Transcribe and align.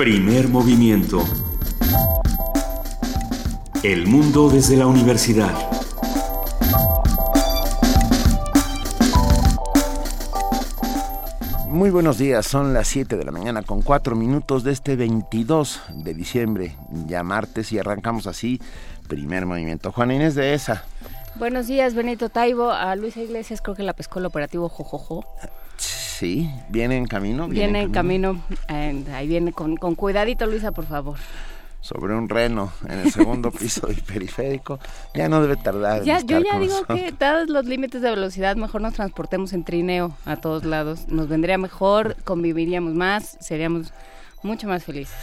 Primer 0.00 0.48
movimiento. 0.48 1.22
El 3.82 4.06
mundo 4.06 4.48
desde 4.48 4.78
la 4.78 4.86
universidad. 4.86 5.52
Muy 11.68 11.90
buenos 11.90 12.16
días, 12.16 12.46
son 12.46 12.72
las 12.72 12.88
7 12.88 13.18
de 13.18 13.24
la 13.26 13.30
mañana 13.30 13.60
con 13.62 13.82
4 13.82 14.16
minutos 14.16 14.64
de 14.64 14.72
este 14.72 14.96
22 14.96 15.82
de 15.92 16.14
diciembre, 16.14 16.76
ya 17.06 17.22
martes, 17.22 17.70
y 17.70 17.78
arrancamos 17.78 18.26
así, 18.26 18.58
primer 19.06 19.44
movimiento. 19.44 19.92
Juana 19.92 20.14
Inés 20.14 20.34
de 20.34 20.54
ESA. 20.54 20.82
Buenos 21.34 21.66
días, 21.66 21.94
Benito 21.94 22.30
Taibo. 22.30 22.70
A 22.70 22.96
Luisa 22.96 23.20
Iglesias 23.20 23.60
creo 23.60 23.76
que 23.76 23.82
la 23.82 23.92
pescó 23.92 24.18
el 24.18 24.24
operativo 24.24 24.70
Jojojo. 24.70 25.26
Sí, 26.20 26.50
viene 26.68 26.98
en 26.98 27.06
camino. 27.06 27.48
Viene, 27.48 27.80
en 27.80 27.92
camino, 27.92 28.44
eh, 28.68 29.04
ahí 29.14 29.26
viene 29.26 29.54
con, 29.54 29.78
con 29.78 29.94
cuidadito, 29.94 30.44
Luisa, 30.44 30.70
por 30.70 30.84
favor 30.84 31.16
sobre 31.80 32.14
un 32.14 32.28
reno 32.28 32.70
en 32.90 32.98
el 32.98 33.10
segundo 33.10 33.50
piso 33.58 33.86
del 33.86 34.02
periférico, 34.02 34.78
ya 35.14 35.30
no 35.30 35.40
debe 35.40 35.56
tardar. 35.56 36.04
Ya, 36.04 36.20
yo 36.20 36.40
ya 36.40 36.58
digo 36.58 36.84
que 36.84 37.14
dados 37.18 37.48
los 37.48 37.64
límites 37.64 38.02
de 38.02 38.10
velocidad, 38.10 38.54
mejor 38.56 38.82
nos 38.82 38.92
transportemos 38.92 39.54
en 39.54 39.64
trineo 39.64 40.14
a 40.26 40.36
todos 40.36 40.66
lados. 40.66 41.08
Nos 41.08 41.26
vendría 41.26 41.56
mejor, 41.56 42.16
conviviríamos 42.24 42.92
más, 42.92 43.38
seríamos 43.40 43.94
mucho 44.42 44.68
más 44.68 44.84
felices. 44.84 45.16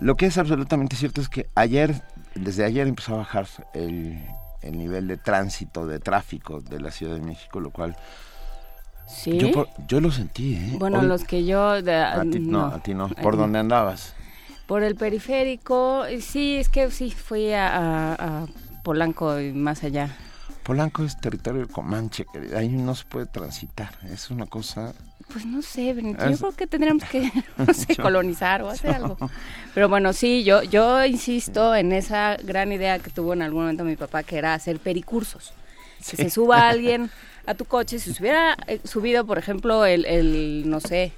Lo 0.00 0.14
que 0.14 0.26
es 0.26 0.38
absolutamente 0.38 0.94
cierto 0.94 1.20
es 1.20 1.28
que 1.28 1.48
ayer, 1.56 2.00
desde 2.36 2.64
ayer 2.64 2.86
empezó 2.86 3.14
a 3.14 3.18
bajar 3.18 3.48
el, 3.72 4.24
el 4.62 4.78
nivel 4.78 5.08
de 5.08 5.16
tránsito, 5.16 5.84
de 5.84 5.98
tráfico 5.98 6.60
de 6.60 6.78
la 6.78 6.92
Ciudad 6.92 7.16
de 7.16 7.22
México, 7.22 7.58
lo 7.58 7.70
cual 7.70 7.96
Sí. 9.06 9.38
Yo, 9.38 9.66
yo 9.86 10.00
lo 10.00 10.10
sentí, 10.10 10.54
¿eh? 10.54 10.76
Bueno, 10.78 11.02
los 11.02 11.24
que 11.24 11.44
yo... 11.44 11.82
De, 11.82 11.94
a 11.94 12.22
ti 12.22 12.40
no, 12.40 12.66
a 12.66 12.82
ti 12.82 12.94
no. 12.94 13.08
¿Por 13.08 13.36
dónde 13.36 13.58
andabas? 13.58 14.14
Por 14.66 14.82
el 14.82 14.96
periférico. 14.96 16.04
Sí, 16.20 16.56
es 16.56 16.68
que 16.68 16.90
sí, 16.90 17.10
fui 17.10 17.52
a, 17.52 18.14
a, 18.14 18.46
Polanco 18.82 19.40
y 19.40 19.52
más 19.52 19.84
allá. 19.84 20.16
Polanco 20.64 21.04
es 21.04 21.20
territorio 21.20 21.68
comanche, 21.68 22.26
ahí 22.56 22.68
no 22.68 22.94
se 22.94 23.04
puede 23.04 23.26
transitar, 23.26 23.90
es 24.10 24.30
una 24.30 24.46
cosa... 24.46 24.94
Pues 25.30 25.44
no 25.44 25.60
sé, 25.62 25.92
Benito, 25.92 26.28
yo 26.28 26.36
creo 26.36 26.52
que 26.52 26.66
tendríamos 26.66 27.04
que, 27.04 27.30
no 27.58 27.74
sé, 27.74 27.96
colonizar 27.96 28.62
o 28.62 28.68
hacer 28.70 28.94
algo. 28.94 29.16
Pero 29.74 29.88
bueno, 29.88 30.12
sí, 30.14 30.42
yo, 30.42 30.62
yo 30.62 31.04
insisto 31.04 31.74
en 31.74 31.92
esa 31.92 32.36
gran 32.42 32.72
idea 32.72 32.98
que 32.98 33.10
tuvo 33.10 33.34
en 33.34 33.42
algún 33.42 33.62
momento 33.62 33.84
mi 33.84 33.96
papá, 33.96 34.22
que 34.22 34.38
era 34.38 34.54
hacer 34.54 34.78
pericursos. 34.78 35.52
Que 36.08 36.16
se 36.16 36.30
suba 36.30 36.68
alguien 36.68 37.10
a 37.46 37.54
tu 37.54 37.64
coche, 37.64 37.98
si 37.98 38.12
se 38.12 38.22
hubiera 38.22 38.56
eh, 38.66 38.80
subido, 38.84 39.26
por 39.26 39.38
ejemplo, 39.38 39.84
el, 39.84 40.04
el, 40.06 40.68
no 40.68 40.80
sé, 40.80 41.12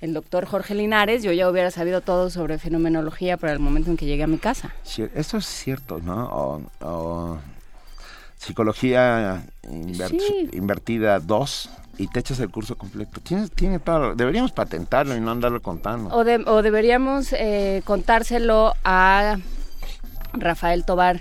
el 0.00 0.14
doctor 0.14 0.46
Jorge 0.46 0.74
Linares, 0.74 1.22
yo 1.22 1.32
ya 1.32 1.48
hubiera 1.48 1.70
sabido 1.70 2.00
todo 2.00 2.30
sobre 2.30 2.58
fenomenología 2.58 3.36
para 3.36 3.52
el 3.52 3.58
momento 3.58 3.90
en 3.90 3.96
que 3.96 4.06
llegué 4.06 4.24
a 4.24 4.26
mi 4.26 4.38
casa. 4.38 4.74
Sí, 4.82 5.04
eso 5.14 5.38
es 5.38 5.46
cierto, 5.46 5.98
¿no? 5.98 6.26
O, 6.26 6.62
o 6.80 7.38
psicología 8.36 9.44
inver 9.70 10.10
sí. 10.10 10.50
invertida 10.52 11.20
2 11.20 11.70
y 11.98 12.08
te 12.08 12.20
echas 12.20 12.40
el 12.40 12.50
curso 12.50 12.76
completo. 12.76 13.20
Tienes, 13.20 13.52
tiene 13.52 13.78
todo, 13.78 14.14
deberíamos 14.14 14.52
patentarlo 14.52 15.16
y 15.16 15.20
no 15.20 15.30
andarlo 15.30 15.62
contando. 15.62 16.14
O, 16.14 16.24
de, 16.24 16.42
o 16.46 16.62
deberíamos 16.62 17.32
eh, 17.32 17.82
contárselo 17.84 18.74
a 18.82 19.36
Rafael 20.32 20.84
Tobar 20.84 21.20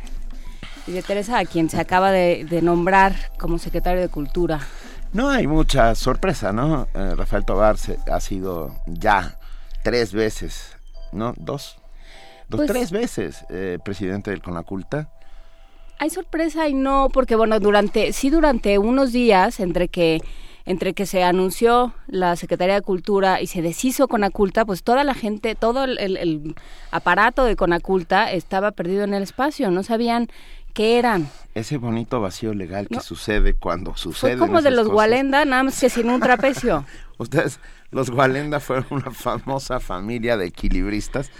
y 0.88 0.92
de 0.92 1.02
Teresa, 1.02 1.40
a 1.40 1.46
quien 1.46 1.70
se 1.70 1.80
acaba 1.80 2.12
de, 2.12 2.46
de, 2.50 2.62
nombrar 2.62 3.16
como 3.38 3.58
secretario 3.58 4.02
de 4.02 4.10
Cultura. 4.10 4.60
No 5.14 5.30
hay 5.30 5.46
mucha 5.46 5.94
sorpresa, 5.96 6.54
¿no? 6.54 6.88
Eh, 6.94 7.16
Rafael 7.16 7.46
Tobar 7.46 7.78
se, 7.78 8.00
ha 8.12 8.20
sido 8.20 8.76
ya 8.86 9.38
tres 9.84 10.14
veces, 10.14 10.78
¿no? 11.12 11.34
Dos. 11.38 11.78
Dos, 12.48 12.60
pues, 12.60 12.70
tres 12.70 12.92
veces 12.92 13.46
eh, 13.50 13.78
presidente 13.84 14.32
del 14.32 14.42
Conaculta. 14.42 15.10
Hay 16.00 16.10
sorpresa 16.10 16.68
y 16.68 16.74
no, 16.74 17.10
porque 17.14 17.36
bueno, 17.36 17.60
durante, 17.60 18.12
sí 18.14 18.30
durante 18.30 18.78
unos 18.78 19.12
días, 19.12 19.60
entre 19.60 19.88
que 19.88 20.22
entre 20.66 20.94
que 20.94 21.06
se 21.06 21.24
anunció 21.24 21.94
la 22.08 22.36
Secretaría 22.36 22.76
de 22.76 22.82
Cultura 22.82 23.42
y 23.42 23.48
se 23.48 23.62
deshizo 23.62 24.08
Conaculta, 24.08 24.64
pues 24.64 24.84
toda 24.84 25.04
la 25.04 25.14
gente, 25.14 25.56
todo 25.56 25.84
el, 25.84 25.98
el, 25.98 26.18
el 26.18 26.56
aparato 26.92 27.46
de 27.46 27.56
Conaculta 27.56 28.32
estaba 28.32 28.72
perdido 28.72 29.04
en 29.04 29.14
el 29.14 29.24
espacio, 29.24 29.72
no 29.72 29.84
sabían 29.84 30.28
qué 30.72 30.98
eran. 30.98 31.30
Ese 31.54 31.78
bonito 31.78 32.22
vacío 32.22 32.54
legal 32.54 32.88
que 32.88 32.96
no. 32.96 33.02
sucede 33.02 33.54
cuando 33.54 33.96
sucede. 33.96 34.38
Fue 34.38 34.48
como 34.48 34.62
de 34.62 34.72
los 34.72 34.88
Gualenda, 34.88 35.46
nada 35.46 35.64
más 35.64 35.80
que 35.80 35.90
sin 35.90 36.10
un 36.10 36.20
trapecio. 36.20 36.86
Ustedes, 37.18 37.60
los 37.92 38.10
Gualenda 38.10 38.60
fueron 38.60 38.88
una 38.90 39.12
famosa 39.12 39.80
familia 39.80 40.38
de 40.38 40.48
equilibristas 40.48 41.32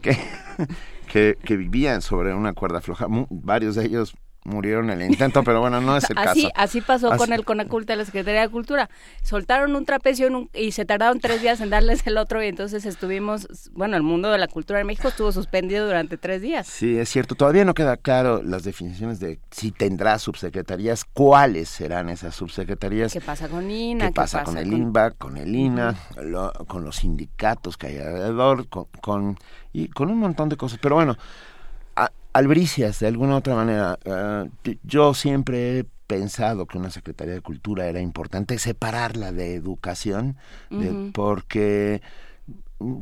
que, 0.00 0.16
que, 1.12 1.38
que 1.42 1.56
vivían 1.56 2.02
sobre 2.02 2.34
una 2.34 2.52
cuerda 2.52 2.80
floja. 2.80 3.06
Varios 3.30 3.74
de 3.76 3.86
ellos 3.86 4.14
murieron 4.48 4.90
en 4.90 5.00
el 5.02 5.10
intento, 5.10 5.42
pero 5.44 5.60
bueno, 5.60 5.80
no 5.80 5.96
es 5.96 6.08
el 6.10 6.18
así, 6.18 6.42
caso. 6.44 6.54
Así 6.54 6.80
pasó 6.80 7.12
así. 7.12 7.18
con 7.18 7.32
el 7.32 7.44
Conaculta 7.44 7.92
de 7.92 7.98
la 7.98 8.04
Secretaría 8.04 8.40
de 8.40 8.48
Cultura. 8.48 8.90
Soltaron 9.22 9.76
un 9.76 9.84
trapecio 9.84 10.26
en 10.26 10.34
un, 10.34 10.50
y 10.54 10.72
se 10.72 10.84
tardaron 10.84 11.20
tres 11.20 11.42
días 11.42 11.60
en 11.60 11.70
darles 11.70 12.06
el 12.06 12.18
otro 12.18 12.42
y 12.42 12.48
entonces 12.48 12.84
estuvimos, 12.86 13.70
bueno, 13.72 13.96
el 13.96 14.02
mundo 14.02 14.30
de 14.30 14.38
la 14.38 14.48
cultura 14.48 14.80
en 14.80 14.86
México 14.86 15.08
estuvo 15.08 15.30
suspendido 15.32 15.86
durante 15.86 16.16
tres 16.16 16.42
días. 16.42 16.66
Sí, 16.66 16.98
es 16.98 17.08
cierto. 17.08 17.34
Todavía 17.34 17.64
no 17.64 17.74
queda 17.74 17.96
claro 17.96 18.42
las 18.42 18.64
definiciones 18.64 19.20
de 19.20 19.38
si 19.50 19.70
tendrá 19.70 20.18
subsecretarías, 20.18 21.04
cuáles 21.04 21.68
serán 21.68 22.08
esas 22.08 22.34
subsecretarías. 22.34 23.12
¿Qué 23.12 23.20
pasa 23.20 23.48
con 23.48 23.70
INA? 23.70 24.06
¿Qué, 24.06 24.12
pasa, 24.12 24.44
con 24.44 24.58
el 24.58 24.72
INBA, 24.72 25.12
con 25.12 25.36
el 25.36 25.54
INA, 25.54 25.90
uh 25.90 26.20
-huh. 26.20 26.22
lo, 26.22 26.52
con 26.66 26.84
los 26.84 26.96
sindicatos 26.96 27.76
que 27.76 27.88
hay 27.88 27.98
alrededor, 27.98 28.68
con, 28.68 28.86
con, 29.00 29.38
y 29.72 29.88
con 29.88 30.10
un 30.10 30.18
montón 30.18 30.48
de 30.48 30.56
cosas. 30.56 30.78
Pero 30.80 30.96
bueno, 30.96 31.16
albricias, 32.38 33.00
de 33.00 33.08
alguna 33.08 33.36
otra 33.36 33.54
manera. 33.54 33.98
Uh, 34.04 34.70
yo 34.82 35.14
siempre 35.14 35.80
he 35.80 35.84
pensado 36.06 36.66
que 36.66 36.78
una 36.78 36.90
Secretaría 36.90 37.34
de 37.34 37.40
Cultura 37.40 37.86
era 37.86 38.00
importante 38.00 38.58
separarla 38.58 39.32
de 39.32 39.54
educación, 39.54 40.36
uh 40.70 40.74
-huh. 40.74 40.80
de, 40.80 41.12
porque 41.12 42.00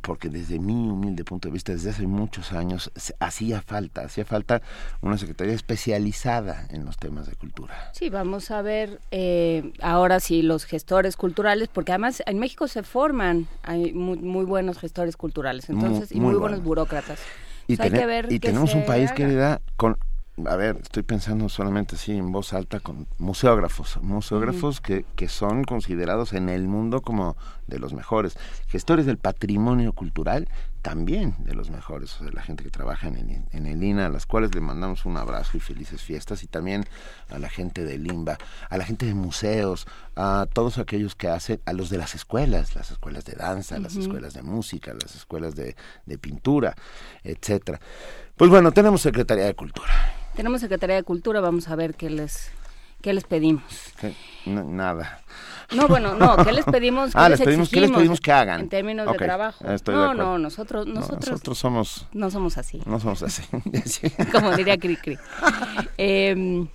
porque 0.02 0.30
desde 0.30 0.58
mi 0.58 0.88
humilde 0.88 1.22
punto 1.22 1.48
de 1.48 1.52
vista, 1.52 1.72
desde 1.72 1.90
hace 1.90 2.06
muchos 2.06 2.52
años, 2.52 2.90
hacía 3.20 3.60
falta, 3.60 4.02
hacía 4.06 4.24
falta 4.24 4.62
una 5.02 5.18
secretaría 5.18 5.52
especializada 5.52 6.66
en 6.70 6.86
los 6.86 6.96
temas 6.96 7.26
de 7.26 7.34
cultura. 7.34 7.90
Sí, 7.92 8.08
vamos 8.08 8.50
a 8.50 8.62
ver 8.62 9.00
eh, 9.10 9.72
ahora 9.82 10.18
sí 10.20 10.40
los 10.40 10.64
gestores 10.64 11.16
culturales, 11.16 11.68
porque 11.68 11.92
además 11.92 12.22
en 12.24 12.38
México 12.38 12.68
se 12.68 12.82
forman, 12.82 13.48
hay 13.62 13.92
muy, 13.92 14.18
muy 14.18 14.46
buenos 14.46 14.78
gestores 14.78 15.16
culturales, 15.18 15.68
entonces, 15.68 16.10
muy, 16.10 16.16
y 16.16 16.20
muy, 16.20 16.32
muy 16.32 16.40
buenos 16.40 16.62
burócratas. 16.62 17.18
Y, 17.66 17.74
o 17.74 17.76
sea, 17.76 17.86
tener, 17.86 18.00
hay 18.00 18.00
que 18.00 18.06
ver 18.06 18.32
y 18.32 18.38
tenemos 18.40 18.74
un 18.74 18.84
país 18.84 19.10
haga. 19.10 19.16
que 19.16 19.34
da 19.34 19.60
con 19.76 19.96
a 20.44 20.56
ver, 20.56 20.76
estoy 20.82 21.02
pensando 21.02 21.48
solamente 21.48 21.96
así 21.96 22.12
en 22.12 22.30
voz 22.30 22.52
alta 22.52 22.78
con 22.80 23.06
museógrafos, 23.16 23.98
museógrafos 24.02 24.78
uh 24.78 24.80
-huh. 24.80 24.84
que, 24.84 25.04
que 25.16 25.28
son 25.28 25.64
considerados 25.64 26.34
en 26.34 26.50
el 26.50 26.68
mundo 26.68 27.00
como 27.00 27.36
de 27.66 27.78
los 27.78 27.94
mejores, 27.94 28.36
gestores 28.66 29.06
del 29.06 29.16
patrimonio 29.16 29.94
cultural 29.94 30.48
también 30.86 31.34
de 31.40 31.52
los 31.52 31.68
mejores, 31.68 32.14
o 32.14 32.18
sea, 32.22 32.32
la 32.32 32.42
gente 32.42 32.62
que 32.62 32.70
trabaja 32.70 33.08
en 33.08 33.16
el, 33.16 33.42
en 33.50 33.66
el 33.66 33.82
INA, 33.82 34.06
a 34.06 34.08
las 34.08 34.24
cuales 34.24 34.54
le 34.54 34.60
mandamos 34.60 35.04
un 35.04 35.16
abrazo 35.16 35.56
y 35.56 35.60
felices 35.60 36.00
fiestas, 36.00 36.44
y 36.44 36.46
también 36.46 36.84
a 37.28 37.40
la 37.40 37.48
gente 37.48 37.84
del 37.84 38.06
INBA, 38.06 38.38
a 38.70 38.76
la 38.78 38.84
gente 38.84 39.04
de 39.04 39.14
museos, 39.14 39.88
a 40.14 40.46
todos 40.52 40.78
aquellos 40.78 41.16
que 41.16 41.26
hacen, 41.26 41.60
a 41.64 41.72
los 41.72 41.90
de 41.90 41.98
las 41.98 42.14
escuelas, 42.14 42.76
las 42.76 42.92
escuelas 42.92 43.24
de 43.24 43.32
danza, 43.32 43.74
uh 43.74 43.78
-huh. 43.78 43.82
las 43.82 43.96
escuelas 43.96 44.34
de 44.34 44.42
música, 44.42 44.94
las 44.94 45.16
escuelas 45.16 45.56
de, 45.56 45.74
de 46.06 46.18
pintura, 46.18 46.76
etcétera. 47.24 47.80
Pues 48.36 48.48
bueno, 48.48 48.70
tenemos 48.70 49.00
Secretaría 49.00 49.46
de 49.46 49.54
Cultura. 49.54 49.92
Tenemos 50.36 50.60
Secretaría 50.60 50.94
de 50.94 51.02
Cultura, 51.02 51.40
vamos 51.40 51.66
a 51.66 51.74
ver 51.74 51.96
qué 51.96 52.10
les, 52.10 52.52
qué 53.02 53.12
les 53.12 53.24
pedimos. 53.24 53.64
No, 54.44 54.62
nada. 54.62 55.20
No, 55.74 55.88
bueno, 55.88 56.14
no, 56.14 56.36
¿qué 56.44 56.52
les 56.52 56.64
pedimos? 56.64 57.12
¿Qué 57.12 57.18
ah, 57.18 57.28
les, 57.28 57.40
pedimos, 57.40 57.68
¿qué 57.68 57.80
les 57.80 57.90
pedimos 57.90 58.20
que 58.20 58.32
hagan? 58.32 58.60
En 58.60 58.68
términos 58.68 59.06
okay, 59.06 59.18
de 59.18 59.24
trabajo. 59.24 59.64
Estoy 59.68 59.94
no, 59.94 60.10
de 60.10 60.14
no, 60.14 60.38
nosotros, 60.38 60.86
nosotros, 60.86 61.26
no, 61.26 61.32
nosotros 61.32 61.58
somos... 61.58 62.06
No 62.12 62.30
somos 62.30 62.56
así. 62.58 62.80
No 62.86 63.00
somos 63.00 63.22
así. 63.22 63.42
Como 64.32 64.56
diría 64.56 64.76
Cricri. 64.78 65.18
eh, 65.98 66.66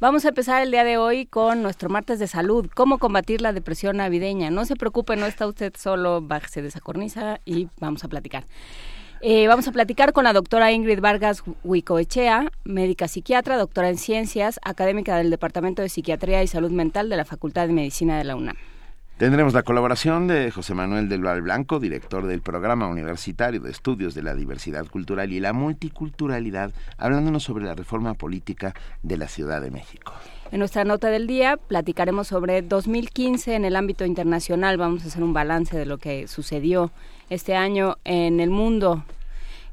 Vamos 0.00 0.24
a 0.24 0.28
empezar 0.28 0.60
el 0.60 0.70
día 0.72 0.84
de 0.84 0.98
hoy 0.98 1.24
con 1.24 1.62
nuestro 1.62 1.88
martes 1.88 2.18
de 2.18 2.26
salud, 2.26 2.68
cómo 2.74 2.98
combatir 2.98 3.40
la 3.40 3.52
depresión 3.52 3.96
navideña. 3.96 4.50
No 4.50 4.66
se 4.66 4.76
preocupe, 4.76 5.16
no 5.16 5.24
está 5.24 5.46
usted 5.46 5.72
solo, 5.78 6.20
bájese 6.20 6.62
de 6.62 6.68
esa 6.68 6.80
cornisa 6.80 7.40
y 7.44 7.68
vamos 7.78 8.04
a 8.04 8.08
platicar. 8.08 8.44
Eh, 9.20 9.48
vamos 9.48 9.66
a 9.68 9.72
platicar 9.72 10.12
con 10.12 10.24
la 10.24 10.32
doctora 10.32 10.72
Ingrid 10.72 11.00
Vargas 11.00 11.42
Huicoechea, 11.62 12.50
médica 12.64 13.08
psiquiatra, 13.08 13.56
doctora 13.56 13.88
en 13.88 13.96
ciencias, 13.96 14.60
académica 14.62 15.16
del 15.16 15.30
Departamento 15.30 15.82
de 15.82 15.88
Psiquiatría 15.88 16.42
y 16.42 16.46
Salud 16.46 16.70
Mental 16.70 17.08
de 17.08 17.16
la 17.16 17.24
Facultad 17.24 17.66
de 17.66 17.72
Medicina 17.72 18.18
de 18.18 18.24
la 18.24 18.36
UNAM. 18.36 18.56
Tendremos 19.16 19.54
la 19.54 19.62
colaboración 19.62 20.26
de 20.26 20.50
José 20.50 20.74
Manuel 20.74 21.08
del 21.08 21.22
Val 21.22 21.40
Blanco, 21.40 21.78
director 21.78 22.26
del 22.26 22.42
Programa 22.42 22.88
Universitario 22.88 23.60
de 23.60 23.70
Estudios 23.70 24.12
de 24.16 24.22
la 24.22 24.34
Diversidad 24.34 24.86
Cultural 24.88 25.32
y 25.32 25.38
la 25.38 25.52
Multiculturalidad, 25.52 26.72
hablándonos 26.98 27.44
sobre 27.44 27.64
la 27.64 27.76
reforma 27.76 28.14
política 28.14 28.74
de 29.04 29.16
la 29.16 29.28
Ciudad 29.28 29.62
de 29.62 29.70
México. 29.70 30.12
En 30.50 30.58
nuestra 30.58 30.82
nota 30.82 31.10
del 31.10 31.28
día 31.28 31.56
platicaremos 31.56 32.26
sobre 32.26 32.62
2015 32.62 33.54
en 33.54 33.64
el 33.64 33.76
ámbito 33.76 34.04
internacional. 34.04 34.78
Vamos 34.78 35.04
a 35.04 35.06
hacer 35.06 35.22
un 35.22 35.32
balance 35.32 35.78
de 35.78 35.86
lo 35.86 35.98
que 35.98 36.26
sucedió 36.26 36.90
este 37.30 37.56
año 37.56 37.96
en 38.04 38.40
el 38.40 38.50
mundo. 38.50 39.04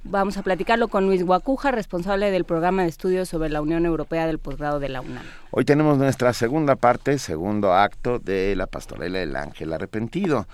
Vamos 0.03 0.37
a 0.37 0.41
platicarlo 0.41 0.87
con 0.87 1.05
Luis 1.05 1.23
Guacuja, 1.23 1.69
responsable 1.69 2.31
del 2.31 2.43
programa 2.43 2.81
de 2.81 2.89
estudios 2.89 3.29
sobre 3.29 3.49
la 3.49 3.61
Unión 3.61 3.85
Europea 3.85 4.25
del 4.25 4.39
posgrado 4.39 4.79
de 4.79 4.89
la 4.89 5.01
UNAM. 5.01 5.23
Hoy 5.51 5.63
tenemos 5.63 5.99
nuestra 5.99 6.33
segunda 6.33 6.75
parte, 6.75 7.19
segundo 7.19 7.73
acto 7.73 8.17
de 8.17 8.55
la 8.55 8.65
pastorela 8.65 9.19
del 9.19 9.35
ángel 9.35 9.73
arrepentido. 9.73 10.47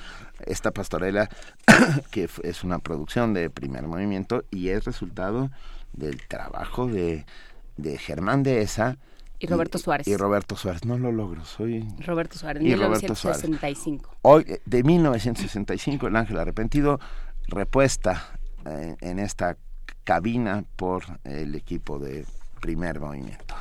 Esta 0.45 0.71
pastorela 0.71 1.29
que 2.11 2.29
es 2.43 2.63
una 2.65 2.79
producción 2.79 3.33
de 3.33 3.49
primer 3.49 3.83
movimiento 3.87 4.43
y 4.51 4.69
es 4.69 4.83
resultado 4.83 5.49
del 5.93 6.27
trabajo 6.27 6.87
de, 6.87 7.25
de 7.77 7.97
Germán 7.97 8.45
Esa 8.45 8.97
y 9.39 9.47
Roberto 9.47 9.77
Suárez. 9.77 10.07
Y 10.07 10.15
Roberto 10.15 10.55
Suárez, 10.55 10.85
no 10.85 10.97
lo 10.97 11.11
logro, 11.11 11.45
soy... 11.45 11.87
Roberto 11.99 12.37
Suárez, 12.37 12.63
y 12.63 12.67
1965. 12.67 14.17
Hoy, 14.21 14.45
de 14.65 14.83
1965, 14.83 16.07
El 16.07 16.15
Ángel 16.15 16.37
Arrepentido, 16.39 16.99
repuesta 17.47 18.31
en, 18.65 18.97
en 19.01 19.19
esta 19.19 19.57
cabina 20.03 20.63
por 20.75 21.03
el 21.23 21.55
equipo 21.55 21.99
de 21.99 22.25
primer 22.61 22.99
movimiento. 22.99 23.55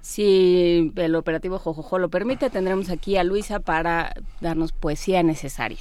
Si 0.00 0.92
el 0.96 1.14
operativo 1.14 1.58
Jojojo 1.58 1.98
lo 1.98 2.10
permite, 2.10 2.50
tendremos 2.50 2.90
aquí 2.90 3.16
a 3.16 3.24
Luisa 3.24 3.60
para 3.60 4.12
darnos 4.42 4.72
poesía 4.72 5.22
necesaria. 5.22 5.78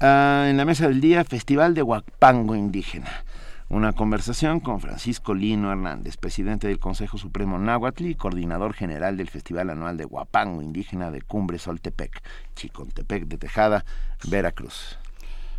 Ah, 0.00 0.46
en 0.48 0.58
la 0.58 0.64
mesa 0.64 0.88
del 0.88 1.00
día, 1.00 1.24
Festival 1.24 1.74
de 1.74 1.82
Huapango 1.82 2.54
Indígena 2.54 3.24
una 3.70 3.92
conversación 3.92 4.60
con 4.60 4.80
Francisco 4.80 5.34
Lino 5.34 5.70
Hernández, 5.70 6.16
presidente 6.16 6.68
del 6.68 6.78
Consejo 6.78 7.18
Supremo 7.18 7.58
Náhuatl 7.58 8.06
y 8.06 8.14
coordinador 8.14 8.72
general 8.72 9.16
del 9.16 9.28
Festival 9.28 9.68
Anual 9.70 9.98
de 9.98 10.04
Guapango 10.04 10.62
Indígena 10.62 11.10
de 11.10 11.20
Cumbre 11.20 11.58
Soltepec, 11.58 12.22
Chicontepec 12.54 13.26
de 13.26 13.36
Tejada, 13.36 13.84
Veracruz. 14.28 14.98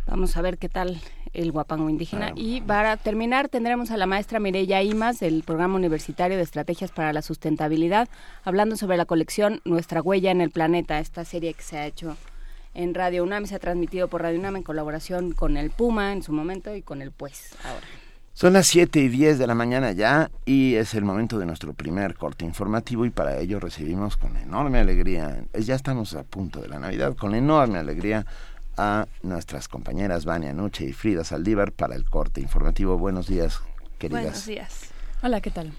Vamos 0.06 0.36
a 0.36 0.42
ver 0.42 0.58
qué 0.58 0.68
tal 0.68 1.00
el 1.32 1.52
guapango 1.52 1.88
indígena. 1.88 2.28
Ah, 2.30 2.34
y 2.34 2.60
para 2.62 2.96
terminar 2.96 3.48
tendremos 3.48 3.92
a 3.92 3.96
la 3.96 4.06
maestra 4.06 4.40
Mireya 4.40 4.82
Imas 4.82 5.20
del 5.20 5.44
Programa 5.44 5.76
Universitario 5.76 6.36
de 6.36 6.42
Estrategias 6.42 6.90
para 6.90 7.12
la 7.12 7.22
Sustentabilidad, 7.22 8.08
hablando 8.42 8.76
sobre 8.76 8.96
la 8.96 9.04
colección 9.04 9.60
Nuestra 9.64 10.02
Huella 10.02 10.32
en 10.32 10.40
el 10.40 10.50
Planeta, 10.50 10.98
esta 10.98 11.24
serie 11.24 11.54
que 11.54 11.62
se 11.62 11.78
ha 11.78 11.86
hecho 11.86 12.16
en 12.74 12.94
Radio 12.94 13.22
UNAM, 13.22 13.46
se 13.46 13.54
ha 13.54 13.58
transmitido 13.60 14.08
por 14.08 14.22
Radio 14.22 14.38
UNAM 14.40 14.56
en 14.56 14.62
colaboración 14.62 15.32
con 15.32 15.56
el 15.56 15.70
Puma 15.70 16.12
en 16.12 16.22
su 16.22 16.32
momento 16.32 16.74
y 16.74 16.82
con 16.82 17.02
el 17.02 17.12
Pues 17.12 17.54
ahora. 17.64 17.86
Son 18.40 18.54
las 18.54 18.68
7 18.68 18.98
y 18.98 19.08
10 19.10 19.38
de 19.38 19.46
la 19.46 19.54
mañana 19.54 19.92
ya 19.92 20.30
y 20.46 20.76
es 20.76 20.94
el 20.94 21.04
momento 21.04 21.38
de 21.38 21.44
nuestro 21.44 21.74
primer 21.74 22.14
corte 22.14 22.46
informativo 22.46 23.04
y 23.04 23.10
para 23.10 23.36
ello 23.36 23.60
recibimos 23.60 24.16
con 24.16 24.34
enorme 24.38 24.78
alegría, 24.78 25.44
ya 25.52 25.74
estamos 25.74 26.14
a 26.14 26.22
punto 26.22 26.58
de 26.58 26.68
la 26.68 26.78
Navidad, 26.78 27.14
con 27.14 27.34
enorme 27.34 27.78
alegría 27.78 28.24
a 28.78 29.06
nuestras 29.22 29.68
compañeras 29.68 30.24
Vania 30.24 30.54
Nuche 30.54 30.86
y 30.86 30.94
Frida 30.94 31.22
Saldívar 31.22 31.70
para 31.72 31.94
el 31.94 32.06
corte 32.06 32.40
informativo. 32.40 32.96
Buenos 32.96 33.26
días, 33.26 33.60
queridas. 33.98 34.22
Buenos 34.22 34.46
días. 34.46 34.84
Hola, 35.20 35.42
¿qué 35.42 35.50
tal? 35.50 35.74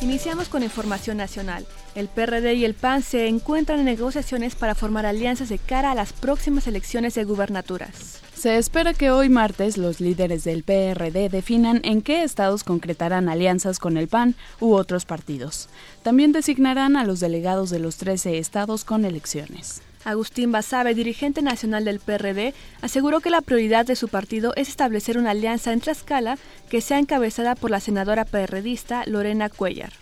Iniciamos 0.00 0.48
con 0.48 0.62
información 0.62 1.16
nacional. 1.16 1.66
El 1.96 2.06
PRD 2.06 2.54
y 2.54 2.64
el 2.64 2.74
PAN 2.74 3.02
se 3.02 3.26
encuentran 3.26 3.80
en 3.80 3.84
negociaciones 3.86 4.54
para 4.54 4.76
formar 4.76 5.06
alianzas 5.06 5.48
de 5.48 5.58
cara 5.58 5.90
a 5.90 5.94
las 5.96 6.12
próximas 6.12 6.68
elecciones 6.68 7.16
de 7.16 7.24
gubernaturas. 7.24 8.20
Se 8.32 8.58
espera 8.58 8.94
que 8.94 9.10
hoy 9.10 9.28
martes 9.28 9.76
los 9.76 10.00
líderes 10.00 10.44
del 10.44 10.62
PRD 10.62 11.28
definan 11.28 11.80
en 11.82 12.02
qué 12.02 12.22
estados 12.22 12.62
concretarán 12.62 13.28
alianzas 13.28 13.80
con 13.80 13.96
el 13.96 14.06
PAN 14.06 14.36
u 14.60 14.74
otros 14.74 15.04
partidos. 15.04 15.68
También 16.04 16.30
designarán 16.30 16.96
a 16.96 17.02
los 17.02 17.18
delegados 17.18 17.68
de 17.70 17.80
los 17.80 17.96
13 17.96 18.38
estados 18.38 18.84
con 18.84 19.04
elecciones. 19.04 19.82
Agustín 20.04 20.52
Basabe, 20.52 20.94
dirigente 20.94 21.42
nacional 21.42 21.84
del 21.84 22.00
PRD, 22.00 22.54
aseguró 22.82 23.20
que 23.20 23.30
la 23.30 23.40
prioridad 23.40 23.86
de 23.86 23.96
su 23.96 24.08
partido 24.08 24.52
es 24.56 24.68
establecer 24.68 25.18
una 25.18 25.30
alianza 25.30 25.72
en 25.72 25.80
Tlaxcala 25.80 26.38
que 26.70 26.80
sea 26.80 26.98
encabezada 26.98 27.54
por 27.54 27.70
la 27.70 27.80
senadora 27.80 28.24
PRDista 28.24 29.04
Lorena 29.06 29.48
Cuellar. 29.48 29.92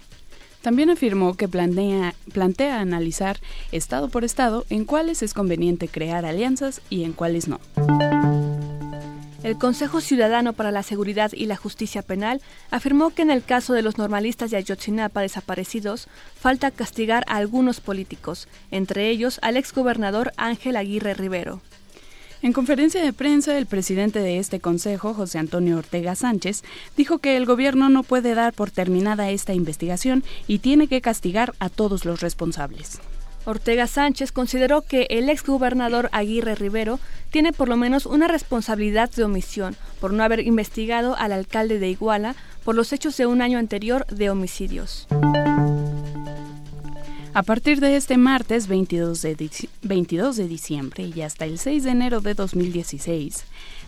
También 0.63 0.91
afirmó 0.91 1.35
que 1.35 1.47
plantea, 1.47 2.15
plantea 2.33 2.81
analizar 2.81 3.39
estado 3.71 4.09
por 4.09 4.25
estado 4.25 4.67
en 4.69 4.85
cuáles 4.85 5.23
es 5.23 5.33
conveniente 5.33 5.87
crear 5.87 6.25
alianzas 6.25 6.81
y 6.91 7.05
en 7.05 7.13
cuáles 7.13 7.47
no. 7.47 7.61
El 9.47 9.59
Consejo 9.59 10.01
Ciudadano 10.01 10.55
para 10.55 10.73
la 10.73 10.83
Seguridad 10.83 11.31
y 11.33 11.47
la 11.47 11.55
Justicia 11.55 12.03
Penal 12.03 12.41
afirmó 12.73 13.11
que 13.11 13.23
en 13.23 13.31
el 13.31 13.45
caso 13.45 13.75
de 13.75 13.83
los 13.83 13.97
normalistas 13.97 14.51
de 14.51 14.57
Ayotzinapa 14.57 15.21
desaparecidos, 15.21 16.09
falta 16.37 16.73
castigar 16.73 17.23
a 17.29 17.37
algunos 17.37 17.81
políticos, 17.81 18.49
entre 18.73 19.09
ellos 19.09 19.39
al 19.43 19.57
exgobernador 19.57 20.33
Ángel 20.37 20.75
Aguirre 20.75 21.15
Rivero. 21.15 21.61
En 22.43 22.53
conferencia 22.53 23.01
de 23.01 23.13
prensa, 23.13 23.57
el 23.57 23.67
presidente 23.67 24.19
de 24.19 24.41
este 24.41 24.59
consejo, 24.59 25.15
José 25.15 25.39
Antonio 25.39 25.79
Ortega 25.79 26.17
Sánchez, 26.17 26.65
dijo 26.97 27.19
que 27.19 27.37
el 27.37 27.47
gobierno 27.47 27.89
no 27.89 28.03
puede 28.03 28.35
dar 28.35 28.53
por 28.53 28.73
terminada 28.73 29.31
esta 29.31 29.55
investigación 29.55 30.25
y 30.49 30.59
tiene 30.59 30.89
que 30.89 31.01
castigar 31.01 31.55
a 31.61 31.69
todos 31.69 32.05
los 32.05 32.21
responsables. 32.21 32.99
Ortega 33.47 33.87
Sánchez 33.87 34.33
consideró 34.33 34.83
que 34.83 35.07
el 35.09 35.29
exgobernador 35.29 36.09
Aguirre 36.13 36.57
Rivero 36.57 36.99
tiene 37.31 37.53
por 37.53 37.69
lo 37.69 37.77
menos 37.77 38.05
una 38.05 38.27
responsabilidad 38.27 39.11
de 39.11 39.25
omisión 39.25 39.77
por 40.01 40.13
no 40.13 40.25
haber 40.25 40.41
investigado 40.41 41.17
al 41.17 41.33
alcalde 41.33 41.79
de 41.79 41.89
Iguala 41.89 42.35
por 42.65 42.75
los 42.75 42.93
hechos 42.93 43.17
de 43.17 43.27
un 43.27 43.43
año 43.43 43.59
anterior 43.59 44.05
de 44.09 44.31
homicidios. 44.31 45.07
A 47.35 47.43
partir 47.43 47.81
de 47.81 47.97
este 47.97 48.17
martes 48.17 48.67
22 48.67 49.21
de, 49.21 49.51
22 49.83 50.37
de 50.37 50.49
diciembre 50.49 51.13
y 51.15 51.21
hasta 51.21 51.45
el 51.45 51.59
6 51.59 51.85
de 51.85 51.91
enero 51.91 52.21
de 52.23 52.33
2016, 52.33 53.45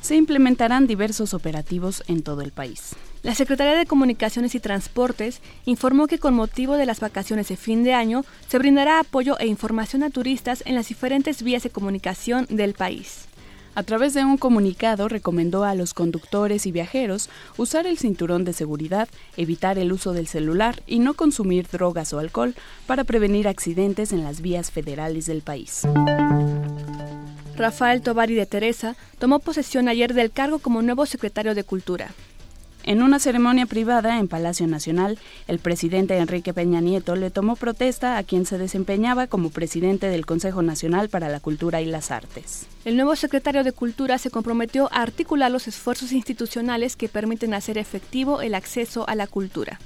se 0.08 0.16
implementarán 0.16 0.86
diversos 0.86 1.34
operativos 1.34 2.02
en 2.08 2.22
todo 2.22 2.40
el 2.40 2.50
país. 2.50 2.96
La 3.22 3.34
Secretaría 3.34 3.74
de 3.74 3.84
Comunicaciones 3.84 4.54
y 4.54 4.58
Transportes 4.58 5.42
informó 5.66 6.06
que 6.06 6.18
con 6.18 6.32
motivo 6.32 6.78
de 6.78 6.86
las 6.86 7.00
vacaciones 7.00 7.48
de 7.48 7.58
fin 7.58 7.84
de 7.84 7.92
año 7.92 8.24
se 8.48 8.56
brindará 8.56 9.00
apoyo 9.00 9.38
e 9.38 9.46
información 9.46 10.02
a 10.02 10.08
turistas 10.08 10.62
en 10.64 10.76
las 10.76 10.88
diferentes 10.88 11.42
vías 11.42 11.62
de 11.62 11.68
comunicación 11.68 12.46
del 12.48 12.72
país. 12.72 13.26
A 13.74 13.82
través 13.82 14.14
de 14.14 14.24
un 14.24 14.38
comunicado 14.38 15.08
recomendó 15.08 15.64
a 15.64 15.74
los 15.74 15.92
conductores 15.92 16.64
y 16.64 16.72
viajeros 16.72 17.28
usar 17.58 17.86
el 17.86 17.98
cinturón 17.98 18.46
de 18.46 18.54
seguridad, 18.54 19.10
evitar 19.36 19.78
el 19.78 19.92
uso 19.92 20.14
del 20.14 20.26
celular 20.26 20.82
y 20.86 21.00
no 21.00 21.12
consumir 21.12 21.68
drogas 21.70 22.14
o 22.14 22.18
alcohol 22.18 22.54
para 22.86 23.04
prevenir 23.04 23.46
accidentes 23.46 24.14
en 24.14 24.24
las 24.24 24.40
vías 24.40 24.70
federales 24.70 25.26
del 25.26 25.42
país. 25.42 25.82
Rafael 27.58 28.02
Tovari 28.02 28.34
de 28.34 28.46
Teresa 28.46 28.96
tomó 29.18 29.40
posesión 29.40 29.88
ayer 29.88 30.14
del 30.14 30.30
cargo 30.30 30.60
como 30.60 30.80
nuevo 30.80 31.06
secretario 31.06 31.54
de 31.56 31.64
Cultura. 31.64 32.12
En 32.84 33.02
una 33.02 33.18
ceremonia 33.18 33.66
privada 33.66 34.18
en 34.18 34.28
Palacio 34.28 34.66
Nacional, 34.66 35.18
el 35.46 35.58
presidente 35.58 36.16
Enrique 36.16 36.54
Peña 36.54 36.80
Nieto 36.80 37.16
le 37.16 37.30
tomó 37.30 37.56
protesta 37.56 38.16
a 38.16 38.22
quien 38.22 38.46
se 38.46 38.56
desempeñaba 38.56 39.26
como 39.26 39.50
presidente 39.50 40.08
del 40.08 40.24
Consejo 40.24 40.62
Nacional 40.62 41.08
para 41.08 41.28
la 41.28 41.40
Cultura 41.40 41.82
y 41.82 41.86
las 41.86 42.10
Artes. 42.10 42.66
El 42.84 42.96
nuevo 42.96 43.14
secretario 43.16 43.64
de 43.64 43.72
Cultura 43.72 44.16
se 44.16 44.30
comprometió 44.30 44.88
a 44.92 45.02
articular 45.02 45.50
los 45.50 45.68
esfuerzos 45.68 46.12
institucionales 46.12 46.96
que 46.96 47.08
permiten 47.08 47.52
hacer 47.52 47.76
efectivo 47.76 48.40
el 48.40 48.54
acceso 48.54 49.06
a 49.06 49.16
la 49.16 49.26
cultura. 49.26 49.80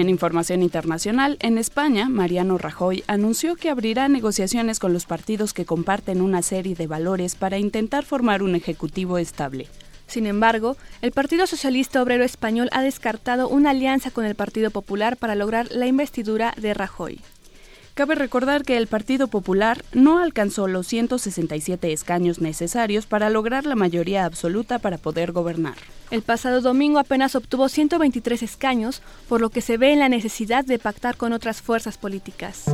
En 0.00 0.08
información 0.08 0.62
internacional, 0.62 1.36
en 1.40 1.58
España, 1.58 2.08
Mariano 2.08 2.56
Rajoy 2.56 3.04
anunció 3.06 3.54
que 3.54 3.68
abrirá 3.68 4.08
negociaciones 4.08 4.78
con 4.78 4.94
los 4.94 5.04
partidos 5.04 5.52
que 5.52 5.66
comparten 5.66 6.22
una 6.22 6.40
serie 6.40 6.74
de 6.74 6.86
valores 6.86 7.34
para 7.34 7.58
intentar 7.58 8.06
formar 8.06 8.42
un 8.42 8.54
ejecutivo 8.54 9.18
estable. 9.18 9.68
Sin 10.06 10.26
embargo, 10.26 10.78
el 11.02 11.12
Partido 11.12 11.46
Socialista 11.46 12.02
Obrero 12.02 12.24
Español 12.24 12.70
ha 12.72 12.80
descartado 12.80 13.50
una 13.50 13.70
alianza 13.72 14.10
con 14.10 14.24
el 14.24 14.36
Partido 14.36 14.70
Popular 14.70 15.18
para 15.18 15.34
lograr 15.34 15.70
la 15.70 15.86
investidura 15.86 16.54
de 16.56 16.72
Rajoy. 16.72 17.20
Cabe 17.94 18.14
recordar 18.14 18.64
que 18.64 18.76
el 18.76 18.86
Partido 18.86 19.28
Popular 19.28 19.84
no 19.92 20.18
alcanzó 20.18 20.68
los 20.68 20.86
167 20.86 21.92
escaños 21.92 22.40
necesarios 22.40 23.06
para 23.06 23.30
lograr 23.30 23.66
la 23.66 23.74
mayoría 23.74 24.24
absoluta 24.24 24.78
para 24.78 24.96
poder 24.96 25.32
gobernar. 25.32 25.74
El 26.10 26.22
pasado 26.22 26.60
domingo 26.60 26.98
apenas 26.98 27.34
obtuvo 27.36 27.68
123 27.68 28.42
escaños, 28.42 29.02
por 29.28 29.40
lo 29.40 29.50
que 29.50 29.60
se 29.60 29.76
ve 29.76 29.92
en 29.92 29.98
la 29.98 30.08
necesidad 30.08 30.64
de 30.64 30.78
pactar 30.78 31.16
con 31.16 31.32
otras 31.32 31.62
fuerzas 31.62 31.98
políticas. 31.98 32.64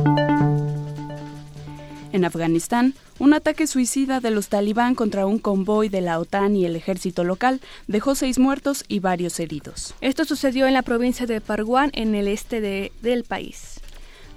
En 2.13 2.25
Afganistán, 2.25 2.93
un 3.19 3.33
ataque 3.33 3.67
suicida 3.67 4.19
de 4.19 4.31
los 4.31 4.47
talibán 4.47 4.95
contra 4.95 5.25
un 5.25 5.39
convoy 5.39 5.89
de 5.89 6.01
la 6.01 6.19
OTAN 6.19 6.55
y 6.55 6.65
el 6.65 6.75
ejército 6.75 7.23
local 7.23 7.61
dejó 7.87 8.15
seis 8.15 8.39
muertos 8.39 8.85
y 8.87 8.99
varios 8.99 9.39
heridos. 9.39 9.93
Esto 10.01 10.23
sucedió 10.25 10.67
en 10.67 10.73
la 10.73 10.83
provincia 10.83 11.25
de 11.25 11.41
Parwan, 11.41 11.91
en 11.93 12.15
el 12.15 12.27
este 12.27 12.61
del 12.61 13.23
país. 13.23 13.76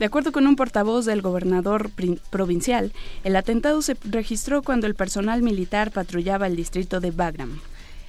De 0.00 0.06
acuerdo 0.06 0.32
con 0.32 0.46
un 0.46 0.56
portavoz 0.56 1.04
del 1.04 1.20
gobernador 1.20 1.90
provincial, 2.30 2.90
el 3.22 3.36
atentado 3.36 3.82
se 3.82 3.98
registró 4.02 4.62
cuando 4.62 4.86
el 4.86 4.94
personal 4.94 5.42
militar 5.42 5.90
patrullaba 5.90 6.46
el 6.46 6.56
distrito 6.56 7.00
de 7.00 7.10
Bagram. 7.10 7.60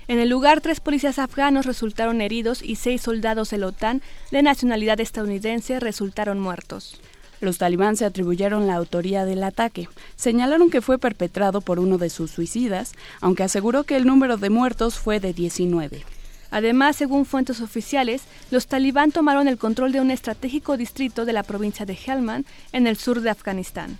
En 0.07 0.17
el 0.17 0.29
lugar, 0.29 0.61
tres 0.61 0.79
policías 0.79 1.19
afganos 1.19 1.65
resultaron 1.65 2.21
heridos 2.21 2.61
y 2.63 2.77
seis 2.77 3.01
soldados 3.01 3.49
de 3.49 3.57
la 3.57 3.67
OTAN 3.67 4.01
de 4.31 4.41
nacionalidad 4.41 5.01
estadounidense 5.01 5.81
resultaron 5.81 6.39
muertos. 6.39 7.01
Los 7.41 7.57
talibán 7.57 7.97
se 7.97 8.05
atribuyeron 8.05 8.67
la 8.67 8.75
autoría 8.75 9.25
del 9.25 9.43
ataque. 9.43 9.89
Señalaron 10.15 10.69
que 10.69 10.79
fue 10.79 10.97
perpetrado 10.97 11.59
por 11.59 11.77
uno 11.77 11.97
de 11.97 12.09
sus 12.09 12.31
suicidas, 12.31 12.93
aunque 13.19 13.43
aseguró 13.43 13.83
que 13.83 13.97
el 13.97 14.05
número 14.05 14.37
de 14.37 14.49
muertos 14.49 14.97
fue 14.97 15.19
de 15.19 15.33
19. 15.33 16.05
Además, 16.51 16.97
según 16.97 17.25
fuentes 17.25 17.61
oficiales, 17.61 18.23
los 18.51 18.67
talibán 18.67 19.11
tomaron 19.11 19.47
el 19.47 19.57
control 19.57 19.93
de 19.93 20.01
un 20.01 20.11
estratégico 20.11 20.77
distrito 20.77 21.25
de 21.25 21.33
la 21.33 21.43
provincia 21.43 21.85
de 21.85 21.97
Helmand, 22.05 22.45
en 22.73 22.87
el 22.87 22.97
sur 22.97 23.21
de 23.21 23.29
Afganistán. 23.29 23.97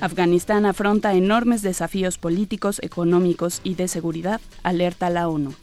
Afganistán 0.00 0.66
afronta 0.66 1.14
enormes 1.14 1.62
desafíos 1.62 2.18
políticos, 2.18 2.80
económicos 2.82 3.60
y 3.62 3.74
de 3.74 3.86
seguridad, 3.86 4.40
alerta 4.62 5.10
la 5.10 5.28
ONU. 5.28 5.54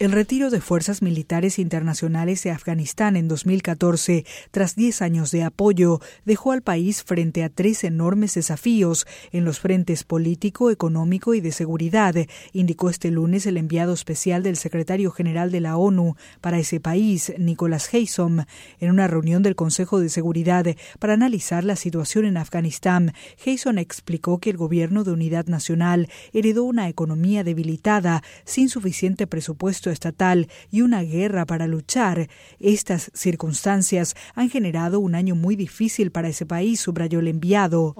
El 0.00 0.10
retiro 0.10 0.50
de 0.50 0.60
fuerzas 0.60 1.02
militares 1.02 1.56
internacionales 1.60 2.42
de 2.42 2.50
Afganistán 2.50 3.14
en 3.14 3.28
2014, 3.28 4.26
tras 4.50 4.74
10 4.74 5.02
años 5.02 5.30
de 5.30 5.44
apoyo, 5.44 6.00
dejó 6.24 6.50
al 6.50 6.62
país 6.62 7.04
frente 7.04 7.44
a 7.44 7.48
tres 7.48 7.84
enormes 7.84 8.34
desafíos 8.34 9.06
en 9.30 9.44
los 9.44 9.60
frentes 9.60 10.02
político, 10.02 10.72
económico 10.72 11.32
y 11.32 11.40
de 11.40 11.52
seguridad, 11.52 12.16
indicó 12.52 12.90
este 12.90 13.12
lunes 13.12 13.46
el 13.46 13.56
enviado 13.56 13.92
especial 13.92 14.42
del 14.42 14.56
secretario 14.56 15.12
general 15.12 15.52
de 15.52 15.60
la 15.60 15.76
ONU 15.76 16.16
para 16.40 16.58
ese 16.58 16.80
país, 16.80 17.32
Nicholas 17.38 17.88
Haysom, 17.94 18.46
en 18.80 18.90
una 18.90 19.06
reunión 19.06 19.44
del 19.44 19.54
Consejo 19.54 20.00
de 20.00 20.08
Seguridad 20.08 20.66
para 20.98 21.12
analizar 21.12 21.62
la 21.62 21.76
situación 21.76 22.24
en 22.24 22.36
Afganistán. 22.36 23.12
Haysom 23.46 23.78
explicó 23.78 24.38
que 24.38 24.50
el 24.50 24.56
gobierno 24.56 25.04
de 25.04 25.12
unidad 25.12 25.46
nacional 25.46 26.08
heredó 26.32 26.64
una 26.64 26.88
economía 26.88 27.44
debilitada, 27.44 28.24
sin 28.44 28.68
suficiente 28.68 29.28
presupuesto 29.28 29.83
estatal 29.90 30.48
y 30.70 30.82
una 30.82 31.02
guerra 31.02 31.46
para 31.46 31.66
luchar. 31.66 32.28
Estas 32.60 33.10
circunstancias 33.14 34.14
han 34.34 34.50
generado 34.50 35.00
un 35.00 35.14
año 35.14 35.34
muy 35.34 35.56
difícil 35.56 36.10
para 36.10 36.28
ese 36.28 36.46
país, 36.46 36.80
subrayó 36.80 37.20
el 37.20 37.28
enviado. 37.28 37.94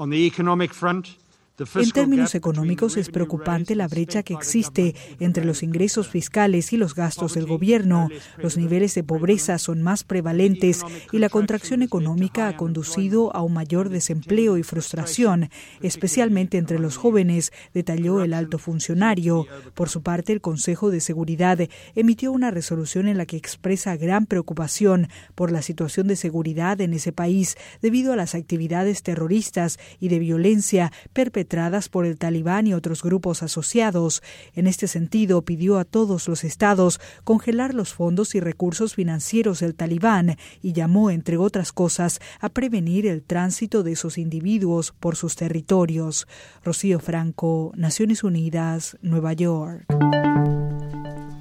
En 1.56 1.90
términos 1.92 2.34
económicos 2.34 2.96
es 2.96 3.10
preocupante 3.10 3.76
la 3.76 3.86
brecha 3.86 4.24
que 4.24 4.34
existe 4.34 4.96
entre 5.20 5.44
los 5.44 5.62
ingresos 5.62 6.08
fiscales 6.08 6.72
y 6.72 6.76
los 6.76 6.96
gastos 6.96 7.34
del 7.34 7.46
gobierno. 7.46 8.08
Los 8.38 8.56
niveles 8.56 8.96
de 8.96 9.04
pobreza 9.04 9.58
son 9.58 9.80
más 9.80 10.02
prevalentes 10.02 10.82
y 11.12 11.18
la 11.18 11.28
contracción 11.28 11.82
económica 11.82 12.48
ha 12.48 12.56
conducido 12.56 13.34
a 13.36 13.42
un 13.42 13.52
mayor 13.52 13.88
desempleo 13.88 14.58
y 14.58 14.64
frustración, 14.64 15.48
especialmente 15.80 16.58
entre 16.58 16.80
los 16.80 16.96
jóvenes, 16.96 17.52
detalló 17.72 18.24
el 18.24 18.34
alto 18.34 18.58
funcionario. 18.58 19.46
Por 19.74 19.88
su 19.88 20.02
parte, 20.02 20.32
el 20.32 20.40
Consejo 20.40 20.90
de 20.90 21.00
Seguridad 21.00 21.60
emitió 21.94 22.32
una 22.32 22.50
resolución 22.50 23.06
en 23.06 23.16
la 23.16 23.26
que 23.26 23.36
expresa 23.36 23.96
gran 23.96 24.26
preocupación 24.26 25.06
por 25.36 25.52
la 25.52 25.62
situación 25.62 26.08
de 26.08 26.16
seguridad 26.16 26.80
en 26.80 26.94
ese 26.94 27.12
país 27.12 27.56
debido 27.80 28.12
a 28.12 28.16
las 28.16 28.34
actividades 28.34 29.04
terroristas 29.04 29.78
y 30.00 30.08
de 30.08 30.18
violencia 30.18 30.90
perpetradas 31.12 31.43
por 31.90 32.06
el 32.06 32.18
talibán 32.18 32.66
y 32.66 32.74
otros 32.74 33.02
grupos 33.02 33.42
asociados. 33.42 34.22
En 34.54 34.66
este 34.66 34.88
sentido, 34.88 35.42
pidió 35.42 35.78
a 35.78 35.84
todos 35.84 36.28
los 36.28 36.44
estados 36.44 37.00
congelar 37.24 37.74
los 37.74 37.92
fondos 37.92 38.34
y 38.34 38.40
recursos 38.40 38.94
financieros 38.94 39.60
del 39.60 39.74
talibán 39.74 40.36
y 40.62 40.72
llamó, 40.72 41.10
entre 41.10 41.36
otras 41.36 41.72
cosas, 41.72 42.20
a 42.40 42.48
prevenir 42.48 43.06
el 43.06 43.22
tránsito 43.22 43.82
de 43.82 43.92
esos 43.92 44.18
individuos 44.18 44.92
por 44.92 45.16
sus 45.16 45.36
territorios. 45.36 46.26
Rocío 46.64 46.98
Franco, 46.98 47.72
Naciones 47.76 48.24
Unidas, 48.24 48.96
Nueva 49.02 49.32
York. 49.32 49.84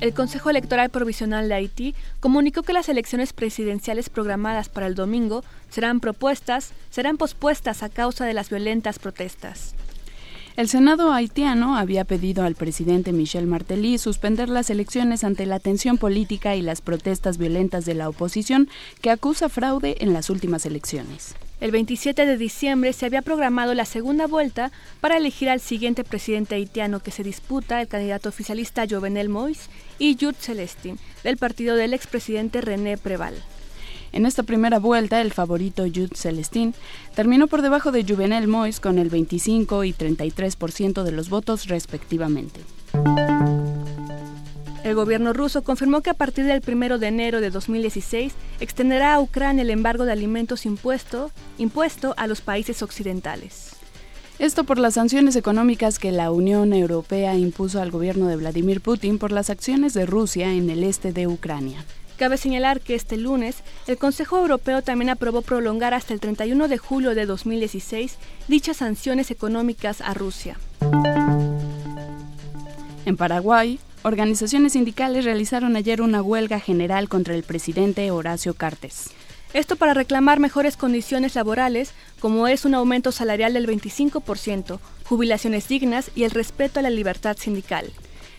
El 0.03 0.13
Consejo 0.13 0.49
Electoral 0.49 0.89
Provisional 0.89 1.47
de 1.47 1.55
Haití 1.55 1.95
comunicó 2.19 2.61
que 2.61 2.73
las 2.73 2.89
elecciones 2.89 3.31
presidenciales 3.31 4.09
programadas 4.09 4.67
para 4.67 4.85
el 4.87 4.95
domingo 4.95 5.45
serán 5.69 6.01
propuestas, 6.01 6.73
serán 6.89 7.15
pospuestas 7.15 7.83
a 7.83 7.89
causa 7.89 8.25
de 8.25 8.33
las 8.33 8.49
violentas 8.49 8.99
protestas. 8.99 9.75
El 10.55 10.69
Senado 10.69 11.11
haitiano 11.11 11.77
había 11.77 12.05
pedido 12.05 12.43
al 12.43 12.53
presidente 12.53 13.11
Michel 13.11 13.47
Martelly 13.47 13.97
suspender 13.97 14.49
las 14.49 14.69
elecciones 14.69 15.23
ante 15.23 15.47
la 15.47 15.59
tensión 15.59 15.97
política 15.97 16.55
y 16.55 16.61
las 16.61 16.81
protestas 16.81 17.39
violentas 17.39 17.85
de 17.85 17.95
la 17.95 18.07
oposición 18.07 18.69
que 19.01 19.09
acusa 19.09 19.49
fraude 19.49 19.95
en 20.01 20.13
las 20.13 20.29
últimas 20.29 20.67
elecciones. 20.67 21.33
El 21.59 21.71
27 21.71 22.27
de 22.27 22.37
diciembre 22.37 22.93
se 22.93 23.07
había 23.07 23.23
programado 23.23 23.73
la 23.73 23.85
segunda 23.85 24.27
vuelta 24.27 24.71
para 25.01 25.17
elegir 25.17 25.49
al 25.49 25.59
siguiente 25.59 26.03
presidente 26.03 26.53
haitiano 26.53 26.99
que 26.99 27.09
se 27.09 27.23
disputa 27.23 27.81
el 27.81 27.87
candidato 27.87 28.29
oficialista 28.29 28.85
Jovenel 28.87 29.29
Moïse 29.29 29.69
y 29.97 30.17
Jude 30.19 30.37
Celestin, 30.39 30.99
del 31.23 31.37
partido 31.37 31.75
del 31.75 31.95
expresidente 31.95 32.61
René 32.61 32.99
Preval. 32.99 33.41
En 34.13 34.27
esta 34.27 34.43
primera 34.43 34.77
vuelta, 34.77 35.21
el 35.21 35.33
favorito 35.33 35.83
Jude 35.83 36.15
Celestin 36.15 36.75
terminó 37.15 37.47
por 37.47 37.63
debajo 37.63 37.91
de 37.91 38.05
Juvenel 38.05 38.47
Mois 38.47 38.79
con 38.79 38.99
el 38.99 39.09
25 39.09 39.83
y 39.83 39.91
33% 39.91 41.01
de 41.01 41.11
los 41.11 41.29
votos 41.29 41.67
respectivamente. 41.67 42.61
El 44.83 44.93
gobierno 44.93 45.33
ruso 45.33 45.63
confirmó 45.63 46.01
que 46.01 46.11
a 46.11 46.13
partir 46.13 46.45
del 46.45 46.61
1 46.65 46.99
de 46.99 47.07
enero 47.07 47.41
de 47.41 47.49
2016 47.49 48.33
extenderá 48.59 49.15
a 49.15 49.19
Ucrania 49.19 49.63
el 49.63 49.71
embargo 49.71 50.05
de 50.05 50.11
alimentos 50.11 50.67
impuesto, 50.67 51.31
impuesto 51.57 52.13
a 52.15 52.27
los 52.27 52.41
países 52.41 52.83
occidentales. 52.83 53.71
Esto 54.37 54.63
por 54.63 54.77
las 54.77 54.95
sanciones 54.95 55.35
económicas 55.35 55.97
que 55.97 56.11
la 56.11 56.31
Unión 56.31 56.73
Europea 56.73 57.35
impuso 57.35 57.81
al 57.81 57.89
gobierno 57.89 58.27
de 58.27 58.35
Vladimir 58.35 58.81
Putin 58.81 59.17
por 59.17 59.31
las 59.31 59.49
acciones 59.49 59.95
de 59.95 60.05
Rusia 60.05 60.53
en 60.53 60.69
el 60.69 60.83
este 60.83 61.13
de 61.13 61.27
Ucrania. 61.27 61.83
Cabe 62.17 62.37
señalar 62.37 62.79
que 62.79 62.95
este 62.95 63.17
lunes 63.17 63.63
el 63.87 63.97
Consejo 63.97 64.37
Europeo 64.37 64.81
también 64.81 65.09
aprobó 65.09 65.41
prolongar 65.41 65.93
hasta 65.93 66.13
el 66.13 66.19
31 66.19 66.67
de 66.67 66.77
julio 66.77 67.15
de 67.15 67.25
2016 67.25 68.17
dichas 68.47 68.77
sanciones 68.77 69.31
económicas 69.31 70.01
a 70.01 70.13
Rusia. 70.13 70.57
En 73.05 73.17
Paraguay, 73.17 73.79
organizaciones 74.03 74.73
sindicales 74.73 75.25
realizaron 75.25 75.75
ayer 75.75 76.01
una 76.01 76.21
huelga 76.21 76.59
general 76.59 77.09
contra 77.09 77.35
el 77.35 77.43
presidente 77.43 78.09
Horacio 78.11 78.53
Cartes. 78.53 79.09
Esto 79.53 79.75
para 79.75 79.93
reclamar 79.93 80.39
mejores 80.39 80.77
condiciones 80.77 81.35
laborales, 81.35 81.91
como 82.19 82.47
es 82.47 82.65
un 82.65 82.73
aumento 82.73 83.11
salarial 83.11 83.53
del 83.53 83.67
25%, 83.67 84.79
jubilaciones 85.03 85.67
dignas 85.67 86.09
y 86.15 86.23
el 86.23 86.31
respeto 86.31 86.79
a 86.79 86.83
la 86.83 86.89
libertad 86.89 87.37
sindical. 87.37 87.91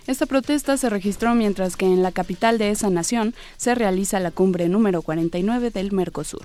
Esta 0.07 0.27
protesta 0.27 0.77
se 0.77 0.91
registró 0.91 1.35
mientras 1.35 1.77
que 1.77 1.87
en 1.87 2.03
la 2.03 2.13
capital 2.13 2.59
de 2.59 2.71
esa 2.71 2.91
nación 2.91 3.35
se 3.57 3.75
realiza 3.75 4.21
la 4.21 4.31
cumbre 4.31 4.69
número 4.69 5.01
49 5.01 5.71
del 5.71 5.93
Mercosur. 5.93 6.45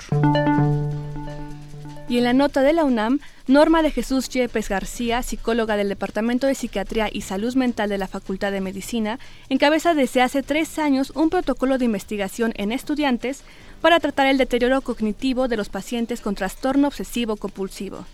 Y 2.07 2.17
en 2.17 2.23
la 2.23 2.33
nota 2.33 2.61
de 2.61 2.73
la 2.73 2.85
UNAM, 2.85 3.19
Norma 3.47 3.83
de 3.83 3.91
Jesús 3.91 4.29
Yepes 4.29 4.69
García, 4.69 5.21
psicóloga 5.21 5.75
del 5.75 5.89
Departamento 5.89 6.47
de 6.47 6.55
Psiquiatría 6.55 7.09
y 7.11 7.21
Salud 7.21 7.53
Mental 7.55 7.89
de 7.89 7.97
la 7.97 8.07
Facultad 8.07 8.51
de 8.51 8.61
Medicina, 8.61 9.19
encabeza 9.49 9.93
desde 9.93 10.21
hace 10.21 10.41
tres 10.41 10.79
años 10.79 11.11
un 11.13 11.29
protocolo 11.29 11.77
de 11.77 11.85
investigación 11.85 12.53
en 12.55 12.71
estudiantes 12.71 13.43
para 13.81 13.99
tratar 13.99 14.27
el 14.27 14.37
deterioro 14.37 14.81
cognitivo 14.81 15.47
de 15.47 15.57
los 15.57 15.69
pacientes 15.69 16.21
con 16.21 16.33
trastorno 16.33 16.87
obsesivo 16.87 17.35
compulsivo. 17.35 18.05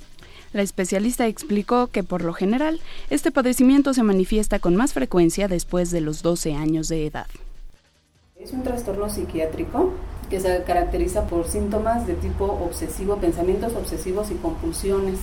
La 0.55 0.61
especialista 0.61 1.27
explicó 1.27 1.87
que 1.87 2.01
por 2.01 2.23
lo 2.23 2.31
general 2.31 2.79
este 3.09 3.29
padecimiento 3.29 3.93
se 3.93 4.03
manifiesta 4.03 4.57
con 4.57 4.73
más 4.77 4.93
frecuencia 4.93 5.49
después 5.49 5.91
de 5.91 5.99
los 5.99 6.21
12 6.21 6.53
años 6.53 6.87
de 6.87 7.07
edad. 7.07 7.27
Es 8.39 8.53
un 8.53 8.63
trastorno 8.63 9.09
psiquiátrico 9.09 9.91
que 10.29 10.39
se 10.39 10.63
caracteriza 10.63 11.27
por 11.27 11.45
síntomas 11.45 12.07
de 12.07 12.13
tipo 12.13 12.45
obsesivo, 12.45 13.17
pensamientos 13.17 13.73
obsesivos 13.73 14.31
y 14.31 14.35
compulsiones. 14.35 15.19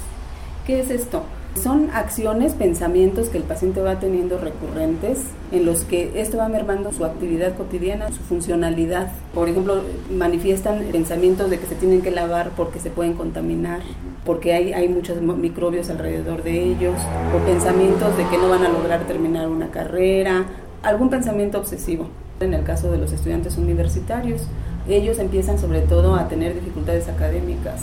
¿Qué 0.67 0.81
es 0.81 0.91
esto? 0.91 1.23
Son 1.63 1.89
acciones, 1.95 2.53
pensamientos 2.53 3.31
que 3.31 3.39
el 3.39 3.45
paciente 3.45 3.81
va 3.81 4.01
teniendo 4.01 4.37
recurrentes, 4.37 5.19
en 5.51 5.65
los 5.65 5.85
que 5.85 6.21
esto 6.21 6.37
va 6.37 6.49
mermando 6.49 6.93
su 6.93 7.07
actividad 7.07 7.57
cotidiana, 7.57 8.13
su 8.13 8.21
funcionalidad. 8.21 9.11
Por 9.33 9.49
ejemplo, 9.49 9.81
manifiestan 10.11 10.89
pensamientos 10.93 11.49
de 11.49 11.59
que 11.59 11.67
se 11.67 11.75
tienen 11.75 12.03
que 12.03 12.11
lavar 12.11 12.51
porque 12.51 12.81
se 12.81 12.91
pueden 12.91 13.15
contaminar, 13.15 13.81
porque 14.25 14.55
hay, 14.55 14.73
hay 14.73 14.89
muchos 14.89 15.21
microbios 15.21 15.91
alrededor 15.91 16.43
de 16.43 16.63
ellos, 16.63 16.95
o 17.35 17.45
pensamientos 17.45 18.17
de 18.17 18.27
que 18.29 18.39
no 18.39 18.49
van 18.49 18.65
a 18.65 18.69
lograr 18.69 19.05
terminar 19.07 19.49
una 19.49 19.71
carrera, 19.71 20.45
algún 20.83 21.11
pensamiento 21.11 21.59
obsesivo. 21.59 22.09
En 22.41 22.55
el 22.55 22.65
caso 22.65 22.91
de 22.91 22.99
los 22.99 23.13
estudiantes 23.13 23.57
universitarios, 23.57 24.43
ellos 24.89 25.19
empiezan 25.19 25.59
sobre 25.59 25.81
todo 25.81 26.15
a 26.17 26.29
tener 26.29 26.55
dificultades 26.55 27.09
académicas, 27.09 27.83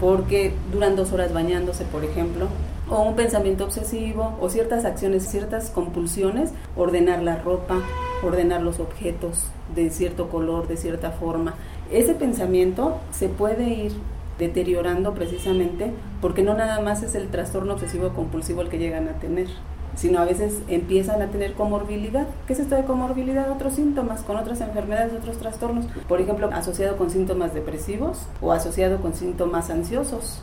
porque 0.00 0.52
duran 0.72 0.96
dos 0.96 1.12
horas 1.12 1.32
bañándose, 1.32 1.84
por 1.84 2.04
ejemplo, 2.04 2.48
o 2.88 3.02
un 3.02 3.14
pensamiento 3.14 3.64
obsesivo, 3.64 4.36
o 4.40 4.48
ciertas 4.48 4.84
acciones, 4.84 5.24
ciertas 5.28 5.70
compulsiones, 5.70 6.50
ordenar 6.76 7.22
la 7.22 7.36
ropa, 7.36 7.76
ordenar 8.24 8.62
los 8.62 8.80
objetos 8.80 9.46
de 9.74 9.90
cierto 9.90 10.28
color, 10.28 10.66
de 10.66 10.76
cierta 10.76 11.12
forma. 11.12 11.54
Ese 11.92 12.14
pensamiento 12.14 12.98
se 13.12 13.28
puede 13.28 13.68
ir 13.68 13.92
deteriorando 14.40 15.14
precisamente 15.14 15.92
porque 16.20 16.42
no 16.42 16.54
nada 16.54 16.80
más 16.80 17.04
es 17.04 17.14
el 17.14 17.28
trastorno 17.28 17.74
obsesivo 17.74 18.08
compulsivo 18.08 18.62
el 18.62 18.68
que 18.68 18.78
llegan 18.78 19.08
a 19.08 19.20
tener, 19.20 19.46
sino 19.94 20.18
a 20.18 20.24
veces 20.24 20.62
empiezan 20.66 21.22
a 21.22 21.26
tener 21.26 21.52
comorbilidad. 21.52 22.26
¿Qué 22.46 22.54
es 22.54 22.58
esto 22.58 22.74
de 22.74 22.84
comorbilidad? 22.84 23.50
Otros 23.52 23.74
síntomas, 23.74 24.22
con 24.22 24.36
otras 24.36 24.60
enfermedades, 24.60 25.12
otros 25.12 25.36
trastornos. 25.36 25.86
Por 26.08 26.20
ejemplo, 26.20 26.50
asociado 26.52 26.96
con 26.96 27.10
síntomas 27.10 27.54
depresivos 27.54 28.26
o 28.40 28.52
asociado 28.52 29.00
con 29.00 29.14
síntomas 29.14 29.70
ansiosos. 29.70 30.42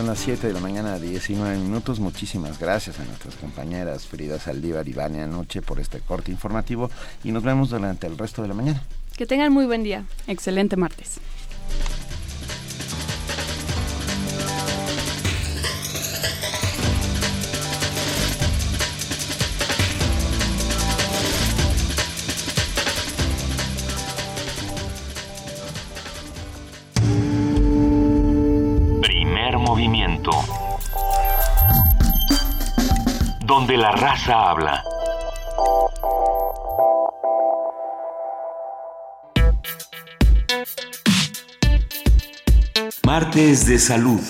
Son 0.00 0.06
las 0.06 0.20
7 0.20 0.46
de 0.46 0.54
la 0.54 0.60
mañana, 0.60 0.98
19 0.98 1.58
minutos. 1.58 2.00
Muchísimas 2.00 2.58
gracias 2.58 2.98
a 2.98 3.04
nuestras 3.04 3.34
compañeras 3.34 4.06
Frida 4.06 4.38
Saldívar 4.38 4.88
y 4.88 4.94
Vania 4.94 5.26
Noche 5.26 5.60
por 5.60 5.78
este 5.78 6.00
corte 6.00 6.32
informativo 6.32 6.90
y 7.22 7.32
nos 7.32 7.42
vemos 7.42 7.68
durante 7.68 8.06
el 8.06 8.16
resto 8.16 8.40
de 8.40 8.48
la 8.48 8.54
mañana. 8.54 8.82
Que 9.18 9.26
tengan 9.26 9.52
muy 9.52 9.66
buen 9.66 9.82
día. 9.82 10.06
Excelente 10.26 10.74
martes. 10.78 11.20
Donde 33.70 33.84
la 33.84 33.92
raza 33.92 34.50
habla. 34.50 34.82
Martes 43.04 43.66
de 43.66 43.78
salud. 43.78 44.20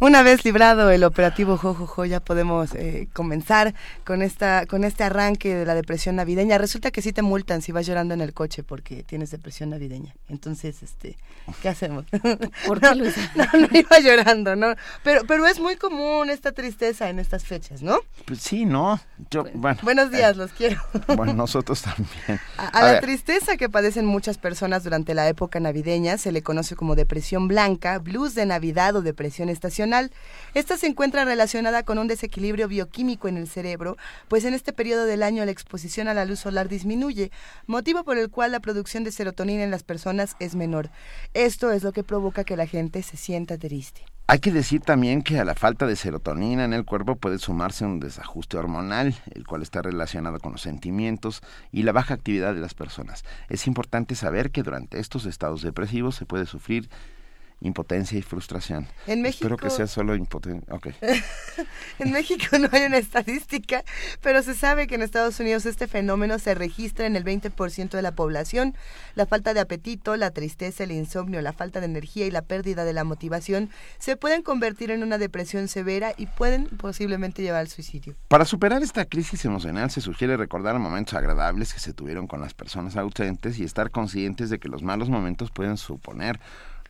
Una 0.00 0.22
vez 0.22 0.44
librado 0.44 0.90
el 0.90 1.02
operativo 1.02 1.56
Jojojo, 1.56 2.04
ya 2.04 2.20
podemos 2.20 2.72
eh, 2.76 3.08
comenzar 3.12 3.74
con 4.04 4.22
esta 4.22 4.64
con 4.66 4.84
este 4.84 5.02
arranque 5.02 5.52
de 5.56 5.66
la 5.66 5.74
depresión 5.74 6.14
navideña. 6.14 6.56
Resulta 6.56 6.92
que 6.92 7.02
sí 7.02 7.12
te 7.12 7.22
multan 7.22 7.62
si 7.62 7.72
vas 7.72 7.84
llorando 7.84 8.14
en 8.14 8.20
el 8.20 8.32
coche 8.32 8.62
porque 8.62 9.02
tienes 9.02 9.32
depresión 9.32 9.70
navideña. 9.70 10.14
Entonces, 10.28 10.84
este, 10.84 11.16
¿qué 11.62 11.68
hacemos? 11.68 12.04
¿Por 12.66 12.78
qué, 12.80 12.86
no, 12.86 12.94
Luisa? 12.94 13.20
no, 13.34 13.44
no 13.58 13.68
iba 13.72 13.98
llorando, 13.98 14.54
¿no? 14.54 14.68
Pero 15.02 15.22
pero 15.26 15.44
es 15.48 15.58
muy 15.58 15.74
común 15.74 16.30
esta 16.30 16.52
tristeza 16.52 17.10
en 17.10 17.18
estas 17.18 17.42
fechas, 17.44 17.82
¿no? 17.82 17.98
Pues 18.24 18.38
sí, 18.40 18.66
¿no? 18.66 19.00
Yo, 19.32 19.46
bueno, 19.54 19.80
Buenos 19.82 20.12
días, 20.12 20.36
los 20.36 20.52
quiero. 20.52 20.80
bueno, 21.16 21.32
nosotros 21.32 21.82
también. 21.82 22.08
A, 22.56 22.66
a 22.66 22.68
A 22.68 22.82
la 22.84 22.92
ver. 22.92 23.00
tristeza 23.00 23.56
que 23.56 23.68
padecen 23.68 24.06
muchas 24.06 24.38
personas 24.38 24.84
durante 24.84 25.12
la 25.14 25.26
época 25.28 25.58
navideña 25.58 26.18
se 26.18 26.30
le 26.30 26.42
conoce 26.42 26.76
como 26.76 26.94
depresión 26.94 27.48
blanca, 27.48 27.98
blues 27.98 28.36
de 28.36 28.46
Navidad 28.46 28.94
o 28.94 29.02
depresión 29.02 29.48
estacional. 29.48 29.87
Esta 30.54 30.76
se 30.76 30.86
encuentra 30.86 31.24
relacionada 31.24 31.82
con 31.82 31.98
un 31.98 32.08
desequilibrio 32.08 32.68
bioquímico 32.68 33.28
en 33.28 33.36
el 33.36 33.48
cerebro, 33.48 33.96
pues 34.28 34.44
en 34.44 34.54
este 34.54 34.72
periodo 34.72 35.06
del 35.06 35.22
año 35.22 35.44
la 35.44 35.50
exposición 35.50 36.08
a 36.08 36.14
la 36.14 36.24
luz 36.24 36.40
solar 36.40 36.68
disminuye, 36.68 37.30
motivo 37.66 38.04
por 38.04 38.18
el 38.18 38.30
cual 38.30 38.52
la 38.52 38.60
producción 38.60 39.04
de 39.04 39.12
serotonina 39.12 39.62
en 39.62 39.70
las 39.70 39.82
personas 39.82 40.36
es 40.40 40.54
menor. 40.54 40.90
Esto 41.34 41.72
es 41.72 41.82
lo 41.82 41.92
que 41.92 42.04
provoca 42.04 42.44
que 42.44 42.56
la 42.56 42.66
gente 42.66 43.02
se 43.02 43.16
sienta 43.16 43.56
triste. 43.58 44.04
Hay 44.30 44.40
que 44.40 44.52
decir 44.52 44.82
también 44.82 45.22
que 45.22 45.38
a 45.38 45.44
la 45.46 45.54
falta 45.54 45.86
de 45.86 45.96
serotonina 45.96 46.66
en 46.66 46.74
el 46.74 46.84
cuerpo 46.84 47.16
puede 47.16 47.38
sumarse 47.38 47.86
un 47.86 47.98
desajuste 47.98 48.58
hormonal, 48.58 49.14
el 49.34 49.46
cual 49.46 49.62
está 49.62 49.80
relacionado 49.80 50.38
con 50.38 50.52
los 50.52 50.60
sentimientos 50.60 51.40
y 51.72 51.82
la 51.82 51.92
baja 51.92 52.12
actividad 52.12 52.52
de 52.52 52.60
las 52.60 52.74
personas. 52.74 53.24
Es 53.48 53.66
importante 53.66 54.14
saber 54.14 54.50
que 54.50 54.62
durante 54.62 54.98
estos 54.98 55.24
estados 55.24 55.62
depresivos 55.62 56.14
se 56.14 56.26
puede 56.26 56.44
sufrir 56.44 56.90
impotencia 57.60 58.18
y 58.18 58.22
frustración. 58.22 58.86
En 59.06 59.24
Espero 59.26 59.56
que 59.56 59.70
sea 59.70 59.86
solo 59.86 60.14
impotencia. 60.14 60.72
Ok. 60.74 60.88
En 61.98 62.12
México 62.12 62.58
no 62.58 62.68
hay 62.70 62.84
una 62.84 62.98
estadística, 62.98 63.82
pero 64.20 64.42
se 64.42 64.54
sabe 64.54 64.86
que 64.86 64.94
en 64.94 65.02
Estados 65.02 65.40
Unidos 65.40 65.66
este 65.66 65.88
fenómeno 65.88 66.38
se 66.38 66.54
registra 66.54 67.06
en 67.06 67.16
el 67.16 67.24
20% 67.24 67.90
de 67.90 68.02
la 68.02 68.12
población. 68.12 68.76
La 69.16 69.26
falta 69.26 69.52
de 69.52 69.60
apetito, 69.60 70.16
la 70.16 70.30
tristeza, 70.30 70.84
el 70.84 70.92
insomnio, 70.92 71.42
la 71.42 71.52
falta 71.52 71.80
de 71.80 71.86
energía 71.86 72.26
y 72.26 72.30
la 72.30 72.42
pérdida 72.42 72.84
de 72.84 72.92
la 72.92 73.02
motivación 73.02 73.70
se 73.98 74.16
pueden 74.16 74.42
convertir 74.42 74.92
en 74.92 75.02
una 75.02 75.18
depresión 75.18 75.66
severa 75.66 76.12
y 76.16 76.26
pueden 76.26 76.66
posiblemente 76.66 77.42
llevar 77.42 77.60
al 77.60 77.68
suicidio. 77.68 78.14
Para 78.28 78.44
superar 78.44 78.82
esta 78.82 79.04
crisis 79.04 79.44
emocional 79.44 79.90
se 79.90 80.00
sugiere 80.00 80.36
recordar 80.36 80.78
momentos 80.78 81.14
agradables 81.14 81.74
que 81.74 81.80
se 81.80 81.92
tuvieron 81.92 82.28
con 82.28 82.40
las 82.40 82.54
personas 82.54 82.96
ausentes 82.96 83.58
y 83.58 83.64
estar 83.64 83.90
conscientes 83.90 84.50
de 84.50 84.58
que 84.58 84.68
los 84.68 84.82
malos 84.82 85.08
momentos 85.08 85.50
pueden 85.50 85.76
suponer 85.76 86.38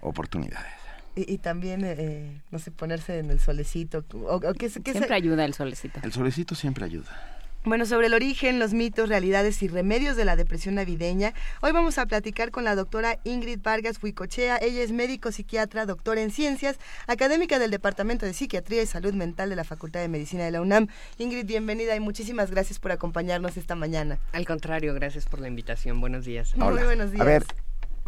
oportunidades. 0.00 0.72
Y, 1.16 1.32
y 1.32 1.38
también, 1.38 1.80
eh, 1.84 2.40
no 2.50 2.58
sé, 2.58 2.70
ponerse 2.70 3.18
en 3.18 3.30
el 3.30 3.40
solecito. 3.40 4.04
O, 4.14 4.36
o 4.36 4.54
que, 4.54 4.68
se- 4.70 4.80
Siempre 4.82 5.14
ayuda 5.14 5.44
el 5.44 5.54
solecito. 5.54 6.00
El 6.02 6.12
solecito 6.12 6.54
siempre 6.54 6.84
ayuda. 6.84 7.34
Bueno, 7.64 7.86
sobre 7.86 8.06
el 8.06 8.14
origen, 8.14 8.60
los 8.60 8.72
mitos, 8.72 9.08
realidades 9.08 9.60
y 9.64 9.68
remedios 9.68 10.16
de 10.16 10.24
la 10.24 10.36
depresión 10.36 10.76
navideña, 10.76 11.34
hoy 11.60 11.72
vamos 11.72 11.98
a 11.98 12.06
platicar 12.06 12.52
con 12.52 12.62
la 12.62 12.76
doctora 12.76 13.18
Ingrid 13.24 13.58
Vargas 13.60 13.98
Huicochea. 14.00 14.58
Ella 14.62 14.80
es 14.80 14.92
médico 14.92 15.32
psiquiatra, 15.32 15.84
doctora 15.84 16.22
en 16.22 16.30
ciencias, 16.30 16.78
académica 17.08 17.58
del 17.58 17.72
Departamento 17.72 18.24
de 18.26 18.32
Psiquiatría 18.32 18.82
y 18.82 18.86
Salud 18.86 19.12
Mental 19.12 19.50
de 19.50 19.56
la 19.56 19.64
Facultad 19.64 20.00
de 20.00 20.08
Medicina 20.08 20.44
de 20.44 20.52
la 20.52 20.60
UNAM. 20.60 20.86
Ingrid, 21.18 21.46
bienvenida 21.46 21.96
y 21.96 22.00
muchísimas 22.00 22.52
gracias 22.52 22.78
por 22.78 22.92
acompañarnos 22.92 23.56
esta 23.56 23.74
mañana. 23.74 24.20
Al 24.32 24.46
contrario, 24.46 24.94
gracias 24.94 25.26
por 25.26 25.40
la 25.40 25.48
invitación. 25.48 26.00
Buenos 26.00 26.24
días. 26.24 26.56
Muy 26.56 26.84
buenos 26.84 27.10
días. 27.10 27.20
A 27.20 27.24
ver, 27.24 27.44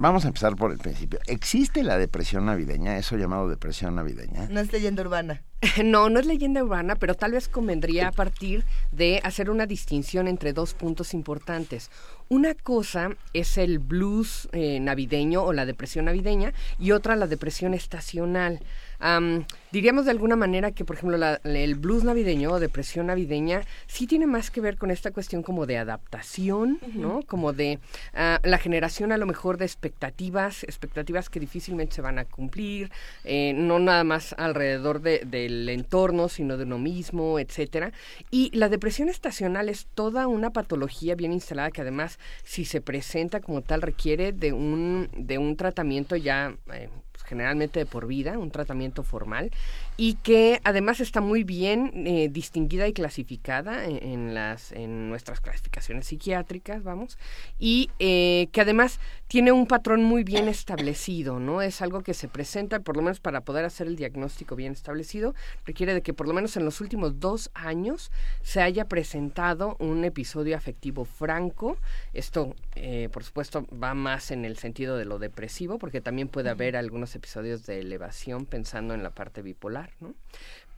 vamos 0.01 0.25
a 0.25 0.29
empezar 0.29 0.57
por 0.57 0.73
el 0.73 0.79
principio. 0.79 1.21
¿Existe 1.27 1.83
la 1.85 1.99
depresión 1.99 2.47
navideña, 2.47 2.97
eso 2.97 3.17
llamado 3.17 3.49
depresión 3.49 3.95
navideña? 3.95 4.49
No 4.51 4.61
es 4.61 4.73
leyenda 4.73 5.03
urbana. 5.03 5.43
No, 5.85 6.09
no 6.09 6.19
es 6.19 6.27
leyenda 6.27 6.63
urbana, 6.65 6.97
pero 6.97 7.15
tal 7.15 7.33
vez 7.33 7.49
convendría 7.49 8.13
partir 8.13 8.65
de 8.93 9.21
hacer 9.25 9.51
una 9.51 9.67
distinción 9.67 10.27
entre 10.27 10.55
dos 10.55 10.73
puntos 10.73 11.13
importantes. 11.13 11.91
Una 12.29 12.55
cosa 12.55 13.11
es 13.35 13.59
el 13.59 13.79
blues 13.79 14.49
eh, 14.53 14.81
navideño 14.81 15.43
o 15.43 15.53
la 15.53 15.67
depresión 15.67 16.07
navideña 16.07 16.55
y 16.79 16.93
otra 16.93 17.15
la 17.15 17.27
depresión 17.27 17.75
estacional. 17.75 18.61
Am, 19.01 19.45
diríamos 19.73 20.05
de 20.05 20.11
alguna 20.11 20.37
manera 20.37 20.73
que, 20.73 20.85
por 20.85 20.97
ejemplo, 20.97 21.17
la- 21.17 21.41
el 21.45 21.75
blues 21.75 22.05
navideño 22.05 22.51
o 22.53 22.61
depresión 22.61 23.07
navideña 23.07 23.63
sí 23.87 24.07
tiene 24.07 24.27
más 24.27 24.51
que 24.51 24.61
ver 24.61 24.77
con 24.77 24.91
esta 24.91 25.11
cuestión 25.11 25.43
como 25.43 25.65
de 25.67 25.79
adaptación, 25.79 26.79
¿no? 26.95 27.23
Como 27.27 27.53
de 27.53 27.79
ah, 28.15 28.41
la 28.45 28.59
generación 28.59 29.13
a 29.13 29.17
lo 29.19 29.27
mejor 29.27 29.57
de 29.57 29.65
expectativas, 29.65 30.65
expectativas 30.65 31.29
que 31.31 31.41
difícilmente 31.41 31.95
se 31.95 32.03
van 32.03 32.19
a 32.19 32.25
cumplir, 32.25 32.91
eh, 33.25 33.53
no 33.55 33.79
nada 33.79 34.05
más 34.05 34.35
alrededor 34.39 35.01
de- 35.01 35.21
del 35.27 35.69
entorno, 35.69 36.29
sino 36.29 36.57
de 36.57 36.65
uno 36.65 36.79
mismo, 36.79 37.39
etcétera. 37.39 37.93
Y 38.31 38.51
la 38.57 38.69
depresión 38.69 39.09
estacional 39.09 39.69
es 39.69 39.87
toda 39.95 40.27
una 40.27 40.51
patología 40.51 41.15
bien 41.15 41.33
instalada 41.33 41.71
que 41.71 41.81
además, 41.81 42.19
si 42.45 42.65
se 42.65 42.81
presenta 42.81 43.41
como 43.41 43.63
tal, 43.63 43.83
requiere 43.83 44.33
de 44.33 44.53
un, 44.53 45.09
de 45.17 45.39
un 45.39 45.57
tratamiento 45.57 46.17
ya 46.17 46.55
eh, 46.73 46.89
generalmente 47.31 47.79
de 47.79 47.87
por 47.87 48.09
vida, 48.09 48.37
un 48.39 48.51
tratamiento 48.51 49.05
formal, 49.05 49.53
y 49.97 50.15
que 50.15 50.61
además 50.65 51.01
está 51.01 51.21
muy 51.21 51.45
bien 51.45 52.07
eh, 52.07 52.29
distinguida 52.31 52.89
y 52.89 52.93
clasificada 52.93 53.85
en, 53.85 54.03
en 54.03 54.35
las, 54.35 54.73
en 54.73 55.09
nuestras 55.09 55.41
clasificaciones 55.41 56.07
psiquiátricas, 56.07 56.83
vamos, 56.83 57.19
y 57.59 57.91
eh, 57.99 58.49
que 58.53 58.61
además 58.61 59.01
tiene 59.29 59.53
un 59.53 59.67
patrón 59.67 60.03
muy 60.03 60.25
bien 60.25 60.49
establecido, 60.49 61.39
¿no? 61.39 61.63
Es 61.63 61.83
algo 61.83 62.03
que 62.03 62.15
se 62.15 62.29
presenta, 62.29 62.81
por 62.81 62.97
lo 62.97 63.03
menos 63.03 63.21
para 63.21 63.43
poder 63.43 63.65
hacer 63.65 63.87
el 63.87 63.97
diagnóstico 63.97 64.57
bien 64.57 64.73
establecido, 64.73 65.35
requiere 65.65 65.95
de 65.95 66.03
que 66.03 66.13
por 66.13 66.27
lo 66.27 66.35
menos 66.35 66.57
en 66.57 66.65
los 66.65 66.81
últimos 66.81 67.21
dos 67.21 67.51
años 67.55 68.11
se 68.43 68.61
haya 68.61 68.87
presentado 68.87 69.77
un 69.79 70.05
episodio 70.05 70.57
afectivo 70.57 71.05
franco. 71.05 71.77
Esto, 72.13 72.55
eh, 72.75 73.09
por 73.13 73.25
supuesto, 73.25 73.67
va 73.73 73.95
más 73.95 74.31
en 74.31 74.45
el 74.45 74.57
sentido 74.57 74.97
de 74.97 75.05
lo 75.05 75.19
depresivo, 75.19 75.79
porque 75.79 76.01
también 76.01 76.29
puede 76.29 76.51
haber 76.51 76.77
algunos 76.77 77.15
episodios 77.15 77.67
de 77.67 77.81
elevación 77.81 78.47
pensando 78.47 78.95
en 78.95 79.03
la 79.03 79.11
parte 79.11 79.43
bipolar, 79.43 79.80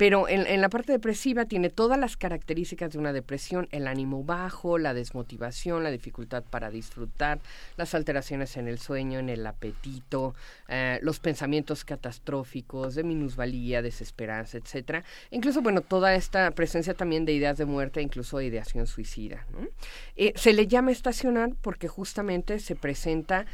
Pero 0.02 0.28
en, 0.28 0.60
la 0.60 0.68
parte 0.68 0.90
depresiva 0.90 1.44
tiene 1.44 1.70
todas 1.70 1.96
las 1.96 2.16
características 2.16 2.90
de 2.90 2.98
una 2.98 3.12
depresión, 3.12 3.68
el 3.70 3.86
ánimo 3.86 4.24
bajo, 4.24 4.76
la 4.76 4.94
desmotivación, 4.94 5.84
la 5.84 5.92
dificultad 5.92 6.42
para 6.42 6.70
disfrutar, 6.70 7.38
las 7.76 7.94
alteraciones 7.94 8.56
en 8.56 8.66
el 8.66 8.80
sueño, 8.80 9.20
en 9.20 9.28
el 9.28 9.46
apetito, 9.46 10.34
eh, 10.68 10.98
los 11.02 11.20
pensamientos 11.20 11.84
catastróficos, 11.84 12.96
de 12.96 13.04
minusvalía, 13.04 13.80
desesperanza, 13.80 14.56
etcétera. 14.58 15.04
Incluso, 15.30 15.62
bueno, 15.62 15.82
toda 15.82 16.14
esta 16.14 16.50
presencia 16.50 16.94
también 16.94 17.24
de 17.24 17.34
ideas 17.34 17.58
de 17.58 17.66
muerte, 17.66 18.02
incluso 18.02 18.38
de 18.38 18.46
ideación 18.46 18.88
suicida. 18.88 19.46
Eh, 20.16 20.32
se 20.34 20.52
le 20.52 20.66
llama 20.66 20.90
estacional 20.90 21.54
porque 21.60 21.86
justamente 21.86 22.58
se 22.58 22.74
presenta 22.74 23.46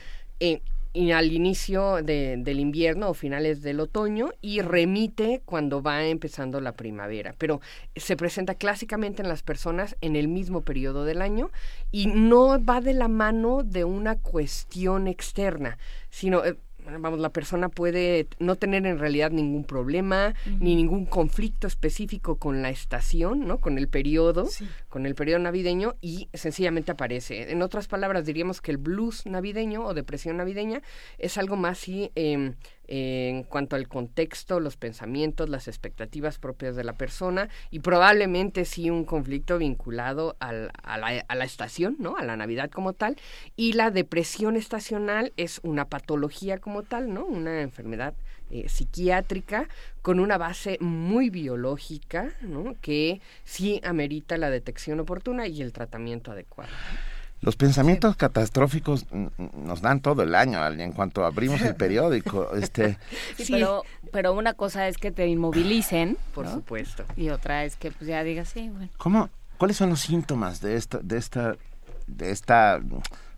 y 0.93 1.13
al 1.13 1.33
inicio 1.33 2.03
de, 2.03 2.37
del 2.39 2.61
invierno 2.61 3.11
o 3.11 3.15
finales 3.15 3.63
del 3.63 3.81
otoño 3.81 4.31
y 4.41 4.61
remite 4.61 5.43
cuando 5.45 5.83
va 5.83 6.05
empezando 6.05 6.61
la 6.61 6.73
primavera. 6.73 7.35
Pero 7.39 7.61
se 7.97 8.17
presenta 8.17 8.55
clásicamente 8.55 9.23
en 9.23 9.29
las 9.29 9.43
personas 9.43 9.97
en 10.01 10.17
el 10.17 10.29
mismo 10.29 10.63
periodo 10.63 11.05
del 11.05 11.23
año 11.23 11.51
y 11.93 12.07
no 12.07 12.63
va 12.65 12.81
de 12.81 12.95
la 12.95 13.09
mano 13.09 13.63
de 13.63 13.85
una 13.85 14.17
cuestión 14.17 15.09
externa, 15.09 15.79
sino 16.11 16.45
eh, 16.45 16.57
vamos, 16.99 17.19
la 17.21 17.31
persona 17.31 17.69
puede 17.69 18.29
no 18.39 18.57
tener 18.57 18.87
en 18.87 18.99
realidad 18.99 19.31
ningún 19.31 19.65
problema, 19.65 20.35
ni 20.59 20.75
ningún 20.75 21.07
conflicto 21.07 21.67
específico 21.67 22.37
con 22.37 22.63
la 22.63 22.71
estación, 22.71 23.47
¿no? 23.47 23.59
Con 23.59 23.79
el 23.79 23.89
periodo, 23.89 24.49
con 24.89 25.07
el 25.07 25.15
periodo 25.15 25.41
navideño 25.41 25.97
y 26.01 26.29
sencillamente 26.33 26.93
aparece. 26.93 27.51
En 27.51 27.63
otras 27.63 27.89
palabras, 27.89 28.25
diríamos 28.25 28.61
que 28.61 28.71
el 28.71 28.79
blues 28.79 29.27
navideño 29.27 29.85
o 29.85 29.95
depresión 29.95 30.39
navideña 30.39 30.83
es 31.19 31.39
algo 31.39 31.57
más 31.57 31.79
sí, 31.79 32.11
em, 32.15 32.55
en 32.87 33.43
cuanto 33.43 33.77
al 33.77 33.87
contexto, 33.87 34.61
los 34.61 34.79
pensamientos, 34.79 35.51
las 35.51 35.69
expectativas 35.69 36.39
propias 36.39 36.75
de 36.75 36.85
la 36.85 36.95
persona 36.95 37.51
y 37.71 37.81
probablemente 37.81 38.65
sí 38.65 38.89
un 38.89 39.05
conflicto 39.05 39.59
vinculado 39.59 40.37
al, 40.41 40.71
a, 40.83 40.97
la, 40.97 41.25
a, 41.29 41.35
la, 41.35 41.45
estación, 41.45 41.97
¿no? 41.99 42.17
A 42.17 42.25
la 42.25 42.37
Navidad 42.37 42.71
como 42.71 42.95
tal. 42.95 43.17
Y 43.57 43.75
la 43.75 43.91
depresión 43.91 44.57
estacional 44.57 45.35
es 45.37 45.61
una 45.63 45.89
patología 45.91 46.59
como 46.59 46.83
tal, 46.83 47.13
¿no? 47.13 47.27
Una 47.27 47.61
enfermedad 47.61 48.15
eh, 48.51 48.69
psiquiátrica 48.69 49.69
con 50.03 50.21
una 50.21 50.39
base 50.39 50.79
muy 50.81 51.31
biológica, 51.31 52.31
¿no? 52.43 52.75
Que 52.81 53.21
sí 53.45 53.81
amerita 53.85 54.37
la 54.39 54.51
detección 54.51 55.01
oportuna 55.01 55.47
y 55.47 55.63
el 55.63 55.73
tratamiento 55.73 56.33
adecuado. 56.33 56.71
Los 57.41 57.55
pensamientos 57.55 58.17
catastróficos 58.17 59.07
nos 59.13 59.81
dan 59.81 60.01
todo 60.01 60.23
el 60.23 60.35
año 60.35 60.67
en 60.67 60.93
cuanto 60.93 61.25
abrimos 61.25 61.63
el 61.63 61.77
periódico. 61.77 62.53
este 62.57 62.99
sí, 63.37 63.53
Pero, 63.53 63.85
pero 64.13 64.33
una 64.33 64.55
cosa 64.55 64.89
es 64.89 64.99
que 64.99 65.13
te 65.13 65.27
inmovilicen, 65.29 66.19
por 66.35 66.49
supuesto, 66.49 67.05
y 67.17 67.29
otra 67.29 67.65
es 67.65 67.77
que 67.77 67.93
pues 67.93 68.09
ya 68.09 68.25
digas 68.25 68.49
sí, 68.49 68.69
bueno. 68.71 68.89
¿Cómo? 68.97 69.31
¿Cuáles 69.57 69.77
son 69.77 69.91
los 69.91 70.01
síntomas 70.01 70.61
de 70.61 70.77
esta 70.77 70.99
de 70.99 71.17
esta 71.17 71.57
de 72.09 72.31
esta 72.33 72.81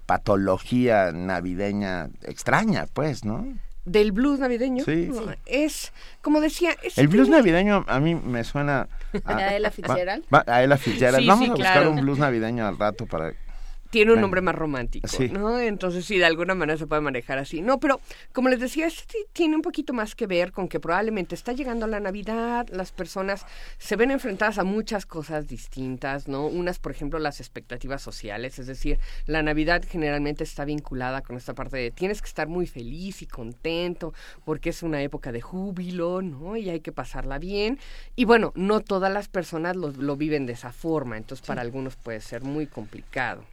patología 0.06 1.12
navideña 1.12 2.10
extraña, 2.22 2.86
pues, 2.92 3.24
no? 3.24 3.46
Del 3.84 4.12
blues 4.12 4.38
navideño. 4.38 4.84
Sí. 4.84 5.10
Es, 5.46 5.92
como 6.22 6.40
decía... 6.40 6.76
Es 6.82 6.98
el 6.98 7.08
blues 7.08 7.28
navideño 7.28 7.84
a 7.88 8.00
mí 8.00 8.14
me 8.14 8.44
suena... 8.44 8.88
A, 9.24 9.36
¿A 9.36 9.56
Ella 9.56 9.70
Fitzgerald? 9.70 10.24
a 10.30 10.62
Ella 10.62 10.76
Fitzgerald. 10.76 11.22
Sí, 11.22 11.26
Vamos 11.26 11.44
sí, 11.44 11.50
a 11.50 11.54
buscar 11.54 11.72
claro. 11.72 11.90
un 11.90 12.00
blues 12.00 12.18
navideño 12.18 12.66
al 12.66 12.78
rato 12.78 13.06
para 13.06 13.32
tiene 13.90 14.12
un 14.12 14.20
nombre 14.20 14.40
más 14.40 14.54
romántico, 14.54 15.08
¿no? 15.32 15.58
Entonces 15.58 16.04
sí, 16.04 16.16
de 16.18 16.24
alguna 16.24 16.54
manera 16.54 16.78
se 16.78 16.86
puede 16.86 17.02
manejar 17.02 17.38
así. 17.38 17.60
No, 17.60 17.80
pero 17.80 18.00
como 18.32 18.48
les 18.48 18.60
decía, 18.60 18.86
este 18.86 19.18
tiene 19.32 19.56
un 19.56 19.62
poquito 19.62 19.92
más 19.92 20.14
que 20.14 20.26
ver 20.26 20.52
con 20.52 20.68
que 20.68 20.80
probablemente 20.80 21.34
está 21.34 21.52
llegando 21.52 21.86
la 21.86 22.00
Navidad, 22.00 22.68
las 22.70 22.92
personas 22.92 23.44
se 23.78 23.96
ven 23.96 24.10
enfrentadas 24.10 24.58
a 24.58 24.64
muchas 24.64 25.06
cosas 25.06 25.48
distintas, 25.48 26.28
¿no? 26.28 26.46
Unas, 26.46 26.78
por 26.78 26.92
ejemplo, 26.92 27.18
las 27.18 27.40
expectativas 27.40 28.00
sociales, 28.00 28.58
es 28.58 28.66
decir, 28.66 28.98
la 29.26 29.42
Navidad 29.42 29.82
generalmente 29.86 30.44
está 30.44 30.64
vinculada 30.64 31.22
con 31.22 31.36
esta 31.36 31.54
parte 31.54 31.76
de 31.76 31.90
tienes 31.90 32.22
que 32.22 32.28
estar 32.28 32.48
muy 32.48 32.66
feliz 32.66 33.22
y 33.22 33.26
contento 33.26 34.14
porque 34.44 34.70
es 34.70 34.82
una 34.82 35.02
época 35.02 35.32
de 35.32 35.40
júbilo, 35.40 36.22
¿no? 36.22 36.56
Y 36.56 36.70
hay 36.70 36.80
que 36.80 36.92
pasarla 36.92 37.38
bien. 37.38 37.78
Y 38.14 38.24
bueno, 38.24 38.52
no 38.54 38.80
todas 38.80 39.12
las 39.12 39.28
personas 39.28 39.74
lo, 39.76 39.90
lo 39.90 40.16
viven 40.16 40.46
de 40.46 40.52
esa 40.52 40.72
forma, 40.72 41.16
entonces 41.16 41.44
para 41.46 41.62
algunos 41.62 41.96
puede 41.96 42.20
ser 42.20 42.42
muy 42.42 42.66
complicado. 42.66 43.44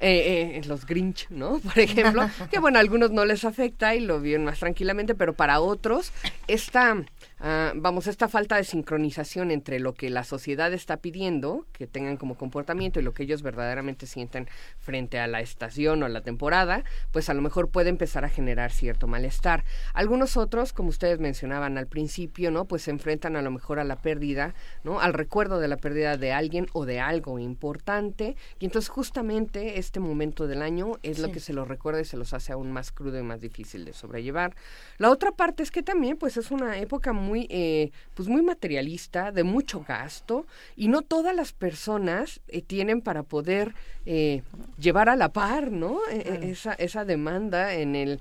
Eh, 0.00 0.58
eh, 0.58 0.62
los 0.66 0.86
Grinch, 0.86 1.28
¿no? 1.30 1.58
Por 1.60 1.78
ejemplo, 1.78 2.28
que 2.50 2.58
bueno, 2.58 2.78
a 2.78 2.80
algunos 2.80 3.10
no 3.10 3.24
les 3.24 3.44
afecta 3.44 3.94
y 3.94 4.00
lo 4.00 4.20
viven 4.20 4.44
más 4.44 4.58
tranquilamente, 4.58 5.14
pero 5.14 5.34
para 5.34 5.60
otros 5.60 6.12
esta, 6.46 6.96
uh, 7.44 7.72
vamos, 7.76 8.06
esta 8.06 8.28
falta 8.28 8.56
de 8.56 8.64
sincronización 8.64 9.50
entre 9.50 9.78
lo 9.78 9.94
que 9.94 10.10
la 10.10 10.24
sociedad 10.24 10.72
está 10.72 10.96
pidiendo 10.96 11.66
que 11.72 11.86
tengan 11.86 12.16
como 12.16 12.36
comportamiento 12.36 12.98
y 12.98 13.02
lo 13.02 13.12
que 13.12 13.24
ellos 13.24 13.42
verdaderamente 13.42 14.06
sienten 14.06 14.48
frente 14.78 15.18
a 15.18 15.26
la 15.26 15.40
estación 15.40 16.02
o 16.02 16.06
a 16.06 16.08
la 16.08 16.22
temporada, 16.22 16.84
pues 17.12 17.28
a 17.28 17.34
lo 17.34 17.42
mejor 17.42 17.68
puede 17.68 17.90
empezar 17.90 18.24
a 18.24 18.28
generar 18.28 18.72
cierto 18.72 19.06
malestar. 19.06 19.64
Algunos 19.92 20.36
otros, 20.36 20.72
como 20.72 20.88
ustedes 20.88 21.20
mencionaban 21.20 21.78
al 21.78 21.86
principio, 21.86 22.50
¿no? 22.50 22.64
Pues 22.64 22.82
se 22.82 22.90
enfrentan 22.90 23.36
a 23.36 23.42
lo 23.42 23.50
mejor 23.50 23.78
a 23.78 23.84
la 23.84 23.96
pérdida, 23.96 24.54
¿no? 24.82 25.00
Al 25.00 25.12
recuerdo 25.12 25.60
de 25.60 25.68
la 25.68 25.76
pérdida 25.76 26.16
de 26.16 26.32
alguien 26.32 26.66
o 26.72 26.86
de 26.86 27.00
algo 27.00 27.38
importante 27.38 28.36
y 28.58 28.64
entonces 28.64 28.88
justamente 28.88 29.78
este 29.78 30.00
momento 30.00 30.46
del 30.46 30.62
año 30.62 30.92
es 31.02 31.16
sí. 31.16 31.22
lo 31.22 31.30
que 31.30 31.40
se 31.40 31.52
los 31.52 31.68
recuerda 31.68 32.00
y 32.00 32.04
se 32.04 32.16
los 32.16 32.32
hace 32.32 32.52
aún 32.52 32.72
más 32.72 32.92
crudo 32.92 33.18
y 33.18 33.22
más 33.22 33.40
difícil 33.40 33.84
de 33.84 33.92
sobrellevar. 33.92 34.54
La 34.98 35.10
otra 35.10 35.32
parte 35.32 35.62
es 35.62 35.70
que 35.70 35.82
también 35.82 36.16
pues 36.16 36.36
es 36.36 36.50
una 36.50 36.78
época 36.78 37.12
muy 37.12 37.33
eh, 37.50 37.90
pues 38.14 38.28
muy 38.28 38.42
materialista, 38.42 39.32
de 39.32 39.44
mucho 39.44 39.84
gasto 39.86 40.46
y 40.76 40.88
no 40.88 41.02
todas 41.02 41.34
las 41.34 41.52
personas 41.52 42.40
eh, 42.48 42.62
tienen 42.62 43.00
para 43.00 43.22
poder 43.22 43.74
eh, 44.06 44.42
llevar 44.78 45.08
a 45.08 45.16
la 45.16 45.32
par, 45.32 45.70
¿no? 45.70 45.98
Eh, 46.10 46.50
esa, 46.50 46.74
esa 46.74 47.04
demanda 47.04 47.74
en 47.74 47.96
el, 47.96 48.20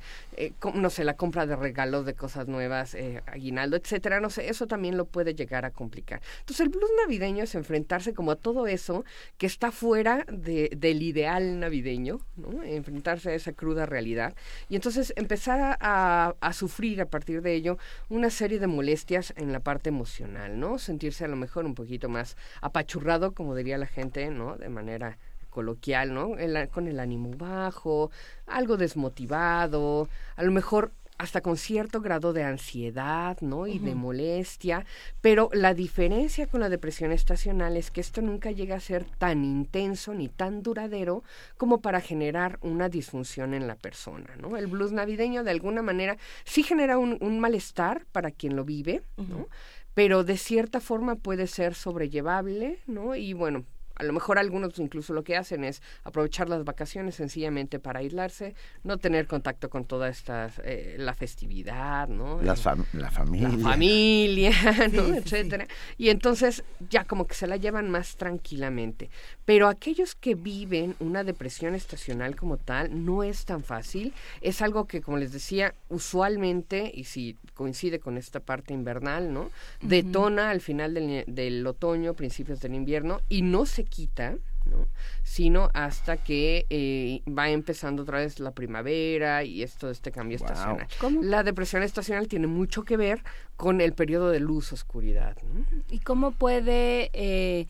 no 0.73 0.89
sé, 0.89 1.03
la 1.03 1.15
compra 1.15 1.45
de 1.45 1.55
regalos, 1.55 2.05
de 2.05 2.13
cosas 2.13 2.47
nuevas, 2.47 2.95
aguinaldo, 3.25 3.77
etcétera, 3.77 4.19
no 4.19 4.29
sé, 4.29 4.49
eso 4.49 4.65
también 4.65 4.97
lo 4.97 5.05
puede 5.05 5.35
llegar 5.35 5.65
a 5.65 5.71
complicar. 5.71 6.21
Entonces 6.39 6.61
el 6.61 6.69
blues 6.69 6.89
navideño 7.01 7.43
es 7.43 7.55
enfrentarse 7.55 8.13
como 8.13 8.31
a 8.31 8.35
todo 8.35 8.67
eso 8.67 9.03
que 9.37 9.45
está 9.45 9.71
fuera 9.71 10.25
de, 10.31 10.69
del 10.75 11.01
ideal 11.01 11.59
navideño, 11.59 12.19
¿no? 12.37 12.63
enfrentarse 12.63 13.31
a 13.31 13.35
esa 13.35 13.53
cruda 13.53 13.85
realidad 13.85 14.33
y 14.69 14.75
entonces 14.75 15.13
empezar 15.15 15.59
a, 15.59 15.77
a, 15.79 16.35
a, 16.39 16.53
sufrir 16.53 17.01
a 17.01 17.05
partir 17.05 17.41
de 17.41 17.53
ello 17.53 17.77
una 18.09 18.29
serie 18.29 18.59
de 18.59 18.67
molestias 18.67 19.02
en 19.11 19.51
la 19.51 19.59
parte 19.59 19.89
emocional, 19.89 20.59
¿no? 20.59 20.77
Sentirse 20.77 21.25
a 21.25 21.27
lo 21.27 21.35
mejor 21.35 21.65
un 21.65 21.75
poquito 21.75 22.09
más 22.09 22.37
apachurrado, 22.61 23.33
como 23.33 23.55
diría 23.55 23.77
la 23.77 23.85
gente, 23.85 24.29
¿no? 24.29 24.55
De 24.57 24.69
manera 24.69 25.17
coloquial, 25.49 26.13
¿no? 26.13 26.37
El, 26.37 26.69
con 26.69 26.87
el 26.87 26.99
ánimo 26.99 27.31
bajo, 27.37 28.11
algo 28.47 28.77
desmotivado, 28.77 30.09
a 30.35 30.43
lo 30.43 30.51
mejor 30.51 30.91
hasta 31.17 31.41
con 31.41 31.57
cierto 31.57 32.01
grado 32.01 32.33
de 32.33 32.43
ansiedad, 32.43 33.37
¿no? 33.41 33.67
Y 33.67 33.77
uh 33.77 33.81
-huh. 33.81 33.85
de 33.85 33.95
molestia, 33.95 34.85
pero 35.21 35.49
la 35.53 35.73
diferencia 35.73 36.47
con 36.47 36.59
la 36.61 36.69
depresión 36.69 37.11
estacional 37.11 37.77
es 37.77 37.91
que 37.91 38.01
esto 38.01 38.21
nunca 38.21 38.51
llega 38.51 38.75
a 38.75 38.79
ser 38.79 39.05
tan 39.17 39.43
intenso 39.45 40.13
ni 40.13 40.27
tan 40.27 40.63
duradero 40.63 41.23
como 41.57 41.81
para 41.81 42.01
generar 42.01 42.57
una 42.61 42.89
disfunción 42.89 43.53
en 43.53 43.67
la 43.67 43.75
persona, 43.75 44.35
¿no? 44.39 44.57
El 44.57 44.67
blues 44.67 44.91
navideño 44.91 45.43
de 45.43 45.51
alguna 45.51 45.81
manera 45.81 46.17
sí 46.45 46.63
genera 46.63 46.97
un, 46.97 47.17
un 47.21 47.39
malestar 47.39 48.05
para 48.11 48.31
quien 48.31 48.55
lo 48.55 48.65
vive, 48.65 49.03
¿no? 49.17 49.23
Uh 49.23 49.39
-huh. 49.41 49.47
Pero 49.93 50.23
de 50.23 50.37
cierta 50.37 50.79
forma 50.79 51.15
puede 51.15 51.45
ser 51.45 51.75
sobrellevable, 51.75 52.79
¿no? 52.87 53.15
Y 53.15 53.33
bueno, 53.33 53.63
a 53.95 54.03
lo 54.03 54.13
mejor 54.13 54.39
algunos 54.39 54.79
incluso 54.79 55.13
lo 55.13 55.23
que 55.23 55.35
hacen 55.35 55.63
es 55.63 55.81
aprovechar 56.03 56.49
las 56.49 56.63
vacaciones 56.63 57.15
sencillamente 57.15 57.79
para 57.79 57.99
aislarse, 57.99 58.55
no 58.83 58.97
tener 58.97 59.27
contacto 59.27 59.69
con 59.69 59.85
toda 59.85 60.09
esta, 60.09 60.51
eh, 60.63 60.95
la 60.97 61.13
festividad, 61.13 62.07
¿no? 62.07 62.41
Las 62.41 62.61
fam 62.61 62.85
la 62.93 63.11
familia. 63.11 63.49
La 63.49 63.57
familia, 63.57 64.51
¿no? 64.91 65.05
Sí, 65.05 65.11
Etcétera. 65.17 65.65
Sí. 65.65 66.05
Y 66.05 66.09
entonces 66.09 66.63
ya 66.89 67.05
como 67.05 67.27
que 67.27 67.35
se 67.35 67.47
la 67.47 67.57
llevan 67.57 67.89
más 67.89 68.15
tranquilamente. 68.17 69.09
Pero 69.45 69.67
aquellos 69.67 70.15
que 70.15 70.35
viven 70.35 70.95
una 70.99 71.23
depresión 71.23 71.75
estacional 71.75 72.35
como 72.35 72.57
tal, 72.57 73.05
no 73.05 73.23
es 73.23 73.45
tan 73.45 73.63
fácil. 73.63 74.13
Es 74.41 74.61
algo 74.61 74.85
que, 74.85 75.01
como 75.01 75.17
les 75.17 75.31
decía, 75.31 75.73
usualmente, 75.89 76.91
y 76.93 77.05
si 77.05 77.37
coincide 77.53 77.99
con 77.99 78.17
esta 78.17 78.39
parte 78.39 78.73
invernal, 78.73 79.33
¿no? 79.33 79.51
Detona 79.81 80.43
uh 80.43 80.45
-huh. 80.45 80.51
al 80.51 80.61
final 80.61 80.93
del, 80.93 81.25
del 81.27 81.65
otoño, 81.67 82.13
principios 82.13 82.59
del 82.61 82.73
invierno, 82.73 83.21
y 83.29 83.41
no 83.41 83.65
se 83.65 83.82
quita, 83.83 84.35
¿no? 84.65 84.87
sino 85.23 85.69
hasta 85.73 86.17
que 86.17 86.65
eh, 86.69 87.21
va 87.29 87.49
empezando 87.49 88.03
otra 88.03 88.19
vez 88.19 88.39
la 88.39 88.51
primavera 88.51 89.43
y 89.43 89.63
esto 89.63 89.89
este 89.89 90.11
cambio 90.11 90.37
wow. 90.37 90.47
estacional. 90.47 90.87
¿Cómo? 90.99 91.21
La 91.23 91.43
depresión 91.43 91.83
estacional 91.83 92.27
tiene 92.27 92.47
mucho 92.47 92.83
que 92.83 92.97
ver 92.97 93.23
con 93.55 93.81
el 93.81 93.93
periodo 93.93 94.29
de 94.29 94.39
luz 94.39 94.71
oscuridad. 94.73 95.37
¿no? 95.43 95.65
¿Y 95.89 95.99
cómo 95.99 96.31
puede 96.31 97.09
eh, 97.13 97.67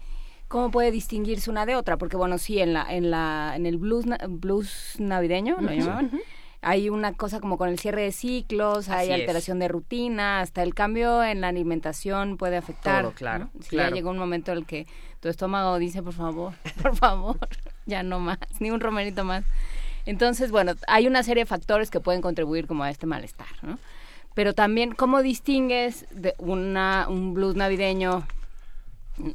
cómo 0.47 0.71
puede 0.71 0.91
distinguirse 0.91 1.49
una 1.49 1.65
de 1.65 1.75
otra? 1.75 1.97
Porque 1.97 2.17
bueno, 2.17 2.37
sí 2.37 2.59
en 2.59 2.73
la 2.73 2.85
en 2.93 3.11
la 3.11 3.53
en 3.55 3.65
el 3.65 3.77
blues 3.77 4.05
blues 4.29 4.95
navideño, 4.99 5.57
¿lo 5.59 5.67
uh 5.67 5.71
-huh, 5.71 5.77
llamaban? 5.77 6.05
Uh 6.05 6.17
-huh 6.17 6.21
hay 6.63 6.89
una 6.89 7.13
cosa 7.13 7.39
como 7.39 7.57
con 7.57 7.69
el 7.69 7.77
cierre 7.77 8.03
de 8.03 8.11
ciclos, 8.11 8.89
hay 8.89 9.11
Así 9.11 9.21
alteración 9.21 9.57
es. 9.57 9.65
de 9.65 9.67
rutina, 9.67 10.39
hasta 10.39 10.63
el 10.63 10.73
cambio 10.73 11.23
en 11.23 11.41
la 11.41 11.49
alimentación 11.49 12.37
puede 12.37 12.57
afectar. 12.57 13.03
Todo, 13.03 13.13
claro. 13.13 13.49
¿no? 13.53 13.61
Si 13.61 13.69
claro. 13.69 13.89
ya 13.89 13.95
llegó 13.95 14.09
un 14.11 14.17
momento 14.17 14.51
en 14.51 14.59
el 14.59 14.65
que 14.65 14.87
tu 15.23 15.29
estómago 15.29 15.79
dice, 15.79 16.03
por 16.03 16.13
favor, 16.13 16.53
por 16.81 16.97
favor, 16.97 17.37
ya 17.85 18.03
no 18.03 18.19
más, 18.19 18.37
ni 18.59 18.71
un 18.71 18.81
romerito 18.81 19.23
más. 19.23 19.45
Entonces, 20.05 20.51
bueno, 20.51 20.73
hay 20.85 21.07
una 21.07 21.23
serie 21.23 21.43
de 21.43 21.47
factores 21.47 21.89
que 21.89 22.01
pueden 22.01 22.21
contribuir 22.21 22.67
como 22.67 22.83
a 22.83 22.89
este 22.89 23.07
malestar, 23.07 23.47
¿no? 23.61 23.79
Pero 24.35 24.53
también, 24.53 24.93
¿cómo 24.93 25.21
distingues 25.21 26.05
de 26.11 26.35
una, 26.39 27.07
un 27.07 27.33
blues 27.33 27.55
navideño 27.55 28.27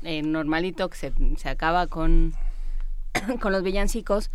eh, 0.02 0.20
normalito 0.22 0.90
que 0.90 0.96
se, 0.96 1.48
acaba 1.48 1.86
con, 1.86 2.34
con 3.40 3.52
los 3.52 3.62
villancicos? 3.62 4.30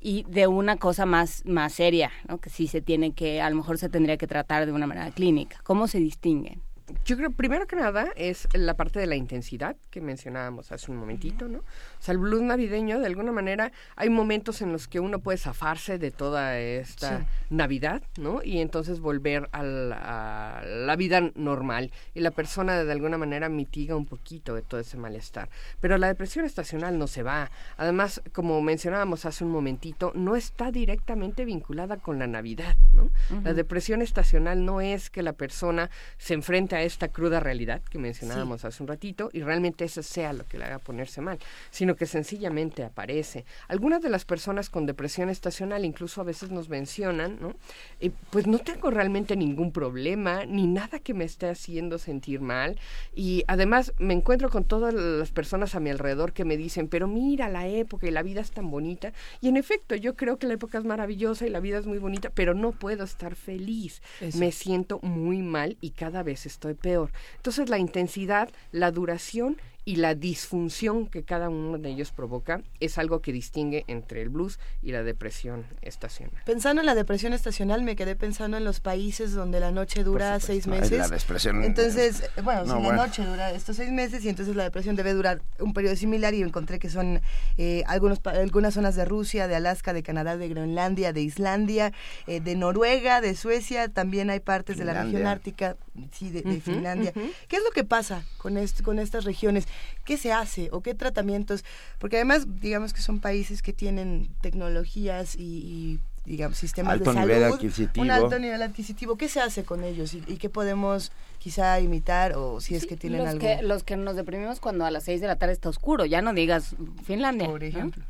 y 0.00 0.22
de 0.28 0.46
una 0.46 0.76
cosa 0.76 1.06
más, 1.06 1.44
más 1.44 1.72
seria, 1.72 2.12
¿no? 2.28 2.38
que 2.38 2.50
sí 2.50 2.68
se 2.68 2.80
tiene 2.80 3.14
que, 3.14 3.42
a 3.42 3.50
lo 3.50 3.56
mejor 3.56 3.78
se 3.78 3.88
tendría 3.88 4.16
que 4.16 4.28
tratar 4.28 4.64
de 4.64 4.70
una 4.70 4.86
manera 4.86 5.10
clínica. 5.10 5.58
¿Cómo 5.64 5.88
se 5.88 5.98
distinguen? 5.98 6.62
Yo 7.04 7.16
creo, 7.16 7.30
primero 7.30 7.66
que 7.66 7.76
nada, 7.76 8.08
es 8.16 8.48
la 8.52 8.74
parte 8.74 8.98
de 8.98 9.06
la 9.06 9.16
intensidad 9.16 9.76
que 9.90 10.00
mencionábamos 10.00 10.72
hace 10.72 10.90
un 10.90 10.96
momentito, 10.96 11.48
¿no? 11.48 11.58
O 11.58 11.62
sea, 12.00 12.12
el 12.12 12.18
blues 12.18 12.42
navideño, 12.42 12.98
de 12.98 13.06
alguna 13.06 13.32
manera, 13.32 13.72
hay 13.96 14.08
momentos 14.08 14.62
en 14.62 14.72
los 14.72 14.88
que 14.88 15.00
uno 15.00 15.18
puede 15.18 15.38
zafarse 15.38 15.98
de 15.98 16.10
toda 16.10 16.58
esta 16.58 17.26
Navidad, 17.50 18.02
¿no? 18.18 18.40
Y 18.42 18.60
entonces 18.60 19.00
volver 19.00 19.48
a 19.52 19.62
la, 19.62 20.58
a 20.58 20.64
la, 20.64 20.96
vida 20.96 21.30
normal. 21.34 21.92
Y 22.14 22.20
la 22.20 22.30
persona, 22.30 22.82
de 22.82 22.92
alguna 22.92 23.18
manera, 23.18 23.48
mitiga 23.48 23.94
un 23.96 24.06
poquito 24.06 24.54
de 24.54 24.62
todo 24.62 24.80
ese 24.80 24.96
malestar. 24.96 25.48
Pero 25.80 25.98
la 25.98 26.08
depresión 26.08 26.44
estacional 26.44 26.98
no 26.98 27.06
se 27.06 27.22
va. 27.22 27.50
Además, 27.76 28.22
como 28.32 28.60
mencionábamos 28.62 29.26
hace 29.26 29.44
un 29.44 29.50
momentito, 29.50 30.12
no 30.14 30.36
está 30.36 30.70
directamente 30.70 31.44
vinculada 31.44 31.96
con 31.96 32.18
la 32.18 32.26
Navidad, 32.26 32.76
¿no? 32.92 33.10
La 33.44 33.52
depresión 33.52 34.02
estacional 34.02 34.64
no 34.64 34.80
es 34.80 35.10
que 35.10 35.22
la 35.22 35.32
persona 35.32 35.90
se 36.16 36.34
enfrente 36.34 36.77
esta 36.82 37.08
cruda 37.08 37.40
realidad 37.40 37.82
que 37.90 37.98
mencionábamos 37.98 38.64
hace 38.64 38.82
un 38.82 38.88
ratito 38.88 39.30
y 39.32 39.42
realmente 39.42 39.84
eso 39.84 40.02
sea 40.02 40.32
lo 40.32 40.46
que 40.46 40.58
le 40.58 40.64
haga 40.64 40.78
ponerse 40.78 41.20
mal, 41.20 41.38
sino 41.70 41.96
que 41.96 42.06
sencillamente 42.06 42.84
aparece. 42.84 43.44
Algunas 43.68 44.02
de 44.02 44.10
las 44.10 44.24
personas 44.24 44.70
con 44.70 44.86
depresión 44.86 45.28
estacional 45.28 45.84
incluso 45.84 46.20
a 46.20 46.24
veces 46.24 46.50
nos 46.50 46.68
mencionan, 46.68 47.38
¿no? 47.40 47.54
Eh, 48.00 48.10
pues 48.30 48.46
no 48.46 48.58
tengo 48.58 48.90
realmente 48.90 49.36
ningún 49.36 49.72
problema, 49.72 50.44
ni 50.44 50.66
nada 50.66 50.98
que 50.98 51.14
me 51.14 51.24
esté 51.24 51.48
haciendo 51.48 51.98
sentir 51.98 52.40
mal 52.40 52.78
y 53.14 53.44
además 53.46 53.92
me 53.98 54.14
encuentro 54.14 54.50
con 54.50 54.64
todas 54.64 54.94
las 54.94 55.30
personas 55.30 55.74
a 55.74 55.80
mi 55.80 55.90
alrededor 55.90 56.32
que 56.32 56.44
me 56.44 56.56
dicen, 56.56 56.88
pero 56.88 57.06
mira 57.06 57.48
la 57.48 57.66
época 57.66 58.06
y 58.06 58.10
la 58.10 58.22
vida 58.22 58.40
es 58.40 58.50
tan 58.50 58.70
bonita 58.70 59.12
y 59.40 59.48
en 59.48 59.56
efecto 59.56 59.94
yo 59.94 60.16
creo 60.16 60.38
que 60.38 60.46
la 60.46 60.54
época 60.54 60.78
es 60.78 60.84
maravillosa 60.84 61.46
y 61.46 61.50
la 61.50 61.60
vida 61.60 61.78
es 61.78 61.86
muy 61.86 61.98
bonita, 61.98 62.30
pero 62.30 62.54
no 62.54 62.72
puedo 62.72 63.04
estar 63.04 63.34
feliz, 63.34 64.02
me 64.36 64.52
siento 64.52 65.00
muy 65.02 65.42
mal 65.42 65.76
y 65.80 65.90
cada 65.90 66.22
vez 66.22 66.46
estoy 66.46 66.67
peor. 66.74 67.10
Entonces 67.36 67.68
la 67.68 67.78
intensidad, 67.78 68.48
la 68.72 68.90
duración 68.90 69.56
y 69.88 69.96
la 69.96 70.14
disfunción 70.14 71.06
que 71.06 71.22
cada 71.22 71.48
uno 71.48 71.78
de 71.78 71.88
ellos 71.88 72.12
provoca 72.12 72.60
es 72.78 72.98
algo 72.98 73.22
que 73.22 73.32
distingue 73.32 73.84
entre 73.86 74.20
el 74.20 74.28
blues 74.28 74.60
y 74.82 74.92
la 74.92 75.02
depresión 75.02 75.64
estacional. 75.80 76.42
Pensando 76.44 76.82
en 76.82 76.86
la 76.86 76.94
depresión 76.94 77.32
estacional, 77.32 77.82
me 77.82 77.96
quedé 77.96 78.14
pensando 78.14 78.58
en 78.58 78.64
los 78.64 78.80
países 78.80 79.32
donde 79.32 79.60
la 79.60 79.70
noche 79.70 80.04
dura 80.04 80.40
seis 80.40 80.66
meses. 80.66 80.98
La 80.98 81.08
depresión, 81.08 81.64
entonces, 81.64 82.22
bueno, 82.44 82.66
si 82.66 82.82
la 82.82 82.96
noche 82.96 83.24
dura 83.24 83.50
estos 83.50 83.76
seis 83.76 83.90
meses 83.90 84.22
y 84.26 84.28
entonces 84.28 84.54
la 84.54 84.64
depresión 84.64 84.94
debe 84.94 85.14
durar 85.14 85.40
un 85.58 85.72
periodo 85.72 85.96
similar 85.96 86.34
y 86.34 86.42
encontré 86.42 86.78
que 86.78 86.90
son 86.90 87.22
eh, 87.56 87.82
algunos, 87.86 88.20
algunas 88.26 88.74
zonas 88.74 88.94
de 88.94 89.06
Rusia, 89.06 89.48
de 89.48 89.56
Alaska, 89.56 89.94
de 89.94 90.02
Canadá, 90.02 90.36
de 90.36 90.50
Groenlandia, 90.50 91.14
de 91.14 91.22
Islandia, 91.22 91.94
eh, 92.26 92.40
de 92.40 92.56
Noruega, 92.56 93.22
de 93.22 93.34
Suecia, 93.34 93.88
también 93.88 94.28
hay 94.28 94.40
partes 94.40 94.76
de 94.76 94.84
la 94.84 95.02
región 95.02 95.26
ártica, 95.26 95.78
sí, 96.12 96.28
de, 96.28 96.60
Finlandia. 96.60 97.14
¿Qué 97.14 97.56
es 97.56 97.62
lo 97.62 97.70
que 97.70 97.84
pasa 97.84 98.26
con, 98.36 98.58
con 98.84 98.98
estas 98.98 99.24
regiones? 99.24 99.66
¿Qué 100.04 100.16
se 100.16 100.32
hace 100.32 100.68
o 100.72 100.80
qué 100.80 100.94
tratamientos? 100.94 101.64
Porque 101.98 102.16
además, 102.16 102.60
digamos 102.60 102.92
que 102.92 103.00
son 103.00 103.20
países 103.20 103.62
que 103.62 103.72
tienen 103.72 104.28
tecnologías 104.40 105.34
y, 105.36 106.00
digamos, 106.24 106.58
sistemas 106.58 106.98
de 106.98 107.04
salud, 107.04 107.20
nivel 107.20 107.44
adquisitivo. 107.44 108.04
un 108.04 108.10
alto 108.10 108.38
nivel 108.38 108.62
adquisitivo. 108.62 109.16
¿Qué 109.16 109.28
se 109.28 109.40
hace 109.40 109.64
con 109.64 109.84
ellos 109.84 110.14
y, 110.14 110.20
qué 110.20 110.48
podemos 110.48 111.12
quizá 111.38 111.80
imitar 111.80 112.34
o 112.34 112.60
si 112.60 112.74
es 112.74 112.86
que 112.86 112.96
tienen 112.96 113.20
los 113.20 113.28
algo? 113.28 113.40
Que, 113.40 113.62
los 113.62 113.82
que 113.82 113.96
nos 113.96 114.16
deprimimos 114.16 114.60
cuando 114.60 114.84
a 114.84 114.90
las 114.90 115.04
6 115.04 115.20
de 115.20 115.26
la 115.26 115.36
tarde 115.36 115.54
está 115.54 115.68
oscuro, 115.68 116.04
ya 116.04 116.22
no 116.22 116.32
digas 116.32 116.74
Finlandia. 117.04 117.48
Por 117.48 117.64
ejemplo. 117.64 118.04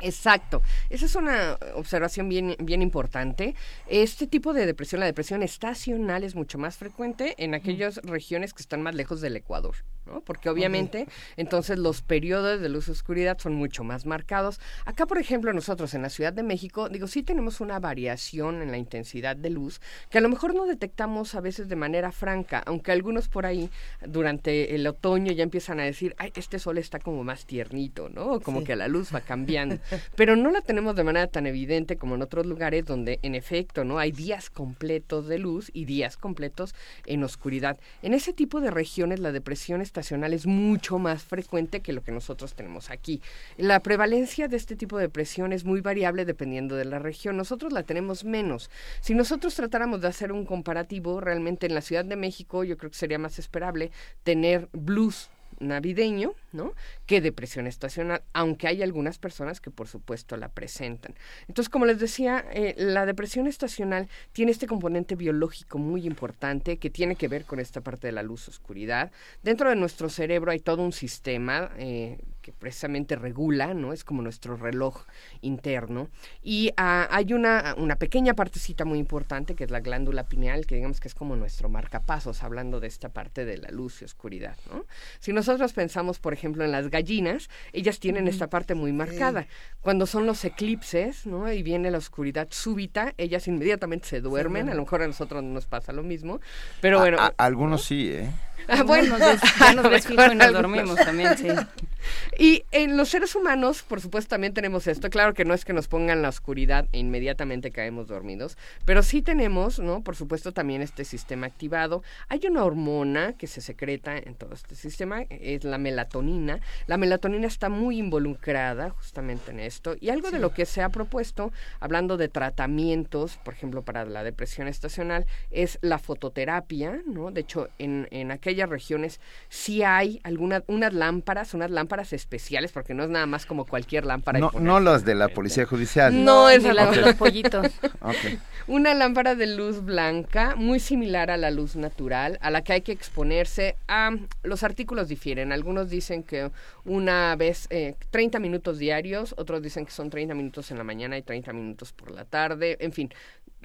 Exacto. 0.00 0.62
Esa 0.88 1.06
es 1.06 1.14
una 1.14 1.58
observación 1.74 2.28
bien, 2.28 2.56
bien 2.58 2.82
importante. 2.82 3.54
Este 3.86 4.26
tipo 4.26 4.52
de 4.52 4.66
depresión, 4.66 5.00
la 5.00 5.06
depresión 5.06 5.42
estacional, 5.42 6.24
es 6.24 6.34
mucho 6.34 6.58
más 6.58 6.76
frecuente 6.76 7.34
en 7.38 7.54
aquellas 7.54 7.96
regiones 7.98 8.54
que 8.54 8.62
están 8.62 8.82
más 8.82 8.94
lejos 8.94 9.20
del 9.20 9.36
Ecuador. 9.36 9.76
¿No? 10.10 10.20
Porque 10.20 10.48
obviamente 10.48 11.06
entonces 11.36 11.78
los 11.78 12.02
periodos 12.02 12.60
de 12.60 12.68
luz 12.68 12.88
y 12.88 12.90
oscuridad 12.90 13.38
son 13.38 13.54
mucho 13.54 13.84
más 13.84 14.06
marcados. 14.06 14.60
Acá, 14.84 15.06
por 15.06 15.18
ejemplo, 15.18 15.52
nosotros 15.52 15.94
en 15.94 16.02
la 16.02 16.10
Ciudad 16.10 16.32
de 16.32 16.42
México, 16.42 16.88
digo, 16.88 17.06
sí 17.06 17.22
tenemos 17.22 17.60
una 17.60 17.78
variación 17.78 18.62
en 18.62 18.70
la 18.70 18.78
intensidad 18.78 19.36
de 19.36 19.50
luz 19.50 19.80
que 20.10 20.18
a 20.18 20.20
lo 20.20 20.28
mejor 20.28 20.54
no 20.54 20.66
detectamos 20.66 21.34
a 21.34 21.40
veces 21.40 21.68
de 21.68 21.76
manera 21.76 22.12
franca, 22.12 22.62
aunque 22.66 22.92
algunos 22.92 23.28
por 23.28 23.46
ahí 23.46 23.70
durante 24.06 24.74
el 24.74 24.86
otoño 24.86 25.32
ya 25.32 25.42
empiezan 25.42 25.80
a 25.80 25.84
decir, 25.84 26.14
ay, 26.18 26.32
este 26.34 26.58
sol 26.58 26.78
está 26.78 26.98
como 26.98 27.24
más 27.24 27.46
tiernito, 27.46 28.08
¿no? 28.08 28.40
Como 28.40 28.64
que 28.64 28.76
la 28.76 28.88
luz 28.88 29.14
va 29.14 29.20
cambiando. 29.20 29.78
Pero 30.16 30.36
no 30.36 30.50
la 30.50 30.60
tenemos 30.60 30.96
de 30.96 31.04
manera 31.04 31.26
tan 31.26 31.46
evidente 31.46 31.96
como 31.96 32.14
en 32.14 32.22
otros 32.22 32.46
lugares 32.46 32.84
donde 32.84 33.18
en 33.22 33.34
efecto, 33.34 33.84
¿no? 33.84 33.98
Hay 33.98 34.12
días 34.12 34.50
completos 34.50 35.28
de 35.28 35.38
luz 35.38 35.70
y 35.72 35.84
días 35.84 36.16
completos 36.16 36.74
en 37.06 37.22
oscuridad. 37.22 37.78
En 38.02 38.14
ese 38.14 38.32
tipo 38.32 38.60
de 38.60 38.70
regiones 38.70 39.20
la 39.20 39.32
depresión 39.32 39.80
está 39.80 39.99
es 40.00 40.46
mucho 40.46 40.98
más 40.98 41.22
frecuente 41.22 41.80
que 41.80 41.92
lo 41.92 42.02
que 42.02 42.12
nosotros 42.12 42.54
tenemos 42.54 42.90
aquí. 42.90 43.20
La 43.56 43.80
prevalencia 43.80 44.48
de 44.48 44.56
este 44.56 44.76
tipo 44.76 44.96
de 44.96 45.04
depresión 45.04 45.52
es 45.52 45.64
muy 45.64 45.80
variable 45.80 46.24
dependiendo 46.24 46.76
de 46.76 46.84
la 46.84 46.98
región. 46.98 47.36
Nosotros 47.36 47.72
la 47.72 47.82
tenemos 47.82 48.24
menos. 48.24 48.70
Si 49.00 49.14
nosotros 49.14 49.54
tratáramos 49.54 50.00
de 50.00 50.08
hacer 50.08 50.32
un 50.32 50.44
comparativo, 50.44 51.20
realmente 51.20 51.66
en 51.66 51.74
la 51.74 51.80
Ciudad 51.80 52.04
de 52.04 52.16
México 52.16 52.64
yo 52.64 52.76
creo 52.76 52.90
que 52.90 52.98
sería 52.98 53.18
más 53.18 53.38
esperable 53.38 53.90
tener 54.24 54.68
blues 54.72 55.30
navideño, 55.58 56.34
¿no? 56.52 56.74
Que 57.06 57.20
depresión 57.20 57.66
estacional, 57.66 58.22
aunque 58.32 58.68
hay 58.68 58.82
algunas 58.82 59.18
personas 59.18 59.60
que 59.60 59.70
por 59.70 59.88
supuesto 59.88 60.36
la 60.36 60.48
presentan. 60.48 61.14
Entonces, 61.48 61.68
como 61.68 61.86
les 61.86 61.98
decía, 61.98 62.44
eh, 62.52 62.74
la 62.76 63.06
depresión 63.06 63.46
estacional 63.46 64.08
tiene 64.32 64.52
este 64.52 64.66
componente 64.66 65.14
biológico 65.14 65.78
muy 65.78 66.06
importante 66.06 66.78
que 66.78 66.90
tiene 66.90 67.16
que 67.16 67.28
ver 67.28 67.44
con 67.44 67.60
esta 67.60 67.80
parte 67.80 68.08
de 68.08 68.12
la 68.12 68.22
luz-oscuridad. 68.22 69.10
Dentro 69.42 69.68
de 69.68 69.76
nuestro 69.76 70.08
cerebro 70.08 70.50
hay 70.50 70.60
todo 70.60 70.82
un 70.82 70.92
sistema 70.92 71.70
eh, 71.78 72.18
que 72.40 72.52
precisamente 72.52 73.16
regula, 73.16 73.74
¿no? 73.74 73.92
Es 73.92 74.04
como 74.04 74.22
nuestro 74.22 74.56
reloj 74.56 75.04
interno. 75.42 76.08
Y 76.42 76.72
ah, 76.76 77.06
hay 77.10 77.32
una, 77.32 77.74
una 77.76 77.96
pequeña 77.96 78.34
partecita 78.34 78.84
muy 78.84 78.98
importante 78.98 79.54
que 79.54 79.64
es 79.64 79.70
la 79.70 79.80
glándula 79.80 80.24
pineal, 80.24 80.66
que 80.66 80.76
digamos 80.76 81.00
que 81.00 81.08
es 81.08 81.14
como 81.14 81.36
nuestro 81.36 81.68
marcapasos, 81.68 82.42
hablando 82.42 82.80
de 82.80 82.88
esta 82.88 83.10
parte 83.10 83.44
de 83.44 83.58
la 83.58 83.68
luz 83.70 84.02
y 84.02 84.04
oscuridad, 84.04 84.56
¿no? 84.70 84.86
Si 85.18 85.32
nosotros 85.32 85.72
pensamos, 85.72 86.18
por 86.18 86.32
en 86.46 86.72
las 86.72 86.90
gallinas, 86.90 87.48
ellas 87.72 87.98
tienen 88.00 88.28
esta 88.28 88.48
parte 88.48 88.74
muy 88.74 88.92
marcada. 88.92 89.46
Cuando 89.80 90.06
son 90.06 90.26
los 90.26 90.44
eclipses, 90.44 91.26
¿no? 91.26 91.50
Y 91.52 91.62
viene 91.62 91.90
la 91.90 91.98
oscuridad 91.98 92.48
súbita, 92.50 93.14
ellas 93.16 93.48
inmediatamente 93.48 94.08
se 94.08 94.20
duermen, 94.20 94.68
a 94.68 94.74
lo 94.74 94.82
mejor 94.82 95.02
a 95.02 95.06
nosotros 95.06 95.42
no 95.42 95.50
nos 95.50 95.66
pasa 95.66 95.92
lo 95.92 96.02
mismo, 96.02 96.40
pero 96.80 97.00
bueno. 97.00 97.18
algunos 97.36 97.84
sí, 97.84 98.10
¿eh? 98.12 98.30
Ah, 98.70 98.82
bueno, 98.84 99.18
ya 99.18 99.72
nos 99.74 99.90
desfijo 99.90 100.32
y 100.32 100.34
nos 100.34 100.52
dormimos 100.52 100.96
también, 100.96 101.36
sí. 101.36 101.48
Y 102.38 102.64
en 102.70 102.96
los 102.96 103.10
seres 103.10 103.34
humanos, 103.34 103.82
por 103.82 104.00
supuesto, 104.00 104.30
también 104.30 104.54
tenemos 104.54 104.86
esto. 104.86 105.10
Claro 105.10 105.34
que 105.34 105.44
no 105.44 105.54
es 105.54 105.64
que 105.64 105.72
nos 105.72 105.88
pongan 105.88 106.22
la 106.22 106.28
oscuridad 106.28 106.86
e 106.92 106.98
inmediatamente 106.98 107.70
caemos 107.70 108.08
dormidos, 108.08 108.56
pero 108.84 109.02
sí 109.02 109.22
tenemos, 109.22 109.78
¿no? 109.78 110.02
Por 110.02 110.16
supuesto, 110.16 110.52
también 110.52 110.82
este 110.82 111.04
sistema 111.04 111.46
activado. 111.46 112.02
Hay 112.28 112.40
una 112.48 112.64
hormona 112.64 113.34
que 113.34 113.46
se 113.46 113.60
secreta 113.60 114.16
en 114.16 114.34
todo 114.34 114.54
este 114.54 114.74
sistema, 114.74 115.22
es 115.28 115.64
la 115.64 115.78
melatonina. 115.78 116.60
La 116.86 116.96
melatonina 116.96 117.46
está 117.46 117.68
muy 117.68 117.98
involucrada 117.98 118.90
justamente 118.90 119.50
en 119.50 119.60
esto. 119.60 119.96
Y 120.00 120.10
algo 120.10 120.30
de 120.30 120.38
lo 120.38 120.54
que 120.54 120.66
se 120.66 120.82
ha 120.82 120.88
propuesto, 120.88 121.52
hablando 121.80 122.16
de 122.16 122.28
tratamientos, 122.28 123.36
por 123.44 123.54
ejemplo, 123.54 123.82
para 123.82 124.04
la 124.04 124.24
depresión 124.24 124.68
estacional, 124.68 125.26
es 125.50 125.78
la 125.82 125.98
fototerapia, 125.98 127.02
¿no? 127.06 127.30
De 127.30 127.42
hecho, 127.42 127.68
en, 127.78 128.08
en 128.10 128.30
aquellas 128.60 128.68
regiones 128.68 129.20
sí 129.48 129.82
hay 129.82 130.20
algunas 130.24 130.62
unas 130.66 130.92
lámparas, 130.92 131.54
unas 131.54 131.70
lámparas 131.70 132.12
especiales, 132.12 132.72
porque 132.72 132.94
no 132.94 133.04
es 133.04 133.10
nada 133.10 133.26
más 133.26 133.46
como 133.46 133.64
cualquier 133.64 134.04
lámpara. 134.04 134.38
No, 134.38 134.52
no 134.58 134.80
las 134.80 135.04
de 135.04 135.14
la 135.14 135.28
policía 135.28 135.64
judicial. 135.66 136.24
No, 136.24 136.48
es 136.48 136.62
la 136.62 136.90
de 136.90 137.00
los 137.00 137.14
pollitos. 137.14 137.66
Una 138.66 138.94
lámpara 138.94 139.34
de 139.34 139.46
luz 139.46 139.84
blanca, 139.84 140.54
muy 140.56 140.78
similar 140.80 141.30
a 141.30 141.36
la 141.36 141.50
luz 141.50 141.76
natural, 141.76 142.38
a 142.40 142.50
la 142.50 142.62
que 142.62 142.74
hay 142.74 142.80
que 142.82 142.92
exponerse 142.92 143.76
a... 143.88 144.10
Los 144.42 144.62
artículos 144.62 145.08
difieren. 145.08 145.50
Algunos 145.50 145.90
dicen 145.90 146.22
que 146.22 146.50
una 146.84 147.34
vez, 147.36 147.66
eh, 147.70 147.94
30 148.10 148.38
minutos 148.38 148.78
diarios, 148.78 149.34
otros 149.38 149.62
dicen 149.62 149.86
que 149.86 149.92
son 149.92 150.10
30 150.10 150.34
minutos 150.34 150.70
en 150.70 150.78
la 150.78 150.84
mañana 150.84 151.16
y 151.18 151.22
30 151.22 151.52
minutos 151.52 151.92
por 151.92 152.10
la 152.10 152.24
tarde. 152.24 152.76
En 152.80 152.92
fin, 152.92 153.10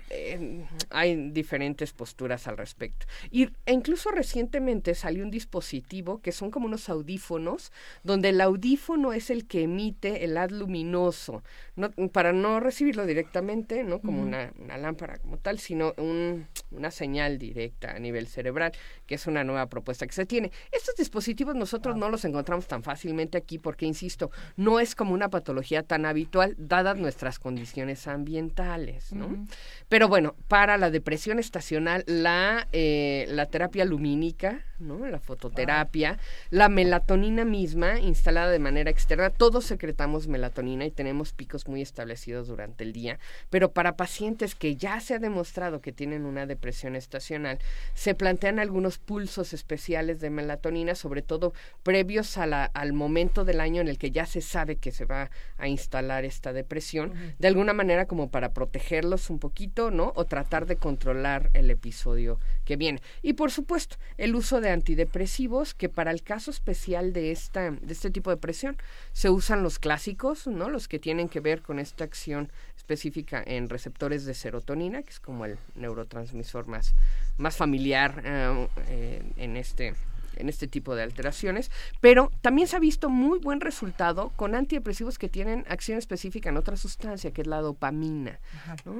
eh, 0.10 0.65
hay 0.89 1.32
diferentes 1.32 1.94
posturas 1.94 2.48
al 2.48 2.58
respecto. 2.58 3.06
Y, 3.32 3.50
e 3.65 3.74
incluso 3.74 4.12
recientemente 4.12 4.94
salió 4.94 5.24
un 5.24 5.32
dispositivo 5.32 6.22
que 6.22 6.32
son 6.32 6.52
como 6.52 6.68
unos 6.68 6.89
audífonos, 6.89 7.72
donde 8.04 8.30
el 8.30 8.41
audífono 8.41 9.13
es 9.13 9.30
el 9.30 9.48
que 9.48 9.63
emite 9.63 10.24
el 10.24 10.38
haz 10.38 10.52
luminoso, 10.52 11.44
no, 11.76 11.89
para 12.12 12.34
no 12.34 12.60
recibirlo 12.60 13.06
directamente, 13.06 13.84
no 13.84 14.00
como 14.00 14.22
una, 14.22 14.54
una, 14.60 14.78
lámpara 14.78 15.18
como 15.18 15.38
tal, 15.38 15.60
sino 15.60 15.94
un, 15.98 16.48
una 16.72 16.91
señal 16.91 17.39
directa 17.39 17.91
a 17.91 18.00
nivel 18.00 18.28
cerebral, 18.28 18.74
que 19.08 19.15
es 19.15 19.26
una 19.28 19.44
nueva 19.44 19.68
propuesta 19.68 20.06
que 20.06 20.13
se 20.13 20.26
tiene. 20.26 20.52
Estos 20.72 20.96
dispositivos 20.96 21.56
nosotros 21.56 21.96
no 21.96 22.10
los 22.10 22.26
encontramos 22.26 22.68
tan 22.68 22.84
fácilmente 22.84 23.38
aquí 23.38 23.58
porque, 23.58 23.86
insisto, 23.86 24.30
no 24.56 24.80
es 24.80 24.94
como 24.94 25.13
una 25.13 25.30
patología 25.30 25.84
tan 25.84 26.06
habitual 26.06 26.56
dadas 26.58 26.98
nuestras 26.98 27.39
condiciones 27.39 28.08
ambientales, 28.08 29.12
¿no? 29.13 29.46
Pero 29.89 29.94
bueno, 30.08 30.36
para 30.47 30.77
la 30.77 30.89
depresión 30.89 31.39
estacional, 31.39 32.03
la, 32.08 32.67
eh, 32.71 33.25
la 33.29 33.45
terapia 33.45 33.86
lumínica, 33.86 34.65
¿no? 34.79 35.05
La 35.08 35.19
fototerapia, 35.19 36.19
la 36.49 36.69
melatonina 36.69 37.45
misma 37.45 37.99
instalada 37.99 38.51
de 38.51 38.60
manera 38.60 38.91
externa, 38.91 39.29
todos 39.29 39.65
secretamos 39.65 40.27
melatonina 40.27 40.86
y 40.86 40.91
tenemos 40.91 41.34
picos 41.34 41.67
muy 41.67 41.81
establecidos 41.81 42.47
durante 42.47 42.84
el 42.84 42.93
día, 42.93 43.19
pero 43.49 43.71
para 43.71 43.95
pacientes 43.95 44.55
que 44.55 44.75
ya 44.75 44.99
se 44.99 45.13
ha 45.13 45.19
demostrado 45.19 45.81
que 45.81 45.91
tienen 45.91 46.25
una 46.25 46.45
depresión 46.45 46.95
estacional, 46.95 47.60
se 47.93 48.15
plantean 48.15 48.60
algunos 48.60 48.97
pulsos 48.97 49.53
especiales 49.53 50.19
de 50.19 50.29
melatonina, 50.29 50.95
sobre 50.95 51.21
todo 51.21 51.53
previos 51.84 52.38
a 52.38 52.45
la, 52.45 52.65
al 52.65 52.93
momento 52.93 53.45
del 53.45 53.60
año 53.60 53.81
en 53.81 53.88
el 53.88 53.97
que 53.97 54.12
ya 54.12 54.25
se 54.25 54.41
sabe 54.41 54.75
que 54.77 54.91
se 54.91 55.05
va 55.05 55.29
a 55.58 55.67
instalar 55.67 56.25
esta 56.25 56.53
depresión, 56.53 57.13
de 57.39 57.47
alguna 57.47 57.73
manera 57.73 58.05
como 58.05 58.29
para 58.29 58.53
protegerlos 58.53 59.29
un 59.29 59.39
poquito, 59.39 59.85
O 60.15 60.26
tratar 60.26 60.65
de 60.65 60.78
controlar 60.78 61.50
el 61.54 61.69
episodio 61.69 62.39
que 62.63 62.76
viene. 62.76 63.02
Y 63.21 63.34
por 63.34 63.52
supuesto, 63.52 63.98
el 64.17 64.36
uso 64.36 64.62
de 64.62 64.69
antidepresivos, 64.69 65.74
que 65.74 65.89
para 65.89 66.12
el 66.12 66.24
caso 66.24 66.50
especial 66.50 67.13
de 67.13 67.32
esta, 67.32 67.71
de 67.71 67.93
este 67.93 68.10
tipo 68.10 68.30
de 68.30 68.38
presión, 68.38 68.78
se 69.13 69.30
usan 69.30 69.63
los 69.63 69.78
clásicos, 69.78 70.48
¿no? 70.48 70.69
Los 70.69 70.88
que 70.88 71.00
tienen 71.00 71.30
que 71.30 71.39
ver 71.39 71.62
con 71.62 71.80
esta 71.80 72.04
acción 72.04 72.52
específica 72.78 73.43
en 73.45 73.69
receptores 73.69 74.26
de 74.26 74.34
serotonina, 74.34 75.04
que 75.04 75.10
es 75.10 75.19
como 75.19 75.45
el 75.45 75.58
neurotransmisor 75.76 76.67
más, 76.67 76.95
más 77.38 77.56
familiar 77.56 78.21
eh, 78.26 78.67
eh, 78.88 79.24
en 79.38 79.58
este 79.58 79.93
en 80.38 80.50
este 80.50 80.67
tipo 80.67 80.95
de 80.95 81.04
alteraciones, 81.04 81.71
pero 82.02 82.32
también 82.41 82.67
se 82.67 82.76
ha 82.76 82.80
visto 82.80 83.10
muy 83.10 83.39
buen 83.39 83.62
resultado 83.62 84.32
con 84.36 84.56
antidepresivos 84.56 85.17
que 85.17 85.30
tienen 85.30 85.65
acción 85.69 85.98
específica 85.98 86.50
en 86.50 86.58
otra 86.58 86.78
sustancia, 86.78 87.32
que 87.32 87.41
es 87.41 87.48
la 87.48 87.62
dopamina. 87.62 88.39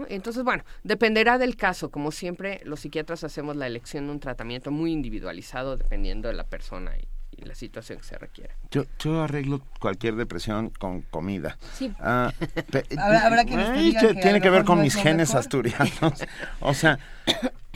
Entonces, 0.10 0.44
bueno, 0.44 0.64
dependerá 0.84 1.38
del 1.38 1.56
caso. 1.56 1.90
Como 1.90 2.12
siempre, 2.12 2.62
los 2.64 2.82
psiquiatras 2.82 3.24
hacemos 3.24 3.56
la 3.56 3.68
elección 3.68 4.08
de 4.08 4.14
un 4.14 4.20
tratamiento 4.20 4.72
muy 4.72 4.92
individualizado 4.92 5.78
dependiendo 5.78 6.28
de 6.28 6.34
la 6.36 6.46
persona 6.46 6.92
y, 6.98 7.08
la 7.38 7.54
situación 7.54 8.00
que 8.00 8.06
se 8.06 8.18
requiera. 8.18 8.56
Yo, 8.72 8.86
yo 8.98 9.22
arreglo 9.22 9.62
cualquier 9.80 10.16
depresión 10.16 10.72
con 10.72 11.02
comida. 11.02 11.60
Sí. 11.74 11.94
Ah, 12.00 12.34
habrá, 12.98 13.46
que, 13.46 14.16
tiene 14.20 14.42
que 14.42 14.50
ver 14.50 14.64
con 14.64 14.82
mis 14.82 14.96
genes 14.96 15.36
asturianos. 15.36 16.26
o 16.62 16.74
sea, 16.74 16.98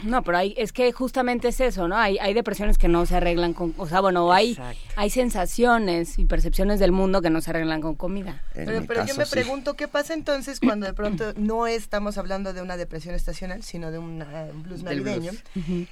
no, 0.03 0.23
pero 0.23 0.37
hay, 0.37 0.53
es 0.57 0.71
que 0.73 0.91
justamente 0.91 1.49
es 1.49 1.59
eso, 1.59 1.87
¿no? 1.87 1.97
Hay, 1.97 2.17
hay 2.19 2.33
depresiones 2.33 2.77
que 2.77 2.87
no 2.87 3.05
se 3.05 3.15
arreglan 3.15 3.53
con, 3.53 3.73
o 3.77 3.87
sea, 3.87 4.01
bueno, 4.01 4.31
hay, 4.31 4.57
hay 4.95 5.09
sensaciones 5.09 6.19
y 6.19 6.25
percepciones 6.25 6.79
del 6.79 6.91
mundo 6.91 7.21
que 7.21 7.29
no 7.29 7.41
se 7.41 7.49
arreglan 7.51 7.81
con 7.81 7.95
comida. 7.95 8.41
Pero, 8.53 9.05
yo 9.05 9.15
me 9.15 9.25
pregunto, 9.25 9.75
¿qué 9.75 9.87
pasa 9.87 10.13
entonces 10.13 10.59
cuando 10.59 10.85
de 10.85 10.93
pronto 10.99 11.33
no 11.35 11.67
estamos 11.67 12.17
hablando 12.17 12.53
de 12.53 12.61
una 12.61 12.77
depresión 12.77 13.15
estacional, 13.15 13.63
sino 13.63 13.91
de 13.91 13.97
un 13.97 14.23
blues 14.63 14.83
navideño? 14.83 15.31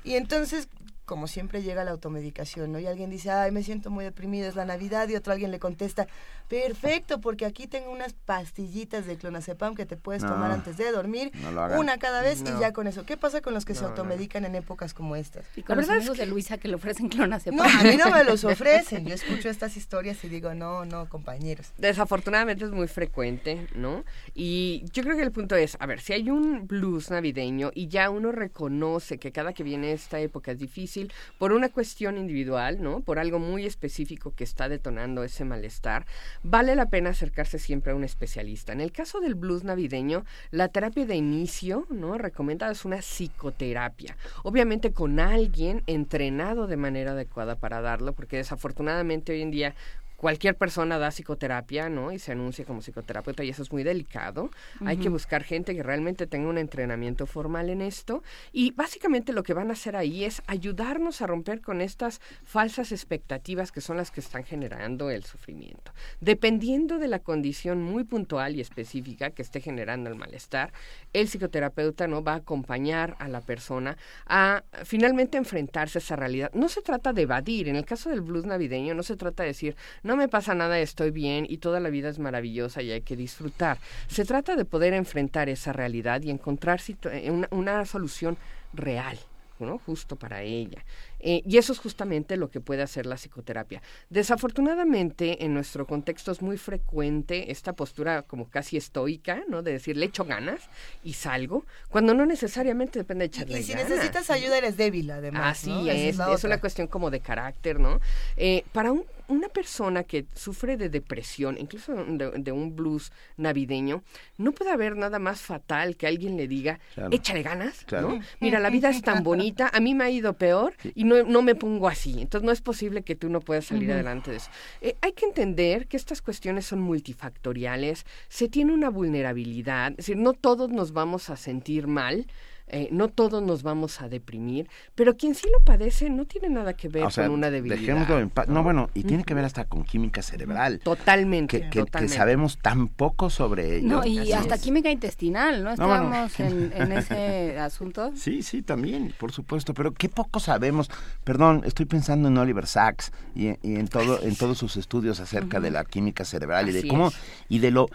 Y 0.03 0.15
entonces, 0.15 0.67
como 1.07 1.27
siempre 1.27 1.63
llega 1.63 1.85
la 1.85 1.91
automedicación, 1.91 2.73
¿no? 2.73 2.79
Y 2.79 2.85
alguien 2.85 3.09
dice, 3.09 3.31
ay, 3.31 3.49
me 3.49 3.63
siento 3.63 3.89
muy 3.89 4.03
deprimido, 4.03 4.49
es 4.49 4.55
la 4.55 4.65
Navidad, 4.65 5.07
y 5.07 5.15
otro 5.15 5.31
alguien 5.31 5.51
le 5.51 5.57
contesta, 5.57 6.05
perfecto, 6.49 7.21
porque 7.21 7.45
aquí 7.45 7.65
tengo 7.65 7.91
unas 7.91 8.11
pastillitas 8.11 9.05
de 9.05 9.15
clonazepam 9.15 9.73
que 9.73 9.85
te 9.85 9.95
puedes 9.95 10.21
tomar 10.21 10.51
antes 10.51 10.75
de 10.75 10.91
dormir, 10.91 11.31
una 11.77 11.97
cada 11.97 12.21
vez 12.21 12.41
y 12.41 12.59
ya 12.59 12.73
con 12.73 12.87
eso. 12.87 13.05
¿Qué 13.05 13.15
pasa 13.15 13.39
con 13.39 13.53
los 13.53 13.63
que 13.63 13.73
se 13.73 13.85
automedican 13.85 14.43
en 14.43 14.55
épocas 14.55 14.93
como 14.93 15.15
estas? 15.15 15.45
Y 15.55 15.63
con 15.63 15.77
los 15.77 15.89
amigos 15.89 16.17
de 16.17 16.25
Luisa 16.25 16.57
que 16.57 16.67
le 16.67 16.75
ofrecen 16.75 17.07
clonazepam. 17.07 17.55
No, 17.55 17.63
a 17.63 17.83
mí 17.83 17.95
no 17.95 18.11
me 18.11 18.25
los 18.25 18.43
ofrecen, 18.43 19.05
yo 19.05 19.15
escucho 19.15 19.47
estas 19.49 19.77
historias 19.77 20.21
y 20.25 20.27
digo, 20.27 20.53
no, 20.53 20.83
no, 20.83 21.07
compañeros. 21.07 21.71
Desafortunadamente 21.77 22.65
es 22.65 22.71
muy 22.71 22.87
frecuente, 22.87 23.65
¿no? 23.75 24.03
Y 24.35 24.83
yo 24.91 25.03
creo 25.03 25.15
que 25.15 25.23
el 25.23 25.31
punto 25.31 25.55
es, 25.55 25.77
a 25.79 25.85
ver, 25.85 26.01
si 26.01 26.11
hay 26.11 26.29
un 26.29 26.67
blues 26.67 27.11
navideño 27.11 27.71
y 27.73 27.87
ya 27.87 28.09
uno 28.09 28.33
reconoce 28.33 29.19
que 29.19 29.31
cada 29.31 29.53
que 29.53 29.63
viene 29.63 29.93
esta 29.93 30.19
época 30.19 30.51
es 30.51 30.59
difícil, 30.59 30.96
por 31.37 31.51
una 31.51 31.69
cuestión 31.69 32.17
individual, 32.17 32.81
¿no? 32.81 33.01
Por 33.01 33.19
algo 33.19 33.39
muy 33.39 33.65
específico 33.65 34.33
que 34.35 34.43
está 34.43 34.69
detonando 34.69 35.23
ese 35.23 35.45
malestar, 35.45 36.05
vale 36.43 36.75
la 36.75 36.89
pena 36.89 37.11
acercarse 37.11 37.59
siempre 37.59 37.91
a 37.91 37.95
un 37.95 38.03
especialista. 38.03 38.73
En 38.73 38.81
el 38.81 38.91
caso 38.91 39.19
del 39.19 39.35
blues 39.35 39.63
navideño, 39.63 40.25
la 40.51 40.67
terapia 40.69 41.05
de 41.05 41.15
inicio, 41.15 41.85
¿no? 41.89 42.17
Recomendada 42.17 42.71
es 42.71 42.85
una 42.85 43.01
psicoterapia. 43.01 44.17
Obviamente 44.43 44.93
con 44.93 45.19
alguien 45.19 45.83
entrenado 45.87 46.67
de 46.67 46.77
manera 46.77 47.11
adecuada 47.11 47.55
para 47.55 47.81
darlo, 47.81 48.13
porque 48.13 48.37
desafortunadamente 48.37 49.31
hoy 49.33 49.41
en 49.41 49.51
día 49.51 49.75
cualquier 50.17 50.57
persona 50.57 50.97
da 50.97 51.11
psicoterapia, 51.11 51.89
¿no? 51.89 52.11
Y 52.11 52.19
se 52.19 52.31
anuncia 52.31 52.65
como 52.65 52.81
psicoterapeuta 52.81 53.43
y 53.43 53.49
eso 53.49 53.61
es 53.61 53.71
muy 53.71 53.83
delicado. 53.83 54.49
Hay 54.83 54.97
que 54.97 55.09
buscar 55.09 55.43
gente 55.43 55.75
que 55.75 55.83
realmente 55.83 56.25
tenga 56.25 56.49
un 56.49 56.57
entrenamiento 56.57 57.27
formal 57.27 57.69
en 57.69 57.81
esto 57.81 58.23
y 58.51 58.71
básicamente 58.71 59.31
lo 59.31 59.43
que 59.43 59.53
van 59.53 59.69
a 59.69 59.73
hacer 59.73 59.95
ahí 59.95 60.25
es 60.25 60.41
ayudarnos 60.47 61.21
a 61.21 61.27
romper 61.27 61.61
con 61.61 61.81
estas 61.81 62.19
falsas 62.43 62.91
expectativas 62.91 63.71
que 63.71 63.79
son 63.79 63.97
las 63.97 64.09
que 64.09 64.19
están 64.19 64.43
generando 64.43 65.11
el 65.11 65.23
sufrimiento. 65.23 65.91
Dependiendo 66.19 66.97
de 66.97 67.07
la 67.07 67.19
condición 67.19 67.83
muy 67.83 68.03
puntual 68.03 68.55
y 68.55 68.61
específica 68.61 69.29
que 69.29 69.43
esté 69.43 69.61
generando 69.61 70.09
el 70.09 70.15
malestar, 70.15 70.73
el 71.13 71.27
psicoterapeuta 71.27 72.07
no 72.07 72.23
va 72.23 72.33
a 72.33 72.37
acompañar 72.37 73.15
a 73.19 73.27
la 73.27 73.41
persona 73.41 73.97
a 74.25 74.63
finalmente 74.83 75.37
enfrentarse 75.37 75.99
a 75.99 76.01
esa 76.01 76.15
realidad. 76.15 76.51
No 76.53 76.69
se 76.69 76.81
trata 76.81 77.13
de 77.13 77.21
evadir, 77.21 77.69
en 77.69 77.75
el 77.75 77.85
caso 77.85 78.09
del 78.09 78.21
blues 78.21 78.45
navideño 78.45 78.95
no 78.95 79.03
se 79.03 79.15
trata 79.15 79.43
de 79.43 79.49
decir 79.49 79.75
no 80.07 80.15
me 80.15 80.27
pasa 80.27 80.55
nada, 80.55 80.79
estoy 80.79 81.11
bien 81.11 81.45
y 81.47 81.57
toda 81.57 81.79
la 81.79 81.89
vida 81.89 82.09
es 82.09 82.17
maravillosa 82.17 82.81
y 82.81 82.91
hay 82.91 83.01
que 83.01 83.15
disfrutar. 83.15 83.77
Se 84.07 84.25
trata 84.25 84.55
de 84.55 84.65
poder 84.65 84.93
enfrentar 84.93 85.49
esa 85.49 85.73
realidad 85.73 86.21
y 86.23 86.31
encontrar 86.31 86.81
eh, 87.11 87.29
una, 87.29 87.47
una 87.51 87.85
solución 87.85 88.37
real. 88.73 89.19
¿no? 89.59 89.79
justo 89.79 90.15
para 90.15 90.43
ella. 90.43 90.83
Eh, 91.19 91.41
y 91.43 91.57
eso 91.57 91.73
es 91.73 91.79
justamente 91.79 92.37
lo 92.37 92.51
que 92.51 92.61
puede 92.61 92.83
hacer 92.83 93.07
la 93.07 93.15
psicoterapia. 93.15 93.81
Desafortunadamente, 94.09 95.43
en 95.43 95.55
nuestro 95.55 95.87
contexto 95.87 96.31
es 96.31 96.43
muy 96.43 96.57
frecuente 96.57 97.51
esta 97.51 97.73
postura 97.73 98.21
como 98.21 98.49
casi 98.49 98.77
estoica, 98.77 99.41
¿no? 99.47 99.63
De 99.63 99.71
decir, 99.71 99.97
le 99.97 100.05
echo 100.05 100.25
ganas 100.25 100.69
y 101.03 101.13
salgo, 101.13 101.65
cuando 101.89 102.13
no 102.13 102.27
necesariamente 102.27 102.99
depende 102.99 103.27
de 103.27 103.35
echarle. 103.35 103.59
Y 103.59 103.63
si 103.63 103.73
necesitas 103.73 104.29
ayuda, 104.29 104.59
eres 104.59 104.77
débil, 104.77 105.09
además. 105.09 105.57
Así 105.57 105.89
es, 105.89 106.19
es, 106.19 106.43
una 106.43 106.59
cuestión 106.59 106.85
como 106.87 107.09
de 107.09 107.19
carácter, 107.19 107.79
¿no? 107.79 107.99
Eh, 108.35 108.63
para 108.73 108.91
un 108.91 109.05
una 109.27 109.49
persona 109.49 110.03
que 110.03 110.25
sufre 110.33 110.77
de 110.77 110.89
depresión, 110.89 111.57
incluso 111.59 111.93
de, 111.93 112.51
un 112.51 112.75
blues 112.75 113.11
navideño, 113.35 114.03
no 114.37 114.51
puede 114.51 114.71
haber 114.71 114.95
nada 114.95 115.19
más 115.19 115.41
fatal 115.41 115.97
que 115.97 116.07
alguien 116.07 116.37
le 116.37 116.47
diga, 116.47 116.79
échale 117.11 117.43
ganas, 117.43 117.85
¿no? 117.91 118.19
Mira, 118.39 118.59
la 118.59 118.69
vida 118.69 118.89
es 118.89 119.01
tan 119.01 119.23
bonita, 119.23 119.69
a 119.73 119.79
mí 119.79 119.93
me 119.93 120.05
ha 120.05 120.09
ido 120.09 120.33
peor 120.33 120.75
y 120.95 121.03
no, 121.03 121.23
no 121.23 121.41
me 121.41 121.55
pongo 121.55 121.87
así. 121.87 122.21
Entonces 122.21 122.45
no 122.45 122.51
es 122.51 122.61
posible 122.61 123.01
que 123.01 123.15
tú 123.15 123.29
no 123.29 123.41
puedas 123.41 123.65
salir 123.65 123.91
adelante 123.91 124.31
de 124.31 124.37
eso. 124.37 124.49
Eh, 124.81 124.95
hay 125.01 125.13
que 125.13 125.25
entender 125.25 125.87
que 125.87 125.97
estas 125.97 126.21
cuestiones 126.21 126.65
son 126.65 126.79
multifactoriales, 126.79 128.05
se 128.29 128.47
tiene 128.47 128.73
una 128.73 128.89
vulnerabilidad, 128.89 129.91
es 129.91 129.97
decir, 129.97 130.17
no 130.17 130.33
todos 130.33 130.69
nos 130.69 130.93
vamos 130.93 131.29
a 131.29 131.35
sentir 131.35 131.87
mal, 131.87 132.27
eh, 132.69 132.89
no 132.91 133.07
todos 133.07 133.41
nos 133.41 133.63
vamos 133.63 134.01
a 134.01 134.09
deprimir, 134.09 134.69
pero 134.93 135.15
quien 135.15 135.35
sí 135.35 135.47
lo 135.51 135.63
padece 135.63 136.09
no 136.09 136.25
tiene 136.25 136.49
nada 136.49 136.73
que 136.73 136.89
ver 136.89 137.05
con 137.13 137.29
una 137.29 137.49
debilidad. 137.49 138.27
¿no? 138.47 138.63
bueno, 138.63 138.89
y 138.93 139.03
tiene 139.03 139.23
que 139.23 139.33
ver 139.33 139.45
hasta 139.45 139.65
con 139.65 139.85
química 139.85 140.21
cerebral. 140.21 140.79
Totalmente. 140.79 141.69
Que, 141.69 142.07
sabemos 142.09 142.57
tan 142.57 142.89
poco 142.89 143.29
sobre 143.29 143.77
ello. 143.77 143.87
No, 143.87 144.05
y 144.05 144.33
hasta 144.33 144.57
química 144.57 144.91
intestinal, 144.91 145.63
¿no? 145.63 145.71
Estábamos 145.71 146.39
en, 146.39 146.91
ese 146.91 147.57
asunto. 147.59 148.11
Sí, 148.15 148.43
sí, 148.43 148.61
también, 148.61 149.13
por 149.17 149.31
supuesto, 149.31 149.73
pero 149.73 149.93
qué 149.93 150.09
poco 150.09 150.39
sabemos. 150.39 150.89
Perdón, 151.23 151.61
estoy 151.65 151.85
pensando 151.85 152.27
en 152.27 152.37
Oliver 152.37 152.67
Sacks 152.67 153.11
y, 153.33 153.47
en 153.47 153.87
todo 153.87 154.21
en 154.21 154.35
todos 154.35 154.57
sus 154.57 154.75
estudios 154.77 155.19
acerca 155.19 155.59
de 155.59 155.71
la 155.71 155.85
química 155.85 156.25
cerebral 156.25 156.69
y 156.69 156.73
de 156.73 156.87
cómo 156.87 157.11
y 157.47 157.59
de 157.59 157.71
lo 157.71 157.87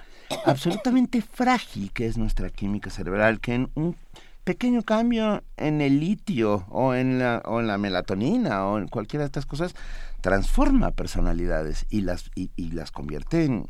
absolutamente 0.47 1.23
frágil 1.23 1.91
que 1.93 2.07
es 2.07 2.17
nuestra 2.17 2.51
química 2.51 2.91
cerebral, 2.91 3.41
que 3.41 3.55
en 3.55 3.71
un 3.75 3.97
pequeño 4.45 4.83
cambio 4.83 5.43
en 5.57 5.81
el 5.81 6.01
litio 6.01 6.67
o 6.69 6.95
en 6.95 7.19
la, 7.19 7.43
o 7.45 7.61
en 7.61 7.67
la 7.67 7.79
melatonina 7.79 8.67
o 8.67 8.79
en 8.79 8.89
cualquiera 8.89 9.23
de 9.25 9.27
estas 9.27 9.47
cosas 9.47 9.75
transforma 10.21 10.93
personalidades 10.93 11.87
y 11.91 12.03
las, 12.03 12.31
y, 12.35 12.51
las 12.71 12.91
convierte 12.91 13.45
en, 13.45 13.69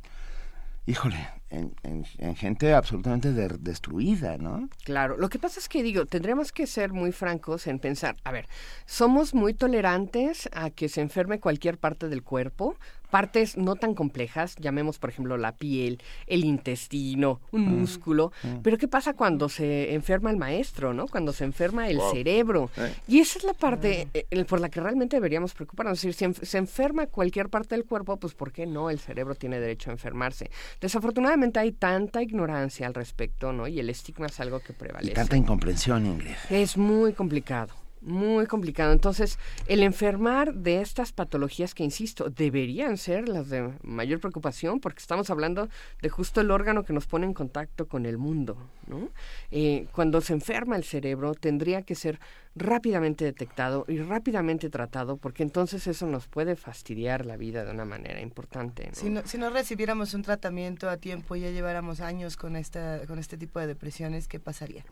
híjole, 0.87 1.29
en, 1.51 2.05
gente 2.37 2.75
absolutamente 2.75 3.33
destruida, 3.33 4.39
¿no? 4.39 4.69
Claro, 4.85 5.17
lo 5.17 5.29
que 5.29 5.39
pasa 5.39 5.61
es 5.61 5.69
que 5.69 5.83
digo, 5.83 6.07
tendremos 6.07 6.53
que 6.53 6.67
ser 6.67 6.93
muy 6.93 7.13
francos 7.13 7.67
en 7.67 7.79
pensar, 7.79 8.17
a 8.25 8.33
ver, 8.33 8.49
somos 8.87 9.35
muy 9.35 9.55
tolerantes 9.55 10.49
a 10.53 10.71
que 10.71 10.89
se 10.89 11.01
enferme 11.01 11.41
cualquier 11.41 11.79
parte 11.79 12.09
del 12.09 12.23
cuerpo, 12.23 12.77
partes 13.13 13.59
no 13.59 13.77
tan 13.77 13.95
complejas, 13.95 14.57
llamemos 14.59 14.99
por 14.99 15.11
ejemplo 15.11 15.37
la 15.37 15.55
piel, 15.55 16.01
el 16.27 16.47
intestino, 16.47 17.43
un 17.51 17.67
mm. 17.67 17.81
músculo, 17.81 18.33
mm. 18.43 18.63
pero 18.63 18.79
¿qué 18.79 18.89
pasa 18.89 19.13
cuando 19.13 19.51
se 19.51 19.93
enferma 19.93 20.31
el 20.31 20.39
maestro, 20.39 20.95
¿no? 20.95 21.07
Cuando 21.07 21.35
se 21.35 21.45
enferma 21.45 21.91
el 21.91 22.01
cerebro. 22.11 22.71
Eh. 22.75 22.95
Y 23.07 23.19
esa 23.19 23.39
es 23.39 23.45
la 23.45 23.53
parte 23.53 24.07
mm. 24.07 24.19
eh, 24.31 24.45
por 24.47 24.61
la 24.61 24.71
que 24.71 24.81
realmente 24.81 25.17
deberíamos 25.17 25.53
preocuparnos. 25.53 26.03
Es 26.03 26.17
decir, 26.17 26.35
si 26.35 26.47
se 26.47 26.57
enferma 26.57 27.07
cualquier 27.07 27.51
parte 27.51 27.75
del 27.75 27.85
cuerpo, 27.85 28.17
pues 28.17 28.33
¿por 28.33 28.51
qué 28.51 28.65
no? 28.65 28.89
El 28.89 28.99
cerebro 28.99 29.35
tiene 29.35 29.61
derecho 29.61 29.91
a 29.91 29.93
enfermarse. 29.93 30.51
Desafortunadamente 30.81 31.61
hay 31.61 31.73
tanta 31.73 32.23
ignorancia 32.23 32.87
al 32.87 32.95
respecto, 32.95 33.53
¿no? 33.53 33.69
Y 33.69 33.79
el 33.79 33.91
estigma 33.91 34.29
es 34.29 34.41
algo 34.41 34.61
que 34.61 34.73
prevalece. 34.73 35.13
Y 35.13 35.15
tanta 35.15 35.37
incomprensión, 35.37 36.07
Ingrid. 36.07 36.33
Es 36.49 36.79
muy 36.79 37.13
complicado 37.13 37.82
muy 38.03 38.47
complicado. 38.47 38.93
Entonces, 38.93 39.39
el 39.67 39.83
enfermar 39.83 40.55
de 40.55 40.81
estas 40.81 41.13
patologías 41.13 41.75
que, 41.75 41.85
insisto, 41.85 42.31
deberían 42.31 42.97
ser 42.97 43.29
las 43.29 43.49
de 43.49 43.73
mayor 43.83 44.21
preocupación 44.21 44.81
porque 44.81 45.01
estamos 45.01 45.31
hablando 45.31 45.69
de 46.01 46.09
justo 46.09 46.41
el 46.41 46.51
órgano 46.51 46.85
que 46.85 46.93
nos 46.93 47.07
pone 47.07 47.27
en 47.27 47.35
contacto 47.35 47.87
con 47.87 48.07
el 48.07 48.19
mundo. 48.19 48.57
¿no? 48.87 49.09
Eh, 49.51 49.87
cuando 49.93 50.21
se 50.21 50.33
enferma 50.33 50.77
el 50.77 50.85
cerebro, 50.85 51.35
tendría 51.35 51.83
que 51.83 51.95
ser 51.95 52.19
rápidamente 52.55 53.25
detectado 53.25 53.85
y 53.89 53.99
rápidamente 53.99 54.69
tratado 54.69 55.17
porque 55.17 55.43
entonces 55.43 55.87
eso 55.87 56.07
nos 56.07 56.27
puede 56.27 56.55
fastidiar 56.57 57.25
la 57.25 57.37
vida 57.37 57.65
de 57.65 57.71
una 57.71 57.85
manera 57.85 58.21
importante. 58.21 58.91
Si, 58.93 59.09
no, 59.09 59.23
si 59.25 59.39
no 59.39 59.51
recibiéramos 59.51 60.13
un 60.15 60.23
tratamiento 60.23 60.91
a 60.91 60.99
tiempo 60.99 61.37
y 61.37 61.41
ya 61.41 61.51
lleváramos 61.51 62.01
años 62.01 62.37
con, 62.37 62.57
esta, 62.57 63.07
con 63.07 63.19
este 63.19 63.39
tipo 63.39 63.59
de 63.61 63.67
depresiones, 63.67 64.29
¿qué 64.29 64.39
pasaría? 64.39 64.85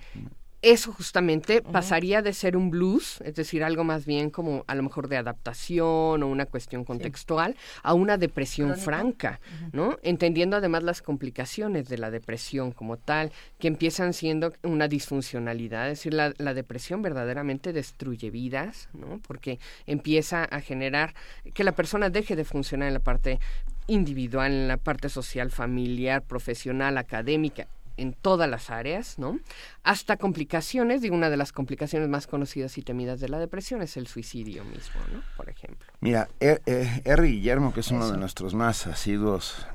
Eso 0.62 0.92
justamente 0.92 1.62
pasaría 1.62 2.20
de 2.20 2.34
ser 2.34 2.56
un 2.56 2.70
blues, 2.70 3.20
es 3.24 3.34
decir, 3.34 3.64
algo 3.64 3.82
más 3.82 4.04
bien 4.04 4.28
como 4.28 4.64
a 4.66 4.74
lo 4.74 4.82
mejor 4.82 5.08
de 5.08 5.16
adaptación 5.16 6.22
o 6.22 6.26
una 6.26 6.44
cuestión 6.46 6.84
contextual, 6.84 7.56
a 7.82 7.94
una 7.94 8.18
depresión 8.18 8.76
franca, 8.76 9.40
¿no? 9.72 9.96
Entendiendo 10.02 10.56
además 10.56 10.82
las 10.82 11.00
complicaciones 11.00 11.88
de 11.88 11.96
la 11.96 12.10
depresión 12.10 12.72
como 12.72 12.98
tal, 12.98 13.32
que 13.58 13.68
empiezan 13.68 14.12
siendo 14.12 14.52
una 14.62 14.86
disfuncionalidad, 14.86 15.90
es 15.90 15.98
decir, 15.98 16.12
la, 16.12 16.34
la 16.36 16.52
depresión 16.52 17.00
verdaderamente 17.00 17.72
destruye 17.72 18.30
vidas, 18.30 18.90
¿no? 18.92 19.18
Porque 19.26 19.58
empieza 19.86 20.44
a 20.44 20.60
generar 20.60 21.14
que 21.54 21.64
la 21.64 21.72
persona 21.72 22.10
deje 22.10 22.36
de 22.36 22.44
funcionar 22.44 22.88
en 22.88 22.94
la 22.94 23.00
parte 23.00 23.40
individual, 23.86 24.52
en 24.52 24.68
la 24.68 24.76
parte 24.76 25.08
social, 25.08 25.50
familiar, 25.50 26.22
profesional, 26.22 26.98
académica, 26.98 27.66
en 28.00 28.14
todas 28.14 28.48
las 28.48 28.70
áreas, 28.70 29.18
¿no? 29.18 29.38
Hasta 29.82 30.16
complicaciones, 30.16 31.02
digo, 31.02 31.14
una 31.14 31.30
de 31.30 31.36
las 31.36 31.52
complicaciones 31.52 32.08
más 32.08 32.26
conocidas 32.26 32.76
y 32.78 32.82
temidas 32.82 33.20
de 33.20 33.28
la 33.28 33.38
depresión 33.38 33.82
es 33.82 33.96
el 33.96 34.06
suicidio 34.06 34.64
mismo, 34.64 35.00
¿no? 35.12 35.22
Por 35.36 35.48
ejemplo. 35.48 35.86
Mira, 36.00 36.28
er, 36.40 36.62
er 36.66 37.22
Guillermo, 37.22 37.72
que 37.74 37.80
es 37.80 37.90
uno 37.90 38.10
de 38.10 38.16
nuestros 38.16 38.54
más 38.54 38.86
asiduos 38.86 39.66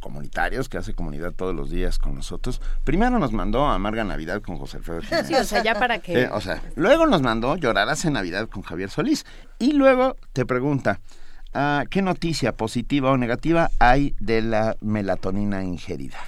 comunitarios 0.00 0.68
que 0.68 0.78
hace 0.78 0.94
comunidad 0.94 1.32
todos 1.32 1.54
los 1.54 1.70
días 1.70 1.98
con 1.98 2.14
nosotros. 2.14 2.60
Primero 2.84 3.18
nos 3.18 3.32
mandó 3.32 3.66
a 3.66 3.74
Amarga 3.74 4.02
Navidad 4.02 4.42
con 4.42 4.58
José 4.58 4.78
Alfredo 4.78 5.00
Sí, 5.24 5.34
o 5.34 5.44
sea, 5.44 5.62
ya 5.62 5.74
para 5.74 6.00
qué. 6.00 6.22
Eh, 6.22 6.28
o 6.32 6.40
sea, 6.40 6.60
luego 6.74 7.06
nos 7.06 7.22
mandó 7.22 7.56
Llorarás 7.56 8.04
en 8.04 8.14
Navidad 8.14 8.48
con 8.48 8.62
Javier 8.62 8.90
Solís. 8.90 9.24
Y 9.58 9.72
luego 9.72 10.16
te 10.32 10.44
pregunta, 10.44 11.00
ah, 11.54 11.84
¿qué 11.88 12.02
noticia 12.02 12.56
positiva 12.56 13.12
o 13.12 13.16
negativa 13.16 13.70
hay 13.78 14.14
de 14.18 14.42
la 14.42 14.76
melatonina 14.80 15.62
ingerida? 15.62 16.18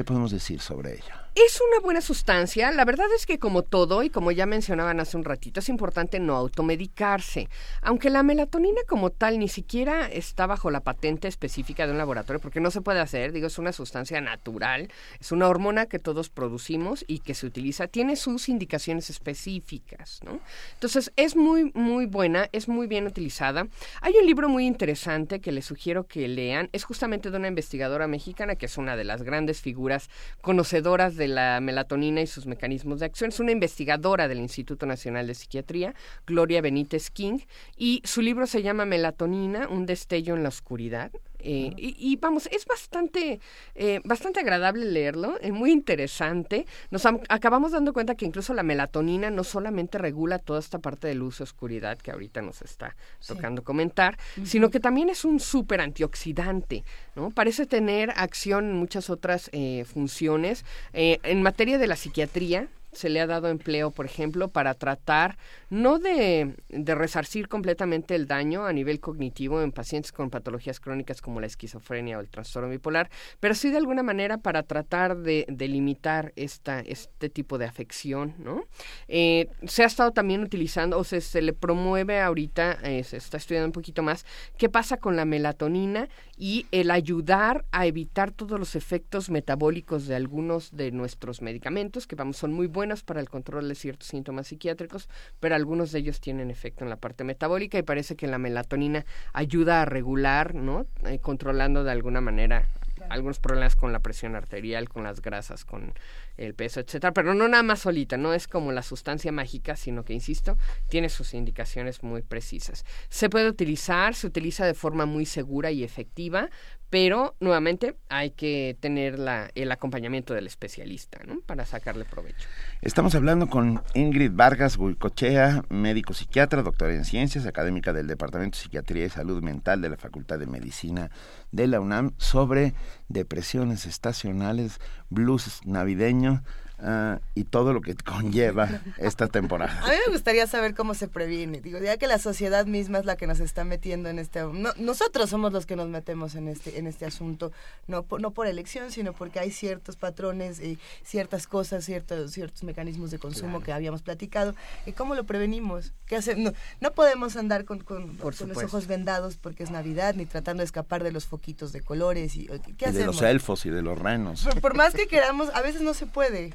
¿Qué 0.00 0.04
podemos 0.04 0.30
decir 0.30 0.62
sobre 0.62 0.94
ella? 0.94 1.19
Es 1.36 1.60
una 1.60 1.78
buena 1.80 2.00
sustancia. 2.00 2.72
La 2.72 2.84
verdad 2.84 3.06
es 3.14 3.24
que 3.24 3.38
como 3.38 3.62
todo, 3.62 4.02
y 4.02 4.10
como 4.10 4.32
ya 4.32 4.46
mencionaban 4.46 4.98
hace 4.98 5.16
un 5.16 5.22
ratito, 5.22 5.60
es 5.60 5.68
importante 5.68 6.18
no 6.18 6.34
automedicarse. 6.34 7.48
Aunque 7.82 8.10
la 8.10 8.24
melatonina 8.24 8.80
como 8.88 9.10
tal 9.10 9.38
ni 9.38 9.46
siquiera 9.46 10.08
está 10.08 10.48
bajo 10.48 10.72
la 10.72 10.80
patente 10.80 11.28
específica 11.28 11.86
de 11.86 11.92
un 11.92 11.98
laboratorio, 11.98 12.40
porque 12.40 12.58
no 12.58 12.72
se 12.72 12.80
puede 12.80 12.98
hacer, 12.98 13.30
digo, 13.30 13.46
es 13.46 13.58
una 13.58 13.72
sustancia 13.72 14.20
natural, 14.20 14.90
es 15.20 15.30
una 15.30 15.46
hormona 15.46 15.86
que 15.86 16.00
todos 16.00 16.30
producimos 16.30 17.04
y 17.06 17.20
que 17.20 17.34
se 17.34 17.46
utiliza, 17.46 17.86
tiene 17.86 18.16
sus 18.16 18.48
indicaciones 18.48 19.08
específicas, 19.08 20.18
¿no? 20.24 20.40
Entonces, 20.74 21.12
es 21.14 21.36
muy, 21.36 21.70
muy 21.74 22.06
buena, 22.06 22.48
es 22.50 22.66
muy 22.66 22.88
bien 22.88 23.06
utilizada. 23.06 23.68
Hay 24.00 24.14
un 24.20 24.26
libro 24.26 24.48
muy 24.48 24.66
interesante 24.66 25.40
que 25.40 25.52
les 25.52 25.64
sugiero 25.64 26.08
que 26.08 26.26
lean, 26.26 26.70
es 26.72 26.82
justamente 26.82 27.30
de 27.30 27.36
una 27.36 27.46
investigadora 27.46 28.08
mexicana 28.08 28.56
que 28.56 28.66
es 28.66 28.76
una 28.76 28.96
de 28.96 29.04
las 29.04 29.22
grandes 29.22 29.60
figuras 29.60 30.10
conocedoras 30.40 31.14
de 31.19 31.19
la 31.28 31.60
melatonina 31.60 32.20
y 32.20 32.26
sus 32.26 32.46
mecanismos 32.46 33.00
de 33.00 33.06
acción. 33.06 33.30
Es 33.30 33.40
una 33.40 33.52
investigadora 33.52 34.28
del 34.28 34.38
Instituto 34.38 34.86
Nacional 34.86 35.26
de 35.26 35.34
Psiquiatría, 35.34 35.94
Gloria 36.26 36.60
Benítez 36.60 37.10
King, 37.10 37.38
y 37.76 38.02
su 38.04 38.22
libro 38.22 38.46
se 38.46 38.62
llama 38.62 38.84
Melatonina, 38.84 39.68
un 39.68 39.86
destello 39.86 40.34
en 40.34 40.42
la 40.42 40.48
oscuridad. 40.48 41.10
Eh, 41.42 41.72
y, 41.76 42.16
vamos, 42.16 42.48
es 42.52 42.66
bastante, 42.66 43.40
eh, 43.74 44.00
bastante 44.04 44.40
agradable 44.40 44.84
leerlo, 44.84 45.38
es 45.40 45.52
muy 45.52 45.70
interesante. 45.70 46.66
Nos 46.90 47.06
acabamos 47.06 47.72
dando 47.72 47.92
cuenta 47.92 48.14
que 48.14 48.26
incluso 48.26 48.54
la 48.54 48.62
melatonina 48.62 49.30
no 49.30 49.44
solamente 49.44 49.98
regula 49.98 50.38
toda 50.38 50.60
esta 50.60 50.78
parte 50.78 51.08
de 51.08 51.14
luz 51.14 51.40
y 51.40 51.42
oscuridad 51.42 51.98
que 51.98 52.10
ahorita 52.10 52.42
nos 52.42 52.62
está 52.62 52.96
tocando 53.26 53.62
comentar, 53.62 54.18
sino 54.44 54.70
que 54.70 54.80
también 54.80 55.08
es 55.08 55.24
un 55.24 55.40
súper 55.40 55.80
antioxidante, 55.80 56.84
¿no? 57.14 57.30
Parece 57.30 57.66
tener 57.66 58.10
acción 58.16 58.70
en 58.70 58.76
muchas 58.76 59.10
otras 59.10 59.50
eh, 59.52 59.84
funciones. 59.84 60.64
en 60.92 61.42
materia 61.42 61.78
de 61.78 61.86
la 61.86 61.96
psiquiatría, 61.96 62.68
se 62.92 63.08
le 63.08 63.20
ha 63.20 63.26
dado 63.26 63.48
empleo, 63.48 63.90
por 63.90 64.06
ejemplo, 64.06 64.48
para 64.48 64.74
tratar 64.74 65.38
no 65.68 65.98
de, 65.98 66.56
de, 66.68 66.94
resarcir 66.94 67.48
completamente 67.48 68.14
el 68.14 68.26
daño 68.26 68.66
a 68.66 68.72
nivel 68.72 69.00
cognitivo 69.00 69.62
en 69.62 69.70
pacientes 69.70 70.10
con 70.12 70.30
patologías 70.30 70.80
crónicas 70.80 71.20
como 71.20 71.40
la 71.40 71.46
esquizofrenia 71.46 72.18
o 72.18 72.20
el 72.20 72.28
trastorno 72.28 72.68
bipolar, 72.68 73.10
pero 73.38 73.54
sí 73.54 73.70
de 73.70 73.76
alguna 73.76 74.02
manera 74.02 74.38
para 74.38 74.64
tratar 74.64 75.16
de, 75.18 75.46
de 75.48 75.68
limitar 75.68 76.32
esta, 76.34 76.80
este 76.80 77.30
tipo 77.30 77.58
de 77.58 77.66
afección, 77.66 78.34
¿no? 78.38 78.64
Eh, 79.06 79.48
se 79.66 79.84
ha 79.84 79.86
estado 79.86 80.10
también 80.10 80.42
utilizando, 80.42 80.98
o 80.98 81.04
sea, 81.04 81.20
se 81.20 81.42
le 81.42 81.52
promueve 81.52 82.20
ahorita, 82.20 82.78
eh, 82.82 83.04
se 83.04 83.18
está 83.18 83.36
estudiando 83.36 83.66
un 83.66 83.72
poquito 83.72 84.02
más, 84.02 84.26
qué 84.58 84.68
pasa 84.68 84.96
con 84.96 85.14
la 85.14 85.24
melatonina 85.24 86.08
y 86.36 86.66
el 86.72 86.90
ayudar 86.90 87.64
a 87.70 87.86
evitar 87.86 88.32
todos 88.32 88.58
los 88.58 88.74
efectos 88.74 89.30
metabólicos 89.30 90.06
de 90.06 90.16
algunos 90.16 90.74
de 90.74 90.90
nuestros 90.90 91.42
medicamentos, 91.42 92.06
que 92.06 92.16
vamos, 92.16 92.36
son 92.36 92.52
muy 92.52 92.66
buenos 92.66 92.79
para 93.04 93.20
el 93.20 93.28
control 93.28 93.68
de 93.68 93.74
ciertos 93.74 94.08
síntomas 94.08 94.48
psiquiátricos, 94.48 95.08
pero 95.38 95.54
algunos 95.54 95.92
de 95.92 95.98
ellos 96.00 96.20
tienen 96.20 96.50
efecto 96.50 96.84
en 96.84 96.90
la 96.90 96.96
parte 96.96 97.24
metabólica 97.24 97.78
y 97.78 97.82
parece 97.82 98.16
que 98.16 98.26
la 98.26 98.38
melatonina 98.38 99.04
ayuda 99.32 99.82
a 99.82 99.84
regular, 99.84 100.54
¿no? 100.54 100.86
Eh, 101.04 101.18
controlando 101.18 101.84
de 101.84 101.90
alguna 101.90 102.20
manera 102.20 102.68
algunos 103.08 103.38
problemas 103.38 103.76
con 103.76 103.92
la 103.92 104.00
presión 104.00 104.36
arterial, 104.36 104.88
con 104.88 105.04
las 105.04 105.20
grasas, 105.20 105.64
con 105.64 105.92
el 106.40 106.54
peso, 106.54 106.80
etcétera, 106.80 107.12
pero 107.12 107.34
no 107.34 107.46
nada 107.48 107.62
más 107.62 107.80
solita, 107.80 108.16
no 108.16 108.32
es 108.32 108.48
como 108.48 108.72
la 108.72 108.82
sustancia 108.82 109.30
mágica, 109.30 109.76
sino 109.76 110.04
que, 110.04 110.14
insisto, 110.14 110.56
tiene 110.88 111.08
sus 111.08 111.34
indicaciones 111.34 112.02
muy 112.02 112.22
precisas. 112.22 112.84
Se 113.08 113.28
puede 113.28 113.48
utilizar, 113.48 114.14
se 114.14 114.26
utiliza 114.26 114.66
de 114.66 114.74
forma 114.74 115.06
muy 115.06 115.26
segura 115.26 115.70
y 115.70 115.84
efectiva, 115.84 116.48
pero 116.90 117.36
nuevamente 117.38 117.96
hay 118.08 118.30
que 118.30 118.76
tener 118.80 119.18
la, 119.18 119.48
el 119.54 119.70
acompañamiento 119.70 120.34
del 120.34 120.48
especialista 120.48 121.20
¿no? 121.24 121.40
para 121.40 121.64
sacarle 121.64 122.04
provecho. 122.04 122.48
Estamos 122.82 123.14
hablando 123.14 123.48
con 123.48 123.82
Ingrid 123.94 124.32
Vargas 124.34 124.76
Guicochea, 124.76 125.62
médico 125.68 126.14
psiquiatra, 126.14 126.62
doctora 126.62 126.94
en 126.94 127.04
ciencias, 127.04 127.46
académica 127.46 127.92
del 127.92 128.08
Departamento 128.08 128.58
de 128.58 128.64
Psiquiatría 128.64 129.06
y 129.06 129.10
Salud 129.10 129.40
Mental 129.40 129.80
de 129.80 129.90
la 129.90 129.96
Facultad 129.96 130.40
de 130.40 130.46
Medicina 130.46 131.10
de 131.52 131.68
la 131.68 131.80
UNAM, 131.80 132.12
sobre 132.18 132.74
depresiones 133.10 133.84
estacionales, 133.84 134.80
blues 135.10 135.60
navideño, 135.66 136.42
Ah, 136.82 137.20
y 137.34 137.44
todo 137.44 137.72
lo 137.72 137.80
que 137.80 137.94
conlleva 137.94 138.68
esta 138.98 139.28
temporada. 139.28 139.80
A 139.84 139.90
mí 139.90 139.96
me 140.06 140.12
gustaría 140.12 140.46
saber 140.46 140.74
cómo 140.74 140.94
se 140.94 141.08
previene. 141.08 141.60
Digo, 141.60 141.78
ya 141.78 141.96
que 141.96 142.06
la 142.06 142.18
sociedad 142.18 142.66
misma 142.66 142.98
es 142.98 143.04
la 143.04 143.16
que 143.16 143.26
nos 143.26 143.40
está 143.40 143.64
metiendo 143.64 144.08
en 144.08 144.18
este... 144.18 144.42
nosotros 144.78 145.30
somos 145.30 145.52
los 145.52 145.66
que 145.66 145.76
nos 145.76 145.88
metemos 145.88 146.34
en 146.34 146.48
este, 146.48 146.78
en 146.78 146.86
este 146.86 147.04
asunto, 147.04 147.52
no 147.86 148.02
por, 148.02 148.20
no 148.20 148.30
por 148.30 148.46
elección, 148.46 148.90
sino 148.90 149.12
porque 149.12 149.40
hay 149.40 149.50
ciertos 149.50 149.96
patrones 149.96 150.60
y 150.60 150.78
ciertas 151.02 151.46
cosas, 151.46 151.84
ciertos, 151.84 152.32
ciertos 152.32 152.62
mecanismos 152.62 153.10
de 153.10 153.18
consumo 153.18 153.60
que 153.60 153.72
habíamos 153.72 154.02
platicado. 154.02 154.54
¿Y 154.86 154.92
cómo 154.92 155.14
lo 155.14 155.24
prevenimos? 155.24 155.92
¿Qué 156.06 156.16
hacemos? 156.16 156.54
No, 156.80 156.92
podemos 156.92 157.36
andar 157.36 157.64
con, 157.64 157.80
con, 157.80 158.18
los 158.18 158.62
ojos 158.62 158.86
vendados 158.86 159.36
porque 159.36 159.62
es 159.62 159.70
Navidad, 159.70 160.14
ni 160.14 160.26
tratando 160.26 160.62
de 160.62 160.64
escapar 160.64 161.04
de 161.04 161.12
los 161.12 161.26
foquitos 161.26 161.72
de 161.72 161.82
colores. 161.82 162.36
y, 162.36 162.48
¿qué 162.76 162.90
de 162.90 163.04
los 163.04 163.22
elfos 163.22 163.66
y 163.66 163.70
de 163.70 163.82
los 163.82 163.98
renos. 163.98 164.48
por 164.60 164.74
más 164.74 164.94
que 164.94 165.06
queramos, 165.08 165.50
a 165.54 165.62
veces 165.62 165.82
no 165.82 165.94
se 165.94 166.06
puede. 166.06 166.54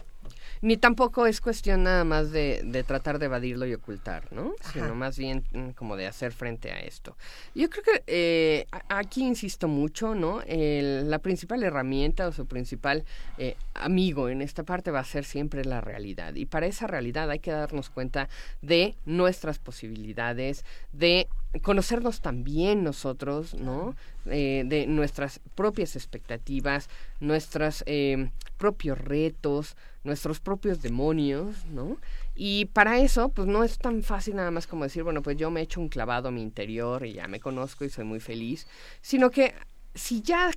Ni 0.66 0.78
tampoco 0.78 1.28
es 1.28 1.42
cuestión 1.42 1.84
nada 1.84 2.04
más 2.04 2.32
de, 2.32 2.64
de 2.66 2.84
tratar 2.84 3.20
de 3.20 3.28
evadirlo 3.28 3.68
y 3.68 3.76
ocultar, 3.76 4.34
¿no? 4.34 4.56
Sino 4.74 4.96
más 4.96 5.16
bien 5.16 5.44
mm, 5.52 5.70
como 5.74 5.96
de 5.96 6.08
hacer 6.08 6.32
frente 6.32 6.72
a 6.72 6.80
esto. 6.80 7.16
Yo 7.54 7.70
creo 7.70 7.84
que 7.84 8.04
eh, 8.08 8.66
aquí 8.90 9.24
insisto 9.24 9.68
mucho, 9.68 10.16
¿no? 10.16 10.42
la 10.48 11.20
principal 11.20 11.62
herramienta 11.62 12.28
o 12.28 12.32
su 12.32 12.48
principal 12.48 13.06
eh, 13.38 13.58
amigo 13.76 14.28
en 14.28 14.42
esta 14.42 14.64
parte 14.64 14.90
va 14.90 15.02
a 15.02 15.04
ser 15.04 15.24
siempre 15.24 15.64
la 15.66 15.82
realidad. 15.82 16.34
Y 16.34 16.48
para 16.48 16.66
esa 16.66 16.88
realidad 16.88 17.30
hay 17.30 17.40
que 17.40 17.52
darnos 17.52 17.92
cuenta 17.92 18.28
de 18.64 18.96
nuestras 19.06 19.60
posibilidades, 19.60 20.66
de 20.94 21.28
conocernos 21.62 22.22
también 22.22 22.84
nosotros, 22.84 23.54
¿no? 23.54 23.96
Eh, 24.26 24.64
de 24.66 24.88
nuestras 24.88 25.40
propias 25.56 25.96
expectativas, 25.96 26.90
nuestros 27.20 27.84
eh, 27.86 28.30
propios 28.58 28.98
retos, 28.98 29.76
nuestros 30.04 30.40
propios 30.40 30.82
demonios, 30.82 31.66
¿no? 31.66 31.98
Y 32.36 32.66
para 32.66 33.00
eso, 33.00 33.30
pues 33.30 33.48
no 33.48 33.64
es 33.64 33.78
tan 33.78 34.04
fácil 34.04 34.36
nada 34.36 34.52
más 34.52 34.68
como 34.68 34.84
decir, 34.84 35.04
bueno, 35.04 35.22
pues 35.22 35.38
yo 35.38 35.52
me 35.52 35.62
he 35.62 35.64
hecho 35.64 35.80
un 35.80 35.90
clavado 35.90 36.30
a 36.30 36.32
mi 36.32 36.42
interior 36.42 37.06
y 37.06 37.14
ya 37.14 37.28
me 37.28 37.40
conozco 37.40 37.86
y 37.86 37.90
soy 37.90 38.06
muy 38.06 38.20
feliz, 38.20 38.68
sino 39.02 39.30
que 39.30 39.54
si 39.94 40.22
ya 40.22 40.52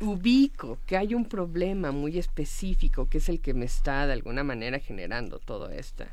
ubico 0.00 0.78
que 0.86 0.96
hay 0.96 1.14
un 1.14 1.24
problema 1.24 1.90
muy 1.90 2.18
específico 2.18 3.08
que 3.08 3.18
es 3.18 3.28
el 3.28 3.40
que 3.40 3.54
me 3.54 3.64
está 3.64 4.06
de 4.06 4.12
alguna 4.12 4.44
manera 4.44 4.78
generando 4.78 5.38
todo 5.40 5.70
esto 5.70 6.04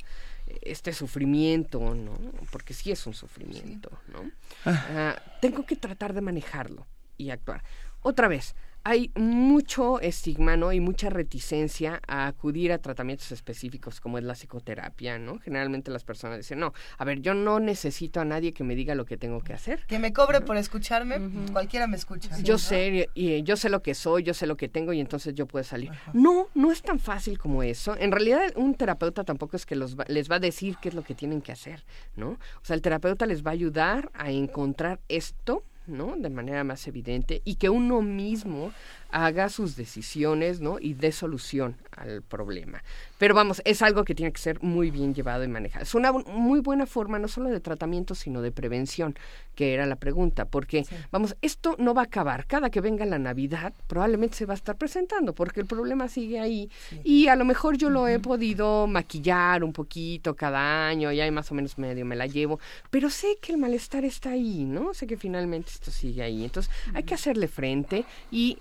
este 0.62 0.94
sufrimiento, 0.94 1.96
¿no? 1.96 2.14
Porque 2.52 2.74
sí 2.74 2.92
es 2.92 3.06
un 3.08 3.14
sufrimiento, 3.14 3.90
¿no? 4.08 4.32
Ah. 4.66 4.86
Ah, 4.90 5.38
tengo 5.42 5.66
que 5.66 5.76
tratar 5.76 6.14
de 6.14 6.22
manejarlo 6.22 6.86
y 7.18 7.30
actuar. 7.30 7.64
Otra 8.02 8.28
vez, 8.28 8.56
hay 8.88 9.12
mucho 9.16 10.00
estigma 10.00 10.58
¿no? 10.58 10.72
y 10.72 10.80
mucha 10.80 11.10
reticencia 11.10 12.00
a 12.08 12.28
acudir 12.28 12.72
a 12.72 12.78
tratamientos 12.78 13.32
específicos 13.32 14.00
como 14.00 14.20
es 14.20 14.24
la 14.24 14.36
psicoterapia, 14.36 15.18
¿no? 15.18 15.40
Generalmente 15.40 15.90
las 15.90 16.04
personas 16.04 16.38
dicen, 16.38 16.60
no, 16.60 16.72
a 17.00 17.04
ver, 17.04 17.20
yo 17.20 17.34
no 17.34 17.60
necesito 17.60 18.20
a 18.20 18.26
nadie 18.26 18.54
que 18.54 18.64
me 18.64 18.76
diga 18.76 18.94
lo 18.94 19.06
que 19.06 19.18
tengo 19.18 19.42
que 19.42 19.54
hacer. 19.54 19.84
Que 19.88 19.98
me 19.98 20.14
cobre 20.14 20.40
por 20.42 20.56
escucharme, 20.56 21.20
cualquiera 21.52 21.88
me 21.88 21.98
escucha. 21.98 22.30
Yo 22.44 22.60
sé, 22.60 23.10
y, 23.16 23.42
yo 23.42 23.58
sé 23.58 23.70
lo 23.70 23.82
que 23.82 23.96
soy, 23.96 24.22
yo 24.22 24.36
sé 24.36 24.46
lo 24.46 24.56
que 24.56 24.70
tengo 24.70 24.94
y 24.94 25.00
entonces 25.00 25.34
yo 25.34 25.48
puedo 25.48 25.64
salir. 25.64 25.90
No, 26.14 26.50
no 26.54 26.72
es 26.72 26.84
tan 26.84 27.00
fácil 27.00 27.40
como 27.40 27.64
eso. 27.64 27.98
En 27.98 28.12
realidad 28.12 28.54
un 28.56 28.76
terapeuta 28.76 29.24
tampoco 29.24 29.58
es 29.58 29.66
que 29.66 29.76
los 29.76 29.98
les 30.08 30.30
va 30.30 30.36
a 30.36 30.40
decir 30.40 30.78
qué 30.80 30.90
es 30.90 30.96
lo 30.96 31.04
que 31.04 31.16
tienen 31.16 31.42
que 31.42 31.52
hacer, 31.52 31.84
¿no? 32.16 32.30
O 32.30 32.62
sea, 32.62 32.76
el 32.76 32.84
terapeuta 32.84 33.26
les 33.26 33.44
va 33.44 33.50
a 33.50 33.54
ayudar 33.54 34.12
a 34.14 34.30
encontrar 34.30 35.00
esto 35.08 35.64
¿no? 35.88 36.16
De 36.18 36.30
manera 36.30 36.64
más 36.64 36.88
evidente 36.88 37.42
y 37.46 37.56
que 37.56 37.70
uno 37.70 38.02
mismo 38.02 38.72
haga 39.16 39.48
sus 39.48 39.78
decisiones, 39.78 40.60
¿no? 40.60 40.78
Y 40.78 40.94
dé 40.94 41.14
solución 41.14 41.78
al 41.96 42.22
problema. 42.22 42.84
Pero 43.18 43.34
vamos, 43.34 43.62
es 43.64 43.82
algo 43.82 44.04
que 44.04 44.14
tiene 44.14 44.34
que 44.34 44.42
ser 44.42 44.62
muy 44.62 44.92
bien 44.92 45.16
llevado 45.16 45.46
y 45.46 45.48
manejado. 45.48 45.84
Es 45.84 45.96
una 45.96 46.12
muy 46.12 46.60
buena 46.60 46.86
forma 46.86 47.18
no 47.18 47.30
solo 47.30 47.50
de 47.50 47.62
tratamiento, 47.62 48.14
sino 48.14 48.42
de 48.42 48.52
prevención, 48.52 49.16
que 49.56 49.74
era 49.74 49.86
la 49.86 49.96
pregunta, 49.96 50.44
porque 50.44 50.86
vamos, 51.12 51.38
esto 51.42 51.78
no 51.80 51.94
va 51.94 52.02
a 52.02 52.06
acabar. 52.06 52.46
Cada 52.46 52.70
que 52.70 52.82
venga 52.82 53.06
la 53.06 53.18
Navidad, 53.18 53.74
probablemente 53.88 54.36
se 54.36 54.46
va 54.46 54.54
a 54.54 54.58
estar 54.58 54.76
presentando, 54.76 55.34
porque 55.34 55.62
el 55.62 55.66
problema 55.66 56.10
sigue 56.10 56.42
ahí. 56.42 56.70
Y 57.06 57.30
a 57.30 57.38
lo 57.38 57.46
mejor 57.46 57.78
yo 57.78 57.90
lo 57.90 58.10
he 58.10 58.20
podido 58.20 58.86
maquillar 58.86 59.64
un 59.64 59.72
poquito 59.72 60.36
cada 60.36 60.90
año, 60.90 61.10
y 61.14 61.22
hay 61.22 61.32
más 61.32 61.50
o 61.54 61.56
menos 61.56 61.78
medio 61.78 62.06
me 62.06 62.18
la 62.18 62.28
llevo, 62.28 62.60
pero 62.90 63.10
sé 63.10 63.38
que 63.42 63.54
el 63.54 63.60
malestar 63.60 64.04
está 64.04 64.32
ahí, 64.32 64.66
¿no? 64.66 64.94
Sé 64.94 65.08
que 65.08 65.16
finalmente 65.16 65.72
esto 65.72 65.90
sigue 65.90 66.22
ahí. 66.22 66.44
Entonces, 66.44 66.70
hay 66.94 67.04
que 67.04 67.14
hacerle 67.14 67.48
frente 67.48 68.04
y 68.30 68.58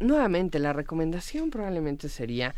nuevamente 0.00 0.58
la 0.58 0.72
recomendación 0.72 1.50
probablemente 1.50 2.08
sería 2.08 2.54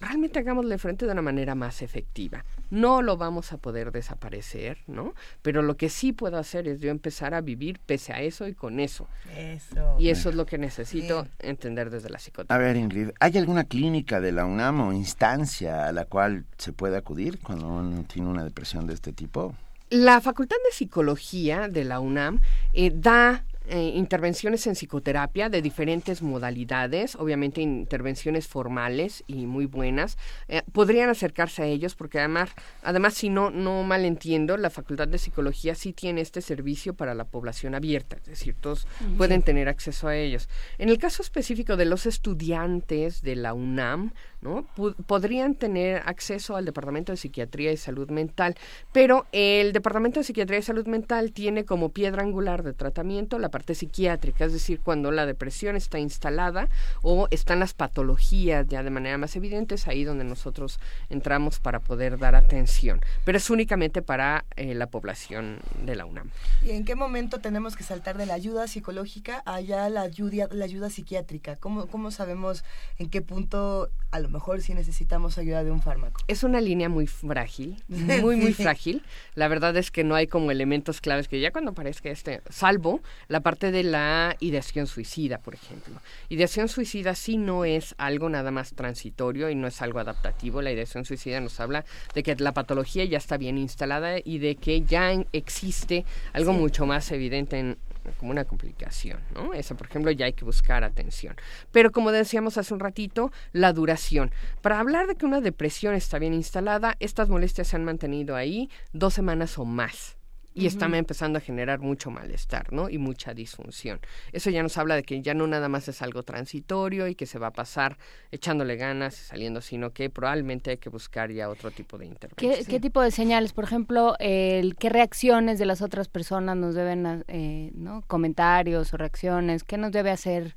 realmente 0.00 0.38
hagámosle 0.38 0.78
frente 0.78 1.06
de 1.06 1.12
una 1.12 1.22
manera 1.22 1.54
más 1.54 1.82
efectiva. 1.82 2.44
No 2.70 3.02
lo 3.02 3.16
vamos 3.16 3.52
a 3.52 3.56
poder 3.56 3.90
desaparecer, 3.90 4.78
¿no? 4.86 5.14
Pero 5.42 5.62
lo 5.62 5.76
que 5.76 5.88
sí 5.88 6.12
puedo 6.12 6.38
hacer 6.38 6.68
es 6.68 6.80
yo 6.80 6.90
empezar 6.90 7.34
a 7.34 7.40
vivir 7.40 7.80
pese 7.80 8.12
a 8.12 8.20
eso 8.20 8.46
y 8.46 8.54
con 8.54 8.78
eso. 8.78 9.08
Eso. 9.36 9.96
Y 9.98 10.10
eso 10.10 10.28
es 10.28 10.34
lo 10.34 10.46
que 10.46 10.58
necesito 10.58 11.26
entender 11.38 11.90
desde 11.90 12.10
la 12.10 12.18
psicoterapia. 12.18 12.54
A 12.54 12.58
ver, 12.58 12.76
Ingrid, 12.76 13.10
¿hay 13.20 13.38
alguna 13.38 13.64
clínica 13.64 14.20
de 14.20 14.32
la 14.32 14.44
UNAM 14.44 14.80
o 14.80 14.92
instancia 14.92 15.86
a 15.86 15.92
la 15.92 16.04
cual 16.04 16.44
se 16.58 16.72
puede 16.72 16.96
acudir 16.96 17.40
cuando 17.40 17.66
uno 17.66 18.04
tiene 18.04 18.28
una 18.28 18.44
depresión 18.44 18.86
de 18.86 18.94
este 18.94 19.12
tipo? 19.12 19.54
La 19.90 20.20
Facultad 20.20 20.56
de 20.66 20.76
Psicología 20.76 21.68
de 21.68 21.84
la 21.84 21.98
UNAM 22.00 22.40
eh, 22.74 22.92
da 22.94 23.44
eh, 23.68 23.92
intervenciones 23.94 24.66
en 24.66 24.74
psicoterapia 24.74 25.48
de 25.48 25.62
diferentes 25.62 26.22
modalidades, 26.22 27.16
obviamente 27.16 27.60
intervenciones 27.60 28.46
formales 28.46 29.24
y 29.26 29.46
muy 29.46 29.66
buenas. 29.66 30.16
Eh, 30.48 30.62
podrían 30.72 31.10
acercarse 31.10 31.62
a 31.62 31.66
ellos 31.66 31.94
porque 31.94 32.18
además, 32.18 32.50
además 32.82 33.14
si 33.14 33.28
no, 33.28 33.50
no 33.50 33.82
malentiendo, 33.82 34.56
la 34.56 34.70
Facultad 34.70 35.08
de 35.08 35.18
Psicología 35.18 35.74
sí 35.74 35.92
tiene 35.92 36.20
este 36.20 36.40
servicio 36.40 36.94
para 36.94 37.14
la 37.14 37.24
población 37.24 37.74
abierta, 37.74 38.16
es 38.16 38.24
decir, 38.24 38.56
todos 38.60 38.86
pueden 39.16 39.42
tener 39.42 39.68
acceso 39.68 40.08
a 40.08 40.16
ellos. 40.16 40.48
En 40.78 40.88
el 40.88 40.98
caso 40.98 41.22
específico 41.22 41.76
de 41.76 41.84
los 41.84 42.06
estudiantes 42.06 43.22
de 43.22 43.36
la 43.36 43.54
UNAM, 43.54 44.12
¿no? 44.40 44.66
podrían 45.06 45.54
tener 45.54 46.02
acceso 46.06 46.56
al 46.56 46.64
Departamento 46.64 47.12
de 47.12 47.16
Psiquiatría 47.16 47.72
y 47.72 47.76
Salud 47.76 48.08
Mental, 48.10 48.56
pero 48.92 49.26
el 49.32 49.72
Departamento 49.72 50.20
de 50.20 50.24
Psiquiatría 50.24 50.58
y 50.60 50.62
Salud 50.62 50.86
Mental 50.86 51.32
tiene 51.32 51.64
como 51.64 51.88
piedra 51.90 52.22
angular 52.22 52.62
de 52.62 52.72
tratamiento 52.72 53.38
la 53.38 53.48
parte 53.48 53.74
psiquiátrica, 53.74 54.44
es 54.44 54.52
decir, 54.52 54.80
cuando 54.80 55.10
la 55.10 55.26
depresión 55.26 55.76
está 55.76 55.98
instalada 55.98 56.68
o 57.02 57.26
están 57.30 57.60
las 57.60 57.74
patologías 57.74 58.66
ya 58.68 58.82
de 58.82 58.90
manera 58.90 59.18
más 59.18 59.34
evidente, 59.36 59.74
es 59.74 59.88
ahí 59.88 60.04
donde 60.04 60.24
nosotros 60.24 60.78
entramos 61.10 61.58
para 61.58 61.80
poder 61.80 62.18
dar 62.18 62.34
atención, 62.34 63.00
pero 63.24 63.38
es 63.38 63.50
únicamente 63.50 64.02
para 64.02 64.44
eh, 64.56 64.74
la 64.74 64.86
población 64.86 65.58
de 65.84 65.96
la 65.96 66.04
UNAM. 66.04 66.30
¿Y 66.62 66.70
en 66.70 66.84
qué 66.84 66.94
momento 66.94 67.40
tenemos 67.40 67.76
que 67.76 67.82
saltar 67.82 68.16
de 68.16 68.26
la 68.26 68.34
ayuda 68.34 68.68
psicológica 68.68 69.42
a 69.46 69.60
ya 69.60 69.88
la 69.88 70.02
ayuda, 70.02 70.48
la 70.52 70.64
ayuda 70.64 70.90
psiquiátrica? 70.90 71.56
¿Cómo, 71.56 71.86
¿Cómo 71.86 72.10
sabemos 72.10 72.64
en 72.98 73.10
qué 73.10 73.22
punto 73.22 73.90
a 74.10 74.18
mejor 74.28 74.60
sí 74.62 74.74
necesitamos 74.74 75.38
ayuda 75.38 75.64
de 75.64 75.70
un 75.70 75.80
fármaco? 75.80 76.20
Es 76.28 76.42
una 76.42 76.60
línea 76.60 76.88
muy 76.88 77.06
frágil, 77.06 77.82
muy, 77.88 78.36
muy 78.36 78.52
frágil. 78.52 79.02
La 79.34 79.48
verdad 79.48 79.76
es 79.76 79.90
que 79.90 80.04
no 80.04 80.14
hay 80.14 80.26
como 80.26 80.50
elementos 80.50 81.00
claves 81.00 81.28
que 81.28 81.40
ya 81.40 81.50
cuando 81.50 81.72
aparezca 81.72 82.10
este, 82.10 82.42
salvo 82.50 83.00
la 83.28 83.40
parte 83.40 83.70
de 83.70 83.82
la 83.82 84.36
ideación 84.40 84.86
suicida, 84.86 85.38
por 85.38 85.54
ejemplo. 85.54 85.94
Ideación 86.28 86.68
suicida 86.68 87.14
sí 87.14 87.36
no 87.36 87.64
es 87.64 87.94
algo 87.98 88.28
nada 88.28 88.50
más 88.50 88.72
transitorio 88.74 89.50
y 89.50 89.54
no 89.54 89.66
es 89.66 89.82
algo 89.82 89.98
adaptativo. 89.98 90.62
La 90.62 90.72
ideación 90.72 91.04
suicida 91.04 91.40
nos 91.40 91.60
habla 91.60 91.84
de 92.14 92.22
que 92.22 92.36
la 92.36 92.52
patología 92.52 93.04
ya 93.04 93.18
está 93.18 93.36
bien 93.36 93.58
instalada 93.58 94.18
y 94.22 94.38
de 94.38 94.56
que 94.56 94.82
ya 94.82 95.12
existe 95.32 96.04
algo 96.32 96.52
mucho 96.52 96.86
más 96.86 97.10
evidente 97.12 97.58
en, 97.58 97.78
como 98.16 98.30
una 98.30 98.44
complicación, 98.44 99.20
¿no? 99.34 99.54
Esa, 99.54 99.76
por 99.76 99.86
ejemplo, 99.86 100.10
ya 100.10 100.26
hay 100.26 100.32
que 100.32 100.44
buscar 100.44 100.84
atención. 100.84 101.36
Pero 101.72 101.90
como 101.90 102.12
decíamos 102.12 102.58
hace 102.58 102.74
un 102.74 102.80
ratito, 102.80 103.32
la 103.52 103.72
duración. 103.72 104.30
Para 104.62 104.80
hablar 104.80 105.06
de 105.06 105.16
que 105.16 105.26
una 105.26 105.40
depresión 105.40 105.94
está 105.94 106.18
bien 106.18 106.34
instalada, 106.34 106.96
estas 107.00 107.28
molestias 107.28 107.68
se 107.68 107.76
han 107.76 107.84
mantenido 107.84 108.36
ahí 108.36 108.70
dos 108.92 109.14
semanas 109.14 109.58
o 109.58 109.64
más 109.64 110.17
y 110.58 110.66
están 110.66 110.94
empezando 110.94 111.38
a 111.38 111.40
generar 111.40 111.78
mucho 111.80 112.10
malestar, 112.10 112.72
¿no? 112.72 112.90
Y 112.90 112.98
mucha 112.98 113.34
disfunción. 113.34 114.00
Eso 114.32 114.50
ya 114.50 114.62
nos 114.62 114.76
habla 114.76 114.96
de 114.96 115.02
que 115.02 115.20
ya 115.22 115.34
no 115.34 115.46
nada 115.46 115.68
más 115.68 115.88
es 115.88 116.02
algo 116.02 116.22
transitorio 116.22 117.06
y 117.06 117.14
que 117.14 117.26
se 117.26 117.38
va 117.38 117.48
a 117.48 117.52
pasar 117.52 117.96
echándole 118.30 118.76
ganas 118.76 119.20
y 119.20 119.24
saliendo, 119.24 119.60
sino 119.60 119.92
que 119.92 120.10
probablemente 120.10 120.70
hay 120.70 120.76
que 120.78 120.90
buscar 120.90 121.30
ya 121.30 121.48
otro 121.48 121.70
tipo 121.70 121.96
de 121.98 122.06
intervención. 122.06 122.66
¿Qué, 122.66 122.80
tipo 122.80 123.00
de 123.00 123.10
señales? 123.10 123.52
Por 123.52 123.64
ejemplo, 123.64 124.16
el, 124.18 124.76
¿qué 124.76 124.88
reacciones 124.88 125.58
de 125.58 125.66
las 125.66 125.82
otras 125.82 126.08
personas 126.08 126.56
nos 126.56 126.74
deben, 126.74 127.24
eh, 127.28 127.70
¿no? 127.74 128.02
Comentarios 128.06 128.92
o 128.92 128.96
reacciones, 128.96 129.64
¿qué 129.64 129.78
nos 129.78 129.92
debe 129.92 130.10
hacer? 130.10 130.56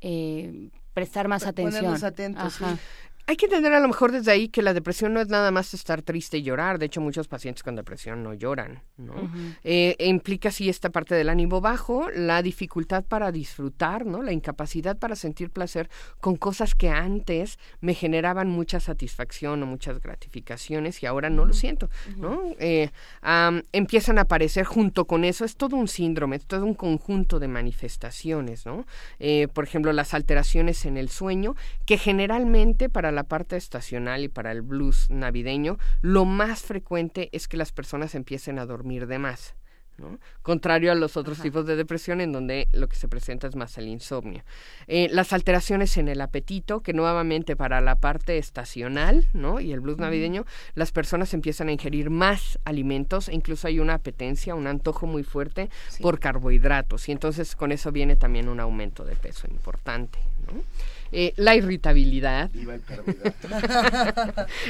Eh, 0.00 0.70
prestar 0.92 1.28
más 1.28 1.46
atención. 1.46 1.82
Ponernos 1.82 2.02
atentos, 2.02 2.54
sí 2.54 2.64
hay 3.26 3.36
que 3.36 3.46
entender 3.46 3.72
a 3.72 3.80
lo 3.80 3.88
mejor 3.88 4.12
desde 4.12 4.30
ahí 4.32 4.48
que 4.48 4.60
la 4.60 4.74
depresión 4.74 5.14
no 5.14 5.20
es 5.20 5.28
nada 5.28 5.50
más 5.50 5.72
estar 5.72 6.02
triste 6.02 6.38
y 6.38 6.42
llorar. 6.42 6.78
De 6.78 6.86
hecho, 6.86 7.00
muchos 7.00 7.26
pacientes 7.26 7.62
con 7.62 7.74
depresión 7.74 8.22
no 8.22 8.34
lloran. 8.34 8.82
¿no? 8.98 9.30
Eh, 9.62 9.96
implica 9.98 10.50
sí 10.50 10.68
esta 10.68 10.90
parte 10.90 11.14
del 11.14 11.30
ánimo 11.30 11.62
bajo, 11.62 12.10
la 12.10 12.42
dificultad 12.42 13.02
para 13.04 13.32
disfrutar, 13.32 14.04
¿no? 14.04 14.22
la 14.22 14.32
incapacidad 14.32 14.98
para 14.98 15.16
sentir 15.16 15.50
placer 15.50 15.88
con 16.20 16.36
cosas 16.36 16.74
que 16.74 16.90
antes 16.90 17.58
me 17.80 17.94
generaban 17.94 18.48
mucha 18.48 18.78
satisfacción 18.78 19.62
o 19.62 19.66
muchas 19.66 20.00
gratificaciones 20.00 21.02
y 21.02 21.06
ahora 21.06 21.30
no 21.30 21.46
lo 21.46 21.54
siento. 21.54 21.88
¿no? 22.16 22.42
Eh, 22.58 22.90
empiezan 23.72 24.18
a 24.18 24.22
aparecer 24.22 24.66
junto 24.66 25.06
con 25.06 25.24
eso, 25.24 25.46
es 25.46 25.56
todo 25.56 25.76
un 25.76 25.88
síndrome, 25.88 26.36
es 26.36 26.46
todo 26.46 26.64
un 26.66 26.74
conjunto 26.74 27.38
de 27.38 27.48
manifestaciones. 27.48 28.66
¿no? 28.66 28.86
Eh, 29.18 29.48
por 29.48 29.64
ejemplo, 29.64 29.94
las 29.94 30.12
alteraciones 30.12 30.84
en 30.84 30.98
el 30.98 31.08
sueño, 31.08 31.56
que 31.86 31.96
generalmente 31.96 32.90
para 32.90 33.13
la 33.14 33.24
parte 33.24 33.56
estacional 33.56 34.24
y 34.24 34.28
para 34.28 34.52
el 34.52 34.62
blues 34.62 35.08
navideño, 35.10 35.78
lo 36.02 36.24
más 36.24 36.62
frecuente 36.62 37.30
es 37.32 37.48
que 37.48 37.56
las 37.56 37.72
personas 37.72 38.14
empiecen 38.14 38.58
a 38.58 38.66
dormir 38.66 39.06
de 39.06 39.18
más. 39.18 39.54
¿no? 39.98 40.18
Contrario 40.42 40.92
a 40.92 40.94
los 40.94 41.16
otros 41.16 41.40
tipos 41.40 41.66
de 41.66 41.76
depresión 41.76 42.20
en 42.20 42.32
donde 42.32 42.68
lo 42.72 42.88
que 42.88 42.96
se 42.96 43.08
presenta 43.08 43.46
es 43.46 43.56
más 43.56 43.78
el 43.78 43.88
insomnio. 43.88 44.42
Eh, 44.86 45.08
las 45.10 45.32
alteraciones 45.32 45.96
en 45.96 46.08
el 46.08 46.20
apetito, 46.20 46.80
que 46.80 46.92
nuevamente 46.92 47.56
para 47.56 47.80
la 47.80 47.96
parte 47.96 48.38
estacional, 48.38 49.28
¿no? 49.32 49.60
Y 49.60 49.72
el 49.72 49.80
blues 49.80 49.98
navideño, 49.98 50.44
las 50.74 50.92
personas 50.92 51.32
empiezan 51.34 51.68
a 51.68 51.72
ingerir 51.72 52.10
más 52.10 52.58
alimentos 52.64 53.28
e 53.28 53.34
incluso 53.34 53.68
hay 53.68 53.78
una 53.78 53.94
apetencia, 53.94 54.54
un 54.54 54.66
antojo 54.66 55.06
muy 55.06 55.22
fuerte 55.22 55.70
por 56.00 56.18
carbohidratos 56.18 57.08
y 57.08 57.12
entonces 57.12 57.54
con 57.56 57.72
eso 57.72 57.92
viene 57.92 58.16
también 58.16 58.48
un 58.48 58.60
aumento 58.60 59.04
de 59.04 59.16
peso 59.16 59.46
importante, 59.48 60.18
¿no? 60.46 60.62
Eh, 61.16 61.32
la 61.36 61.54
irritabilidad. 61.54 62.50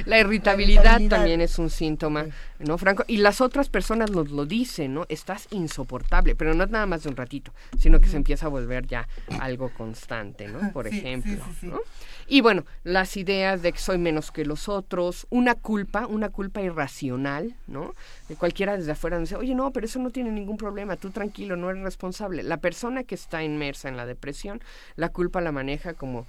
la 0.04 0.18
irritabilidad 0.18 1.00
también 1.08 1.40
es 1.40 1.58
un 1.58 1.70
síntoma, 1.70 2.26
¿no, 2.58 2.76
Franco? 2.76 3.02
Y 3.06 3.16
las 3.16 3.40
otras 3.40 3.70
personas 3.70 4.10
nos 4.10 4.30
lo 4.30 4.44
dicen, 4.44 4.92
¿no? 4.92 5.06
Estás 5.08 5.48
insoportable, 5.52 6.34
pero 6.34 6.52
no 6.52 6.64
es 6.64 6.70
nada 6.70 6.84
más 6.84 7.02
de 7.02 7.08
un 7.08 7.16
ratito, 7.16 7.54
sino 7.78 7.98
que 7.98 8.08
se 8.08 8.18
empieza 8.18 8.44
a 8.46 8.50
volver 8.50 8.86
ya 8.86 9.08
algo 9.40 9.70
constante, 9.70 10.46
¿no? 10.46 10.70
Por 10.72 10.86
ejemplo, 10.86 11.42
¿no? 11.62 11.80
Y 12.26 12.40
bueno, 12.42 12.64
las 12.84 13.16
ideas 13.16 13.62
de 13.62 13.72
que 13.72 13.78
soy 13.78 13.98
menos 13.98 14.30
que 14.30 14.44
los 14.44 14.68
otros, 14.68 15.26
una 15.30 15.54
culpa, 15.54 16.06
una 16.06 16.28
culpa 16.28 16.60
irracional, 16.60 17.54
¿no? 17.66 17.94
De 18.28 18.36
cualquiera 18.36 18.76
desde 18.76 18.92
afuera 18.92 19.18
dice, 19.18 19.36
oye, 19.36 19.54
no, 19.54 19.70
pero 19.72 19.86
eso 19.86 19.98
no 19.98 20.10
tiene 20.10 20.30
ningún 20.30 20.56
problema, 20.56 20.96
tú 20.96 21.10
tranquilo, 21.10 21.56
no 21.56 21.70
eres 21.70 21.82
responsable. 21.82 22.42
La 22.42 22.58
persona 22.58 23.04
que 23.04 23.14
está 23.14 23.42
inmersa 23.42 23.88
en 23.88 23.96
la 23.96 24.06
depresión, 24.06 24.62
la 24.96 25.10
culpa 25.10 25.40
la 25.40 25.52
maneja 25.52 25.94
como 25.94 26.26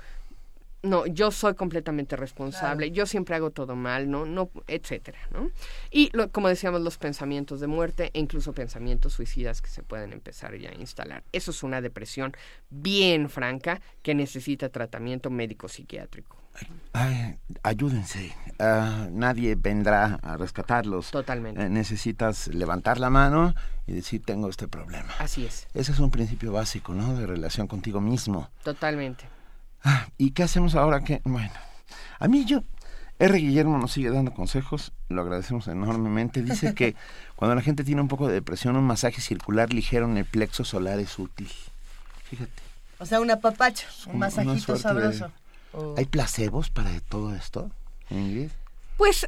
no, 0.85 1.05
yo 1.05 1.31
soy 1.31 1.55
completamente 1.55 2.15
responsable, 2.15 2.91
yo 2.91 3.05
siempre 3.05 3.35
hago 3.35 3.51
todo 3.51 3.75
mal, 3.75 4.09
¿no? 4.09 4.25
no 4.25 4.49
etcétera, 4.67 5.19
¿no? 5.31 5.49
Y 5.91 6.11
como 6.31 6.47
decíamos, 6.47 6.81
los 6.81 6.97
pensamientos 6.97 7.59
de 7.59 7.67
muerte 7.67 8.11
e 8.13 8.19
incluso 8.19 8.53
pensamientos 8.53 9.13
suicidas 9.13 9.61
que 9.61 9.69
se 9.69 9.83
pueden 9.83 10.13
empezar 10.13 10.55
ya 10.57 10.69
a 10.69 10.75
instalar. 10.75 11.23
Eso 11.31 11.51
es 11.51 11.63
una 11.63 11.81
depresión 11.81 12.33
bien 12.69 13.29
franca 13.29 13.81
que 14.01 14.15
necesita 14.15 14.69
tratamiento 14.69 15.29
médico 15.29 15.67
psiquiátrico. 15.67 16.37
Ay, 16.93 17.35
ayúdense. 17.63 18.33
Ah, 18.59 19.07
nadie 19.11 19.55
vendrá 19.55 20.19
a 20.23 20.37
rescatarlos. 20.37 21.11
Totalmente. 21.11 21.61
Eh, 21.61 21.69
necesitas 21.69 22.47
levantar 22.47 22.99
la 22.99 23.09
mano 23.09 23.53
y 23.85 23.93
decir 23.93 24.23
tengo 24.23 24.49
este 24.49 24.67
problema. 24.67 25.09
Así 25.19 25.45
es. 25.45 25.67
Ese 25.73 25.91
es 25.91 25.99
un 25.99 26.11
principio 26.11 26.53
básico, 26.53 26.93
¿no? 26.93 27.15
De 27.15 27.27
relación 27.27 27.67
contigo 27.67 27.99
mismo. 27.99 28.49
Totalmente. 28.63 29.34
Ah, 29.85 30.07
¿Y 30.17 30.31
qué 30.31 30.43
hacemos 30.43 30.73
ahora 30.75 31.01
que, 31.01 31.21
bueno, 31.23 31.51
a 32.19 32.27
mí 32.27 32.43
yo, 32.43 32.63
R. 33.19 33.37
Guillermo 33.37 33.77
nos 33.77 33.91
sigue 33.91 34.09
dando 34.09 34.33
consejos, 34.33 34.91
lo 35.09 35.21
agradecemos 35.21 35.67
enormemente. 35.67 36.41
Dice 36.41 36.73
que 36.73 36.95
cuando 37.35 37.55
la 37.55 37.61
gente 37.61 37.83
tiene 37.83 38.01
un 38.01 38.07
poco 38.07 38.27
de 38.27 38.33
depresión, 38.33 38.75
un 38.75 38.83
masaje 38.83 39.21
circular 39.21 39.71
ligero 39.71 40.05
en 40.05 40.17
el 40.17 40.25
plexo 40.25 40.65
solar 40.65 40.99
es 40.99 41.17
útil. 41.19 41.49
Fíjate. 42.29 42.51
O 42.97 43.05
sea, 43.05 43.21
un 43.21 43.29
apapacho, 43.29 43.87
un, 44.07 44.19
masajito 44.19 44.75
sabroso. 44.75 45.31
¿Hay 45.97 46.05
placebos 46.05 46.69
para 46.69 46.99
todo 47.01 47.35
esto, 47.35 47.69
Ingrid? 48.09 48.49
Pues 48.97 49.27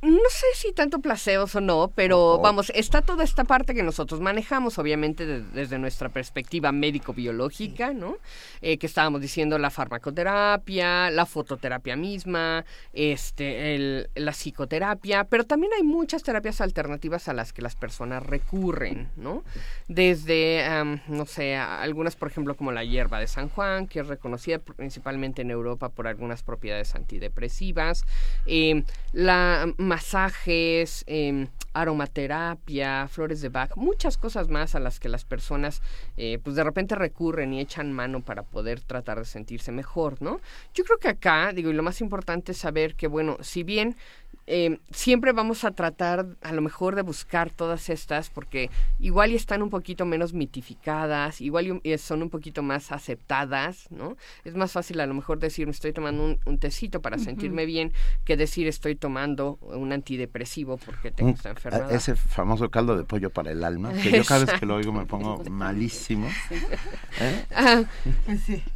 no 0.00 0.30
sé 0.30 0.46
si 0.54 0.72
tanto 0.72 1.00
placebos 1.00 1.56
o 1.56 1.60
no, 1.60 1.90
pero 1.92 2.38
vamos, 2.38 2.70
está 2.74 3.02
toda 3.02 3.24
esta 3.24 3.42
parte 3.42 3.74
que 3.74 3.82
nosotros 3.82 4.20
manejamos, 4.20 4.78
obviamente 4.78 5.26
desde 5.26 5.78
nuestra 5.78 6.08
perspectiva 6.08 6.70
médico-biológica, 6.70 7.92
¿no? 7.92 8.18
Eh, 8.60 8.78
que 8.78 8.86
estábamos 8.86 9.20
diciendo 9.20 9.58
la 9.58 9.70
farmacoterapia, 9.70 11.10
la 11.10 11.26
fototerapia 11.26 11.96
misma, 11.96 12.64
este, 12.92 13.74
el, 13.74 14.10
la 14.14 14.32
psicoterapia, 14.32 15.24
pero 15.24 15.44
también 15.44 15.72
hay 15.76 15.82
muchas 15.82 16.22
terapias 16.22 16.60
alternativas 16.60 17.28
a 17.28 17.32
las 17.32 17.52
que 17.52 17.62
las 17.62 17.74
personas 17.74 18.22
recurren, 18.24 19.08
¿no? 19.16 19.42
Desde, 19.88 20.64
no 21.08 21.26
sé, 21.26 21.56
algunas, 21.56 22.14
por 22.14 22.28
ejemplo, 22.28 22.54
como 22.54 22.70
la 22.70 22.84
hierba 22.84 23.18
de 23.18 23.26
San 23.26 23.48
Juan, 23.48 23.88
que 23.88 23.98
es 24.00 24.06
reconocida 24.06 24.60
principalmente 24.60 25.42
en 25.42 25.50
Europa 25.50 25.88
por 25.88 26.06
algunas 26.06 26.44
propiedades 26.44 26.94
antidepresivas, 26.94 28.04
eh, 28.46 28.84
la 29.12 29.66
masajes, 29.88 31.02
eh, 31.06 31.48
aromaterapia, 31.72 33.08
flores 33.08 33.40
de 33.40 33.48
Bach, 33.48 33.76
muchas 33.76 34.16
cosas 34.16 34.48
más 34.48 34.74
a 34.74 34.80
las 34.80 35.00
que 35.00 35.08
las 35.08 35.24
personas 35.24 35.82
eh, 36.16 36.38
pues 36.42 36.56
de 36.56 36.64
repente 36.64 36.94
recurren 36.94 37.52
y 37.52 37.60
echan 37.60 37.92
mano 37.92 38.20
para 38.20 38.42
poder 38.42 38.80
tratar 38.80 39.18
de 39.18 39.24
sentirse 39.24 39.72
mejor, 39.72 40.20
¿no? 40.20 40.40
Yo 40.74 40.84
creo 40.84 40.98
que 40.98 41.08
acá, 41.08 41.52
digo, 41.52 41.70
y 41.70 41.74
lo 41.74 41.82
más 41.82 42.00
importante 42.00 42.52
es 42.52 42.58
saber 42.58 42.94
que, 42.94 43.06
bueno, 43.06 43.36
si 43.40 43.62
bien 43.62 43.96
eh, 44.50 44.80
siempre 44.90 45.32
vamos 45.32 45.64
a 45.64 45.72
tratar 45.72 46.26
a 46.40 46.52
lo 46.52 46.62
mejor 46.62 46.96
de 46.96 47.02
buscar 47.02 47.50
todas 47.50 47.90
estas 47.90 48.30
porque 48.30 48.70
igual 48.98 49.32
y 49.32 49.34
están 49.34 49.62
un 49.62 49.68
poquito 49.68 50.06
menos 50.06 50.32
mitificadas, 50.32 51.42
igual 51.42 51.80
y 51.82 51.98
son 51.98 52.22
un 52.22 52.30
poquito 52.30 52.62
más 52.62 52.90
aceptadas, 52.90 53.90
¿no? 53.90 54.16
Es 54.44 54.54
más 54.54 54.72
fácil 54.72 55.00
a 55.00 55.06
lo 55.06 55.12
mejor 55.12 55.38
decir 55.38 55.66
me 55.66 55.72
estoy 55.72 55.92
tomando 55.92 56.38
un, 56.44 56.58
tecito 56.58 57.02
para 57.02 57.18
sentirme 57.18 57.66
bien 57.66 57.92
que 58.24 58.38
decir 58.38 58.66
estoy 58.66 58.96
tomando 58.96 59.58
un 59.60 59.92
antidepresivo 59.92 60.78
porque 60.78 61.10
tengo 61.10 61.32
esta 61.32 61.50
enfermedad. 61.50 61.92
Ese 61.92 62.16
famoso 62.16 62.70
caldo 62.70 62.96
de 62.96 63.04
pollo 63.04 63.28
para 63.30 63.52
el 63.52 63.62
alma, 63.62 63.92
que 63.92 64.10
yo 64.10 64.24
cada 64.24 64.46
vez 64.46 64.58
que 64.58 64.64
lo 64.64 64.76
oigo 64.76 64.92
me 64.92 65.04
pongo 65.04 65.42
malísimo. 65.50 66.26
¿Eh? 67.20 67.44
Ah, 67.54 67.82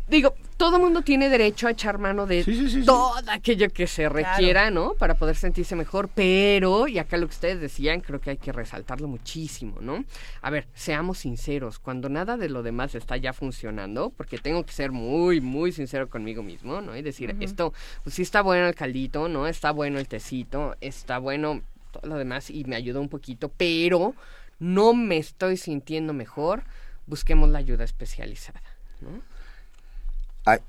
digo, 0.08 0.34
todo 0.62 0.78
mundo 0.78 1.02
tiene 1.02 1.28
derecho 1.28 1.66
a 1.66 1.72
echar 1.72 1.98
mano 1.98 2.24
de 2.24 2.44
todo 2.86 3.20
aquello 3.32 3.68
que 3.70 3.88
se 3.88 4.08
requiera, 4.08 4.70
¿no? 4.70 4.94
Para 4.94 5.14
poder 5.14 5.34
sentirse 5.34 5.74
mejor, 5.74 6.08
pero, 6.08 6.86
y 6.86 7.00
acá 7.00 7.16
lo 7.16 7.26
que 7.26 7.32
ustedes 7.32 7.60
decían, 7.60 8.00
creo 8.00 8.20
que 8.20 8.30
hay 8.30 8.36
que 8.36 8.52
resaltarlo 8.52 9.08
muchísimo, 9.08 9.80
¿no? 9.80 10.04
A 10.40 10.50
ver, 10.50 10.68
seamos 10.72 11.18
sinceros, 11.18 11.80
cuando 11.80 12.08
nada 12.08 12.36
de 12.36 12.48
lo 12.48 12.62
demás 12.62 12.94
está 12.94 13.16
ya 13.16 13.32
funcionando, 13.32 14.10
porque 14.10 14.38
tengo 14.38 14.64
que 14.64 14.72
ser 14.72 14.92
muy, 14.92 15.40
muy 15.40 15.72
sincero 15.72 16.08
conmigo 16.08 16.44
mismo, 16.44 16.80
¿no? 16.80 16.96
Y 16.96 17.02
decir, 17.02 17.34
esto, 17.40 17.74
pues 18.04 18.14
sí 18.14 18.22
está 18.22 18.40
bueno 18.40 18.68
el 18.68 18.76
caldito, 18.76 19.28
¿no? 19.28 19.48
Está 19.48 19.72
bueno 19.72 19.98
el 19.98 20.06
tecito, 20.06 20.76
está 20.80 21.18
bueno 21.18 21.62
todo 21.90 22.08
lo 22.08 22.18
demás 22.18 22.50
y 22.50 22.62
me 22.66 22.76
ayuda 22.76 23.00
un 23.00 23.08
poquito, 23.08 23.50
pero 23.56 24.14
no 24.60 24.94
me 24.94 25.16
estoy 25.16 25.56
sintiendo 25.56 26.12
mejor, 26.12 26.62
busquemos 27.08 27.48
la 27.48 27.58
ayuda 27.58 27.82
especializada, 27.82 28.62
¿no? 29.00 29.31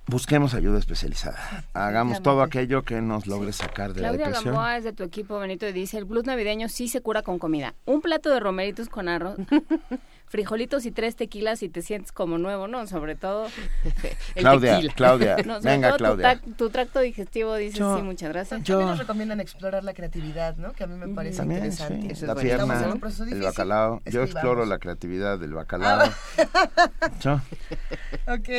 Busquemos 0.07 0.53
ayuda 0.53 0.79
especializada. 0.79 1.65
Hagamos 1.73 2.21
todo 2.21 2.41
aquello 2.41 2.83
que 2.83 3.01
nos 3.01 3.27
logre 3.27 3.53
sacar 3.53 3.93
de 3.93 4.01
la 4.01 4.11
depresión. 4.11 4.33
Claudia 4.33 4.51
Gamboa 4.51 4.77
es 4.77 4.83
de 4.83 4.93
tu 4.93 5.03
equipo, 5.03 5.39
Benito, 5.39 5.67
y 5.67 5.71
dice, 5.73 5.97
el 5.97 6.05
blues 6.05 6.25
navideño 6.25 6.69
sí 6.69 6.87
se 6.87 7.01
cura 7.01 7.21
con 7.23 7.39
comida. 7.39 7.73
Un 7.85 8.01
plato 8.01 8.29
de 8.29 8.39
romeritos 8.39 8.89
con 8.89 9.09
arroz, 9.09 9.37
frijolitos 10.33 10.87
y 10.87 10.91
tres 10.91 11.15
tequilas 11.15 11.61
y 11.61 11.69
te 11.69 11.83
sientes 11.83 12.11
como 12.11 12.39
nuevo, 12.39 12.67
¿no? 12.67 12.87
Sobre 12.87 13.15
todo 13.15 13.45
Claudia, 14.33 14.81
Claudia, 14.95 15.35
venga 15.61 15.95
Claudia. 15.95 16.41
Tu, 16.57 16.71
tracto 16.71 17.01
digestivo 17.01 17.53
dice 17.53 17.77
sí, 17.77 18.01
muchas 18.01 18.29
gracias. 18.29 18.63
Yo, 18.63 18.81
nos 18.81 18.97
recomiendan 18.97 19.39
explorar 19.39 19.83
la 19.83 19.93
creatividad, 19.93 20.57
¿no? 20.57 20.73
Que 20.73 20.85
a 20.85 20.87
mí 20.87 20.95
me 20.95 21.13
parece 21.13 21.43
interesante. 21.43 22.25
la 22.25 22.33
pierna, 22.33 22.83
el 23.29 23.41
bacalao. 23.41 24.01
Yo 24.05 24.23
exploro 24.23 24.65
la 24.65 24.79
creatividad 24.79 25.37
del 25.37 25.53
bacalao. 25.53 26.09
Ah. 27.25 27.41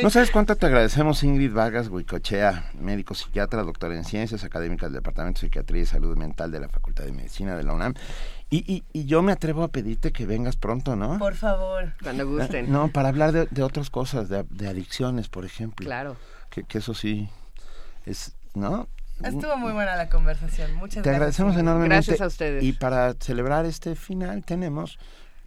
No 0.01 0.09
sabes 0.11 0.31
cuánto 0.31 0.55
te 0.55 0.67
agradecemos 0.67 1.23
Ingrid 1.23 1.51
Vargas 1.51 1.89
Huicochea, 1.89 2.69
médico 2.79 3.15
psiquiatra, 3.15 3.63
doctora 3.63 3.95
en 3.95 4.05
ciencias 4.05 4.43
académicas 4.43 4.91
del 4.91 5.01
Departamento 5.01 5.41
de 5.41 5.47
Psiquiatría 5.47 5.81
y 5.81 5.85
Salud 5.85 6.15
Mental 6.15 6.51
de 6.51 6.59
la 6.59 6.69
Facultad 6.69 7.03
de 7.03 7.11
Medicina 7.11 7.57
de 7.57 7.63
la 7.63 7.73
UNAM 7.73 7.95
y, 8.67 8.83
y, 8.93 9.05
yo 9.05 9.21
me 9.21 9.31
atrevo 9.31 9.63
a 9.63 9.69
pedirte 9.69 10.11
que 10.11 10.25
vengas 10.25 10.55
pronto, 10.55 10.95
¿no? 10.95 11.17
Por 11.17 11.35
favor. 11.35 11.93
Cuando 12.01 12.27
gusten. 12.27 12.71
No, 12.71 12.89
para 12.89 13.09
hablar 13.09 13.31
de, 13.31 13.47
de 13.49 13.63
otras 13.63 13.89
cosas, 13.89 14.29
de, 14.29 14.43
de, 14.49 14.67
adicciones, 14.67 15.29
por 15.29 15.45
ejemplo. 15.45 15.85
Claro. 15.85 16.15
Que, 16.49 16.63
que 16.63 16.77
eso 16.77 16.93
sí 16.93 17.29
es, 18.05 18.35
¿no? 18.53 18.87
Estuvo 19.23 19.55
muy 19.57 19.71
buena 19.71 19.95
la 19.95 20.09
conversación. 20.09 20.73
Muchas 20.73 20.95
gracias. 20.95 21.03
Te 21.03 21.09
agradecemos 21.09 21.55
enormemente. 21.55 21.95
Gracias 21.95 22.21
a 22.21 22.27
ustedes. 22.27 22.63
Y 22.63 22.73
para 22.73 23.13
celebrar 23.13 23.65
este 23.65 23.95
final 23.95 24.43
tenemos 24.43 24.99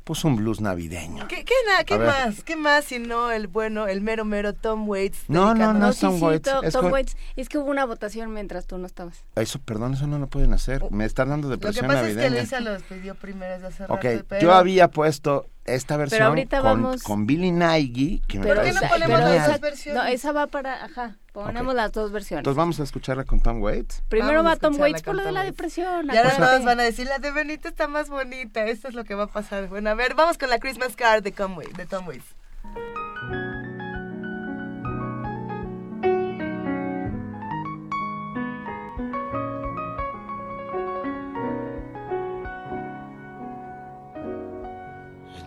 pues 0.08 0.24
un 0.24 0.36
blues 0.36 0.62
navideño. 0.62 1.28
¿Qué, 1.28 1.44
qué, 1.44 1.52
qué 1.84 1.98
más? 1.98 2.42
¿Qué 2.42 2.56
más 2.56 2.86
si 2.86 2.98
no 2.98 3.30
el 3.30 3.46
bueno, 3.46 3.86
el 3.88 4.00
mero 4.00 4.24
mero 4.24 4.54
Tom 4.54 4.88
Waits? 4.88 5.28
No, 5.28 5.54
no, 5.54 5.74
no, 5.74 5.90
es 5.90 5.98
Tom 5.98 6.22
Waits. 6.22 6.50
es 6.62 6.72
Tom 6.72 6.90
Waits. 6.90 7.14
Es 7.36 7.50
que 7.50 7.58
hubo 7.58 7.70
una 7.70 7.84
votación 7.84 8.32
mientras 8.32 8.66
tú 8.66 8.78
no 8.78 8.86
estabas. 8.86 9.22
Eso, 9.34 9.58
perdón, 9.58 9.92
eso 9.92 10.06
no 10.06 10.18
lo 10.18 10.26
pueden 10.26 10.54
hacer. 10.54 10.82
Me 10.90 11.04
están 11.04 11.28
dando 11.28 11.50
depresión 11.50 11.88
navideña. 11.88 12.08
Lo 12.08 12.08
que 12.08 12.24
pasa 12.24 12.42
es 12.42 12.48
que 12.48 12.56
Lisa 12.56 12.60
los 12.60 12.82
pidió 12.84 13.16
primero 13.16 13.52
desde 13.52 13.66
hace 13.66 13.84
Ok, 13.92 14.40
yo 14.40 14.54
había 14.54 14.88
puesto 14.88 15.44
esta 15.74 15.96
versión 15.96 16.46
con, 16.62 16.98
con 16.98 17.26
Billy 17.26 17.50
Nighy. 17.50 18.22
Que 18.26 18.40
¿Por 18.40 18.62
qué 18.62 18.72
no 18.72 18.80
ponemos 18.88 19.20
las 19.20 19.60
versiones? 19.60 20.02
No, 20.02 20.08
esa 20.08 20.32
va 20.32 20.46
para, 20.46 20.84
ajá, 20.84 21.16
ponemos 21.32 21.74
las 21.74 21.92
dos 21.92 22.12
versiones. 22.12 22.40
Entonces 22.40 22.56
vamos 22.56 22.80
a 22.80 22.82
escucharla 22.82 23.24
con 23.24 23.40
Tom 23.40 23.62
Waits. 23.62 24.02
Primero 24.08 24.42
va 24.42 24.56
Tom 24.56 24.78
Waits 24.78 25.02
por 25.02 25.14
lo 25.14 25.24
de 25.24 25.32
la 25.32 25.44
depresión. 25.44 26.08
Y 26.12 26.16
ahora 26.16 26.36
todos 26.36 26.64
van 26.64 26.80
a 26.80 26.82
decir, 26.82 27.06
la 27.06 27.18
de 27.18 27.30
Benito 27.30 27.68
está 27.68 27.88
más 27.88 28.08
bonita, 28.08 28.64
esto 28.66 28.88
es 28.88 28.94
lo 28.94 29.04
que 29.04 29.14
va 29.14 29.24
a 29.24 29.28
pasar. 29.28 29.68
Bueno, 29.68 29.90
a 29.90 29.94
ver, 29.94 30.14
vamos 30.14 30.38
con 30.38 30.50
la 30.50 30.58
Christmas 30.58 30.96
card 30.96 31.22
de 31.22 31.32
Tom 31.32 31.56
Waits. 31.56 31.76
De 31.76 31.86
Tom 31.86 32.06
Waits. 32.06 32.34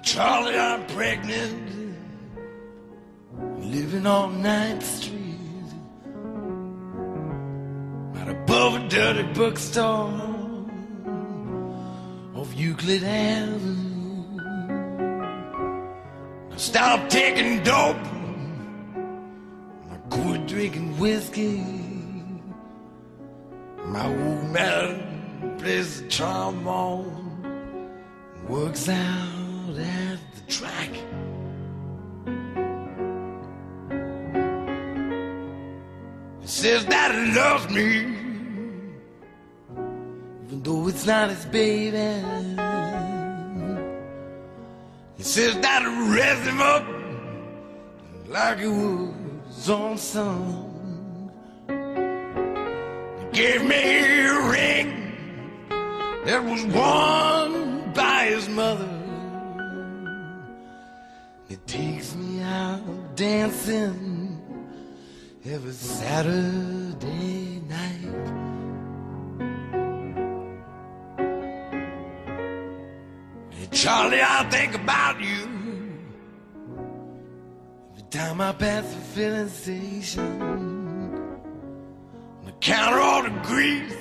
Charlie, 0.03 0.57
I'm 0.57 0.85
pregnant, 0.87 1.95
living 3.59 4.07
on 4.07 4.41
Ninth 4.41 4.83
Street, 4.83 5.37
right 8.13 8.29
above 8.29 8.75
a 8.75 8.87
dirty 8.89 9.23
bookstore 9.33 10.11
off 12.35 12.53
Euclid 12.55 13.03
Avenue. 13.03 14.39
I 16.51 16.57
stopped 16.57 17.11
taking 17.11 17.61
dope, 17.63 17.95
I 19.91 19.97
quit 20.09 20.47
drinking 20.47 20.97
whiskey. 20.97 21.63
My 23.85 24.07
old 24.07 24.49
man 24.49 25.57
plays 25.59 26.01
the 26.01 26.07
trombone, 26.09 27.43
works 28.47 28.89
out 28.89 29.40
at 29.79 30.19
the 30.35 30.51
track. 30.51 30.89
Says 36.45 36.85
that 36.87 37.15
he 37.15 37.33
loves 37.33 37.69
me, 37.73 37.99
even 40.45 40.61
though 40.63 40.87
it's 40.89 41.05
not 41.07 41.29
his 41.29 41.45
baby. 41.45 41.97
He 45.17 45.23
says 45.23 45.57
that 45.59 45.81
he 45.81 45.87
raised 46.13 46.45
him 46.47 46.61
up 46.61 46.85
like 48.27 48.59
it 48.59 48.67
was 48.67 50.01
son. 50.01 51.31
He 51.67 53.37
gave 53.37 53.63
me 53.63 54.25
a 54.27 54.49
ring 54.51 54.89
that 56.25 56.43
was 56.43 56.65
worn 56.65 57.93
by 57.93 58.25
his 58.25 58.49
mother. 58.49 59.00
Takes 61.71 62.15
me 62.15 62.41
out 62.41 63.15
dancing 63.15 64.37
every 65.45 65.71
Saturday 65.71 67.61
night. 67.69 68.27
Hey, 73.51 73.67
Charlie, 73.71 74.21
I 74.21 74.49
think 74.49 74.75
about 74.75 75.21
you 75.21 75.47
every 77.91 78.09
time 78.09 78.41
I 78.41 78.51
pass 78.51 78.93
the 78.93 78.99
filling 79.13 79.47
station. 79.47 81.39
I 82.47 82.51
count 82.59 82.95
all 82.95 83.23
the 83.23 83.29
grease 83.47 83.93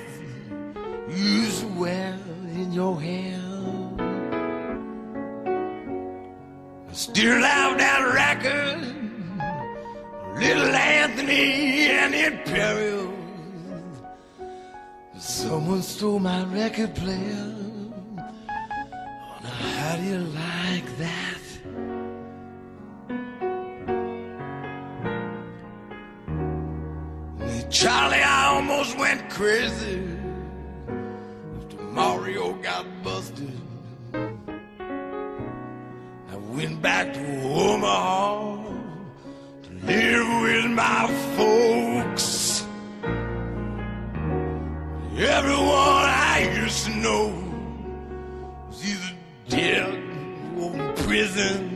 you 1.07 1.23
used 1.23 1.63
in 1.63 2.73
your 2.73 2.99
hair. 2.99 3.40
Still 7.01 7.41
have 7.41 7.79
that 7.79 8.01
record, 8.13 8.79
Little 10.39 10.75
Anthony 10.75 11.89
and 11.89 12.13
the 12.13 12.25
Imperials. 12.27 13.15
Someone 15.17 15.81
stole 15.81 16.19
my 16.19 16.43
record 16.43 16.93
player. 16.93 17.55
Oh, 18.19 18.29
now 19.43 19.49
how 19.49 19.95
do 19.95 20.03
you 20.03 20.19
like 20.19 20.97
that? 20.97 21.41
Charlie, 27.71 28.21
I 28.21 28.53
almost 28.55 28.95
went 28.99 29.27
crazy 29.31 30.03
after 31.57 31.81
Mario 31.81 32.53
got 32.61 32.85
busted. 33.01 33.10
Back 36.81 37.13
to 37.13 37.41
Omaha 37.43 38.57
to 39.63 39.69
live 39.85 40.41
with 40.41 40.65
my 40.71 41.07
folks. 41.37 42.65
Everyone 45.15 46.09
I 46.09 46.51
used 46.63 46.85
to 46.85 46.95
know 46.95 47.27
was 48.67 48.83
either 48.83 49.15
dead 49.49 49.93
or 50.57 50.73
in 50.73 50.95
prison. 50.95 51.67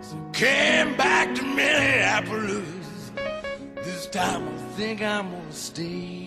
So 0.00 0.16
came 0.32 0.96
back 0.96 1.36
to 1.36 1.42
Minneapolis. 1.42 3.12
This 3.76 4.06
time 4.08 4.48
I 4.48 4.56
think 4.76 5.02
I'm 5.02 5.30
gonna 5.30 5.52
stay. 5.52 6.25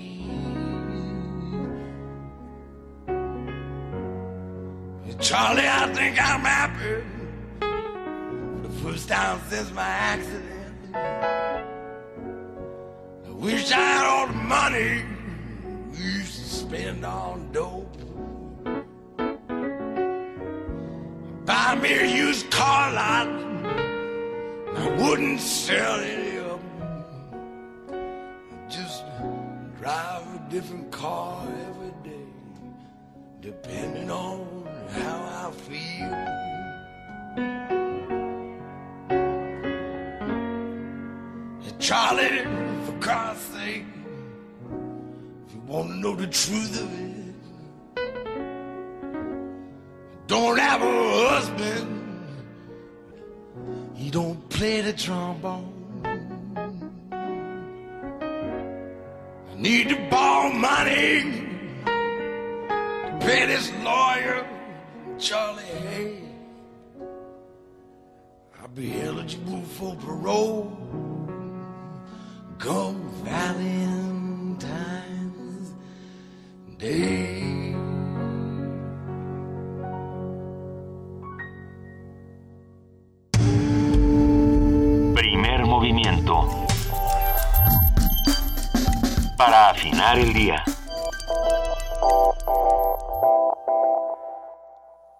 Charlie, 5.21 5.67
I 5.67 5.91
think 5.93 6.17
I'm 6.17 6.39
happy 6.39 7.03
the 7.59 8.69
first 8.81 9.09
time 9.09 9.41
since 9.49 9.69
my 9.73 9.81
accident. 9.81 10.95
I 10.95 11.63
wish 13.31 13.69
I 13.69 13.75
had 13.75 14.05
all 14.05 14.27
the 14.27 14.33
money 14.33 15.03
we 15.91 15.97
used 15.97 16.35
to 16.37 16.45
spend 16.45 17.03
on 17.03 17.51
dope. 17.51 17.97
Buy 21.45 21.75
me 21.75 21.93
a 21.93 22.05
used 22.05 22.49
car 22.49 22.93
lot, 22.93 23.27
I 24.77 24.87
wouldn't 25.01 25.41
sell 25.41 25.99
any 25.99 26.37
of 26.37 26.61
them. 26.79 27.03
Just 28.69 29.03
drive 29.81 30.23
a 30.33 30.47
different 30.49 30.89
car 30.91 31.45
every 31.67 31.78
depending 33.41 34.11
on 34.11 34.67
how 34.89 35.47
I 35.47 35.51
feel. 35.51 36.13
Hey, 41.61 41.73
Charlie, 41.79 42.43
for 42.85 42.91
God's 42.99 43.39
sake, 43.39 43.85
if 45.47 45.53
you 45.53 45.61
want 45.67 45.89
to 45.89 45.95
know 45.95 46.15
the 46.15 46.27
truth 46.27 46.81
of 46.81 46.93
it, 46.99 47.35
don't 50.27 50.59
have 50.59 50.81
a 50.81 51.29
husband. 51.29 51.95
He 53.95 54.11
don't 54.11 54.49
play 54.49 54.81
the 54.81 54.93
trombone. 54.93 55.73
I 59.51 59.55
need 59.55 59.89
to 59.89 59.95
borrow 60.09 60.51
money 60.51 61.48
this 63.19 63.71
lawyer, 63.83 64.45
Charlie 65.17 65.63
Hay. 65.63 66.23
I'll 68.61 68.67
be 68.69 69.01
eligible 69.01 69.61
for 69.61 69.95
parole 69.95 70.77
come 72.59 73.01
Valentine's 73.23 74.67
Day. 76.77 77.73
Primer 85.15 85.65
movimiento. 85.65 86.47
Para 89.37 89.69
afinar 89.69 90.19
el 90.19 90.33
día. 90.33 90.63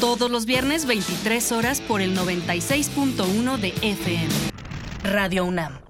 Todos 0.00 0.30
los 0.30 0.46
viernes 0.46 0.86
23 0.86 1.52
horas 1.52 1.82
por 1.82 2.00
el 2.00 2.16
96.1 2.16 3.58
de 3.58 3.68
FM. 3.82 4.28
Radio 5.04 5.44
UNAM. 5.44 5.89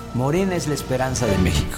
Morena 0.13 0.55
es 0.55 0.67
la 0.67 0.73
esperanza 0.73 1.25
de 1.25 1.37
México. 1.37 1.77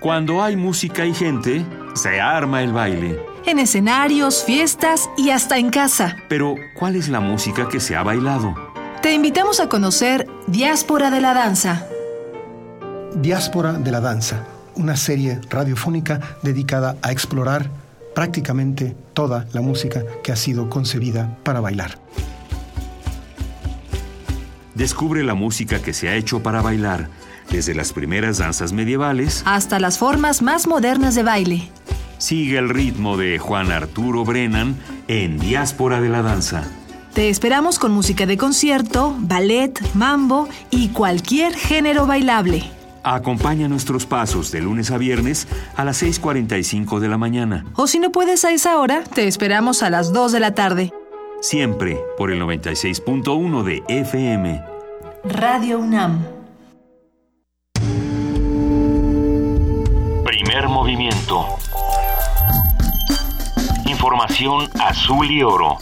Cuando 0.00 0.40
hay 0.42 0.56
música 0.56 1.04
y 1.04 1.12
gente, 1.12 1.66
se 1.94 2.20
arma 2.20 2.62
el 2.62 2.72
baile. 2.72 3.18
En 3.46 3.58
escenarios, 3.58 4.44
fiestas 4.44 5.10
y 5.16 5.30
hasta 5.30 5.58
en 5.58 5.70
casa. 5.70 6.16
Pero, 6.28 6.54
¿cuál 6.78 6.94
es 6.94 7.08
la 7.08 7.18
música 7.18 7.68
que 7.68 7.80
se 7.80 7.96
ha 7.96 8.04
bailado? 8.04 8.54
Te 9.02 9.12
invitamos 9.12 9.58
a 9.58 9.68
conocer 9.68 10.28
Diáspora 10.46 11.10
de 11.10 11.20
la 11.20 11.34
Danza. 11.34 11.88
Diáspora 13.16 13.72
de 13.72 13.90
la 13.90 14.00
Danza, 14.00 14.44
una 14.76 14.96
serie 14.96 15.40
radiofónica 15.50 16.20
dedicada 16.42 16.96
a 17.02 17.10
explorar 17.10 17.68
prácticamente 18.14 18.94
toda 19.14 19.46
la 19.52 19.62
música 19.62 20.04
que 20.22 20.30
ha 20.30 20.36
sido 20.36 20.70
concebida 20.70 21.36
para 21.42 21.60
bailar. 21.60 21.98
Descubre 24.76 25.24
la 25.24 25.32
música 25.32 25.80
que 25.80 25.94
se 25.94 26.10
ha 26.10 26.16
hecho 26.16 26.42
para 26.42 26.60
bailar, 26.60 27.08
desde 27.50 27.74
las 27.74 27.94
primeras 27.94 28.36
danzas 28.38 28.72
medievales 28.72 29.42
hasta 29.46 29.80
las 29.80 29.96
formas 29.96 30.42
más 30.42 30.66
modernas 30.66 31.14
de 31.14 31.22
baile. 31.22 31.70
Sigue 32.18 32.58
el 32.58 32.68
ritmo 32.68 33.16
de 33.16 33.38
Juan 33.38 33.72
Arturo 33.72 34.24
Brennan 34.26 34.76
en 35.08 35.38
Diáspora 35.38 36.02
de 36.02 36.10
la 36.10 36.20
Danza. 36.20 36.64
Te 37.14 37.30
esperamos 37.30 37.78
con 37.78 37.92
música 37.92 38.26
de 38.26 38.36
concierto, 38.36 39.16
ballet, 39.18 39.80
mambo 39.94 40.46
y 40.70 40.88
cualquier 40.88 41.54
género 41.54 42.06
bailable. 42.06 42.62
Acompaña 43.02 43.68
nuestros 43.68 44.04
pasos 44.04 44.50
de 44.50 44.60
lunes 44.60 44.90
a 44.90 44.98
viernes 44.98 45.48
a 45.74 45.86
las 45.86 46.02
6.45 46.02 46.98
de 46.98 47.08
la 47.08 47.16
mañana. 47.16 47.64
O 47.76 47.86
si 47.86 47.98
no 47.98 48.12
puedes 48.12 48.44
a 48.44 48.50
esa 48.50 48.76
hora, 48.78 49.04
te 49.04 49.26
esperamos 49.26 49.82
a 49.82 49.88
las 49.88 50.12
2 50.12 50.32
de 50.32 50.40
la 50.40 50.54
tarde. 50.54 50.92
Siempre 51.40 52.00
por 52.16 52.32
el 52.32 52.40
96.1 52.40 53.62
de 53.62 53.82
FM. 53.88 54.64
Radio 55.24 55.78
UNAM. 55.78 56.26
Primer 60.24 60.68
movimiento. 60.68 61.46
Información 63.86 64.68
azul 64.80 65.30
y 65.30 65.42
oro. 65.42 65.78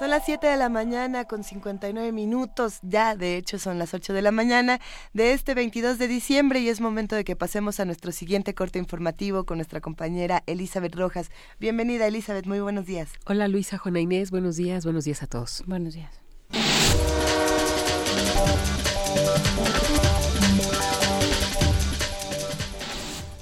Son 0.00 0.08
las 0.08 0.24
7 0.24 0.46
de 0.46 0.56
la 0.56 0.70
mañana 0.70 1.26
con 1.26 1.44
59 1.44 2.10
minutos, 2.10 2.78
ya 2.80 3.14
de 3.14 3.36
hecho 3.36 3.58
son 3.58 3.78
las 3.78 3.92
8 3.92 4.14
de 4.14 4.22
la 4.22 4.30
mañana 4.30 4.80
de 5.12 5.34
este 5.34 5.52
22 5.52 5.98
de 5.98 6.08
diciembre 6.08 6.58
y 6.60 6.70
es 6.70 6.80
momento 6.80 7.16
de 7.16 7.22
que 7.22 7.36
pasemos 7.36 7.80
a 7.80 7.84
nuestro 7.84 8.10
siguiente 8.10 8.54
corte 8.54 8.78
informativo 8.78 9.44
con 9.44 9.58
nuestra 9.58 9.82
compañera 9.82 10.42
Elizabeth 10.46 10.94
Rojas. 10.94 11.30
Bienvenida 11.58 12.06
Elizabeth, 12.06 12.46
muy 12.46 12.60
buenos 12.60 12.86
días. 12.86 13.10
Hola 13.26 13.46
Luisa, 13.46 13.76
Juana 13.76 14.00
Inés, 14.00 14.30
buenos 14.30 14.56
días, 14.56 14.84
buenos 14.84 15.04
días 15.04 15.22
a 15.22 15.26
todos. 15.26 15.64
Buenos 15.66 15.92
días. 15.92 16.10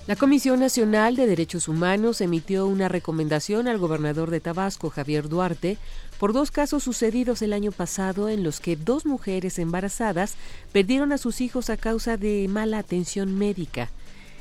La 0.09 0.16
Comisión 0.16 0.59
Nacional 0.61 1.16
de 1.16 1.26
Derechos 1.26 1.68
Humanos 1.68 2.22
emitió 2.22 2.66
una 2.66 2.88
recomendación 2.88 3.68
al 3.68 3.76
gobernador 3.76 4.30
de 4.30 4.40
Tabasco, 4.40 4.88
Javier 4.88 5.28
Duarte, 5.28 5.76
por 6.18 6.32
dos 6.32 6.50
casos 6.50 6.82
sucedidos 6.82 7.42
el 7.42 7.52
año 7.52 7.72
pasado 7.72 8.30
en 8.30 8.42
los 8.42 8.59
que 8.59 8.74
dos 8.74 9.04
mujeres 9.04 9.59
embarazadas 9.59 10.36
perdieron 10.72 11.12
a 11.12 11.18
sus 11.18 11.42
hijos 11.42 11.68
a 11.68 11.76
causa 11.76 12.16
de 12.16 12.48
mala 12.48 12.78
atención 12.78 13.36
médica. 13.36 13.90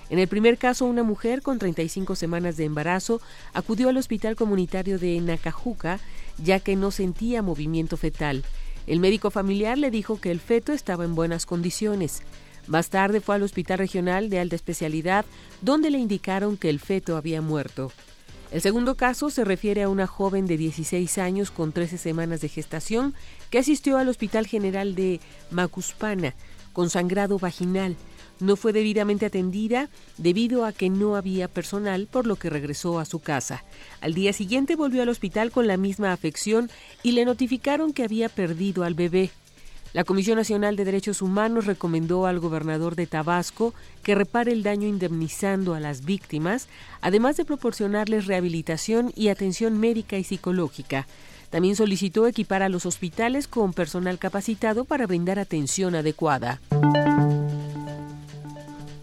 En 0.10 0.20
el 0.20 0.30
primer 0.30 0.58
caso, 0.58 0.86
una 0.86 1.04
mujer 1.04 1.42
con 1.42 1.60
35 1.60 2.16
semanas 2.16 2.56
de 2.56 2.64
embarazo 2.64 3.20
acudió 3.54 3.90
al 3.90 3.98
hospital 3.98 4.38
comunitario 4.38 4.98
de 4.98 5.20
Nacajuca 5.20 6.00
ya 6.42 6.62
que 6.62 6.78
no 6.78 6.92
sentía 6.92 7.42
movimiento 7.42 7.98
fetal. 7.98 8.46
El 8.88 9.02
médico 9.02 9.32
familiar 9.32 9.78
le 9.78 9.92
dijo 9.92 10.22
que 10.22 10.32
el 10.32 10.40
feto 10.40 10.72
estaba 10.72 11.04
en 11.04 11.14
buenas 11.14 11.46
condiciones. 11.46 12.22
Más 12.68 12.90
tarde 12.90 13.22
fue 13.22 13.36
al 13.36 13.44
Hospital 13.44 13.80
Regional 13.80 14.30
de 14.30 14.40
Alta 14.40 14.56
Especialidad, 14.56 15.26
donde 15.62 15.90
le 15.90 15.98
indicaron 15.98 16.58
que 16.58 16.70
el 16.70 16.80
feto 16.80 17.18
había 17.18 17.42
muerto. 17.42 17.92
El 18.52 18.62
segundo 18.62 18.96
caso 18.96 19.30
se 19.30 19.44
refiere 19.44 19.84
a 19.84 19.90
una 19.90 20.08
joven 20.08 20.48
de 20.48 20.58
16 20.58 21.18
años 21.18 21.52
con 21.52 21.74
13 21.74 21.98
semanas 21.98 22.40
de 22.40 22.48
gestación 22.48 23.14
que 23.50 23.60
asistió 23.60 23.98
al 23.98 24.08
Hospital 24.08 24.48
General 24.48 24.96
de 24.96 25.20
Macuspana 25.52 26.34
con 26.72 26.90
sangrado 26.90 27.40
vaginal. 27.40 27.96
No 28.40 28.56
fue 28.56 28.72
debidamente 28.72 29.26
atendida 29.26 29.90
debido 30.18 30.64
a 30.64 30.72
que 30.72 30.90
no 30.90 31.16
había 31.16 31.48
personal, 31.48 32.08
por 32.10 32.28
lo 32.28 32.36
que 32.36 32.52
regresó 32.52 33.00
a 33.00 33.06
su 33.06 33.20
casa. 33.20 33.64
Al 34.00 34.14
día 34.14 34.32
siguiente 34.32 34.76
volvió 34.76 35.02
al 35.02 35.10
hospital 35.10 35.52
con 35.52 35.66
la 35.66 35.76
misma 35.76 36.14
afección 36.14 36.70
y 37.02 37.14
le 37.14 37.26
notificaron 37.26 37.94
que 37.94 38.04
había 38.04 38.30
perdido 38.30 38.84
al 38.84 38.94
bebé. 38.94 39.32
La 39.98 40.04
Comisión 40.04 40.38
Nacional 40.38 40.76
de 40.76 40.86
Derechos 40.86 41.24
Humanos 41.24 41.66
recomendó 41.66 42.28
al 42.28 42.38
gobernador 42.40 42.96
de 42.96 43.08
Tabasco 43.08 43.74
que 44.04 44.14
repare 44.14 44.52
el 44.52 44.62
daño 44.62 44.88
indemnizando 44.88 45.74
a 45.74 45.80
las 45.80 46.06
víctimas, 46.06 46.68
además 47.02 47.36
de 47.36 47.46
proporcionarles 47.46 48.28
rehabilitación 48.28 49.12
y 49.16 49.30
atención 49.30 49.80
médica 49.80 50.20
y 50.20 50.24
psicológica. 50.24 51.08
También 51.50 51.76
solicitó 51.76 52.28
equipar 52.28 52.62
a 52.62 52.70
los 52.70 52.86
hospitales 52.86 53.48
con 53.48 53.74
personal 53.74 54.20
capacitado 54.20 54.86
para 54.86 55.08
brindar 55.08 55.40
atención 55.40 55.96
adecuada. 55.96 56.62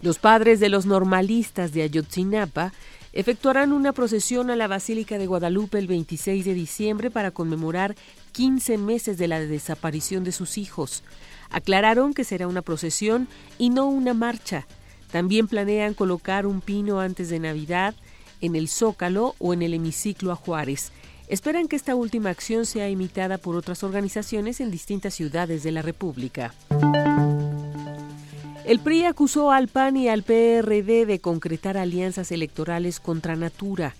Los 0.01 0.17
padres 0.17 0.61
de 0.61 0.69
los 0.69 0.85
normalistas 0.85 1.73
de 1.73 1.81
Ayotzinapa 1.81 2.71
efectuarán 3.11 3.73
una 3.73 3.91
procesión 3.91 4.49
a 4.49 4.55
la 4.55 4.69
Basílica 4.69 5.17
de 5.17 5.27
Guadalupe 5.27 5.77
el 5.77 5.87
26 5.87 6.45
de 6.45 6.53
diciembre 6.53 7.11
para 7.11 7.31
conmemorar 7.31 7.95
15 8.35 8.77
meses 8.77 9.17
de 9.17 9.29
la 9.29 9.39
desaparición 9.39 10.25
de 10.25 10.33
sus 10.33 10.57
hijos. 10.57 11.03
Aclararon 11.51 12.13
que 12.13 12.25
será 12.25 12.49
una 12.49 12.61
procesión 12.61 13.29
y 13.57 13.69
no 13.69 13.85
una 13.85 14.13
marcha. 14.13 14.67
También 15.09 15.47
planean 15.47 15.93
colocar 15.93 16.45
un 16.45 16.59
pino 16.59 16.99
antes 16.99 17.29
de 17.29 17.39
Navidad 17.39 17.95
en 18.41 18.57
el 18.57 18.67
Zócalo 18.67 19.35
o 19.39 19.53
en 19.53 19.61
el 19.61 19.73
hemiciclo 19.73 20.33
a 20.33 20.35
Juárez. 20.35 20.91
Esperan 21.29 21.69
que 21.69 21.77
esta 21.77 21.95
última 21.95 22.29
acción 22.29 22.65
sea 22.65 22.89
imitada 22.89 23.37
por 23.37 23.55
otras 23.55 23.83
organizaciones 23.85 24.59
en 24.59 24.69
distintas 24.69 25.13
ciudades 25.13 25.63
de 25.63 25.71
la 25.71 25.81
República. 25.81 26.53
El 28.65 28.79
PRI 28.79 29.05
acusó 29.05 29.51
al 29.51 29.69
PAN 29.69 29.95
y 29.95 30.09
al 30.09 30.23
PRD 30.23 31.05
de 31.05 31.19
concretar 31.21 31.77
alianzas 31.77 32.33
electorales 32.33 32.99
contra 32.99 33.37
Natura. 33.37 33.95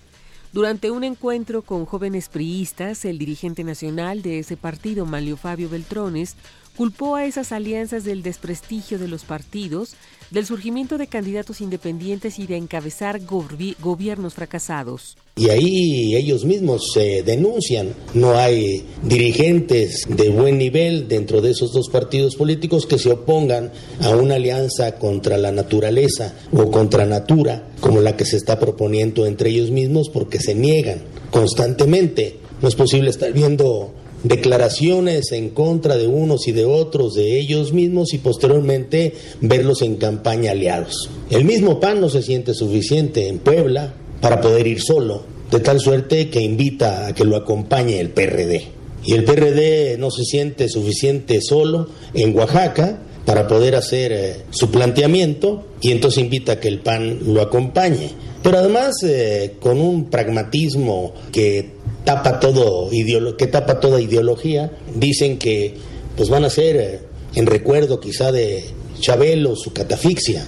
Durante 0.55 0.89
un 0.89 1.03
encuentro 1.03 1.63
con 1.63 1.85
jóvenes 1.85 2.29
priistas, 2.29 3.03
el 3.03 3.17
dirigente 3.17 3.65
nacional 3.65 4.21
de 4.21 4.39
ese 4.39 4.55
partido, 4.55 5.05
Manlio 5.05 5.35
Fabio 5.35 5.67
Beltrones, 5.67 6.37
culpó 6.75 7.15
a 7.15 7.25
esas 7.25 7.51
alianzas 7.51 8.03
del 8.03 8.23
desprestigio 8.23 8.99
de 8.99 9.07
los 9.07 9.23
partidos, 9.23 9.95
del 10.31 10.45
surgimiento 10.45 10.97
de 10.97 11.07
candidatos 11.07 11.61
independientes 11.61 12.39
y 12.39 12.47
de 12.47 12.57
encabezar 12.57 13.21
gobiernos 13.25 14.33
fracasados. 14.33 15.17
Y 15.37 15.49
ahí 15.49 16.15
ellos 16.15 16.45
mismos 16.45 16.91
se 16.93 17.21
denuncian. 17.23 17.93
No 18.13 18.37
hay 18.37 18.85
dirigentes 19.03 20.05
de 20.07 20.29
buen 20.29 20.57
nivel 20.57 21.07
dentro 21.07 21.41
de 21.41 21.51
esos 21.51 21.73
dos 21.73 21.89
partidos 21.89 22.35
políticos 22.35 22.85
que 22.85 22.97
se 22.97 23.11
opongan 23.11 23.71
a 24.01 24.09
una 24.15 24.35
alianza 24.35 24.95
contra 24.97 25.37
la 25.37 25.51
naturaleza 25.51 26.33
o 26.53 26.71
contra 26.71 27.05
natura, 27.05 27.67
como 27.81 28.01
la 28.01 28.15
que 28.15 28.25
se 28.25 28.37
está 28.37 28.59
proponiendo 28.59 29.25
entre 29.25 29.49
ellos 29.49 29.71
mismos, 29.71 30.09
porque 30.09 30.39
se 30.39 30.55
niegan 30.55 31.01
constantemente. 31.31 32.37
No 32.61 32.69
es 32.69 32.75
posible 32.75 33.09
estar 33.09 33.33
viendo 33.33 33.93
declaraciones 34.25 35.31
en 35.31 35.49
contra 35.49 35.97
de 35.97 36.07
unos 36.07 36.47
y 36.47 36.51
de 36.51 36.65
otros, 36.65 37.13
de 37.13 37.39
ellos 37.39 37.73
mismos 37.73 38.13
y 38.13 38.17
posteriormente 38.17 39.13
verlos 39.39 39.83
en 39.83 39.97
campaña 39.97 40.51
aliados. 40.51 41.09
El 41.29 41.45
mismo 41.45 41.79
PAN 41.79 42.01
no 42.01 42.09
se 42.09 42.23
siente 42.23 42.55
suficiente 42.55 43.27
en 43.27 43.37
Puebla 43.37 43.93
para 44.21 44.41
poder 44.41 44.65
ir 44.65 44.81
solo, 44.81 45.23
de 45.51 45.59
tal 45.59 45.79
suerte 45.79 46.29
que 46.29 46.41
invita 46.41 47.07
a 47.07 47.13
que 47.13 47.23
lo 47.23 47.35
acompañe 47.35 47.99
el 47.99 48.09
PRD. 48.09 48.63
Y 49.05 49.13
el 49.13 49.23
PRD 49.23 49.97
no 49.99 50.09
se 50.09 50.23
siente 50.23 50.67
suficiente 50.69 51.39
solo 51.41 51.87
en 52.15 52.35
Oaxaca 52.35 53.01
para 53.25 53.47
poder 53.47 53.75
hacer 53.75 54.11
eh, 54.11 54.35
su 54.49 54.71
planteamiento 54.71 55.67
y 55.81 55.91
entonces 55.91 56.23
invita 56.23 56.53
a 56.53 56.59
que 56.59 56.67
el 56.67 56.79
PAN 56.79 57.19
lo 57.33 57.41
acompañe. 57.41 58.09
Pero 58.41 58.57
además 58.57 58.95
eh, 59.03 59.55
con 59.59 59.79
un 59.79 60.09
pragmatismo 60.09 61.13
que 61.31 61.74
tapa 62.05 62.39
todo 62.39 62.89
que 63.37 63.47
tapa 63.47 63.79
toda 63.79 63.99
ideología. 63.99 64.71
Dicen 64.95 65.37
que 65.37 65.75
pues 66.15 66.29
van 66.29 66.45
a 66.45 66.49
ser 66.49 66.75
eh, 66.77 66.99
en 67.33 67.45
recuerdo 67.45 67.99
quizá 67.99 68.31
de 68.31 68.63
Chabelo 68.99 69.55
su 69.55 69.73
catafixia. 69.73 70.45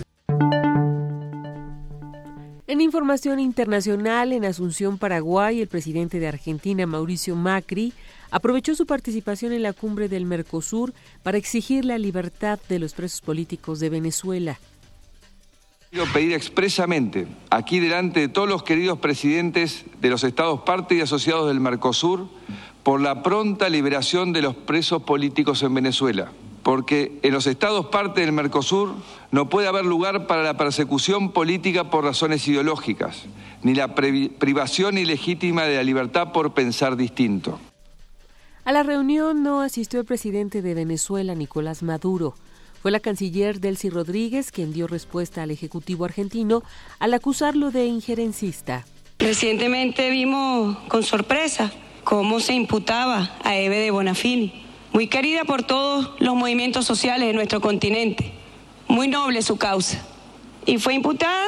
En 2.67 2.81
información 2.81 3.39
internacional, 3.39 4.33
en 4.33 4.45
Asunción, 4.45 4.97
Paraguay, 4.97 5.61
el 5.61 5.67
presidente 5.67 6.19
de 6.19 6.27
Argentina, 6.27 6.85
Mauricio 6.85 7.35
Macri, 7.35 7.93
aprovechó 8.29 8.75
su 8.75 8.85
participación 8.85 9.53
en 9.53 9.63
la 9.63 9.73
cumbre 9.73 10.09
del 10.09 10.25
Mercosur 10.25 10.93
para 11.23 11.37
exigir 11.37 11.85
la 11.85 11.97
libertad 11.97 12.59
de 12.67 12.79
los 12.79 12.93
presos 12.93 13.21
políticos 13.21 13.79
de 13.79 13.89
Venezuela. 13.89 14.59
Quiero 15.89 16.05
pedir 16.11 16.33
expresamente, 16.33 17.27
aquí 17.49 17.79
delante 17.79 18.19
de 18.19 18.27
todos 18.27 18.49
los 18.49 18.63
queridos 18.63 18.99
presidentes 18.99 19.85
de 20.01 20.09
los 20.09 20.25
estados 20.25 20.61
parte 20.61 20.95
y 20.95 21.01
asociados 21.01 21.47
del 21.47 21.61
Mercosur, 21.61 22.27
por 22.83 22.99
la 22.99 23.23
pronta 23.23 23.69
liberación 23.69 24.33
de 24.33 24.41
los 24.41 24.53
presos 24.53 25.03
políticos 25.03 25.63
en 25.63 25.73
Venezuela, 25.73 26.33
porque 26.61 27.17
en 27.23 27.33
los 27.33 27.47
estados 27.47 27.85
parte 27.85 28.19
del 28.19 28.33
Mercosur 28.33 28.95
no 29.31 29.49
puede 29.49 29.69
haber 29.69 29.85
lugar 29.85 30.27
para 30.27 30.43
la 30.43 30.57
persecución 30.57 31.31
política 31.31 31.89
por 31.89 32.03
razones 32.03 32.45
ideológicas, 32.49 33.23
ni 33.63 33.73
la 33.73 33.95
privación 33.95 34.97
ilegítima 34.97 35.63
de 35.63 35.77
la 35.77 35.83
libertad 35.83 36.33
por 36.33 36.53
pensar 36.53 36.97
distinto. 36.97 37.59
A 38.65 38.73
la 38.73 38.83
reunión 38.83 39.41
no 39.41 39.61
asistió 39.61 40.01
el 40.01 40.05
presidente 40.05 40.61
de 40.61 40.73
Venezuela, 40.73 41.33
Nicolás 41.33 41.81
Maduro. 41.81 42.35
Fue 42.87 42.91
la 42.93 43.01
canciller 43.01 43.59
Delcy 43.59 43.89
Rodríguez 43.89 44.49
quien 44.49 44.71
dio 44.71 44.87
respuesta 44.87 45.43
al 45.43 45.51
Ejecutivo 45.51 46.05
argentino 46.05 46.63
al 46.99 47.13
acusarlo 47.13 47.69
de 47.69 47.85
injerencista. 47.85 48.85
Recientemente 49.19 50.09
vimos 50.09 50.77
con 50.87 51.03
sorpresa 51.03 51.69
cómo 52.05 52.39
se 52.39 52.53
imputaba 52.53 53.35
a 53.43 53.57
Eve 53.57 53.79
de 53.79 53.91
Bonafini, 53.91 54.63
muy 54.93 55.07
querida 55.07 55.43
por 55.43 55.63
todos 55.63 56.13
los 56.19 56.33
movimientos 56.35 56.85
sociales 56.85 57.27
de 57.27 57.33
nuestro 57.33 57.59
continente. 57.59 58.31
Muy 58.87 59.09
noble 59.09 59.41
su 59.41 59.57
causa. 59.57 60.01
Y 60.65 60.77
fue 60.77 60.93
imputada 60.93 61.45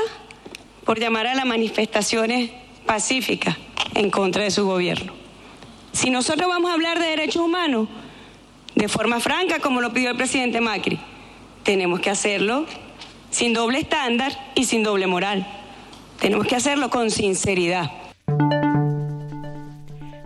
por 0.83 0.99
llamar 0.99 1.25
a 1.25 1.35
las 1.35 1.45
manifestaciones 1.45 2.51
pacíficas 2.85 3.55
en 3.95 4.11
contra 4.11 4.43
de 4.43 4.51
su 4.51 4.65
gobierno. 4.65 5.13
Si 5.93 6.09
nosotros 6.09 6.49
vamos 6.49 6.69
a 6.69 6.73
hablar 6.73 6.99
de 6.99 7.07
derechos 7.07 7.41
humanos 7.41 7.87
de 8.75 8.89
forma 8.89 9.21
franca, 9.21 9.59
como 9.59 9.79
lo 9.79 9.93
pidió 9.93 10.11
el 10.11 10.17
presidente 10.17 10.59
Macri, 10.59 10.99
tenemos 11.69 11.99
que 11.99 12.09
hacerlo 12.09 12.65
sin 13.29 13.53
doble 13.53 13.77
estándar 13.77 14.31
y 14.55 14.65
sin 14.65 14.81
doble 14.81 15.05
moral. 15.05 15.45
Tenemos 16.19 16.47
que 16.47 16.55
hacerlo 16.55 16.89
con 16.89 17.11
sinceridad. 17.11 17.91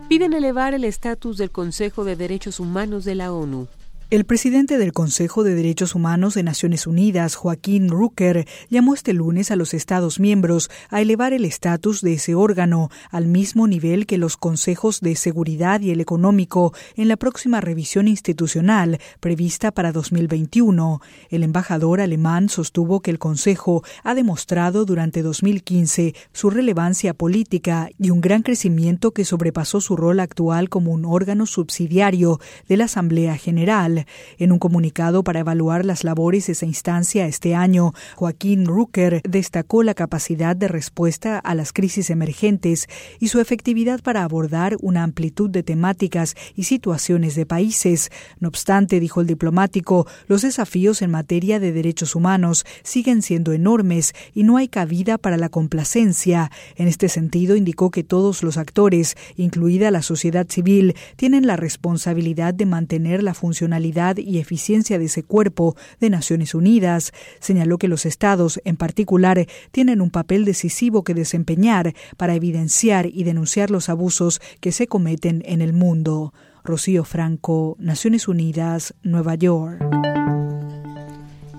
Piden 0.08 0.32
elevar 0.32 0.72
el 0.72 0.84
estatus 0.84 1.36
del 1.36 1.50
Consejo 1.50 2.04
de 2.04 2.16
Derechos 2.16 2.60
Humanos 2.60 3.04
de 3.04 3.16
la 3.16 3.30
ONU. 3.30 3.68
El 4.10 4.26
presidente 4.26 4.76
del 4.76 4.92
Consejo 4.92 5.44
de 5.44 5.54
Derechos 5.54 5.94
Humanos 5.94 6.34
de 6.34 6.42
Naciones 6.42 6.86
Unidas, 6.86 7.36
Joaquín 7.36 7.88
Rucker, 7.88 8.46
llamó 8.68 8.92
este 8.92 9.14
lunes 9.14 9.50
a 9.50 9.56
los 9.56 9.72
Estados 9.72 10.20
miembros 10.20 10.70
a 10.90 11.00
elevar 11.00 11.32
el 11.32 11.46
estatus 11.46 12.02
de 12.02 12.12
ese 12.12 12.34
órgano 12.34 12.90
al 13.10 13.26
mismo 13.26 13.66
nivel 13.66 14.06
que 14.06 14.18
los 14.18 14.36
consejos 14.36 15.00
de 15.00 15.16
seguridad 15.16 15.80
y 15.80 15.90
el 15.90 16.02
económico 16.02 16.74
en 16.96 17.08
la 17.08 17.16
próxima 17.16 17.62
revisión 17.62 18.06
institucional 18.06 18.98
prevista 19.20 19.72
para 19.72 19.90
2021. 19.90 21.00
El 21.30 21.42
embajador 21.42 22.02
alemán 22.02 22.50
sostuvo 22.50 23.00
que 23.00 23.10
el 23.10 23.18
Consejo 23.18 23.82
ha 24.02 24.14
demostrado 24.14 24.84
durante 24.84 25.22
2015 25.22 26.14
su 26.32 26.50
relevancia 26.50 27.14
política 27.14 27.88
y 27.98 28.10
un 28.10 28.20
gran 28.20 28.42
crecimiento 28.42 29.12
que 29.12 29.24
sobrepasó 29.24 29.80
su 29.80 29.96
rol 29.96 30.20
actual 30.20 30.68
como 30.68 30.92
un 30.92 31.06
órgano 31.06 31.46
subsidiario 31.46 32.38
de 32.68 32.76
la 32.76 32.84
Asamblea 32.84 33.38
General. 33.38 33.93
En 34.38 34.52
un 34.52 34.58
comunicado 34.58 35.24
para 35.24 35.40
evaluar 35.40 35.84
las 35.84 36.04
labores 36.04 36.46
de 36.46 36.52
esa 36.52 36.66
instancia 36.66 37.26
este 37.26 37.54
año, 37.54 37.92
Joaquín 38.16 38.66
Rucker 38.66 39.20
destacó 39.28 39.82
la 39.82 39.94
capacidad 39.94 40.56
de 40.56 40.68
respuesta 40.68 41.38
a 41.38 41.54
las 41.54 41.72
crisis 41.72 42.10
emergentes 42.10 42.86
y 43.20 43.28
su 43.28 43.40
efectividad 43.40 44.00
para 44.00 44.24
abordar 44.24 44.76
una 44.80 45.02
amplitud 45.02 45.50
de 45.50 45.62
temáticas 45.62 46.34
y 46.54 46.64
situaciones 46.64 47.34
de 47.34 47.46
países. 47.46 48.10
No 48.40 48.48
obstante, 48.48 49.00
dijo 49.00 49.20
el 49.20 49.26
diplomático, 49.26 50.06
los 50.26 50.42
desafíos 50.42 51.02
en 51.02 51.10
materia 51.10 51.60
de 51.60 51.72
derechos 51.72 52.14
humanos 52.14 52.64
siguen 52.82 53.22
siendo 53.22 53.52
enormes 53.52 54.14
y 54.34 54.42
no 54.42 54.56
hay 54.56 54.68
cabida 54.68 55.18
para 55.18 55.36
la 55.36 55.48
complacencia. 55.48 56.50
En 56.76 56.88
este 56.88 57.08
sentido, 57.08 57.56
indicó 57.56 57.90
que 57.90 58.04
todos 58.04 58.42
los 58.42 58.56
actores, 58.56 59.16
incluida 59.36 59.90
la 59.90 60.02
sociedad 60.02 60.46
civil, 60.48 60.94
tienen 61.16 61.46
la 61.46 61.56
responsabilidad 61.56 62.54
de 62.54 62.66
mantener 62.66 63.22
la 63.22 63.34
funcionalidad 63.34 63.83
y 64.18 64.38
eficiencia 64.38 64.98
de 64.98 65.04
ese 65.06 65.22
cuerpo 65.22 65.76
de 66.00 66.10
Naciones 66.10 66.54
Unidas. 66.54 67.12
Señaló 67.40 67.78
que 67.78 67.88
los 67.88 68.06
estados, 68.06 68.60
en 68.64 68.76
particular, 68.76 69.46
tienen 69.70 70.00
un 70.00 70.10
papel 70.10 70.44
decisivo 70.44 71.04
que 71.04 71.14
desempeñar 71.14 71.94
para 72.16 72.34
evidenciar 72.34 73.06
y 73.06 73.24
denunciar 73.24 73.70
los 73.70 73.88
abusos 73.88 74.40
que 74.60 74.72
se 74.72 74.86
cometen 74.86 75.42
en 75.46 75.60
el 75.60 75.72
mundo. 75.72 76.32
Rocío 76.64 77.04
Franco, 77.04 77.76
Naciones 77.78 78.26
Unidas, 78.26 78.94
Nueva 79.02 79.34
York. 79.34 79.82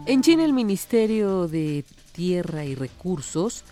En 0.08 0.22
China, 0.22 0.46
el 0.46 0.54
Ministerio 0.54 1.48
de 1.48 1.86
Tierra 2.12 2.66
y 2.66 2.76
Recursos 2.76 3.64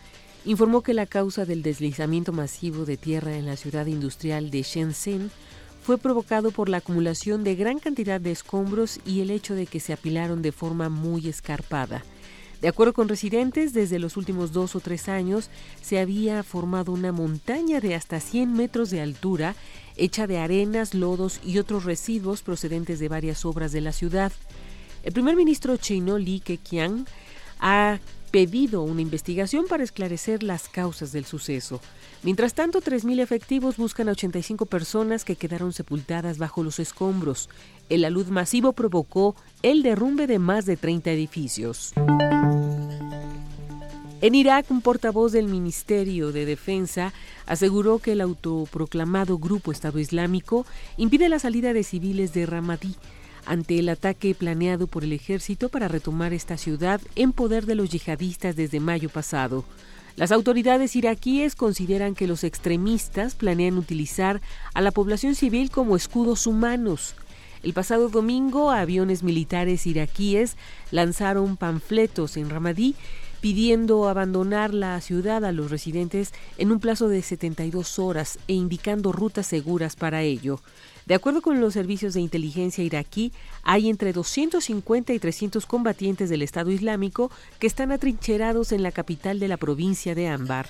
informó 0.45 0.81
que 0.81 0.93
la 0.93 1.05
causa 1.05 1.45
del 1.45 1.63
deslizamiento 1.63 2.31
masivo 2.33 2.85
de 2.85 2.97
tierra 2.97 3.37
en 3.37 3.45
la 3.45 3.55
ciudad 3.55 3.85
industrial 3.85 4.51
de 4.51 4.61
Shenzhen 4.61 5.31
fue 5.83 5.97
provocado 5.97 6.51
por 6.51 6.69
la 6.69 6.77
acumulación 6.77 7.43
de 7.43 7.55
gran 7.55 7.77
cantidad 7.77 8.21
de 8.21 8.31
escombros 8.31 9.01
y 9.05 9.19
el 9.19 9.29
hecho 9.29 9.53
de 9.53 9.67
que 9.67 9.81
se 9.81 9.91
apilaron 9.91 10.41
de 10.41 10.53
forma 10.53 10.87
muy 10.87 11.27
escarpada. 11.27 12.03
De 12.61 12.69
acuerdo 12.69 12.93
con 12.93 13.09
residentes, 13.09 13.73
desde 13.73 13.99
los 13.99 14.15
últimos 14.15 14.53
dos 14.53 14.77
o 14.77 14.79
tres 14.79 15.09
años 15.09 15.49
se 15.81 15.99
había 15.99 16.41
formado 16.43 16.93
una 16.93 17.11
montaña 17.11 17.81
de 17.81 17.93
hasta 17.95 18.21
100 18.21 18.53
metros 18.53 18.89
de 18.89 19.01
altura, 19.01 19.55
hecha 19.97 20.27
de 20.27 20.37
arenas, 20.37 20.93
lodos 20.93 21.41
y 21.43 21.57
otros 21.57 21.83
residuos 21.83 22.41
procedentes 22.41 22.99
de 22.99 23.09
varias 23.09 23.43
obras 23.43 23.73
de 23.73 23.81
la 23.81 23.91
ciudad. 23.91 24.31
El 25.03 25.11
primer 25.11 25.35
ministro 25.35 25.75
chino 25.75 26.17
Li 26.17 26.39
Keqiang 26.39 27.05
ha 27.59 27.99
pedido 28.33 28.81
una 28.81 29.03
investigación 29.03 29.67
para 29.69 29.83
esclarecer 29.83 30.41
las 30.41 30.67
causas 30.67 31.11
del 31.11 31.23
suceso. 31.23 31.79
Mientras 32.23 32.55
tanto, 32.55 32.81
3.000 32.81 33.19
efectivos 33.19 33.77
buscan 33.77 34.09
a 34.09 34.13
85 34.13 34.65
personas 34.65 35.23
que 35.23 35.35
quedaron 35.35 35.71
sepultadas 35.71 36.39
bajo 36.39 36.63
los 36.63 36.79
escombros. 36.79 37.47
El 37.89 38.03
alud 38.05 38.25
masivo 38.29 38.73
provocó 38.73 39.35
el 39.61 39.83
derrumbe 39.83 40.25
de 40.25 40.39
más 40.39 40.65
de 40.65 40.77
30 40.77 41.11
edificios. 41.11 41.93
En 44.21 44.33
Irak, 44.33 44.65
un 44.71 44.81
portavoz 44.81 45.31
del 45.31 45.45
Ministerio 45.45 46.31
de 46.31 46.47
Defensa 46.47 47.13
aseguró 47.45 47.99
que 47.99 48.13
el 48.13 48.21
autoproclamado 48.21 49.37
Grupo 49.37 49.71
Estado 49.71 49.99
Islámico 49.99 50.65
impide 50.97 51.29
la 51.29 51.37
salida 51.37 51.71
de 51.71 51.83
civiles 51.83 52.33
de 52.33 52.47
Ramadí 52.47 52.95
ante 53.45 53.79
el 53.79 53.89
ataque 53.89 54.35
planeado 54.35 54.87
por 54.87 55.03
el 55.03 55.13
ejército 55.13 55.69
para 55.69 55.87
retomar 55.87 56.33
esta 56.33 56.57
ciudad 56.57 57.01
en 57.15 57.31
poder 57.31 57.65
de 57.65 57.75
los 57.75 57.89
yihadistas 57.89 58.55
desde 58.55 58.79
mayo 58.79 59.09
pasado. 59.09 59.65
Las 60.15 60.31
autoridades 60.31 60.95
iraquíes 60.95 61.55
consideran 61.55 62.13
que 62.13 62.27
los 62.27 62.43
extremistas 62.43 63.33
planean 63.33 63.77
utilizar 63.77 64.41
a 64.73 64.81
la 64.81 64.91
población 64.91 65.33
civil 65.33 65.71
como 65.71 65.95
escudos 65.95 66.45
humanos. 66.45 67.15
El 67.63 67.73
pasado 67.73 68.09
domingo, 68.09 68.71
aviones 68.71 69.23
militares 69.23 69.87
iraquíes 69.87 70.57
lanzaron 70.91 71.57
panfletos 71.57 72.37
en 72.37 72.49
Ramadí 72.49 72.95
pidiendo 73.43 74.07
abandonar 74.07 74.73
la 74.73 75.01
ciudad 75.01 75.43
a 75.43 75.51
los 75.51 75.69
residentes 75.69 76.31
en 76.57 76.71
un 76.71 76.79
plazo 76.79 77.09
de 77.09 77.21
72 77.21 77.99
horas 77.99 78.39
e 78.47 78.53
indicando 78.53 79.11
rutas 79.11 79.47
seguras 79.47 79.97
para 79.97 80.21
ello. 80.21 80.61
De 81.05 81.15
acuerdo 81.15 81.41
con 81.41 81.59
los 81.59 81.73
servicios 81.73 82.13
de 82.13 82.21
inteligencia 82.21 82.83
iraquí, 82.83 83.33
hay 83.63 83.89
entre 83.89 84.13
250 84.13 85.13
y 85.13 85.19
300 85.19 85.65
combatientes 85.65 86.29
del 86.29 86.41
Estado 86.41 86.71
Islámico 86.71 87.29
que 87.59 87.67
están 87.67 87.91
atrincherados 87.91 88.71
en 88.71 88.83
la 88.83 88.91
capital 88.91 89.39
de 89.39 89.49
la 89.49 89.57
provincia 89.57 90.15
de 90.15 90.29
Ambar. 90.29 90.67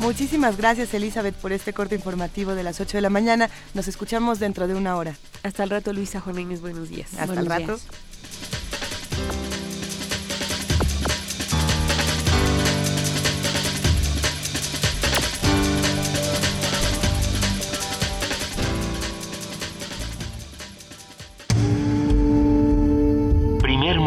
Muchísimas 0.00 0.58
gracias 0.58 0.92
Elizabeth 0.92 1.34
por 1.36 1.52
este 1.52 1.72
corte 1.72 1.94
informativo 1.94 2.54
de 2.54 2.62
las 2.62 2.78
8 2.78 2.98
de 2.98 3.00
la 3.00 3.08
mañana. 3.08 3.48
Nos 3.72 3.88
escuchamos 3.88 4.38
dentro 4.38 4.68
de 4.68 4.74
una 4.74 4.96
hora. 4.96 5.16
Hasta 5.42 5.64
el 5.64 5.70
rato 5.70 5.94
Luisa 5.94 6.20
Juanes, 6.20 6.60
buenos 6.60 6.90
días. 6.90 7.14
Hasta 7.18 7.40
el 7.40 7.46
rato. 7.46 7.78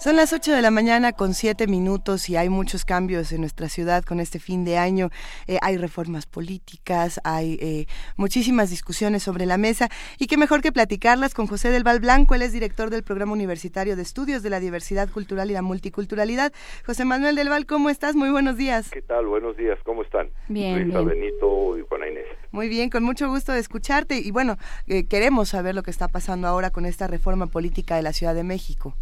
Son 0.00 0.16
las 0.16 0.32
8 0.32 0.52
de 0.52 0.62
la 0.62 0.70
mañana 0.70 1.12
con 1.12 1.34
7 1.34 1.66
minutos 1.66 2.30
y 2.30 2.36
hay 2.36 2.48
muchos 2.48 2.86
cambios 2.86 3.32
en 3.32 3.42
nuestra 3.42 3.68
ciudad 3.68 4.02
con 4.02 4.18
este 4.18 4.38
fin 4.38 4.64
de 4.64 4.78
año. 4.78 5.10
Eh, 5.46 5.58
hay 5.60 5.76
reformas 5.76 6.24
políticas, 6.24 7.20
hay 7.22 7.58
eh, 7.60 7.84
muchísimas 8.16 8.70
discusiones 8.70 9.22
sobre 9.22 9.44
la 9.44 9.58
mesa 9.58 9.90
y 10.18 10.26
qué 10.26 10.38
mejor 10.38 10.62
que 10.62 10.72
platicarlas 10.72 11.34
con 11.34 11.46
José 11.46 11.68
del 11.68 11.84
Val 11.84 12.00
Blanco. 12.00 12.34
Él 12.34 12.40
es 12.40 12.54
director 12.54 12.88
del 12.88 13.02
Programa 13.02 13.34
Universitario 13.34 13.94
de 13.94 14.00
Estudios 14.00 14.42
de 14.42 14.48
la 14.48 14.58
Diversidad 14.58 15.06
Cultural 15.10 15.50
y 15.50 15.52
la 15.52 15.60
Multiculturalidad. 15.60 16.50
José 16.86 17.04
Manuel 17.04 17.36
del 17.36 17.50
Val, 17.50 17.66
¿cómo 17.66 17.90
estás? 17.90 18.16
Muy 18.16 18.30
buenos 18.30 18.56
días. 18.56 18.88
¿Qué 18.88 19.02
tal? 19.02 19.26
Buenos 19.26 19.54
días, 19.58 19.78
¿cómo 19.84 20.02
están? 20.02 20.30
Bien, 20.48 20.82
Luisa, 20.82 21.00
bien. 21.00 21.08
Benito 21.10 21.76
y 21.76 21.82
Juana 21.82 22.08
Inés. 22.08 22.24
Muy 22.52 22.70
bien, 22.70 22.88
con 22.88 23.02
mucho 23.02 23.28
gusto 23.28 23.52
de 23.52 23.58
escucharte 23.58 24.18
y 24.18 24.30
bueno, 24.30 24.56
eh, 24.86 25.04
queremos 25.06 25.50
saber 25.50 25.74
lo 25.74 25.82
que 25.82 25.90
está 25.90 26.08
pasando 26.08 26.48
ahora 26.48 26.70
con 26.70 26.86
esta 26.86 27.06
reforma 27.06 27.48
política 27.48 27.96
de 27.96 28.02
la 28.02 28.14
Ciudad 28.14 28.34
de 28.34 28.44
México. 28.44 28.94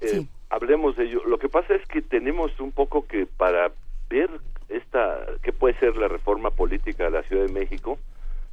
Eh, 0.00 0.26
Hablemos 0.50 0.96
de 0.96 1.04
ello. 1.04 1.22
Lo 1.26 1.38
que 1.38 1.48
pasa 1.48 1.74
es 1.74 1.86
que 1.88 2.00
tenemos 2.00 2.58
un 2.58 2.72
poco 2.72 3.06
que 3.06 3.26
para 3.26 3.70
ver 4.08 4.30
esta, 4.68 5.26
qué 5.42 5.52
puede 5.52 5.78
ser 5.78 5.96
la 5.96 6.08
reforma 6.08 6.50
política 6.50 7.04
de 7.04 7.10
la 7.10 7.22
Ciudad 7.24 7.44
de 7.44 7.52
México, 7.52 7.98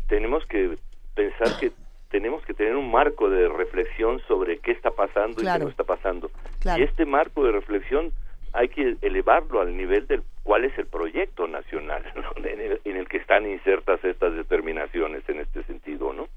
tenemos 0.08 0.46
que 0.46 0.78
pensar 1.14 1.58
que 1.58 1.72
tenemos 2.10 2.44
que 2.46 2.54
tener 2.54 2.76
un 2.76 2.92
marco 2.92 3.30
de 3.30 3.48
reflexión 3.48 4.22
sobre 4.28 4.60
qué 4.60 4.72
está 4.72 4.92
pasando 4.92 5.42
y 5.42 5.46
qué 5.46 5.60
no 5.60 5.70
está 5.70 5.84
pasando. 5.84 6.30
Claro. 6.60 6.82
Y 6.82 6.86
este 6.86 7.06
marco 7.06 7.44
de 7.46 7.54
reflexión 7.54 8.12
hay 8.52 8.70
que 8.70 8.98
elevarlo 9.02 9.62
al 9.62 9.76
nivel 9.76 10.08
del 10.08 10.24
cuál 10.44 10.66
es 10.66 10.78
el 10.78 10.86
proyecto 10.86 11.48
nacional 11.48 12.04
¿no? 12.16 12.32
en, 12.46 12.60
el, 12.60 12.82
en 12.84 12.98
el 12.98 13.08
que 13.08 13.18
están 13.18 13.50
insertas 13.50 14.04
estas 14.04 14.34
determinaciones 14.36 15.28
en 15.30 15.40
este 15.40 15.64
sentido, 15.64 16.14
¿no? 16.14 16.28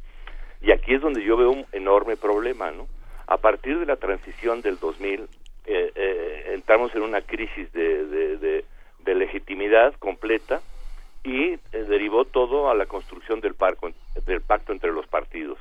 Y 0.61 0.73
aquí 0.73 0.95
es 0.95 1.01
donde 1.01 1.23
yo 1.23 1.37
veo 1.37 1.51
un 1.51 1.67
enorme 1.73 2.17
problema, 2.17 2.71
¿no? 2.73 2.89
A 3.29 3.37
partir 3.37 3.79
de 3.79 3.87
la 3.87 3.97
transición 3.97 4.62
del 4.62 4.79
2000, 4.79 5.29
eh, 5.66 5.93
eh, 5.95 6.51
entramos 6.55 6.95
en 6.95 7.03
una 7.03 7.20
crisis 7.20 7.70
de, 7.72 8.07
de- 8.07 8.37
de- 8.39 8.64
de 9.01 9.14
legitimidad 9.14 9.95
completa 9.99 10.61
y 11.24 11.53
eh, 11.53 11.59
derivó 11.72 12.24
todo 12.24 12.70
a 12.70 12.74
la 12.74 12.87
construcción 12.87 13.41
del, 13.41 13.55
parco, 13.55 13.91
del 14.26 14.41
pacto 14.41 14.72
entre 14.72 14.93
los 14.93 15.07
partidos, 15.07 15.59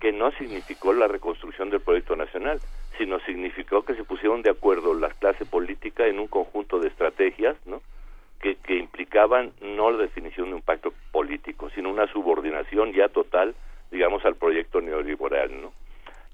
que 0.00 0.12
no 0.12 0.30
significó 0.32 0.92
la 0.92 1.08
reconstrucción 1.08 1.70
del 1.70 1.80
proyecto 1.80 2.14
nacional, 2.16 2.60
sino 2.98 3.18
significó 3.20 3.82
que 3.84 3.94
se 3.94 4.04
pusieron 4.04 4.42
de 4.42 4.50
acuerdo 4.50 4.92
la 4.94 5.08
clase 5.10 5.44
política 5.46 6.06
en 6.06 6.18
un 6.18 6.26
conjunto 6.28 6.78
de 6.78 6.88
estrategias, 6.88 7.56
¿no? 7.66 7.80
que, 8.40 8.56
que 8.56 8.76
implicaban 8.76 9.52
no 9.62 9.90
la 9.90 9.98
definición 9.98 10.48
de 10.50 10.54
un 10.56 10.62
pacto 10.62 10.92
político, 11.10 11.68
sino 11.74 11.90
una 11.90 12.06
subordinación 12.12 12.92
ya 12.92 13.08
total, 13.08 13.54
digamos, 13.90 14.24
al 14.24 14.36
proyecto 14.36 14.80
neoliberal, 14.80 15.50
¿no? 15.60 15.72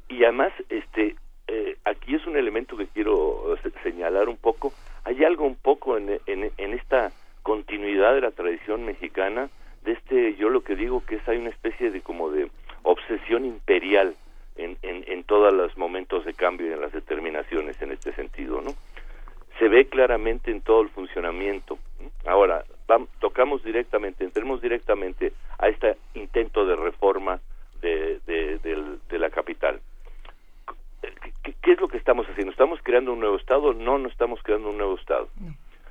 Y 0.09 0.23
además, 0.25 0.53
este, 0.69 1.17
eh, 1.49 1.77
aquí 1.85 2.15
es 2.15 2.27
un 2.27 2.37
elemento 2.37 2.77
que 2.77 2.87
quiero 2.89 3.55
eh, 3.55 3.59
se- 3.63 3.71
señalar 3.83 4.29
un 4.29 4.37
poco. 4.37 4.73
Hay 5.05 5.23
algo 5.25 5.45
un 5.45 5.57
poco 5.57 5.97
en, 5.97 6.21
en, 6.27 6.51
esta 6.75 7.13
continuidad 7.43 8.15
de 8.15 8.21
la 8.23 8.31
tradición 8.31 8.85
mexicana, 8.85 9.49
de 9.85 9.93
este, 9.93 10.35
yo 10.37 10.49
lo 10.49 10.63
que 10.63 10.77
digo 10.77 11.05
que 11.05 11.17
es 11.17 11.29
hay 11.29 11.37
una 11.39 11.51
especie 11.51 11.91
de 11.91 12.01
como 12.01 12.31
de 12.31 12.51
obsesión 12.83 13.45
imperial 13.45 14.15
en, 14.57 14.79
en, 14.83 15.05
en 15.07 15.25
todos 15.25 15.53
los 15.53 15.77
momentos 15.77 16.25
de 16.25 16.33
cambio 16.33 16.69
y 16.69 16.73
en 16.73 16.81
las 16.81 16.93
determinaciones 16.93 17.81
en 17.83 17.93
este 17.93 18.13
sentido, 18.15 18.63
¿no? 18.63 18.73
se 19.59 19.69
ve 19.69 19.87
claramente 19.87 20.51
en 20.51 20.63
todo 20.63 20.81
el 20.83 20.89
funcionamiento. 20.89 21.79
Ahora, 22.27 22.65
tocamos 23.21 23.63
directamente, 23.63 24.25
entremos 24.25 24.61
directamente 24.61 25.33
a 25.59 25.69
este 25.69 25.97
intento 26.15 26.67
de 26.67 26.75
reforma 26.77 27.41
de, 27.81 28.19
de 28.27 29.19
la 29.19 29.31
capital. 29.31 29.81
¿Qué, 31.43 31.55
qué 31.63 31.73
es 31.73 31.81
lo 31.81 31.89
que 31.89 31.97
estamos 31.97 32.27
haciendo? 32.29 32.51
¿Estamos 32.53 32.81
creando 32.83 33.13
un 33.13 33.21
nuevo 33.21 33.37
Estado? 33.37 33.73
No, 33.75 33.99
no 33.99 34.09
estamos 34.09 34.41
creando 34.43 34.71
un 34.71 34.79
nuevo 34.79 34.95
Estado. 34.97 35.29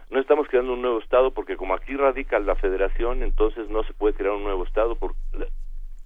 No 0.09 0.20
estamos 0.20 0.47
creando 0.47 0.74
un 0.74 0.82
nuevo 0.82 0.99
Estado 0.99 1.32
porque 1.32 1.57
como 1.57 1.74
aquí 1.74 1.95
radica 1.95 2.39
la 2.39 2.55
federación, 2.55 3.24
entonces 3.24 3.70
no 3.70 3.84
se 3.84 3.93
puede 3.93 4.14
crear 4.14 4.34
un 4.34 4.43
nuevo 4.43 4.64
Estado 4.64 4.95
por 4.95 5.16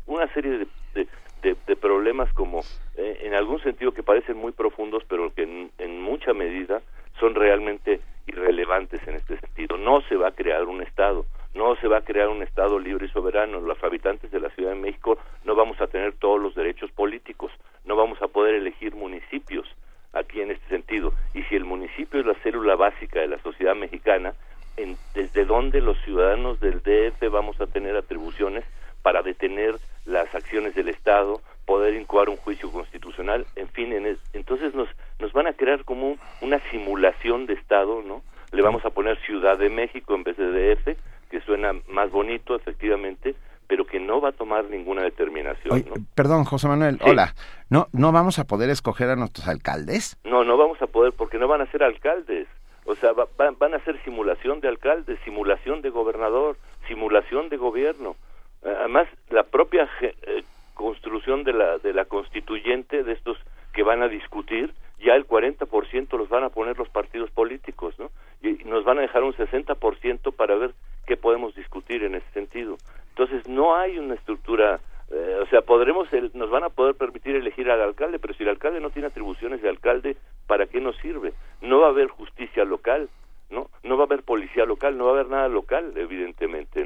una 0.06 0.32
serie 0.34 0.52
de, 0.60 0.68
de- 0.94 1.08
de- 1.42 1.56
de 1.68 1.76
problemas 1.76 2.32
como 2.34 2.62
eh, 2.96 3.20
en 3.24 3.34
algún 3.34 3.62
sentido 3.62 3.92
que 3.94 4.02
parecen 4.04 4.38
muy 4.38 4.52
profundos 4.54 5.04
pero 5.08 5.32
que 5.34 5.44
en, 5.44 5.72
en 5.78 6.02
mucha 6.02 6.34
medida 6.34 6.82
son 7.20 7.36
realmente 7.36 8.00
irrelevantes 8.26 9.06
en 9.08 9.16
este 9.16 9.40
sentido. 9.40 9.78
No 9.78 10.02
se 10.10 10.16
va 10.16 10.30
a 10.30 10.32
crear 10.32 10.64
un 10.66 10.82
Estado, 10.82 11.26
no 11.58 11.76
se 11.78 11.88
va 11.88 11.98
a 11.98 12.02
crear 12.06 12.30
un 12.30 12.44
Estado 12.44 12.80
libre 12.80 13.08
y 13.08 13.10
soberano. 13.10 13.60
Los 13.60 13.84
habitantes 13.84 14.32
de 14.32 14.40
la 14.40 14.50
Ciudad 14.52 14.70
de 14.72 14.76
México 14.80 15.18
no 15.44 15.56
vamos 15.56 15.82
a 15.82 15.88
tener 15.88 16.14
todos 16.14 16.40
los 16.42 16.56
derechos 16.56 16.92
políticos, 16.92 17.52
no 17.86 17.96
vamos 17.96 18.22
a 18.22 18.28
poder 18.28 18.56
elegir 18.56 18.96
municipios 18.96 19.68
aquí 20.14 20.42
en 20.42 20.52
este 20.52 20.68
sentido. 20.70 21.14
Y 21.34 21.42
si 21.44 21.56
el 21.56 21.66
municipio 21.66 22.20
es 22.20 22.26
la 22.26 22.36
célula 22.36 22.76
básica 22.76 23.20
de 23.20 23.28
la 23.28 23.40
sociedad 23.40 23.76
mexicana, 23.76 24.34
en- 24.78 24.98
desde 25.16 25.46
dónde 25.46 25.82
los 25.82 25.98
ciudadanos 26.04 26.60
del 26.60 26.82
DF 26.84 27.28
vamos 27.30 27.60
a 27.60 27.68
tener 27.68 27.96
atribuciones 27.96 28.64
para 29.02 29.22
detener 29.24 29.76
las 30.06 30.34
acciones 30.36 30.76
del 30.76 30.90
Estado, 30.90 31.42
poder 31.66 31.96
incoar 31.96 32.30
un 32.30 32.38
juicio 32.38 32.72
constitucional, 32.72 33.46
en 33.56 33.68
fin, 33.70 33.92
en 33.92 34.06
es- 34.06 34.20
entonces 34.34 34.74
nos 34.74 34.88
nos 35.20 35.34
van 35.34 35.48
a 35.48 35.54
crear 35.54 35.84
como 35.84 36.10
un- 36.12 36.20
una 36.42 36.60
simulación 36.70 37.48
de 37.48 37.54
Estado, 37.56 38.04
¿no? 38.04 38.22
Le 38.52 38.62
vamos 38.62 38.86
a 38.86 38.92
poner 38.92 39.18
Ciudad 39.26 39.58
de 39.58 39.70
México 39.70 40.14
en 40.14 40.24
vez 40.24 40.38
de 40.38 40.46
DF, 40.52 40.96
que 41.30 41.42
suena 41.42 41.74
más 41.90 42.12
bonito, 42.12 42.56
efectivamente, 42.56 43.36
pero 43.68 43.86
que 43.86 44.00
no 44.00 44.22
va 44.22 44.30
a 44.30 44.32
tomar 44.32 44.66
ninguna 44.66 45.02
determinación, 45.04 45.74
Oye, 45.74 45.86
¿no? 45.90 45.96
perdón, 46.16 46.46
José 46.46 46.68
Manuel, 46.68 46.98
Sí. 47.04 47.10
hola. 47.10 47.34
¿No, 47.70 47.88
¿No 47.92 48.12
vamos 48.14 48.40
a 48.40 48.46
poder 48.46 48.70
escoger 48.70 49.10
a 49.10 49.16
nuestros 49.18 49.48
alcaldes? 49.48 50.18
No, 50.24 50.44
no 50.46 50.56
vamos 50.58 50.82
a 50.82 50.88
poder 50.88 51.12
porque 51.14 51.38
no 51.38 51.48
van 51.50 51.62
a 51.62 51.72
ser 51.72 51.84
alcaldes. 51.84 52.48
O 52.86 52.96
sea, 52.96 53.12
va- 53.12 53.28
van, 53.38 53.58
van 53.60 53.74
a 53.74 53.80
ser 53.84 54.02
simulación 54.06 54.62
de 54.62 54.70
alcalde, 54.70 55.18
simulación 55.26 55.82
de 55.82 55.90
gobernador, 55.90 56.56
simulación 56.88 57.50
de 57.50 57.58
gobierno. 57.58 58.16
Eh, 58.64 58.74
Además, 58.80 59.08
la 59.30 59.44
propia 59.44 59.90
eh, 60.02 60.44
construcción 60.74 61.44
de 61.44 61.52
la, 61.54 61.78
de 61.80 61.92
la 61.94 62.06
constituyente, 62.06 63.04
de 63.04 63.12
estos 63.14 63.38
que 63.74 63.84
van 63.84 64.02
a 64.04 64.08
discutir, 64.08 64.74
ya 65.04 65.14
el 65.16 65.28
40% 65.28 66.18
los 66.18 66.30
van 66.30 66.44
a 66.46 66.50
poner 66.50 66.78
los 66.78 66.88
partidos 66.90 67.30
políticos, 67.32 67.94
¿no? 68.00 68.10
Y 68.42 68.64
nos 68.64 68.84
van 68.86 68.98
a 69.00 69.02
dejar 69.02 69.24
un 69.24 69.34
60% 69.34 70.32
para 70.34 70.56
ver 70.56 70.74
qué 71.06 71.18
podemos 71.18 71.54
discutir 71.56 72.04
en 72.04 72.16
ese 72.16 72.30
sentido. 72.34 72.78
Entonces, 73.10 73.48
no 73.48 73.76
hay 73.76 73.98
una 74.00 74.14
estructura 74.16 74.80
eh, 75.10 75.40
o 75.42 75.46
sea, 75.48 75.62
podremos, 75.62 76.12
el- 76.12 76.27
nos 76.38 76.50
van 76.50 76.64
a 76.64 76.70
poder 76.70 76.96
permitir 76.96 77.36
elegir 77.36 77.70
al 77.70 77.82
alcalde, 77.82 78.20
pero 78.20 78.34
si 78.34 78.44
el 78.44 78.50
alcalde 78.50 78.80
no 78.80 78.90
tiene 78.90 79.08
atribuciones 79.08 79.62
de 79.62 79.70
alcalde, 79.70 80.18
¿para 80.48 80.68
qué 80.68 80.80
nos 80.80 80.96
sirve? 80.98 81.34
No 81.62 81.80
va 81.80 81.88
a 81.88 81.90
haber 81.90 82.08
justicia 82.08 82.64
local, 82.64 83.10
¿no? 83.50 83.70
No 83.84 83.98
va 83.98 84.04
a 84.04 84.06
haber 84.06 84.24
policía 84.24 84.66
local, 84.66 84.98
no 84.98 85.06
va 85.06 85.12
a 85.12 85.14
haber 85.16 85.30
nada 85.30 85.48
local, 85.48 85.94
evidentemente, 85.96 86.77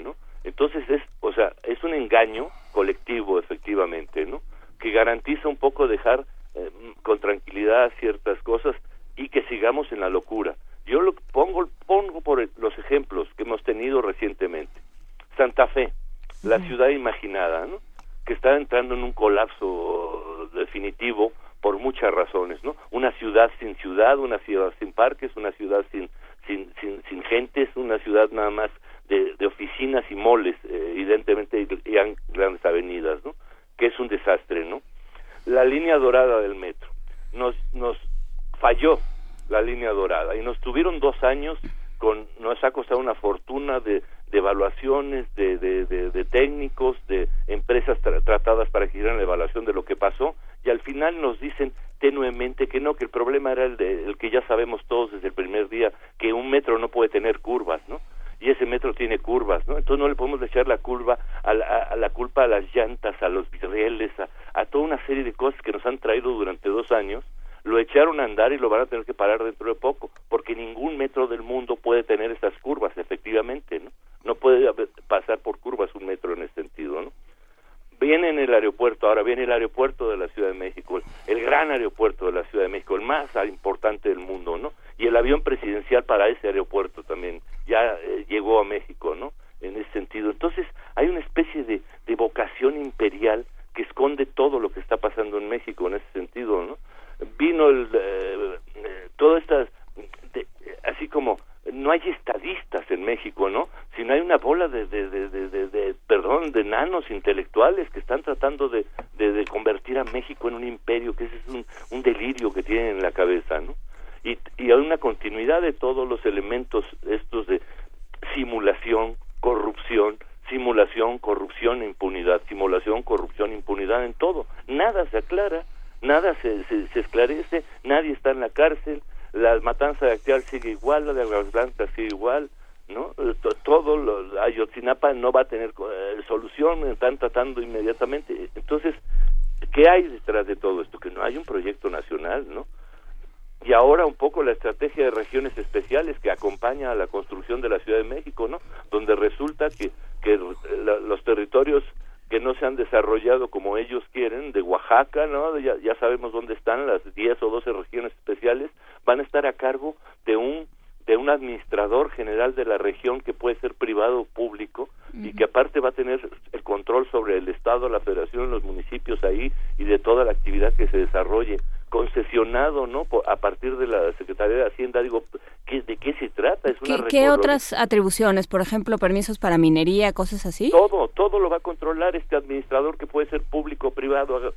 ¿Qué 177.12 177.30
otras 177.30 177.74
atribuciones? 177.74 178.48
Por 178.48 178.62
ejemplo, 178.62 178.98
permisos 178.98 179.38
para 179.38 179.58
minería, 179.58 180.14
cosas 180.14 180.46
así. 180.46 180.72
Todo, 180.72 181.10
todo 181.10 181.40
lo 181.40 181.50
va 181.50 181.58
a 181.58 181.60
controlar 181.60 182.16
este 182.16 182.38
administrador 182.38 182.98
que 182.98 183.06
puede 183.06 183.30
ser 183.30 183.42
público 183.42 183.90
o 183.90 183.92
privado. 183.92 184.54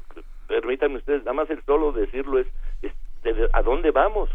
Permítanme 0.47 0.99
ustedes, 0.99 1.25
nada 1.25 1.33
más 1.33 1.51
el 1.51 1.61
solo 1.65 1.91
decirlo 1.91 2.39
es, 2.39 2.47
de, 3.25 3.49
a 3.53 3.63
dónde 3.63 3.91
vamos. 3.91 4.31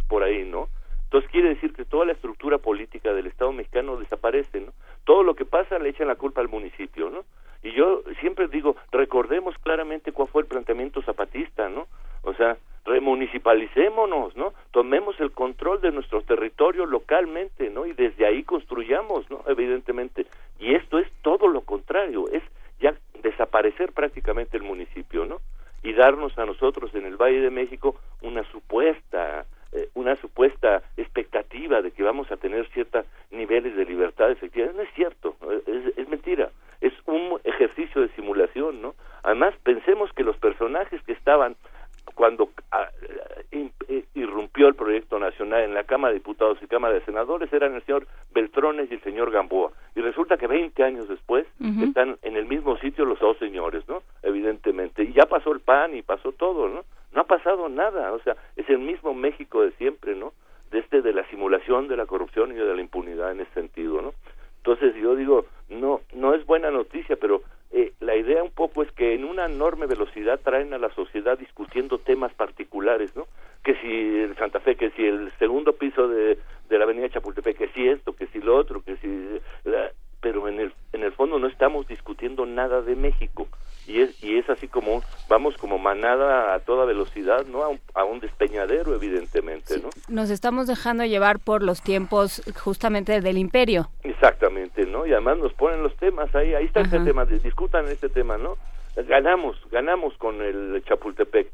estamos 90.49 90.65
dejando 90.65 91.05
llevar 91.05 91.37
por 91.37 91.61
los 91.61 91.83
tiempos 91.83 92.41
justamente 92.59 93.21
del 93.21 93.37
imperio. 93.37 93.91
Exactamente, 94.01 94.83
¿no? 94.87 95.05
Y 95.05 95.11
además 95.11 95.37
nos 95.37 95.53
ponen 95.53 95.83
los 95.83 95.95
temas 95.97 96.33
ahí, 96.33 96.55
ahí 96.55 96.65
está 96.65 96.79
este 96.79 96.95
Ajá. 96.95 97.03
este 97.03 97.11
tema, 97.11 97.25
discutan 97.25 97.85
este 97.87 98.09
tema, 98.09 98.39
¿no? 98.39 98.57
Ganamos, 98.95 99.57
ganamos 99.69 100.15
con 100.17 100.41
el 100.41 100.83
Chapultepec. 100.87 101.51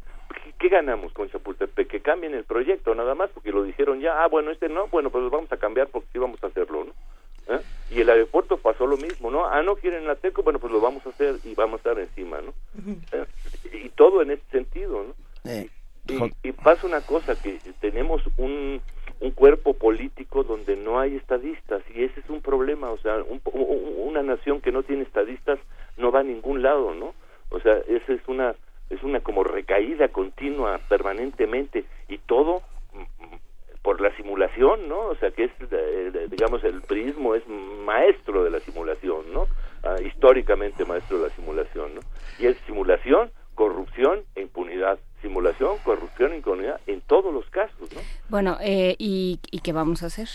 ¿Qué 0.57 0.69
ganamos 0.69 1.11
con 1.11 1.30
Chapultepec? 1.30 1.89
Que 1.89 1.99
cambien 1.99 2.35
el 2.35 2.45
proyecto, 2.45 2.95
nada 2.95 3.15
más, 3.15 3.30
porque 3.31 3.51
lo 3.51 3.63
dijeron 3.63 3.99
ya, 3.99 4.23
ah, 4.23 4.30
bueno, 4.30 4.49
este 4.51 4.69
no, 4.69 4.88
bueno, 4.88 5.09
pues 5.09 5.26
lo 5.26 5.30
vamos 5.30 5.51
a 5.51 5.57
cambiar 5.57 5.88
porque 5.88 6.07
sí 6.13 6.17
vamos 6.17 6.41
a 6.41 6.47
hacerlo, 6.47 6.85
¿no? 6.85 7.53
¿Eh? 7.53 7.59
Y 7.91 7.99
el 7.99 8.09
aeropuerto 8.09 8.55
pasó 8.55 8.88
lo 8.88 8.95
mismo, 8.95 9.30
¿no? 9.30 9.45
Ah, 9.45 9.61
no 9.61 9.76
quieren 9.76 10.07
la 10.07 10.15
TECO, 10.15 10.41
bueno, 10.41 10.59
pues 10.59 10.72
lo 10.72 10.80
vamos 10.80 11.05
a 11.05 11.09
hacer 11.09 11.35
y 11.43 11.53
vamos 11.53 11.73
a 11.73 11.89
estar 11.89 11.99
encima, 11.99 12.39
¿no? 12.39 12.53
¿Eh? 13.11 13.26
Y 13.73 13.89
todo 13.89 14.22
en 14.22 14.31
ese 14.31 14.43
sentido, 14.51 15.03
¿no? 15.03 15.51
Eh. 15.51 15.69
Y, 16.07 16.52
pasa 16.52 16.86
una 16.86 17.02
cosa, 17.02 17.41
que 17.41 17.60
tenemos 17.80 18.22
un, 18.38 18.82
un 19.19 19.32
cuerpo 19.32 19.73
político 19.73 20.44
donde 20.44 20.76
no 20.76 20.99
hay 20.99 21.15
estadistas 21.15 21.82
y 21.94 22.03
ese 22.03 22.19
es 22.19 22.30
un 22.30 22.41
problema, 22.41 22.91
o 22.91 22.98
sea, 22.99 23.18
un, 23.23 23.41
una 23.98 24.22
nación 24.22 24.61
que 24.61 24.72
no 24.72 24.84
tiene 24.84 25.03
estadistas 25.03 25.60
no 25.98 26.11
va 26.11 26.19
a 26.19 26.23
ningún 26.23 26.61
lado, 26.61 26.94
¿no? 26.94 27.14
O 27.49 27.60
sea, 27.60 27.73
esa 27.88 28.14
es 28.14 28.27
una 28.27 28.56
es 28.90 29.02
una 29.02 29.19
como 29.19 29.44
recaída 29.44 30.10
continua 30.10 30.80
permanentemente 30.90 31.86
y 32.07 32.19
todo 32.19 32.61
mm, 32.94 32.99
mm, 32.99 33.40
por 33.82 33.99
la 33.99 34.15
simulación, 34.15 34.88
¿no? 34.88 35.07
O 35.07 35.15
sea, 35.15 35.32
que 35.32 35.45
es 35.45 35.52
eh, 35.72 36.27
digamos 36.30 36.64
el 36.64 36.82
prismo 36.82 37.36
es 37.36 37.48
maestro 37.48 38.44
de 38.44 38.52
la 38.52 38.60
simulación, 38.60 39.34
¿no? 39.34 39.48
Ah, 39.84 39.95
históricamente 40.03 40.86
maestro 40.86 41.18
de 41.19 41.30
la 41.30 41.36
simulación, 41.36 41.95
¿no? 41.95 42.02
Y 42.40 42.48
es 42.48 42.57
simulación, 42.65 43.32
corrupción 43.53 44.23
e 44.36 44.41
impunidad 44.41 44.99
simulación, 45.26 45.77
corrupción 45.84 46.34
e 46.34 46.41
en 46.85 47.02
todos 47.02 47.34
los 47.34 47.45
casos. 47.49 47.91
¿no? 47.91 48.02
Bueno, 48.30 48.57
eh, 48.61 48.95
¿y, 48.99 49.39
qué 49.64 49.73
vamos 49.73 50.03
a 50.03 50.06
hacer? 50.06 50.30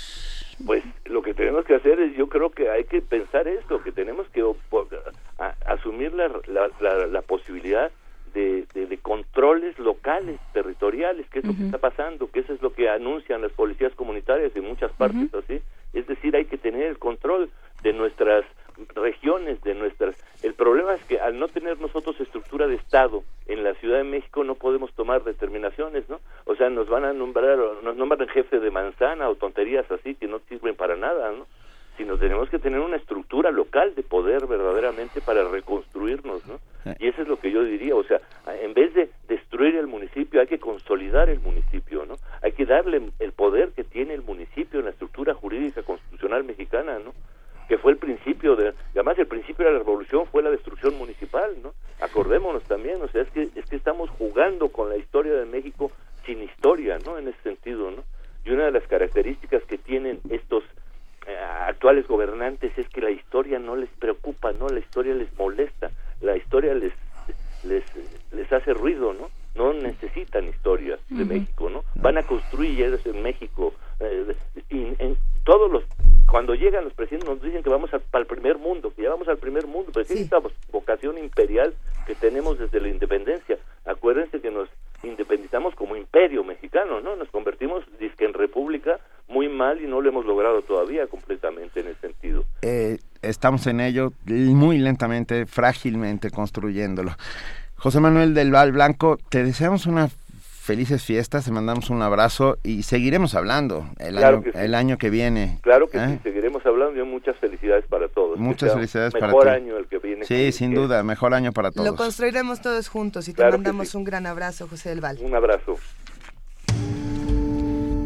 Pues 0.67 0.83
lo 1.05 1.23
que 1.23 1.33
tenemos 1.33 1.65
que 1.65 1.77
hacer 1.77 2.01
es, 2.01 2.17
yo 2.17 2.29
creo 2.29 2.51
que 2.51 2.69
hay 2.69 2.85
que 2.85 3.01
pensar 3.01 3.47
esto, 3.47 3.83
que 3.83 3.93
tenemos 3.93 4.29
que 4.31 4.43
a, 4.43 5.55
asumir 5.67 6.13
la, 6.13 7.23
posibilidad 7.23 7.93
de, 8.35 8.67
de, 8.75 8.99
controles 8.99 9.79
locales, 9.79 10.41
territoriales, 10.53 11.29
que 11.31 11.39
es 11.39 11.45
lo 11.45 11.55
que 11.57 11.65
está 11.67 11.79
pasando, 11.79 12.29
que 12.29 12.41
eso 12.41 12.53
es 12.53 12.61
lo 12.61 12.73
que 12.73 12.89
anuncian 12.89 13.43
las 13.43 13.53
policías 13.53 13.95
comunitarias 13.95 14.55
en 14.57 14.65
muchas 14.65 14.91
partes, 14.93 15.33
así. 15.35 15.61
Es 15.93 16.07
decir, 16.09 16.35
hay 16.35 16.47
que 16.47 16.59
tener 16.59 16.83
el 16.83 16.99
control 16.99 17.49
de 17.83 17.93
nuestras 17.93 18.45
regiones 18.95 19.61
de 19.63 19.75
nuestras. 19.75 20.17
El 20.43 20.55
problema 20.55 20.95
es 20.95 21.05
que 21.05 21.21
al 21.21 21.39
no 21.39 21.49
tener 21.49 21.81
nosotros 21.81 22.21
estructura 22.21 22.67
de 22.67 22.77
Estado 22.77 23.23
en 23.47 23.65
la 23.65 23.75
Ciudad 23.75 23.99
de 23.99 24.05
México 24.05 24.45
no 24.45 24.55
podemos 24.55 24.93
tomar 24.95 25.25
determinaciones, 25.25 26.09
¿no? 26.09 26.21
O 26.47 26.55
sea, 26.55 26.71
nos 26.71 26.89
van 26.89 27.05
a 27.05 27.13
nombrar, 27.13 27.59
nos 27.83 27.97
nombran 27.97 28.29
jefe 28.29 28.61
de 28.61 28.71
manzana 28.71 29.29
o 29.29 29.35
tonterías 29.35 29.91
así 29.91 30.15
que 30.15 30.27
no 30.27 30.41
sirven 30.49 30.75
para 30.75 30.97
nada, 30.97 31.33
¿no? 31.33 31.47
Sino 31.97 32.17
tenemos 32.17 32.49
que 32.49 32.59
tener 32.59 32.81
una 32.81 32.97
estructura 32.97 33.51
local 33.51 33.95
de 33.95 34.03
poder 34.03 34.47
verdaderamente 34.47 35.21
para 35.21 35.47
reconstruirnos, 35.49 36.47
¿no? 36.47 36.59
Eh. 36.87 36.97
Y 36.99 37.09
eso 37.09 37.23
es 37.23 37.29
lo 37.29 37.39
que 37.39 37.51
yo 37.51 37.63
diría, 37.63 37.95
o 37.95 38.05
sea, 38.05 38.21
en 38.63 38.73
vez 38.73 38.95
de 38.95 39.11
destruir 39.29 39.77
el 39.77 39.87
municipio, 39.87 40.41
hay 40.41 40.47
que 40.47 40.59
consolidar 40.59 41.29
el 41.29 41.41
municipio, 41.41 42.07
¿no? 42.07 42.17
Hay 42.43 42.53
que 42.53 42.65
darle 42.65 43.11
el 43.19 43.33
poder 43.33 43.73
que 43.73 43.85
tiene 43.85 44.15
el 44.15 44.23
municipio 44.23 44.79
en 44.79 44.87
la 44.87 44.93
estructura 44.93 45.35
jurídica 45.35 45.83
constitucional 45.83 46.45
mexicana, 46.45 46.99
¿no? 46.99 47.13
Que 47.71 47.79
fue 47.79 47.93
el 47.93 47.99
principio 47.99 48.57
de, 48.57 48.75
además 48.95 49.17
el 49.21 49.29
principio 49.29 49.65
de 49.65 49.75
la 49.75 49.79
revolución 49.79 50.27
fue 50.27 50.43
la 50.43 50.51
destrucción 50.51 50.99
municipal, 50.99 51.55
¿no? 51.63 51.73
Acordémonos 52.01 52.65
también, 52.65 53.01
o 53.01 53.07
sea, 53.07 53.23
es 53.23 53.31
que 53.31 53.49
es 53.55 53.65
que 53.67 53.77
estamos 53.77 54.11
jugando 54.11 54.71
con 54.71 54.89
la 54.89 54.97
historia 54.97 55.35
de 55.35 55.45
México 55.45 55.93
sin 56.27 56.43
historia, 56.43 56.99
¿no? 57.07 57.17
En 57.17 57.29
ese 57.29 57.41
sentido, 57.45 57.93
¿no? 57.93 58.03
Y 58.45 58.51
una 58.51 58.65
de 58.65 58.73
las 58.73 58.83
características 58.89 59.63
que 59.69 59.79
tienen 59.79 60.19
estos 60.31 60.65
eh, 61.29 61.37
actuales 61.69 62.09
gobernantes 62.09 62.77
es 62.77 62.89
que 62.89 63.03
la 63.03 63.13
historia 63.13 63.61
no 63.61 63.77
les 63.77 63.91
preocupa, 64.01 64.51
¿no? 64.51 64.69
La 64.69 64.81
historia 64.81 65.15
les 65.15 65.33
molesta, 65.39 65.93
la 66.21 66.37
historia 66.37 66.75
les 66.75 66.93
les, 67.63 67.85
les 68.33 68.53
hace 68.53 68.75
ruido, 68.75 69.13
¿no? 69.13 69.31
No 69.55 69.73
necesitan 69.73 70.49
historia 70.49 70.99
de 71.09 71.25
México, 71.25 71.69
¿no? 71.69 71.85
Van 71.97 72.19
a 72.19 72.23
construir 72.23 73.01
en 73.05 73.23
México 73.23 73.75
eh, 73.99 74.35
y 74.71 74.95
en 74.99 75.17
todos 75.45 75.71
los 75.71 75.85
cuando 76.31 76.55
llegan 76.55 76.85
los 76.85 76.93
presidentes 76.93 77.29
nos 77.29 77.43
dicen 77.43 77.63
que 77.65 77.71
vamos 77.71 77.93
al, 77.93 78.03
para 78.03 78.23
el 78.23 78.29
primer 78.29 78.57
mundo, 78.57 78.93
que 78.95 79.03
ya 79.03 79.11
vamos 79.11 79.27
al 79.27 79.39
primer 79.39 79.67
mundo, 79.67 79.91
pero 79.93 80.05
es 80.05 80.11
esta 80.13 80.39
vocación 80.71 81.19
imperial 81.19 81.75
que 82.07 82.15
tenemos 82.15 82.57
desde 82.57 82.81
la 82.81 82.89
independencia. 82.89 83.59
Acuérdense 83.85 84.41
que 84.41 84.51
nos 84.53 84.69
independizamos 85.03 85.75
como 85.75 85.97
imperio 85.97 86.45
mexicano, 86.45 87.01
¿no? 87.01 87.17
Nos 87.17 87.29
convertimos 87.31 87.83
disque 87.99 88.25
en 88.27 88.35
república 88.35 89.01
muy 89.29 89.49
mal 89.49 89.81
y 89.81 89.89
no 89.89 90.01
lo 90.01 90.09
hemos 90.09 90.25
logrado 90.25 90.63
todavía 90.63 91.09
completamente 91.09 91.81
en 91.81 91.89
ese 91.89 92.01
sentido. 92.01 92.45
Eh, 92.63 92.99
estamos 93.23 93.67
en 93.67 93.81
ello 93.81 94.13
muy 94.27 94.79
lentamente, 94.79 95.47
frágilmente 95.47 96.31
construyéndolo. 96.31 97.13
José 97.81 98.01
Manuel 98.01 98.35
del 98.35 98.51
Val 98.51 98.73
Blanco, 98.73 99.19
te 99.31 99.43
deseamos 99.43 99.87
unas 99.87 100.13
felices 100.13 101.03
fiestas, 101.03 101.47
te 101.47 101.51
mandamos 101.51 101.89
un 101.91 102.03
abrazo 102.03 102.59
y 102.63 102.83
seguiremos 102.83 103.35
hablando 103.35 103.89
el, 103.99 104.17
Claro 104.17 104.37
año, 104.37 104.45
que 104.45 104.53
sí. 104.53 104.59
el 104.59 104.75
año 104.75 104.99
que 104.99 105.11
viene. 105.11 105.59
Claro 105.63 105.89
que 105.89 105.97
¿Eh? 105.99 106.09
sí, 106.13 106.21
seguiremos 106.23 106.65
hablando 106.67 107.01
y 107.01 107.05
muchas 107.05 107.37
felicidades 107.39 107.87
para 107.87 108.09
todos. 108.09 108.39
Muchas 108.39 108.75
felicidades 108.75 109.13
para 109.15 109.29
mejor 109.29 109.45
ti. 109.45 109.49
año 109.49 109.77
el 109.79 109.87
que 109.87 109.99
viene. 109.99 110.25
Sí, 110.27 110.35
que- 110.35 110.53
sin 110.53 110.71
que- 110.73 110.77
duda, 110.77 111.03
mejor 111.03 111.33
año 111.33 111.53
para 111.53 111.69
Lo 111.69 111.75
todos. 111.75 111.95
construiremos 111.97 112.61
todos 112.61 112.89
juntos 112.89 113.27
y 113.29 113.33
te 113.33 113.37
Claro 113.37 113.53
mandamos 113.53 113.89
sí. 113.89 113.97
un 113.97 114.05
gran 114.05 114.27
abrazo, 114.27 114.69
José 114.69 114.91
del 114.91 115.01
Val. 115.01 115.19
Un 115.23 115.35
abrazo. 115.35 115.77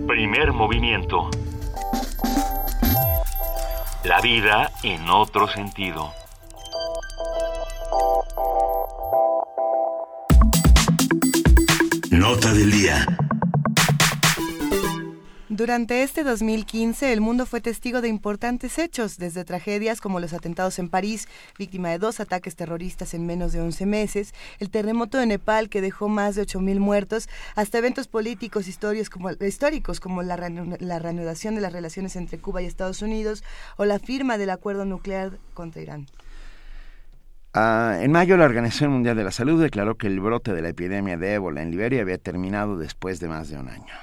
Primer 0.06 0.52
movimiento. 0.52 1.28
La 4.05 4.20
vida 4.20 4.70
en 4.84 5.09
otro 5.09 5.48
sentido. 5.48 6.12
Nota 12.24 12.55
del 12.55 12.70
día. 12.70 13.06
Durante 15.51 16.02
este 16.02 16.24
2015, 16.24 17.12
el 17.12 17.20
mundo 17.20 17.44
fue 17.44 17.60
testigo 17.60 18.01
de 18.01 18.09
importantes 18.09 18.78
hechos, 18.78 19.18
desde 19.18 19.44
tragedias 19.44 20.01
como 20.01 20.20
los 20.20 20.32
atentados 20.32 20.78
en 20.78 20.88
París, 20.88 21.28
víctima 21.59 21.90
de 21.90 21.98
dos 21.98 22.20
ataques 22.20 22.56
terroristas 22.56 23.12
en 23.12 23.26
menos 23.26 23.52
de 23.52 23.60
11 23.60 23.84
meses, 23.84 24.32
el 24.59 24.70
terremoto 24.70 25.18
de 25.18 25.26
Nepal 25.26 25.68
que 25.68 25.82
dejó 25.82 26.09
más 26.09 26.34
de 26.34 26.46
8.000 26.46 26.78
muertos, 26.78 27.28
hasta 27.56 27.76
eventos 27.76 28.09
políticos 28.09 28.68
históricos 28.68 30.01
como 30.01 30.22
la, 30.22 30.51
la 30.80 30.98
reanudación 30.98 31.55
de 31.56 31.60
las 31.60 31.74
relaciones 31.74 32.16
entre 32.16 32.38
Cuba 32.38 32.62
y 32.62 32.64
Estados 32.64 33.02
Unidos 33.02 33.44
o 33.76 33.84
la 33.84 33.98
firma 33.98 34.38
del 34.38 34.48
acuerdo 34.48 34.86
nuclear 34.86 35.38
contra 35.52 35.82
Irán. 35.82 36.06
Ah, 37.55 37.98
en 38.01 38.10
mayo, 38.10 38.36
la 38.36 38.44
Organización 38.47 38.90
Mundial 38.90 39.16
de 39.16 39.24
la 39.24 39.31
Salud 39.31 39.62
declaró 39.62 39.97
que 39.97 40.09
el 40.09 40.18
brote 40.20 40.52
de 40.52 40.60
la 40.62 40.70
epidemia 40.70 41.16
de 41.16 41.35
ébola 41.35 41.62
en 41.62 41.70
Liberia 41.70 42.02
había 42.02 42.18
terminado 42.18 42.76
después 42.76 43.20
de 43.20 43.28
más 43.28 43.48
de 43.48 43.59
un 43.59 43.68
año. 43.68 43.94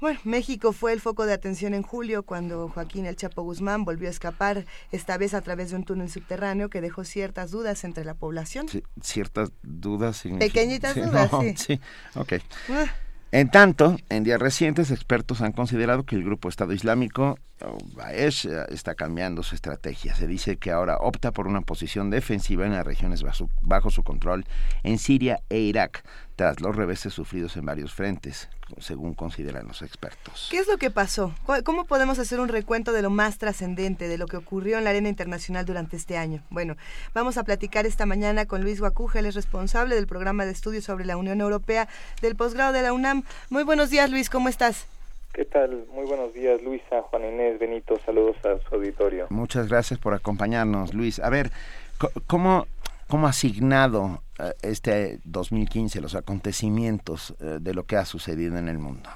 Bueno, 0.00 0.18
México 0.24 0.72
fue 0.72 0.94
el 0.94 1.00
foco 1.00 1.26
de 1.26 1.34
atención 1.34 1.74
en 1.74 1.82
julio 1.82 2.22
cuando 2.22 2.68
Joaquín 2.70 3.04
El 3.04 3.16
Chapo 3.16 3.42
Guzmán 3.42 3.84
volvió 3.84 4.08
a 4.08 4.10
escapar, 4.10 4.64
esta 4.92 5.18
vez 5.18 5.34
a 5.34 5.42
través 5.42 5.70
de 5.70 5.76
un 5.76 5.84
túnel 5.84 6.08
subterráneo 6.10 6.70
que 6.70 6.80
dejó 6.80 7.04
ciertas 7.04 7.50
dudas 7.50 7.84
entre 7.84 8.04
la 8.06 8.14
población. 8.14 8.66
Sí, 8.68 8.82
ciertas 9.02 9.52
dudas. 9.62 10.16
significa- 10.16 10.52
Pequeñitas 10.54 10.94
Sí, 10.94 11.00
dudas, 11.02 11.30
no, 11.30 11.42
sí. 11.42 11.54
sí, 11.56 11.80
ok. 12.14 12.32
Ah. 12.70 12.86
En 13.30 13.50
tanto, 13.50 13.96
en 14.08 14.24
días 14.24 14.40
recientes, 14.40 14.90
expertos 14.90 15.40
han 15.42 15.52
considerado 15.52 16.04
que 16.04 16.16
el 16.16 16.24
grupo 16.24 16.48
Estado 16.48 16.72
Islámico, 16.72 17.38
o 17.64 17.78
Daesh, 17.96 18.46
eh, 18.46 18.66
está 18.70 18.94
cambiando 18.94 19.42
su 19.42 19.54
estrategia. 19.54 20.14
Se 20.14 20.26
dice 20.26 20.56
que 20.56 20.70
ahora 20.70 20.96
opta 20.98 21.30
por 21.32 21.46
una 21.46 21.60
posición 21.60 22.10
defensiva 22.10 22.66
en 22.66 22.72
las 22.72 22.86
regiones 22.86 23.22
bajo, 23.62 23.90
su 23.90 24.02
control 24.02 24.44
en 24.82 24.98
Siria 24.98 25.40
e 25.48 25.58
Irak, 25.58 26.04
tras 26.36 26.60
los 26.60 26.74
reveses 26.74 27.12
sufridos 27.12 27.56
en 27.56 27.66
varios 27.66 27.92
frentes, 27.92 28.48
según 28.78 29.12
consideran 29.14 29.66
los 29.68 29.82
expertos. 29.82 30.48
¿Qué 30.50 30.58
es 30.58 30.68
lo 30.68 30.78
que 30.78 30.90
pasó? 30.90 31.34
¿Cu- 31.44 31.62
¿Cómo 31.64 31.84
podemos 31.84 32.18
hacer 32.18 32.40
un 32.40 32.48
recuento 32.48 32.92
de 32.92 33.02
lo 33.02 33.10
más 33.10 33.36
trascendente, 33.36 34.08
de 34.08 34.16
lo 34.16 34.26
que 34.26 34.38
ocurrió 34.38 34.78
en 34.78 34.84
la 34.84 34.90
arena 34.90 35.08
internacional 35.10 35.66
durante 35.66 35.96
este 35.96 36.16
año? 36.16 36.42
Bueno, 36.48 36.76
vamos 37.12 37.36
a 37.36 37.44
platicar 37.44 37.84
esta 37.84 38.06
mañana 38.06 38.46
con 38.46 38.62
Luis 38.62 38.80
Guacuja, 38.80 39.18
él 39.18 39.26
es 39.26 39.34
responsable 39.34 39.94
del 39.96 40.06
programa 40.06 40.46
de 40.46 40.52
estudios 40.52 40.84
sobre 40.84 41.04
la 41.04 41.18
Unión 41.18 41.40
Europea 41.42 41.88
del 42.22 42.36
posgrado 42.36 42.72
de 42.72 42.82
la 42.82 42.92
UNAM. 42.94 43.24
Muy 43.50 43.64
buenos 43.64 43.90
días, 43.90 44.10
Luis, 44.10 44.30
¿cómo 44.30 44.48
estás? 44.48 44.86
¿Qué 45.32 45.44
tal? 45.44 45.86
Muy 45.92 46.06
buenos 46.06 46.34
días, 46.34 46.60
Luisa, 46.62 47.02
Juan 47.02 47.24
Inés, 47.24 47.58
Benito, 47.58 47.98
saludos 48.04 48.36
a 48.44 48.58
su 48.58 48.74
auditorio. 48.74 49.26
Muchas 49.30 49.68
gracias 49.68 49.98
por 50.00 50.12
acompañarnos, 50.12 50.92
Luis. 50.92 51.20
A 51.20 51.30
ver, 51.30 51.50
co- 51.98 52.10
¿cómo, 52.26 52.66
cómo 53.08 53.26
ha 53.26 53.30
asignado 53.30 54.22
eh, 54.40 54.52
este 54.62 55.18
2015 55.24 56.00
los 56.00 56.16
acontecimientos 56.16 57.34
eh, 57.40 57.58
de 57.60 57.74
lo 57.74 57.84
que 57.84 57.96
ha 57.96 58.04
sucedido 58.04 58.58
en 58.58 58.68
el 58.68 58.78
mundo? 58.78 59.08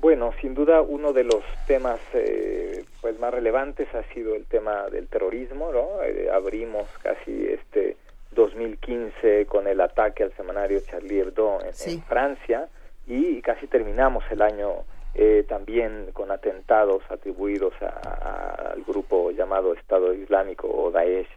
Bueno, 0.00 0.30
sin 0.40 0.54
duda 0.54 0.82
uno 0.82 1.12
de 1.14 1.24
los 1.24 1.42
temas 1.66 1.98
eh, 2.12 2.84
pues 3.00 3.18
más 3.18 3.32
relevantes 3.32 3.88
ha 3.94 4.02
sido 4.12 4.34
el 4.36 4.44
tema 4.44 4.88
del 4.92 5.08
terrorismo, 5.08 5.72
¿no? 5.72 6.02
Eh, 6.04 6.28
abrimos 6.32 6.86
casi 7.02 7.46
este 7.46 7.96
2015 8.32 9.46
con 9.46 9.66
el 9.66 9.80
ataque 9.80 10.22
al 10.22 10.32
semanario 10.36 10.78
Charlie 10.80 11.20
Hebdo 11.20 11.60
en, 11.62 11.90
en 11.92 12.02
Francia 12.02 12.68
y 13.06 13.40
casi 13.40 13.66
terminamos 13.66 14.22
el 14.30 14.42
año 14.42 14.84
eh, 15.14 15.44
también 15.48 16.10
con 16.12 16.30
atentados 16.30 17.02
atribuidos 17.10 17.74
a- 17.82 18.72
al 18.72 18.82
grupo 18.84 19.30
llamado 19.30 19.74
Estado 19.74 20.14
Islámico 20.14 20.68
o 20.68 20.90
Daesh. 20.90 21.28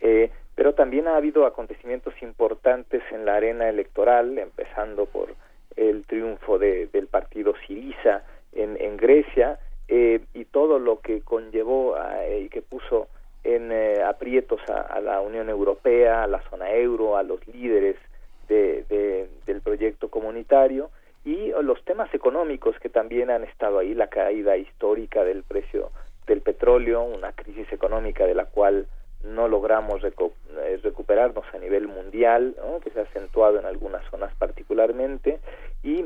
Eh, 0.00 0.30
pero 0.54 0.74
también 0.74 1.06
ha 1.08 1.16
habido 1.16 1.46
acontecimientos 1.46 2.14
importantes 2.22 3.02
en 3.12 3.24
la 3.24 3.36
arena 3.36 3.68
electoral, 3.68 4.38
empezando 4.38 5.06
por 5.06 5.28
el 5.76 6.04
triunfo 6.04 6.58
de- 6.58 6.86
del 6.88 7.06
partido 7.06 7.54
Siriza 7.66 8.22
en, 8.52 8.76
en 8.80 8.96
Grecia 8.96 9.58
eh, 9.86 10.20
y 10.34 10.44
todo 10.46 10.78
lo 10.78 11.00
que 11.00 11.20
conllevó 11.22 11.94
a- 11.96 12.26
y 12.28 12.48
que 12.48 12.60
puso 12.62 13.08
en 13.44 13.70
eh, 13.72 14.02
aprietos 14.04 14.60
a, 14.68 15.00
la 15.00 15.20
Unión 15.20 15.48
Europea, 15.48 16.24
a 16.24 16.26
la 16.26 16.42
zona 16.50 16.72
euro, 16.72 17.16
a 17.16 17.22
los 17.22 17.46
líderes 17.46 17.96
de- 18.48 18.82
de- 18.88 19.28
del 19.46 19.60
proyecto 19.62 20.08
comunitario 20.08 20.90
y 21.24 21.52
los 21.62 21.84
temas 21.84 22.12
económicos 22.14 22.78
que 22.80 22.88
también 22.88 23.30
han 23.30 23.44
estado 23.44 23.78
ahí, 23.78 23.94
la 23.94 24.08
caída 24.08 24.56
histórica 24.56 25.24
del 25.24 25.42
precio 25.42 25.90
del 26.26 26.40
petróleo, 26.42 27.02
una 27.02 27.32
crisis 27.32 27.70
económica 27.72 28.26
de 28.26 28.34
la 28.34 28.44
cual 28.46 28.86
no 29.24 29.48
logramos 29.48 30.00
reco- 30.02 30.32
eh, 30.60 30.78
recuperarnos 30.82 31.44
a 31.52 31.58
nivel 31.58 31.88
mundial, 31.88 32.54
¿no? 32.58 32.80
que 32.80 32.90
se 32.90 33.00
ha 33.00 33.02
acentuado 33.02 33.58
en 33.58 33.66
algunas 33.66 34.04
zonas 34.10 34.32
particularmente, 34.38 35.40
y 35.82 36.04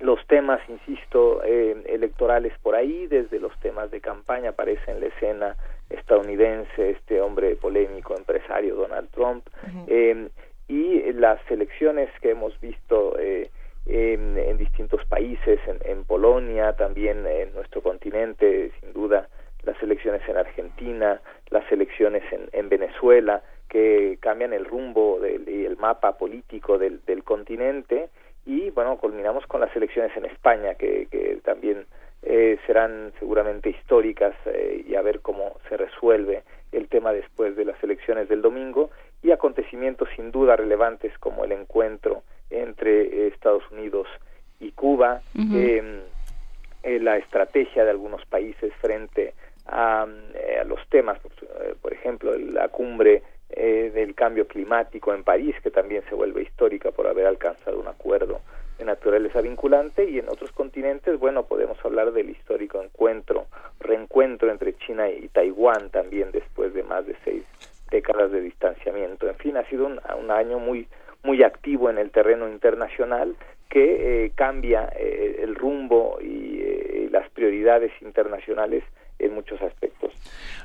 los 0.00 0.24
temas, 0.28 0.60
insisto, 0.68 1.42
eh, 1.42 1.82
electorales 1.86 2.52
por 2.62 2.76
ahí, 2.76 3.08
desde 3.08 3.40
los 3.40 3.58
temas 3.58 3.90
de 3.90 4.00
campaña 4.00 4.50
aparece 4.50 4.92
en 4.92 5.00
la 5.00 5.06
escena 5.06 5.56
estadounidense 5.90 6.90
este 6.90 7.20
hombre 7.20 7.56
polémico, 7.56 8.16
empresario 8.16 8.76
Donald 8.76 9.08
Trump, 9.10 9.46
eh, 9.88 10.28
y 10.68 11.12
las 11.14 11.40
elecciones 11.50 12.10
que 12.20 12.30
hemos 12.30 12.58
visto 12.60 13.18
eh, 13.18 13.50
en, 13.88 14.38
en 14.38 14.58
distintos 14.58 15.04
países, 15.06 15.58
en, 15.66 15.78
en 15.84 16.04
Polonia, 16.04 16.74
también 16.74 17.26
en 17.26 17.54
nuestro 17.54 17.82
continente, 17.82 18.70
sin 18.80 18.92
duda, 18.92 19.28
las 19.64 19.82
elecciones 19.82 20.22
en 20.28 20.36
Argentina, 20.36 21.20
las 21.50 21.70
elecciones 21.72 22.22
en, 22.32 22.48
en 22.52 22.68
Venezuela, 22.68 23.42
que 23.68 24.18
cambian 24.20 24.52
el 24.52 24.64
rumbo 24.64 25.18
del, 25.20 25.48
y 25.48 25.64
el 25.64 25.76
mapa 25.76 26.16
político 26.16 26.78
del, 26.78 27.00
del 27.06 27.24
continente, 27.24 28.10
y 28.46 28.70
bueno, 28.70 28.96
culminamos 28.96 29.46
con 29.46 29.60
las 29.60 29.74
elecciones 29.76 30.16
en 30.16 30.24
España, 30.24 30.74
que, 30.74 31.06
que 31.10 31.38
también 31.44 31.86
eh, 32.22 32.58
serán 32.66 33.12
seguramente 33.18 33.70
históricas 33.70 34.34
eh, 34.46 34.84
y 34.86 34.94
a 34.94 35.02
ver 35.02 35.20
cómo 35.20 35.58
se 35.68 35.76
resuelve 35.76 36.42
el 36.72 36.88
tema 36.88 37.12
después 37.12 37.56
de 37.56 37.64
las 37.64 37.82
elecciones 37.82 38.28
del 38.28 38.40
domingo. 38.40 38.90
Y 39.22 39.32
acontecimientos 39.32 40.08
sin 40.16 40.30
duda 40.30 40.56
relevantes 40.56 41.16
como 41.18 41.44
el 41.44 41.52
encuentro 41.52 42.22
entre 42.50 43.02
eh, 43.02 43.26
Estados 43.28 43.62
Unidos 43.70 44.06
y 44.60 44.72
Cuba, 44.72 45.20
Ujú. 45.34 45.56
eh, 45.56 46.02
eh, 46.82 46.98
la 47.00 47.16
estrategia 47.16 47.84
de 47.84 47.90
algunos 47.90 48.24
países 48.26 48.72
frente 48.80 49.34
a, 49.66 50.02
a, 50.02 50.06
a 50.60 50.64
los 50.64 50.80
temas, 50.88 51.18
por 51.82 51.92
ejemplo, 51.92 52.36
la 52.38 52.68
cumbre 52.68 53.22
del 53.48 54.14
cambio 54.14 54.46
climático 54.46 55.12
en 55.14 55.24
París, 55.24 55.56
que 55.62 55.70
también 55.70 56.02
se 56.08 56.14
vuelve 56.14 56.42
histórica 56.42 56.90
por 56.90 57.06
haber 57.06 57.26
alcanzado 57.26 57.80
un 57.80 57.88
acuerdo 57.88 58.40
de 58.78 58.84
naturaleza 58.84 59.40
vinculante 59.40 60.08
y 60.08 60.18
en 60.18 60.28
otros 60.28 60.52
continentes, 60.52 61.18
bueno, 61.18 61.44
podemos 61.44 61.76
hablar 61.84 62.12
del 62.12 62.30
histórico 62.30 62.82
encuentro, 62.82 63.46
reencuentro 63.80 64.50
entre 64.50 64.76
China 64.78 65.10
y 65.10 65.28
Taiwán 65.28 65.90
también 65.90 66.30
después 66.30 66.72
de 66.72 66.84
más 66.84 67.04
de 67.06 67.16
seis 67.24 67.42
décadas 67.90 68.30
de 68.30 68.40
distanciamiento. 68.40 69.28
En 69.28 69.36
fin, 69.36 69.56
ha 69.56 69.64
sido 69.64 69.86
un, 69.86 70.30
año 70.30 70.58
muy 70.58 70.86
muy 71.22 71.42
activo 71.42 71.90
en 71.90 71.98
el 71.98 72.10
terreno 72.10 72.48
internacional 72.48 73.36
que 73.68 74.24
eh, 74.24 74.32
cambia 74.34 74.88
eh, 74.96 75.40
el 75.42 75.54
rumbo 75.54 76.18
y 76.20 76.60
eh, 76.62 77.08
las 77.10 77.28
prioridades 77.30 77.92
internacionales 78.00 78.82
en 79.18 79.34
muchos 79.34 79.60
aspectos. 79.60 80.12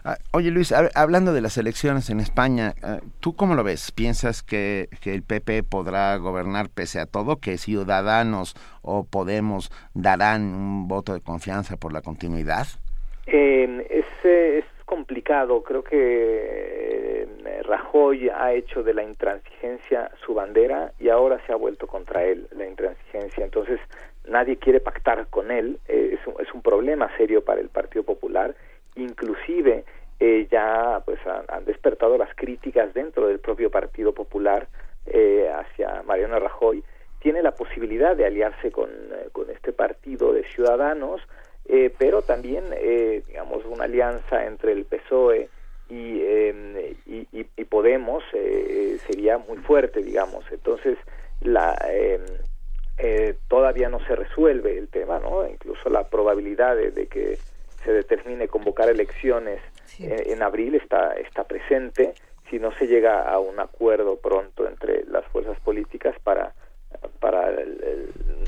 Ah, 0.06 0.18
oye 0.32 0.52
Luis, 0.52 0.72
hablando 0.72 1.34
de 1.34 1.42
las 1.42 1.58
elecciones 1.58 2.10
en 2.10 2.20
España, 2.20 2.74
ah, 2.84 3.00
¿tú 3.20 3.36
cómo 3.36 3.56
lo 3.56 3.64
ves? 3.64 3.92
¿Piensas 3.92 4.44
que, 4.44 4.90
que, 5.02 5.14
el 5.14 5.24
PP 5.24 5.64
podrá 5.64 6.16
gobernar 6.18 6.70
pese 6.70 7.00
a 7.00 7.06
todo? 7.06 7.38
¿Que 7.38 7.58
Ciudadanos 7.58 8.56
o 8.82 9.06
Podemos 9.06 9.72
darán 9.94 10.44
un 10.44 10.88
voto 10.88 11.14
de 11.14 11.22
confianza 11.22 11.78
por 11.78 11.94
la 11.94 12.02
continuidad? 12.02 12.68
es, 13.26 14.06
es, 14.24 14.66
complicado. 14.94 15.64
Creo 15.64 15.84
que 15.84 17.24
eh, 17.24 17.62
Rajoy 17.64 18.30
ha 18.30 18.54
hecho 18.54 18.84
de 18.84 18.94
la 18.94 19.02
intransigencia 19.02 20.12
su 20.24 20.36
bandera 20.36 20.94
y 21.00 21.10
ahora 21.10 21.42
se 21.48 21.52
ha 21.52 21.56
vuelto 21.56 21.88
contra 21.88 22.24
él 22.24 22.48
la 22.56 22.68
intransigencia. 22.68 23.44
Entonces 23.44 23.80
nadie 24.28 24.58
quiere 24.58 24.80
pactar 24.80 25.26
con 25.32 25.50
él. 25.50 25.80
Eh, 25.88 26.20
es, 26.20 26.28
un, 26.28 26.40
es 26.40 26.54
un 26.54 26.62
problema 26.62 27.10
serio 27.18 27.44
para 27.44 27.60
el 27.60 27.70
Partido 27.70 28.04
Popular. 28.04 28.54
Inclusive 28.96 29.84
eh, 30.20 30.48
ya 30.52 31.02
pues 31.04 31.20
han, 31.26 31.66
despertado 31.66 32.16
las 32.16 32.30
críticas 32.36 32.94
dentro 32.94 33.28
del 33.28 33.40
propio 33.40 33.72
Partido 33.72 34.14
Popular 34.14 34.68
eh, 35.08 35.50
hacia 35.52 36.04
Mariano 36.04 36.38
Rajoy. 36.38 36.84
Tiene 37.20 37.42
la 37.42 37.56
posibilidad 37.56 38.16
de 38.16 38.28
aliarse 38.28 38.72
con, 38.72 38.92
con 39.32 39.50
este 39.50 39.74
partido 39.74 40.34
de 40.34 40.44
ciudadanos, 40.52 41.20
pero 41.98 42.22
también, 42.22 42.66
digamos, 43.28 43.66
una 43.66 43.86
alianza 43.86 44.46
entre 44.46 44.74
el 44.74 44.86
PSOE 44.86 45.50
y, 45.90 46.22
em, 46.22 46.78
y, 47.06 47.28
y, 47.32 47.64
Podemos 47.66 48.24
sería 49.08 49.38
muy 49.38 49.58
fuerte, 49.58 50.04
digamos. 50.04 50.46
Entonces, 50.52 50.98
la 51.42 51.76
em, 51.90 52.22
eh, 52.98 53.36
todavía 53.48 53.90
no 53.90 54.00
se 54.06 54.16
resuelve 54.16 54.78
el 54.78 54.88
tema, 54.88 55.20
¿no? 55.20 55.48
Incluso 55.48 55.90
la 55.90 56.10
probabilidad 56.10 56.76
de, 56.76 57.08
que 57.08 57.40
se 57.84 57.92
determine 57.92 58.48
convocar 58.48 58.90
elecciones 58.90 59.60
en, 60.00 60.42
abril 60.42 60.76
está, 60.76 61.14
está 61.14 61.44
presente 61.44 62.14
si 62.50 62.60
no 62.60 62.72
se 62.78 62.88
llega 62.88 63.30
a 63.30 63.40
un 63.40 63.60
acuerdo 63.60 64.18
pronto 64.18 64.68
entre 64.68 65.04
las 65.06 65.26
fuerzas 65.26 65.60
políticas 65.60 66.16
para 66.24 66.54
para 67.20 67.52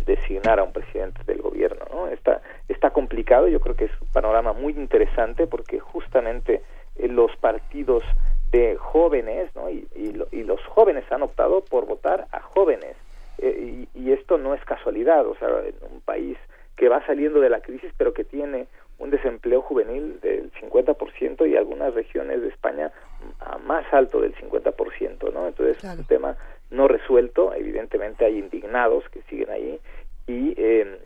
designar 0.05 0.59
a 0.59 0.63
un 0.63 0.73
presidente 0.73 1.21
del 1.25 1.41
gobierno, 1.41 1.85
¿no? 1.91 2.07
Está 2.07 2.41
está 2.67 2.91
complicado, 2.91 3.47
yo 3.47 3.59
creo 3.59 3.75
que 3.75 3.85
es 3.85 4.01
un 4.01 4.07
panorama 4.09 4.53
muy 4.53 4.73
interesante 4.73 5.47
porque 5.47 5.79
justamente 5.79 6.61
eh, 6.97 7.07
los 7.07 7.35
partidos 7.37 8.03
de 8.51 8.75
jóvenes, 8.75 9.53
¿no? 9.55 9.69
y, 9.69 9.87
y 10.31 10.43
los 10.43 10.63
jóvenes 10.65 11.03
han 11.11 11.23
optado 11.23 11.61
por 11.65 11.85
votar 11.85 12.27
a 12.31 12.39
jóvenes 12.39 12.95
eh, 13.37 13.87
y, 13.93 14.11
esto 14.11 14.37
no 14.37 14.53
es 14.53 14.63
casualidad, 14.63 15.27
o 15.27 15.35
sea, 15.35 15.49
en 15.49 15.75
un 15.93 16.01
país 16.01 16.37
que 16.77 16.87
va 16.87 17.05
saliendo 17.05 17.41
de 17.41 17.49
la 17.49 17.59
crisis 17.59 17.91
pero 17.97 18.13
que 18.13 18.23
tiene 18.23 18.67
un 18.97 19.09
desempleo 19.09 19.61
juvenil 19.61 20.19
del 20.21 20.51
50% 20.53 21.49
y 21.49 21.57
algunas 21.57 21.93
regiones 21.93 22.41
de 22.41 22.47
España 22.47 22.91
a 23.41 23.57
más 23.57 23.85
alto 23.93 24.21
del 24.21 24.33
50%, 24.35 25.33
¿no? 25.33 25.47
Entonces 25.47 25.83
es 25.83 25.99
un 25.99 26.05
tema 26.05 26.37
no 26.69 26.87
resuelto, 26.87 27.53
evidentemente 27.53 28.25
hay 28.25 28.37
indignados 28.37 29.07
que 29.09 29.21
siguen 29.23 29.49
ahí 29.49 29.79
y, 30.27 30.53
eh, 30.57 30.99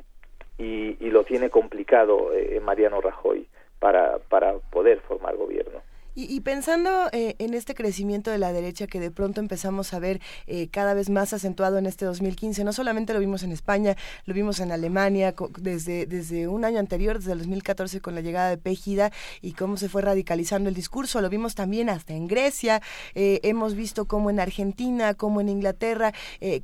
y, 0.58 0.98
y, 1.00 1.10
lo 1.10 1.24
tiene 1.24 1.50
complicado 1.50 2.34
eh, 2.34 2.60
Mariano 2.60 3.02
Rajoy 3.02 3.48
para, 3.80 4.20
para 4.20 4.54
poder 4.72 5.00
formar 5.02 5.36
gobierno. 5.36 5.82
Y, 6.22 6.42
pensando 6.42 7.08
eh, 7.14 7.36
en 7.40 7.54
este 7.54 7.74
crecimiento 7.74 8.30
de 8.30 8.38
la 8.40 8.52
derecha 8.52 8.88
que 8.88 9.00
de 9.00 9.10
pronto 9.10 9.40
empezamos 9.40 9.94
a 9.94 10.00
ver 10.00 10.20
eh, 10.48 10.68
cada 10.68 10.94
vez 10.94 11.10
más 11.10 11.32
acentuado 11.32 11.78
en 11.78 11.86
este 11.86 12.04
2015, 12.04 12.66
no 12.66 12.74
solamente 12.74 13.14
lo 13.14 13.22
vimos 13.22 13.44
en 13.44 13.54
España, 13.54 13.96
lo 14.26 14.34
vimos 14.34 14.60
en 14.60 14.74
Alemania 14.74 15.34
desde, 15.60 16.08
desde 16.08 16.50
un 16.50 16.66
año 16.66 16.78
anterior, 16.78 17.20
desde 17.20 17.32
el 17.32 17.38
2014 17.38 18.02
con 18.02 18.16
la 18.16 18.22
llegada 18.22 18.50
de 18.50 18.58
Pégida 18.58 19.14
y 19.42 19.54
cómo 19.54 19.78
se 19.78 19.88
fue 19.88 20.02
radicalizando 20.02 20.68
el 20.68 20.76
discurso, 20.76 21.22
lo 21.22 21.30
vimos 21.30 21.56
también 21.56 21.90
hasta 21.90 22.14
en 22.14 22.28
Grecia, 22.28 22.82
eh, 23.16 23.40
hemos 23.44 23.74
visto 23.74 24.06
cómo 24.06 24.30
en 24.30 24.42
Argentina, 24.42 25.14
cómo 25.14 25.40
en 25.40 25.48
Inglaterra, 25.48 26.12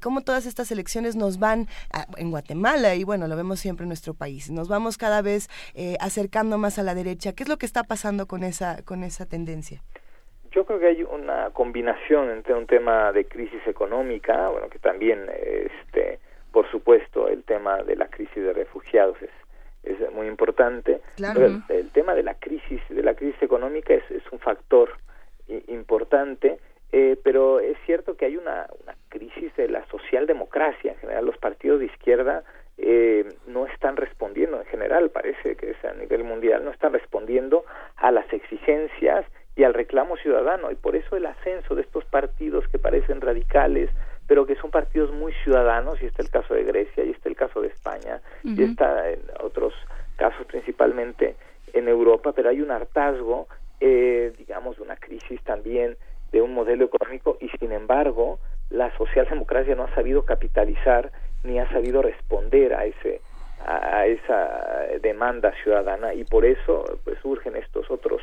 cómo 0.02 0.20
todas 0.20 0.46
estas 0.46 0.70
elecciones 0.72 1.16
nos 1.16 1.40
van, 1.40 1.70
en 2.18 2.30
Guatemala 2.30 2.96
y 2.96 3.06
bueno, 3.06 3.28
lo 3.28 3.38
vemos 3.38 3.62
siempre 3.62 3.86
en 3.86 3.90
nuestro 3.90 4.16
país, 4.16 4.50
nos 4.50 4.68
vamos 4.68 4.98
cada 4.98 5.22
vez 5.22 5.50
acercando 6.02 6.58
más 6.58 6.78
a 6.78 6.84
la 6.84 6.94
derecha. 6.94 7.32
¿Qué 7.32 7.44
es 7.44 7.50
lo 7.50 7.58
que 7.58 7.66
está 7.66 7.84
pasando 7.84 8.28
con 8.28 8.44
esa, 8.44 8.82
con 8.84 9.06
esa 9.06 9.26
tendencia? 9.26 9.45
Yo 10.52 10.66
creo 10.66 10.80
que 10.80 10.88
hay 10.88 11.04
una 11.04 11.50
combinación 11.52 12.30
entre 12.32 12.54
un 12.54 12.66
tema 12.66 13.12
de 13.12 13.26
crisis 13.26 13.66
económica, 13.68 14.50
bueno, 14.50 14.70
que 14.70 14.80
también, 14.80 15.30
este, 15.30 16.20
por 16.52 16.70
supuesto, 16.72 17.28
el 17.28 17.44
tema 17.44 17.84
de 17.84 17.96
la 17.96 18.08
crisis 18.08 18.36
de 18.36 18.54
refugiados 18.54 19.18
es, 19.22 19.32
es 19.84 20.12
muy 20.14 20.28
importante. 20.28 21.02
el, 21.18 21.92
tema 21.92 22.14
de 22.14 22.24
la 22.24 22.36
crisis, 22.36 22.82
de 22.90 23.04
la 23.04 23.16
crisis 23.16 23.42
económica 23.42 23.94
es, 23.94 24.10
es 24.10 24.24
un 24.32 24.40
factor 24.40 24.92
importante, 25.68 26.60
eh, 26.92 27.18
pero 27.24 27.60
es 27.60 27.78
cierto 27.86 28.16
que 28.16 28.26
hay 28.26 28.38
una, 28.38 28.68
una 28.82 28.96
crisis 29.10 29.54
de 29.58 29.68
la 29.68 29.86
socialdemocracia. 29.88 30.94
En 30.94 30.98
general, 31.00 31.26
los 31.26 31.38
partidos 31.38 31.80
de 31.80 31.88
izquierda 31.88 32.44
eh, 32.78 33.28
no 33.48 33.66
están 33.68 33.98
respondiendo 33.98 34.60
en 34.60 34.66
general, 34.68 35.10
parece 35.10 35.56
que 35.56 35.72
es 35.72 35.86
a 35.86 35.94
nivel 35.94 36.24
mundial, 36.24 36.64
no 36.64 36.72
están 36.72 36.94
respondiendo 36.94 37.66
a 37.96 38.12
las 38.12 38.32
exigencias 38.32 39.26
y 39.56 39.64
al 39.64 39.74
reclamo 39.74 40.18
ciudadano. 40.18 40.72
Y 40.72 40.76
por 40.76 40.96
eso 40.96 41.16
el 41.16 41.26
ascenso 41.26 41.76
de 41.76 41.82
estos 41.82 42.06
partidos 42.06 42.68
que 42.68 42.80
parecen 42.80 43.22
radicales 43.22 43.90
pero 44.28 44.46
que 44.46 44.56
son 44.56 44.72
partidos 44.72 45.12
muy 45.12 45.34
ciudadanos 45.44 46.02
y 46.02 46.06
está 46.06 46.24
el 46.24 46.30
caso 46.30 46.54
de 46.54 46.64
Grecia 46.64 47.04
y 47.04 47.12
está 47.12 47.30
el 47.30 47.36
caso 47.36 47.62
de 47.62 47.68
España 47.68 48.22
y 48.44 48.64
está 48.64 49.12
en 49.12 49.20
otros 49.44 49.74
casos 50.18 50.46
principalmente 50.48 51.36
en 51.74 51.88
Europa 51.88 52.32
pero 52.34 52.50
hay 52.50 52.62
un 52.62 52.72
hartazgo 52.72 53.48
eh, 53.80 54.34
digamos 54.38 54.78
de 54.78 54.84
una 54.84 54.96
crisis 54.96 55.42
también 55.44 55.98
de 56.32 56.42
un 56.42 56.54
modelo 56.54 56.86
económico 56.86 57.38
y 57.40 57.50
sin 57.60 57.72
embargo 57.72 58.40
la 58.70 58.96
socialdemocracia 58.98 59.76
no 59.76 59.84
ha 59.84 59.94
sabido 59.94 60.26
capitalizar 60.26 61.12
ni 61.44 61.60
ha 61.60 61.70
sabido 61.70 62.02
responder 62.02 62.74
a 62.74 62.86
ese 62.86 63.22
a 63.68 64.06
esa 64.06 64.86
demanda 65.02 65.52
ciudadana. 65.64 66.14
Y 66.14 66.24
por 66.24 66.46
eso 66.46 66.84
pues 67.04 67.18
surgen 67.20 67.56
estos 67.56 67.90
otros 67.90 68.22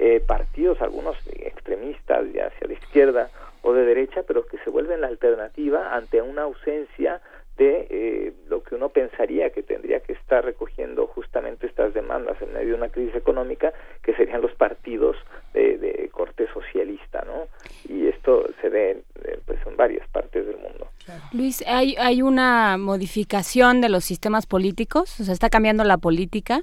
eh, 0.00 0.22
partidos, 0.24 0.80
algunos 0.80 1.16
extremistas 1.26 2.32
ya 2.32 2.46
hacia 2.46 2.68
la 2.68 2.74
izquierda 2.74 3.30
o 3.62 3.72
de 3.72 3.84
derecha, 3.84 4.22
pero 4.22 4.46
que 4.46 4.56
se 4.58 4.70
vuelven 4.70 5.00
la 5.00 5.08
alternativa 5.08 5.92
ante 5.92 6.22
una 6.22 6.42
ausencia 6.42 7.20
de 7.56 7.88
eh, 7.90 8.32
lo 8.48 8.62
que 8.62 8.76
uno 8.76 8.90
pensaría 8.90 9.50
que 9.50 9.64
tendría 9.64 9.98
que 9.98 10.12
estar 10.12 10.44
recogiendo 10.44 11.08
justamente 11.08 11.66
estas 11.66 11.92
demandas 11.94 12.40
en 12.40 12.52
medio 12.52 12.68
de 12.68 12.74
una 12.74 12.88
crisis 12.90 13.16
económica, 13.16 13.72
que 14.04 14.14
serían 14.14 14.40
los 14.40 14.54
partidos 14.54 15.16
de, 15.52 16.08
corte 16.12 16.48
socialista, 16.52 17.24
¿no? 17.26 17.46
Y 17.88 18.08
esto 18.08 18.44
se 18.60 18.68
ve 18.68 19.02
eh, 19.24 19.38
pues, 19.46 19.58
en 19.66 19.76
varias 19.76 20.08
partes 20.08 20.46
del 20.46 20.56
mundo. 20.56 20.88
Luis, 21.32 21.64
¿hay, 21.66 21.94
¿hay 21.96 22.22
una 22.22 22.76
modificación 22.76 23.80
de 23.80 23.88
los 23.88 24.04
sistemas 24.04 24.46
políticos? 24.46 25.20
O 25.20 25.24
sea, 25.24 25.32
¿está 25.32 25.48
cambiando 25.48 25.84
la 25.84 25.98
política? 25.98 26.62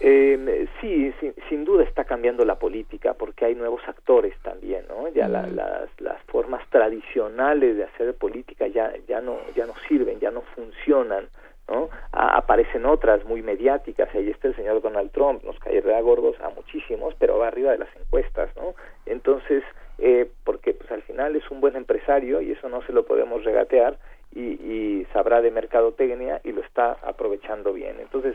Eh, 0.00 0.66
sí, 0.80 1.14
sin 1.48 1.64
duda 1.64 1.84
está 1.84 2.04
cambiando 2.04 2.44
la 2.44 2.58
política 2.58 3.14
porque 3.14 3.44
hay 3.44 3.54
nuevos 3.54 3.80
actores 3.86 4.34
también, 4.42 4.84
¿no? 4.88 5.08
Ya 5.08 5.28
las, 5.28 5.50
las 5.52 6.22
formas 6.26 6.68
tradicionales 6.70 7.76
de 7.76 7.84
hacer 7.84 8.14
política 8.14 8.66
ya, 8.66 8.92
ya, 9.06 9.20
no, 9.20 9.38
ya 9.54 9.66
no 9.66 9.74
sirven, 9.86 10.18
ya 10.18 10.30
no 10.30 10.42
funcionan, 10.54 11.28
¿no? 11.68 11.88
aparecen 12.12 12.84
otras 12.84 13.24
muy 13.24 13.42
mediáticas, 13.42 14.14
ahí 14.14 14.28
está 14.30 14.48
el 14.48 14.56
señor 14.56 14.82
Donald 14.82 15.10
Trump, 15.12 15.42
nos 15.44 15.58
caerá 15.60 16.00
gordos 16.00 16.36
a 16.40 16.50
muchísimos, 16.50 17.14
pero 17.18 17.38
va 17.38 17.48
arriba 17.48 17.72
de 17.72 17.78
las 17.78 17.96
encuestas, 17.96 18.54
¿no? 18.56 18.74
Entonces, 19.06 19.62
eh, 19.98 20.28
porque 20.44 20.74
pues 20.74 20.90
al 20.90 21.02
final 21.02 21.36
es 21.36 21.50
un 21.50 21.60
buen 21.60 21.76
empresario 21.76 22.40
y 22.42 22.52
eso 22.52 22.68
no 22.68 22.82
se 22.82 22.92
lo 22.92 23.06
podemos 23.06 23.44
regatear 23.44 23.96
y, 24.34 24.40
y 24.40 25.06
sabrá 25.12 25.40
de 25.40 25.52
mercadotecnia 25.52 26.40
y 26.44 26.52
lo 26.52 26.60
está 26.62 26.98
aprovechando 27.02 27.72
bien. 27.72 27.96
Entonces, 28.00 28.34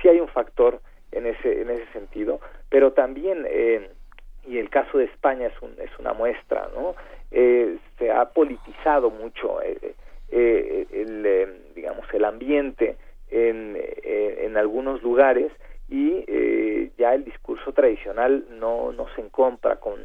sí 0.00 0.08
hay 0.08 0.20
un 0.20 0.28
factor 0.28 0.80
en 1.12 1.26
ese, 1.26 1.62
en 1.62 1.70
ese 1.70 1.86
sentido, 1.92 2.40
pero 2.68 2.92
también, 2.92 3.46
eh, 3.48 3.90
y 4.46 4.58
el 4.58 4.70
caso 4.70 4.98
de 4.98 5.04
España 5.04 5.48
es, 5.48 5.62
un, 5.62 5.74
es 5.78 5.90
una 5.98 6.12
muestra, 6.12 6.68
¿no? 6.74 6.94
Eh, 7.30 7.76
se 7.98 8.10
ha 8.10 8.26
politizado 8.30 9.10
mucho 9.10 9.60
eh, 9.62 9.94
el, 10.30 11.72
digamos, 11.74 12.06
el 12.12 12.24
ambiente 12.24 12.96
en, 13.30 13.76
en 14.02 14.56
algunos 14.56 15.02
lugares 15.02 15.52
y 15.88 16.24
eh, 16.26 16.90
ya 16.98 17.14
el 17.14 17.24
discurso 17.24 17.72
tradicional 17.72 18.44
no, 18.50 18.92
no 18.92 19.06
se 19.14 19.22
encompra 19.22 19.76
con, 19.76 20.00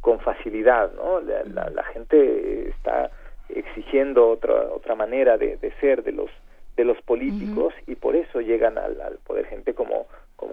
con 0.00 0.18
facilidad, 0.20 0.92
¿no? 0.94 1.20
La, 1.20 1.68
la, 1.70 1.82
gente 1.84 2.70
está 2.70 3.10
exigiendo 3.48 4.28
otra 4.28 4.54
otra 4.72 4.94
manera 4.94 5.36
de, 5.36 5.56
de 5.56 5.70
ser 5.80 6.02
de 6.02 6.12
los 6.12 6.30
de 6.76 6.84
los 6.84 7.00
políticos 7.02 7.74
y 7.86 7.94
por 7.94 8.16
eso 8.16 8.40
llegan 8.40 8.78
al, 8.78 9.00
al, 9.00 9.18
poder 9.26 9.46
gente 9.46 9.74
como 9.74 10.06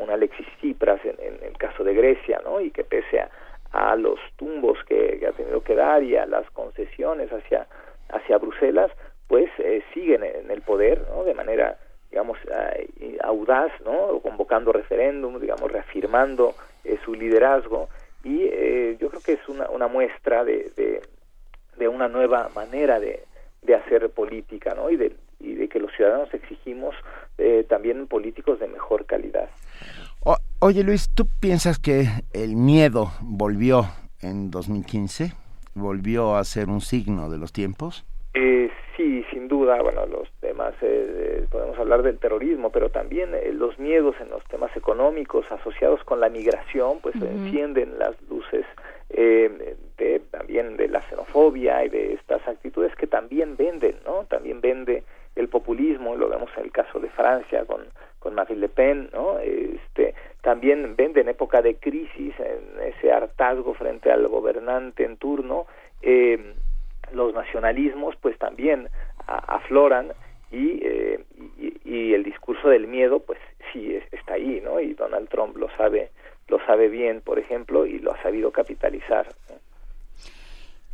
un 0.04 0.12
Alexis 0.12 0.48
Tsipras 0.58 1.00
en, 1.06 1.18
el 1.42 1.58
caso 1.58 1.84
de 1.84 1.94
Grecia, 1.94 2.42
¿no? 2.44 2.60
Y 2.62 2.72
que 2.72 2.84
pese 2.84 3.20
a, 3.20 3.30
a 3.72 3.96
los 3.96 4.20
tumbos 4.38 4.78
que, 4.86 5.26
ha 5.28 5.32
tenido 5.32 5.62
que 5.62 5.76
dar 5.76 6.04
y 6.04 6.16
a 6.16 6.26
las 6.26 6.50
concesiones 6.52 7.32
hacia 7.32 7.68
hacia 8.10 8.38
Bruselas, 8.38 8.92
pues 9.28 9.50
eh, 9.58 9.82
siguen 9.94 10.24
en 10.24 10.52
el 10.52 10.62
poder, 10.62 11.02
¿no? 11.10 11.24
De 11.24 11.34
manera 11.34 11.78
digamos, 12.14 12.38
eh, 12.46 13.18
audaz, 13.24 13.72
¿no? 13.84 14.20
Convocando 14.20 14.72
referéndum, 14.72 15.40
digamos, 15.40 15.72
reafirmando 15.72 16.54
eh, 16.84 17.00
su 17.04 17.16
liderazgo. 17.16 17.90
Y 18.24 18.44
eh, 18.44 18.98
yo 19.00 19.10
creo 19.10 19.22
que 19.22 19.34
es 19.34 19.50
una, 19.50 19.68
una 19.72 19.88
muestra 19.88 20.44
de, 20.44 21.02
de, 21.76 21.88
una 21.88 22.08
nueva 22.08 22.50
manera 22.56 23.00
de, 23.00 23.24
de 23.64 23.76
hacer 23.76 24.12
política, 24.12 24.76
¿no? 24.76 24.92
Y 24.92 24.96
de 24.96 25.16
que 25.70 25.80
los 25.80 25.92
ciudadanos 25.94 26.32
exigimos 26.34 26.96
también 27.68 28.08
políticos 28.08 28.60
de 28.60 28.68
mejor 28.68 29.06
calidad. 29.06 29.50
oye, 30.60 30.84
Luis, 30.84 31.10
¿tú 31.14 31.28
piensas 31.40 31.80
que 31.80 32.08
el 32.34 32.56
miedo 32.56 33.12
volvió 33.22 33.86
en 34.22 34.52
2015? 34.52 35.34
¿Volvió 35.76 36.36
a 36.36 36.44
ser 36.44 36.70
un 36.70 36.82
signo 36.82 37.30
de 37.30 37.38
los 37.38 37.52
tiempos? 37.52 38.06
Eh, 38.34 38.70
sí, 38.96 39.24
sin 39.32 39.48
duda, 39.48 39.82
bueno, 39.82 40.06
los 40.06 40.32
temas, 40.40 40.74
eh, 40.82 41.46
podemos 41.52 41.78
hablar 41.78 42.04
del 42.04 42.20
terrorismo, 42.20 42.72
pero 42.72 42.90
también 42.90 43.34
eh, 43.34 43.52
los 43.54 43.78
miedos 43.80 44.16
en 44.20 44.30
los 44.30 44.44
temas 44.46 44.76
económicos 44.76 45.46
asociados 45.52 46.04
con 46.04 46.20
la 46.20 46.30
migración, 46.30 47.00
pues 47.02 47.16
encienden 47.16 47.98
las 48.00 48.20
luces 48.30 48.66
eh, 49.10 49.76
de, 49.98 50.20
también 50.32 50.78
de 50.78 50.88
la 50.88 51.02
xenofobia 51.02 51.86
y 51.86 51.90
de 51.90 52.14
estas 52.14 52.48
actitudes 52.48 52.96
que 52.96 53.08
también 53.08 53.56
venden, 53.56 53.96
¿no? 54.06 54.26
También 54.26 54.62
vende 54.62 55.04
el 55.36 55.48
populismo, 55.50 56.16
lo 56.16 56.30
vemos 56.30 56.50
en 56.58 56.66
el 56.66 56.72
caso 56.72 57.00
de 57.00 57.10
Francia 57.10 57.66
con, 57.66 57.86
con 58.20 58.36
Marine 58.36 58.62
Le 58.62 58.70
Pen, 58.70 59.10
¿no? 59.14 59.40
Este, 59.40 60.14
también 60.42 60.96
vende 60.96 61.22
en 61.22 61.30
época 61.30 61.62
de 61.62 61.76
crisis, 61.76 62.34
en 62.40 62.82
ese 62.82 63.12
hartazgo 63.12 63.74
frente 63.74 64.12
al 64.12 64.28
gobernante 64.28 65.04
en 65.06 65.18
turno, 65.18 65.66
eh, 66.02 66.54
los 67.14 67.34
nacionalismos 67.34 68.16
pues 68.18 68.38
también 68.38 68.90
afloran 69.28 70.12
eh, 70.52 71.24
y, 71.58 71.74
y, 71.84 72.14
el 72.14 72.24
discurso 72.24 72.70
del 72.70 72.88
miedo 72.88 73.20
pues 73.20 73.40
sí 73.72 74.00
está 74.12 74.34
ahí 74.34 74.62
no 74.64 74.80
y 74.80 74.94
Donald 74.94 75.30
Trump 75.30 75.58
lo 75.58 75.70
sabe 75.78 76.12
lo 76.48 76.60
sabe 76.66 76.90
bien 76.90 77.22
por 77.22 77.40
ejemplo 77.40 77.86
y 77.86 78.00
lo 78.00 78.14
ha 78.14 78.22
sabido 78.22 78.52
capitalizar 78.52 79.28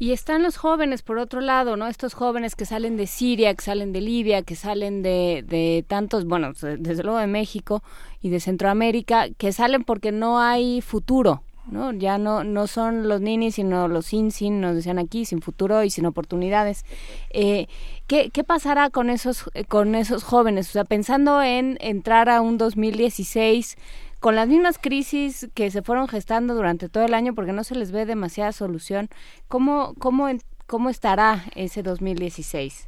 Y 0.01 0.13
están 0.13 0.43
los 0.43 0.55
jóvenes, 0.55 1.01
por 1.01 1.17
otro 1.17 1.41
lado, 1.41 1.75
¿no? 1.75 1.87
Estos 1.87 2.13
jóvenes 2.13 2.55
que 2.55 2.63
salen 2.63 2.95
de 2.95 3.05
Siria, 3.05 3.53
que 3.53 3.61
salen 3.61 3.91
de 3.91 3.99
Libia, 3.99 4.43
que 4.43 4.55
salen 4.55 5.03
de, 5.03 5.43
de 5.45 5.83
tantos, 5.85 6.23
bueno, 6.23 6.53
desde 6.53 7.03
luego 7.03 7.19
de 7.19 7.27
México 7.27 7.83
y 8.21 8.29
de 8.29 8.39
Centroamérica, 8.39 9.27
que 9.37 9.51
salen 9.51 9.83
porque 9.83 10.13
no 10.13 10.39
hay 10.39 10.79
futuro, 10.79 11.43
¿no? 11.69 11.91
Ya 11.91 12.17
no, 12.17 12.45
no 12.45 12.67
son 12.67 13.09
los 13.09 13.19
ninis, 13.19 13.55
sino 13.55 13.89
los 13.89 14.05
sin, 14.05 14.31
sin, 14.31 14.61
nos 14.61 14.73
decían 14.73 14.99
aquí, 14.99 15.25
sin 15.25 15.41
futuro 15.41 15.83
y 15.83 15.89
sin 15.89 16.05
oportunidades. 16.05 16.85
Eh, 17.31 17.67
¿qué, 18.07 18.29
¿Qué 18.29 18.45
pasará 18.45 18.89
con 18.89 19.09
esos, 19.09 19.49
con 19.67 19.95
esos 19.95 20.23
jóvenes? 20.23 20.69
O 20.69 20.71
sea, 20.71 20.85
pensando 20.85 21.41
en 21.41 21.77
entrar 21.81 22.29
a 22.29 22.39
un 22.39 22.57
2016 22.57 23.77
con 24.19 24.35
las 24.35 24.47
mismas 24.47 24.77
crisis 24.77 25.49
que 25.55 25.69
se 25.71 25.81
fueron 25.81 26.07
gestando 26.07 26.53
durante 26.53 26.89
todo 26.89 27.05
el 27.05 27.13
año, 27.13 27.33
porque 27.33 27.53
no 27.53 27.63
se 27.63 27.75
les 27.75 27.91
ve 27.91 28.05
demasiada 28.05 28.51
solución, 28.51 29.07
¿cómo, 29.47 29.93
cómo, 29.99 30.27
cómo 30.67 30.89
estará 30.89 31.37
ese 31.55 31.83
2016? 31.83 32.87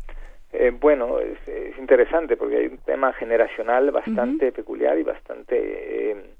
Eh, 0.53 0.71
bueno, 0.77 1.19
es, 1.19 1.37
interesante 1.79 2.37
porque 2.37 2.57
hay 2.57 2.67
un 2.67 2.77
tema 2.79 3.11
generacional 3.13 3.91
bastante 3.91 4.51
peculiar 4.51 4.97
y 4.99 5.03
bastante... 5.03 6.11
Eh, 6.11 6.35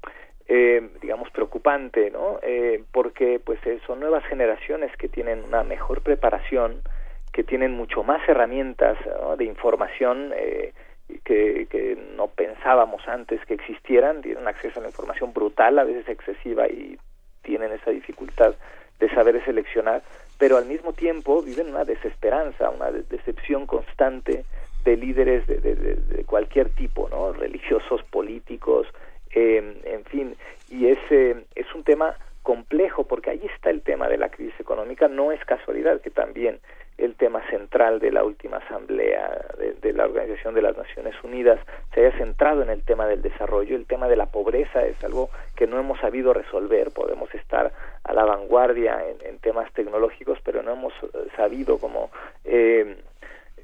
eh, 0.48 0.90
digamos 1.00 1.30
preocupante 1.30 2.10
no 2.10 2.38
eh, 2.42 2.82
porque 2.92 3.40
pues 3.42 3.60
son 3.86 4.00
nuevas 4.00 4.24
generaciones 4.26 4.94
que 4.96 5.08
tienen 5.08 5.44
una 5.44 5.62
mejor 5.62 6.02
preparación 6.02 6.82
que 7.32 7.44
tienen 7.44 7.72
mucho 7.72 8.02
más 8.02 8.20
herramientas 8.28 8.98
de 9.38 9.44
información 9.44 10.32
eh, 10.36 10.72
que, 11.24 11.66
que 11.70 11.98
no 12.16 12.28
pensábamos 12.28 13.06
antes 13.08 13.44
que 13.46 13.54
existieran 13.54 14.22
tienen 14.22 14.46
acceso 14.48 14.80
a 14.80 14.82
la 14.82 14.88
información 14.88 15.32
brutal 15.32 15.78
a 15.78 15.84
veces 15.84 16.08
excesiva 16.08 16.68
y 16.68 16.98
tienen 17.42 17.72
esa 17.72 17.90
dificultad 17.90 18.54
de 18.98 19.08
saber 19.10 19.44
seleccionar 19.44 20.02
pero 20.38 20.56
al 20.56 20.66
mismo 20.66 20.92
tiempo 20.92 21.42
viven 21.42 21.68
una 21.68 21.84
desesperanza 21.84 22.70
una 22.70 22.90
decepción 22.90 23.66
constante 23.66 24.44
de 24.84 24.96
líderes 24.96 25.46
de, 25.46 25.58
de, 25.58 25.74
de 25.74 26.24
cualquier 26.24 26.70
tipo 26.70 27.08
no 27.08 27.32
religiosos 27.32 28.02
políticos 28.04 28.86
eh, 29.34 29.80
en 29.84 30.04
fin, 30.04 30.36
y 30.70 30.88
es, 30.88 30.98
es 31.10 31.74
un 31.74 31.84
tema 31.84 32.16
complejo 32.42 33.04
porque 33.04 33.30
ahí 33.30 33.40
está 33.54 33.70
el 33.70 33.82
tema 33.82 34.08
de 34.08 34.18
la 34.18 34.28
crisis 34.28 34.58
económica, 34.60 35.08
no 35.08 35.32
es 35.32 35.42
casualidad 35.44 36.00
que 36.00 36.10
también 36.10 36.60
el 37.04 37.14
tema 37.14 37.42
central 37.50 37.98
de 37.98 38.12
la 38.12 38.24
última 38.24 38.58
asamblea 38.58 39.44
de, 39.58 39.72
de, 39.74 39.92
la 39.92 40.04
Organización 40.04 40.54
de 40.54 40.62
las 40.62 40.76
Naciones 40.76 41.14
Unidas 41.22 41.58
se 41.94 42.00
haya 42.06 42.16
centrado 42.16 42.62
en 42.62 42.70
el 42.70 42.82
tema 42.82 43.06
del 43.06 43.22
desarrollo, 43.22 43.76
el 43.76 43.86
tema 43.86 44.08
de 44.08 44.16
la 44.16 44.26
pobreza 44.26 44.84
es 44.84 45.02
algo 45.04 45.30
que 45.56 45.66
no 45.66 45.78
hemos 45.78 45.98
sabido 46.00 46.32
resolver, 46.32 46.90
podemos 46.92 47.34
estar 47.34 47.72
a 48.04 48.12
la 48.12 48.24
vanguardia 48.24 49.02
en, 49.08 49.26
en 49.26 49.38
temas 49.38 49.72
tecnológicos, 49.72 50.38
pero 50.44 50.62
no 50.62 50.72
hemos 50.72 50.92
sabido 51.36 51.78
como 51.78 52.10
eh, 52.44 52.96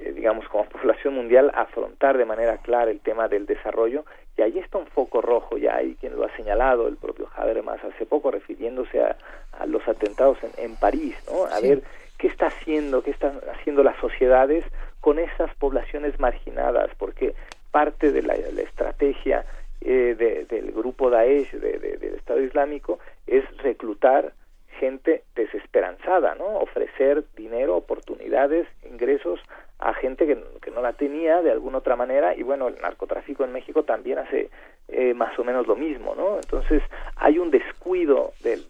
eh, 0.00 0.12
digamos, 0.12 0.48
como 0.48 0.64
población 0.68 1.14
mundial, 1.14 1.50
afrontar 1.54 2.18
de 2.18 2.24
manera 2.24 2.58
clara 2.58 2.90
el 2.90 3.00
tema 3.00 3.28
del 3.28 3.46
desarrollo. 3.46 4.04
Y 4.36 4.42
ahí 4.42 4.58
está 4.58 4.78
un 4.78 4.86
foco 4.86 5.20
rojo, 5.20 5.58
ya 5.58 5.76
hay 5.76 5.96
quien 5.96 6.14
lo 6.14 6.24
ha 6.24 6.36
señalado, 6.36 6.86
el 6.86 6.96
propio 6.96 7.28
Habermas 7.34 7.82
hace 7.82 8.06
poco, 8.06 8.30
refiriéndose 8.30 9.02
a, 9.02 9.16
a 9.58 9.66
los 9.66 9.86
atentados 9.88 10.38
en, 10.44 10.50
en 10.64 10.76
París, 10.76 11.16
¿no? 11.28 11.46
A 11.46 11.60
ver 11.60 11.82
qué 12.18 12.26
está 12.26 12.46
haciendo, 12.46 13.02
qué 13.02 13.10
están 13.10 13.40
haciendo 13.54 13.82
las 13.82 13.96
sociedades 13.98 14.64
con 15.00 15.18
esas 15.18 15.54
poblaciones 15.54 16.18
marginadas, 16.18 16.90
porque 16.98 17.34
parte 17.70 18.12
de 18.12 18.22
la, 18.22 18.34
estrategia 18.34 19.44
eh, 19.80 20.14
de, 20.18 20.44
del 20.44 20.72
grupo 20.72 21.10
Daesh, 21.10 21.52
de, 21.52 21.78
de, 21.78 21.96
del 21.96 22.14
Estado 22.14 22.42
Islámico, 22.42 22.98
es 23.26 23.44
reclutar 23.58 24.32
gente 24.78 25.24
desesperanzada, 25.34 26.34
¿no? 26.34 26.58
Ofrecer 26.58 27.24
dinero, 27.36 27.76
oportunidades, 27.76 28.66
ingresos 28.88 29.40
a 29.78 29.94
gente 29.94 30.26
que, 30.26 30.38
que, 30.60 30.70
no 30.70 30.82
la 30.82 30.92
tenía 30.92 31.40
de 31.42 31.52
alguna 31.52 31.78
otra 31.78 31.94
manera 31.94 32.34
y 32.34 32.42
bueno, 32.42 32.68
el 32.68 32.80
narcotráfico 32.80 33.44
en 33.44 33.52
México 33.52 33.84
también 33.84 34.18
hace 34.18 34.50
eh, 34.88 35.14
más 35.14 35.38
o 35.38 35.44
menos 35.44 35.66
lo 35.66 35.76
mismo, 35.76 36.14
¿no? 36.16 36.36
Entonces 36.36 36.82
hay 37.16 37.38
un 37.38 37.50
descuido 37.50 38.32
del, 38.42 38.68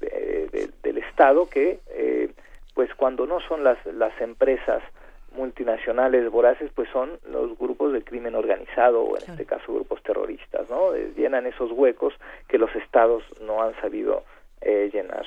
del 0.83 0.99
Estado 0.99 1.49
que 1.49 1.81
eh, 1.91 2.31
pues 2.79 2.95
cuando 2.95 3.27
no 3.27 3.41
son 3.41 3.65
las, 3.65 3.85
las 3.87 4.13
empresas 4.21 4.85
multinacionales 5.33 6.31
voraces 6.31 6.71
pues 6.77 6.89
son 6.91 7.19
los 7.29 7.59
grupos 7.59 7.93
de 7.93 8.05
crimen 8.05 8.37
organizado 8.37 9.03
o 9.03 9.17
en 9.19 9.33
este 9.33 9.45
caso 9.47 9.75
grupos 9.75 10.01
terroristas, 10.05 10.71
¿no? 10.71 10.95
Eh, 10.95 11.13
llenan 11.17 11.49
esos 11.49 11.73
huecos 11.73 12.15
que 12.47 12.57
los 12.57 12.73
estados 12.77 13.25
no 13.41 13.65
han 13.65 13.75
sabido 13.81 14.23
eh, 14.61 14.91
llenar. 14.93 15.27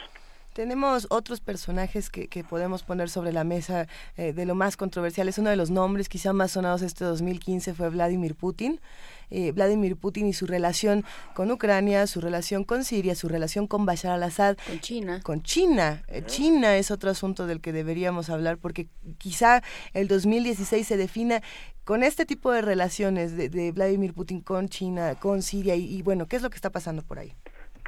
Tenemos 0.54 1.08
otros 1.10 1.40
personajes 1.40 2.10
que, 2.10 2.28
que, 2.28 2.44
podemos 2.44 2.84
poner 2.84 3.10
sobre 3.10 3.32
la 3.32 3.44
mesa 3.44 3.88
eh, 4.18 4.34
de 4.34 4.46
lo 4.46 4.54
más 4.54 4.76
controversial. 4.76 5.30
Es 5.30 5.38
uno 5.38 5.50
de 5.50 5.56
los 5.56 5.70
nombres 5.72 6.10
quizá 6.10 6.34
más 6.34 6.52
sonados 6.52 6.82
este 6.82 7.06
2015 7.06 7.74
fue 7.74 7.90
Vladimir 7.90 8.36
Putin. 8.36 8.80
Eh, 9.30 9.54
Vladimir 9.54 9.96
Putin 9.96 10.28
y 10.28 10.34
su 10.34 10.46
relación 10.46 11.06
con 11.34 11.50
Ucrania, 11.52 12.06
su 12.06 12.20
relación 12.20 12.66
con 12.66 12.84
Siria, 12.84 13.16
su 13.16 13.30
relación 13.30 13.66
con 13.66 13.86
Bashar 13.86 14.12
al-Assad. 14.12 14.58
Con 14.68 14.82
China. 14.82 15.22
Con 15.24 15.42
China. 15.42 16.04
Eh, 16.10 16.24
China 16.26 16.76
es 16.76 16.92
otro 16.92 17.10
asunto 17.10 17.48
del 17.48 17.62
que 17.62 17.72
deberíamos 17.72 18.30
hablar 18.30 18.58
porque 18.58 18.90
quizá 19.18 19.64
el 19.94 20.10
2016 20.10 20.86
se 20.86 20.98
defina 20.98 21.42
con 21.86 22.04
este 22.04 22.26
tipo 22.26 22.52
de 22.52 22.62
relaciones 22.62 23.38
de, 23.38 23.48
de 23.48 23.72
Vladimir 23.72 24.14
Putin 24.14 24.42
con 24.42 24.68
China, 24.68 25.16
con 25.16 25.42
Siria 25.42 25.76
y, 25.78 25.86
y 25.86 26.02
bueno, 26.02 26.28
¿qué 26.28 26.36
es 26.36 26.42
lo 26.42 26.50
que 26.50 26.58
está 26.58 26.70
pasando 26.70 27.02
por 27.02 27.18
ahí? 27.18 27.34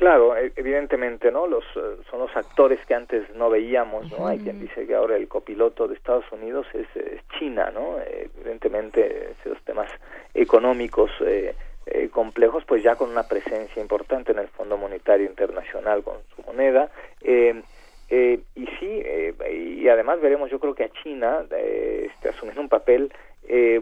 Claro, 0.03 0.35
e, 0.35 0.51
evidentemente, 0.57 1.31
¿no? 1.31 1.47
Los 1.47 1.63
uh, 1.77 2.03
son 2.11 2.19
los 2.19 2.35
actores 2.35 2.85
que 2.85 2.93
antes 2.93 3.23
no 3.35 3.49
veíamos, 3.49 4.11
¿no? 4.11 4.27
Hay 4.27 4.37
quien 4.39 4.59
dice 4.59 4.85
que 4.85 4.95
ahora 4.95 5.15
el 5.15 5.29
copiloto 5.29 5.87
de 5.87 5.95
Estados 5.95 6.29
Unidos 6.33 6.67
es, 6.73 6.93
es 6.93 7.21
China, 7.39 7.71
¿no? 7.73 7.99
Eh, 8.01 8.29
evidentemente, 8.37 9.33
esos 9.39 9.63
temas 9.63 9.89
económicos 10.33 11.09
eh, 11.21 11.55
eh, 11.85 12.09
complejos, 12.09 12.65
pues 12.65 12.83
ya 12.83 12.97
con 12.97 13.11
una 13.11 13.23
presencia 13.23 13.81
importante 13.81 14.33
en 14.33 14.39
el 14.39 14.49
Fondo 14.49 14.75
Monetario 14.75 15.25
Internacional 15.25 16.03
con 16.03 16.15
su 16.35 16.41
moneda. 16.41 16.89
y 17.21 18.65
sí, 18.77 19.03
y 19.49 19.87
además 19.87 20.19
veremos, 20.19 20.51
yo 20.51 20.59
creo 20.59 20.75
que 20.75 20.83
a 20.83 20.89
China 21.01 21.45
este, 21.49 22.27
asumiendo 22.27 22.59
un 22.59 22.67
papel 22.67 23.09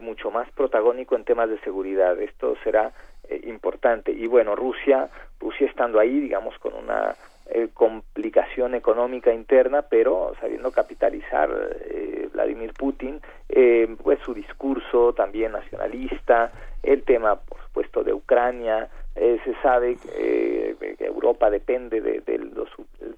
mucho 0.01 0.29
más 0.29 0.47
protagónico 0.51 1.15
en 1.15 1.23
temas 1.23 1.49
de 1.49 1.57
seguridad. 1.61 2.19
Esto 2.21 2.55
será 2.63 2.93
eh, 3.31 3.41
importante. 3.47 4.11
Y 4.11 4.27
bueno, 4.27 4.55
Rusia, 4.55 5.09
Rusia 5.39 5.67
estando 5.67 5.99
ahí, 5.99 6.19
digamos, 6.19 6.57
con 6.59 6.73
una 6.73 7.15
eh, 7.53 7.67
complicación 7.73 8.75
económica 8.75 9.33
interna, 9.33 9.81
pero 9.81 10.33
sabiendo 10.39 10.71
capitalizar 10.71 11.49
eh, 11.89 12.29
Vladimir 12.31 12.71
Putin, 12.71 13.19
eh, 13.49 13.93
pues 14.01 14.19
su 14.19 14.33
discurso 14.33 15.11
también 15.11 15.51
nacionalista, 15.51 16.49
el 16.81 17.03
tema, 17.03 17.35
por 17.35 17.61
supuesto, 17.63 18.05
de 18.05 18.13
Ucrania, 18.13 18.87
se 19.15 19.53
sabe 19.61 19.97
que 19.97 20.77
Europa 20.99 21.49
depende 21.49 21.99
del 21.99 22.53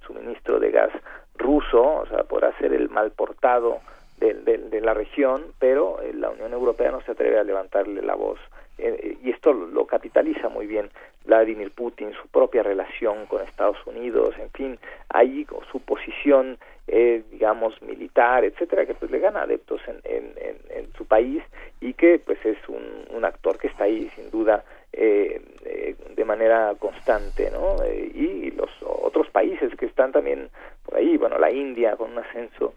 suministro 0.07 0.59
de 0.59 0.71
gas 0.71 0.91
ruso, 1.37 1.83
o 1.83 2.05
sea, 2.07 2.23
por 2.23 2.43
hacer 2.43 2.73
el 2.73 2.89
mal 2.89 3.11
portado 3.11 3.81
de, 4.17 4.33
de 4.33 4.81
la 4.81 4.95
región, 4.95 5.43
pero 5.59 5.99
la 6.15 6.31
Unión 6.31 6.53
Europea 6.53 6.89
no 6.91 7.01
se 7.01 7.11
atreve 7.11 7.37
a 7.37 7.43
levantarle 7.43 8.01
la 8.01 8.15
voz 8.15 8.39
eh, 8.77 9.17
y 9.23 9.29
esto 9.29 9.53
lo 9.53 9.85
capitaliza 9.85 10.49
muy 10.49 10.67
bien 10.67 10.89
Vladimir 11.25 11.71
Putin, 11.71 12.11
su 12.13 12.27
propia 12.27 12.63
relación 12.63 13.25
con 13.27 13.41
Estados 13.41 13.77
Unidos, 13.85 14.35
en 14.39 14.49
fin, 14.51 14.79
ahí 15.09 15.45
su 15.71 15.79
posición, 15.79 16.57
eh, 16.87 17.23
digamos, 17.31 17.81
militar, 17.81 18.43
etcétera, 18.43 18.85
que 18.85 18.93
pues 18.93 19.09
le 19.09 19.19
gana 19.19 19.43
adeptos 19.43 19.81
en, 19.87 20.01
en, 20.03 20.33
en, 20.69 20.93
su 20.93 21.05
país 21.05 21.41
y 21.79 21.93
que 21.93 22.19
pues 22.19 22.37
es 22.45 22.57
un, 22.67 23.23
actor 23.23 23.57
que 23.57 23.67
está 23.67 23.85
ahí 23.85 24.09
sin 24.17 24.29
duda 24.31 24.65
eh, 24.91 25.41
eh 25.63 25.95
de 26.13 26.25
manera 26.25 26.75
constante, 26.77 27.49
¿no? 27.51 27.81
Eh, 27.85 28.11
y 28.13 28.51
los 28.51 28.69
otros 28.81 29.29
países 29.29 29.73
que 29.75 29.85
están 29.85 30.11
también 30.11 30.49
por 30.85 30.97
ahí, 30.97 31.15
bueno, 31.15 31.39
la 31.39 31.49
India 31.49 31.95
con 31.95 32.11
un 32.11 32.19
ascenso 32.19 32.73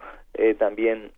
también 0.59 1.10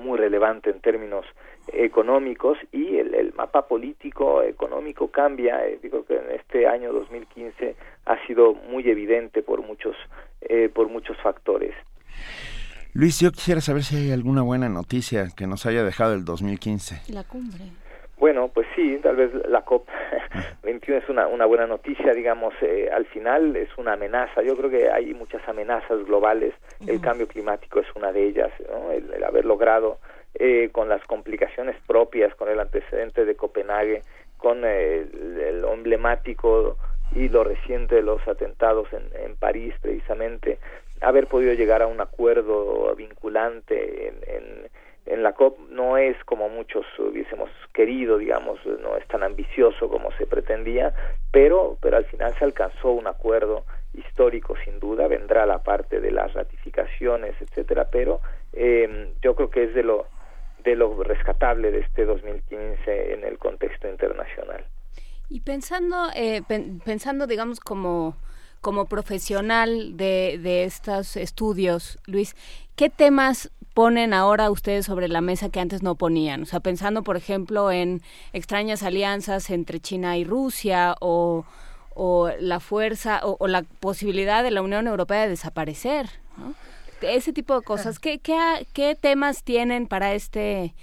muy 0.00 0.18
relevante 0.18 0.70
en 0.70 0.80
términos 0.80 1.24
económicos 1.72 2.58
y 2.72 2.96
el, 2.96 3.14
el 3.14 3.32
mapa 3.34 3.66
político 3.66 4.42
económico 4.42 5.08
cambia. 5.08 5.66
Eh, 5.66 5.78
digo 5.82 6.04
que 6.04 6.16
en 6.16 6.30
este 6.32 6.66
año 6.66 6.92
2015 6.92 7.76
ha 8.06 8.26
sido 8.26 8.54
muy 8.54 8.88
evidente 8.88 9.42
por 9.42 9.62
muchos 9.62 9.96
eh, 10.40 10.68
por 10.68 10.88
muchos 10.88 11.16
factores. 11.22 11.74
Luis 12.92 13.20
yo 13.20 13.30
quisiera 13.30 13.60
saber 13.60 13.84
si 13.84 13.96
hay 13.96 14.10
alguna 14.10 14.42
buena 14.42 14.68
noticia 14.68 15.28
que 15.36 15.46
nos 15.46 15.64
haya 15.66 15.84
dejado 15.84 16.14
el 16.14 16.24
2015 16.24 17.12
la 17.12 17.22
cumbre 17.22 17.64
bueno, 18.20 18.48
pues 18.54 18.68
sí, 18.76 19.00
tal 19.02 19.16
vez 19.16 19.32
la 19.48 19.62
COP 19.62 19.88
21 20.62 20.98
es 21.02 21.08
una, 21.08 21.26
una 21.26 21.46
buena 21.46 21.66
noticia, 21.66 22.14
digamos, 22.14 22.54
eh, 22.60 22.88
al 22.92 23.06
final 23.06 23.56
es 23.56 23.70
una 23.76 23.94
amenaza. 23.94 24.42
Yo 24.42 24.56
creo 24.56 24.70
que 24.70 24.90
hay 24.90 25.12
muchas 25.14 25.46
amenazas 25.48 26.04
globales, 26.04 26.54
el 26.86 27.00
cambio 27.00 27.26
climático 27.26 27.80
es 27.80 27.86
una 27.96 28.12
de 28.12 28.26
ellas, 28.26 28.52
¿no? 28.70 28.92
el 28.92 29.24
haber 29.24 29.44
logrado 29.44 29.98
eh, 30.34 30.70
con 30.70 30.88
las 30.88 31.04
complicaciones 31.06 31.76
propias, 31.88 32.34
con 32.36 32.48
el 32.48 32.60
antecedente 32.60 33.24
de 33.24 33.34
Copenhague, 33.34 34.02
con 34.38 34.64
el, 34.64 35.64
emblemático 35.72 36.76
y 37.16 37.28
lo 37.28 37.42
reciente 37.42 37.96
de 37.96 38.02
los 38.02 38.26
atentados 38.28 38.86
en, 38.92 39.10
en, 39.24 39.34
París, 39.34 39.74
precisamente, 39.82 40.58
haber 41.00 41.26
podido 41.26 41.52
llegar 41.54 41.82
a 41.82 41.88
un 41.88 42.00
acuerdo 42.00 42.94
vinculante 42.94 44.08
en, 44.08 44.14
en, 44.28 44.70
en, 45.12 45.22
la 45.22 45.32
COP 45.32 45.58
no 45.70 45.96
es 45.96 46.16
como 46.24 46.48
muchos 46.48 46.86
hubiésemos 46.98 47.50
querido, 47.72 48.18
digamos, 48.18 48.58
no 48.80 48.96
es 48.96 49.06
tan 49.08 49.22
ambicioso 49.22 49.88
como 49.88 50.10
se 50.12 50.26
pretendía, 50.26 50.94
pero, 51.30 51.78
pero 51.80 51.96
al 51.96 52.04
final 52.06 52.34
se 52.38 52.44
alcanzó 52.44 52.90
un 52.90 53.06
acuerdo 53.06 53.64
histórico 53.94 54.54
sin 54.64 54.78
duda, 54.80 55.08
vendrá 55.08 55.46
la 55.46 55.62
parte 55.62 56.00
de 56.00 56.10
las 56.10 56.32
ratificaciones, 56.32 57.34
etcétera, 57.40 57.88
pero 57.90 58.20
eh, 58.52 59.12
yo 59.22 59.34
creo 59.34 59.50
que 59.50 59.64
es 59.64 59.74
de 59.74 59.82
lo 59.82 60.06
de 60.64 60.76
lo 60.76 61.02
rescatable 61.02 61.70
de 61.70 61.80
este 61.80 62.04
2015 62.04 63.14
en 63.14 63.24
el 63.24 63.38
contexto 63.38 63.88
internacional. 63.88 64.64
Y 65.28 65.40
pensando, 65.40 66.08
eh, 66.14 66.42
pensando 66.84 67.26
digamos, 67.26 67.60
como, 67.60 68.16
como 68.60 68.86
profesional 68.86 69.96
de, 69.96 70.38
de 70.42 70.64
estos 70.64 71.16
estudios, 71.16 71.98
Luis, 72.06 72.34
¿qué 72.76 72.90
temas 72.90 73.50
ponen 73.80 74.12
ahora 74.12 74.50
ustedes 74.50 74.84
sobre 74.84 75.08
la 75.08 75.22
mesa 75.22 75.48
que 75.48 75.58
antes 75.58 75.82
no 75.82 75.94
ponían? 75.94 76.42
O 76.42 76.44
sea, 76.44 76.60
pensando, 76.60 77.02
por 77.02 77.16
ejemplo, 77.16 77.72
en 77.72 78.02
extrañas 78.34 78.82
alianzas 78.82 79.48
entre 79.48 79.80
China 79.80 80.18
y 80.18 80.24
Rusia 80.24 80.96
o, 81.00 81.46
o 81.94 82.30
la 82.40 82.60
fuerza 82.60 83.20
o, 83.24 83.38
o 83.40 83.48
la 83.48 83.62
posibilidad 83.62 84.42
de 84.42 84.50
la 84.50 84.60
Unión 84.60 84.86
Europea 84.86 85.22
de 85.22 85.30
desaparecer, 85.30 86.10
¿no? 86.36 86.54
ese 87.00 87.32
tipo 87.32 87.58
de 87.58 87.62
cosas. 87.62 87.98
¿Qué, 87.98 88.18
qué, 88.18 88.66
qué 88.74 88.94
temas 89.00 89.44
tienen 89.44 89.86
para 89.86 90.12
este 90.12 90.74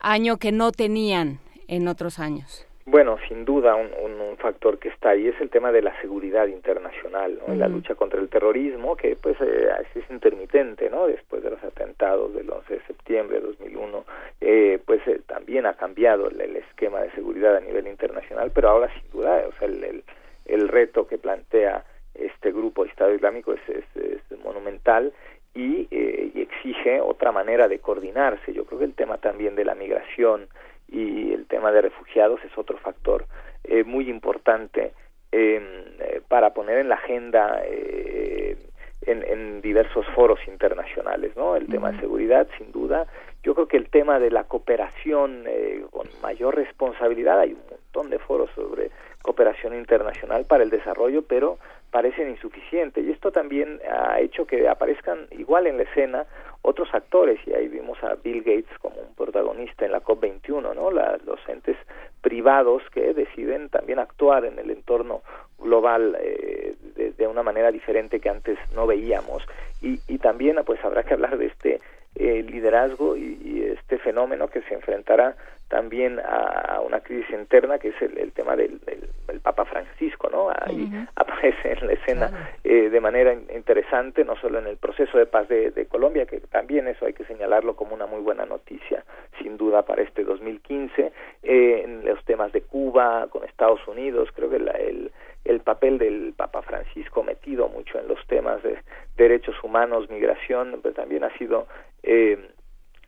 año 0.00 0.38
que 0.38 0.50
no 0.50 0.72
tenían 0.72 1.40
en 1.66 1.86
otros 1.86 2.18
años? 2.18 2.64
Bueno, 2.90 3.18
sin 3.28 3.44
duda 3.44 3.74
un, 3.74 3.90
un, 4.00 4.36
factor 4.38 4.78
que 4.78 4.88
está 4.88 5.10
ahí 5.10 5.28
es 5.28 5.38
el 5.42 5.50
tema 5.50 5.72
de 5.72 5.82
la 5.82 6.00
seguridad 6.00 6.46
internacional, 6.46 7.38
¿no? 7.46 7.54
la 7.54 7.68
lucha 7.68 7.94
contra 7.94 8.18
el 8.18 8.30
terrorismo, 8.30 8.96
que 8.96 9.14
pues 9.20 9.36
eh, 9.40 9.68
es 9.94 10.10
intermitente, 10.10 10.88
¿no? 10.88 11.06
Después 11.06 11.42
de 11.42 11.50
los 11.50 11.62
atentados 11.62 12.32
del 12.34 12.48
11 12.48 12.74
de 12.74 12.80
septiembre 12.86 13.40
de 13.40 13.46
2001, 13.48 14.04
eh, 14.40 14.78
pues 14.86 15.06
eh, 15.06 15.20
también 15.26 15.66
ha 15.66 15.74
cambiado 15.74 16.30
el, 16.30 16.56
esquema 16.56 17.00
de 17.00 17.10
seguridad 17.10 17.56
a 17.56 17.60
nivel 17.60 17.88
internacional, 17.88 18.52
pero 18.54 18.70
ahora 18.70 18.90
sin 18.94 19.10
duda, 19.10 19.44
o 19.46 19.52
sea, 19.58 19.68
el, 19.68 19.84
el, 19.84 20.04
el 20.46 20.68
reto 20.68 21.06
que 21.06 21.18
plantea 21.18 21.84
este 22.14 22.52
grupo 22.52 22.86
Estado 22.86 23.12
Islámico 23.12 23.52
es, 23.52 23.68
es, 23.68 23.84
es 23.96 24.38
monumental 24.44 25.12
eh, 25.54 26.30
y, 26.34 26.40
exige 26.40 27.00
otra 27.00 27.32
manera 27.32 27.68
de 27.68 27.78
coordinarse. 27.80 28.52
Yo 28.52 28.64
creo 28.64 28.78
que 28.78 28.84
el 28.84 28.94
tema 28.94 29.18
también 29.18 29.56
de 29.56 29.64
la 29.64 29.74
migración 29.74 30.48
y 30.88 31.32
el 31.32 31.46
tema 31.46 31.70
de 31.72 31.82
refugiados 31.82 32.40
es 32.44 32.56
otro 32.56 32.78
factor 32.78 33.26
eh, 33.64 33.84
muy 33.84 34.08
importante 34.08 34.92
em, 35.30 35.62
eh, 36.00 36.22
para 36.28 36.54
poner 36.54 36.78
en 36.78 36.88
la 36.88 36.96
agenda 36.96 37.60
en, 37.64 39.22
en, 39.22 39.60
diversos 39.60 40.06
foros 40.14 40.40
internacionales, 40.46 41.36
¿no? 41.36 41.56
El 41.56 41.66
tema 41.66 41.92
de 41.92 42.00
seguridad, 42.00 42.48
sin 42.58 42.72
duda. 42.72 43.06
Yo 43.42 43.54
creo 43.54 43.68
que 43.68 43.76
el 43.76 43.88
tema 43.88 44.18
de 44.18 44.30
la 44.30 44.44
cooperación 44.44 45.44
con 45.90 46.08
mayor 46.22 46.56
responsabilidad, 46.56 47.40
hay 47.40 47.52
un 47.52 47.62
montón 47.70 48.10
de 48.10 48.18
foros 48.18 48.50
sobre 48.54 48.90
cooperación 49.22 49.74
internacional 49.74 50.44
para 50.46 50.62
el 50.62 50.70
desarrollo, 50.70 51.22
pero 51.22 51.58
parecen 51.90 52.30
insuficientes. 52.30 53.04
Y 53.04 53.10
esto 53.10 53.32
también 53.32 53.80
ha 53.90 54.20
hecho 54.20 54.46
que 54.46 54.68
aparezcan 54.68 55.26
igual 55.30 55.66
en 55.66 55.78
la 55.78 55.84
escena 55.84 56.26
otros 56.62 56.88
actores. 56.92 57.38
Y 57.46 57.54
ahí 57.54 57.68
vimos 57.68 58.02
a 58.02 58.14
Bill 58.16 58.42
Gates 58.42 58.78
como 58.80 58.96
un 59.00 59.14
protagonista 59.14 59.84
en 59.84 59.92
la 59.92 60.02
COP21, 60.02 60.74
¿no? 60.74 60.90
los 60.90 61.48
entes 61.48 61.76
privados 62.20 62.82
que 62.92 63.14
deciden 63.14 63.68
también 63.68 63.98
actuar 63.98 64.44
en 64.44 64.58
el 64.58 64.70
entorno 64.70 65.22
global 65.58 66.16
eh, 66.20 66.74
de, 67.16 67.26
una 67.26 67.42
manera 67.42 67.70
diferente 67.70 68.20
que 68.20 68.28
antes 68.28 68.58
no 68.74 68.86
veíamos. 68.86 69.46
Y, 69.80 70.00
y 70.08 70.18
también 70.18 70.56
pues 70.64 70.84
habrá 70.84 71.04
que 71.04 71.14
hablar 71.14 71.38
de 71.38 71.46
este 71.46 71.80
eh, 72.14 72.42
liderazgo 72.42 73.16
y, 73.16 73.36
este 73.78 73.98
fenómeno 73.98 74.48
que 74.48 74.60
se 74.62 74.74
enfrentará 74.74 75.36
también 75.68 76.18
a 76.20 76.80
una 76.84 77.00
crisis 77.00 77.30
interna 77.30 77.78
que 77.78 77.88
es 77.88 78.02
el, 78.02 78.32
tema 78.32 78.56
del, 78.56 78.80
del, 78.80 79.08
Papa 79.40 79.64
Francisco, 79.66 80.28
¿no? 80.30 80.48
Ahí 80.50 80.90
aparece 81.14 81.72
en 81.72 81.86
la 81.86 81.92
escena 81.92 82.50
eh, 82.64 82.90
de 82.90 83.00
manera 83.00 83.32
interesante, 83.32 84.24
no 84.24 84.36
solo 84.36 84.58
en 84.58 84.66
el 84.66 84.76
proceso 84.76 85.16
de 85.16 85.26
paz 85.26 85.48
de, 85.48 85.70
de, 85.70 85.86
Colombia, 85.86 86.26
que 86.26 86.40
también 86.40 86.88
eso 86.88 87.06
hay 87.06 87.12
que 87.12 87.24
señalarlo 87.24 87.76
como 87.76 87.94
una 87.94 88.06
muy 88.06 88.20
buena 88.20 88.46
noticia, 88.46 89.04
sin 89.40 89.56
duda, 89.56 89.82
para 89.82 90.02
este 90.02 90.24
2015, 90.24 91.12
eh, 91.42 91.82
en 91.84 92.04
los 92.04 92.22
temas 92.24 92.52
de 92.52 92.62
Cuba, 92.62 93.28
con 93.30 93.44
Estados 93.44 93.86
Unidos, 93.86 94.28
creo 94.34 94.50
que 94.50 94.56
el, 94.56 95.12
el 95.44 95.60
papel 95.60 95.98
del 95.98 96.34
Papa 96.36 96.62
Francisco 96.62 97.22
metido 97.22 97.68
mucho 97.68 97.98
en 97.98 98.08
los 98.08 98.24
temas 98.26 98.62
de 98.62 98.78
derechos 99.16 99.56
humanos, 99.62 100.10
migración, 100.10 100.80
pero 100.82 100.94
también 100.94 101.24
ha 101.24 101.36
sido 101.38 101.68
eh, 102.02 102.50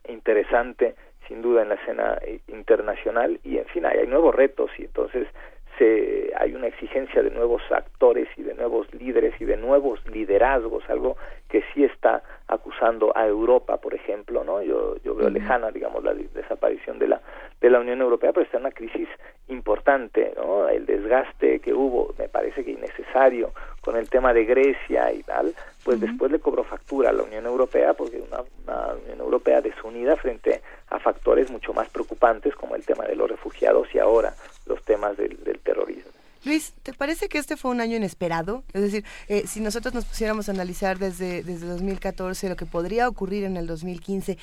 interesante 0.07 0.95
sin 1.31 1.41
duda 1.41 1.61
en 1.61 1.69
la 1.69 1.75
escena 1.75 2.17
eh, 2.23 2.41
internacional 2.49 3.39
y 3.45 3.57
en 3.57 3.65
fin 3.67 3.85
hay, 3.85 4.05
nuevos 4.05 4.35
retos 4.35 4.69
y 4.77 4.83
entonces 4.83 5.29
se, 5.77 6.29
hay 6.37 6.53
una 6.53 6.67
exigencia 6.67 7.23
de 7.23 7.29
nuevos 7.29 7.61
actores 7.71 8.27
y 8.35 8.43
de 8.43 8.53
nuevos 8.53 8.93
líderes 8.93 9.33
y 9.39 9.45
de 9.45 9.55
nuevos 9.55 10.05
liderazgos 10.07 10.83
algo 10.89 11.15
que 11.47 11.63
sí 11.73 11.85
está 11.85 12.21
acusando 12.49 13.13
a 13.15 13.25
Europa 13.25 13.77
por 13.77 13.93
ejemplo 13.93 14.43
no 14.43 14.61
yo 14.61 14.97
yo 15.05 15.15
veo 15.15 15.29
lejana 15.29 15.71
digamos 15.71 16.03
la 16.03 16.13
desaparición 16.13 16.99
de 16.99 17.07
la 17.07 17.21
de 17.61 17.69
la 17.69 17.79
Unión 17.79 18.01
Europea 18.01 18.33
pero 18.33 18.43
está 18.43 18.57
en 18.57 18.65
una 18.65 18.73
crisis 18.73 19.07
importante 19.47 20.33
no 20.35 20.67
el 20.67 20.85
desgaste 20.85 21.61
que 21.61 21.73
hubo 21.73 22.13
me 22.19 22.27
parece 22.27 22.65
que 22.65 22.71
innecesario 22.71 23.51
con 23.79 23.95
el 23.95 24.09
tema 24.09 24.33
de 24.33 24.43
Grecia 24.43 25.13
y 25.13 25.23
tal 25.23 25.53
pues 25.85 26.01
después 26.01 26.29
le 26.29 26.39
cobró 26.39 26.65
factura 26.65 27.09
a 27.09 27.13
la 27.13 27.23
Unión 27.23 27.45
Europea 27.45 27.93
porque 27.93 28.19
una, 28.19 28.43
una 28.63 28.93
Unión 28.95 29.19
Europea 29.21 29.61
desunida 29.61 30.17
frente 30.17 30.55
a 30.55 30.61
factores 30.99 31.49
mucho 31.49 31.73
más 31.73 31.89
preocupantes 31.89 32.55
como 32.55 32.75
el 32.75 32.85
tema 32.85 33.05
de 33.05 33.15
los 33.15 33.29
refugiados 33.29 33.87
y 33.93 33.99
ahora 33.99 34.35
los 34.65 34.83
temas 34.83 35.17
del, 35.17 35.37
terrorismo. 35.63 36.11
Luis, 36.43 36.73
¿te 36.83 36.93
parece 36.93 37.29
que 37.29 37.37
este 37.37 37.55
fue 37.55 37.71
un 37.71 37.81
año 37.81 37.97
inesperado? 37.97 38.63
Es 38.73 38.81
decir, 38.81 39.05
eh, 39.27 39.43
si 39.45 39.59
nosotros 39.59 39.93
nos 39.93 40.05
pusiéramos 40.05 40.49
a 40.49 40.53
analizar 40.53 40.97
desde, 40.97 41.43
desde 41.43 41.67
2014 41.67 42.49
lo 42.49 42.55
que 42.55 42.65
podría 42.65 43.07
ocurrir 43.07 43.43
en 43.43 43.57
el 43.57 43.67
2015, 43.67 44.37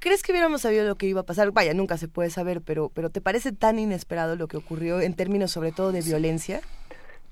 ¿Crees 0.00 0.22
que 0.22 0.32
hubiéramos 0.32 0.62
sabido 0.62 0.86
lo 0.86 0.94
que 0.94 1.04
iba 1.04 1.20
a 1.20 1.24
pasar? 1.24 1.50
Vaya, 1.50 1.74
nunca 1.74 1.98
se 1.98 2.08
puede 2.08 2.30
saber, 2.30 2.62
pero, 2.64 2.90
pero 2.94 3.10
¿te 3.10 3.20
parece 3.20 3.52
tan 3.52 3.78
inesperado 3.78 4.34
lo 4.34 4.48
que 4.48 4.56
ocurrió 4.56 4.98
en 5.02 5.14
términos 5.14 5.50
sobre 5.50 5.72
todo 5.72 5.92
de 5.92 6.00
violencia? 6.00 6.62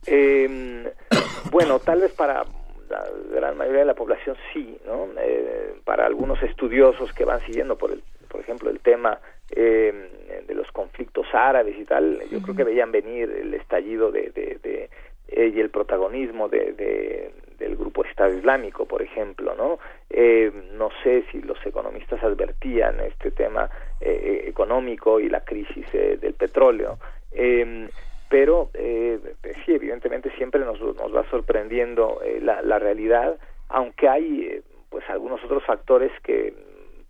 Eh, 0.04 0.92
bueno, 1.50 1.78
tal 1.78 2.02
vez 2.02 2.12
para 2.12 2.44
la 2.90 3.04
gran 3.32 3.56
mayoría 3.56 3.80
de 3.80 3.86
la 3.86 3.94
población 3.94 4.36
sí, 4.52 4.78
¿no? 4.86 5.08
Eh, 5.18 5.80
para 5.84 6.04
algunos 6.04 6.42
estudiosos 6.42 7.10
que 7.14 7.24
van 7.24 7.40
siguiendo, 7.46 7.76
por, 7.76 7.90
el, 7.90 8.02
por 8.28 8.40
ejemplo, 8.40 8.70
el 8.70 8.80
tema 8.80 9.18
eh, 9.50 10.42
de 10.46 10.54
los 10.54 10.70
conflictos 10.72 11.26
árabes 11.32 11.76
y 11.78 11.84
tal, 11.84 12.20
yo 12.30 12.40
creo 12.42 12.54
que 12.54 12.64
veían 12.64 12.92
venir 12.92 13.30
el 13.30 13.54
estallido 13.54 14.10
de, 14.10 14.30
de, 14.30 14.58
de 14.62 14.90
eh, 15.28 15.52
y 15.54 15.60
el 15.60 15.70
protagonismo 15.70 16.48
de, 16.48 16.72
de, 16.72 17.32
del 17.58 17.76
grupo 17.76 18.04
Estado 18.04 18.34
Islámico, 18.34 18.86
por 18.86 19.02
ejemplo, 19.02 19.54
¿no? 19.54 19.78
Eh, 20.10 20.50
no 20.72 20.90
sé 21.02 21.24
si 21.30 21.40
los 21.42 21.58
economistas 21.66 22.22
advertían 22.22 23.00
este 23.00 23.30
tema 23.30 23.68
eh, 24.00 24.44
económico 24.46 25.20
y 25.20 25.28
la 25.28 25.44
crisis 25.44 25.86
eh, 25.92 26.18
del 26.20 26.34
petróleo. 26.34 26.98
Eh, 27.32 27.88
pero 28.30 28.70
eh, 28.74 29.18
sí, 29.64 29.72
evidentemente 29.74 30.30
siempre 30.36 30.60
nos, 30.60 30.80
nos 30.80 31.14
va 31.14 31.28
sorprendiendo 31.30 32.20
eh, 32.22 32.40
la, 32.42 32.60
la 32.62 32.78
realidad, 32.78 33.38
aunque 33.68 34.08
hay 34.08 34.42
eh, 34.42 34.62
pues 34.90 35.08
algunos 35.08 35.42
otros 35.44 35.64
factores 35.64 36.12
que, 36.22 36.54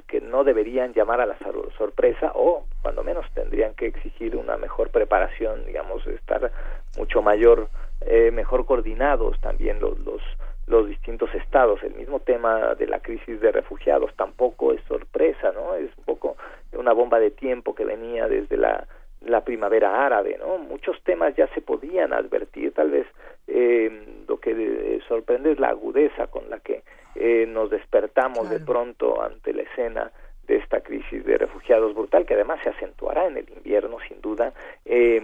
que 0.08 0.20
no 0.20 0.42
deberían 0.42 0.92
llamar 0.94 1.20
a 1.20 1.26
la 1.26 1.38
sor- 1.38 1.70
sorpresa 1.78 2.32
o 2.34 2.64
cuando 2.82 3.04
menos 3.04 3.24
tendrían 3.34 3.74
que 3.74 3.86
exigir 3.86 4.34
una 4.34 4.56
mejor 4.56 4.90
preparación, 4.90 5.64
digamos, 5.66 6.04
estar 6.06 6.50
mucho 6.96 7.22
mayor, 7.22 7.68
eh, 8.00 8.30
mejor 8.32 8.64
coordinados 8.66 9.38
también 9.40 9.78
los, 9.80 9.98
los 10.00 10.20
los 10.66 10.86
distintos 10.86 11.34
estados. 11.34 11.82
El 11.82 11.94
mismo 11.94 12.20
tema 12.20 12.74
de 12.74 12.86
la 12.86 13.00
crisis 13.00 13.40
de 13.40 13.52
refugiados 13.52 14.14
tampoco 14.16 14.74
es 14.74 14.82
sorpresa, 14.82 15.50
¿no? 15.52 15.74
Es 15.74 15.90
un 15.96 16.04
poco 16.04 16.36
una 16.74 16.92
bomba 16.92 17.18
de 17.18 17.30
tiempo 17.30 17.74
que 17.74 17.86
venía 17.86 18.28
desde 18.28 18.58
la, 18.58 18.86
la 19.22 19.40
primavera 19.40 20.04
árabe, 20.04 20.36
¿no? 20.38 20.58
Muchos 20.58 21.00
temas 21.04 21.34
ya 21.36 21.46
se 21.54 21.62
podían 21.62 22.12
advertir, 22.12 22.74
tal 22.74 22.90
vez 22.90 23.06
eh, 23.46 23.90
lo 24.28 24.38
que 24.40 24.50
eh, 24.50 25.00
sorprende 25.08 25.52
es 25.52 25.58
la 25.58 25.68
agudeza 25.70 26.26
con 26.26 26.50
la 26.50 26.58
que 26.60 26.82
eh, 27.18 27.46
nos 27.46 27.70
despertamos 27.70 28.48
de 28.48 28.60
pronto 28.60 29.22
ante 29.22 29.52
la 29.52 29.62
escena 29.62 30.10
de 30.46 30.56
esta 30.56 30.80
crisis 30.80 31.24
de 31.26 31.36
refugiados 31.36 31.94
brutal, 31.94 32.24
que 32.24 32.34
además 32.34 32.58
se 32.62 32.70
acentuará 32.70 33.26
en 33.26 33.36
el 33.36 33.48
invierno, 33.50 33.98
sin 34.08 34.20
duda. 34.22 34.52
Eh, 34.86 35.20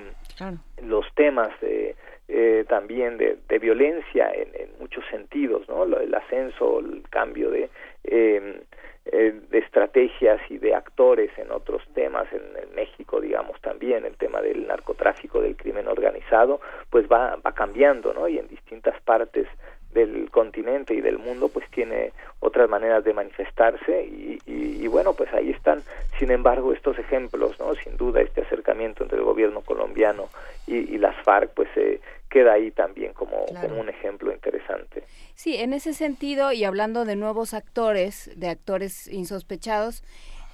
los 0.83 1.07
temas 1.15 1.51
eh, 1.63 1.95
eh, 2.29 2.65
también 2.69 3.17
de, 3.17 3.39
de 3.49 3.59
violencia 3.59 4.31
en, 4.31 4.49
en 4.55 4.69
muchos 4.81 5.05
sentidos, 5.11 5.67
¿no? 5.69 5.85
El 5.85 6.15
ascenso, 6.15 6.81
el 6.81 7.03
cambio 7.09 7.51
de, 7.51 7.71
eh, 8.05 8.63
eh, 9.07 9.41
de 9.51 9.59
estrategias 9.59 10.41
y 10.51 10.59
de 10.59 10.75
actores 10.75 11.31
en 11.39 11.51
otros 11.53 11.83
temas, 11.95 12.27
en, 12.33 12.43
en 12.63 12.75
México, 12.75 13.21
digamos, 13.21 13.59
también 13.63 14.05
el 14.05 14.17
tema 14.17 14.43
del 14.43 14.67
narcotráfico, 14.67 15.41
del 15.41 15.57
crimen 15.57 15.89
organizado, 15.89 16.61
pues 16.91 17.07
va, 17.07 17.37
va 17.37 17.53
cambiando, 17.53 18.13
¿no? 18.13 18.29
Y 18.29 18.39
en 18.39 18.49
distintas 18.49 19.01
partes 19.03 19.47
del 19.95 20.31
continente 20.31 20.93
y 20.95 21.01
del 21.01 21.19
mundo 21.19 21.49
pues 21.49 21.67
tiene 21.71 22.13
otras 22.41 22.69
maneras 22.69 23.05
de 23.05 23.15
manifestarse 23.15 24.05
y, 24.05 24.39
y- 24.45 24.85
y 24.85 24.87
bueno 24.89 25.15
pues 25.15 25.33
ahí 25.33 25.51
están. 25.51 25.83
Sin 26.19 26.31
embargo 26.31 26.73
estos 26.73 26.99
ejemplos 26.99 27.59
no 27.59 27.75
sin 27.77 27.97
duda 27.97 28.21
este 28.21 28.43
acercamiento 28.43 29.03
entre 29.05 29.19
el 29.19 29.25
gobierno 29.25 29.63
colombiano 29.63 30.29
y, 30.67 30.77
y 30.95 30.99
las 30.99 31.17
FARC 31.25 31.51
pues 31.55 31.69
eh, 31.77 32.01
queda 32.29 32.55
ahí 32.55 32.71
también 32.73 33.13
como, 33.13 33.47
Claro. 33.47 33.69
como 33.69 33.81
un 33.81 33.89
ejemplo 33.89 34.33
interesante. 34.33 35.05
Sí, 35.37 35.57
en 35.57 35.73
ese 35.73 35.95
sentido, 35.95 36.51
y 36.53 36.65
hablando 36.65 37.05
de 37.05 37.15
nuevos 37.17 37.55
actores, 37.55 38.31
de 38.37 38.49
actores 38.49 39.07
insospechados, 39.09 40.03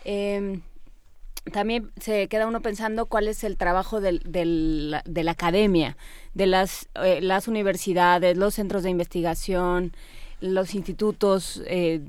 eh, 0.04 0.58
también 1.52 1.90
se 2.00 2.28
queda 2.28 2.46
uno 2.46 2.60
pensando 2.60 3.06
cuál 3.06 3.28
es 3.28 3.44
el 3.44 3.56
trabajo 3.56 4.00
del, 4.00 4.20
del- 4.24 4.96
de 5.04 5.24
la 5.24 5.32
academia, 5.32 5.96
de 6.34 6.46
las, 6.46 6.88
eh, 7.02 7.20
las 7.22 7.48
universidades, 7.48 8.36
los 8.36 8.54
centros 8.54 8.82
de 8.82 8.90
investigación, 8.90 9.92
los 10.40 10.74
institutos 10.74 11.62
eh, 11.66 12.00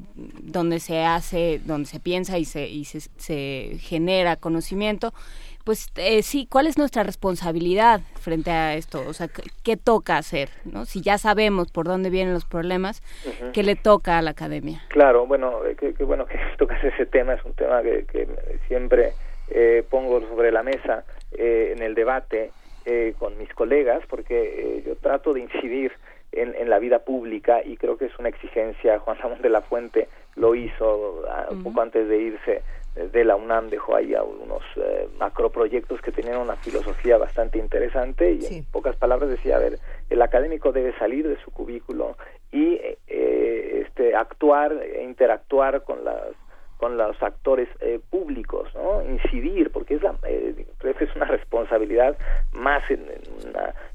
donde 0.41 0.79
se 0.79 1.03
hace, 1.03 1.61
donde 1.65 1.87
se 1.89 1.99
piensa 1.99 2.37
y 2.37 2.45
se, 2.45 2.69
y 2.69 2.85
se, 2.85 3.01
se 3.17 3.77
genera 3.81 4.35
conocimiento. 4.37 5.13
Pues 5.63 5.91
eh, 5.95 6.23
sí, 6.23 6.47
¿cuál 6.49 6.67
es 6.67 6.77
nuestra 6.77 7.03
responsabilidad 7.03 8.01
frente 8.19 8.51
a 8.51 8.75
esto? 8.75 9.03
O 9.07 9.13
sea, 9.13 9.27
¿qué, 9.27 9.43
qué 9.63 9.77
toca 9.77 10.17
hacer? 10.17 10.49
¿no? 10.65 10.85
Si 10.85 11.01
ya 11.01 11.17
sabemos 11.17 11.71
por 11.71 11.85
dónde 11.85 12.09
vienen 12.09 12.33
los 12.33 12.45
problemas, 12.45 13.03
Ujú. 13.25 13.51
¿qué 13.51 13.63
le 13.63 13.75
toca 13.75 14.17
a 14.17 14.21
la 14.21 14.31
academia? 14.31 14.81
Claro, 14.89 15.25
bueno, 15.27 15.65
eh, 15.65 15.75
qué, 15.77 16.03
bueno 16.03 16.25
que 16.25 16.39
tocas 16.57 16.83
ese 16.83 17.05
tema, 17.05 17.33
es 17.33 17.45
un 17.45 17.53
tema 17.53 17.81
que, 17.81 18.05
que 18.05 18.27
siempre 18.67 19.13
eh, 19.49 19.83
pongo 19.89 20.21
sobre 20.21 20.51
la 20.51 20.63
mesa 20.63 21.03
eh, 21.33 21.73
en 21.75 21.83
el 21.83 21.95
debate 21.95 22.51
eh, 22.85 23.13
con 23.19 23.37
mis 23.37 23.53
colegas, 23.53 24.01
porque 24.09 24.77
eh, 24.77 24.83
yo 24.85 24.95
trato 24.95 25.33
de 25.33 25.41
incidir 25.41 25.91
en, 26.31 26.55
en 26.55 26.69
la 26.69 26.79
vida 26.79 26.99
pública 26.99 27.61
y 27.63 27.77
creo 27.77 27.97
que 27.97 28.05
es 28.05 28.17
una 28.17 28.29
exigencia, 28.29 28.99
Juan 28.99 29.17
Ramón 29.17 29.41
de 29.41 29.49
la 29.49 29.61
Fuente 29.61 30.07
lo 30.35 30.55
hizo 30.55 31.23
ah, 31.29 31.47
un 31.51 31.61
poco 31.61 31.81
antes 31.81 32.07
de 32.07 32.17
irse 32.17 32.61
de 32.95 33.23
la 33.23 33.35
UNAM, 33.35 33.69
dejó 33.69 33.95
ahí 33.95 34.13
a 34.13 34.23
unos 34.23 34.61
eh, 34.75 35.07
macroproyectos 35.17 36.01
que 36.01 36.11
tenían 36.11 36.37
una 36.37 36.57
filosofía 36.57 37.17
bastante 37.17 37.57
interesante 37.57 38.33
y 38.33 38.45
en 38.45 38.65
pocas 38.65 38.95
palabras 38.97 39.29
decía, 39.29 39.55
a 39.55 39.59
ver, 39.59 39.79
el 40.09 40.21
académico 40.21 40.71
debe 40.71 40.97
salir 40.97 41.27
de 41.27 41.37
su 41.43 41.51
cubículo 41.51 42.17
y 42.51 42.73
eh, 43.07 43.85
este 43.87 44.13
actuar 44.15 44.73
e 44.73 45.03
interactuar 45.03 45.83
con 45.83 46.03
las 46.03 46.35
con 46.81 46.97
los 46.97 47.21
actores 47.21 47.69
eh, 47.79 47.99
públicos, 48.09 48.67
¿no? 48.73 49.03
Incidir, 49.03 49.69
porque 49.71 49.93
es 49.93 50.01
la, 50.01 50.15
eh, 50.27 50.65
es 50.83 51.15
una 51.15 51.25
responsabilidad 51.25 52.17
más 52.53 52.81
en, 52.89 53.05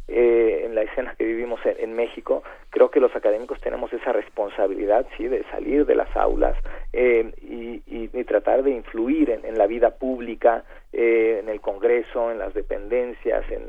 eh, 0.07 0.63
en 0.65 0.73
la 0.77 0.83
escena 0.83 1.17
que 1.19 1.25
vivimos 1.25 1.59
en, 1.65 1.97
México. 1.97 2.45
Creo 2.71 2.93
que 2.93 3.01
los 3.01 3.15
académicos 3.17 3.61
tenemos 3.61 3.93
esa 3.93 4.13
responsabilidad, 4.13 5.05
sí, 5.17 5.27
de 5.27 5.43
salir 5.51 5.85
de 5.85 5.97
las 5.97 6.17
aulas 6.17 6.57
eh, 6.93 7.33
y, 7.43 7.83
y- 7.89 8.25
tratar 8.25 8.63
de 8.63 8.71
influir 8.71 9.31
en, 9.31 9.59
la 9.59 9.67
vida 9.67 9.91
pública, 9.91 10.63
eh, 10.93 11.41
en 11.43 11.49
el 11.49 11.61
Congreso, 11.61 12.31
en 12.31 12.39
las 12.39 12.55
dependencias, 12.55 13.45
en 13.51 13.63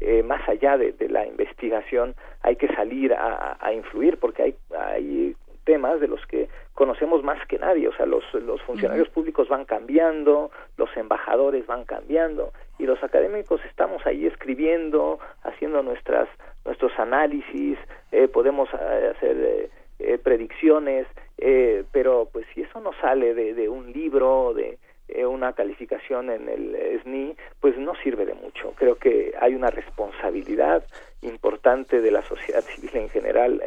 eh, 0.00 0.22
más 0.22 0.46
allá 0.48 0.78
de, 0.78 0.92
de 0.92 1.10
la 1.10 1.26
investigación, 1.26 2.14
hay 2.40 2.56
que 2.56 2.68
salir 2.68 3.12
a, 3.12 3.58
a 3.60 3.72
influir, 3.74 4.18
porque 4.18 4.42
hay, 4.42 4.54
hay 4.76 5.34
temas 5.64 6.00
de 6.00 6.08
los 6.08 6.24
que 6.26 6.48
conocemos 6.74 7.22
más 7.22 7.44
que 7.46 7.58
nadie, 7.58 7.88
o 7.88 7.94
sea, 7.94 8.06
los, 8.06 8.24
los 8.34 8.60
funcionarios 8.62 9.08
públicos 9.08 9.48
van 9.48 9.64
cambiando, 9.64 10.50
los 10.76 10.94
embajadores 10.96 11.66
van 11.66 11.84
cambiando 11.84 12.52
y 12.78 12.84
los 12.84 13.02
académicos 13.02 13.60
estamos 13.64 14.04
ahí 14.06 14.26
escribiendo, 14.26 15.18
haciendo 15.42 15.82
nuestras 15.82 16.28
nuestros 16.64 16.98
análisis, 16.98 17.78
eh, 18.10 18.26
podemos 18.28 18.68
eh, 18.72 19.12
hacer 19.14 19.36
eh, 19.36 19.70
eh, 20.00 20.18
predicciones, 20.18 21.06
eh, 21.38 21.84
pero 21.92 22.28
pues 22.32 22.46
si 22.52 22.62
eso 22.62 22.80
no 22.80 22.92
sale 23.00 23.32
de, 23.34 23.54
de 23.54 23.68
un 23.68 23.92
libro, 23.92 24.52
de 24.54 24.78
eh, 25.08 25.24
una 25.24 25.52
calificación 25.52 26.30
en 26.30 26.48
el 26.48 27.00
SNI, 27.02 27.36
pues 27.60 27.78
no 27.78 27.94
sirve 28.02 28.26
de 28.26 28.34
mucho. 28.34 28.72
Creo 28.76 28.96
que 28.96 29.34
hay 29.40 29.54
una 29.54 29.70
responsabilidad 29.70 30.84
importante 31.22 32.00
de 32.00 32.10
la 32.10 32.22
sociedad 32.22 32.62
civil 32.62 32.90
en 32.94 33.08
general 33.08 33.62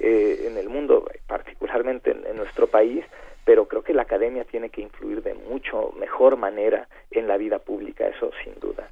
eh, 0.00 0.46
en 0.46 0.56
el 0.58 0.68
mundo, 0.68 1.08
particularmente 1.26 2.10
en, 2.10 2.26
en 2.26 2.36
nuestro 2.36 2.66
país, 2.66 3.04
pero 3.44 3.68
creo 3.68 3.82
que 3.82 3.94
la 3.94 4.02
academia 4.02 4.44
tiene 4.44 4.70
que 4.70 4.80
influir 4.80 5.22
de 5.22 5.34
mucho 5.34 5.92
mejor 5.98 6.36
manera 6.36 6.88
en 7.10 7.28
la 7.28 7.36
vida 7.36 7.60
pública, 7.60 8.06
eso 8.06 8.30
sin 8.42 8.58
duda. 8.60 8.88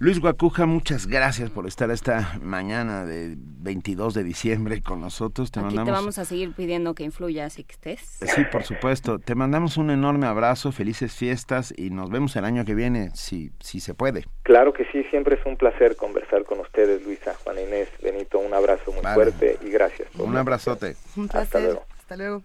Luis 0.00 0.20
Guacuja, 0.20 0.66
muchas 0.66 1.06
gracias 1.06 1.50
por 1.50 1.66
estar 1.68 1.90
esta 1.90 2.38
mañana 2.42 3.04
de 3.04 3.36
22 3.38 4.12
de 4.12 4.24
diciembre 4.24 4.82
con 4.82 5.00
nosotros. 5.00 5.52
Te 5.52 5.60
Aquí 5.60 5.66
mandamos 5.66 5.88
te 5.88 5.92
vamos 5.92 6.18
a 6.18 6.24
seguir 6.24 6.52
pidiendo 6.52 6.94
que 6.94 7.04
influya, 7.04 7.46
así 7.46 7.62
que 7.62 7.72
estés. 7.72 8.00
Sí, 8.34 8.42
por 8.50 8.64
supuesto. 8.64 9.20
Te 9.20 9.34
mandamos 9.36 9.76
un 9.76 9.90
enorme 9.90 10.26
abrazo, 10.26 10.72
felices 10.72 11.14
fiestas 11.14 11.72
y 11.76 11.90
nos 11.90 12.10
vemos 12.10 12.34
el 12.34 12.44
año 12.44 12.64
que 12.64 12.74
viene, 12.74 13.10
si, 13.14 13.52
si 13.60 13.78
se 13.78 13.94
puede. 13.94 14.26
Claro 14.42 14.72
que 14.72 14.84
sí, 14.92 15.04
siempre 15.10 15.36
es 15.36 15.46
un 15.46 15.56
placer 15.56 15.94
conversar 15.96 16.44
con 16.44 16.58
ustedes, 16.58 17.04
Luisa, 17.04 17.32
Juana 17.44 17.62
Inés, 17.62 17.88
Benito, 18.02 18.38
un 18.40 18.52
abrazo 18.52 18.90
muy 18.92 19.00
Vale. 19.00 19.14
fuerte 19.14 19.58
y 19.64 19.70
gracias. 19.70 20.08
por 20.10 20.26
Un 20.26 20.36
abrazote. 20.36 20.96
Un 21.16 21.30
Hasta 21.32 21.60
luego. 21.60 21.84
Hasta 22.00 22.16
luego. 22.16 22.42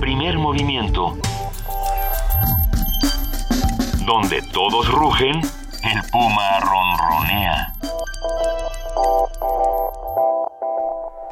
Primer 0.00 0.38
movimiento. 0.38 1.16
Donde 4.06 4.42
todos 4.52 4.90
rugen, 4.90 5.36
el 5.36 6.10
puma 6.10 6.60
ronronea. 6.60 7.72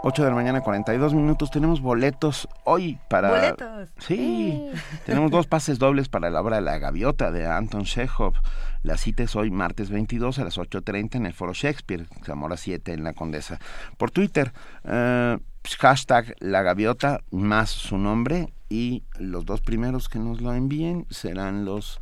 8 0.03 0.23
de 0.23 0.29
la 0.29 0.35
mañana, 0.35 0.61
42 0.61 1.13
minutos. 1.13 1.51
Tenemos 1.51 1.81
boletos 1.81 2.49
hoy 2.65 2.99
para... 3.09 3.31
¡Boletos! 3.31 3.89
Sí, 3.99 4.71
tenemos 5.05 5.31
dos 5.31 5.47
pases 5.47 5.79
dobles 5.79 6.09
para 6.09 6.31
la 6.31 6.41
obra 6.41 6.61
La 6.61 6.79
Gaviota 6.79 7.31
de 7.31 7.47
Anton 7.47 7.85
Chekhov. 7.85 8.35
La 8.83 8.97
cita 8.97 9.25
es 9.25 9.35
hoy 9.35 9.51
martes 9.51 9.91
22 9.91 10.39
a 10.39 10.45
las 10.45 10.57
8.30 10.57 11.17
en 11.17 11.27
el 11.27 11.35
Foro 11.35 11.53
Shakespeare, 11.53 12.07
Zamora 12.25 12.57
7 12.57 12.93
en 12.93 13.03
La 13.03 13.15
Condesa. 13.15 13.59
Por 13.99 14.11
Twitter, 14.11 14.53
eh, 14.85 15.39
hashtag 15.79 16.37
La 16.39 16.63
Gaviota 16.63 17.21
más 17.31 17.71
su 17.71 17.99
nombre 17.99 18.53
y 18.69 19.03
los 19.19 19.45
dos 19.45 19.61
primeros 19.61 20.09
que 20.09 20.21
nos 20.21 20.41
lo 20.41 20.55
envíen 20.55 21.07
serán 21.11 21.65
los 21.65 22.01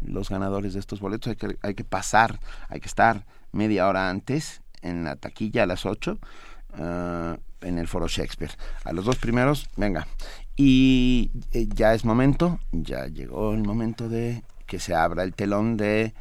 los 0.00 0.28
ganadores 0.28 0.74
de 0.74 0.80
estos 0.80 1.00
boletos. 1.00 1.30
Hay 1.30 1.36
que, 1.36 1.58
hay 1.62 1.74
que 1.74 1.84
pasar, 1.84 2.40
hay 2.68 2.80
que 2.80 2.88
estar 2.88 3.24
media 3.52 3.88
hora 3.88 4.10
antes 4.10 4.62
en 4.82 5.04
la 5.04 5.16
taquilla 5.16 5.64
a 5.64 5.66
las 5.66 5.86
8 5.86 6.18
ah, 6.74 7.36
en 7.60 7.78
el 7.78 7.88
Foro 7.88 8.08
Shakespeare. 8.08 8.52
A 8.84 8.92
los 8.92 9.04
dos 9.04 9.16
primeros, 9.16 9.68
venga. 9.76 10.06
Y 10.56 11.30
eh, 11.52 11.68
ya 11.74 11.94
es 11.94 12.04
momento, 12.04 12.58
ya 12.72 13.06
llegó 13.06 13.52
el 13.52 13.62
momento 13.62 14.08
de 14.08 14.42
que 14.66 14.78
se 14.78 14.94
abra 14.94 15.22
el 15.22 15.34
telón 15.34 15.76
de 15.76 16.14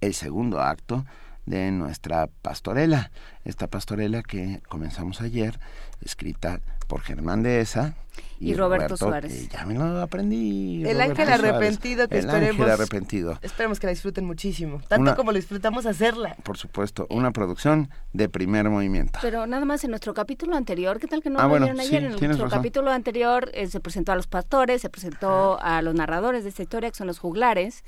el 0.00 0.14
segundo 0.14 0.60
acto 0.60 1.04
de 1.46 1.70
nuestra 1.70 2.26
pastorela. 2.26 3.10
Esta 3.44 3.66
pastorela 3.66 4.22
que 4.22 4.60
comenzamos 4.68 5.20
ayer, 5.20 5.58
escrita 6.04 6.60
por 6.88 7.00
Germán 7.00 7.42
Dehesa 7.42 7.94
y, 8.38 8.50
y 8.50 8.54
Roberto, 8.54 8.96
Suárez. 8.96 9.48
ya 9.48 9.64
me 9.64 9.74
lo 9.74 10.02
aprendí. 10.02 10.84
El 10.84 11.00
ángel 11.00 11.28
arrepentido 11.30 12.08
que 12.08 12.18
el 12.18 12.26
esperemos. 12.26 12.50
ángel 12.60 12.70
arrepentido. 12.70 13.38
Esperemos 13.40 13.78
que 13.80 13.86
la 13.86 13.92
disfruten 13.92 14.24
muchísimo, 14.26 14.80
tanto 14.88 15.02
Una- 15.02 15.14
como 15.14 15.30
lo 15.32 15.36
disfrutamos 15.36 15.86
hacerla. 15.86 16.36
Por 16.42 16.58
supuesto, 16.58 17.06
una 17.08 17.30
producción 17.30 17.88
de 18.12 18.28
primer 18.28 18.68
movimiento. 18.68 19.20
Pero 19.22 19.46
nada 19.46 19.64
más 19.64 19.84
en 19.84 19.90
nuestro 19.90 20.12
capítulo 20.12 20.56
anterior, 20.56 20.98
¿qué 20.98 21.06
tal 21.06 21.22
que 21.22 21.30
no 21.30 21.38
Ah, 21.38 21.44
lo 21.44 21.48
bueno, 21.50 21.66
vieron 21.66 21.80
sí, 21.82 21.88
ayer? 21.88 22.02
en 22.02 22.08
nuestro 22.10 22.28
razón. 22.46 22.50
capítulo 22.50 22.90
anterior 22.90 23.50
eh, 23.54 23.68
se 23.68 23.80
presentó 23.80 24.12
a 24.12 24.16
los 24.16 24.26
pastores, 24.26 24.82
se 24.82 24.90
presentó 24.90 25.58
a 25.62 25.80
los 25.82 25.94
narradores 25.94 26.42
de 26.42 26.50
esta 26.50 26.62
historia, 26.62 26.90
que 26.90 26.96
son 26.96 27.06
los 27.06 27.18
juglares, 27.20 27.84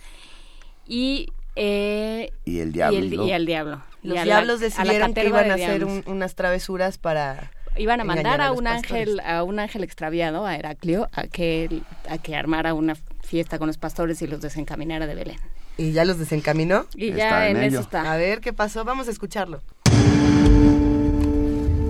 y... 0.86 1.28
eh, 1.56 2.30
Y 2.44 2.60
el 2.60 2.72
diablo. 2.72 2.98
Y 2.98 3.02
el, 3.02 3.14
y 3.14 3.32
el 3.32 3.46
diablo. 3.46 3.82
Los 4.02 4.22
diablos 4.22 4.60
la 4.60 4.66
decidieron 4.66 5.14
que 5.14 5.26
iban 5.26 5.50
a 5.50 5.56
de 5.56 5.64
hacer 5.64 5.84
un- 5.84 6.04
unas 6.06 6.34
travesuras 6.34 6.98
para 6.98 7.50
Iban 7.76 8.00
a 8.00 8.04
mandar 8.04 8.40
a, 8.40 8.52
un 8.52 8.64
pastores. 8.64 9.08
ángel, 9.08 9.20
a 9.20 9.42
un 9.42 9.58
ángel 9.58 9.82
extraviado, 9.82 10.46
a 10.46 10.54
Heraclio, 10.56 11.08
a 11.12 11.24
que, 11.26 11.82
a 12.08 12.18
que 12.18 12.36
armara 12.36 12.72
una 12.74 12.94
fiesta 13.22 13.58
con 13.58 13.66
los 13.66 13.78
pastores 13.78 14.22
y 14.22 14.26
los 14.26 14.40
desencaminara 14.40 15.06
de 15.06 15.14
Belén. 15.14 15.38
¿Y 15.76 15.92
ya 15.92 16.04
los 16.04 16.18
desencaminó? 16.18 16.86
Y 16.94 17.12
ya 17.12 17.24
Está 17.24 17.48
en 17.48 17.56
en 17.56 17.62
eso 17.64 17.80
está. 17.80 18.12
A 18.12 18.16
ver 18.16 18.40
qué 18.40 18.52
pasó, 18.52 18.84
vamos 18.84 19.08
a 19.08 19.10
escucharlo. 19.10 19.60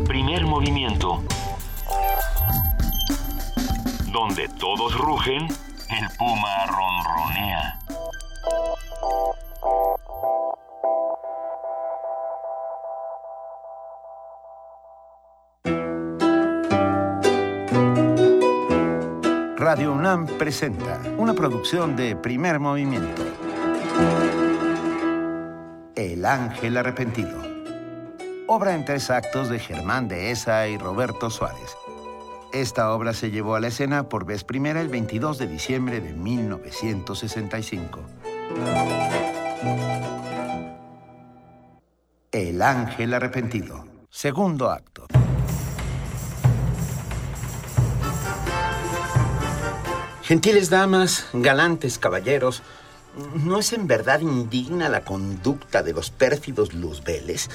Primer 0.06 0.46
movimiento. 0.46 1.22
Donde 4.10 4.48
todos 4.58 4.96
rugen, 4.96 5.42
el 5.90 6.08
puma 6.16 6.66
ronronea. 6.66 7.78
Radio 19.64 19.94
UNAM 19.94 20.26
presenta 20.26 21.00
una 21.16 21.32
producción 21.32 21.96
de 21.96 22.14
primer 22.16 22.60
movimiento. 22.60 23.22
El 25.94 26.26
ángel 26.26 26.76
arrepentido. 26.76 27.40
Obra 28.46 28.74
en 28.74 28.84
tres 28.84 29.08
actos 29.08 29.48
de 29.48 29.58
Germán 29.58 30.06
Dehesa 30.06 30.68
y 30.68 30.76
Roberto 30.76 31.30
Suárez. 31.30 31.78
Esta 32.52 32.92
obra 32.92 33.14
se 33.14 33.30
llevó 33.30 33.54
a 33.54 33.60
la 33.60 33.68
escena 33.68 34.10
por 34.10 34.26
vez 34.26 34.44
primera 34.44 34.82
el 34.82 34.90
22 34.90 35.38
de 35.38 35.46
diciembre 35.46 36.02
de 36.02 36.12
1965. 36.12 38.00
El 42.32 42.60
ángel 42.60 43.14
arrepentido. 43.14 43.86
Segundo 44.10 44.70
acto. 44.70 45.06
Gentiles 50.24 50.70
damas, 50.70 51.26
galantes 51.34 51.98
caballeros, 51.98 52.62
¿no 53.44 53.58
es 53.58 53.74
en 53.74 53.86
verdad 53.86 54.20
indigna 54.20 54.88
la 54.88 55.04
conducta 55.04 55.82
de 55.82 55.92
los 55.92 56.08
pérfidos 56.08 56.72
luzbeles? 56.72 57.50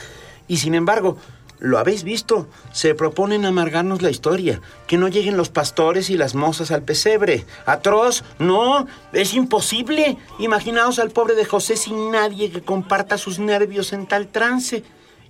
Y 0.47 0.57
sin 0.57 0.75
embargo, 0.75 1.17
lo 1.57 1.79
habéis 1.79 2.03
visto, 2.03 2.47
se 2.71 2.93
proponen 2.93 3.45
amargarnos 3.45 4.03
la 4.03 4.11
historia, 4.11 4.61
que 4.85 4.99
no 4.99 5.07
lleguen 5.07 5.35
los 5.35 5.49
pastores 5.49 6.11
y 6.11 6.15
las 6.15 6.35
mozas 6.35 6.69
al 6.69 6.83
pesebre. 6.83 7.43
Atroz, 7.65 8.23
no, 8.37 8.85
es 9.13 9.33
imposible. 9.33 10.19
Imaginaos 10.37 10.99
al 10.99 11.09
pobre 11.09 11.33
de 11.33 11.45
José 11.45 11.75
sin 11.75 12.11
nadie 12.11 12.51
que 12.51 12.61
comparta 12.61 13.17
sus 13.17 13.39
nervios 13.39 13.93
en 13.93 14.05
tal 14.05 14.27
trance. 14.27 14.83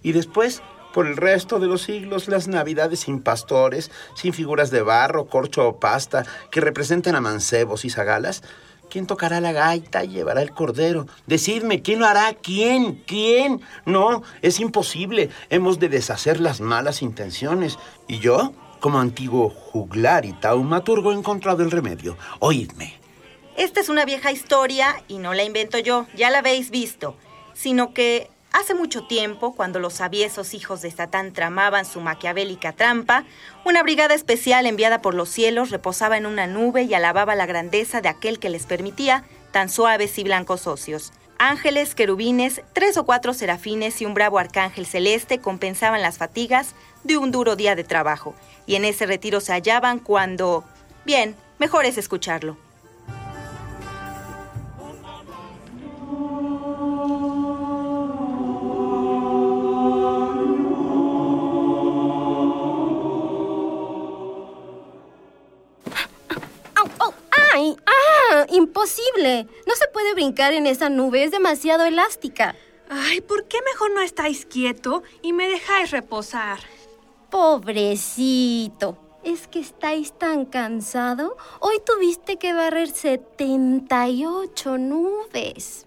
Y 0.04 0.12
después, 0.12 0.62
por 0.94 1.08
el 1.08 1.18
resto 1.18 1.60
de 1.60 1.68
los 1.68 1.84
siglos, 1.84 2.28
las 2.28 2.48
navidades 2.48 3.02
sin 3.02 3.22
pastores, 3.22 3.92
sin 4.16 4.34
figuras 4.34 4.72
de 4.72 4.82
barro, 4.82 5.28
corcho 5.28 5.68
o 5.68 5.80
pasta, 5.80 6.26
que 6.52 6.62
representen 6.62 7.16
a 7.16 7.22
mancebos 7.22 7.86
y 7.86 7.90
zagalas. 7.90 8.44
¿Quién 8.90 9.06
tocará 9.06 9.40
la 9.40 9.52
gaita 9.52 10.04
y 10.04 10.10
llevará 10.10 10.42
el 10.42 10.52
cordero? 10.52 11.06
Decidme, 11.28 11.84
¿quién 11.84 12.00
lo 12.00 12.08
hará? 12.08 12.34
¿Quién? 12.34 13.04
¿Quién? 13.06 13.62
No, 13.86 14.24
es 14.42 14.60
imposible. 14.60 15.30
Hemos 15.50 15.78
de 15.78 15.90
deshacer 15.90 16.40
las 16.40 16.60
malas 16.60 17.04
intenciones. 17.04 17.78
Y 18.08 18.18
yo, 18.18 18.52
como 18.80 19.00
antiguo 19.00 19.50
juglar 19.50 20.26
y 20.26 20.34
taumaturgo, 20.34 21.12
he 21.12 21.16
encontrado 21.16 21.62
el 21.62 21.70
remedio. 21.70 22.18
Oídme. 22.40 23.00
Esta 23.58 23.82
es 23.82 23.90
una 23.90 24.06
vieja 24.06 24.32
historia 24.32 25.04
y 25.08 25.20
no 25.20 25.34
la 25.34 25.44
invento 25.44 25.78
yo, 25.78 26.08
ya 26.16 26.30
la 26.30 26.40
habéis 26.40 26.72
visto, 26.72 27.16
sino 27.54 27.94
que 27.94 28.30
hace 28.52 28.74
mucho 28.74 29.06
tiempo, 29.06 29.54
cuando 29.56 29.80
los 29.80 30.02
aviesos 30.02 30.54
hijos 30.54 30.82
de 30.82 30.92
Satán 30.92 31.34
tramaban 31.34 31.86
su 31.86 32.02
maquiavélica 32.02 32.74
trampa, 32.74 33.26
una 33.66 33.84
brigada 33.84 34.14
especial 34.14 34.66
enviada 34.66 35.02
por 35.02 35.14
los 35.14 35.30
cielos 35.30 35.70
reposaba 35.70 36.18
en 36.18 36.26
una 36.26 36.48
nube 36.48 36.84
y 36.84 36.94
alababa 36.94 37.36
la 37.36 37.46
grandeza 37.46 38.02
de 38.02 38.10
aquel 38.10 38.40
que 38.40 38.50
les 38.50 38.66
permitía 38.66 39.24
tan 39.52 39.70
suaves 39.70 40.18
y 40.18 40.24
blancos 40.24 40.68
ocios. 40.68 41.12
Ángeles, 41.38 41.96
querubines, 41.96 42.62
tres 42.74 42.98
o 42.98 43.06
cuatro 43.06 43.34
serafines 43.34 44.02
y 44.02 44.06
un 44.06 44.14
bravo 44.14 44.40
arcángel 44.40 44.86
celeste 44.86 45.40
compensaban 45.40 46.02
las 46.02 46.18
fatigas 46.18 46.76
de 47.04 47.18
un 47.18 47.32
duro 47.32 47.56
día 47.56 47.76
de 47.76 47.86
trabajo, 47.86 48.36
y 48.66 48.76
en 48.76 48.84
ese 48.84 49.06
retiro 49.06 49.40
se 49.40 49.54
hallaban 49.54 50.00
cuando... 50.00 50.66
Bien, 51.06 51.36
mejor 51.58 51.86
es 51.86 51.98
escucharlo. 51.98 52.58
¡Ay! 67.60 67.76
¡Ah! 67.86 68.46
¡Imposible! 68.52 69.46
No 69.68 69.76
se 69.76 69.88
puede 69.90 70.14
brincar 70.14 70.54
en 70.54 70.66
esa 70.66 70.90
nube, 70.90 71.26
es 71.26 71.32
demasiado 71.32 71.84
elástica. 71.84 72.56
Ay, 72.90 73.20
¿por 73.20 73.50
qué 73.50 73.58
mejor 73.70 73.92
no 73.92 74.00
estáis 74.00 74.46
quieto 74.46 75.04
y 75.22 75.34
me 75.34 75.50
dejáis 75.50 75.92
reposar? 75.92 76.60
Pobrecito. 77.30 78.98
¿Es 79.26 79.50
que 79.50 79.60
estáis 79.60 80.14
tan 80.18 80.46
cansado? 80.46 81.36
Hoy 81.60 81.82
tuviste 81.86 82.38
que 82.38 82.54
barrer 82.54 82.88
78 82.88 84.78
nubes. 84.78 85.86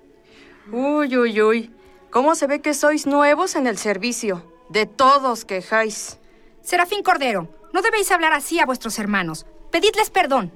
Uy, 0.70 1.16
uy, 1.16 1.40
uy. 1.40 1.70
¿Cómo 2.10 2.34
se 2.34 2.46
ve 2.46 2.60
que 2.60 2.74
sois 2.74 3.06
nuevos 3.06 3.56
en 3.56 3.66
el 3.66 3.78
servicio? 3.78 4.44
De 4.68 4.84
todos 4.84 5.46
quejáis. 5.46 6.18
Serafín 6.60 7.02
Cordero, 7.02 7.48
no 7.72 7.80
debéis 7.80 8.10
hablar 8.12 8.34
así 8.34 8.60
a 8.60 8.66
vuestros 8.66 8.98
hermanos. 8.98 9.46
Pedidles 9.70 10.10
perdón. 10.10 10.52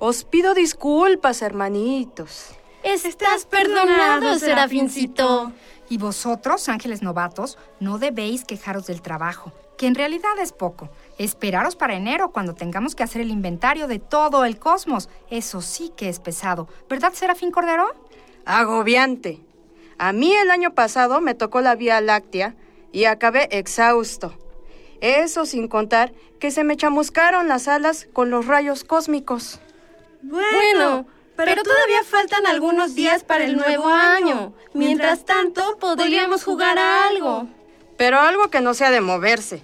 Os 0.00 0.22
pido 0.24 0.54
disculpas, 0.54 1.42
hermanitos. 1.42 2.50
Estás 2.84 3.46
perdonado, 3.46 4.38
Serafincito. 4.38 5.52
Y 5.88 5.98
vosotros, 5.98 6.68
ángeles 6.68 7.02
novatos, 7.02 7.58
no 7.80 7.98
debéis 7.98 8.44
quejaros 8.44 8.86
del 8.86 9.02
trabajo, 9.02 9.52
que 9.76 9.88
en 9.88 9.96
realidad 9.96 10.38
es 10.40 10.52
poco. 10.52 10.88
Esperaros 11.18 11.74
para 11.74 11.94
enero, 11.94 12.30
cuando 12.30 12.54
tengamos 12.54 12.94
que 12.94 13.02
hacer 13.02 13.22
el 13.22 13.30
inventario 13.30 13.88
de 13.88 13.98
todo 13.98 14.44
el 14.44 14.58
cosmos. 14.58 15.08
Eso 15.30 15.62
sí 15.62 15.90
que 15.96 16.08
es 16.08 16.20
pesado. 16.20 16.68
¿Verdad, 16.88 17.12
Serafín 17.14 17.50
Cordero? 17.50 17.92
Agobiante. 18.44 19.40
A 19.98 20.12
mí 20.12 20.32
el 20.32 20.52
año 20.52 20.74
pasado 20.74 21.20
me 21.20 21.34
tocó 21.34 21.60
la 21.60 21.74
Vía 21.74 22.00
Láctea 22.00 22.54
y 22.92 23.06
acabé 23.06 23.48
exhausto. 23.50 24.32
Eso 25.00 25.44
sin 25.44 25.66
contar 25.66 26.12
que 26.38 26.52
se 26.52 26.62
me 26.62 26.76
chamuscaron 26.76 27.48
las 27.48 27.66
alas 27.66 28.06
con 28.12 28.30
los 28.30 28.46
rayos 28.46 28.84
cósmicos. 28.84 29.60
Bueno, 30.22 31.06
pero, 31.36 31.62
todavía 31.62 32.02
faltan 32.04 32.46
algunos 32.46 32.94
días 32.94 33.22
para 33.22 33.44
el 33.44 33.56
nuevo 33.56 33.86
año. 33.86 34.52
Mientras 34.74 35.24
tanto, 35.24 35.76
podríamos 35.78 36.44
jugar 36.44 36.78
a 36.78 37.06
algo. 37.06 37.46
Pero 37.96 38.18
algo 38.18 38.48
que 38.48 38.60
no 38.60 38.74
sea 38.74 38.90
de 38.90 39.00
moverse. 39.00 39.62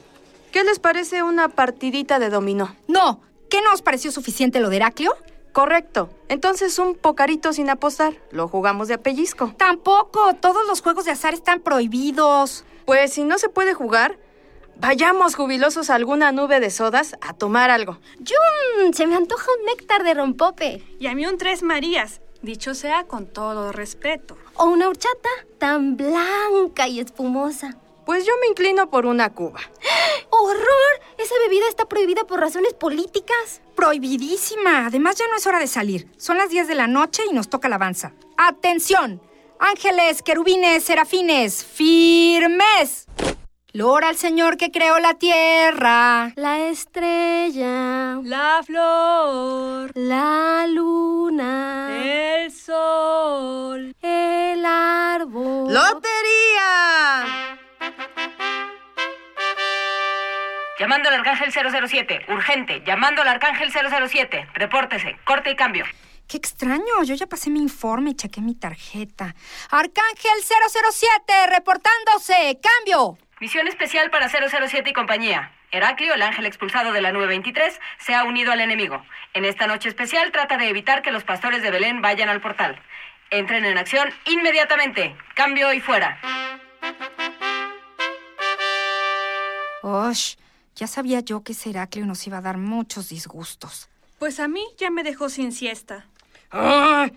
¿Qué 0.53 0.63
les 0.63 0.79
parece 0.79 1.23
una 1.23 1.49
partidita 1.49 2.19
de 2.19 2.31
dominó? 2.31 2.77
No. 2.87 3.21
¿Qué 3.51 3.61
no 3.63 3.73
os 3.73 3.83
pareció 3.83 4.13
suficiente 4.13 4.61
lo 4.61 4.71
de 4.71 4.77
Heraclio? 4.77 5.17
Correcto. 5.53 6.11
Entonces 6.29 6.79
un 6.79 6.97
pocarito 6.97 7.53
sin 7.53 7.71
apostar. 7.71 8.15
Lo 8.31 8.49
jugamos 8.49 8.89
de 8.89 8.95
apellisco. 8.95 9.55
Tampoco. 9.57 10.35
Todos 10.35 10.67
los 10.67 10.81
juegos 10.81 11.05
de 11.05 11.13
azar 11.13 11.35
están 11.35 11.61
prohibidos. 11.61 12.65
Pues 12.85 13.13
si 13.13 13.23
no 13.23 13.39
se 13.39 13.49
puede 13.49 13.75
jugar, 13.75 14.19
Vayamos 14.77 15.35
jubilosos 15.35 15.89
a 15.89 15.95
alguna 15.95 16.33
nube 16.33 16.61
de 16.61 16.71
sodas 16.71 17.17
a 17.21 17.33
tomar 17.33 17.71
algo. 17.71 17.99
¡Yum! 18.19 18.93
Se 18.93 19.07
me 19.07 19.17
antoja 19.17 19.47
un 19.59 19.67
néctar 19.67 20.05
de 20.05 20.15
rompope. 20.15 20.83
Y 20.99 21.07
a 21.07 21.15
mí 21.15 21.25
un 21.27 21.39
tres 21.39 21.63
Marías, 21.63 22.21
dicho 22.43 22.75
sea 22.75 23.05
con 23.05 23.27
todo 23.27 23.73
respeto. 23.73 24.37
O 24.57 24.67
una 24.67 24.89
horchata 24.89 25.29
tan 25.59 25.97
blanca 25.97 26.89
y 26.89 27.01
espumosa. 27.01 27.77
Pues 28.05 28.27
yo 28.27 28.33
me 28.41 28.49
inclino 28.49 28.91
por 28.91 29.07
una 29.07 29.33
cuba. 29.33 29.61
¡Horror! 30.31 31.01
Esa 31.17 31.35
bebida 31.45 31.69
está 31.69 31.87
prohibida 31.87 32.25
por 32.25 32.41
razones 32.41 32.75
políticas. 32.75 33.63
Prohibidísima. 33.75 34.87
Además 34.87 35.17
ya 35.17 35.27
no 35.29 35.37
es 35.37 35.47
hora 35.47 35.59
de 35.59 35.67
salir. 35.67 36.11
Son 36.19 36.37
las 36.37 36.51
10 36.51 36.69
de 36.69 36.75
la 36.75 36.87
noche 36.87 37.23
y 37.31 37.33
nos 37.33 37.49
toca 37.49 37.69
la 37.69 37.77
avanza. 37.77 38.13
¡Atención! 38.37 39.23
Ángeles, 39.59 40.23
querubines, 40.23 40.85
serafines, 40.85 41.65
firmes. 41.65 43.07
Lora 43.77 44.09
al 44.11 44.17
Señor 44.17 44.57
que 44.57 44.71
creó 44.71 45.01
la 45.01 45.15
tierra. 45.15 46.31
La 46.37 46.69
estrella. 46.69 48.21
La 48.23 48.61
flor. 48.65 49.91
La 49.97 50.65
luna. 50.69 51.89
El 52.01 52.53
sol. 52.53 53.97
El 54.01 54.65
árbol. 54.65 55.75
¡Lotería! 55.75 57.59
Llamando 60.79 61.09
al 61.09 61.17
Arcángel 61.17 61.51
007. 61.53 62.27
Urgente. 62.29 62.85
Llamando 62.87 63.23
al 63.23 63.29
Arcángel 63.29 63.73
007. 63.73 64.51
Repórtese. 64.55 65.17
Corte 65.25 65.51
y 65.51 65.57
cambio. 65.57 65.85
Qué 66.29 66.37
extraño, 66.37 67.03
yo 67.03 67.15
ya 67.17 67.27
pasé 67.27 67.51
mi 67.51 67.61
informe 67.61 68.11
y 68.11 68.15
chequé 68.15 68.41
mi 68.41 68.55
tarjeta. 68.55 69.35
Arcángel 69.71 70.43
007, 70.43 71.49
reportándose. 71.49 72.61
Cambio. 72.63 73.19
Misión 73.41 73.67
especial 73.67 74.11
para 74.11 74.29
007 74.29 74.91
y 74.91 74.93
compañía. 74.93 75.51
Heraclio, 75.73 76.15
el 76.15 76.23
ángel 76.23 76.47
expulsado 76.47 76.93
de 76.93 77.03
la 77.03 77.11
nube 77.11 77.27
23, 77.27 77.81
se 77.99 78.15
ha 78.15 78.25
unido 78.25 78.53
al 78.53 78.61
enemigo. 78.61 79.05
En 79.33 79.45
esta 79.45 79.67
noche 79.67 79.89
especial 79.89 80.31
trata 80.31 80.57
de 80.57 80.69
evitar 80.69 81.03
que 81.03 81.11
los 81.11 81.25
pastores 81.25 81.63
de 81.63 81.71
Belén 81.71 82.01
vayan 82.01 82.29
al 82.29 82.41
portal. 82.41 82.81
Entren 83.31 83.65
en 83.65 83.77
acción 83.77 84.09
inmediatamente. 84.27 85.17
Cambio 85.35 85.73
y 85.73 85.81
fuera. 85.81 86.21
Osh, 89.83 90.37
ya 90.77 90.87
sabía 90.87 91.21
yo 91.21 91.43
que 91.43 91.53
ese 91.53 91.71
Heraclio 91.71 92.07
nos 92.07 92.25
iba 92.29 92.39
a 92.39 92.41
dar 92.41 92.57
muchos 92.57 93.09
disgustos. 93.09 93.89
Pues 94.21 94.39
a 94.39 94.47
mí 94.47 94.65
ya 94.79 94.91
me 94.91 95.03
dejó 95.03 95.29
sin 95.29 95.51
siesta. 95.51 96.07
¡Ay! 96.51 97.13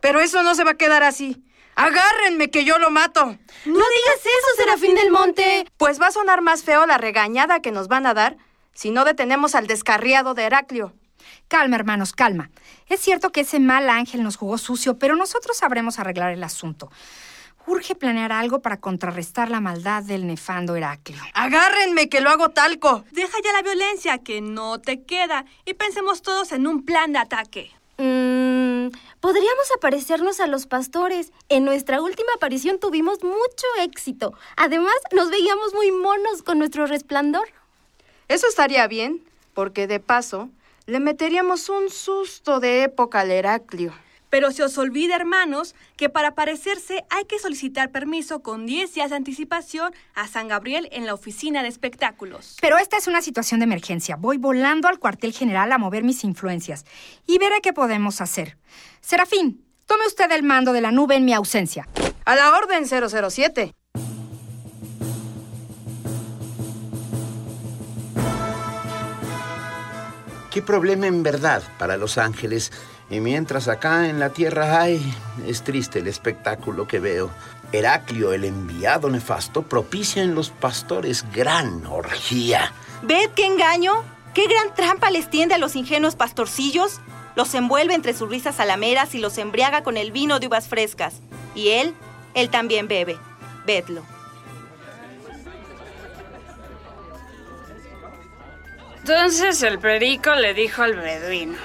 Pero 0.00 0.20
eso 0.20 0.42
no 0.42 0.56
se 0.56 0.64
va 0.64 0.72
a 0.72 0.76
quedar 0.76 1.04
así. 1.04 1.42
¡Agárrenme 1.80 2.50
que 2.50 2.64
yo 2.64 2.78
lo 2.78 2.90
mato! 2.90 3.24
No 3.24 3.34
digas 3.64 4.20
eso, 4.20 4.56
Serafín 4.56 4.94
del 4.94 5.10
Monte. 5.10 5.66
Pues 5.78 5.98
va 5.98 6.08
a 6.08 6.12
sonar 6.12 6.42
más 6.42 6.62
feo 6.62 6.84
la 6.86 6.98
regañada 6.98 7.60
que 7.60 7.72
nos 7.72 7.88
van 7.88 8.06
a 8.06 8.12
dar 8.12 8.36
si 8.74 8.90
no 8.90 9.06
detenemos 9.06 9.54
al 9.54 9.66
descarriado 9.66 10.34
de 10.34 10.42
Heraclio. 10.42 10.92
Calma, 11.48 11.76
hermanos, 11.76 12.12
calma. 12.12 12.50
Es 12.86 13.00
cierto 13.00 13.32
que 13.32 13.40
ese 13.40 13.60
mal 13.60 13.88
ángel 13.88 14.22
nos 14.22 14.36
jugó 14.36 14.58
sucio, 14.58 14.98
pero 14.98 15.16
nosotros 15.16 15.56
sabremos 15.56 15.98
arreglar 15.98 16.32
el 16.32 16.44
asunto. 16.44 16.90
Urge 17.66 17.94
planear 17.94 18.32
algo 18.32 18.60
para 18.60 18.78
contrarrestar 18.78 19.50
la 19.50 19.60
maldad 19.60 20.02
del 20.02 20.26
nefando 20.26 20.76
Heraclio. 20.76 21.22
¡Agárrenme 21.32 22.10
que 22.10 22.20
lo 22.20 22.28
hago 22.28 22.50
talco! 22.50 23.04
Deja 23.10 23.38
ya 23.42 23.52
la 23.52 23.62
violencia, 23.62 24.18
que 24.18 24.42
no 24.42 24.80
te 24.82 25.04
queda, 25.04 25.46
y 25.64 25.72
pensemos 25.72 26.20
todos 26.20 26.52
en 26.52 26.66
un 26.66 26.84
plan 26.84 27.12
de 27.12 27.20
ataque. 27.20 27.70
Mmm, 28.80 28.90
podríamos 29.20 29.70
aparecernos 29.76 30.40
a 30.40 30.46
los 30.46 30.66
pastores. 30.66 31.32
En 31.48 31.64
nuestra 31.64 32.00
última 32.00 32.32
aparición 32.34 32.78
tuvimos 32.78 33.22
mucho 33.22 33.66
éxito. 33.80 34.32
Además, 34.56 34.94
nos 35.12 35.30
veíamos 35.30 35.74
muy 35.74 35.90
monos 35.92 36.42
con 36.42 36.58
nuestro 36.58 36.86
resplandor. 36.86 37.48
Eso 38.28 38.46
estaría 38.46 38.86
bien, 38.86 39.22
porque 39.54 39.86
de 39.86 40.00
paso 40.00 40.48
le 40.86 41.00
meteríamos 41.00 41.68
un 41.68 41.90
susto 41.90 42.60
de 42.60 42.82
época 42.82 43.20
al 43.20 43.30
Heraclio. 43.30 43.92
Pero 44.30 44.52
se 44.52 44.62
os 44.62 44.78
olvida, 44.78 45.16
hermanos, 45.16 45.74
que 45.96 46.08
para 46.08 46.28
aparecerse 46.28 47.04
hay 47.10 47.24
que 47.24 47.38
solicitar 47.38 47.90
permiso 47.90 48.40
con 48.42 48.64
10 48.64 48.94
días 48.94 49.10
de 49.10 49.16
anticipación 49.16 49.92
a 50.14 50.28
San 50.28 50.48
Gabriel 50.48 50.88
en 50.92 51.04
la 51.04 51.14
oficina 51.14 51.62
de 51.62 51.68
espectáculos. 51.68 52.56
Pero 52.60 52.78
esta 52.78 52.96
es 52.96 53.08
una 53.08 53.22
situación 53.22 53.60
de 53.60 53.64
emergencia. 53.64 54.16
Voy 54.16 54.38
volando 54.38 54.88
al 54.88 55.00
cuartel 55.00 55.32
general 55.32 55.72
a 55.72 55.78
mover 55.78 56.04
mis 56.04 56.22
influencias 56.24 56.86
y 57.26 57.38
veré 57.38 57.60
qué 57.60 57.72
podemos 57.72 58.20
hacer. 58.20 58.56
Serafín, 59.00 59.64
tome 59.86 60.06
usted 60.06 60.30
el 60.30 60.44
mando 60.44 60.72
de 60.72 60.80
la 60.80 60.92
nube 60.92 61.16
en 61.16 61.24
mi 61.24 61.34
ausencia. 61.34 61.88
A 62.24 62.36
la 62.36 62.56
orden 62.56 62.86
007. 62.86 63.74
¿Qué 70.50 70.62
problema 70.62 71.06
en 71.06 71.22
verdad 71.22 71.62
para 71.78 71.96
los 71.96 72.18
ángeles? 72.18 72.72
Y 73.10 73.18
mientras 73.18 73.66
acá 73.66 74.08
en 74.08 74.20
la 74.20 74.30
tierra 74.30 74.80
hay, 74.80 75.02
es 75.46 75.62
triste 75.62 75.98
el 75.98 76.06
espectáculo 76.06 76.86
que 76.86 77.00
veo. 77.00 77.30
Heraclio, 77.72 78.32
el 78.32 78.44
enviado 78.44 79.10
nefasto, 79.10 79.62
propicia 79.62 80.22
en 80.22 80.34
los 80.34 80.50
pastores 80.50 81.24
gran 81.32 81.84
orgía. 81.86 82.72
¿Ved 83.02 83.30
qué 83.34 83.46
engaño? 83.46 83.92
¿Qué 84.32 84.46
gran 84.46 84.74
trampa 84.74 85.10
les 85.10 85.28
tiende 85.28 85.54
a 85.54 85.58
los 85.58 85.74
ingenuos 85.74 86.14
pastorcillos? 86.14 87.00
Los 87.34 87.52
envuelve 87.54 87.94
entre 87.94 88.14
sus 88.14 88.28
risas 88.28 88.56
salameras 88.56 89.14
y 89.14 89.18
los 89.18 89.38
embriaga 89.38 89.82
con 89.82 89.96
el 89.96 90.12
vino 90.12 90.38
de 90.38 90.46
uvas 90.46 90.68
frescas. 90.68 91.14
Y 91.54 91.70
él, 91.70 91.94
él 92.34 92.48
también 92.48 92.86
bebe. 92.86 93.18
Vedlo. 93.66 94.02
Entonces 99.00 99.62
el 99.62 99.78
perico 99.78 100.34
le 100.34 100.54
dijo 100.54 100.82
al 100.82 100.94
beduino. 100.94 101.58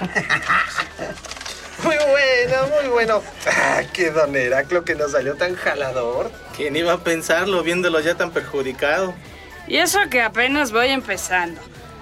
Muy 1.82 1.94
bueno, 1.94 2.68
muy 2.74 2.88
bueno. 2.88 3.22
Ah, 3.46 3.82
qué 3.92 4.10
don 4.10 4.34
Heraclo 4.34 4.84
que 4.84 4.94
nos 4.94 5.12
salió 5.12 5.34
tan 5.36 5.54
jalador. 5.54 6.32
¿Quién 6.56 6.74
iba 6.74 6.94
a 6.94 6.98
pensarlo 6.98 7.62
viéndolo 7.62 8.00
ya 8.00 8.14
tan 8.14 8.30
perjudicado? 8.30 9.14
Y 9.68 9.76
eso 9.76 9.98
que 10.10 10.22
apenas 10.22 10.72
voy 10.72 10.88
empezando. 10.88 11.60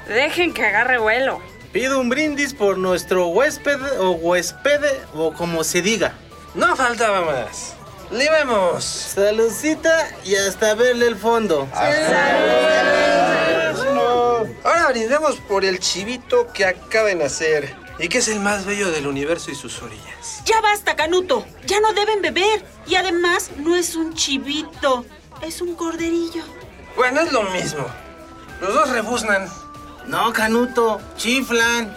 Dejen 0.09 0.55
que 0.55 0.65
agarre 0.65 0.99
vuelo. 0.99 1.41
Pido 1.73 1.99
un 1.99 2.09
brindis 2.09 2.55
por 2.55 2.79
nuestro 2.79 3.27
huésped 3.29 3.99
o 3.99 4.13
huéspede 4.13 5.01
o 5.13 5.33
como 5.33 5.65
se 5.65 5.83
diga. 5.83 6.15
No 6.55 6.77
faltaba 6.77 7.23
más. 7.23 7.75
Libemos. 8.13 8.85
Saludcita 8.85 10.09
y 10.25 10.37
hasta 10.37 10.75
verle 10.75 11.09
el 11.09 11.17
fondo. 11.17 11.69
Ahora 14.65 14.89
brindemos 14.89 15.37
por 15.41 15.63
el 15.63 15.79
chivito 15.79 16.51
que 16.55 16.65
acaba 16.65 17.09
de 17.09 17.17
nacer 17.17 17.77
y 17.99 18.09
que 18.09 18.19
es 18.19 18.29
el 18.29 18.41
más 18.41 18.65
bello 18.65 18.91
del 18.91 19.07
universo 19.07 19.51
y 19.51 19.55
sus 19.55 19.83
orillas. 19.83 20.43
Ya 20.47 20.59
basta, 20.63 20.97
Canuto. 20.97 21.45
Ya 21.67 21.81
no 21.81 21.93
deben 21.93 22.23
beber. 22.23 22.65
Y 22.87 22.95
además, 22.95 23.51
no 23.59 23.77
es 23.77 23.95
un 23.95 24.15
chivito, 24.15 25.05
es 25.43 25.61
un 25.61 25.75
corderillo. 25.75 26.43
Bueno, 26.97 27.21
es 27.21 27.31
lo 27.31 27.43
mismo. 27.43 27.85
Los 28.63 28.73
dos 28.73 28.89
rebuznan. 28.89 29.51
No, 30.07 30.33
Canuto, 30.33 30.99
chiflan. 31.19 31.95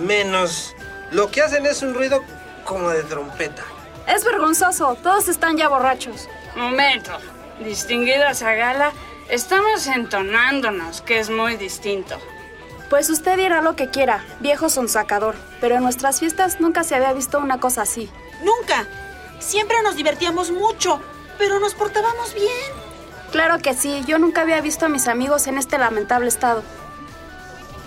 Menos. 0.00 0.74
Lo 1.12 1.30
que 1.30 1.42
hacen 1.42 1.64
es 1.64 1.80
un 1.82 1.94
ruido 1.94 2.24
como 2.64 2.90
de 2.90 3.04
trompeta. 3.04 3.62
Es 4.08 4.24
vergonzoso. 4.24 4.96
Todos 5.00 5.28
están 5.28 5.56
ya 5.56 5.68
borrachos. 5.68 6.28
Momento. 6.56 7.12
Distinguida 7.60 8.34
Zagala, 8.34 8.92
estamos 9.28 9.86
entonándonos, 9.86 11.00
que 11.02 11.18
es 11.18 11.30
muy 11.30 11.56
distinto. 11.56 12.18
Pues 12.90 13.10
usted 13.10 13.36
dirá 13.36 13.62
lo 13.62 13.76
que 13.76 13.90
quiera, 13.90 14.24
viejo 14.40 14.68
sonsacador, 14.68 15.34
pero 15.60 15.76
en 15.76 15.82
nuestras 15.82 16.20
fiestas 16.20 16.60
nunca 16.60 16.84
se 16.84 16.94
había 16.94 17.12
visto 17.12 17.38
una 17.38 17.58
cosa 17.58 17.82
así. 17.82 18.10
Nunca. 18.42 18.86
Siempre 19.40 19.82
nos 19.82 19.96
divertíamos 19.96 20.50
mucho, 20.50 21.00
pero 21.38 21.58
nos 21.58 21.74
portábamos 21.74 22.34
bien. 22.34 22.84
Claro 23.32 23.58
que 23.58 23.74
sí, 23.74 24.04
yo 24.06 24.18
nunca 24.18 24.42
había 24.42 24.60
visto 24.60 24.86
a 24.86 24.88
mis 24.88 25.08
amigos 25.08 25.46
en 25.46 25.58
este 25.58 25.78
lamentable 25.78 26.28
estado. 26.28 26.62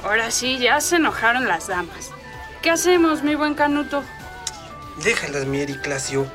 Ahora 0.03 0.29
sí, 0.31 0.57
ya 0.57 0.81
se 0.81 0.97
enojaron 0.97 1.47
las 1.47 1.67
damas. 1.67 2.11
¿Qué 2.61 2.69
hacemos, 2.69 3.23
mi 3.23 3.35
buen 3.35 3.55
Canuto? 3.55 4.03
Déjalas, 5.03 5.45
mi 5.45 5.61
Ericlasio. 5.61 6.27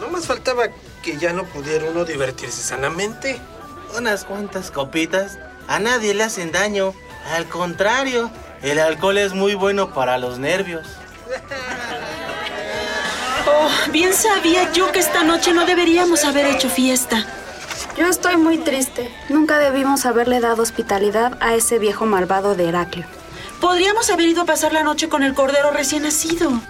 No 0.00 0.08
más 0.08 0.26
faltaba 0.26 0.68
que 1.02 1.16
ya 1.16 1.32
no 1.32 1.44
pudiera 1.44 1.90
uno 1.90 2.04
divertirse 2.04 2.62
sanamente. 2.62 3.40
Unas 3.96 4.24
cuantas 4.24 4.70
copitas 4.70 5.38
a 5.66 5.78
nadie 5.78 6.14
le 6.14 6.24
hacen 6.24 6.52
daño. 6.52 6.94
Al 7.34 7.46
contrario, 7.46 8.30
el 8.62 8.78
alcohol 8.78 9.18
es 9.18 9.34
muy 9.34 9.54
bueno 9.54 9.92
para 9.92 10.18
los 10.18 10.38
nervios. 10.38 10.86
Oh, 13.50 13.70
bien 13.92 14.12
sabía 14.12 14.70
yo 14.72 14.92
que 14.92 14.98
esta 14.98 15.22
noche 15.22 15.54
no 15.54 15.64
deberíamos 15.64 16.24
haber 16.26 16.46
hecho 16.46 16.68
fiesta. 16.68 17.24
Yo 17.96 18.06
estoy 18.06 18.36
muy 18.36 18.58
triste. 18.58 19.10
Nunca 19.30 19.58
debimos 19.58 20.04
haberle 20.06 20.40
dado 20.40 20.62
hospitalidad 20.62 21.38
a 21.40 21.54
ese 21.54 21.78
viejo 21.78 22.04
malvado 22.04 22.54
de 22.54 22.68
Heraclio. 22.68 23.06
Podríamos 23.60 24.10
haber 24.10 24.26
ido 24.28 24.42
a 24.42 24.46
pasar 24.46 24.72
la 24.72 24.82
noche 24.82 25.08
con 25.08 25.22
el 25.22 25.34
cordero 25.34 25.70
recién 25.70 26.02
nacido. 26.02 26.60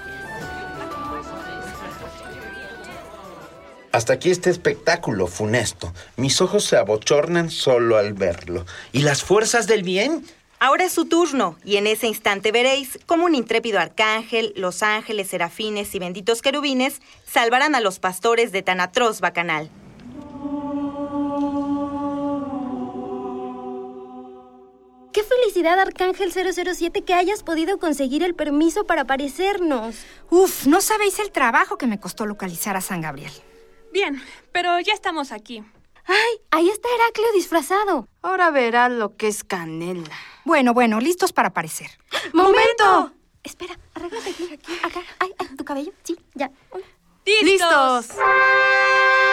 Hasta 3.92 4.12
aquí 4.12 4.30
este 4.30 4.50
espectáculo 4.50 5.26
funesto. 5.26 5.92
Mis 6.16 6.40
ojos 6.40 6.64
se 6.64 6.76
abochornan 6.76 7.50
solo 7.50 7.96
al 7.96 8.12
verlo. 8.12 8.66
¿Y 8.92 9.00
las 9.00 9.22
fuerzas 9.22 9.66
del 9.66 9.82
bien? 9.82 10.24
Ahora 10.60 10.84
es 10.84 10.92
su 10.92 11.04
turno, 11.04 11.56
y 11.64 11.76
en 11.76 11.86
ese 11.86 12.08
instante 12.08 12.50
veréis 12.50 12.98
cómo 13.06 13.26
un 13.26 13.36
intrépido 13.36 13.78
arcángel, 13.78 14.52
los 14.56 14.82
ángeles, 14.82 15.28
serafines 15.28 15.94
y 15.94 16.00
benditos 16.00 16.42
querubines 16.42 17.00
salvarán 17.26 17.76
a 17.76 17.80
los 17.80 18.00
pastores 18.00 18.50
de 18.50 18.62
tan 18.62 18.80
atroz 18.80 19.20
bacanal. 19.20 19.70
¡Qué 25.12 25.22
felicidad, 25.22 25.78
Arcángel 25.78 26.32
007, 26.32 27.02
que 27.02 27.14
hayas 27.14 27.42
podido 27.42 27.78
conseguir 27.78 28.22
el 28.22 28.34
permiso 28.34 28.84
para 28.84 29.02
aparecernos! 29.02 29.96
Uf, 30.28 30.66
no 30.66 30.80
sabéis 30.80 31.18
el 31.20 31.30
trabajo 31.30 31.78
que 31.78 31.86
me 31.86 32.00
costó 32.00 32.26
localizar 32.26 32.76
a 32.76 32.80
San 32.80 33.00
Gabriel. 33.00 33.32
Bien, 33.98 34.22
pero 34.52 34.78
ya 34.78 34.92
estamos 34.92 35.32
aquí. 35.32 35.60
¡Ay! 36.06 36.40
Ahí 36.52 36.68
está 36.68 36.88
Heraclio 36.94 37.32
disfrazado. 37.32 38.06
Ahora 38.22 38.52
verás 38.52 38.92
lo 38.92 39.16
que 39.16 39.26
es 39.26 39.42
canela. 39.42 40.16
Bueno, 40.44 40.72
bueno, 40.72 41.00
listos 41.00 41.32
para 41.32 41.48
aparecer. 41.48 41.90
¡Momento! 42.32 43.10
Espera, 43.42 43.76
arréglate 43.94 44.30
aquí, 44.30 44.50
aquí, 44.54 44.72
acá. 44.84 45.00
Ay, 45.18 45.34
ay, 45.38 45.48
tu 45.56 45.64
cabello. 45.64 45.90
Sí, 46.04 46.16
ya. 46.34 46.48
¡Listos! 47.42 48.10
¡Ay, 48.24 49.27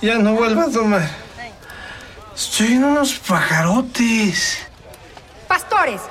Ya 0.00 0.18
no 0.18 0.34
vuelva 0.34 0.64
a 0.64 0.70
tomar. 0.70 1.08
Estoy 2.34 2.74
en 2.74 2.84
unos 2.84 3.14
pajarotes. 3.14 4.58
Pastores, 5.48 6.02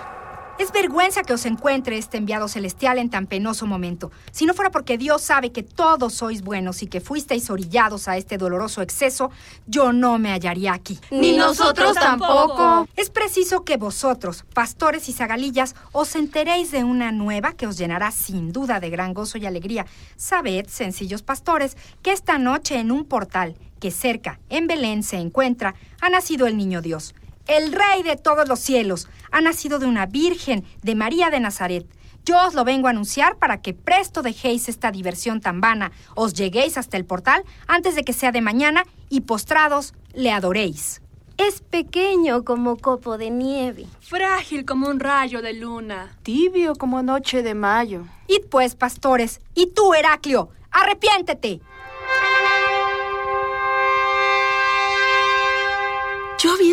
es 0.59 0.71
vergüenza 0.71 1.23
que 1.23 1.33
os 1.33 1.45
encuentre 1.45 1.97
este 1.97 2.17
enviado 2.17 2.47
celestial 2.47 2.97
en 2.97 3.09
tan 3.09 3.27
penoso 3.27 3.65
momento. 3.65 4.11
Si 4.31 4.45
no 4.45 4.53
fuera 4.53 4.71
porque 4.71 4.97
Dios 4.97 5.21
sabe 5.21 5.51
que 5.51 5.63
todos 5.63 6.13
sois 6.13 6.41
buenos 6.41 6.81
y 6.81 6.87
que 6.87 7.01
fuisteis 7.01 7.49
orillados 7.49 8.07
a 8.07 8.17
este 8.17 8.37
doloroso 8.37 8.81
exceso, 8.81 9.31
yo 9.67 9.93
no 9.93 10.17
me 10.17 10.31
hallaría 10.31 10.73
aquí. 10.73 10.99
Ni 11.11 11.37
nosotros 11.37 11.93
tampoco. 11.93 12.87
Es 12.95 13.09
preciso 13.09 13.63
que 13.63 13.77
vosotros, 13.77 14.45
pastores 14.53 15.09
y 15.09 15.13
zagalillas, 15.13 15.75
os 15.91 16.15
enteréis 16.15 16.71
de 16.71 16.83
una 16.83 17.11
nueva 17.11 17.53
que 17.53 17.67
os 17.67 17.77
llenará 17.77 18.11
sin 18.11 18.51
duda 18.51 18.79
de 18.79 18.89
gran 18.89 19.13
gozo 19.13 19.37
y 19.37 19.45
alegría. 19.45 19.85
Sabed, 20.15 20.67
sencillos 20.67 21.21
pastores, 21.21 21.77
que 22.01 22.11
esta 22.11 22.37
noche 22.37 22.79
en 22.79 22.91
un 22.91 23.05
portal 23.05 23.55
que 23.79 23.91
cerca, 23.91 24.39
en 24.49 24.65
Belén, 24.65 25.03
se 25.03 25.17
encuentra, 25.17 25.75
ha 26.01 26.09
nacido 26.09 26.47
el 26.47 26.57
niño 26.57 26.81
Dios 26.81 27.13
el 27.47 27.71
Rey 27.71 28.03
de 28.03 28.15
todos 28.15 28.47
los 28.47 28.59
cielos, 28.59 29.07
ha 29.31 29.41
nacido 29.41 29.79
de 29.79 29.85
una 29.85 30.05
Virgen, 30.05 30.65
de 30.81 30.95
María 30.95 31.29
de 31.29 31.39
Nazaret. 31.39 31.85
Yo 32.25 32.45
os 32.45 32.53
lo 32.53 32.65
vengo 32.65 32.87
a 32.87 32.89
anunciar 32.89 33.37
para 33.37 33.61
que 33.61 33.73
presto 33.73 34.21
dejéis 34.21 34.67
esta 34.67 34.91
diversión 34.91 35.39
tan 35.39 35.61
vana, 35.61 35.91
os 36.13 36.33
lleguéis 36.33 36.77
hasta 36.77 36.97
el 36.97 37.05
portal 37.05 37.43
antes 37.67 37.95
de 37.95 38.03
que 38.03 38.13
sea 38.13 38.31
de 38.31 38.41
mañana 38.41 38.85
y 39.09 39.21
postrados 39.21 39.93
le 40.13 40.31
adoréis. 40.31 41.01
Es 41.37 41.61
pequeño 41.61 42.43
como 42.43 42.77
copo 42.77 43.17
de 43.17 43.29
nieve. 43.29 43.85
Frágil 44.01 44.65
como 44.65 44.89
un 44.89 44.99
rayo 44.99 45.41
de 45.41 45.53
luna. 45.53 46.17
Tibio 46.23 46.75
como 46.75 47.03
noche 47.03 47.43
de 47.43 47.53
mayo. 47.53 48.05
Id 48.27 48.47
pues, 48.49 48.75
pastores, 48.75 49.39
y 49.53 49.67
tú, 49.67 49.93
Heraclio, 49.93 50.49
arrepiéntete. 50.71 51.61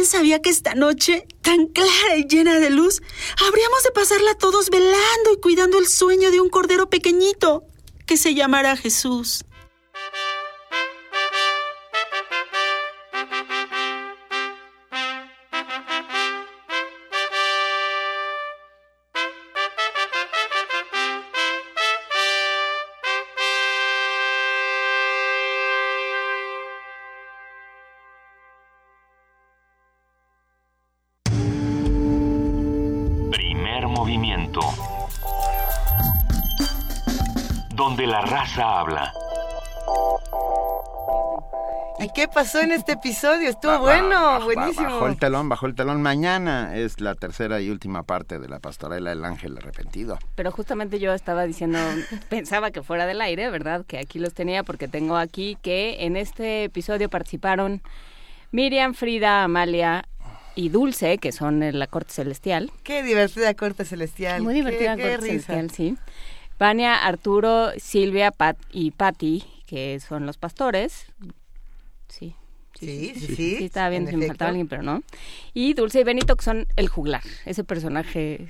Sabía 0.05 0.41
que 0.41 0.51
esta 0.51 0.75
noche, 0.75 1.27
tan 1.43 1.67
clara 1.67 2.17
y 2.17 2.27
llena 2.27 2.59
de 2.59 2.71
luz, 2.71 3.03
habríamos 3.47 3.83
de 3.83 3.91
pasarla 3.91 4.35
todos 4.35 4.71
velando 4.71 5.33
y 5.33 5.41
cuidando 5.41 5.79
el 5.79 5.87
sueño 5.87 6.31
de 6.31 6.41
un 6.41 6.49
cordero 6.49 6.91
pequeñito 6.91 7.65
que 8.07 8.17
se 8.17 8.35
llamará 8.35 8.77
Jesús. 8.77 9.45
La 38.15 38.21
raza 38.21 38.81
habla. 38.81 39.13
¿Y 41.99 42.09
qué 42.15 42.29
pasó 42.29 42.61
en 42.61 42.71
este 42.71 42.93
episodio? 42.93 43.49
Estuvo 43.49 43.73
Ba- 43.73 43.79
bueno, 43.79 44.41
buenísimo. 44.45 44.87
Bajó 44.87 45.07
el 45.09 45.17
telón, 45.19 45.49
bajó 45.49 45.67
el 45.67 45.75
telón. 45.75 46.01
Mañana 46.01 46.77
es 46.77 47.01
la 47.01 47.15
tercera 47.17 47.61
y 47.61 47.71
última 47.71 48.05
parte 48.05 48.39
de 48.39 48.49
la 48.49 48.61
pastorela 48.61 49.11
del 49.11 49.25
ángel 49.25 49.57
arrepentido. 49.59 50.19
Pero 50.37 50.53
justamente 50.53 51.01
yo 51.01 51.13
estaba 51.13 51.45
diciendo, 51.45 51.79
pensaba 52.29 52.71
que 52.71 52.83
fuera 52.83 53.07
del 53.07 53.21
aire, 53.21 53.51
¿verdad? 53.51 53.85
Que 53.85 53.99
aquí 53.99 54.21
los 54.21 54.33
tenía 54.33 54.63
porque 54.63 54.87
tengo 54.87 55.17
aquí 55.17 55.57
que 55.63 56.05
en 56.05 56.17
este 56.17 56.65
episodio 56.65 57.09
participaron 57.09 57.83
Miriam, 58.53 58.95
Frida, 58.95 59.43
Amalia 59.45 60.05
y 60.55 60.69
Dulce, 60.69 61.19
que 61.19 61.33
son 61.33 61.65
en 61.65 61.81
la 61.81 61.89
corte 61.89 62.13
celestial. 62.13 62.71
Qué 62.85 63.03
divertida 63.03 63.55
corte 63.55 63.85
celestial. 63.85 64.43
Muy 64.43 64.55
divertida 64.55 64.95
qué 64.97 65.03
corte 65.03 65.27
celestial, 65.27 65.71
sí. 65.71 65.97
Vania, 66.59 67.05
Arturo, 67.05 67.71
Silvia, 67.79 68.31
Pat 68.31 68.57
y 68.71 68.91
Patty, 68.93 69.45
que 69.67 69.99
son 70.01 70.27
los 70.27 70.39
pastores. 70.39 71.07
Sí. 72.09 72.35
Sí, 72.79 73.13
sí, 73.15 73.37
sí, 73.37 73.65
estaba 73.65 73.89
bien 73.89 74.03
en 74.03 74.11
si 74.11 74.17
me 74.17 74.27
faltaba 74.27 74.49
alguien, 74.49 74.67
pero 74.67 74.83
no. 74.83 75.03
Y 75.53 75.75
Dulce 75.75 76.01
y 76.01 76.05
Benito, 76.05 76.35
que 76.35 76.45
son 76.45 76.67
el 76.75 76.89
juglar, 76.89 77.23
ese 77.45 77.63
personaje 77.63 78.49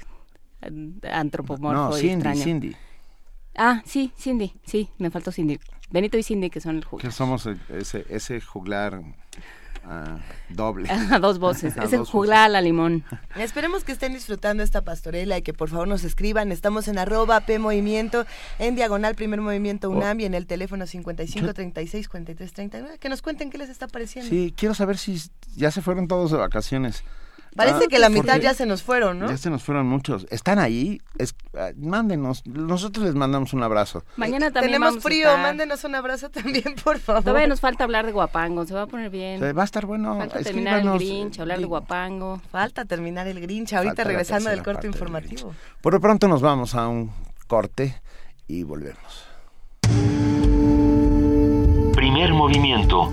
eh, 0.63 0.71
antropomorfo 1.13 1.91
No, 1.91 1.99
y 1.99 2.01
Cindy, 2.01 2.15
extraño. 2.15 2.43
Cindy. 2.43 2.77
Ah, 3.55 3.83
sí, 3.85 4.13
Cindy, 4.19 4.55
sí, 4.65 4.89
me 4.99 5.11
faltó 5.11 5.31
Cindy. 5.31 5.61
Benito 5.91 6.17
y 6.17 6.23
Cindy, 6.23 6.49
que 6.49 6.61
son 6.63 6.77
el 6.77 6.83
Que 6.85 6.89
juglar. 6.89 7.13
somos 7.13 7.45
el- 7.47 7.61
ese, 7.69 8.07
ese 8.09 8.41
juglar 8.41 9.03
ah, 9.86 10.19
doble. 10.48 10.89
A 11.11 11.19
dos 11.19 11.39
voces, 11.39 11.77
A 11.78 11.85
ese 11.85 11.98
dos 11.98 12.11
juglar 12.11 12.44
a 12.44 12.48
la 12.48 12.61
limón. 12.61 13.05
Esperemos 13.36 13.85
que 13.85 13.93
estén 13.93 14.12
disfrutando 14.12 14.62
esta 14.62 14.82
pastorela 14.82 15.39
y 15.39 15.43
que 15.43 15.52
por 15.52 15.69
favor 15.69 15.89
nos 15.89 16.05
escriban. 16.05 16.52
Estamos 16.52 16.89
en 16.89 16.98
arroba 16.98 17.40
P 17.40 17.59
Movimiento, 17.59 18.27
en 18.59 18.74
diagonal 18.77 19.15
Primer 19.15 19.40
Movimiento 19.40 19.89
Oh. 19.89 19.93
UNAM 19.93 20.20
y 20.20 20.24
en 20.24 20.35
el 20.35 20.47
teléfono 20.47 20.86
55 20.86 21.52
36 21.55 22.09
43 22.09 22.52
39. 22.52 22.98
Que 22.98 23.09
nos 23.09 23.23
cuenten 23.23 23.51
qué 23.51 23.59
les 23.59 23.70
está 23.70 23.86
pareciendo. 23.89 24.31
Sí, 24.31 24.55
quiero 24.56 24.74
saber 24.74 24.98
si 24.98 25.20
ya 25.56 25.70
se 25.70 25.82
fueron 25.82 26.09
todos 26.09 26.31
de 26.31 26.39
vacaciones. 26.39 27.05
Parece 27.57 27.85
Ah, 27.85 27.89
que 27.89 27.99
la 28.01 28.09
mitad 28.09 28.41
ya 28.41 28.53
se 28.53 28.67
nos 28.67 28.83
fueron, 28.83 29.21
¿no? 29.21 29.29
Ya 29.29 29.37
se 29.37 29.49
nos 29.49 29.63
fueron 29.63 29.87
muchos. 29.87 30.27
¿Están 30.31 30.59
ahí? 30.59 31.01
Es, 31.19 31.35
ah, 31.57 31.71
mándenos. 31.77 32.45
Nosotros 32.47 33.07
les 33.07 33.15
mandamos 33.15 33.53
un 33.53 33.63
abrazo. 33.63 34.05
Mañana 34.17 34.47
también 34.51 34.73
Tenemos 34.73 34.89
vamos 34.89 35.05
a 35.05 35.09
frío, 35.09 35.29
estar- 35.29 35.43
mándenos 35.43 35.85
un 35.85 35.95
abrazo 35.95 36.31
también, 36.31 36.75
por 36.85 36.99
favor. 36.99 37.23
Todavía 37.23 37.47
nos 37.47 37.61
falta 37.61 37.85
hablar 37.85 38.07
de 38.07 38.13
Guapango, 38.13 38.67
se 38.67 38.75
va 38.75 38.83
a 38.83 38.87
poner 38.87 39.09
bien. 39.11 39.39
Se 39.39 39.53
va 39.53 39.63
a 39.63 39.65
estar 39.65 39.87
bueno. 39.87 40.17
Falta 40.19 40.41
terminar 40.43 40.81
el 40.81 40.91
Grinch, 40.95 41.39
hablar 41.39 41.61
de 41.61 41.67
Guapango. 41.67 42.41
Falta 42.51 42.85
terminar 42.85 43.27
el 43.29 43.41
Grinch, 43.41 43.73
ahorita 43.73 43.95
Falta 43.95 44.05
regresando 44.05 44.51
del 44.51 44.63
corte 44.63 44.83
del 44.89 44.93
informativo. 44.93 45.55
Por 45.81 45.93
lo 45.95 46.01
pronto 46.01 46.27
nos 46.27 46.43
vamos 46.43 46.75
a 46.75 46.89
un 46.89 47.13
corte 47.47 48.01
y 48.49 48.63
volvemos. 48.65 49.27
Primer 51.95 52.33
movimiento. 52.35 53.13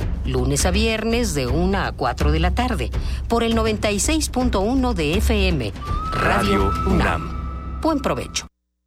Lunes 0.25 0.65
a 0.65 0.71
viernes 0.71 1.33
de 1.33 1.47
1 1.47 1.77
a 1.77 1.91
4 1.91 2.31
de 2.31 2.39
la 2.39 2.51
tarde 2.51 2.91
por 3.27 3.43
el 3.43 3.55
96.1 3.55 4.93
de 4.93 5.13
FM. 5.13 5.73
Radio 6.11 6.51
Radio 6.51 6.71
UNAM. 6.87 7.79
Buen 7.81 7.99
provecho. 7.99 8.50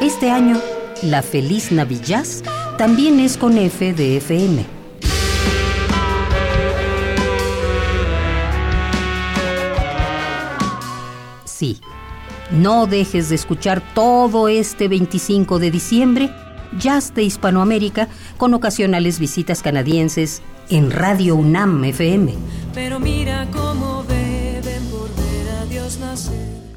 Este 0.00 0.30
año, 0.30 0.60
la 1.02 1.22
Feliz 1.22 1.72
Navillaz 1.72 2.42
también 2.78 3.20
es 3.20 3.36
con 3.36 3.58
F 3.58 3.92
de 3.92 4.16
FM. 4.16 4.64
Sí, 11.44 11.80
no 12.50 12.86
dejes 12.86 13.28
de 13.28 13.36
escuchar 13.36 13.82
todo 13.94 14.48
este 14.48 14.88
25 14.88 15.58
de 15.58 15.70
diciembre 15.70 16.30
Jazz 16.78 17.14
de 17.14 17.22
Hispanoamérica 17.22 18.08
con 18.36 18.54
ocasionales 18.54 19.18
visitas 19.18 19.62
canadienses 19.62 20.42
en 20.70 20.90
Radio 20.90 21.36
UNAM 21.36 21.84
FM. 21.84 22.34
Pero 22.74 22.98
mira 22.98 23.46
cómo 23.52 24.04
beben 24.04 24.21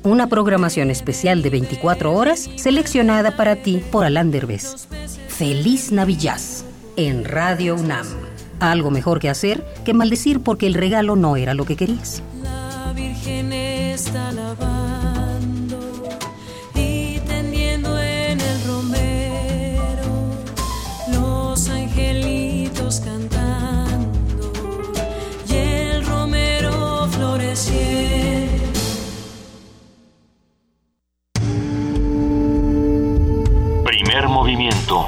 Una 0.05 0.27
programación 0.27 0.91
especial 0.91 1.41
de 1.41 1.49
24 1.49 2.13
horas 2.13 2.47
seleccionada 2.57 3.35
para 3.35 3.55
ti 3.55 3.81
por 3.91 4.05
Alain 4.05 4.29
Derbez. 4.29 4.87
Feliz 5.27 5.91
Navillaz 5.91 6.63
en 6.95 7.25
Radio 7.25 7.73
UNAM. 7.73 8.05
Algo 8.59 8.91
mejor 8.91 9.19
que 9.19 9.29
hacer 9.29 9.65
que 9.83 9.95
maldecir 9.95 10.41
porque 10.41 10.67
el 10.67 10.75
regalo 10.75 11.15
no 11.15 11.37
era 11.37 11.55
lo 11.55 11.65
que 11.65 11.75
querías. 11.75 12.21
La 12.43 12.93
Virgen 12.95 13.51
está 13.51 14.31
lavando 14.31 15.79
y 16.75 17.17
tendiendo 17.21 17.99
en 17.99 18.39
el 18.39 18.63
romero 18.67 20.05
los 21.13 21.67
angelitos 21.67 22.99
cantando 22.99 24.53
y 25.49 25.55
el 25.55 26.05
romero 26.05 27.07
floreciendo. 27.09 28.44
Primer 33.85 34.27
movimiento. 34.27 35.05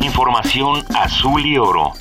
Información 0.00 0.82
azul 0.94 1.44
y 1.44 1.58
oro. 1.58 1.92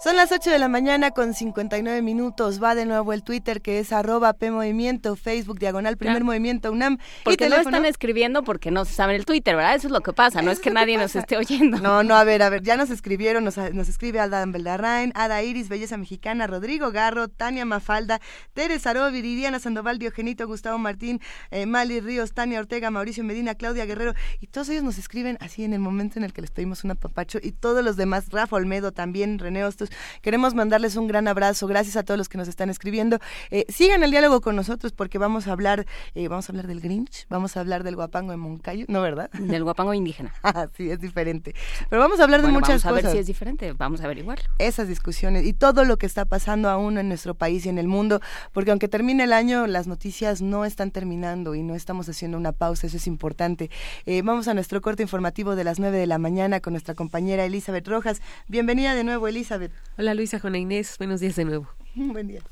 Son 0.00 0.14
las 0.14 0.30
8 0.30 0.50
de 0.50 0.60
la 0.60 0.68
mañana 0.68 1.10
con 1.10 1.34
59 1.34 2.02
minutos. 2.02 2.62
Va 2.62 2.76
de 2.76 2.86
nuevo 2.86 3.12
el 3.12 3.24
Twitter 3.24 3.60
que 3.60 3.80
es 3.80 3.92
arroba 3.92 4.32
PMovimiento, 4.32 5.16
Facebook 5.16 5.58
diagonal 5.58 5.96
Primer. 5.96 6.22
Movimiento 6.22 6.70
UNAM. 6.70 6.98
Porque 7.24 7.46
y 7.46 7.48
no 7.48 7.56
están 7.56 7.84
escribiendo 7.84 8.44
porque 8.44 8.70
no 8.70 8.84
se 8.84 8.92
saben 8.92 9.16
el 9.16 9.24
Twitter, 9.24 9.56
¿verdad? 9.56 9.74
Eso 9.74 9.88
es 9.88 9.92
lo 9.92 10.00
que 10.00 10.12
pasa, 10.12 10.40
no 10.40 10.52
es 10.52 10.60
que 10.60 10.70
nadie 10.70 10.96
nos 10.96 11.16
esté 11.16 11.36
oyendo. 11.36 11.78
No, 11.78 12.04
no, 12.04 12.14
a 12.14 12.22
ver, 12.22 12.42
a 12.42 12.48
ver, 12.48 12.62
ya 12.62 12.76
nos 12.76 12.90
escribieron, 12.90 13.42
nos, 13.42 13.56
nos 13.56 13.88
escribe 13.88 14.20
Adam 14.20 14.52
Beldarrain, 14.52 15.10
Ada 15.16 15.42
Iris, 15.42 15.68
Belleza 15.68 15.96
Mexicana, 15.96 16.46
Rodrigo 16.46 16.92
Garro, 16.92 17.26
Tania 17.26 17.64
Mafalda, 17.64 18.20
Teres 18.52 18.86
Aró, 18.86 19.10
Viridiana 19.10 19.58
Sandoval, 19.58 19.98
Diogenito, 19.98 20.46
Gustavo 20.46 20.78
Martín, 20.78 21.20
eh, 21.50 21.66
Mali 21.66 21.98
Ríos, 21.98 22.34
Tania 22.34 22.60
Ortega, 22.60 22.92
Mauricio 22.92 23.24
Medina, 23.24 23.56
Claudia 23.56 23.84
Guerrero, 23.84 24.14
y 24.38 24.46
todos 24.46 24.68
ellos 24.68 24.84
nos 24.84 24.96
escriben 24.96 25.38
así 25.40 25.64
en 25.64 25.72
el 25.72 25.80
momento 25.80 26.20
en 26.20 26.24
el 26.24 26.32
que 26.32 26.40
les 26.40 26.52
pedimos 26.52 26.84
un 26.84 26.92
apapacho, 26.92 27.40
y 27.42 27.50
todos 27.50 27.84
los 27.84 27.96
demás, 27.96 28.26
Rafa 28.30 28.54
Olmedo 28.54 28.92
también, 28.92 29.40
René 29.40 29.64
Hostos, 29.64 29.87
queremos 30.22 30.54
mandarles 30.54 30.96
un 30.96 31.06
gran 31.06 31.28
abrazo, 31.28 31.66
gracias 31.66 31.96
a 31.96 32.02
todos 32.02 32.18
los 32.18 32.28
que 32.28 32.38
nos 32.38 32.48
están 32.48 32.70
escribiendo. 32.70 33.18
Eh, 33.50 33.64
sigan 33.68 34.02
el 34.02 34.10
diálogo 34.10 34.40
con 34.40 34.56
nosotros 34.56 34.92
porque 34.92 35.18
vamos 35.18 35.46
a 35.46 35.52
hablar, 35.52 35.86
eh, 36.14 36.28
vamos 36.28 36.48
a 36.48 36.52
hablar 36.52 36.66
del 36.66 36.80
Grinch, 36.80 37.26
vamos 37.28 37.56
a 37.56 37.60
hablar 37.60 37.84
del 37.84 37.96
guapango 37.96 38.30
de 38.32 38.36
Moncayo, 38.36 38.84
¿no, 38.88 39.02
verdad? 39.02 39.30
Del 39.32 39.64
guapango 39.64 39.94
indígena. 39.94 40.32
Sí, 40.76 40.90
es 40.90 41.00
diferente. 41.00 41.54
Pero 41.88 42.00
vamos 42.00 42.20
a 42.20 42.24
hablar 42.24 42.42
de 42.42 42.48
muchas 42.48 42.82
vamos 42.82 42.84
a 42.84 42.88
cosas. 42.90 43.04
ver 43.04 43.12
si 43.12 43.18
es 43.18 43.26
diferente, 43.26 43.72
vamos 43.72 44.00
a 44.00 44.04
averiguar. 44.04 44.40
Esas 44.58 44.86
discusiones 44.86 45.46
y 45.46 45.52
todo 45.52 45.84
lo 45.84 45.96
que 45.96 46.06
está 46.06 46.24
pasando 46.24 46.68
aún 46.68 46.98
en 46.98 47.08
nuestro 47.08 47.34
país 47.34 47.66
y 47.66 47.68
en 47.68 47.78
el 47.78 47.88
mundo, 47.88 48.20
porque 48.52 48.70
aunque 48.70 48.88
termine 48.88 49.24
el 49.24 49.32
año, 49.32 49.66
las 49.66 49.86
noticias 49.86 50.42
no 50.42 50.64
están 50.64 50.90
terminando 50.90 51.54
y 51.54 51.62
no 51.62 51.74
estamos 51.74 52.08
haciendo 52.08 52.36
una 52.36 52.52
pausa, 52.52 52.86
eso 52.86 52.96
es 52.96 53.06
importante. 53.06 53.70
Eh, 54.06 54.22
vamos 54.22 54.48
a 54.48 54.54
nuestro 54.54 54.80
corte 54.80 55.02
informativo 55.02 55.56
de 55.56 55.64
las 55.64 55.78
9 55.78 55.96
de 55.96 56.06
la 56.06 56.18
mañana 56.18 56.60
con 56.60 56.72
nuestra 56.72 56.94
compañera 56.94 57.44
Elizabeth 57.44 57.86
Rojas. 57.88 58.20
Bienvenida 58.46 58.94
de 58.94 59.04
nuevo, 59.04 59.28
Elizabeth. 59.28 59.72
Hola 59.96 60.14
Luisa, 60.14 60.38
Juana 60.38 60.58
Inés, 60.58 60.96
buenos 60.98 61.20
días 61.20 61.36
de 61.36 61.44
nuevo. 61.44 61.68
Buen 61.94 62.28
día. 62.28 62.42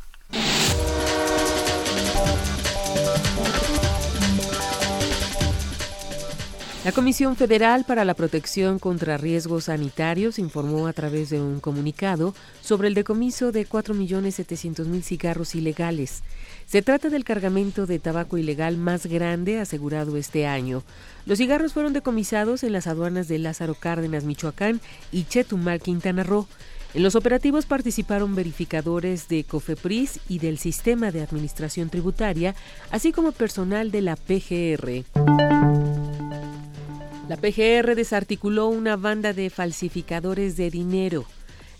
La 6.86 6.92
Comisión 6.92 7.34
Federal 7.34 7.82
para 7.84 8.04
la 8.04 8.14
Protección 8.14 8.78
contra 8.78 9.16
Riesgos 9.16 9.64
Sanitarios 9.64 10.38
informó 10.38 10.86
a 10.86 10.92
través 10.92 11.30
de 11.30 11.40
un 11.40 11.58
comunicado 11.58 12.32
sobre 12.60 12.86
el 12.86 12.94
decomiso 12.94 13.50
de 13.50 13.66
4.700.000 13.66 15.02
cigarros 15.02 15.56
ilegales. 15.56 16.22
Se 16.64 16.82
trata 16.82 17.10
del 17.10 17.24
cargamento 17.24 17.86
de 17.86 17.98
tabaco 17.98 18.38
ilegal 18.38 18.76
más 18.76 19.06
grande 19.06 19.58
asegurado 19.58 20.16
este 20.16 20.46
año. 20.46 20.84
Los 21.26 21.38
cigarros 21.38 21.72
fueron 21.72 21.92
decomisados 21.92 22.62
en 22.62 22.72
las 22.72 22.86
aduanas 22.86 23.26
de 23.26 23.40
Lázaro 23.40 23.74
Cárdenas, 23.74 24.22
Michoacán 24.22 24.80
y 25.10 25.24
Chetumal, 25.24 25.80
Quintana 25.80 26.22
Roo. 26.22 26.46
En 26.96 27.02
los 27.02 27.14
operativos 27.14 27.66
participaron 27.66 28.34
verificadores 28.34 29.28
de 29.28 29.44
COFEPRIS 29.44 30.18
y 30.30 30.38
del 30.38 30.56
Sistema 30.56 31.10
de 31.10 31.20
Administración 31.20 31.90
Tributaria, 31.90 32.54
así 32.90 33.12
como 33.12 33.32
personal 33.32 33.90
de 33.90 34.00
la 34.00 34.16
PGR. 34.16 35.04
La 37.28 37.36
PGR 37.36 37.94
desarticuló 37.94 38.68
una 38.68 38.96
banda 38.96 39.34
de 39.34 39.50
falsificadores 39.50 40.56
de 40.56 40.70
dinero. 40.70 41.26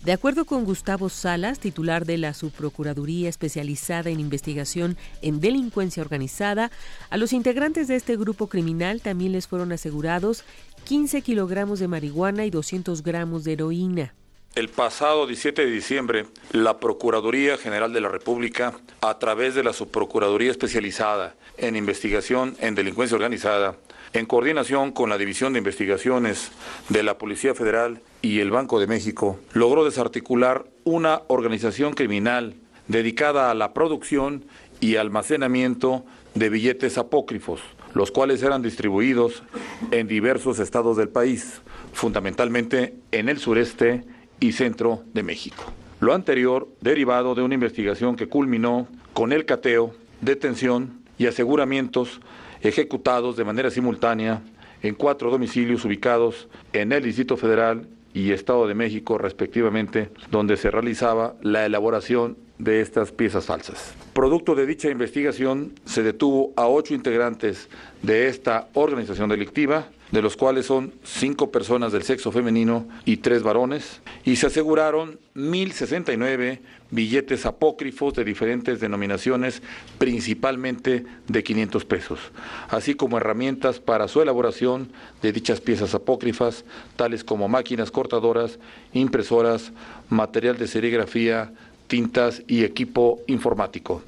De 0.04 0.12
acuerdo 0.12 0.44
con 0.44 0.66
Gustavo 0.66 1.08
Salas, 1.08 1.60
titular 1.60 2.04
de 2.04 2.18
la 2.18 2.34
Subprocuraduría 2.34 3.30
especializada 3.30 4.10
en 4.10 4.20
investigación 4.20 4.98
en 5.22 5.40
delincuencia 5.40 6.02
organizada, 6.02 6.70
a 7.08 7.16
los 7.16 7.32
integrantes 7.32 7.88
de 7.88 7.96
este 7.96 8.18
grupo 8.18 8.48
criminal 8.48 9.00
también 9.00 9.32
les 9.32 9.46
fueron 9.46 9.72
asegurados 9.72 10.44
15 10.84 11.22
kilogramos 11.22 11.78
de 11.78 11.88
marihuana 11.88 12.44
y 12.44 12.50
200 12.50 13.02
gramos 13.02 13.44
de 13.44 13.54
heroína. 13.54 14.12
El 14.56 14.70
pasado 14.70 15.26
17 15.26 15.66
de 15.66 15.70
diciembre, 15.70 16.24
la 16.50 16.78
Procuraduría 16.78 17.58
General 17.58 17.92
de 17.92 18.00
la 18.00 18.08
República, 18.08 18.72
a 19.02 19.18
través 19.18 19.54
de 19.54 19.62
la 19.62 19.74
Subprocuraduría 19.74 20.50
Especializada 20.50 21.34
en 21.58 21.76
Investigación 21.76 22.56
en 22.60 22.74
Delincuencia 22.74 23.16
Organizada, 23.16 23.76
en 24.14 24.24
coordinación 24.24 24.92
con 24.92 25.10
la 25.10 25.18
División 25.18 25.52
de 25.52 25.58
Investigaciones 25.58 26.52
de 26.88 27.02
la 27.02 27.18
Policía 27.18 27.54
Federal 27.54 28.00
y 28.22 28.40
el 28.40 28.50
Banco 28.50 28.80
de 28.80 28.86
México, 28.86 29.38
logró 29.52 29.84
desarticular 29.84 30.64
una 30.84 31.20
organización 31.26 31.92
criminal 31.92 32.54
dedicada 32.88 33.50
a 33.50 33.54
la 33.54 33.74
producción 33.74 34.46
y 34.80 34.96
almacenamiento 34.96 36.06
de 36.34 36.48
billetes 36.48 36.96
apócrifos, 36.96 37.60
los 37.92 38.10
cuales 38.10 38.42
eran 38.42 38.62
distribuidos 38.62 39.42
en 39.90 40.08
diversos 40.08 40.60
estados 40.60 40.96
del 40.96 41.10
país, 41.10 41.60
fundamentalmente 41.92 42.94
en 43.12 43.28
el 43.28 43.38
sureste 43.38 44.15
y 44.40 44.52
centro 44.52 45.02
de 45.12 45.22
México. 45.22 45.64
Lo 46.00 46.12
anterior 46.12 46.68
derivado 46.80 47.34
de 47.34 47.42
una 47.42 47.54
investigación 47.54 48.16
que 48.16 48.28
culminó 48.28 48.86
con 49.12 49.32
el 49.32 49.46
cateo, 49.46 49.94
detención 50.20 51.00
y 51.18 51.26
aseguramientos 51.26 52.20
ejecutados 52.60 53.36
de 53.36 53.44
manera 53.44 53.70
simultánea 53.70 54.42
en 54.82 54.94
cuatro 54.94 55.30
domicilios 55.30 55.84
ubicados 55.84 56.48
en 56.72 56.92
el 56.92 57.02
Distrito 57.02 57.36
Federal 57.36 57.88
y 58.12 58.32
Estado 58.32 58.66
de 58.66 58.74
México 58.74 59.18
respectivamente, 59.18 60.10
donde 60.30 60.56
se 60.56 60.70
realizaba 60.70 61.34
la 61.42 61.66
elaboración 61.66 62.36
de 62.58 62.80
estas 62.80 63.12
piezas 63.12 63.44
falsas. 63.44 63.94
Producto 64.14 64.54
de 64.54 64.66
dicha 64.66 64.88
investigación, 64.88 65.72
se 65.84 66.02
detuvo 66.02 66.52
a 66.56 66.66
ocho 66.66 66.94
integrantes 66.94 67.68
de 68.02 68.28
esta 68.28 68.68
organización 68.72 69.28
delictiva, 69.28 69.88
de 70.10 70.22
los 70.22 70.36
cuales 70.36 70.66
son 70.66 70.92
cinco 71.02 71.50
personas 71.50 71.92
del 71.92 72.02
sexo 72.02 72.30
femenino 72.30 72.86
y 73.04 73.18
tres 73.18 73.42
varones, 73.42 74.00
y 74.24 74.36
se 74.36 74.46
aseguraron 74.46 75.18
1.069 75.34 76.60
billetes 76.90 77.46
apócrifos 77.46 78.14
de 78.14 78.24
diferentes 78.24 78.80
denominaciones, 78.80 79.62
principalmente 79.98 81.04
de 81.26 81.42
500 81.42 81.84
pesos, 81.84 82.20
así 82.68 82.94
como 82.94 83.16
herramientas 83.16 83.80
para 83.80 84.08
su 84.08 84.22
elaboración 84.22 84.92
de 85.22 85.32
dichas 85.32 85.60
piezas 85.60 85.94
apócrifas, 85.94 86.64
tales 86.96 87.24
como 87.24 87.48
máquinas 87.48 87.90
cortadoras, 87.90 88.58
impresoras, 88.92 89.72
material 90.08 90.56
de 90.56 90.68
serigrafía, 90.68 91.52
tintas 91.88 92.42
y 92.46 92.64
equipo 92.64 93.20
informático. 93.26 94.02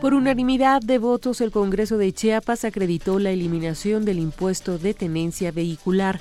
Por 0.00 0.14
unanimidad 0.14 0.80
de 0.80 0.98
votos, 0.98 1.40
el 1.40 1.50
Congreso 1.50 1.98
de 1.98 2.12
Chiapas 2.12 2.64
acreditó 2.64 3.18
la 3.18 3.30
eliminación 3.30 4.04
del 4.04 4.20
impuesto 4.20 4.78
de 4.78 4.94
tenencia 4.94 5.50
vehicular. 5.50 6.20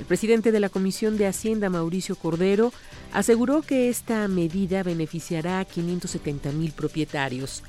El 0.00 0.04
presidente 0.04 0.50
de 0.50 0.58
la 0.58 0.68
Comisión 0.68 1.16
de 1.16 1.28
Hacienda, 1.28 1.70
Mauricio 1.70 2.16
Cordero, 2.16 2.72
aseguró 3.12 3.62
que 3.62 3.88
esta 3.88 4.26
medida 4.26 4.82
beneficiará 4.82 5.60
a 5.60 5.64
570 5.64 6.50
mil 6.50 6.72
propietarios. 6.72 7.62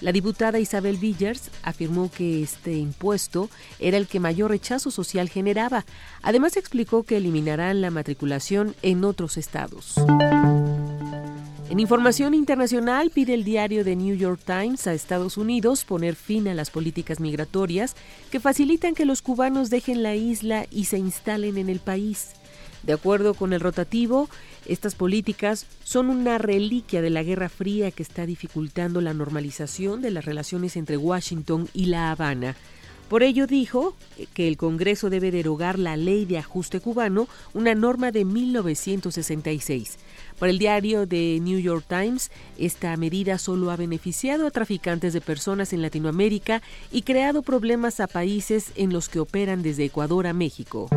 La 0.00 0.12
diputada 0.12 0.60
Isabel 0.60 0.96
Villers 0.98 1.50
afirmó 1.64 2.08
que 2.08 2.40
este 2.42 2.74
impuesto 2.74 3.50
era 3.80 3.96
el 3.96 4.06
que 4.06 4.20
mayor 4.20 4.52
rechazo 4.52 4.92
social 4.92 5.28
generaba. 5.28 5.84
Además 6.22 6.56
explicó 6.56 7.02
que 7.02 7.16
eliminarán 7.16 7.80
la 7.80 7.90
matriculación 7.90 8.76
en 8.82 9.04
otros 9.04 9.36
estados. 9.36 9.96
En 11.72 11.80
información 11.80 12.34
internacional, 12.34 13.08
pide 13.08 13.32
el 13.32 13.44
diario 13.44 13.82
The 13.82 13.96
New 13.96 14.14
York 14.14 14.42
Times 14.44 14.86
a 14.86 14.92
Estados 14.92 15.38
Unidos 15.38 15.86
poner 15.86 16.16
fin 16.16 16.46
a 16.48 16.52
las 16.54 16.68
políticas 16.68 17.18
migratorias 17.18 17.96
que 18.30 18.40
facilitan 18.40 18.94
que 18.94 19.06
los 19.06 19.22
cubanos 19.22 19.70
dejen 19.70 20.02
la 20.02 20.14
isla 20.14 20.66
y 20.70 20.84
se 20.84 20.98
instalen 20.98 21.56
en 21.56 21.70
el 21.70 21.80
país. 21.80 22.32
De 22.82 22.92
acuerdo 22.92 23.32
con 23.32 23.54
el 23.54 23.60
rotativo, 23.60 24.28
estas 24.66 24.94
políticas 24.94 25.64
son 25.82 26.10
una 26.10 26.36
reliquia 26.36 27.00
de 27.00 27.08
la 27.08 27.22
Guerra 27.22 27.48
Fría 27.48 27.90
que 27.90 28.02
está 28.02 28.26
dificultando 28.26 29.00
la 29.00 29.14
normalización 29.14 30.02
de 30.02 30.10
las 30.10 30.26
relaciones 30.26 30.76
entre 30.76 30.98
Washington 30.98 31.70
y 31.72 31.86
La 31.86 32.10
Habana. 32.10 32.54
Por 33.08 33.22
ello 33.22 33.46
dijo 33.46 33.94
que 34.34 34.46
el 34.46 34.58
Congreso 34.58 35.08
debe 35.08 35.30
derogar 35.30 35.78
la 35.78 35.96
ley 35.96 36.26
de 36.26 36.36
ajuste 36.36 36.80
cubano, 36.80 37.28
una 37.54 37.74
norma 37.74 38.10
de 38.10 38.26
1966. 38.26 39.98
Para 40.38 40.50
el 40.50 40.58
diario 40.58 41.06
The 41.06 41.38
New 41.40 41.58
York 41.58 41.84
Times, 41.88 42.30
esta 42.58 42.96
medida 42.96 43.38
solo 43.38 43.70
ha 43.70 43.76
beneficiado 43.76 44.46
a 44.46 44.50
traficantes 44.50 45.12
de 45.12 45.20
personas 45.20 45.72
en 45.72 45.82
Latinoamérica 45.82 46.62
y 46.90 47.02
creado 47.02 47.42
problemas 47.42 48.00
a 48.00 48.06
países 48.06 48.72
en 48.76 48.92
los 48.92 49.08
que 49.08 49.20
operan 49.20 49.62
desde 49.62 49.84
Ecuador 49.84 50.26
a 50.26 50.32
México. 50.32 50.88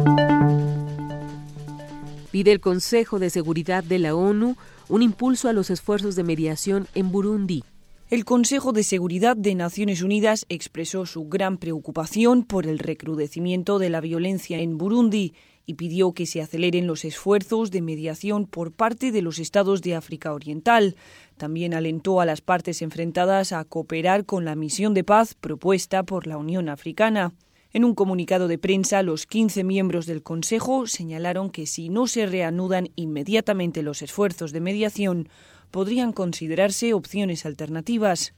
Pide 2.32 2.52
el 2.52 2.60
Consejo 2.60 3.18
de 3.20 3.30
Seguridad 3.30 3.84
de 3.84 4.00
la 4.00 4.14
ONU 4.14 4.58
un 4.90 5.02
impulso 5.02 5.48
a 5.48 5.54
los 5.54 5.70
esfuerzos 5.70 6.16
de 6.16 6.24
mediación 6.24 6.88
en 6.94 7.12
Burundi. 7.12 7.64
El 8.10 8.24
Consejo 8.24 8.72
de 8.72 8.84
Seguridad 8.84 9.36
de 9.36 9.56
Naciones 9.56 10.04
Unidas 10.04 10.46
expresó 10.48 11.06
su 11.06 11.28
gran 11.28 11.58
preocupación 11.58 12.44
por 12.44 12.68
el 12.68 12.78
recrudecimiento 12.78 13.80
de 13.80 13.90
la 13.90 14.00
violencia 14.00 14.60
en 14.60 14.78
Burundi 14.78 15.34
y 15.66 15.76
pidió 15.76 16.14
que 16.14 16.26
se 16.26 16.42
aceleren 16.42 16.88
los 16.88 17.06
esfuerzos 17.06 17.72
de 17.72 17.82
mediación 17.82 18.46
por 18.46 18.72
parte 18.72 19.12
de 19.12 19.22
los 19.22 19.40
estados 19.40 19.82
de 19.82 19.96
África 19.96 20.34
Oriental. 20.34 20.96
También 21.38 21.74
alentó 21.74 22.22
a 22.22 22.26
las 22.26 22.42
partes 22.42 22.82
enfrentadas 22.82 23.52
a 23.52 23.64
cooperar 23.64 24.26
con 24.26 24.46
la 24.46 24.56
misión 24.56 24.94
de 24.94 25.04
paz 25.04 25.34
propuesta 25.34 26.04
por 26.04 26.28
la 26.28 26.38
Unión 26.38 26.70
Africana. 26.70 27.34
En 27.74 27.84
un 27.84 27.94
comunicado 27.94 28.48
de 28.48 28.58
prensa, 28.58 29.04
los 29.04 29.26
15 29.26 29.66
miembros 29.66 30.06
del 30.06 30.24
Consejo 30.24 30.88
señalaron 30.88 31.50
que 31.50 31.66
si 31.66 31.90
no 31.90 32.08
se 32.08 32.26
reanudan 32.26 32.90
inmediatamente 32.96 33.84
los 33.84 34.02
esfuerzos 34.02 34.54
de 34.54 34.62
mediación, 34.62 35.28
podrían 35.72 36.14
considerarse 36.14 36.94
opciones 36.94 37.46
alternativas. 37.46 38.34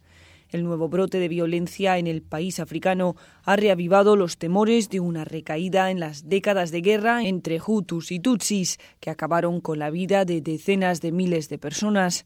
El 0.49 0.64
nuevo 0.64 0.88
brote 0.88 1.19
de 1.19 1.28
violencia 1.28 1.98
en 1.98 2.07
el 2.07 2.22
país 2.22 2.61
africano 2.61 3.18
ha 3.44 3.57
reavivado 3.57 4.15
los 4.15 4.38
temores 4.38 4.90
de 4.90 5.02
una 5.02 5.26
recaída 5.26 5.91
en 5.91 5.99
las 5.99 6.30
décadas 6.30 6.72
de 6.72 6.80
guerra 6.80 7.24
entre 7.24 7.60
Hutus 7.60 8.14
y 8.14 8.22
Tutsis, 8.22 8.78
que 9.02 9.10
acabaron 9.10 9.60
con 9.60 9.78
la 9.80 9.90
vida 9.90 10.24
de 10.24 10.40
decenas 10.40 11.02
de 11.02 11.11
miles 11.11 11.49
de 11.49 11.57
personas. 11.57 12.26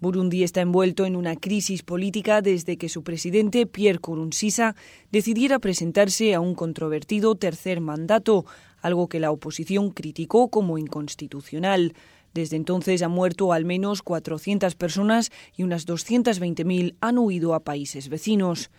Burundi 0.00 0.42
está 0.42 0.60
envuelto 0.60 1.06
en 1.06 1.16
una 1.16 1.36
crisis 1.36 1.82
política 1.82 2.42
desde 2.42 2.76
que 2.76 2.90
su 2.90 3.02
presidente 3.04 3.66
Pierre 3.66 4.00
Nkurunziza 4.00 4.74
decidiera 5.10 5.58
presentarse 5.58 6.34
a 6.34 6.40
un 6.40 6.54
controvertido 6.54 7.36
tercer 7.36 7.80
mandato, 7.80 8.44
algo 8.82 9.08
que 9.08 9.20
la 9.20 9.30
oposición 9.30 9.92
criticó 9.92 10.48
como 10.48 10.76
inconstitucional. 10.76 11.94
Desde 12.34 12.56
entonces 12.56 13.02
han 13.02 13.10
muerto 13.10 13.52
al 13.52 13.64
menos 13.64 14.02
400 14.02 14.74
personas 14.74 15.30
y 15.56 15.62
unas 15.62 15.86
220.000 15.86 16.96
han 17.00 17.18
huido 17.18 17.54
a 17.54 17.60
países 17.60 18.08
vecinos. 18.08 18.70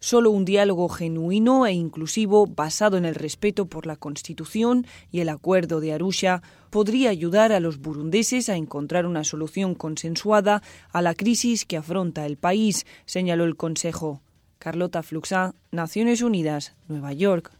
Solo 0.00 0.30
un 0.30 0.44
diálogo 0.44 0.90
genuino 0.90 1.66
e 1.66 1.72
inclusivo 1.72 2.46
basado 2.46 2.98
en 2.98 3.06
el 3.06 3.14
respeto 3.14 3.66
por 3.66 3.86
la 3.86 3.96
Constitución 3.96 4.86
y 5.10 5.20
el 5.20 5.30
Acuerdo 5.30 5.80
de 5.80 5.94
Arusha 5.94 6.42
podría 6.68 7.08
ayudar 7.08 7.52
a 7.52 7.60
los 7.60 7.78
burundeses 7.78 8.50
a 8.50 8.56
encontrar 8.56 9.06
una 9.06 9.24
solución 9.24 9.74
consensuada 9.74 10.62
a 10.92 11.00
la 11.00 11.14
crisis 11.14 11.64
que 11.64 11.78
afronta 11.78 12.26
el 12.26 12.36
país, 12.36 12.84
señaló 13.06 13.44
el 13.44 13.56
Consejo. 13.56 14.20
Carlota 14.58 15.02
Fluxá, 15.02 15.54
Naciones 15.72 16.20
Unidas, 16.20 16.74
Nueva 16.86 17.12
York. 17.14 17.52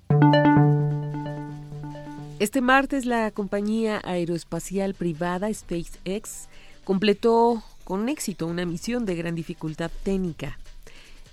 Este 2.45 2.61
martes 2.61 3.07
la 3.07 3.31
compañía 3.31 4.03
aeroespacial 4.05 4.93
privada 4.93 5.51
SpaceX 5.51 6.51
completó 6.85 7.62
con 7.85 8.11
éxito 8.11 8.47
una 8.47 8.66
misión 8.66 9.07
de 9.07 9.15
gran 9.15 9.35
dificultad 9.35 9.91
técnica. 10.03 10.59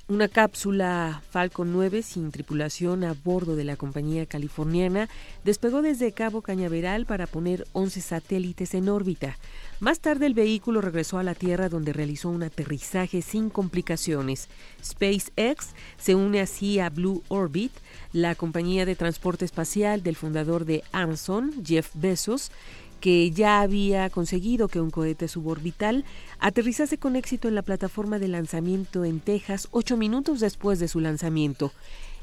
Una 0.07 0.29
cápsula 0.29 1.21
Falcon 1.29 1.73
9 1.73 2.01
sin 2.01 2.31
tripulación 2.31 3.03
a 3.03 3.13
bordo 3.13 3.57
de 3.57 3.65
la 3.65 3.75
compañía 3.75 4.25
californiana 4.25 5.09
despegó 5.43 5.81
desde 5.81 6.11
Cabo 6.13 6.41
Cañaveral 6.41 7.05
para 7.05 7.27
poner 7.27 7.65
11 7.73 7.99
satélites 7.99 8.73
en 8.73 8.87
órbita. 8.87 9.37
Más 9.79 9.99
tarde 9.99 10.25
el 10.25 10.33
vehículo 10.33 10.79
regresó 10.79 11.17
a 11.17 11.23
la 11.23 11.35
Tierra 11.35 11.69
donde 11.69 11.91
realizó 11.93 12.29
un 12.29 12.43
aterrizaje 12.43 13.21
sin 13.21 13.49
complicaciones. 13.49 14.47
SpaceX 14.83 15.69
se 15.97 16.15
une 16.15 16.39
así 16.39 16.79
a 16.79 16.89
Blue 16.89 17.23
Orbit, 17.29 17.71
la 18.13 18.35
compañía 18.35 18.85
de 18.85 18.95
transporte 18.95 19.45
espacial 19.45 20.03
del 20.03 20.15
fundador 20.15 20.65
de 20.65 20.83
Amazon, 20.91 21.53
Jeff 21.65 21.89
Bezos, 21.93 22.51
que 22.99 23.31
ya 23.31 23.61
había 23.61 24.09
conseguido 24.09 24.67
que 24.67 24.79
un 24.79 24.91
cohete 24.91 25.27
suborbital 25.27 26.05
aterrizase 26.39 26.97
con 26.97 27.15
éxito 27.15 27.47
en 27.47 27.55
la 27.55 27.63
plataforma 27.63 28.19
de 28.19 28.27
lanzamiento 28.27 29.03
en 29.05 29.19
Texas 29.19 29.67
ocho 29.71 29.97
minutos 29.97 30.39
después 30.39 30.79
de 30.79 30.87
su 30.87 30.99
lanzamiento. 30.99 31.71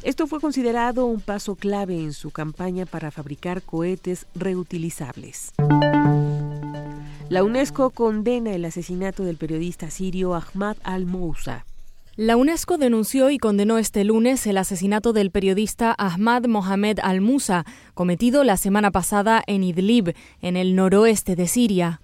Esto 0.05 0.29
fue 0.29 0.41
considerado 0.41 1.07
un 1.07 1.21
paso 1.21 1.57
clave 1.57 1.99
en 1.99 2.13
su 2.13 2.31
campaña 2.31 2.87
para 2.87 3.11
fabricar 3.11 3.63
cohetes 3.63 4.27
reutilizables. 4.37 5.53
La 7.29 7.43
UNESCO 7.43 7.91
condena 7.91 8.53
el 8.53 8.65
asesinato 8.65 9.25
del 9.25 9.37
periodista 9.37 9.91
sirio 9.91 10.35
Ahmad 10.35 10.77
al-Mousa. 10.85 11.67
La 12.19 12.37
UNESCO 12.37 12.79
denunció 12.79 13.31
y 13.31 13.39
condenó 13.39 13.79
este 13.79 14.03
lunes 14.03 14.45
el 14.49 14.59
asesinato 14.59 15.13
del 15.13 15.31
periodista 15.31 15.95
Ahmad 15.97 16.47
Mohamed 16.47 16.99
al-Musa, 17.01 17.65
cometido 17.95 18.43
la 18.43 18.57
semana 18.57 18.91
pasada 18.91 19.41
en 19.47 19.63
Idlib, 19.63 20.17
en 20.43 20.57
el 20.57 20.75
noroeste 20.75 21.37
de 21.37 21.47
Siria. 21.47 22.01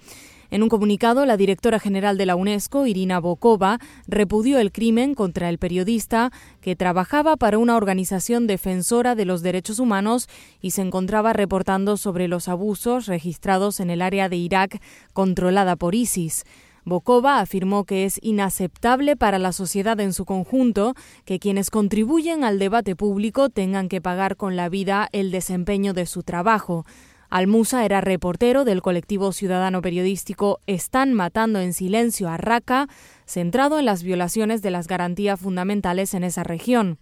En 0.53 0.63
un 0.63 0.69
comunicado, 0.69 1.27
la 1.27 1.37
directora 1.37 1.81
general 1.81 2.17
de 2.17 2.27
la 2.27 2.37
UNESCO, 2.37 2.87
Irina 2.87 3.19
Bokova, 3.19 3.81
repudió 4.07 4.61
el 4.61 4.71
crimen 4.71 5.17
contra 5.17 5.49
el 5.49 5.59
periodista 5.59 6.31
que 6.61 6.77
trabajaba 6.77 7.37
para 7.37 7.59
una 7.59 7.77
organización 7.77 8.47
defensora 8.47 9.17
de 9.17 9.25
los 9.25 9.43
derechos 9.43 9.81
humanos 9.81 10.29
y 10.61 10.71
se 10.71 10.83
encontraba 10.83 11.33
reportando 11.33 11.97
sobre 11.97 12.29
los 12.29 12.47
abusos 12.47 13.07
registrados 13.07 13.81
en 13.81 13.91
el 13.91 14.01
área 14.01 14.29
de 14.29 14.37
Irak 14.37 14.81
controlada 15.13 15.75
por 15.75 15.97
ISIS. 15.97 16.45
Bokova 16.85 17.41
afirmó 17.41 17.85
que 17.85 18.05
es 18.05 18.19
inaceptable 18.23 19.17
para 19.17 19.39
la 19.39 19.53
sociedad 19.53 19.99
en 20.01 20.13
su 20.13 20.25
conjunto 20.25 20.95
que 21.25 21.39
quienes 21.39 21.71
contribuyen 21.71 22.45
al 22.45 22.59
debate 22.59 22.95
público 22.95 23.49
tengan 23.49 23.89
que 23.89 24.03
pagar 24.03 24.37
con 24.37 24.57
la 24.57 24.69
vida 24.69 25.09
el 25.13 25.31
desempeño 25.31 25.95
de 25.95 26.07
su 26.07 26.23
trabajo. 26.23 26.85
Almusa 27.31 27.85
era 27.85 28.01
reportero 28.01 28.65
del 28.65 28.83
colectivo 28.83 29.33
ciudadano 29.33 29.83
periodístico 29.83 30.61
Están 30.67 31.15
matando 31.15 31.59
en 31.59 31.73
silencio 31.73 32.29
a 32.29 32.37
Raqqa, 32.37 32.87
centrado 33.27 33.79
en 33.79 33.87
las 33.87 34.03
violaciones 34.03 34.63
de 34.63 34.71
las 34.71 34.87
garantías 34.87 35.41
fundamentales 35.41 36.15
en 36.15 36.23
esa 36.23 36.45
región. 36.45 36.99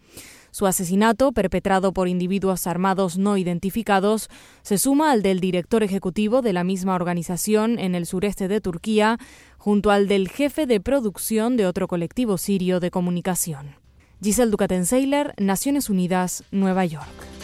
Su 0.52 0.66
asesinato, 0.66 1.32
perpetrado 1.32 1.92
por 1.92 2.08
individuos 2.08 2.66
armados 2.66 3.16
no 3.16 3.38
identificados, 3.38 4.28
se 4.60 4.76
suma 4.76 5.10
al 5.10 5.22
del 5.22 5.40
director 5.40 5.82
ejecutivo 5.82 6.42
de 6.42 6.52
la 6.52 6.62
misma 6.62 6.94
organización 6.94 7.78
en 7.78 7.94
el 7.94 8.04
sureste 8.04 8.48
de 8.48 8.60
Turquía, 8.60 9.18
junto 9.56 9.90
al 9.90 10.08
del 10.08 10.28
jefe 10.28 10.66
de 10.66 10.78
producción 10.78 11.56
de 11.56 11.66
otro 11.66 11.88
colectivo 11.88 12.36
sirio 12.36 12.80
de 12.80 12.90
comunicación. 12.90 13.76
Giselle 14.22 14.50
Ducaten-Seiler, 14.50 15.32
Naciones 15.38 15.88
Unidas, 15.88 16.44
Nueva 16.50 16.84
York. 16.84 17.41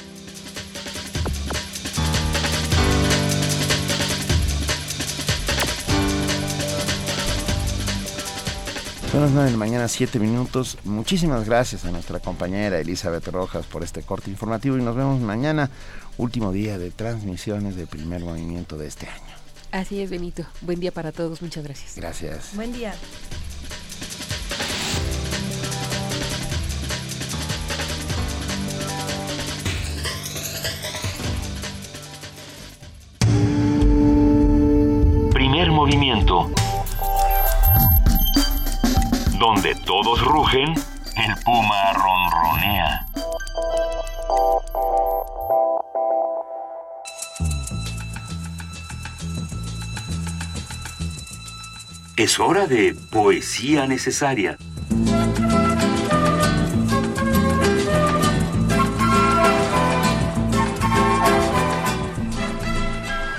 Son 9.10 9.22
las 9.22 9.30
9 9.30 9.46
de 9.46 9.52
la 9.52 9.56
mañana, 9.58 9.88
7 9.88 10.18
minutos. 10.18 10.76
Muchísimas 10.84 11.46
gracias 11.46 11.86
a 11.86 11.90
nuestra 11.90 12.20
compañera 12.20 12.78
Elizabeth 12.78 13.26
Rojas 13.28 13.64
por 13.64 13.82
este 13.82 14.02
corte 14.02 14.28
informativo 14.28 14.76
y 14.76 14.82
nos 14.82 14.94
vemos 14.94 15.18
mañana, 15.22 15.70
último 16.18 16.52
día 16.52 16.76
de 16.76 16.90
transmisiones 16.90 17.74
del 17.74 17.86
primer 17.86 18.20
movimiento 18.20 18.76
de 18.76 18.86
este 18.86 19.06
año. 19.06 19.34
Así 19.72 20.02
es, 20.02 20.10
Benito. 20.10 20.44
Buen 20.60 20.78
día 20.80 20.92
para 20.92 21.10
todos. 21.10 21.40
Muchas 21.40 21.64
gracias. 21.64 21.96
Gracias. 21.96 22.50
Buen 22.54 22.74
día. 22.74 22.94
Primer 35.32 35.70
movimiento 35.70 36.50
donde 39.38 39.74
todos 39.86 40.20
rugen, 40.24 40.74
el 41.16 41.34
puma 41.44 41.92
ronronea. 41.92 43.06
Es 52.16 52.40
hora 52.40 52.66
de 52.66 52.96
poesía 53.12 53.86
necesaria. 53.86 54.58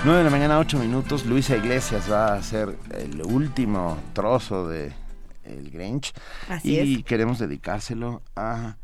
Nueve 0.02 0.18
de 0.18 0.24
la 0.24 0.30
mañana, 0.30 0.58
ocho 0.58 0.78
minutos. 0.78 1.26
Luisa 1.26 1.58
Iglesias 1.58 2.10
va 2.10 2.28
a 2.28 2.34
hacer 2.36 2.78
el 2.96 3.20
último 3.22 3.98
trozo 4.14 4.66
de 4.66 4.94
el 5.58 5.70
Grinch. 5.70 6.12
y 6.62 7.02
queremos 7.02 7.38
dedicárselo 7.38 8.22
a 8.36 8.76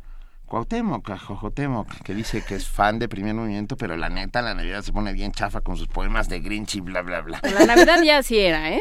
Cuauhtémoc, 0.47 1.11
a 1.11 1.19
Jojotemoc, 1.19 2.03
que 2.05 2.15
dice 2.15 2.43
que 2.43 2.55
es 2.55 2.69
fan 2.69 3.01
de 3.01 3.09
Primer 3.09 3.35
Movimiento, 3.35 3.77
pero 3.77 3.97
la 3.97 4.09
neta, 4.09 4.43
la 4.43 4.55
Navidad 4.55 4.83
se 4.83 4.93
pone 4.93 5.13
bien 5.13 5.33
chafa 5.33 5.61
con 5.61 5.77
sus 5.77 5.89
poemas 5.89 6.29
de 6.29 6.39
Grinch 6.39 6.77
y 6.77 6.81
bla, 6.81 7.03
bla, 7.03 7.21
bla. 7.21 7.41
La 7.43 7.67
Navidad 7.67 8.01
ya 8.05 8.23
sí 8.23 8.39
era, 8.39 8.71
¿eh? 8.71 8.81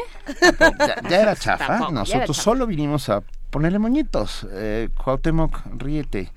Ya, 1.10 1.20
era 1.20 1.34
chafa. 1.34 1.90
Nosotros 1.90 2.36
solo 2.36 2.66
vinimos 2.68 3.08
a 3.08 3.22
ponerle 3.50 3.80
moñitos. 3.80 4.46
Eh, 4.52 4.90
Cuauhtémoc, 5.02 5.60
ríete. 5.76 6.30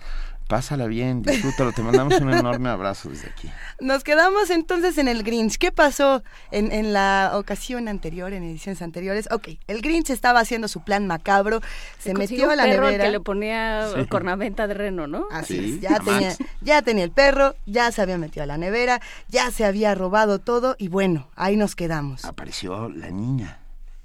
Pásala 0.50 0.88
bien, 0.88 1.22
disfrútalo. 1.22 1.74
Te 1.74 1.84
mandamos 1.84 2.20
un 2.20 2.34
enorme 2.34 2.70
abrazo 2.70 3.12
desde 3.12 3.30
aquí. 3.30 3.52
Nos 3.80 4.04
quedamos 4.04 4.50
entonces 4.50 4.98
en 4.98 5.08
el 5.08 5.22
Grinch. 5.22 5.60
¿Qué 5.60 5.72
pasó 5.72 6.24
en, 6.50 6.72
en, 6.72 6.92
la 6.92 7.34
ocasión 7.36 7.88
anterior, 7.88 8.34
en 8.34 8.42
ediciones 8.42 8.82
anteriores? 8.82 9.30
Ok, 9.32 9.50
el 9.68 9.84
Grinch 9.84 10.10
estaba 10.10 10.40
haciendo 10.40 10.68
su 10.68 10.82
plan 10.82 11.06
macabro, 11.06 11.62
se, 12.00 12.16
metió 12.16 12.50
a 12.50 12.56
la 12.56 12.64
perro 12.64 12.86
nevera. 12.86 13.04
que 13.04 13.12
le 13.12 13.20
ponía 13.20 13.90
cornamenta 14.10 14.66
de 14.66 14.74
reno, 14.74 15.06
¿no? 15.06 15.28
Así 15.32 15.76
es, 15.76 15.82
ya 15.82 16.00
tenía, 16.00 16.36
ya 16.62 16.82
tenía 16.82 17.04
el 17.04 17.12
perro, 17.12 17.54
ya 17.68 17.92
se 17.92 18.02
había 18.02 18.18
metido 18.18 18.42
a 18.42 18.48
la 18.48 18.58
nevera, 18.58 19.02
ya 19.28 19.52
se 19.52 19.66
había 19.66 19.94
robado 19.94 20.40
todo 20.40 20.76
y 20.80 20.88
bueno, 20.88 21.28
ahí 21.36 21.58
nos 21.58 21.76
quedamos. 21.76 22.26
Apareció 22.26 22.90
la 22.90 23.12
niña, 23.12 23.60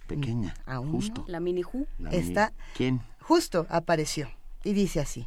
pequeña, 0.06 0.54
justo. 0.92 1.24
La 1.26 1.40
mini 1.40 1.62
Ju. 1.62 1.86
Está, 2.10 2.52
¿Quién? 2.76 3.00
Justo 3.18 3.66
apareció 3.70 4.28
y 4.62 4.74
dice 4.74 5.00
así. 5.00 5.26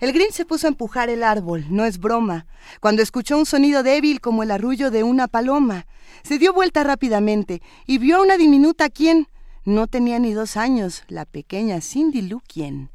El 0.00 0.12
Grinch 0.12 0.32
se 0.32 0.44
puso 0.44 0.66
a 0.66 0.70
empujar 0.70 1.08
el 1.08 1.22
árbol, 1.22 1.64
no 1.70 1.84
es 1.84 1.98
broma, 1.98 2.46
cuando 2.80 3.02
escuchó 3.02 3.38
un 3.38 3.46
sonido 3.46 3.82
débil 3.82 4.20
como 4.20 4.42
el 4.42 4.50
arrullo 4.50 4.90
de 4.90 5.02
una 5.02 5.28
paloma. 5.28 5.86
Se 6.22 6.38
dio 6.38 6.52
vuelta 6.52 6.84
rápidamente 6.84 7.62
y 7.86 7.98
vio 7.98 8.18
a 8.18 8.22
una 8.22 8.36
diminuta 8.36 8.90
quien 8.90 9.28
no 9.64 9.86
tenía 9.86 10.18
ni 10.18 10.32
dos 10.32 10.56
años, 10.56 11.02
la 11.08 11.24
pequeña 11.24 11.80
Cindy 11.80 12.22
Lou 12.22 12.40
quien. 12.46 12.90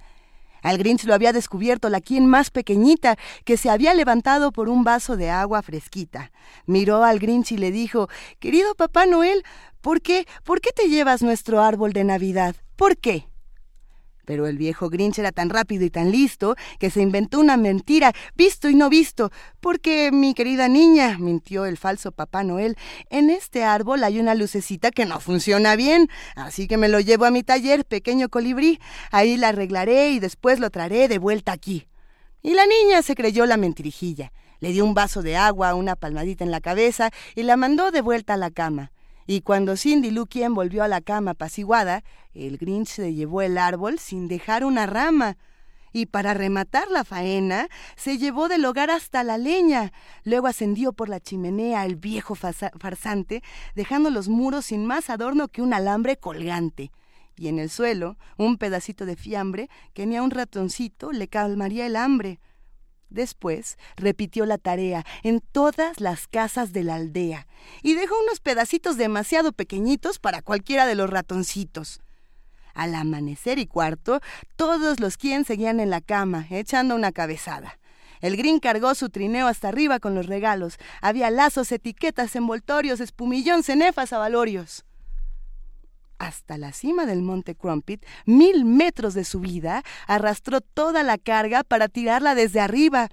Al 0.62 0.78
Grinch 0.78 1.06
lo 1.06 1.14
había 1.14 1.34
descubierto 1.34 1.90
la 1.90 2.02
quien 2.02 2.28
más 2.28 2.52
pequeñita, 2.52 3.18
que 3.46 3.58
se 3.58 3.70
había 3.70 3.94
levantado 3.94 4.52
por 4.52 4.70
un 4.70 4.84
vaso 4.84 5.18
de 5.18 5.30
agua 5.30 5.62
fresquita. 5.62 6.32
Miró 6.66 7.04
al 7.04 7.20
Grinch 7.20 7.52
y 7.52 7.58
le 7.58 7.72
dijo, 7.72 8.10
Querido 8.40 8.76
Papá 8.76 9.06
Noel, 9.06 9.44
¿por 9.82 10.02
qué? 10.02 10.28
¿Por 10.44 10.62
qué 10.62 10.72
te 10.72 10.88
llevas 10.88 11.24
nuestro 11.24 11.62
árbol 11.62 11.94
de 11.94 12.04
Navidad? 12.04 12.56
¿Por 12.76 12.98
qué? 12.98 13.31
Pero 14.26 14.48
el 14.48 14.58
viejo 14.58 14.90
Grinch 14.90 15.20
era 15.20 15.32
tan 15.32 15.50
rápido 15.50 15.86
y 15.86 15.90
tan 15.90 16.12
listo 16.12 16.56
que 16.80 16.90
se 16.90 17.02
inventó 17.02 17.40
una 17.40 17.58
mentira, 17.58 18.14
visto 18.36 18.70
y 18.70 18.76
no 18.76 18.90
visto, 18.90 19.32
porque 19.60 20.12
mi 20.12 20.34
querida 20.34 20.68
niña, 20.68 21.18
mintió 21.20 21.66
el 21.66 21.78
falso 21.78 22.12
Papá 22.12 22.44
Noel, 22.44 22.78
en 23.10 23.30
este 23.30 23.64
árbol 23.64 24.04
hay 24.04 24.20
una 24.20 24.36
lucecita 24.36 24.92
que 24.92 25.06
no 25.06 25.20
funciona 25.20 25.76
bien, 25.76 26.10
así 26.36 26.68
que 26.68 26.78
me 26.78 26.90
lo 26.90 27.00
llevo 27.00 27.26
a 27.26 27.32
mi 27.32 27.44
taller, 27.44 27.86
pequeño 27.86 28.30
colibrí, 28.30 28.80
ahí 29.12 29.38
la 29.38 29.50
arreglaré 29.50 30.12
y 30.12 30.20
después 30.20 30.60
lo 30.60 30.70
traeré 30.70 31.08
de 31.08 31.18
vuelta 31.18 31.52
aquí. 31.52 31.88
Y 32.42 32.54
la 32.54 32.66
niña 32.66 33.02
se 33.02 33.16
creyó 33.16 33.46
la 33.46 33.58
mentirijilla, 33.58 34.32
le 34.60 34.72
dio 34.72 34.84
un 34.84 34.94
vaso 34.94 35.22
de 35.22 35.38
agua, 35.38 35.76
una 35.76 35.96
palmadita 35.96 36.44
en 36.44 36.52
la 36.52 36.62
cabeza 36.62 37.12
y 37.36 37.44
la 37.44 37.58
mandó 37.58 37.92
de 37.92 38.02
vuelta 38.02 38.34
a 38.34 38.38
la 38.38 38.52
cama. 38.52 38.92
Y 39.34 39.40
cuando 39.40 39.78
Cindy 39.78 40.12
Lou 40.12 40.28
quien 40.28 40.54
volvió 40.54 40.84
a 40.84 40.90
la 40.90 41.00
cama 41.00 41.32
apaciguada, 41.32 42.04
el 42.34 42.58
Grinch 42.58 42.90
se 42.90 43.14
llevó 43.14 43.42
el 43.42 43.58
árbol 43.58 43.98
sin 43.98 44.28
dejar 44.28 44.66
una 44.66 44.88
rama. 44.88 45.38
Y 45.94 46.08
para 46.08 46.34
rematar 46.34 46.92
la 46.92 47.06
faena, 47.06 47.70
se 47.96 48.18
llevó 48.18 48.50
del 48.50 48.66
hogar 48.66 48.90
hasta 48.90 49.24
la 49.24 49.38
leña. 49.38 49.94
Luego 50.26 50.48
ascendió 50.48 50.92
por 50.92 51.08
la 51.08 51.22
chimenea 51.22 51.86
el 51.86 51.96
viejo 51.96 52.36
farsante, 52.36 53.42
dejando 53.74 54.10
los 54.10 54.28
muros 54.28 54.66
sin 54.66 54.86
más 54.86 55.10
adorno 55.10 55.48
que 55.48 55.62
un 55.62 55.74
alambre 55.74 56.18
colgante. 56.18 56.92
Y 57.38 57.48
en 57.48 57.58
el 57.58 57.70
suelo, 57.70 58.18
un 58.36 58.58
pedacito 58.58 59.06
de 59.06 59.16
fiambre 59.16 59.70
que 59.94 60.06
ni 60.06 60.18
a 60.18 60.24
un 60.24 60.32
ratoncito 60.32 61.14
le 61.14 61.30
calmaría 61.30 61.86
el 61.86 61.96
hambre. 61.96 62.42
Después 63.12 63.78
repitió 63.98 64.46
la 64.46 64.58
tarea 64.58 65.06
en 65.22 65.42
todas 65.42 66.00
las 66.00 66.28
casas 66.28 66.72
de 66.72 66.86
la 66.86 66.96
aldea 66.96 67.46
y 67.84 67.94
dejó 67.94 68.16
unos 68.24 68.40
pedacitos 68.40 68.96
demasiado 68.96 69.52
pequeñitos 69.52 70.18
para 70.18 70.42
cualquiera 70.42 70.88
de 70.88 70.96
los 70.96 71.10
ratoncitos. 71.10 72.00
Al 72.74 72.96
amanecer 72.96 73.60
y 73.60 73.68
cuarto, 73.68 74.22
todos 74.56 75.02
los 75.02 75.18
quien 75.18 75.44
seguían 75.44 75.82
en 75.82 75.90
la 75.90 76.00
cama, 76.00 76.48
echando 76.50 76.96
una 76.96 77.12
cabezada. 77.12 77.78
El 78.22 78.38
Green 78.38 78.60
cargó 78.60 78.96
su 78.96 79.10
trineo 79.10 79.48
hasta 79.48 79.68
arriba 79.68 80.00
con 80.00 80.16
los 80.16 80.28
regalos. 80.28 80.78
Había 81.02 81.30
lazos, 81.32 81.70
etiquetas, 81.74 82.34
envoltorios, 82.38 83.02
espumillón, 83.02 83.64
cenefas, 83.64 84.14
avalorios 84.14 84.86
hasta 86.22 86.58
la 86.58 86.72
cima 86.72 87.08
del 87.08 87.24
monte 87.24 87.56
Crumpit, 87.56 88.06
mil 88.26 88.64
metros 88.64 89.16
de 89.16 89.26
subida, 89.26 89.84
arrastró 90.06 90.62
toda 90.62 91.02
la 91.02 91.18
carga 91.18 91.64
para 91.64 91.88
tirarla 91.88 92.36
desde 92.36 92.60
arriba. 92.60 93.10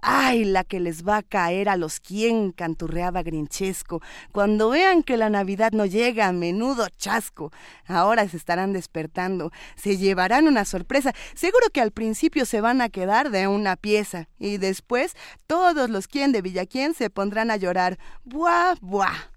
¡Ay, 0.00 0.44
la 0.44 0.64
que 0.64 0.80
les 0.80 1.06
va 1.06 1.18
a 1.18 1.22
caer 1.22 1.68
a 1.68 1.76
los 1.76 2.00
quien! 2.00 2.52
canturreaba 2.52 3.22
Grinchesco. 3.22 4.00
Cuando 4.32 4.70
vean 4.70 5.02
que 5.02 5.16
la 5.16 5.28
Navidad 5.28 5.72
no 5.72 5.84
llega, 5.84 6.32
menudo 6.32 6.88
chasco. 6.96 7.52
Ahora 7.86 8.26
se 8.28 8.36
estarán 8.36 8.72
despertando, 8.72 9.52
se 9.74 9.98
llevarán 9.98 10.48
una 10.48 10.64
sorpresa. 10.64 11.12
Seguro 11.34 11.68
que 11.72 11.80
al 11.80 11.90
principio 11.90 12.46
se 12.46 12.60
van 12.60 12.80
a 12.80 12.88
quedar 12.88 13.30
de 13.30 13.48
una 13.48 13.76
pieza, 13.76 14.28
y 14.38 14.56
después 14.56 15.14
todos 15.46 15.90
los 15.90 16.08
quien 16.08 16.32
de 16.32 16.42
Villaquien 16.42 16.94
se 16.94 17.10
pondrán 17.10 17.50
a 17.50 17.56
llorar. 17.56 17.98
¡Buah, 18.24 18.76
buah! 18.80 19.35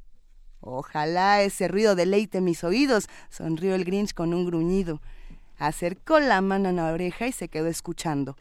Ojalá 0.72 1.42
ese 1.42 1.68
ruido 1.68 1.96
deleite 1.96 2.42
mis 2.42 2.64
oídos, 2.64 3.08
sonrió 3.30 3.76
el 3.76 3.86
Grinch 3.86 4.14
con 4.14 4.34
un 4.34 4.46
gruñido. 4.46 5.02
Acercó 5.58 6.20
la 6.20 6.42
mano 6.42 6.70
a 6.70 6.72
la 6.72 6.92
oreja 6.92 7.28
y 7.28 7.32
se 7.32 7.50
quedó 7.50 7.68
escuchando. 7.68 8.38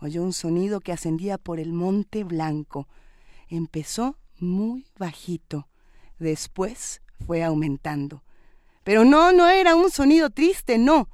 Oyó 0.00 0.22
un 0.22 0.32
sonido 0.32 0.80
que 0.80 0.92
ascendía 0.92 1.38
por 1.38 1.60
el 1.60 1.72
monte 1.72 2.24
blanco. 2.24 2.88
Empezó 3.48 4.16
muy 4.38 4.86
bajito. 4.96 5.68
Después 6.18 7.02
fue 7.26 7.44
aumentando. 7.44 8.22
Pero 8.82 9.04
no, 9.04 9.32
no 9.32 9.48
era 9.48 9.76
un 9.76 9.90
sonido 9.90 10.30
triste, 10.30 10.78
no. 10.78 11.08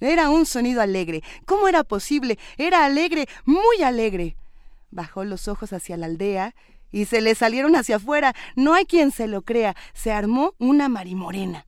Era 0.00 0.30
un 0.30 0.46
sonido 0.46 0.80
alegre. 0.80 1.22
¿Cómo 1.46 1.68
era 1.68 1.84
posible? 1.84 2.38
Era 2.56 2.84
alegre, 2.84 3.28
muy 3.44 3.82
alegre. 3.82 4.36
Bajó 4.90 5.24
los 5.24 5.46
ojos 5.46 5.72
hacia 5.72 5.96
la 5.96 6.06
aldea 6.06 6.54
y 6.90 7.04
se 7.06 7.20
le 7.20 7.34
salieron 7.34 7.76
hacia 7.76 7.96
afuera. 7.96 8.34
No 8.56 8.74
hay 8.74 8.84
quien 8.84 9.10
se 9.10 9.26
lo 9.26 9.42
crea. 9.42 9.76
Se 9.92 10.12
armó 10.12 10.54
una 10.58 10.88
marimorena. 10.88 11.66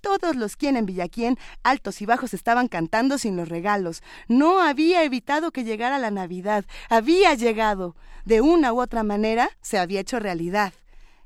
todos 0.00 0.36
los 0.36 0.56
quien 0.56 0.76
en 0.76 0.84
Villaquien, 0.84 1.38
altos 1.62 2.02
y 2.02 2.06
bajos, 2.06 2.34
estaban 2.34 2.68
cantando 2.68 3.16
sin 3.16 3.36
los 3.36 3.48
regalos. 3.48 4.02
No 4.28 4.60
había 4.60 5.02
evitado 5.02 5.50
que 5.50 5.64
llegara 5.64 5.98
la 5.98 6.10
Navidad, 6.10 6.66
había 6.90 7.32
llegado. 7.32 7.96
De 8.26 8.42
una 8.42 8.74
u 8.74 8.80
otra 8.82 9.02
manera 9.02 9.48
se 9.62 9.78
había 9.78 10.00
hecho 10.00 10.18
realidad. 10.18 10.74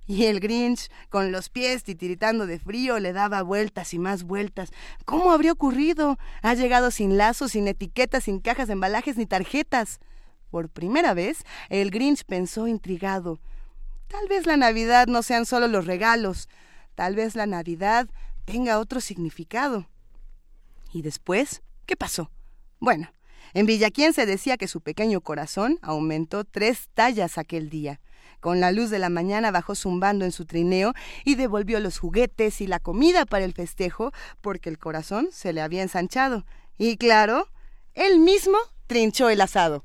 Y 0.06 0.24
el 0.24 0.40
Grinch, 0.40 0.88
con 1.10 1.32
los 1.32 1.50
pies 1.50 1.84
titiritando 1.84 2.46
de 2.46 2.58
frío, 2.58 2.98
le 2.98 3.12
daba 3.12 3.42
vueltas 3.42 3.92
y 3.92 3.98
más 3.98 4.22
vueltas. 4.22 4.70
¿Cómo 5.04 5.32
habría 5.32 5.52
ocurrido? 5.52 6.18
Ha 6.40 6.54
llegado 6.54 6.90
sin 6.90 7.18
lazos, 7.18 7.52
sin 7.52 7.68
etiquetas, 7.68 8.24
sin 8.24 8.40
cajas 8.40 8.68
de 8.68 8.72
embalajes 8.72 9.18
ni 9.18 9.26
tarjetas. 9.26 10.00
Por 10.50 10.68
primera 10.68 11.14
vez, 11.14 11.44
el 11.68 11.90
Grinch 11.90 12.24
pensó 12.24 12.68
intrigado. 12.68 13.40
Tal 14.08 14.26
vez 14.28 14.46
la 14.46 14.56
Navidad 14.56 15.06
no 15.06 15.22
sean 15.22 15.44
solo 15.44 15.68
los 15.68 15.86
regalos, 15.86 16.48
tal 16.94 17.14
vez 17.14 17.34
la 17.34 17.46
Navidad 17.46 18.08
tenga 18.44 18.78
otro 18.78 19.00
significado. 19.00 19.86
¿Y 20.92 21.02
después? 21.02 21.62
¿Qué 21.84 21.96
pasó? 21.96 22.30
Bueno, 22.80 23.12
en 23.52 23.66
Villaquien 23.66 24.12
se 24.12 24.24
decía 24.24 24.56
que 24.56 24.68
su 24.68 24.80
pequeño 24.80 25.20
corazón 25.20 25.78
aumentó 25.82 26.44
tres 26.44 26.88
tallas 26.94 27.38
aquel 27.38 27.68
día. 27.68 28.00
Con 28.40 28.60
la 28.60 28.72
luz 28.72 28.88
de 28.90 28.98
la 28.98 29.10
mañana 29.10 29.50
bajó 29.50 29.74
zumbando 29.74 30.24
en 30.24 30.32
su 30.32 30.46
trineo 30.46 30.94
y 31.24 31.34
devolvió 31.34 31.80
los 31.80 31.98
juguetes 31.98 32.60
y 32.60 32.66
la 32.66 32.78
comida 32.78 33.26
para 33.26 33.44
el 33.44 33.52
festejo 33.52 34.12
porque 34.40 34.68
el 34.70 34.78
corazón 34.78 35.28
se 35.32 35.52
le 35.52 35.60
había 35.60 35.82
ensanchado. 35.82 36.46
Y 36.78 36.96
claro, 36.96 37.48
él 37.94 38.20
mismo 38.20 38.56
trinchó 38.86 39.28
el 39.28 39.40
asado. 39.40 39.84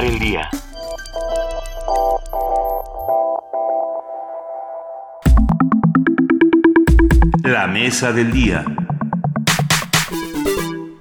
El 0.00 0.18
día. 0.18 0.48
La 7.44 7.66
mesa 7.66 8.12
del 8.12 8.30
día. 8.32 8.64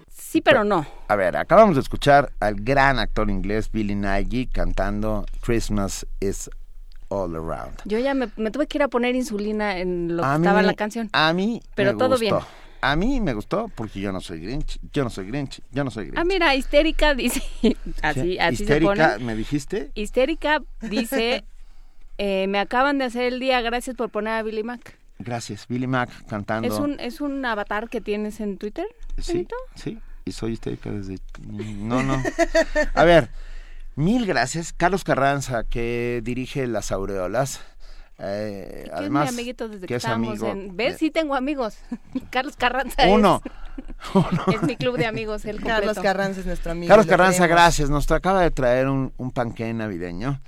Sí, 0.09 0.41
pero 0.41 0.63
no. 0.63 0.85
A 1.07 1.15
ver, 1.15 1.35
acabamos 1.37 1.75
de 1.75 1.81
escuchar 1.81 2.31
al 2.39 2.55
gran 2.55 2.99
actor 2.99 3.29
inglés 3.29 3.71
Billy 3.71 3.95
Nighy 3.95 4.47
cantando 4.47 5.25
Christmas 5.41 6.05
is 6.19 6.49
All 7.09 7.35
Around. 7.35 7.81
Yo 7.85 7.99
ya 7.99 8.13
me, 8.13 8.29
me 8.37 8.51
tuve 8.51 8.67
que 8.67 8.77
ir 8.77 8.83
a 8.83 8.87
poner 8.87 9.15
insulina 9.15 9.77
en 9.77 10.15
lo 10.15 10.23
que 10.23 10.29
A 10.29 10.35
estaba 10.35 10.53
mí- 10.55 10.59
en 10.61 10.67
la 10.67 10.73
canción. 10.73 11.09
A 11.13 11.33
mí 11.33 11.61
Pero 11.75 11.93
me 11.93 11.97
todo 11.99 12.09
gustó. 12.09 12.21
bien. 12.21 12.35
A 12.81 12.95
mí 12.95 13.19
me 13.21 13.33
gustó 13.33 13.69
porque 13.75 13.99
yo 13.99 14.11
no 14.11 14.21
soy 14.21 14.39
Grinch, 14.39 14.79
yo 14.93 15.03
no 15.03 15.09
soy 15.09 15.25
Grinch, 15.27 15.61
yo 15.71 15.83
no 15.83 15.91
soy 15.91 16.05
Grinch. 16.05 16.19
Ah, 16.19 16.23
mira, 16.23 16.55
histérica 16.55 17.15
dice, 17.15 17.41
así, 18.01 18.21
Sí, 18.21 18.39
así 18.39 18.57
se 18.57 18.63
Histérica, 18.63 19.13
pone. 19.13 19.25
¿me 19.25 19.35
dijiste? 19.35 19.91
Histérica 19.95 20.61
dice, 20.81 21.43
eh, 22.17 22.47
me 22.47 22.59
acaban 22.59 22.97
de 22.99 23.05
hacer 23.05 23.23
el 23.33 23.39
día, 23.39 23.61
gracias 23.61 23.95
por 23.95 24.09
poner 24.09 24.33
a 24.33 24.43
Billy 24.43 24.63
Mac. 24.63 24.97
Gracias, 25.19 25.67
Billy 25.67 25.87
Mac 25.87 26.09
cantando. 26.27 26.67
¿Es 26.67 26.79
un, 26.79 26.99
¿Es 26.99 27.21
un 27.21 27.43
avatar 27.43 27.89
que 27.89 28.01
tienes 28.01 28.39
en 28.39 28.57
Twitter? 28.57 28.85
Sí, 29.17 29.47
sí, 29.73 29.97
y 30.25 30.31
soy 30.31 30.53
histérica 30.53 30.91
desde... 30.91 31.17
No, 31.47 32.03
no. 32.03 32.21
A 32.93 33.03
ver, 33.03 33.29
mil 33.95 34.27
gracias. 34.27 34.73
Carlos 34.73 35.03
Carranza, 35.03 35.63
que 35.63 36.21
dirige 36.23 36.67
Las 36.67 36.91
Aureolas, 36.91 37.61
Eh, 38.19 38.81
¿Quién 38.85 38.95
además, 38.95 39.29
es 39.29 39.33
mi 39.33 39.39
amiguito 39.41 39.67
desde 39.67 39.81
que 39.81 39.87
que, 39.87 39.95
es 39.95 40.03
estábamos 40.03 40.29
amigo 40.29 40.47
en... 40.47 40.75
¿Ves? 40.75 40.97
Sí 40.97 41.11
tengo 41.11 41.35
amigos. 41.35 41.77
Carlos 42.31 42.55
Carranza 42.57 43.07
Uno. 43.07 43.41
es... 44.47 44.55
es 44.55 44.63
mi 44.63 44.75
club 44.75 44.97
de 44.97 45.05
amigos, 45.05 45.45
el 45.45 45.61
Carlos 45.61 45.95
completo. 45.95 46.01
Carranza 46.01 46.39
es 46.39 46.45
nuestro 46.47 46.71
amigo. 46.71 46.89
Carlos 46.89 47.05
lo 47.05 47.09
Carranza, 47.11 47.43
queremos. 47.43 47.61
gracias. 47.61 47.89
Nos 47.89 48.09
acaba 48.11 48.41
de 48.41 48.51
traer 48.51 48.87
un, 48.87 49.13
un 49.17 49.31
panqué 49.31 49.71
navideño. 49.73 50.41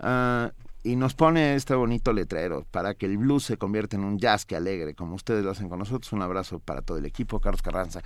ah, 0.00 0.50
y 0.84 0.96
nos 0.96 1.14
pone 1.14 1.54
este 1.54 1.74
bonito 1.74 2.12
letrero 2.12 2.66
para 2.70 2.92
que 2.92 3.06
el 3.06 3.16
blues 3.16 3.44
se 3.44 3.56
convierta 3.56 3.96
en 3.96 4.04
un 4.04 4.18
jazz 4.18 4.44
que 4.44 4.54
alegre, 4.54 4.94
como 4.94 5.14
ustedes 5.14 5.42
lo 5.42 5.50
hacen 5.50 5.70
con 5.70 5.78
nosotros. 5.78 6.12
Un 6.12 6.20
abrazo 6.20 6.58
para 6.58 6.82
todo 6.82 6.98
el 6.98 7.06
equipo, 7.06 7.40
Carlos 7.40 7.62
Carranza. 7.62 8.02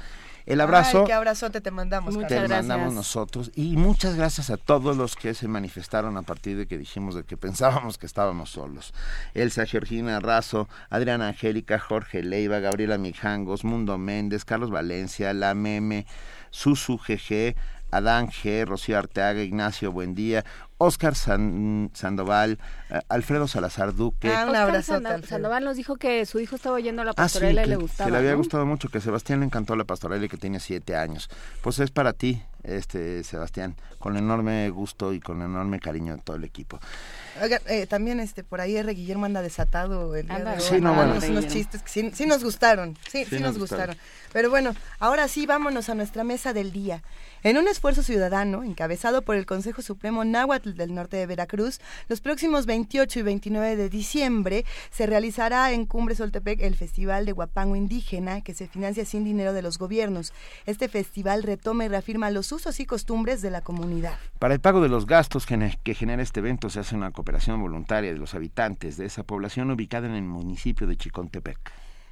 El 0.47 0.61
abrazo 0.61 1.01
Ay, 1.01 1.07
qué 1.07 1.13
abrazote 1.13 1.61
te 1.61 1.73
mandamos, 1.73 2.17
te 2.17 2.27
Carlos. 2.27 2.51
mandamos 2.51 2.95
nosotros 2.95 3.51
y 3.57 3.77
muchas 3.77 4.15
gracias 4.15 4.51
a 4.51 4.57
todos 4.57 4.97
los 4.97 5.17
que 5.17 5.35
se 5.35 5.49
manifestaron 5.49 6.17
a 6.17 6.23
partir 6.23 6.57
de 6.57 6.69
que 6.69 6.79
dijimos 6.79 7.17
de 7.17 7.25
que 7.25 7.37
pensábamos 7.37 7.99
que 7.99 8.07
estábamos 8.07 8.51
solos. 8.51 8.95
Elsa 9.35 9.67
Georgina 9.67 10.21
Razo, 10.21 10.69
Adriana 10.89 11.27
Angélica, 11.29 11.81
Jorge 11.81 12.23
Leiva, 12.23 12.61
Gabriela 12.61 12.97
Mijangos, 12.97 13.65
Mundo 13.65 13.99
Méndez, 13.99 14.45
Carlos 14.45 14.71
Valencia, 14.71 15.35
La 15.35 15.53
Meme, 15.55 16.07
Susu 16.51 16.97
GG, 16.97 17.57
Adán 17.91 18.29
G, 18.29 18.65
Rocío 18.67 18.99
Arteaga, 18.99 19.43
Ignacio 19.43 19.93
Buendía, 19.93 20.45
Oscar 20.79 21.15
San- 21.15 21.91
Sandoval, 21.95 22.59
eh, 22.91 23.01
Alfredo 23.09 23.49
Salazar 23.49 23.95
Duque. 23.95 24.33
Ah, 24.33 24.47
un 24.49 24.55
Alfredo. 24.55 25.23
Sandoval 25.27 25.65
nos 25.65 25.77
dijo 25.77 25.97
que 25.97 26.25
su 26.27 26.39
hijo 26.41 26.57
estaba 26.57 26.77
oyendo 26.77 27.03
la 27.05 27.11
Ah, 27.17 27.29
sí, 27.29 27.35
pastorela 27.35 27.63
y 27.63 27.65
que, 27.65 27.71
le 27.71 27.77
que 27.77 27.83
gustaba. 27.83 28.11
le 28.11 28.17
había 28.19 28.33
¿no? 28.33 28.37
gustado 28.39 28.67
mucho, 28.67 28.89
que 28.89 28.99
a 28.99 29.01
Sebastián 29.01 29.41
le 29.41 29.47
encantó 29.47 29.75
la 29.77 29.85
pastorela 29.85 30.25
y 30.25 30.29
que 30.29 30.37
tiene 30.37 30.61
siete 30.61 30.95
años. 30.97 31.29
Pues 31.63 31.79
es 31.81 31.91
para 31.91 32.13
ti, 32.13 32.43
este 32.63 33.25
Sebastián, 33.25 33.77
con 33.99 34.17
enorme 34.17 34.69
gusto 34.71 35.13
y 35.13 35.21
con 35.21 35.43
enorme 35.43 35.81
cariño 35.81 36.17
de 36.17 36.23
todo 36.23 36.37
el 36.37 36.45
equipo. 36.45 36.79
Oiga, 37.43 37.61
eh, 37.67 37.87
también 37.87 38.19
este 38.21 38.43
por 38.45 38.61
ahí 38.61 38.77
R. 38.77 38.93
Guillermo 38.95 39.27
anda 39.27 39.43
desatado 39.43 40.17
el 40.17 40.27
día 40.27 40.37
Anda 40.37 40.51
de 40.53 40.57
hoy. 40.57 40.63
Sí, 40.69 40.81
no, 40.81 40.95
bueno. 40.95 41.13
Unos- 41.13 41.29
unos 41.29 41.47
chistes 41.47 41.83
que 41.83 41.89
sí, 41.89 42.11
sí 42.13 42.27
nos 42.27 42.43
gustaron, 42.43 42.97
sí, 43.09 43.25
sí, 43.25 43.31
Sí 43.31 43.35
nos 43.37 43.53
nos 43.53 43.59
gustaron. 43.59 43.95
gustaron. 43.97 43.97
Pero 44.33 44.51
bueno, 44.51 44.75
ahora 44.99 45.27
sí 45.29 45.47
vámonos 45.47 45.89
a 45.89 45.95
nuestra 45.95 46.25
mesa 46.25 46.53
del 46.53 46.73
día. 46.73 47.03
En 47.45 47.57
un 47.57 47.69
esfuerzo 47.69 48.03
ciudadano 48.03 48.65
encabezado 48.65 49.23
por 49.23 49.37
el 49.37 49.47
Consejo 49.47 49.81
Supremo 49.81 50.25
Náhuatl 50.25 50.73
del 50.75 50.93
norte 50.95 51.17
de 51.17 51.27
Veracruz, 51.27 51.81
los 52.09 52.21
próximos 52.21 52.67
28 52.67 53.21
y 53.21 53.23
29 53.23 53.77
de 53.77 53.89
diciembre 53.89 54.65
se 54.91 55.07
realizará 55.07 55.71
en 55.73 55.87
Cumbre 55.87 56.17
Soltepec 56.17 56.61
el 56.61 56.75
Festival 56.75 57.25
de 57.25 57.33
Guapango 57.33 57.77
Indígena 57.77 58.41
que 58.43 58.55
se 58.55 58.67
financia 58.67 59.05
sin 59.05 59.23
dinero 59.25 59.53
de 59.53 59.63
los 59.63 59.79
gobiernos. 59.79 60.33
Este 60.67 60.89
festival 60.89 61.45
retoma 61.45 61.85
y 61.85 61.89
reafirma 61.89 62.31
los 62.31 62.48
usos 62.53 62.81
y 62.81 62.87
costumbres 62.87 63.43
de 63.43 63.51
la 63.51 63.61
comunidad. 63.61 64.19
Para 64.39 64.55
el 64.55 64.61
pago 64.61 64.81
de 64.81 64.89
los 64.89 65.07
gastos 65.07 65.47
que 65.47 65.95
genera 65.95 66.23
este 66.23 66.41
evento 66.41 66.71
se 66.71 66.81
hace 66.81 66.95
una 66.95 67.11
cooperación 67.11 67.61
voluntaria 67.61 68.13
de 68.13 68.19
los 68.19 68.35
habitantes 68.35 68.97
de 68.97 69.07
esa 69.07 69.23
población 69.23 69.71
ubicada 69.71 70.07
en 70.07 70.15
el 70.15 70.23
municipio 70.23 70.87
de 70.87 70.97
Chicontepec. 70.97 71.59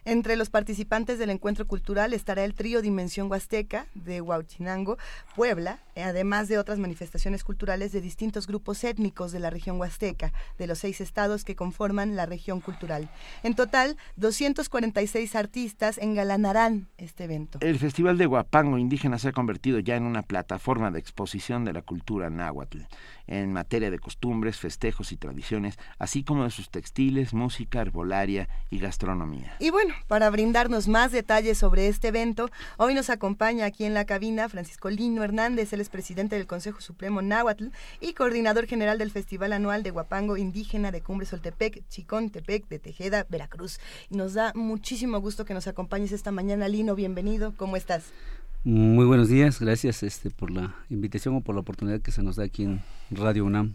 Entre 0.08 0.36
los 0.36 0.50
participantes 0.50 1.18
del 1.18 1.30
encuentro 1.30 1.66
cultural 1.66 2.14
estará 2.14 2.44
el 2.44 2.54
trío 2.54 2.80
Dimensión 2.80 3.28
Huasteca 3.28 3.88
de 3.96 4.20
Huauchinango, 4.20 4.98
Puebla, 5.34 5.80
eh, 5.96 6.04
además 6.04 6.46
de 6.46 6.58
otras 6.58 6.78
manifestaciones 6.78 7.42
culturales 7.42 7.90
de 7.90 8.00
distintos 8.00 8.46
grupos 8.46 8.84
étnicos 8.84 9.32
de 9.32 9.40
la 9.40 9.50
región 9.50 9.80
huasteca, 9.80 10.32
de 10.58 10.68
los 10.68 10.78
seis 10.78 11.00
estados 11.00 11.42
que 11.42 11.56
conforman 11.56 12.14
la 12.14 12.24
región 12.24 12.60
cultural. 12.60 13.10
En 13.42 13.56
total, 13.56 13.96
246 14.14 15.34
artistas 15.34 15.98
engalanarán 15.98 16.86
este 16.98 17.24
evento. 17.24 17.58
El 17.60 17.80
Festival 17.80 18.16
de 18.16 18.26
Guapango 18.26 18.78
Indígena 18.78 19.18
se 19.18 19.30
ha 19.30 19.32
convertido 19.32 19.80
ya 19.80 19.96
en 19.96 20.04
una 20.04 20.22
plataforma 20.22 20.92
de 20.92 21.00
exposición 21.00 21.64
de 21.64 21.72
la 21.72 21.82
cultura 21.82 22.30
náhuatl, 22.30 22.82
en 23.26 23.52
materia 23.52 23.90
de 23.90 23.98
costumbres, 23.98 24.58
festejos 24.58 25.12
y 25.12 25.16
tradiciones, 25.16 25.78
así 25.98 26.24
como 26.24 26.44
de 26.44 26.50
sus 26.50 26.70
textiles, 26.70 27.34
música, 27.34 27.80
herbolaria 27.80 28.48
y 28.70 28.78
gastronomía. 28.78 29.56
Y 29.58 29.70
bueno, 29.70 29.94
para 30.08 30.30
brindarnos 30.30 30.88
más 30.88 31.12
detalles 31.12 31.58
sobre 31.58 31.88
este 31.88 32.08
evento, 32.08 32.50
hoy 32.76 32.94
nos 32.94 33.10
acompaña 33.10 33.66
aquí 33.66 33.84
en 33.84 33.94
la 33.94 34.04
cabina 34.04 34.48
Francisco 34.48 34.90
Lino 34.90 35.24
Hernández, 35.24 35.72
él 35.72 35.80
es 35.80 35.88
presidente 35.88 36.36
del 36.36 36.46
Consejo 36.46 36.80
Supremo 36.80 37.22
Náhuatl 37.22 37.68
y 38.00 38.12
coordinador 38.14 38.66
general 38.66 38.98
del 38.98 39.10
Festival 39.10 39.52
Anual 39.52 39.82
de 39.82 39.90
Guapango 39.90 40.36
Indígena 40.36 40.92
de 40.92 41.02
Cumbre 41.02 41.26
Soltepec, 41.26 41.86
Chicontepec 41.88 42.68
de 42.68 42.78
Tejeda, 42.78 43.26
Veracruz. 43.28 43.78
Nos 44.10 44.34
da 44.34 44.52
muchísimo 44.54 45.20
gusto 45.20 45.44
que 45.44 45.54
nos 45.54 45.66
acompañes 45.66 46.12
esta 46.12 46.30
mañana, 46.30 46.68
Lino, 46.68 46.94
bienvenido, 46.94 47.54
¿cómo 47.56 47.76
estás? 47.76 48.12
Muy 48.70 49.04
buenos 49.06 49.28
días, 49.28 49.60
gracias 49.60 50.02
este 50.02 50.28
por 50.28 50.50
la 50.50 50.74
invitación 50.90 51.36
o 51.36 51.40
por 51.40 51.54
la 51.54 51.60
oportunidad 51.60 52.00
que 52.00 52.10
se 52.10 52.24
nos 52.24 52.34
da 52.34 52.42
aquí 52.42 52.64
en 52.64 52.82
Radio 53.12 53.44
UNAM. 53.44 53.74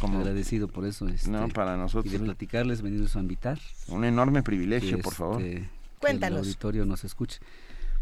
Como- 0.00 0.18
agradecido 0.18 0.66
por 0.66 0.84
eso. 0.84 1.06
Este, 1.06 1.30
No, 1.30 1.48
para 1.48 1.76
nosotros. 1.76 2.12
Y 2.12 2.18
de 2.18 2.24
platicarles, 2.24 2.82
venirles 2.82 3.14
a 3.14 3.20
invitar. 3.20 3.60
Un 3.86 4.04
enorme 4.04 4.42
privilegio, 4.42 4.96
que, 4.96 5.02
por 5.04 5.14
favor. 5.14 5.40
este, 5.40 5.60
que 5.60 5.68
Cuéntanos. 6.00 6.40
el 6.40 6.44
auditorio 6.46 6.84
nos 6.86 7.04
escuche. 7.04 7.38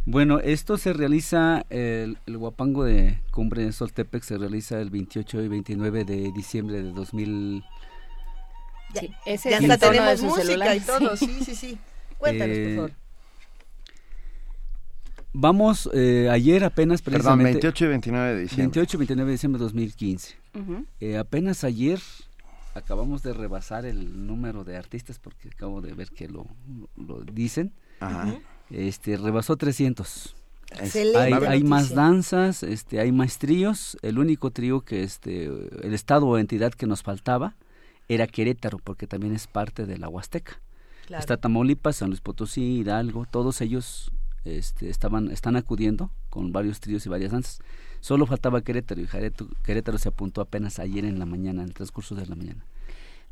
Bueno, 0.06 0.38
esto 0.38 0.78
se 0.78 0.94
realiza, 0.94 1.66
el, 1.68 2.16
el 2.24 2.38
Guapango 2.38 2.84
de 2.84 3.20
Cumbre 3.32 3.70
Soltepec 3.70 4.22
se 4.22 4.38
realiza 4.38 4.80
el 4.80 4.88
28 4.88 5.42
y 5.42 5.48
29 5.48 6.04
de 6.06 6.32
diciembre 6.32 6.82
de 6.82 6.92
2000. 6.92 7.62
Ya, 8.94 9.00
Sí, 9.02 9.10
ese 9.26 9.50
ya 9.50 9.58
hasta 9.58 9.76
de 9.76 9.78
tenemos 9.78 10.20
su 10.20 10.24
música 10.24 10.46
celular, 10.46 10.74
y 10.76 10.80
todo, 10.80 11.16
sí. 11.18 11.26
sí, 11.26 11.44
sí, 11.44 11.54
sí. 11.54 11.78
Cuéntanos, 12.16 12.56
Eh, 12.56 12.64
por 12.64 12.88
favor. 12.88 13.00
Vamos, 15.32 15.88
eh, 15.92 16.28
ayer 16.30 16.64
apenas 16.64 17.02
Perdón, 17.02 17.20
precisamente... 17.20 17.52
28 17.52 17.84
y 17.84 17.88
29 17.88 18.34
de 18.34 18.40
diciembre. 18.40 18.62
28 18.64 18.96
y 18.96 18.98
29 18.98 19.28
de 19.28 19.32
diciembre 19.32 19.58
de 19.58 19.64
2015. 19.64 20.36
Ujú. 20.54 20.86
Eh, 21.00 21.16
apenas 21.16 21.64
ayer 21.64 22.00
acabamos 22.74 23.22
de 23.22 23.32
rebasar 23.32 23.84
el 23.84 24.26
número 24.26 24.64
de 24.64 24.76
artistas 24.76 25.18
porque 25.18 25.48
acabo 25.48 25.80
de 25.80 25.94
ver 25.94 26.10
que 26.10 26.28
lo, 26.28 26.46
lo 26.96 27.22
dicen. 27.22 27.72
Ajá. 28.00 28.34
Este 28.70 29.16
rebasó 29.16 29.56
300. 29.56 30.34
Excelente 30.72 31.18
Hay, 31.18 31.32
hay 31.32 31.64
más 31.64 31.94
danzas, 31.94 32.62
este, 32.62 33.00
hay 33.00 33.12
más 33.12 33.38
tríos. 33.38 33.98
El 34.02 34.18
único 34.18 34.50
trío 34.50 34.82
que 34.82 35.02
este, 35.02 35.46
el 35.46 35.94
estado 35.94 36.26
o 36.26 36.38
entidad 36.38 36.72
que 36.72 36.86
nos 36.86 37.02
faltaba 37.02 37.56
era 38.08 38.26
Querétaro, 38.26 38.78
porque 38.78 39.06
también 39.06 39.34
es 39.34 39.46
parte 39.46 39.86
de 39.86 39.98
la 39.98 40.08
Huasteca. 40.08 40.60
Claro. 41.06 41.20
Está 41.20 41.36
Tamaulipas, 41.36 41.96
San 41.96 42.08
Luis 42.08 42.20
Potosí, 42.20 42.78
Hidalgo, 42.80 43.26
todos 43.30 43.60
ellos 43.60 44.12
este, 44.44 44.88
estaban, 44.88 45.30
están 45.30 45.56
acudiendo 45.56 46.10
con 46.30 46.52
varios 46.52 46.80
tríos 46.80 47.04
y 47.06 47.08
varias 47.08 47.32
danzas. 47.32 47.60
Solo 48.00 48.26
faltaba 48.26 48.62
Querétaro 48.62 49.00
y 49.00 49.06
Querétaro, 49.06 49.50
Querétaro 49.62 49.98
se 49.98 50.08
apuntó 50.08 50.40
apenas 50.40 50.78
ayer 50.78 51.04
en 51.04 51.18
la 51.18 51.26
mañana, 51.26 51.62
en 51.62 51.68
el 51.68 51.74
transcurso 51.74 52.14
de 52.14 52.26
la 52.26 52.34
mañana. 52.34 52.64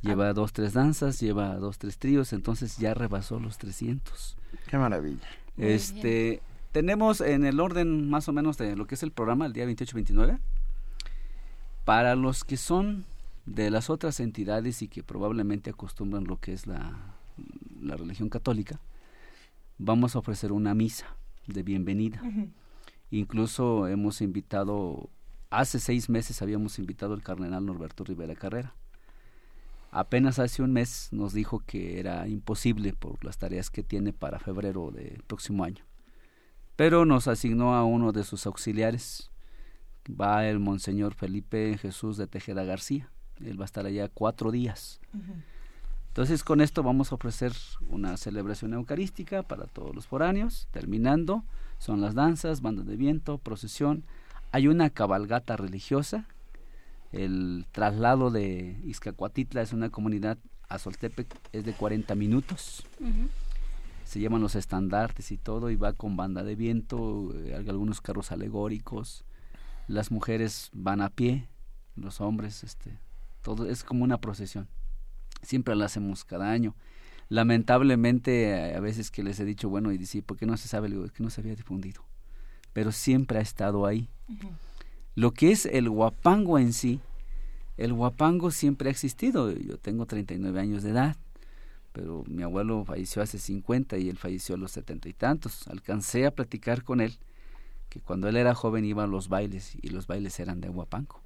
Lleva 0.00 0.32
dos, 0.32 0.52
tres 0.52 0.74
danzas, 0.74 1.18
lleva 1.20 1.56
dos, 1.56 1.78
tres 1.78 1.98
tríos, 1.98 2.32
entonces 2.32 2.76
ya 2.76 2.94
rebasó 2.94 3.40
los 3.40 3.58
300. 3.58 4.36
Qué 4.68 4.78
maravilla. 4.78 5.26
Este, 5.56 6.40
tenemos 6.70 7.20
en 7.20 7.44
el 7.44 7.58
orden 7.58 8.08
más 8.08 8.28
o 8.28 8.32
menos 8.32 8.56
de 8.58 8.76
lo 8.76 8.86
que 8.86 8.94
es 8.94 9.02
el 9.02 9.10
programa, 9.10 9.46
el 9.46 9.52
día 9.52 9.66
28-29, 9.66 10.38
para 11.84 12.14
los 12.14 12.44
que 12.44 12.56
son 12.56 13.04
de 13.44 13.70
las 13.70 13.90
otras 13.90 14.20
entidades 14.20 14.82
y 14.82 14.88
que 14.88 15.02
probablemente 15.02 15.70
acostumbran 15.70 16.24
lo 16.24 16.38
que 16.38 16.52
es 16.52 16.68
la, 16.68 16.92
la 17.82 17.96
religión 17.96 18.28
católica, 18.28 18.78
vamos 19.78 20.16
a 20.16 20.18
ofrecer 20.18 20.52
una 20.52 20.74
misa 20.74 21.16
de 21.46 21.62
bienvenida. 21.62 22.20
Incluso 23.10 23.88
hemos 23.88 24.20
invitado, 24.20 25.08
hace 25.50 25.78
seis 25.78 26.10
meses 26.10 26.42
habíamos 26.42 26.78
invitado 26.78 27.14
al 27.14 27.22
cardenal 27.22 27.64
Norberto 27.64 28.04
Rivera 28.04 28.34
Carrera. 28.34 28.74
Apenas 29.90 30.38
hace 30.38 30.62
un 30.62 30.72
mes 30.72 31.08
nos 31.12 31.32
dijo 31.32 31.60
que 31.60 31.98
era 31.98 32.28
imposible 32.28 32.92
por 32.92 33.24
las 33.24 33.38
tareas 33.38 33.70
que 33.70 33.82
tiene 33.82 34.12
para 34.12 34.38
febrero 34.38 34.90
del 34.90 35.22
próximo 35.26 35.64
año. 35.64 35.84
Pero 36.76 37.06
nos 37.06 37.26
asignó 37.26 37.74
a 37.74 37.84
uno 37.84 38.12
de 38.12 38.24
sus 38.24 38.46
auxiliares. 38.46 39.30
Va 40.08 40.46
el 40.46 40.58
Monseñor 40.58 41.14
Felipe 41.14 41.78
Jesús 41.78 42.16
de 42.18 42.26
Tejeda 42.26 42.64
García. 42.64 43.10
Él 43.40 43.58
va 43.58 43.64
a 43.64 43.66
estar 43.66 43.86
allá 43.86 44.08
cuatro 44.08 44.50
días. 44.50 45.00
Entonces 46.18 46.42
con 46.42 46.60
esto 46.60 46.82
vamos 46.82 47.12
a 47.12 47.14
ofrecer 47.14 47.52
una 47.90 48.16
celebración 48.16 48.74
eucarística 48.74 49.44
para 49.44 49.66
todos 49.66 49.94
los 49.94 50.08
foráneos. 50.08 50.66
Terminando, 50.72 51.44
son 51.78 52.00
las 52.00 52.16
danzas, 52.16 52.60
bandas 52.60 52.86
de 52.86 52.96
viento, 52.96 53.38
procesión. 53.38 54.02
Hay 54.50 54.66
una 54.66 54.90
cabalgata 54.90 55.56
religiosa. 55.56 56.26
El 57.12 57.66
traslado 57.70 58.32
de 58.32 58.80
Izcacuatitla 58.84 59.62
es 59.62 59.72
una 59.72 59.90
comunidad 59.90 60.38
a 60.68 60.80
Soltepec, 60.80 61.32
es 61.52 61.64
de 61.64 61.72
40 61.72 62.16
minutos. 62.16 62.84
Se 64.04 64.18
llaman 64.18 64.40
los 64.40 64.56
estandartes 64.56 65.30
y 65.30 65.38
todo, 65.38 65.70
y 65.70 65.76
va 65.76 65.92
con 65.92 66.16
banda 66.16 66.42
de 66.42 66.56
viento, 66.56 67.32
eh, 67.32 67.54
hay 67.56 67.68
algunos 67.68 68.00
carros 68.00 68.32
alegóricos. 68.32 69.24
Las 69.86 70.10
mujeres 70.10 70.70
van 70.72 71.00
a 71.00 71.10
pie, 71.10 71.48
los 71.94 72.20
hombres, 72.20 72.64
este, 72.64 72.98
todo 73.40 73.70
es 73.70 73.84
como 73.84 74.02
una 74.02 74.18
procesión 74.18 74.66
siempre 75.42 75.74
la 75.76 75.86
hacemos 75.86 76.24
cada 76.24 76.50
año. 76.50 76.74
Lamentablemente, 77.28 78.54
a 78.74 78.78
a 78.78 78.80
veces 78.80 79.10
que 79.10 79.22
les 79.22 79.38
he 79.40 79.44
dicho, 79.44 79.68
bueno, 79.68 79.92
y 79.92 79.98
dice, 79.98 80.22
¿por 80.22 80.36
qué 80.36 80.46
no 80.46 80.56
se 80.56 80.68
sabe? 80.68 80.88
Le 80.88 80.94
digo, 80.96 81.06
"Es 81.06 81.12
que 81.12 81.22
no 81.22 81.30
se 81.30 81.40
había 81.40 81.54
difundido. 81.54 82.02
Pero 82.72 82.92
siempre 82.92 83.38
ha 83.38 83.42
estado 83.42 83.86
ahí. 83.86 84.08
Lo 85.14 85.32
que 85.32 85.50
es 85.50 85.66
el 85.66 85.88
guapango 85.90 86.58
en 86.58 86.72
sí, 86.72 87.00
el 87.76 87.92
guapango 87.92 88.50
siempre 88.50 88.88
ha 88.88 88.92
existido. 88.92 89.50
Yo 89.52 89.78
tengo 89.78 90.06
39 90.06 90.60
años 90.60 90.82
de 90.82 90.90
edad. 90.90 91.16
pero 91.92 92.22
mi 92.28 92.44
abuelo 92.44 92.84
falleció 92.84 93.22
hace 93.22 93.38
50 93.38 93.98
y 93.98 94.08
él 94.08 94.18
falleció 94.18 94.54
a 94.54 94.58
los 94.58 94.70
setenta 94.72 95.08
y 95.08 95.12
tantos. 95.14 95.66
Alcancé 95.68 96.26
a 96.26 96.30
platicar 96.30 96.84
con 96.84 97.00
él 97.00 97.18
que 97.88 98.00
cuando 98.00 98.28
él 98.28 98.36
era 98.36 98.54
joven 98.54 98.84
iba 98.84 99.02
a 99.04 99.06
los 99.08 99.28
bailes 99.28 99.76
y 99.82 99.88
los 99.88 100.06
bailes 100.06 100.38
eran 100.38 100.60
de 100.60 100.68
Huapanco. 100.70 101.20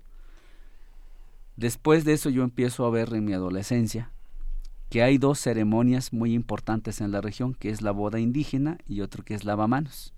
Después 1.56 2.04
de 2.04 2.14
eso 2.14 2.30
yo 2.30 2.42
empiezo 2.44 2.86
a 2.86 2.90
ver 2.90 3.12
en 3.14 3.24
mi 3.24 3.32
adolescencia 3.32 4.10
que 4.88 5.02
hay 5.02 5.16
dos 5.18 5.38
ceremonias 5.38 6.12
muy 6.12 6.34
importantes 6.34 7.00
en 7.00 7.12
la 7.12 7.20
región, 7.20 7.54
que 7.54 7.70
es 7.70 7.80
la 7.82 7.92
boda 7.92 8.20
indígena 8.20 8.78
y 8.86 9.00
otro 9.00 9.24
que 9.24 9.34
es 9.34 9.44
lavamanos. 9.44 10.12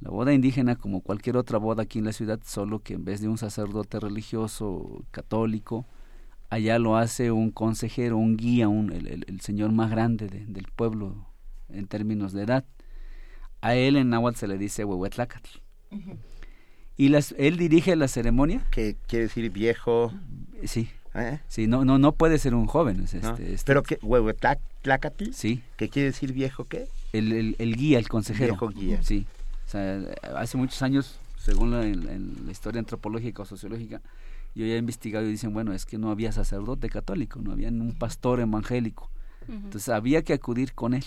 La 0.00 0.10
boda 0.10 0.32
indígena, 0.32 0.76
como 0.76 1.00
cualquier 1.00 1.36
otra 1.36 1.58
boda 1.58 1.82
aquí 1.84 1.98
en 1.98 2.04
la 2.04 2.12
ciudad, 2.12 2.38
solo 2.44 2.80
que 2.82 2.94
en 2.94 3.04
vez 3.04 3.20
de 3.20 3.28
un 3.28 3.38
sacerdote 3.38 3.98
religioso 3.98 5.04
católico, 5.10 5.86
allá 6.50 6.78
lo 6.78 6.96
hace 6.96 7.30
un 7.32 7.50
consejero, 7.50 8.16
un 8.18 8.36
guía, 8.36 8.68
un, 8.68 8.92
el, 8.92 9.40
señor 9.40 9.72
más 9.72 9.90
grande 9.90 10.28
de- 10.28 10.46
del 10.46 10.66
pueblo 10.76 11.26
en 11.68 11.86
términos 11.86 12.32
de 12.32 12.42
edad. 12.42 12.64
A 13.60 13.74
él 13.74 13.96
en 13.96 14.10
náhuatl 14.10 14.38
se 14.38 14.48
le 14.48 14.56
dice 14.58 14.84
Huehuetlacatl. 14.84 15.48
Y 16.98 17.08
las, 17.08 17.34
él 17.38 17.56
dirige 17.56 17.96
la 17.96 18.08
ceremonia. 18.08 18.62
¿Qué 18.70 18.96
quiere 19.06 19.24
decir 19.26 19.50
viejo? 19.50 20.12
Sí. 20.64 20.90
¿Eh? 21.14 21.38
Sí, 21.48 21.66
no, 21.66 21.84
no, 21.84 21.98
no 21.98 22.12
puede 22.12 22.38
ser 22.38 22.54
un 22.54 22.66
joven. 22.66 23.00
es 23.04 23.14
¿No? 23.14 23.30
Este, 23.30 23.54
este- 23.54 23.64
¿Pero 23.66 23.82
qué? 23.82 23.98
¿Huehuetlacatl? 24.02 25.32
Sí. 25.32 25.62
¿Qué 25.76 25.88
quiere 25.88 26.08
decir 26.10 26.32
viejo 26.32 26.64
qué? 26.64 26.86
El, 27.12 27.32
el, 27.32 27.56
el 27.58 27.76
guía, 27.76 27.98
el 27.98 28.08
consejero. 28.08 28.52
Viejo 28.54 28.68
guía. 28.68 29.02
Sí. 29.02 29.26
O 29.66 29.70
sea, 29.70 30.00
hace 30.36 30.56
muchos 30.58 30.82
años, 30.82 31.18
según 31.38 31.70
la, 31.70 31.86
en- 31.86 32.08
en 32.08 32.36
la 32.46 32.52
historia 32.52 32.80
antropológica 32.80 33.42
o 33.42 33.46
sociológica, 33.46 34.00
yo 34.54 34.66
ya 34.66 34.74
he 34.74 34.78
investigado 34.78 35.24
y 35.26 35.30
dicen, 35.30 35.52
bueno, 35.52 35.72
es 35.72 35.86
que 35.86 35.98
no 35.98 36.10
había 36.10 36.32
sacerdote 36.32 36.88
católico, 36.88 37.40
no 37.40 37.52
había 37.52 37.68
un 37.68 37.92
pastor 37.92 38.40
evangélico. 38.40 39.08
Entonces 39.48 39.88
había 39.88 40.22
que 40.22 40.34
acudir 40.34 40.74
con 40.74 40.92
él 40.94 41.04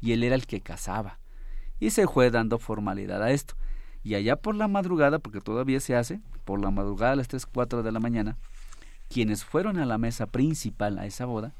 y 0.00 0.12
él 0.12 0.22
era 0.22 0.34
el 0.36 0.46
que 0.46 0.60
casaba. 0.60 1.18
Y 1.80 1.90
se 1.90 2.06
fue 2.06 2.30
dando 2.30 2.58
formalidad 2.58 3.22
a 3.22 3.30
esto. 3.32 3.54
Y 4.02 4.14
allá 4.14 4.36
por 4.36 4.54
la 4.54 4.68
madrugada, 4.68 5.18
porque 5.18 5.40
todavía 5.40 5.80
se 5.80 5.94
hace, 5.94 6.20
por 6.44 6.60
la 6.60 6.70
madrugada 6.70 7.12
a 7.12 7.16
las 7.16 7.28
3, 7.28 7.46
4 7.46 7.82
de 7.82 7.92
la 7.92 8.00
mañana, 8.00 8.36
quienes 9.08 9.44
fueron 9.44 9.78
a 9.78 9.86
la 9.86 9.98
mesa 9.98 10.26
principal 10.26 10.98
a 10.98 11.06
esa 11.06 11.26
boda, 11.26 11.52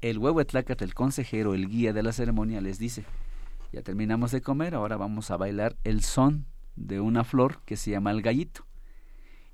el 0.00 0.18
Huehuetlacatl, 0.18 0.82
el 0.82 0.94
consejero, 0.94 1.54
el 1.54 1.68
guía 1.68 1.92
de 1.92 2.02
la 2.02 2.12
ceremonia, 2.12 2.60
les 2.60 2.78
dice, 2.78 3.04
ya 3.72 3.82
terminamos 3.82 4.32
de 4.32 4.42
comer, 4.42 4.74
ahora 4.74 4.96
vamos 4.96 5.30
a 5.30 5.36
bailar 5.36 5.76
el 5.84 6.02
son 6.02 6.46
de 6.74 7.00
una 7.00 7.22
flor 7.22 7.60
que 7.64 7.76
se 7.76 7.90
llama 7.92 8.10
el 8.10 8.22
gallito. 8.22 8.64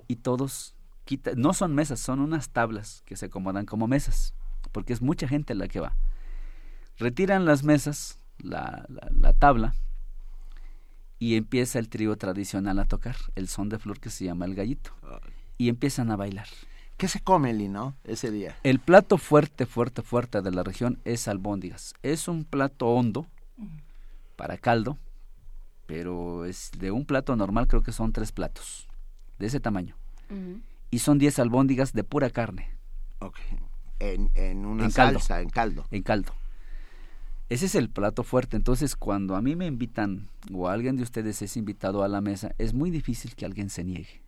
Y 0.07 0.17
todos 0.17 0.75
quita, 1.05 1.33
no 1.37 1.53
son 1.53 1.75
mesas, 1.75 2.01
son 2.01 2.21
unas 2.21 2.49
tablas 2.49 3.03
que 3.05 3.17
se 3.17 3.27
acomodan 3.27 3.67
como 3.67 3.87
mesas, 3.87 4.33
porque 4.73 4.95
es 4.95 5.03
mucha 5.03 5.29
gente 5.29 5.55
la 5.55 5.69
que 5.69 5.81
va. 5.81 5.95
Retiran 6.97 7.45
las 7.45 7.63
mesas, 7.63 8.19
la- 8.39 8.87
la 8.89 9.33
tabla, 9.35 9.75
y 11.19 11.37
empieza 11.37 11.79
el 11.79 11.89
trío 11.89 12.17
tradicional 12.17 12.79
a 12.79 12.85
tocar, 12.85 13.17
el 13.35 13.49
son 13.49 13.69
de 13.69 13.79
flor 13.79 14.01
que 14.01 14.11
se 14.11 14.25
llama 14.25 14.45
el 14.45 14.55
gallito. 14.55 14.93
Y 15.57 15.69
empiezan 15.69 16.11
a 16.11 16.17
bailar. 16.17 16.47
¿Qué 16.97 17.09
se 17.09 17.21
come, 17.21 17.53
Lino, 17.53 17.97
ese 18.05 18.31
día? 18.31 18.57
El 18.65 18.81
plato 18.81 19.19
fuerte, 19.19 19.67
fuerte, 19.67 20.03
fuerte 20.03 20.43
de 20.43 20.51
la 20.51 20.63
región 20.63 20.99
es 21.05 21.29
albóndigas. 21.29 21.95
Es 22.03 22.29
un 22.29 22.45
plato 22.45 22.87
hondo 22.89 23.27
para 24.37 24.59
caldo, 24.59 24.99
pero 25.87 26.45
es 26.45 26.71
de 26.79 26.91
un 26.91 27.05
plato 27.07 27.35
normal 27.37 27.67
creo 27.67 27.83
que 27.83 27.93
son 27.93 28.13
tres 28.13 28.33
platos 28.33 28.89
de 29.39 29.47
ese 29.47 29.61
tamaño. 29.61 29.97
Y 30.91 30.99
son 31.01 31.19
10 31.19 31.39
albóndigas 31.39 31.93
de 31.93 32.03
pura 32.05 32.31
carne. 32.31 32.71
Ok. 33.21 33.37
En, 33.99 34.31
en 34.35 34.65
una 34.67 34.85
En 34.87 34.91
caldo. 34.91 35.19
salsa, 35.21 35.41
en 35.41 35.49
caldo. 35.51 35.87
En 35.91 36.03
caldo. 36.03 36.33
Ese 37.49 37.67
es 37.67 37.75
el 37.75 37.89
plato 37.89 38.25
fuerte. 38.25 38.57
Entonces, 38.57 38.95
cuando 38.95 39.35
a 39.35 39.43
mí 39.43 39.57
me 39.57 39.67
invitan 39.67 40.29
o 40.53 40.69
alguien 40.69 40.97
de 40.97 41.03
ustedes 41.03 41.41
es 41.41 41.57
invitado 41.57 42.03
a 42.03 42.09
la 42.09 42.21
mesa, 42.21 42.55
es 42.59 42.75
muy 42.75 42.91
difícil 42.91 43.35
que 43.35 43.47
alguien 43.47 43.71
se 43.71 43.85
niegue. 43.85 44.23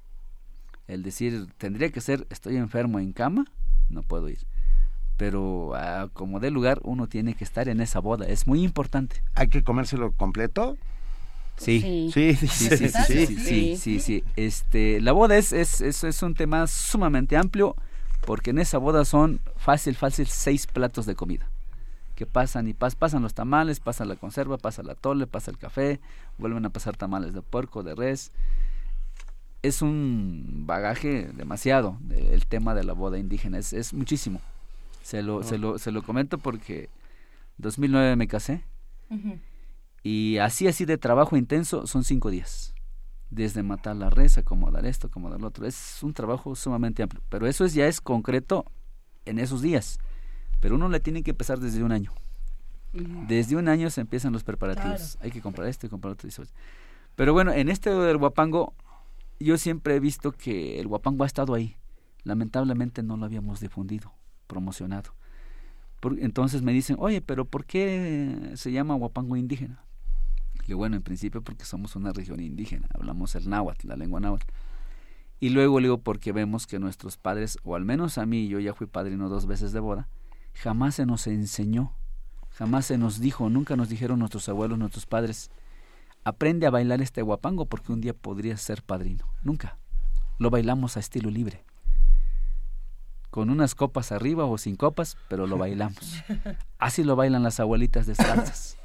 El 0.86 1.02
decir, 1.02 1.47
tendría 1.58 1.90
que 1.90 2.00
ser, 2.00 2.26
estoy 2.31 2.57
enfermo 2.57 2.99
en 2.99 3.12
cama, 3.12 3.44
no 3.90 4.02
puedo 4.02 4.28
ir. 4.28 4.39
Pero 5.18 5.73
ah, 5.74 6.08
como 6.15 6.40
de 6.40 6.50
lugar, 6.50 6.81
uno 6.82 7.08
tiene 7.08 7.34
que 7.34 7.44
estar 7.44 7.68
en 7.68 7.81
esa 7.82 8.00
boda. 8.00 8.26
Es 8.26 8.47
muy 8.47 8.65
importante. 8.65 9.23
¿Hay 9.34 9.49
que 9.49 9.62
comérselo 9.62 10.12
completo? 10.12 10.78
Sí. 11.58 11.81
Sí, 11.81 12.10
sí, 12.10 12.39
dice, 12.40 12.76
sí, 12.78 12.89
sí, 12.89 13.26
sí, 13.26 13.36
sí, 13.36 13.76
sí, 13.76 14.00
sí. 14.00 14.24
Este, 14.36 14.99
la 15.02 15.12
boda 15.12 15.36
es, 15.36 15.52
es, 15.52 15.82
es, 15.82 16.05
es 16.05 16.23
un 16.23 16.32
tema 16.34 16.66
sumamente 16.66 17.36
amplio 17.36 17.76
porque 18.26 18.50
en 18.50 18.58
esa 18.58 18.78
boda 18.78 19.05
son 19.05 19.40
fácil, 19.57 19.94
fácil 19.94 20.26
seis 20.26 20.66
platos 20.66 21.05
de 21.05 21.15
comida 21.15 21.50
que 22.20 22.26
pasan 22.26 22.68
y 22.68 22.74
pas, 22.74 22.97
pasan 22.97 23.23
los 23.23 23.32
tamales, 23.32 23.81
pasa 23.81 24.05
la 24.05 24.15
conserva, 24.15 24.58
pasa 24.58 24.82
la 24.82 24.94
tole, 24.94 25.26
pasa 25.26 25.50
el 25.50 25.57
café, 25.57 26.00
vuelven 26.36 26.66
a 26.66 26.68
pasar 26.68 26.94
tamales 26.94 27.32
de 27.32 27.40
puerco, 27.40 27.82
de 27.82 27.94
res. 27.94 28.31
Es 29.62 29.81
un 29.81 30.65
bagaje 30.66 31.31
demasiado 31.32 31.97
el 32.10 32.44
tema 32.44 32.74
de 32.74 32.84
la 32.84 32.92
boda 32.92 33.16
indígena, 33.16 33.57
es, 33.57 33.73
es 33.73 33.94
muchísimo. 33.94 34.42
Se 35.02 35.23
lo, 35.23 35.42
se, 35.42 35.57
lo, 35.57 35.78
se 35.78 35.92
lo 35.92 36.02
comento 36.02 36.36
porque 36.36 36.90
2009 37.57 38.16
me 38.16 38.28
casé 38.28 38.65
y 40.02 40.36
así, 40.36 40.68
así 40.68 40.84
de 40.84 40.99
trabajo 40.99 41.39
intenso 41.39 41.86
son 41.86 42.05
cinco 42.05 42.31
días. 42.31 42.74
Desde 43.31 43.62
matar 43.62 43.97
la 43.97 44.10
res, 44.10 44.36
acomodar 44.36 44.84
esto, 44.84 45.07
acomodar 45.07 45.40
lo 45.40 45.49
otro. 45.49 45.66
Es 45.66 46.02
un 46.02 46.12
trabajo 46.12 46.55
sumamente 46.55 47.02
amplio. 47.02 47.23
Pero 47.31 47.47
eso 47.47 47.65
es, 47.65 47.73
ya 47.73 47.86
es 47.86 48.02
concreto 48.02 48.66
en 49.24 49.39
esos 49.39 49.62
días. 49.62 49.99
Pero 50.60 50.74
uno 50.76 50.89
le 50.89 51.00
tiene 51.00 51.22
que 51.22 51.30
empezar 51.32 51.58
desde 51.58 51.82
un 51.82 51.92
año. 51.92 52.12
Desde 53.28 53.56
un 53.56 53.68
año 53.68 53.89
se 53.90 54.00
empiezan 54.00 54.32
los 54.32 54.44
preparativos. 54.44 55.18
Hay 55.20 55.30
que 55.30 55.40
comprar 55.40 55.68
esto 55.68 55.86
y 55.86 55.89
comprar 55.90 56.12
otro. 56.12 56.28
Pero 57.16 57.32
bueno, 57.32 57.52
en 57.52 57.68
este 57.68 57.90
del 57.90 58.16
Huapango, 58.16 58.74
yo 59.39 59.56
siempre 59.58 59.97
he 59.97 60.00
visto 60.00 60.32
que 60.32 60.80
el 60.80 60.86
Huapango 60.86 61.24
ha 61.24 61.26
estado 61.26 61.55
ahí. 61.55 61.76
Lamentablemente 62.24 63.02
no 63.02 63.16
lo 63.16 63.24
habíamos 63.24 63.60
difundido, 63.60 64.12
promocionado. 64.47 65.14
Por- 66.00 66.18
entonces 66.18 66.62
me 66.62 66.72
dicen, 66.72 66.97
oye, 66.98 67.20
pero 67.20 67.44
¿por 67.44 67.64
qué 67.64 68.52
se 68.55 68.72
llama 68.72 68.94
Huapango 68.94 69.36
indígena? 69.36 69.82
Y 70.66 70.74
bueno, 70.74 70.97
en 70.97 71.02
principio 71.02 71.42
porque 71.42 71.64
somos 71.64 71.97
una 71.97 72.12
región 72.12 72.40
indígena, 72.40 72.89
hablamos 72.94 73.34
el 73.34 73.48
náhuatl, 73.48 73.89
la 73.89 73.97
lengua 73.97 74.20
náhuatl. 74.20 74.47
Y 75.40 75.48
luego 75.50 75.80
le 75.80 75.86
digo 75.86 75.98
porque 75.98 76.32
vemos 76.32 76.66
que 76.66 76.78
nuestros 76.78 77.16
padres, 77.16 77.58
o 77.64 77.74
al 77.74 77.84
menos 77.84 78.18
a 78.18 78.26
mí, 78.26 78.48
yo 78.48 78.60
ya 78.60 78.74
fui 78.74 78.86
padrino 78.86 79.28
dos 79.28 79.47
veces 79.47 79.72
de 79.72 79.80
boda, 79.80 80.08
jamás 80.60 80.97
se 80.97 81.06
nos 81.06 81.26
enseñó, 81.26 81.94
jamás 82.50 82.84
se 82.84 82.98
nos 82.98 83.18
dijo, 83.18 83.48
nunca 83.48 83.76
nos 83.76 83.89
dijeron 83.89 84.18
nuestros 84.18 84.47
abuelos, 84.48 84.78
nuestros 84.78 85.06
padres, 85.06 85.50
aprende 86.22 86.66
a 86.66 86.70
bailar 86.70 87.00
este 87.00 87.22
guapango 87.22 87.64
porque 87.64 87.92
un 87.92 88.02
día 88.02 88.12
podrías 88.12 88.60
ser 88.60 88.82
padrino. 88.82 89.26
Nunca. 89.42 89.78
Lo 90.39 90.50
bailamos 90.50 90.97
a 90.97 91.00
estilo 91.00 91.30
libre. 91.30 91.64
Con 93.30 93.48
unas 93.48 93.74
copas 93.74 94.12
arriba 94.12 94.44
o 94.44 94.58
sin 94.58 94.76
copas, 94.76 95.16
pero 95.28 95.47
lo 95.47 95.56
bailamos. 95.56 96.22
Así 96.78 97.05
lo 97.05 97.16
bailan 97.16 97.42
las 97.42 97.58
abuelitas 97.58 98.06
descalzas. 98.06 98.76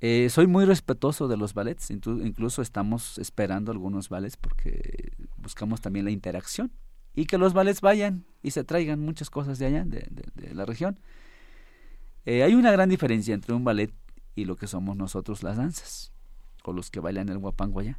Eh, 0.00 0.30
soy 0.30 0.46
muy 0.46 0.64
respetuoso 0.64 1.28
de 1.28 1.36
los 1.36 1.52
ballets, 1.52 1.90
incluso 1.90 2.62
estamos 2.62 3.18
esperando 3.18 3.70
algunos 3.72 4.08
ballets 4.08 4.36
porque 4.36 5.12
buscamos 5.36 5.80
también 5.80 6.06
la 6.06 6.10
interacción 6.10 6.72
y 7.14 7.26
que 7.26 7.38
los 7.38 7.52
ballets 7.52 7.80
vayan 7.80 8.24
y 8.42 8.50
se 8.52 8.64
traigan 8.64 9.00
muchas 9.00 9.30
cosas 9.30 9.58
de 9.58 9.66
allá, 9.66 9.84
de, 9.84 10.06
de- 10.10 10.30
de 10.48 10.54
la 10.54 10.64
región. 10.64 10.98
Eh, 12.24 12.42
hay 12.42 12.54
una 12.54 12.70
gran 12.70 12.88
diferencia 12.88 13.34
entre 13.34 13.54
un 13.54 13.64
ballet 13.64 13.92
y 14.34 14.44
lo 14.44 14.56
que 14.56 14.66
somos 14.66 14.96
nosotros 14.96 15.42
las 15.42 15.56
danzas, 15.56 16.12
o 16.64 16.72
los 16.72 16.90
que 16.90 17.00
bailan 17.00 17.28
el 17.28 17.38
guapango 17.38 17.80
allá. 17.80 17.98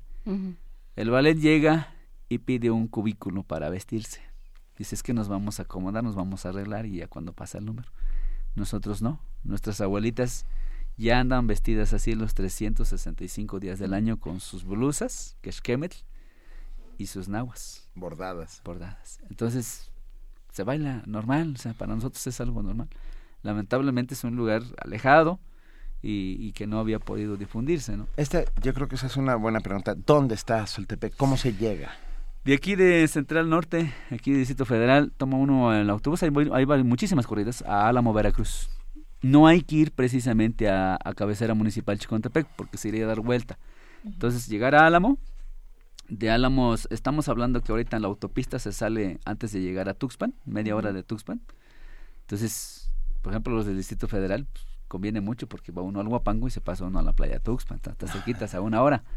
El 0.96 1.10
ballet 1.10 1.38
llega 1.38 1.94
y 2.30 2.38
pide 2.40 2.72
un 2.72 2.88
cubículo 2.88 3.44
para 3.44 3.70
vestirse. 3.70 4.22
Dice, 4.78 4.96
es 4.96 5.04
que 5.04 5.14
nos 5.14 5.28
vamos 5.28 5.60
a 5.60 5.64
acomodar, 5.64 6.04
nos 6.04 6.16
vamos 6.16 6.46
a 6.46 6.50
arreglar 6.50 6.86
y 6.86 6.98
ya 6.98 7.08
cuando 7.08 7.34
pasa 7.34 7.58
el 7.60 7.66
número. 7.66 7.90
Nosotros 8.56 9.02
no. 9.02 9.20
Nuestras 9.44 9.82
abuelitas 9.82 10.46
ya 10.98 11.20
andan 11.20 11.46
vestidas 11.48 11.94
así 11.94 12.16
los 12.16 12.34
365 12.34 13.60
días 13.60 13.78
del 13.80 13.94
año 13.94 14.20
con 14.20 14.40
sus 14.40 14.64
blusas, 14.64 15.38
que 15.42 15.50
es 15.50 15.62
y 16.98 17.08
sus 17.08 17.28
nahuas. 17.28 17.83
Bordadas. 17.96 18.62
Bordadas. 18.64 19.20
Entonces, 19.30 19.90
se 20.52 20.64
baila 20.64 21.04
normal, 21.06 21.54
o 21.56 21.60
sea, 21.60 21.74
para 21.74 21.94
nosotros 21.96 22.26
es 22.28 22.40
algo 22.42 22.62
normal. 22.64 22.88
Lamentablemente 23.42 24.14
es 24.14 24.24
un 24.24 24.36
lugar 24.36 24.64
alejado 24.84 25.40
y, 26.02 26.38
y 26.40 26.52
que 26.54 26.68
no 26.68 26.80
había 26.80 27.00
podido 27.00 27.38
difundirse, 27.38 27.96
¿no? 27.98 28.08
Este, 28.18 28.46
yo 28.62 28.74
creo 28.74 28.88
que 28.88 28.96
esa 28.96 29.08
es 29.08 29.18
una 29.18 29.36
buena 29.36 29.60
pregunta. 29.60 29.96
¿Dónde 29.96 30.36
está 30.36 30.66
Soltepec? 30.68 31.16
¿Cómo 31.18 31.38
se 31.38 31.54
llega? 31.54 31.92
De 32.46 32.54
aquí 32.54 32.76
de 32.76 33.08
Central 33.08 33.50
Norte, 33.50 33.94
aquí 34.12 34.32
de 34.32 34.40
Distrito 34.40 34.66
Federal, 34.66 35.14
toma 35.16 35.38
uno 35.38 35.74
el 35.74 35.90
autobús, 35.90 36.24
hay, 36.24 36.30
muy- 36.32 36.50
hay 36.54 36.66
va- 36.66 36.84
muchísimas 36.84 37.26
corridas 37.26 37.62
a 37.66 37.88
Álamo, 37.88 38.12
Veracruz. 38.14 38.70
No 39.22 39.48
hay 39.48 39.62
que 39.62 39.78
ir 39.78 39.92
precisamente 39.94 40.70
a, 40.70 40.98
a 41.02 41.14
cabecera 41.14 41.54
municipal 41.54 41.98
Chicontepec 41.98 42.46
porque 42.58 42.78
se 42.78 42.90
iría 42.90 43.06
a 43.06 43.08
dar 43.08 43.22
vuelta. 43.22 43.58
Entonces, 44.04 44.48
llegar 44.50 44.76
a 44.76 44.86
Álamo, 44.86 45.18
de 46.10 46.30
Álamo, 46.30 46.76
estamos 46.90 47.30
hablando 47.30 47.62
que 47.62 47.72
ahorita 47.72 47.96
en 47.96 48.02
la 48.02 48.08
autopista 48.08 48.60
se 48.60 48.72
sale 48.72 49.20
antes 49.26 49.52
de 49.52 49.62
llegar 49.62 49.90
a 49.90 49.94
Tuxpan, 49.94 50.34
media 50.46 50.76
hora 50.76 50.94
de 50.94 51.04
Tuxpan. 51.04 51.42
Entonces, 52.22 52.92
por 53.22 53.34
ejemplo, 53.34 53.56
los 53.56 53.66
del 53.66 53.78
Distrito 53.78 54.08
Federal, 54.08 54.46
pues, 54.52 54.66
conviene 54.88 55.22
mucho 55.22 55.48
porque 55.48 55.72
va 55.72 55.82
uno 55.82 56.00
al 56.00 56.08
Huapango 56.08 56.48
y 56.48 56.52
se 56.52 56.62
pasa 56.62 56.86
uno 56.86 57.00
a 57.00 57.04
la 57.04 57.14
playa 57.14 57.40
Tuxpan, 57.40 57.78
está, 57.78 57.92
está 57.92 58.08
cerquita, 58.08 58.46
a 58.56 58.62
una 58.62 58.82
hora. 58.82 59.04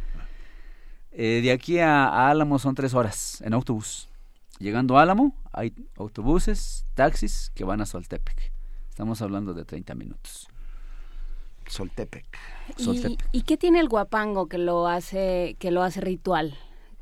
Eh, 1.19 1.41
de 1.43 1.51
aquí 1.51 1.79
a, 1.79 2.09
a 2.09 2.29
Álamo 2.29 2.59
son 2.59 2.75
tres 2.75 2.93
horas 2.93 3.41
en 3.41 3.55
autobús. 3.55 4.07
Llegando 4.59 4.99
a 4.99 5.03
Álamo, 5.03 5.35
hay 5.51 5.73
autobuses, 5.97 6.85
taxis 6.93 7.51
que 7.55 7.65
van 7.65 7.81
a 7.81 7.87
Soltepec. 7.87 8.53
Estamos 8.91 9.23
hablando 9.23 9.55
de 9.55 9.65
30 9.65 9.95
minutos. 9.95 10.47
Soltepec. 11.69 12.27
¿Y, 12.77 13.19
y 13.33 13.43
qué 13.43 13.57
tiene 13.57 13.81
el 13.81 13.89
guapango 13.89 14.47
que 14.47 14.59
lo 14.59 14.87
hace 14.89 15.57
que 15.59 15.71
lo 15.71 15.83
hace 15.83 16.03
ritual? 16.03 16.55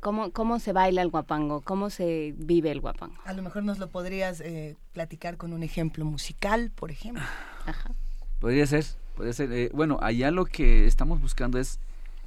¿Cómo, 0.05 0.29
¿Cómo 0.29 0.59
se 0.59 0.71
baila 0.71 1.01
el 1.01 1.09
guapango? 1.09 1.61
¿Cómo 1.61 1.89
se 1.89 2.35
vive 2.37 2.69
el 2.69 2.79
guapango? 2.79 3.15
A 3.25 3.33
lo 3.33 3.41
mejor 3.41 3.63
nos 3.63 3.79
lo 3.79 3.89
podrías 3.89 4.39
eh, 4.39 4.77
platicar 4.93 5.35
con 5.35 5.51
un 5.51 5.63
ejemplo 5.63 6.05
musical, 6.05 6.69
por 6.75 6.91
ejemplo. 6.91 7.23
Ajá. 7.65 7.89
Podría 8.37 8.67
ser, 8.67 8.85
podría 9.15 9.33
ser. 9.33 9.51
eh, 9.51 9.71
bueno, 9.73 9.97
allá 10.03 10.29
lo 10.29 10.45
que 10.45 10.85
estamos 10.85 11.19
buscando 11.19 11.57
es 11.57 11.79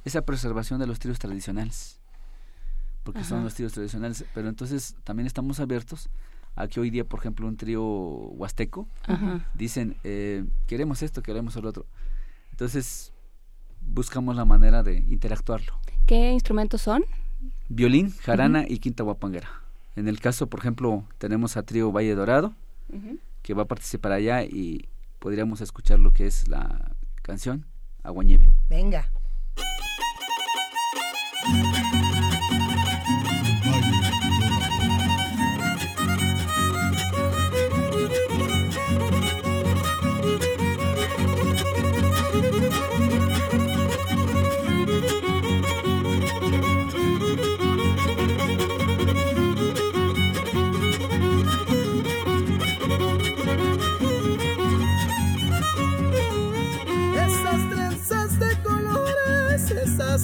esa 0.03 0.23
preservación 0.23 0.81
de 0.81 0.87
los 0.87 0.99
tríos 0.99 1.19
tradicionales. 1.19 2.01
Porque 3.05 3.23
son 3.23 3.45
los 3.45 3.53
tríos 3.53 3.71
tradicionales. 3.71 4.25
Pero 4.33 4.49
entonces 4.49 4.97
también 5.05 5.25
estamos 5.25 5.61
abiertos 5.61 6.09
a 6.57 6.67
que 6.67 6.81
hoy 6.81 6.89
día, 6.89 7.05
por 7.05 7.21
ejemplo, 7.21 7.47
un 7.47 7.55
trío 7.55 7.81
huasteco 7.81 8.89
Ajá. 9.07 9.47
dicen, 9.53 9.95
eh, 10.03 10.43
queremos 10.67 11.01
esto, 11.01 11.23
queremos 11.23 11.55
el 11.55 11.65
otro. 11.65 11.85
Entonces 12.51 13.13
buscamos 13.79 14.35
la 14.35 14.43
manera 14.43 14.83
de 14.83 14.97
interactuarlo. 14.97 15.79
¿Qué 16.05 16.33
instrumentos 16.33 16.81
son? 16.81 17.05
Violín, 17.69 18.11
jarana 18.21 18.65
y 18.67 18.79
quinta 18.79 19.03
guapanguera. 19.03 19.49
En 19.95 20.07
el 20.07 20.19
caso, 20.19 20.47
por 20.47 20.59
ejemplo, 20.59 21.03
tenemos 21.17 21.57
a 21.57 21.63
Trío 21.63 21.91
Valle 21.91 22.15
Dorado, 22.15 22.53
que 23.41 23.53
va 23.53 23.63
a 23.63 23.67
participar 23.67 24.11
allá 24.11 24.43
y 24.43 24.87
podríamos 25.19 25.61
escuchar 25.61 25.99
lo 25.99 26.11
que 26.11 26.25
es 26.25 26.47
la 26.47 26.91
canción 27.21 27.65
Aguañeve. 28.03 28.49
Venga. 28.69 29.11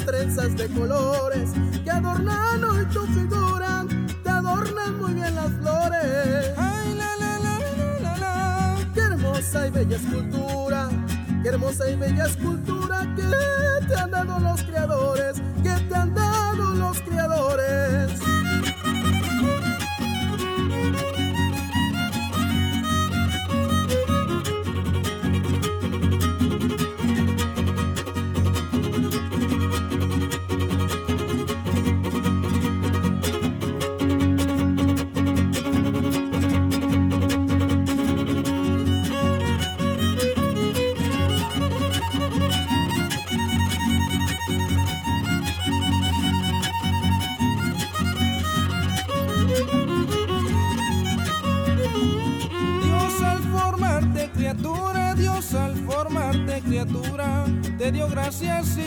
Trenzas 0.06 0.56
de 0.56 0.68
colores 0.70 1.50
que 1.84 1.90
adornan 1.90 2.64
hoy 2.64 2.86
tu 2.86 3.06
figura, 3.08 3.86
te 4.24 4.30
adornan 4.30 4.98
muy 5.00 5.14
bien 5.16 5.34
las 5.34 5.52
flores. 5.54 6.54
Ay, 6.58 6.94
la, 6.94 7.16
la, 7.18 7.40
la, 7.40 7.60
la, 7.60 8.00
la, 8.00 8.18
la. 8.18 8.78
Qué 8.94 9.00
hermosa 9.02 9.68
y 9.68 9.72
bella 9.72 9.96
escultura, 9.96 10.90
qué 11.42 11.50
hermosa 11.50 11.90
y 11.90 11.96
bella 11.96 12.26
escultura 12.26 13.16
que 13.16 13.88
te 13.88 13.96
han 13.96 14.12
dado 14.12 14.40
los 14.40 14.64
creadores, 14.64 15.42
que 15.64 15.70
te 15.70 15.96
han 15.96 16.14
dado 16.14 16.76
los 16.76 17.02
creadores. 17.02 17.45
Te 58.32 58.85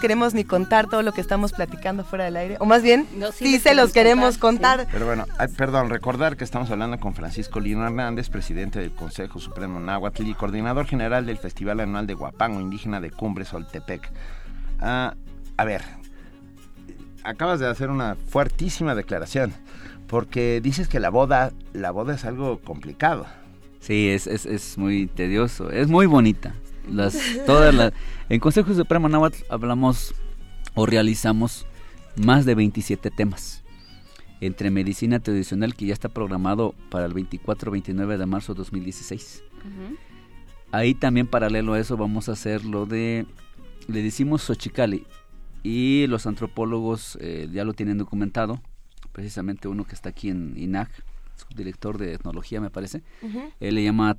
queremos 0.00 0.34
ni 0.34 0.44
contar 0.44 0.88
todo 0.88 1.02
lo 1.02 1.12
que 1.12 1.20
estamos 1.20 1.52
platicando 1.52 2.04
fuera 2.04 2.24
del 2.24 2.36
aire. 2.36 2.56
O 2.58 2.64
más 2.64 2.82
bien, 2.82 3.06
No, 3.16 3.30
sí 3.30 3.58
se 3.60 3.74
los 3.74 3.92
queremos 3.92 4.38
contar. 4.38 4.88
Pero 4.90 5.06
bueno, 5.06 5.26
ay, 5.38 5.48
perdón, 5.48 5.90
recordar 5.90 6.36
que 6.36 6.44
estamos 6.44 6.70
hablando 6.70 6.98
con 6.98 7.14
Francisco 7.14 7.60
Lino 7.60 7.84
Hernández, 7.84 8.28
presidente 8.30 8.80
del 8.80 8.90
Consejo 8.90 9.38
Supremo 9.38 9.78
Náhuatl 9.78 10.26
y 10.26 10.34
coordinador 10.34 10.86
general 10.86 11.26
del 11.26 11.38
Festival 11.38 11.80
Anual 11.80 12.06
de 12.06 12.14
Guapango 12.14 12.60
Indígena 12.60 13.00
de 13.00 13.10
Cumbre 13.10 13.44
Soltepec. 13.44 14.10
Ah, 14.80 15.14
a 15.56 15.64
ver, 15.64 15.82
acabas 17.22 17.60
de 17.60 17.68
hacer 17.68 17.90
una 17.90 18.16
fuertísima 18.16 18.94
declaración, 18.94 19.52
porque 20.06 20.60
dices 20.62 20.88
que 20.88 21.00
la 21.00 21.10
boda, 21.10 21.52
la 21.72 21.90
boda 21.90 22.14
es 22.14 22.24
algo 22.24 22.58
complicado. 22.60 23.26
Sí, 23.80 24.08
es, 24.08 24.26
es, 24.26 24.46
es 24.46 24.76
muy 24.78 25.06
tedioso, 25.06 25.70
es 25.70 25.88
muy 25.88 26.06
bonita. 26.06 26.54
Las, 26.88 27.16
todas 27.46 27.74
las, 27.74 27.92
en 28.28 28.40
Consejo 28.40 28.74
Supremo 28.74 29.08
Náhuatl 29.08 29.44
hablamos 29.48 30.14
o 30.74 30.86
realizamos 30.86 31.66
más 32.16 32.44
de 32.44 32.54
27 32.54 33.10
temas. 33.10 33.62
Entre 34.40 34.70
medicina 34.70 35.20
tradicional, 35.20 35.74
que 35.74 35.86
ya 35.86 35.92
está 35.92 36.08
programado 36.08 36.74
para 36.90 37.04
el 37.04 37.12
24-29 37.12 38.16
de 38.16 38.26
marzo 38.26 38.54
de 38.54 38.58
2016. 38.58 39.42
Ahí 40.72 40.94
también 40.94 41.26
paralelo 41.26 41.74
a 41.74 41.80
eso 41.80 41.96
vamos 41.96 42.28
a 42.28 42.32
hacer 42.32 42.64
lo 42.64 42.86
de, 42.86 43.26
le 43.88 44.02
decimos 44.02 44.42
Xochicali, 44.42 45.06
y 45.62 46.06
los 46.06 46.26
antropólogos 46.26 47.18
eh, 47.20 47.48
ya 47.52 47.64
lo 47.64 47.74
tienen 47.74 47.98
documentado, 47.98 48.62
precisamente 49.12 49.68
uno 49.68 49.84
que 49.84 49.94
está 49.94 50.08
aquí 50.10 50.30
en 50.30 50.54
INAG, 50.56 50.88
subdirector 51.40 51.98
de 51.98 52.14
etnología 52.14 52.60
me 52.60 52.70
parece, 52.70 53.02
él 53.60 53.74
le 53.74 53.82
llama 53.84 54.14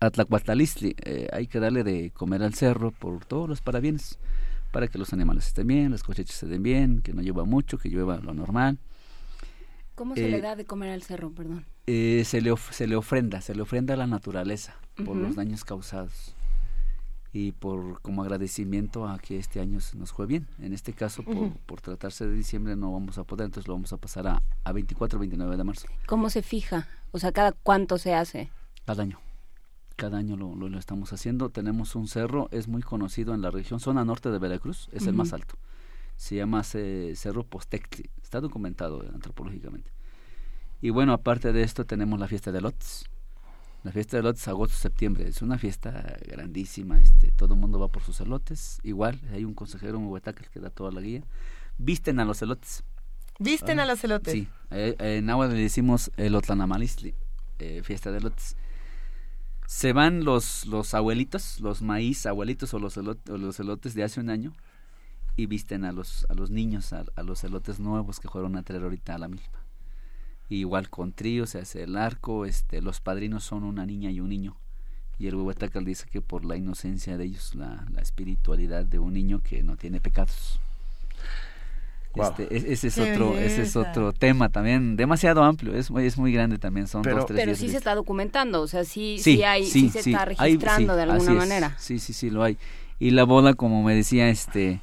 Atlacualtalistli, 0.00 0.96
eh, 1.04 1.28
hay 1.32 1.46
que 1.46 1.60
darle 1.60 1.84
de 1.84 2.10
comer 2.10 2.42
al 2.42 2.54
cerro 2.54 2.90
por 2.90 3.24
todos 3.24 3.48
los 3.48 3.60
parabienes, 3.60 4.18
para 4.72 4.88
que 4.88 4.98
los 4.98 5.12
animales 5.12 5.46
estén 5.48 5.66
bien, 5.66 5.90
las 5.90 6.02
cosechas 6.02 6.42
estén 6.42 6.62
bien, 6.62 7.02
que 7.02 7.12
no 7.12 7.22
llueva 7.22 7.44
mucho, 7.44 7.78
que 7.78 7.88
llueva 7.88 8.16
lo 8.18 8.34
normal. 8.34 8.78
¿Cómo 9.94 10.14
se 10.16 10.26
Eh, 10.26 10.30
le 10.30 10.40
da 10.40 10.56
de 10.56 10.64
comer 10.64 10.90
al 10.90 11.02
cerro, 11.02 11.30
perdón? 11.30 11.66
Eh, 11.86 12.22
se, 12.24 12.40
le 12.40 12.50
of- 12.50 12.72
se 12.72 12.86
le 12.86 12.96
ofrenda, 12.96 13.40
se 13.42 13.54
le 13.54 13.62
ofrenda 13.62 13.94
a 13.94 13.96
la 13.98 14.06
naturaleza 14.06 14.74
por 15.04 15.16
los 15.16 15.36
daños 15.36 15.64
causados. 15.64 16.31
Y 17.32 17.52
por 17.52 18.00
como 18.02 18.22
agradecimiento 18.22 19.08
a 19.08 19.18
que 19.18 19.38
este 19.38 19.60
año 19.60 19.80
se 19.80 19.96
nos 19.96 20.12
fue 20.12 20.26
bien. 20.26 20.46
En 20.58 20.72
este 20.72 20.92
caso, 20.92 21.22
por, 21.66 21.80
tratarse 21.80 22.26
de 22.26 22.34
diciembre 22.34 22.76
no 22.76 22.92
vamos 22.92 23.16
a 23.18 23.24
poder, 23.24 23.46
entonces 23.46 23.66
lo 23.68 23.74
vamos 23.74 23.92
a 23.92 23.96
pasar 23.96 24.26
a, 24.26 24.42
a 24.64 24.72
24 24.72 25.18
29 25.18 25.56
de 25.56 25.64
marzo, 25.64 25.86
¿Cómo 26.06 26.28
se 26.30 26.42
fija? 26.42 26.88
O 27.10 27.18
sea, 27.18 27.32
¿cada 27.32 27.52
cuánto 27.52 27.98
se 27.98 28.14
hace? 28.14 28.50
cada 28.84 29.02
año. 29.04 29.18
Cada 29.96 30.18
año 30.18 30.36
lo, 30.36 30.54
lo, 30.56 30.68
lo 30.68 30.78
estamos 30.78 31.12
haciendo. 31.12 31.50
Tenemos 31.50 31.94
un 31.94 32.08
cerro, 32.08 32.48
es 32.50 32.66
muy 32.66 32.82
conocido 32.82 33.34
en 33.34 33.42
la 33.42 33.50
región, 33.50 33.78
zona 33.78 34.04
norte 34.04 34.30
de 34.30 34.38
Veracruz, 34.38 34.88
es 34.92 35.06
el 35.06 35.14
más 35.14 35.32
alto. 35.32 35.54
Se 36.16 36.34
llama 36.36 36.62
ce- 36.64 37.14
Cerro 37.16 37.44
Postectli, 37.44 38.10
está 38.22 38.40
documentado 38.40 39.02
antropológicamente. 39.14 39.90
Y 40.80 40.90
bueno, 40.90 41.12
aparte 41.12 41.52
de 41.52 41.62
esto 41.62 41.84
tenemos 41.86 42.18
la 42.18 42.26
fiesta 42.26 42.50
de 42.52 42.60
lotes. 42.60 43.04
La 43.82 43.90
fiesta 43.90 44.16
de 44.16 44.22
lotes 44.22 44.46
agosto-septiembre, 44.46 45.26
es 45.28 45.42
una 45.42 45.58
fiesta 45.58 46.16
grandísima, 46.28 47.00
este, 47.00 47.32
todo 47.32 47.54
el 47.54 47.60
mundo 47.60 47.80
va 47.80 47.88
por 47.88 48.02
sus 48.02 48.20
elotes, 48.20 48.78
igual, 48.84 49.20
hay 49.32 49.44
un 49.44 49.54
consejero 49.54 49.98
en 49.98 50.04
Huehuetaca 50.04 50.44
que 50.52 50.60
da 50.60 50.70
toda 50.70 50.92
la 50.92 51.00
guía. 51.00 51.24
Visten 51.78 52.20
a 52.20 52.24
los 52.24 52.40
elotes. 52.42 52.84
¿Visten 53.40 53.80
a 53.80 53.86
los 53.86 54.04
elotes? 54.04 54.32
Sí, 54.32 54.46
eh, 54.70 54.94
eh, 55.00 55.16
en 55.16 55.28
agua 55.30 55.48
le 55.48 55.54
decimos 55.54 56.12
el 56.16 56.36
Otlanamalisli, 56.36 57.14
eh, 57.58 57.82
fiesta 57.82 58.12
de 58.12 58.18
elotes. 58.18 58.56
Se 59.66 59.92
van 59.92 60.22
los, 60.22 60.66
los 60.66 60.94
abuelitos, 60.94 61.58
los 61.58 61.82
maíz 61.82 62.26
abuelitos 62.26 62.72
o 62.74 62.78
los, 62.78 62.96
elot- 62.98 63.28
o 63.30 63.36
los 63.36 63.58
elotes 63.58 63.94
de 63.94 64.04
hace 64.04 64.20
un 64.20 64.30
año 64.30 64.52
y 65.34 65.46
visten 65.46 65.84
a 65.84 65.92
los, 65.92 66.26
a 66.28 66.34
los 66.34 66.50
niños, 66.50 66.92
a, 66.92 67.04
a 67.16 67.22
los 67.22 67.42
elotes 67.42 67.80
nuevos 67.80 68.20
que 68.20 68.28
fueron 68.28 68.56
a 68.56 68.62
traer 68.62 68.82
ahorita 68.84 69.14
a 69.14 69.18
la 69.18 69.28
misma. 69.28 69.61
Igual 70.54 70.90
con 70.90 71.12
trío 71.12 71.46
se 71.46 71.60
hace 71.60 71.84
el 71.84 71.96
arco, 71.96 72.44
este, 72.44 72.82
los 72.82 73.00
padrinos 73.00 73.42
son 73.44 73.64
una 73.64 73.86
niña 73.86 74.10
y 74.10 74.20
un 74.20 74.28
niño. 74.28 74.56
Y 75.18 75.26
el 75.28 75.34
Huehuetacal 75.36 75.84
dice 75.84 76.06
que 76.10 76.20
por 76.20 76.44
la 76.44 76.56
inocencia 76.56 77.16
de 77.16 77.24
ellos, 77.24 77.54
la, 77.54 77.86
la 77.92 78.02
espiritualidad 78.02 78.84
de 78.84 78.98
un 78.98 79.14
niño 79.14 79.40
que 79.42 79.62
no 79.62 79.76
tiene 79.76 80.00
pecados. 80.00 80.58
Guau. 82.14 82.30
Este, 82.30 82.54
e- 82.54 82.72
ese 82.74 82.88
es 82.88 82.94
Qué 82.96 83.12
otro, 83.12 83.38
ese 83.38 83.62
es 83.62 83.74
otro 83.76 84.12
tema 84.12 84.50
también, 84.50 84.96
demasiado 84.96 85.42
amplio, 85.42 85.74
es 85.74 85.90
muy, 85.90 86.04
es 86.04 86.18
muy 86.18 86.30
grande 86.32 86.58
también, 86.58 86.86
son 86.86 87.02
dos, 87.02 87.24
tres 87.24 87.40
Pero 87.40 87.54
sí 87.56 87.70
se 87.70 87.78
está 87.78 87.94
documentando, 87.94 88.60
o 88.60 88.66
sea, 88.66 88.84
sí, 88.84 89.16
sí, 89.18 89.42
hay, 89.44 89.64
sí, 89.64 89.88
se 89.88 90.00
está 90.00 90.20
hay- 90.24 90.56
registrando 90.56 90.92
sí, 90.92 90.96
de 90.96 91.02
alguna 91.02 91.32
es. 91.32 91.38
manera. 91.38 91.76
Sí, 91.78 91.98
sí, 91.98 92.12
sí, 92.12 92.28
lo 92.28 92.42
hay. 92.42 92.58
Y 92.98 93.12
la 93.12 93.24
boda, 93.24 93.54
como 93.54 93.82
me 93.82 93.94
decía, 93.94 94.28
este, 94.28 94.80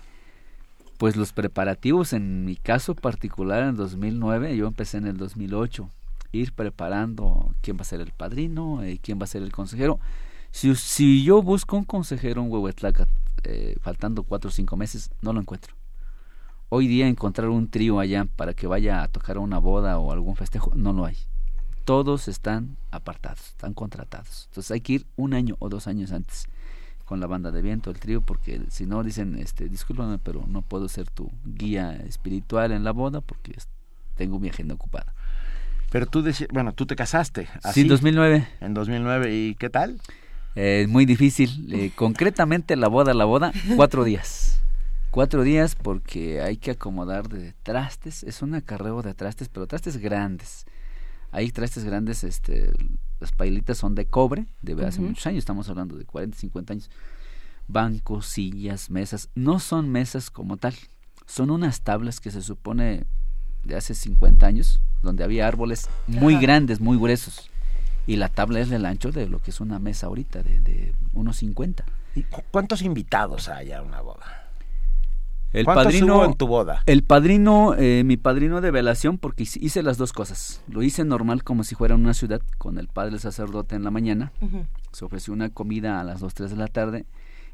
pues 1.00 1.16
los 1.16 1.32
preparativos, 1.32 2.12
en 2.12 2.44
mi 2.44 2.58
caso 2.58 2.94
particular, 2.94 3.64
en 3.64 3.78
2009, 3.78 4.58
yo 4.58 4.68
empecé 4.68 4.98
en 4.98 5.08
el 5.08 5.16
2008, 5.16 5.90
ir 6.34 6.52
preparando 6.52 7.56
quién 7.62 7.78
va 7.78 7.84
a 7.84 7.86
ser 7.86 8.02
el 8.02 8.12
padrino, 8.12 8.84
eh, 8.84 9.00
quién 9.02 9.18
va 9.18 9.24
a 9.24 9.28
ser 9.28 9.42
el 9.42 9.54
consejero. 9.54 9.98
Si, 10.52 11.24
yo 11.24 11.42
busco 11.42 11.78
un 11.78 11.86
consejero 11.86 12.42
en 12.42 12.52
Huehuetlaca, 12.52 13.08
eh, 13.46 13.78
faltando 13.80 14.24
cuatro 14.24 14.50
o 14.50 14.52
cinco 14.52 14.76
meses, 14.76 15.10
no 15.22 15.32
lo 15.32 15.40
encuentro. 15.40 15.74
Hoy 16.68 16.90
día 16.90 17.08
encontrar 17.08 17.48
un 17.48 17.70
trío 17.70 18.02
allá 18.02 18.26
para 18.36 18.54
que 18.54 18.68
vaya 18.68 19.02
a 19.02 19.08
tocar 19.08 19.38
una 19.38 19.58
boda 19.58 20.00
o 20.00 20.12
algún 20.12 20.36
festejo, 20.36 20.74
no 20.76 20.92
lo 20.92 21.06
hay. 21.06 21.16
Todos 21.86 22.28
están 22.28 22.76
apartados, 22.92 23.48
están 23.48 23.74
contratados. 23.74 24.48
Entonces 24.50 24.72
hay 24.72 24.82
que 24.82 24.94
ir 24.94 25.08
un 25.16 25.34
año 25.34 25.56
o 25.60 25.70
dos 25.70 25.88
años 25.88 26.12
antes 26.12 26.50
con 27.10 27.20
la 27.20 27.26
banda 27.26 27.50
de 27.50 27.64
viento, 27.64 27.90
el 27.90 28.00
trío, 28.00 28.22
porque 28.22 28.62
si 28.70 28.86
no 28.86 29.02
dicen, 29.02 29.36
este, 29.40 29.68
discúlpame, 29.68 30.20
pero 30.20 30.46
no 30.48 30.62
puedo 30.62 30.88
ser 30.88 31.10
tu 31.10 31.32
guía 31.44 31.94
espiritual 32.08 32.72
en 32.72 32.84
la 32.84 32.92
boda 32.92 33.20
porque 33.20 33.56
tengo 34.16 34.38
mi 34.38 34.50
agenda 34.50 34.76
ocupada. 34.76 35.16
Pero 35.92 36.06
tú 36.06 36.24
bueno, 36.54 36.72
tú 36.74 36.86
te 36.86 36.96
casaste. 36.96 37.48
Sí, 37.74 37.86
2009. 37.86 38.48
En 38.62 38.76
2009, 38.76 39.36
¿y 39.36 39.56
qué 39.56 39.72
tal? 39.72 40.00
Eh, 40.54 40.86
muy 40.88 41.08
difícil. 41.08 41.74
Eh, 41.74 41.92
concretamente 41.96 42.76
la 42.76 42.90
boda, 42.90 43.16
la 43.16 43.26
boda, 43.26 43.54
cuatro 43.76 44.04
días. 44.04 44.62
Cuatro 45.10 45.42
días 45.42 45.74
porque 45.74 46.44
hay 46.44 46.58
que 46.58 46.70
acomodar 46.70 47.28
de 47.28 47.56
trastes. 47.64 48.22
Es 48.22 48.44
un 48.44 48.54
acarreo 48.54 49.02
de 49.02 49.16
trastes, 49.16 49.50
pero 49.50 49.66
trastes 49.66 49.98
grandes. 49.98 50.68
Hay 51.32 51.50
trastes 51.50 51.86
grandes, 51.86 52.24
este, 52.24 52.72
las 53.20 53.32
pailitas 53.32 53.78
son 53.78 53.96
de 53.96 54.06
cobre, 54.08 54.48
de 54.62 54.86
hace 54.86 55.02
muchos 55.02 55.26
años, 55.28 55.40
estamos 55.40 55.68
hablando 55.70 55.96
de 55.98 56.06
40, 56.06 56.38
50 56.38 56.74
años. 56.74 56.90
Bancos, 57.68 58.26
sillas, 58.26 58.90
mesas. 58.90 59.30
No 59.36 59.60
son 59.60 59.90
mesas 59.92 60.30
como 60.32 60.58
tal. 60.58 60.74
Son 61.26 61.52
unas 61.52 61.82
tablas 61.82 62.20
que 62.20 62.32
se 62.32 62.42
supone 62.42 63.04
de 63.64 63.76
hace 63.76 63.94
50 63.94 64.46
años, 64.48 64.80
donde 65.04 65.24
había 65.24 65.48
árboles 65.48 65.88
muy 66.08 66.34
Ajá. 66.36 66.42
grandes, 66.42 66.80
muy 66.80 66.98
gruesos. 66.98 67.50
Y 68.08 68.16
la 68.16 68.30
tabla 68.30 68.60
es 68.62 68.70
del 68.70 68.86
ancho 68.86 69.12
de 69.12 69.28
lo 69.30 69.40
que 69.40 69.52
es 69.52 69.60
una 69.62 69.78
mesa 69.78 70.08
ahorita, 70.08 70.42
de, 70.42 70.60
de 70.62 70.96
unos 71.14 71.38
50. 71.38 71.84
¿Y 72.16 72.24
cu- 72.24 72.42
cuántos 72.50 72.82
invitados 72.82 73.50
hay 73.50 73.72
a 73.72 73.84
una 73.84 74.02
boda? 74.02 74.49
El 75.52 75.66
¿Cuántos 75.66 75.86
padrino 75.86 76.18
hubo 76.18 76.26
en 76.26 76.34
tu 76.36 76.48
boda? 76.48 76.84
El 76.86 77.04
padrino, 77.04 77.74
eh, 77.76 78.04
mi 78.06 78.18
padrino 78.18 78.62
de 78.62 78.70
velación, 78.70 79.18
porque 79.18 79.44
hice- 79.44 79.82
las 79.84 79.98
dos 79.98 80.14
cosas. 80.14 80.62
Lo 80.68 80.84
hice 80.84 81.04
normal 81.06 81.44
como 81.44 81.64
si 81.64 81.74
fuera 81.76 81.96
una 81.96 82.14
ciudad, 82.14 82.42
con 82.60 82.78
el 82.78 82.88
padre 82.88 83.18
sacerdote 83.18 83.76
en 83.76 83.84
la 83.84 83.90
mañana. 83.92 84.32
Se 84.92 85.06
ofreció 85.06 85.34
una 85.34 85.50
comida 85.50 86.00
a 86.00 86.04
las 86.04 86.20
2, 86.20 86.34
3 86.36 86.52
de 86.52 86.58
la 86.58 86.68
tarde. 86.68 87.06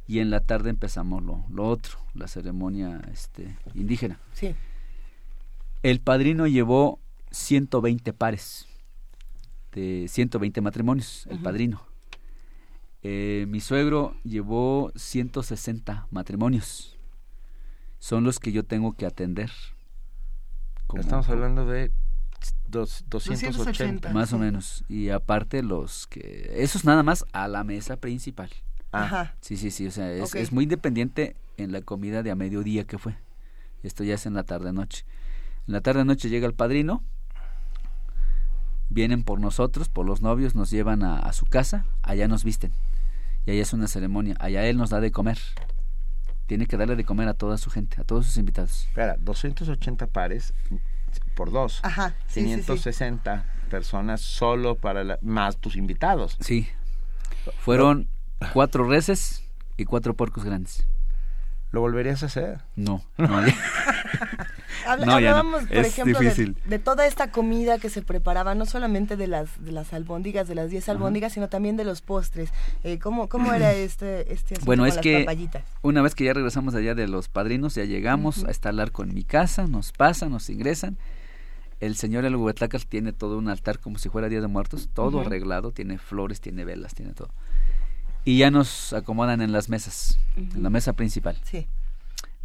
Y 0.07 0.19
en 0.19 0.29
la 0.29 0.39
tarde 0.41 0.69
empezamos 0.69 1.23
lo, 1.23 1.45
lo 1.49 1.67
otro, 1.67 1.97
la 2.13 2.27
ceremonia 2.27 3.01
este, 3.11 3.57
indígena. 3.73 4.19
Sí. 4.33 4.53
El 5.81 5.99
padrino 5.99 6.45
llevó 6.47 6.99
120 7.31 8.13
pares, 8.13 8.67
de 9.73 10.05
120 10.07 10.61
matrimonios, 10.61 11.25
el 11.29 11.39
padrino. 11.39 11.81
Eh, 13.03 13.45
mi 13.49 13.61
suegro 13.61 14.15
llevó 14.23 14.91
160 14.95 16.07
matrimonios. 16.11 16.94
Son 18.05 18.23
los 18.23 18.37
que 18.37 18.51
yo 18.51 18.63
tengo 18.63 18.93
que 18.95 19.07
atender. 19.07 19.49
Como- 20.85 21.01
Estamos 21.01 21.27
hablando 21.27 21.65
de 21.65 21.91
dos, 22.67 23.03
280. 23.09 24.13
Más 24.13 24.31
o 24.31 24.37
menos. 24.37 24.85
Y 24.87 25.09
aparte 25.09 25.63
los 25.63 26.05
que... 26.05 26.51
Eso 26.57 26.77
es 26.77 26.85
nada 26.85 27.01
más 27.01 27.25
a 27.33 27.47
la 27.47 27.63
mesa 27.63 27.97
principal. 27.97 28.51
Ajá. 28.91 29.33
Sí, 29.41 29.57
sí, 29.57 29.71
sí. 29.71 29.87
O 29.87 29.91
sea, 29.91 30.11
es, 30.11 30.35
es 30.35 30.51
muy 30.51 30.65
independiente 30.65 31.35
en 31.57 31.71
la 31.71 31.81
comida 31.81 32.21
de 32.21 32.29
a 32.29 32.35
mediodía 32.35 32.83
que 32.83 32.99
fue. 32.99 33.17
Esto 33.81 34.03
ya 34.03 34.13
es 34.13 34.27
en 34.27 34.35
la 34.35 34.43
tarde-noche. 34.43 35.03
En 35.67 35.73
la 35.73 35.81
tarde-noche 35.81 36.29
llega 36.29 36.45
el 36.45 36.53
padrino. 36.53 37.03
Vienen 38.89 39.23
por 39.23 39.39
nosotros, 39.39 39.89
por 39.89 40.05
los 40.05 40.21
novios, 40.21 40.53
nos 40.53 40.69
llevan 40.69 41.01
a, 41.01 41.17
a 41.17 41.33
su 41.33 41.47
casa. 41.47 41.87
Allá 42.03 42.27
nos 42.27 42.43
visten. 42.43 42.71
Y 43.47 43.51
allá 43.51 43.63
es 43.63 43.73
una 43.73 43.87
ceremonia. 43.87 44.35
Allá 44.39 44.63
él 44.67 44.77
nos 44.77 44.91
da 44.91 44.99
de 44.99 45.09
comer. 45.11 45.39
Tiene 46.45 46.67
que 46.67 46.77
darle 46.77 46.95
de 46.95 47.03
comer 47.03 47.27
a 47.27 47.33
toda 47.33 47.57
su 47.57 47.69
gente, 47.69 47.99
a 47.99 48.03
todos 48.03 48.27
sus 48.27 48.37
invitados. 48.37 48.85
Espera, 48.87 49.17
280 49.19 50.07
pares 50.07 50.53
por 51.35 51.51
dos. 51.51 51.79
Ajá, 51.83 52.13
sí, 52.27 52.41
sí, 52.41 52.47
sí. 52.47 52.61
560 52.61 53.45
personas 53.69 54.21
solo 54.21 54.75
para 54.75 55.03
la, 55.03 55.19
más 55.21 55.57
tus 55.57 55.75
invitados. 55.75 56.37
Sí. 56.39 56.67
Fueron 57.59 58.07
cuatro 58.53 58.87
reses 58.87 59.43
y 59.77 59.85
cuatro 59.85 60.13
puercos 60.13 60.43
grandes. 60.43 60.85
¿Lo 61.71 61.81
volverías 61.81 62.23
a 62.23 62.27
hacer? 62.27 62.61
No, 62.75 63.03
no, 63.17 63.27
No, 64.85 65.05
no. 65.05 65.13
hablábamos, 65.13 65.63
por 65.65 65.77
ejemplo, 65.77 66.19
de, 66.19 66.55
de 66.65 66.79
toda 66.79 67.05
esta 67.07 67.31
comida 67.31 67.79
que 67.79 67.89
se 67.89 68.01
preparaba, 68.01 68.55
no 68.55 68.65
solamente 68.65 69.17
de 69.17 69.27
las, 69.27 69.63
de 69.63 69.71
las 69.71 69.93
albóndigas, 69.93 70.47
de 70.47 70.55
las 70.55 70.69
10 70.69 70.89
albóndigas, 70.89 71.33
sino 71.33 71.49
también 71.49 71.77
de 71.77 71.83
los 71.85 72.01
postres. 72.01 72.51
Eh, 72.83 72.99
¿cómo, 72.99 73.29
¿Cómo 73.29 73.53
era 73.53 73.73
este, 73.73 74.33
este 74.33 74.55
asunto 74.55 74.65
Bueno, 74.65 74.83
con 74.83 74.89
es 74.89 74.95
las 74.95 75.03
que 75.03 75.19
papayitas? 75.19 75.63
una 75.81 76.01
vez 76.01 76.15
que 76.15 76.23
ya 76.25 76.33
regresamos 76.33 76.75
allá 76.75 76.95
de 76.95 77.07
los 77.07 77.29
padrinos, 77.29 77.75
ya 77.75 77.85
llegamos, 77.85 78.45
el 78.65 78.79
arco 78.79 79.03
en 79.03 79.13
mi 79.13 79.23
casa, 79.23 79.67
nos 79.67 79.91
pasan, 79.91 80.31
nos 80.31 80.49
ingresan. 80.49 80.97
El 81.79 81.95
señor 81.95 82.25
El 82.25 82.35
Huetlacal 82.35 82.85
tiene 82.85 83.13
todo 83.13 83.37
un 83.37 83.49
altar 83.49 83.79
como 83.79 83.97
si 83.99 84.09
fuera 84.09 84.29
Día 84.29 84.41
de 84.41 84.47
Muertos, 84.47 84.89
todo 84.93 85.21
arreglado, 85.21 85.71
tiene 85.71 85.97
flores, 85.97 86.41
tiene 86.41 86.65
velas, 86.65 86.95
tiene 86.95 87.13
todo. 87.13 87.29
Y 88.23 88.39
ya 88.39 88.49
nos 88.49 88.93
acomodan 88.93 89.41
en 89.41 89.51
las 89.51 89.69
mesas, 89.69 90.17
en 90.35 90.63
la 90.63 90.69
mesa 90.69 90.93
principal. 90.93 91.37
Sí. 91.43 91.67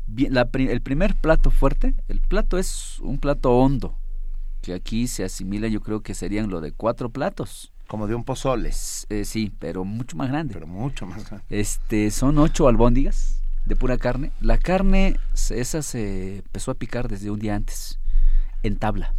La 0.07 0.49
el 0.53 0.81
primer 0.81 1.15
plato 1.15 1.51
fuerte, 1.51 1.95
el 2.09 2.21
plato 2.21 2.59
es 2.59 2.99
un 3.01 3.19
plato 3.19 3.53
hondo, 3.53 3.97
que 4.61 4.75
aquí 4.75 5.07
se 5.07 5.25
asimila, 5.25 5.69
yo 5.69 5.81
creo 5.81 6.03
que 6.03 6.15
serían 6.15 6.51
lo 6.51 6.61
de 6.61 6.73
cuatro 6.73 7.11
platos. 7.11 7.73
Como 7.87 8.07
de 8.07 8.15
un 8.15 8.25
pozole. 8.25 8.71
sí, 8.73 9.53
pero 9.59 9.85
mucho 9.85 10.17
más 10.17 10.29
grande. 10.29 10.55
Pero 10.55 10.67
mucho 10.67 11.07
más 11.07 11.29
grande. 11.29 11.45
Este, 11.51 12.11
son 12.11 12.39
ocho 12.39 12.69
albóndigas 12.69 13.41
de 13.67 13.77
pura 13.77 13.99
carne. 13.99 14.33
La 14.41 14.59
carne, 14.59 15.19
esa 15.35 15.83
se 15.83 16.39
empezó 16.39 16.71
a 16.71 16.75
picar 16.75 17.09
desde 17.09 17.31
un 17.31 17.39
día 17.41 17.55
antes, 17.55 17.99
en 18.63 18.77
tabla, 18.77 19.15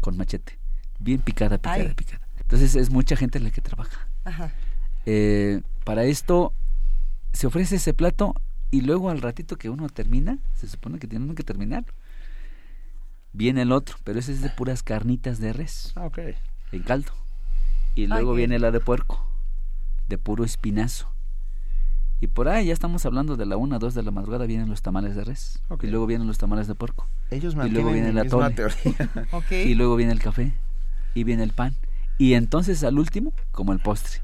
con 0.00 0.16
machete. 0.16 0.58
Bien 0.98 1.20
picada, 1.20 1.58
picada, 1.58 1.76
Ay. 1.76 1.94
picada. 1.94 2.26
Entonces 2.40 2.74
es 2.76 2.90
mucha 2.90 3.16
gente 3.16 3.40
la 3.40 3.50
que 3.50 3.60
trabaja. 3.60 4.08
Ajá. 4.24 4.52
Eh, 5.04 5.62
para 5.84 6.04
esto 6.04 6.52
se 7.32 7.46
ofrece 7.46 7.76
ese 7.76 7.94
plato 7.94 8.34
y 8.70 8.80
luego 8.82 9.10
al 9.10 9.20
ratito 9.20 9.56
que 9.56 9.70
uno 9.70 9.88
termina, 9.88 10.38
se 10.54 10.68
supone 10.68 10.98
que 10.98 11.06
tienen 11.06 11.34
que 11.34 11.44
terminar. 11.44 11.84
Viene 13.32 13.62
el 13.62 13.72
otro, 13.72 13.96
pero 14.04 14.18
ese 14.18 14.32
es 14.32 14.40
de 14.40 14.50
puras 14.50 14.82
carnitas 14.82 15.38
de 15.38 15.52
res. 15.52 15.92
Ah, 15.94 16.06
ok. 16.06 16.18
En 16.72 16.82
caldo. 16.82 17.12
Y 17.94 18.06
luego 18.06 18.34
viene 18.34 18.58
la 18.58 18.70
de 18.70 18.80
puerco, 18.80 19.26
de 20.08 20.18
puro 20.18 20.44
espinazo. 20.44 21.10
Y 22.20 22.28
por 22.28 22.48
ahí 22.48 22.66
ya 22.66 22.72
estamos 22.72 23.04
hablando 23.04 23.36
de 23.36 23.44
la 23.44 23.58
una, 23.58 23.78
dos 23.78 23.94
de 23.94 24.02
la 24.02 24.10
madrugada 24.10 24.46
vienen 24.46 24.70
los 24.70 24.80
tamales 24.80 25.14
de 25.14 25.24
res. 25.24 25.60
Y 25.82 25.86
luego 25.88 26.06
vienen 26.06 26.26
los 26.26 26.38
tamales 26.38 26.66
de 26.66 26.74
puerco. 26.74 27.06
Ellos 27.30 27.54
y 27.54 27.68
luego 27.68 27.92
viene 27.92 28.12
la 28.12 28.24
misma 28.24 28.50
teoría. 28.50 28.76
Y 29.50 29.74
luego 29.74 29.96
viene 29.96 30.12
el 30.12 30.20
café. 30.20 30.52
Y 31.14 31.24
viene 31.24 31.42
el 31.42 31.52
pan. 31.52 31.74
Y 32.18 32.34
entonces 32.34 32.82
al 32.84 32.98
último, 32.98 33.32
como 33.52 33.72
el 33.72 33.80
postre. 33.80 34.22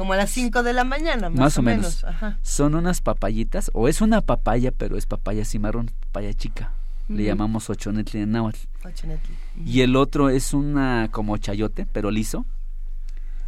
Como 0.00 0.14
a 0.14 0.16
las 0.16 0.30
5 0.30 0.62
de 0.62 0.72
la 0.72 0.84
mañana, 0.84 1.28
más, 1.28 1.38
Más 1.38 1.58
o 1.58 1.62
menos. 1.62 2.04
Ajá. 2.04 2.38
Son 2.40 2.74
unas 2.74 3.02
papayitas, 3.02 3.70
o 3.74 3.86
es 3.86 4.00
una 4.00 4.22
papaya, 4.22 4.72
pero 4.72 4.96
es 4.96 5.04
papaya 5.04 5.44
cimarrón, 5.44 5.90
papaya 6.06 6.32
chica. 6.32 6.72
Le 7.10 7.24
llamamos 7.24 7.68
ochonetli 7.68 8.22
en 8.22 8.32
náhuatl. 8.32 8.60
Ochinetli. 8.82 9.34
Y 9.66 9.82
el 9.82 9.96
otro 9.96 10.30
es 10.30 10.54
una 10.54 11.10
como 11.12 11.36
chayote, 11.36 11.84
pero 11.84 12.10
liso. 12.10 12.46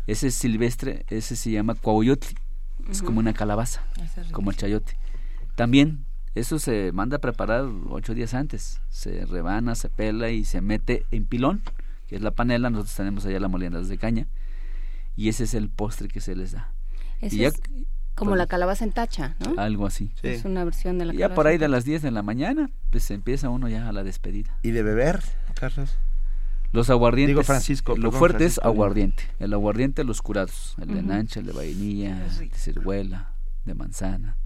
Ese 0.07 0.27
es 0.27 0.35
silvestre, 0.35 1.07
ese 1.09 1.37
se 1.37 1.51
llama 1.51 1.75
cuauyotli. 1.75 2.37
Es 2.91 3.01
como 3.01 3.21
una 3.21 3.33
calabaza, 3.33 3.83
es 4.03 4.31
como 4.31 4.51
el 4.51 4.59
chayote. 4.59 4.99
También, 5.55 6.05
eso 6.35 6.59
se 6.59 6.93
manda 6.93 7.17
a 7.17 7.21
preparar 7.21 7.65
ocho 7.89 8.13
días 8.13 8.35
antes. 8.35 8.83
Se 8.91 9.25
rebana, 9.25 9.75
se 9.75 9.89
pela 9.89 10.29
y 10.29 10.45
se 10.45 10.61
mete 10.61 11.07
en 11.13 11.25
pilón, 11.25 11.63
que 12.09 12.17
es 12.17 12.21
la 12.21 12.31
panela. 12.31 12.69
Nosotros 12.69 12.95
tenemos 12.95 13.25
allá 13.25 13.41
la 13.41 13.49
moliendas 13.49 13.89
de 13.89 13.97
caña. 13.97 14.27
Y 15.17 15.29
ese 15.29 15.45
es 15.45 15.55
el 15.55 15.69
postre 15.69 16.09
que 16.09 16.21
se 16.21 16.35
les 16.37 16.53
da. 16.53 16.73
Ese 17.21 17.37
Y 17.37 17.39
ya- 17.41 17.49
es 17.49 17.61
como 18.15 18.37
la 18.37 18.47
calabaza 18.47 18.85
en 18.85 18.93
tacha, 18.93 19.37
¿no? 19.41 19.61
Algo 19.61 19.87
así. 19.87 20.13
Es 20.23 20.45
una 20.45 20.65
versión 20.65 20.99
de 20.99 21.07
la 21.07 21.13
Y 21.15 21.17
calabaza. 21.17 21.33
ya 21.33 21.35
por 21.35 21.47
ahí 21.47 21.59
de 21.59 21.69
las 21.69 21.85
10 21.85 22.03
de 22.03 22.11
la 22.11 22.23
mañana, 22.23 22.71
pues 22.91 23.11
empieza 23.11 23.49
uno 23.49 23.69
ya 23.69 23.89
a 23.89 23.93
la 23.93 24.03
despedida. 24.05 24.57
¿Y 24.63 24.71
de 24.71 24.83
beber, 24.83 25.23
Carlos? 25.55 25.97
Los 26.73 26.89
aguardientes. 26.89 27.35
Digo, 27.35 27.43
Francisco, 27.43 27.97
Lo 27.97 28.13
fuerte 28.13 28.47
es 28.47 28.59
aguardiente. 28.63 29.25
El 29.39 29.53
aguardiente, 29.53 30.05
los 30.05 30.23
curados. 30.23 30.75
El 30.81 30.89
de 30.95 31.03
nancha, 31.03 31.41
el 31.41 31.47
de 31.47 31.53
vainilla, 31.53 32.19
de 32.39 32.49
ciruela, 32.55 33.33
de 33.67 33.75
manzana. 33.75 34.37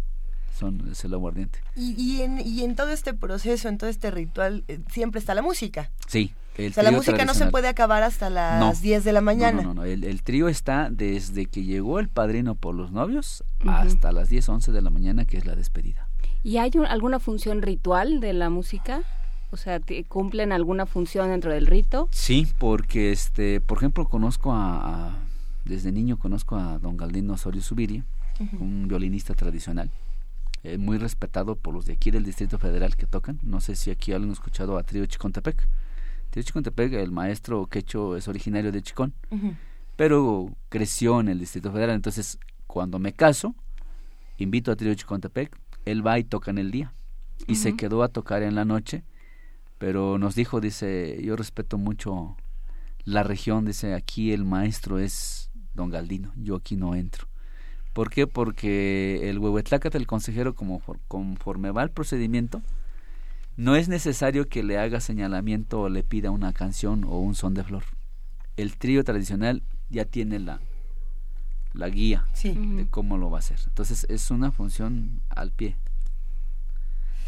Son, 0.56 0.88
es 0.90 1.04
el 1.04 1.12
aguardiente. 1.14 1.58
Y, 1.76 1.92
y, 2.02 2.22
en, 2.22 2.40
y 2.40 2.62
en 2.64 2.74
todo 2.76 2.88
este 2.90 3.12
proceso, 3.12 3.68
en 3.68 3.76
todo 3.78 3.90
este 3.90 4.10
ritual, 4.10 4.64
eh, 4.68 4.80
siempre 4.90 5.18
está 5.18 5.34
la 5.34 5.42
música. 5.42 5.90
Sí. 6.06 6.32
El 6.56 6.70
o 6.70 6.74
sea, 6.74 6.82
la 6.82 6.90
música 6.92 7.24
no 7.26 7.34
se 7.34 7.46
puede 7.50 7.68
acabar 7.68 8.02
hasta 8.02 8.30
las 8.30 8.58
No. 8.58 8.72
10 8.72 9.04
de 9.04 9.12
la 9.12 9.20
mañana. 9.20 9.60
No, 9.60 9.68
no, 9.68 9.74
no. 9.74 9.84
El, 9.84 10.04
el 10.04 10.22
trío 10.22 10.48
está 10.48 10.88
desde 10.90 11.44
que 11.44 11.64
llegó 11.64 11.98
el 11.98 12.08
padrino 12.08 12.54
por 12.54 12.74
los 12.74 12.90
novios 12.92 13.44
hasta 13.66 14.10
las 14.12 14.30
10, 14.30 14.48
11 14.48 14.72
de 14.72 14.80
la 14.80 14.88
mañana, 14.88 15.26
que 15.26 15.36
es 15.36 15.44
la 15.44 15.54
despedida. 15.54 16.08
¿Y 16.42 16.56
hay 16.56 16.70
un- 16.76 16.86
alguna 16.86 17.18
función 17.18 17.60
ritual 17.60 18.20
de 18.20 18.32
la 18.32 18.48
música? 18.48 19.02
O 19.50 19.58
sea, 19.58 19.80
¿cumplen 20.08 20.52
alguna 20.52 20.86
función 20.86 21.28
dentro 21.28 21.52
del 21.52 21.66
rito? 21.66 22.08
Sí, 22.10 22.48
porque, 22.58 23.12
este, 23.12 23.60
por 23.60 23.76
ejemplo, 23.76 24.08
conozco 24.08 24.52
a, 24.54 25.08
a- 25.08 25.16
desde 25.66 25.92
niño 25.92 26.18
conozco 26.18 26.56
a 26.56 26.78
don 26.78 26.96
Galdino 26.96 27.34
Osorio 27.34 27.60
Subiria, 27.60 28.02
Ujú. 28.40 28.56
un 28.64 28.88
violinista 28.88 29.34
tradicional, 29.34 29.90
eh, 30.62 30.78
muy 30.78 30.98
respetado 30.98 31.56
por 31.56 31.74
los 31.74 31.86
de 31.86 31.94
aquí 31.94 32.10
del 32.10 32.24
Distrito 32.24 32.58
Federal 32.58 32.96
que 32.96 33.06
tocan. 33.06 33.38
No 33.42 33.60
sé 33.60 33.76
si 33.76 33.90
aquí 33.90 34.12
alguien 34.12 34.30
ha 34.30 34.34
escuchado 34.34 34.78
a 34.78 34.82
Trío 34.82 35.06
Chicontepec. 35.06 35.68
Trío 36.30 36.42
Chicontepec, 36.42 36.92
el 36.94 37.12
maestro 37.12 37.66
Quecho 37.66 38.16
es 38.16 38.28
originario 38.28 38.72
de 38.72 38.82
Chicón, 38.82 39.14
pero 39.96 40.50
creció 40.68 41.20
en 41.20 41.28
el 41.28 41.38
Distrito 41.38 41.72
Federal. 41.72 41.96
Entonces, 41.96 42.38
cuando 42.66 42.98
me 42.98 43.12
caso, 43.12 43.54
invito 44.38 44.72
a 44.72 44.76
Trío 44.76 44.94
Chicontepec, 44.94 45.56
él 45.84 46.06
va 46.06 46.18
y 46.18 46.24
toca 46.24 46.50
en 46.50 46.58
el 46.58 46.70
día. 46.70 46.92
Y 47.46 47.56
se 47.56 47.76
quedó 47.76 48.02
a 48.02 48.08
tocar 48.08 48.42
en 48.42 48.54
la 48.54 48.64
noche, 48.64 49.04
pero 49.78 50.18
nos 50.18 50.34
dijo, 50.34 50.60
dice, 50.60 51.20
yo 51.22 51.36
respeto 51.36 51.78
mucho 51.78 52.36
la 53.04 53.22
región, 53.22 53.64
dice, 53.64 53.94
aquí 53.94 54.32
el 54.32 54.44
maestro 54.44 54.98
es 54.98 55.50
don 55.74 55.90
Galdino, 55.90 56.32
yo 56.36 56.56
aquí 56.56 56.76
no 56.76 56.94
entro. 56.94 57.28
¿Por 57.96 58.10
qué? 58.10 58.26
Porque 58.26 59.30
el 59.30 59.38
huehuetlácate, 59.38 59.96
el 59.96 60.06
consejero, 60.06 60.54
como 60.54 60.80
for- 60.80 61.00
conforme 61.08 61.70
va 61.70 61.82
el 61.82 61.88
procedimiento, 61.90 62.60
no 63.56 63.74
es 63.74 63.88
necesario 63.88 64.48
que 64.50 64.62
le 64.62 64.76
haga 64.78 65.00
señalamiento 65.00 65.80
o 65.80 65.88
le 65.88 66.02
pida 66.02 66.30
una 66.30 66.52
canción 66.52 67.04
o 67.04 67.18
un 67.20 67.34
son 67.34 67.54
de 67.54 67.64
flor. 67.64 67.84
El 68.58 68.76
trío 68.76 69.02
tradicional 69.02 69.62
ya 69.88 70.04
tiene 70.04 70.38
la, 70.40 70.60
la 71.72 71.88
guía 71.88 72.26
Sí. 72.34 72.50
de 72.54 72.86
cómo 72.86 73.16
lo 73.16 73.30
va 73.30 73.38
a 73.38 73.40
hacer. 73.40 73.60
Entonces 73.66 74.04
es 74.10 74.30
una 74.30 74.52
función 74.52 75.22
al 75.30 75.50
pie 75.52 75.76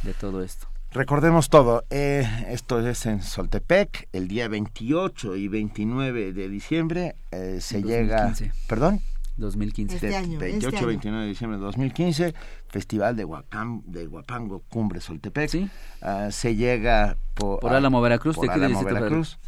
de 0.02 0.12
todo 0.12 0.42
esto. 0.42 0.66
Recordemos 0.92 1.48
todo, 1.48 1.84
eh, 1.88 2.26
esto 2.48 2.86
es 2.86 3.06
en 3.06 3.22
Soltepec, 3.22 4.06
el 4.12 4.28
día 4.28 4.48
28 4.48 5.34
y 5.36 5.48
29 5.48 6.34
de 6.34 6.48
diciembre 6.50 7.16
eh, 7.30 7.58
se 7.62 7.80
2015. 7.80 8.44
llega... 8.44 8.54
¿Perdón? 8.68 9.00
2015. 9.38 9.94
Este 9.96 10.08
De- 10.08 10.16
año, 10.16 10.38
28 10.38 10.66
este 10.68 10.78
año. 10.78 10.86
29 10.88 11.22
de 11.24 11.28
diciembre 11.28 11.58
de 11.58 11.64
2015, 11.64 12.34
Festival 12.68 13.16
de, 13.16 13.24
Huacam, 13.24 13.82
de 13.86 14.06
Huapango, 14.06 14.62
Cumbre 14.68 15.00
Soltepec. 15.00 15.70
Ah, 16.02 16.28
se 16.30 16.54
llega 16.56 17.16
por, 17.34 17.60
Por 17.60 17.72
Álamo, 17.72 18.00
Veracruz, 18.00 18.36
por 18.36 18.50
Álamo, 18.50 18.82
Veracruz. 18.84 19.38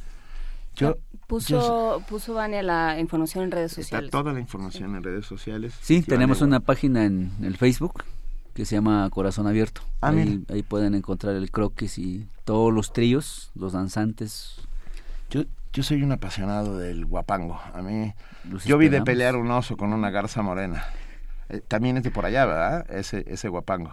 Yo, 0.77 0.97
Puso, 1.27 2.03
puso 2.09 2.35
Vania 2.35 2.63
la 2.63 2.99
información 2.99 3.45
en 3.45 3.51
redes 3.53 3.73
está 3.73 3.83
sociales. 3.83 4.11
toda 4.11 4.33
la 4.33 4.41
información 4.41 4.97
en 4.97 5.03
redes 5.03 5.27
sociales. 5.27 5.75
Sí, 5.81 5.97
Festival 5.97 6.17
tenemos 6.19 6.41
una 6.43 6.59
página 6.61 7.05
en 7.05 7.31
el 7.43 7.57
Facebook 7.57 8.03
que 8.55 8.65
se 8.65 8.75
llama 8.75 9.09
Corazón 9.11 9.47
Abierto. 9.47 9.83
Ah, 10.01 10.09
ahí, 10.09 10.43
ahí 10.49 10.63
pueden 10.65 10.95
encontrar 10.95 11.37
el 11.37 11.51
croquis 11.53 11.99
y 11.99 12.27
todos 12.45 12.73
los 12.73 12.93
tríos, 12.93 13.53
los 13.55 13.73
danzantes. 13.75 14.57
Yo, 15.31 15.45
yo 15.73 15.83
soy 15.83 16.03
un 16.03 16.13
apasionado 16.13 16.79
del 16.79 17.07
guapango. 17.07 17.61
A 17.73 17.83
mí, 17.83 18.13
Los 18.51 18.65
yo 18.65 18.77
vi 18.79 18.89
de 18.89 19.03
pelear 19.03 19.37
un 19.37 19.51
oso 19.51 19.77
con 19.77 19.93
una 19.93 20.11
garza 20.11 20.43
morena. 20.43 20.85
Eh, 21.49 21.61
también 21.67 21.97
es 21.97 22.03
de 22.03 22.11
por 22.11 22.27
allá, 22.27 22.45
¿verdad? 22.45 22.91
Ese, 22.91 23.25
ese 23.27 23.49
guapango. 23.49 23.93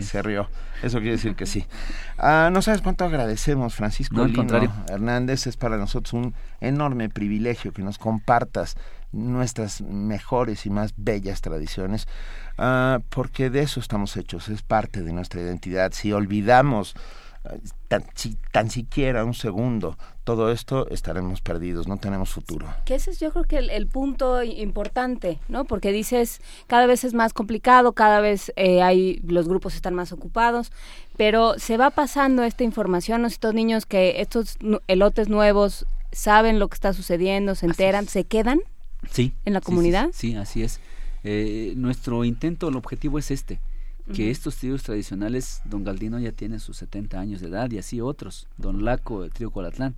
Se, 0.00 0.22
rió. 0.22 0.48
Eso 0.82 0.98
quiere 0.98 1.12
decir 1.12 1.36
que 1.36 1.46
sí. 1.46 1.64
Ah, 2.18 2.50
no 2.52 2.62
sabes 2.62 2.82
cuánto 2.82 3.04
agradecemos, 3.04 3.74
Francisco 3.76 4.16
No, 4.16 4.22
al 4.22 4.30
Lino 4.30 4.40
contrario. 4.40 4.72
Hernández. 4.88 5.46
Es 5.46 5.56
para 5.56 5.76
nosotros 5.76 6.14
un 6.14 6.34
enorme 6.60 7.08
privilegio 7.08 7.72
que 7.72 7.82
nos 7.82 7.98
compartas 7.98 8.76
nuestras 9.12 9.80
mejores 9.80 10.66
y 10.66 10.70
más 10.70 10.94
bellas 10.96 11.40
tradiciones, 11.40 12.06
ah, 12.58 13.00
porque 13.08 13.50
de 13.50 13.60
eso 13.60 13.80
estamos 13.80 14.16
hechos, 14.16 14.48
es 14.48 14.62
parte 14.62 15.02
de 15.02 15.12
nuestra 15.12 15.40
identidad. 15.40 15.92
Si 15.92 16.12
olvidamos 16.12 16.94
tan, 17.88 18.04
si- 18.14 18.36
tan 18.52 18.70
siquiera 18.70 19.24
un 19.24 19.34
segundo 19.34 19.96
todo 20.24 20.50
esto, 20.52 20.88
estaremos 20.90 21.40
perdidos, 21.40 21.88
no 21.88 21.96
tenemos 21.96 22.28
futuro. 22.30 22.66
Que 22.84 22.96
ese 22.96 23.10
es 23.12 23.20
yo 23.20 23.30
creo 23.32 23.44
que 23.44 23.56
el, 23.58 23.70
el 23.70 23.86
punto 23.86 24.42
importante, 24.42 25.38
¿no? 25.48 25.64
Porque 25.64 25.90
dices, 25.92 26.40
cada 26.66 26.86
vez 26.86 27.04
es 27.04 27.14
más 27.14 27.32
complicado, 27.32 27.92
cada 27.92 28.20
vez 28.20 28.52
eh, 28.56 28.82
hay, 28.82 29.20
los 29.26 29.48
grupos 29.48 29.74
están 29.74 29.94
más 29.94 30.12
ocupados, 30.12 30.70
pero 31.16 31.58
se 31.58 31.76
va 31.78 31.90
pasando 31.90 32.42
esta 32.42 32.62
información, 32.64 33.22
¿no? 33.22 33.28
estos 33.28 33.54
niños 33.54 33.86
que 33.86 34.20
estos 34.20 34.58
elotes 34.86 35.28
nuevos 35.28 35.86
saben 36.12 36.58
lo 36.58 36.68
que 36.68 36.74
está 36.74 36.92
sucediendo, 36.92 37.54
se 37.54 37.66
enteran, 37.66 38.06
se 38.06 38.24
quedan 38.24 38.60
Sí. 39.10 39.32
en 39.44 39.54
la 39.54 39.60
sí, 39.60 39.64
sí, 39.64 39.66
comunidad. 39.66 40.08
Sí, 40.12 40.34
así 40.36 40.62
es. 40.62 40.80
Eh, 41.24 41.72
nuestro 41.76 42.24
intento, 42.24 42.68
el 42.68 42.76
objetivo 42.76 43.18
es 43.18 43.30
este, 43.30 43.60
que 44.14 44.30
estos 44.30 44.56
tríos 44.56 44.82
tradicionales, 44.82 45.60
don 45.64 45.84
Galdino 45.84 46.18
ya 46.18 46.32
tiene 46.32 46.58
sus 46.58 46.78
70 46.78 47.20
años 47.20 47.40
de 47.40 47.48
edad 47.48 47.70
y 47.70 47.78
así 47.78 48.00
otros, 48.00 48.46
don 48.56 48.84
Laco, 48.84 49.24
el 49.24 49.30
trío 49.30 49.50
Colatlán, 49.50 49.94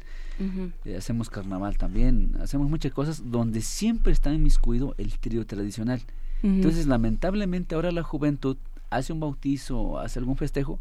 eh, 0.84 0.96
hacemos 0.96 1.30
carnaval 1.30 1.76
también, 1.76 2.36
hacemos 2.40 2.68
muchas 2.68 2.92
cosas 2.92 3.30
donde 3.30 3.60
siempre 3.60 4.12
está 4.12 4.32
inmiscuido 4.32 4.94
el 4.98 5.18
trío 5.18 5.46
tradicional. 5.46 6.00
Entonces, 6.42 6.86
lamentablemente 6.86 7.74
ahora 7.74 7.92
la 7.92 8.02
juventud 8.02 8.56
hace 8.88 9.12
un 9.12 9.20
bautizo, 9.20 9.98
hace 9.98 10.18
algún 10.18 10.36
festejo 10.36 10.78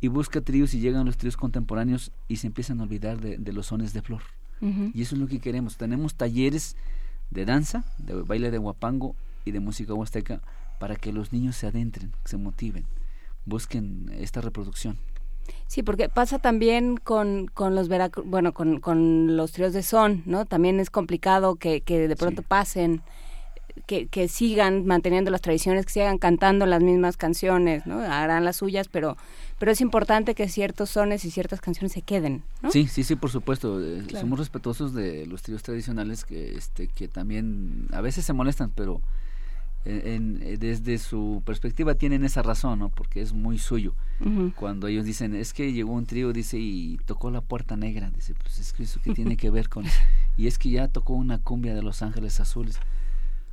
y 0.00 0.08
busca 0.08 0.40
tríos 0.40 0.74
y 0.74 0.80
llegan 0.80 1.04
los 1.04 1.16
tríos 1.16 1.36
contemporáneos 1.36 2.12
y 2.28 2.36
se 2.36 2.46
empiezan 2.46 2.80
a 2.80 2.84
olvidar 2.84 3.20
de, 3.20 3.36
de 3.38 3.52
los 3.52 3.66
sones 3.66 3.92
de 3.92 4.02
flor. 4.02 4.22
Y 4.60 5.02
eso 5.02 5.16
es 5.16 5.20
lo 5.20 5.26
que 5.26 5.38
queremos. 5.38 5.76
Tenemos 5.76 6.14
talleres 6.14 6.76
de 7.30 7.44
danza, 7.44 7.84
de 7.98 8.14
baile 8.14 8.50
de 8.50 8.58
guapango 8.58 9.14
y 9.44 9.50
de 9.50 9.60
música 9.60 9.92
huasteca 9.92 10.40
para 10.78 10.96
que 10.96 11.12
los 11.12 11.32
niños 11.32 11.56
se 11.56 11.66
adentren, 11.66 12.12
se 12.24 12.36
motiven, 12.36 12.84
busquen 13.44 14.10
esta 14.18 14.40
reproducción. 14.40 14.96
Sí, 15.68 15.82
porque 15.82 16.08
pasa 16.08 16.38
también 16.38 16.96
con, 16.96 17.46
con 17.46 17.74
los 17.74 17.88
Veracru- 17.88 18.24
bueno, 18.24 18.52
con, 18.52 18.80
con 18.80 19.36
los 19.36 19.52
tríos 19.52 19.72
de 19.72 19.82
son, 19.82 20.22
¿no? 20.26 20.44
También 20.44 20.80
es 20.80 20.90
complicado 20.90 21.54
que, 21.56 21.80
que 21.80 22.08
de 22.08 22.16
pronto 22.16 22.42
pasen, 22.42 23.02
que, 23.86 24.06
que 24.08 24.26
sigan 24.26 24.86
manteniendo 24.86 25.30
las 25.30 25.40
tradiciones, 25.42 25.86
que 25.86 25.92
sigan 25.92 26.18
cantando 26.18 26.66
las 26.66 26.82
mismas 26.82 27.16
canciones, 27.16 27.86
¿no? 27.86 28.00
Harán 28.00 28.44
las 28.44 28.56
suyas, 28.56 28.88
pero, 28.88 29.16
pero 29.58 29.70
es 29.70 29.80
importante 29.80 30.34
que 30.34 30.48
ciertos 30.48 30.90
sones 30.90 31.24
y 31.24 31.30
ciertas 31.30 31.60
canciones 31.60 31.92
se 31.92 32.02
queden, 32.02 32.42
¿no? 32.62 32.70
Sí, 32.72 32.88
sí, 32.88 33.04
sí, 33.04 33.14
por 33.14 33.30
supuesto. 33.30 33.80
eh, 33.80 34.02
Claro. 34.06 34.20
Somos 34.26 34.38
respetuosos 34.40 34.94
de 34.94 35.26
los 35.26 35.42
tríos 35.42 35.62
tradicionales 35.62 36.24
que, 36.24 36.56
este, 36.56 36.88
que 36.88 37.06
también 37.06 37.86
a 37.92 38.00
veces 38.00 38.24
se 38.24 38.32
molestan, 38.32 38.70
pero 38.74 39.00
en- 39.86 40.06
en- 40.06 40.42
eh, 40.42 40.56
desde 40.58 40.98
su 40.98 41.42
perspectiva 41.44 41.94
tienen 41.94 42.24
esa 42.24 42.42
razón, 42.42 42.78
¿no? 42.80 42.88
Porque 42.90 43.20
es 43.20 43.32
muy 43.32 43.58
suyo. 43.58 43.94
Cuando 44.52 44.86
ellos 44.88 45.04
dicen, 45.04 45.34
es 45.34 45.52
que 45.52 45.72
llegó 45.72 45.92
un 45.92 46.06
trío, 46.06 46.32
dice, 46.32 46.58
y 46.58 46.98
tocó 47.06 47.30
la 47.30 47.40
puerta 47.40 47.76
negra, 47.76 48.10
dice, 48.10 48.34
pues 48.42 48.58
es 48.58 48.72
que 48.72 48.82
eso 48.84 49.00
que 49.02 49.12
tiene 49.14 49.36
que 49.36 49.50
ver 49.50 49.68
con... 49.68 49.84
Y 50.38 50.48
es 50.48 50.58
que 50.58 50.68
ya 50.68 50.88
tocó 50.88 51.14
una 51.14 51.38
cumbia 51.38 51.74
de 51.74 51.82
Los 51.82 52.02
Ángeles 52.02 52.40
Azules. 52.40 52.78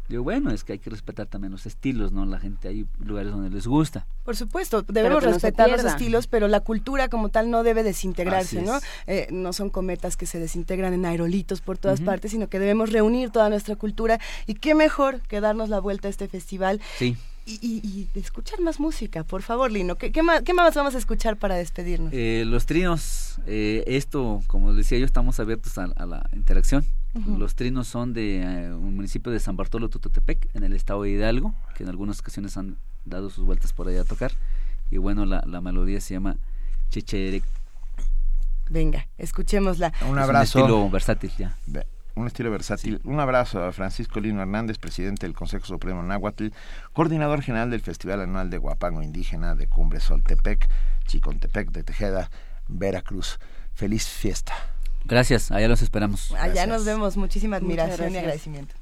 Digo, 0.10 0.22
bueno, 0.24 0.52
es 0.52 0.64
que 0.66 0.74
hay 0.74 0.80
que 0.80 0.90
respetar 0.90 1.28
también 1.28 1.52
los 1.52 1.66
estilos, 1.66 2.12
¿no? 2.12 2.26
La 2.26 2.38
gente 2.38 2.68
hay 2.68 2.86
lugares 3.00 3.32
donde 3.32 3.50
les 3.50 3.66
gusta. 3.68 4.06
Por 4.26 4.36
supuesto, 4.36 4.82
debemos 4.84 5.24
no 5.24 5.32
respetar 5.32 5.70
los 5.70 5.84
estilos, 5.86 6.28
pero 6.28 6.48
la 6.50 6.60
cultura 6.60 7.08
como 7.08 7.30
tal 7.30 7.50
no 7.50 7.64
debe 7.64 7.84
desintegrarse, 7.84 8.62
¿no? 8.62 8.80
Eh, 9.08 9.28
no 9.32 9.54
son 9.54 9.70
cometas 9.70 10.18
que 10.18 10.26
se 10.26 10.40
desintegran 10.40 10.94
en 10.94 11.06
aerolitos 11.06 11.62
por 11.62 11.78
todas 11.78 12.02
partes, 12.02 12.32
sino 12.32 12.48
que 12.50 12.60
debemos 12.60 12.92
reunir 12.92 13.30
toda 13.30 13.50
nuestra 13.50 13.76
cultura. 13.78 14.20
Y 14.46 14.56
qué 14.56 14.76
mejor 14.76 15.22
que 15.22 15.40
darnos 15.40 15.70
la 15.70 15.80
vuelta 15.80 16.08
a 16.10 16.12
este 16.12 16.28
festival 16.28 16.82
Sí. 16.98 17.16
y, 17.46 17.54
y- 17.62 18.10
y 18.14 18.20
escuchar 18.20 18.60
más 18.62 18.80
música. 18.82 19.24
Por 19.24 19.42
favor, 19.42 19.72
Lino, 19.72 19.96
¿qué, 19.96 20.12
qué 20.12 20.22
más, 20.22 20.42
qué 20.44 20.54
más 20.54 20.76
vamos 20.76 20.96
a 20.96 20.98
escuchar 20.98 21.38
para 21.38 21.56
despedirnos? 21.56 22.12
Eh, 22.14 22.44
los 22.46 22.66
trinos, 22.66 23.38
eh, 23.48 23.84
esto, 23.88 24.42
como 24.48 24.74
decía 24.74 24.98
yo, 25.00 25.06
estamos 25.06 25.40
abiertos 25.40 25.78
a, 25.78 25.86
a 25.96 26.06
la 26.06 26.30
interacción. 26.34 26.86
Los 27.14 27.56
trinos 27.56 27.88
son 27.88 28.14
de 28.14 28.42
eh, 28.42 28.74
un 28.74 28.96
municipio 28.96 29.32
de 29.32 29.40
San 29.40 29.56
Bartolo 29.56 29.88
Tututepec, 29.88 30.50
en 30.56 30.64
el 30.64 30.74
estado 30.74 31.04
de 31.04 31.12
Hidalgo, 31.12 31.54
que 31.76 31.84
en 31.84 31.90
algunas 31.90 32.20
ocasiones 32.20 32.58
han 32.58 32.78
dado 33.06 33.30
sus 33.30 33.46
vueltas 33.46 33.72
por 33.72 33.88
allá 33.88 34.02
a 34.02 34.06
tocar. 34.06 34.32
Y 34.90 34.98
bueno, 34.98 35.26
la, 35.26 35.44
la 35.46 35.62
melodía 35.62 36.02
se 36.02 36.16
llama 36.16 36.38
Checherec. 36.90 37.44
Venga, 38.70 39.08
escuchémosla. 39.18 39.94
Un 40.10 40.18
Es 40.18 40.24
abrazo. 40.24 40.60
Un 40.60 40.64
estilo 40.64 40.90
versátil 40.90 41.32
ya. 41.38 41.58
Un 42.16 42.28
estilo 42.28 42.50
versátil. 42.50 43.02
Un 43.04 43.20
abrazo 43.20 43.64
a 43.64 43.72
Francisco 43.72 44.20
Lino 44.20 44.42
Hernández, 44.42 44.78
presidente 44.78 45.26
del 45.26 45.36
Consejo 45.36 45.66
Supremo 45.66 46.02
Náhuatl, 46.02 46.48
coordinador 46.94 47.42
general 47.42 47.70
del 47.70 47.82
Festival 47.82 48.22
Anual 48.22 48.50
de 48.50 48.58
Guapango 48.58 49.02
Indígena 49.02 49.56
de 49.56 49.68
Cumbre 49.68 50.00
Soltepec, 50.00 50.68
Chicontepec 51.06 51.72
de 51.72 51.84
Tejeda, 51.84 52.32
Veracruz. 52.68 53.40
Feliz 53.74 54.08
fiesta. 54.08 54.54
Gracias, 55.06 55.52
allá 55.52 55.68
los 55.68 55.82
esperamos. 55.82 56.34
Allá 56.40 56.66
nos 56.66 56.86
vemos. 56.86 57.18
Muchísima 57.18 57.58
admiración 57.58 58.10
y 58.10 58.14
gracias. 58.14 58.24
agradecimiento. 58.24 58.76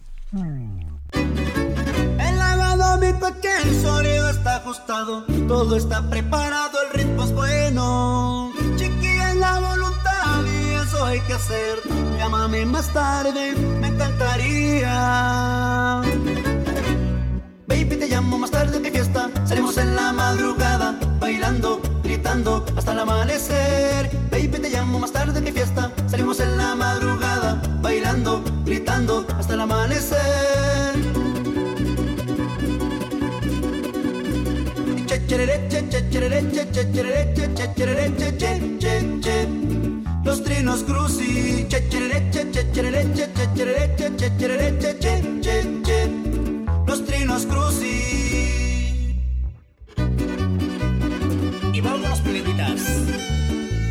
El 2.19 2.37
lavado 2.39 2.97
mi 2.99 3.11
pequeño, 3.11 3.63
el 3.65 3.81
sonido 3.81 4.29
está 4.29 4.57
ajustado, 4.57 5.25
todo 5.47 5.75
está 5.75 6.09
preparado, 6.09 6.77
el 6.87 6.99
ritmo 6.99 7.23
es 7.23 7.33
bueno. 7.33 8.53
Chiquilla 8.77 9.31
es 9.31 9.35
la 9.37 9.59
voluntad 9.59 10.45
y 10.45 10.73
eso 10.75 11.05
hay 11.05 11.19
que 11.21 11.33
hacer. 11.33 11.79
Llámame 12.17 12.65
más 12.65 12.87
tarde, 12.93 13.53
me 13.81 13.87
encantaría. 13.87 14.91
Baby, 17.67 17.95
te 17.97 18.07
llamo 18.07 18.37
más 18.37 18.51
tarde 18.51 18.79
mi 18.79 18.89
fiesta. 18.89 19.29
Salimos 19.45 19.77
en 19.77 19.95
la 19.95 20.13
madrugada, 20.13 20.97
bailando, 21.19 21.81
gritando 22.03 22.65
hasta 22.77 22.91
el 22.93 22.99
amanecer. 22.99 24.09
Baby, 24.31 24.40
más 24.85 25.11
tarde 25.11 25.41
mi 25.41 25.51
fiesta. 25.51 25.91
Salimos 26.07 26.39
en 26.39 26.57
la 26.57 26.75
madrugada, 26.75 27.61
bailando, 27.81 28.43
gritando 28.65 29.25
hasta 29.37 29.53
el 29.53 29.61
amanecer. 29.61 30.95
Los 40.23 40.43
trinos 40.43 40.83
cruci. 40.83 41.67
Los 46.87 47.05
trinos 47.05 47.45
cruci. 47.45 49.15
Y 51.73 51.81
vámonos. 51.81 52.21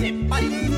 De 0.00 0.12
party 0.30 0.70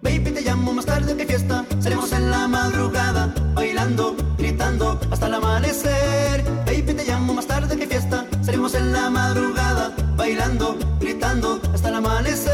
Baby, 0.00 0.30
te 0.30 0.40
llamo 0.40 0.72
más 0.72 0.86
tarde 0.86 1.14
que 1.16 1.26
fiesta. 1.26 1.66
Salimos 1.80 2.12
en 2.12 2.30
la 2.30 2.48
madrugada, 2.48 3.34
bailando, 3.54 4.16
gritando 4.38 4.98
hasta 5.10 5.26
el 5.26 5.34
amanecer. 5.34 6.42
Baby, 6.64 6.94
te 6.94 7.04
llamo 7.04 7.34
más 7.34 7.46
tarde 7.46 7.76
que 7.76 7.86
fiesta. 7.86 8.26
Salimos 8.42 8.74
en 8.74 8.92
la 8.92 9.10
madrugada, 9.10 9.94
bailando, 10.16 10.78
gritando 10.98 11.60
hasta 11.74 11.88
el 11.90 11.94
amanecer. 11.96 12.52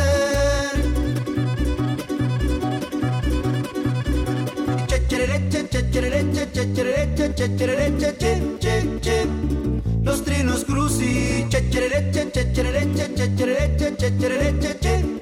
Los 10.03 10.25
trinos 10.25 10.65
Che 10.99 11.47
che 11.49 11.69
che 11.69 12.11
che 12.11 12.31
che 12.33 12.51
che 12.51 12.73
che 12.91 13.15
che 13.15 13.95
che 13.95 14.17
che 14.17 14.59
che 14.59 14.79
che. 14.79 15.18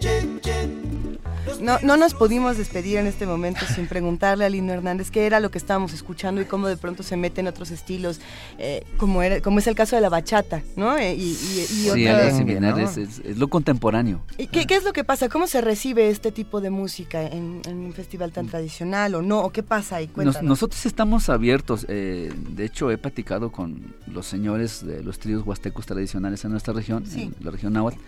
No, 1.66 1.78
no 1.82 1.96
nos 1.96 2.14
pudimos 2.14 2.56
despedir 2.56 2.98
en 2.98 3.08
este 3.08 3.26
momento 3.26 3.66
sin 3.74 3.88
preguntarle 3.88 4.44
a 4.44 4.48
Lino 4.48 4.72
Hernández 4.72 5.10
qué 5.10 5.26
era 5.26 5.40
lo 5.40 5.50
que 5.50 5.58
estábamos 5.58 5.92
escuchando 5.92 6.40
y 6.40 6.44
cómo 6.44 6.68
de 6.68 6.76
pronto 6.76 7.02
se 7.02 7.16
mete 7.16 7.40
en 7.40 7.48
otros 7.48 7.72
estilos, 7.72 8.20
eh, 8.58 8.84
como, 8.98 9.20
era, 9.20 9.40
como 9.40 9.58
es 9.58 9.66
el 9.66 9.74
caso 9.74 9.96
de 9.96 10.02
la 10.02 10.08
bachata, 10.08 10.62
¿no? 10.76 10.96
Eh, 10.96 11.14
y, 11.14 11.22
y- 11.22 11.26
y 11.32 11.34
Sí, 11.34 11.88
similar, 12.36 12.78
es, 12.78 12.96
es- 12.96 13.18
es 13.18 13.36
lo 13.38 13.48
contemporáneo. 13.48 14.20
¿Y 14.38 14.46
qué, 14.46 14.64
qué 14.66 14.76
es 14.76 14.84
lo 14.84 14.92
que 14.92 15.02
pasa? 15.02 15.28
¿Cómo 15.28 15.48
se 15.48 15.60
recibe 15.60 16.08
este 16.08 16.30
tipo 16.30 16.60
de 16.60 16.70
música 16.70 17.22
en, 17.26 17.60
en 17.66 17.78
un 17.78 17.92
festival 17.92 18.30
tan 18.30 18.46
tradicional 18.46 19.16
o 19.16 19.22
no? 19.22 19.40
¿O 19.40 19.50
qué 19.50 19.64
pasa 19.64 19.96
ahí? 19.96 20.06
Nos- 20.06 20.14
Cuéntanos. 20.14 20.42
nosotros 20.48 20.86
estamos 20.86 21.28
abiertos. 21.28 21.84
eh, 21.88 22.32
de 22.50 22.64
hecho, 22.64 22.92
he 22.92 22.96
platicado 22.98 23.50
con 23.50 23.92
los 24.06 24.26
señores 24.26 24.86
de 24.86 25.02
los 25.02 25.18
tríos 25.18 25.44
huastecos 25.44 25.84
tradicionales 25.84 26.44
en 26.44 26.52
nuestra 26.52 26.72
región, 26.72 27.04
Sí. 27.06 27.22
en 27.22 27.44
la 27.44 27.50
región 27.50 27.72
náhuatl, 27.72 27.98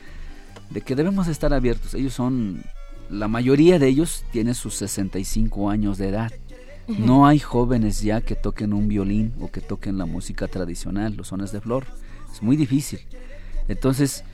de 0.70 0.80
que 0.80 0.94
debemos 0.94 1.26
estar 1.26 1.52
abiertos. 1.52 1.94
Ellos 1.94 2.12
son, 2.14 2.62
la 3.10 3.28
mayoría 3.28 3.78
de 3.78 3.88
ellos 3.88 4.24
tiene 4.32 4.54
sus 4.54 4.74
65 4.74 5.70
años 5.70 5.98
de 5.98 6.08
edad. 6.08 6.32
No 6.86 7.26
hay 7.26 7.38
jóvenes 7.38 8.00
ya 8.00 8.22
que 8.22 8.34
toquen 8.34 8.72
un 8.72 8.88
violín 8.88 9.34
o 9.40 9.50
que 9.50 9.60
toquen 9.60 9.98
la 9.98 10.06
música 10.06 10.48
tradicional, 10.48 11.14
los 11.16 11.28
sones 11.28 11.52
de 11.52 11.60
flor. 11.60 11.84
Es 12.32 12.42
muy 12.42 12.56
difícil. 12.56 13.00
Entonces, 13.68 14.24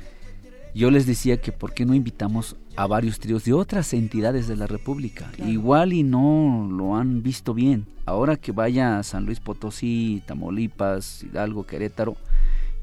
yo 0.74 0.90
les 0.90 1.06
decía 1.06 1.40
que 1.40 1.52
por 1.52 1.74
qué 1.74 1.84
no 1.84 1.94
invitamos 1.94 2.56
a 2.76 2.86
varios 2.86 3.18
tríos 3.18 3.44
de 3.44 3.52
otras 3.52 3.92
entidades 3.92 4.48
de 4.48 4.56
la 4.56 4.66
República. 4.66 5.30
Igual 5.46 5.92
y 5.92 6.02
no 6.02 6.68
lo 6.70 6.96
han 6.96 7.22
visto 7.22 7.54
bien. 7.54 7.86
Ahora 8.06 8.36
que 8.36 8.52
vaya 8.52 8.98
a 8.98 9.02
San 9.02 9.24
Luis 9.24 9.40
Potosí, 9.40 10.22
Tamaulipas, 10.26 11.22
Hidalgo, 11.22 11.66
Querétaro, 11.66 12.16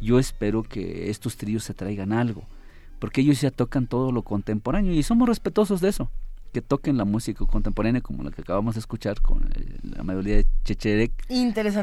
yo 0.02 0.20
espero 0.20 0.64
que 0.64 1.10
estos 1.10 1.38
tríos 1.38 1.64
se 1.64 1.74
traigan 1.74 2.12
algo. 2.12 2.44
Porque 3.02 3.22
ellos 3.22 3.42
ya 3.42 3.50
tocan 3.50 3.88
todo 3.88 4.12
lo 4.12 4.22
contemporáneo 4.22 4.94
y 4.94 5.02
somos 5.02 5.28
respetuosos 5.28 5.82
de 5.82 5.90
eso. 5.90 6.12
Que 6.54 6.62
toquen 6.62 6.98
la 6.98 7.04
música 7.06 7.44
contemporánea 7.48 8.00
como 8.02 8.22
la 8.24 8.30
que 8.30 8.42
acabamos 8.42 8.76
de 8.76 8.80
escuchar 8.82 9.20
con 9.22 9.50
eh, 9.56 9.78
la 9.82 10.04
melodía 10.04 10.36
de 10.36 10.46
Checherec 10.64 11.12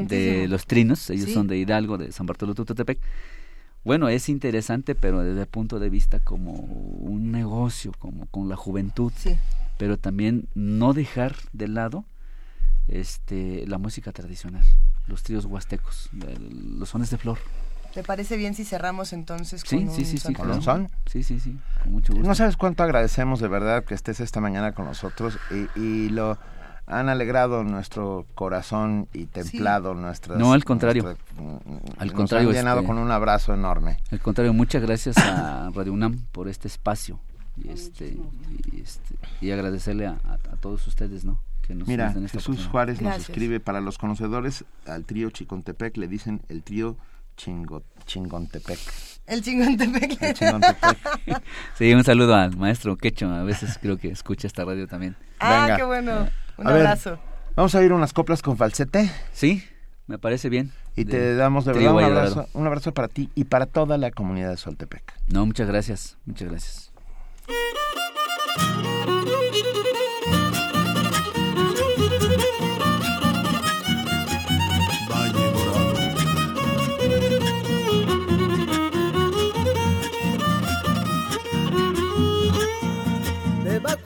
de 0.07 0.47
los 0.47 0.65
trinos, 0.65 1.09
ellos 1.09 1.25
Sí. 1.25 1.33
son 1.33 1.47
de 1.47 1.57
Hidalgo, 1.57 1.97
de 1.97 2.11
San 2.13 2.25
Bartolo 2.25 2.55
Tututepec. 2.55 2.99
Bueno, 3.83 4.07
es 4.07 4.29
interesante, 4.29 4.95
pero 4.95 5.19
desde 5.21 5.41
el 5.41 5.47
punto 5.47 5.77
de 5.79 5.89
vista 5.89 6.19
como 6.19 6.51
un 6.53 7.31
negocio, 7.33 7.91
como 7.99 8.25
con 8.27 8.47
la 8.47 8.55
juventud, 8.55 9.11
pero 9.77 9.97
también 9.97 10.47
no 10.55 10.93
dejar 10.93 11.35
de 11.51 11.67
lado 11.67 12.05
este 12.87 13.65
la 13.67 13.77
música 13.77 14.11
tradicional, 14.13 14.63
los 15.07 15.23
tríos 15.23 15.45
huastecos, 15.45 16.09
los 16.79 16.89
sones 16.89 17.09
de 17.09 17.17
flor. 17.17 17.39
¿Te 17.93 18.03
parece 18.03 18.37
bien 18.37 18.53
si 18.53 18.63
cerramos 18.65 19.13
entonces 19.13 19.61
Sí, 19.65 19.77
con 19.77 19.79
sí, 19.79 20.01
un 20.01 20.05
sí, 20.05 20.05
sí, 20.05 20.17
son? 20.19 20.33
¿Con 20.33 20.51
un 20.51 20.61
son? 20.61 20.89
Sí, 21.07 21.23
sí, 21.23 21.39
sí, 21.39 21.57
con 21.83 21.91
mucho 21.93 22.13
gusto. 22.13 22.27
No 22.27 22.35
sabes 22.35 22.55
cuánto 22.55 22.83
agradecemos 22.83 23.39
de 23.39 23.47
verdad 23.47 23.83
que 23.83 23.95
estés 23.95 24.19
esta 24.19 24.39
mañana 24.41 24.73
con 24.73 24.85
nosotros 24.85 25.37
y, 25.75 25.79
y 25.79 26.09
lo 26.09 26.37
han 26.85 27.07
alegrado 27.09 27.63
nuestro 27.63 28.25
corazón 28.35 29.07
y 29.13 29.25
templado 29.25 29.93
nuestras... 29.93 30.39
No, 30.39 30.53
al 30.53 30.63
contrario. 30.65 31.03
nuestra- 31.03 31.25
mm, 31.43 31.57
Al 31.99 32.07
nos 32.07 32.15
contrario, 32.15 32.49
han 32.49 32.55
llenado 32.55 32.79
este, 32.79 32.87
con 32.87 32.97
un 32.97 33.11
abrazo 33.11 33.53
enorme. 33.53 33.97
Al 34.11 34.19
contrario, 34.19 34.53
muchas 34.53 34.81
gracias 34.81 35.17
a 35.17 35.69
Radio 35.73 35.93
UNAM 35.93 36.17
por 36.31 36.47
este 36.47 36.67
espacio 36.67 37.19
y 37.57 37.69
este 37.69 38.17
y, 38.71 38.81
este, 38.81 39.15
y 39.41 39.51
agradecerle 39.51 40.07
a, 40.07 40.17
a- 40.25 40.33
a 40.33 40.55
todos 40.59 40.85
ustedes, 40.87 41.25
¿no? 41.25 41.39
Que 41.61 41.75
nos, 41.75 41.87
Mira, 41.87 42.11
Jesús. 42.31 42.67
Juárez 42.71 43.01
nos 43.01 43.17
escribe, 43.17 43.59
para 43.59 43.81
los 43.81 43.97
conocedores, 43.99 44.63
al 44.87 45.05
trío 45.05 45.29
Chicontepec 45.29 45.95
le 45.97 46.07
dicen 46.07 46.41
el 46.49 46.63
trío 46.63 46.97
Chingo, 47.39 47.83
Chingontepec. 48.05 48.77
El 49.25 49.41
Chingontepec. 49.41 50.21
El 50.21 50.33
Chingontepec. 50.33 50.97
Sí, 51.77 51.93
un 51.93 52.03
saludo 52.03 52.35
al 52.35 52.57
maestro 52.57 52.97
Quecho. 52.97 53.29
A 53.29 53.43
veces 53.43 53.79
creo 53.81 53.97
que 53.97 54.09
escucha 54.09 54.45
esta 54.45 54.65
radio 54.65 54.87
también. 54.87 55.15
Ah, 55.39 55.61
Venga. 55.61 55.77
qué 55.77 55.83
bueno. 55.83 56.27
Un 56.57 56.67
A 56.67 56.71
ver, 56.73 56.81
abrazo. 56.85 57.17
Vamos 57.55 57.73
a 57.75 57.81
ir 57.81 57.93
unas 57.93 58.11
coplas 58.11 58.41
con 58.41 58.57
falsete. 58.57 59.09
Sí, 59.31 59.63
me 60.07 60.17
parece 60.19 60.49
bien. 60.49 60.73
Y 60.97 61.05
De 61.05 61.11
te 61.11 61.35
damos 61.35 61.63
de 61.63 61.71
verdad 61.71 61.91
un 61.91 61.95
Valladolid. 61.95 62.17
abrazo, 62.33 62.49
un 62.53 62.67
abrazo 62.67 62.93
para 62.93 63.07
ti 63.07 63.29
y 63.35 63.45
para 63.45 63.65
toda 63.67 63.97
la 63.97 64.11
comunidad 64.11 64.49
de 64.49 64.57
Soltepec. 64.57 65.13
No, 65.29 65.45
muchas 65.45 65.67
gracias. 65.69 66.17
Muchas 66.25 66.49
gracias. 66.49 66.91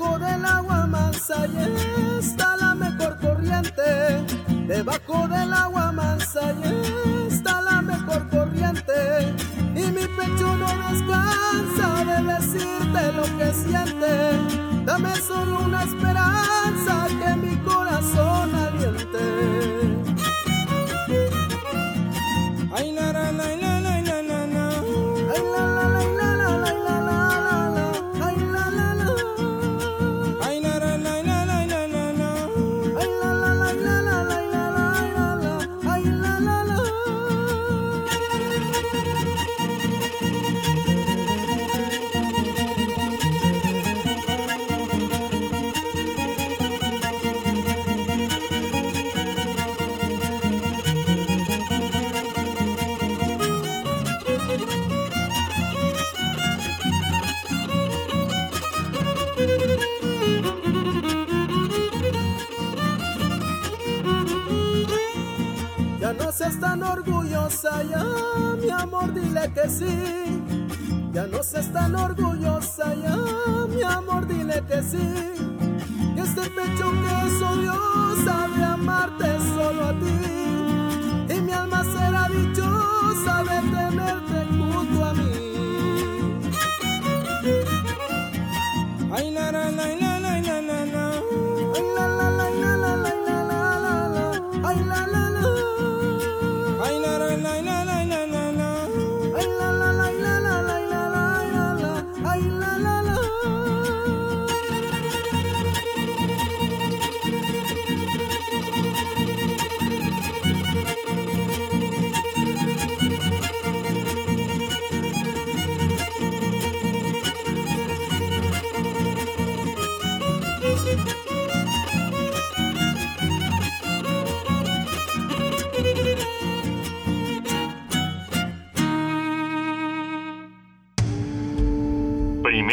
Debajo 0.04 0.20
del 0.20 0.46
agua 0.46 0.86
mansa 0.86 1.48
y 1.48 2.20
está 2.20 2.58
la 2.58 2.76
mejor 2.76 3.18
corriente. 3.20 4.22
Debajo 4.68 5.28
del 5.30 5.54
agua 5.54 5.94
mansa 5.94 6.54
y 6.62 7.32
está 7.34 7.62
la 7.62 7.82
mejor 7.82 8.30
corriente. 8.30 9.34
Y 9.74 9.84
mi 9.92 10.06
pecho 10.06 10.58
no 10.58 10.68
descansa 10.90 12.04
de 12.04 12.34
decirte 12.34 13.14
lo 13.14 13.24
que 13.38 13.54
siente. 13.54 14.84
Dame 14.86 15.16
solo 15.16 15.62
una 15.62 15.84
esperanza 15.84 17.08
que 17.08 17.36
mi 17.38 17.56
corazón 17.64 18.54
aliente. 18.54 19.26
Ay, 22.76 22.92
na, 22.92 23.14
na, 23.14 23.32
na, 23.32 23.56
na, 23.56 23.80
na, 23.80 24.02
na, 24.02 24.22
na. 24.22 24.70
Na, 25.54 25.73
seas 66.34 66.60
tan 66.60 66.82
orgullosa, 66.82 67.84
ya, 67.84 68.04
mi 68.60 68.70
amor, 68.70 69.14
dile 69.14 69.52
que 69.54 69.70
sí. 69.70 70.42
Ya 71.14 71.28
no 71.28 71.44
seas 71.44 71.72
tan 71.72 71.96
orgullosa, 71.96 72.96
ya, 72.96 73.18
mi 73.68 73.84
amor, 73.84 74.26
dile 74.28 74.64
que 74.68 74.82
sí. 74.82 75.08
Que 76.16 76.22
este 76.22 76.42
pecho 76.58 76.92
que 77.02 77.28
es 77.28 77.42
odiosa 77.42 78.48
de 78.56 78.64
amarte 78.64 79.28
solo 79.54 79.86
a 79.86 79.94
ti. 79.94 81.36
Y 81.36 81.42
mi 81.42 81.52
alma 81.52 81.84
será 81.84 82.28
dichosa 82.30 83.44
de 83.44 83.58
tenerte 83.76 84.38
junto 84.58 85.06
a 85.06 85.14
mí. 85.14 85.34
Ay, 89.16 89.32
la, 89.32 89.52
la, 89.52 89.72
la, 89.72 90.03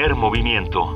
Primer 0.01 0.17
movimiento. 0.17 0.95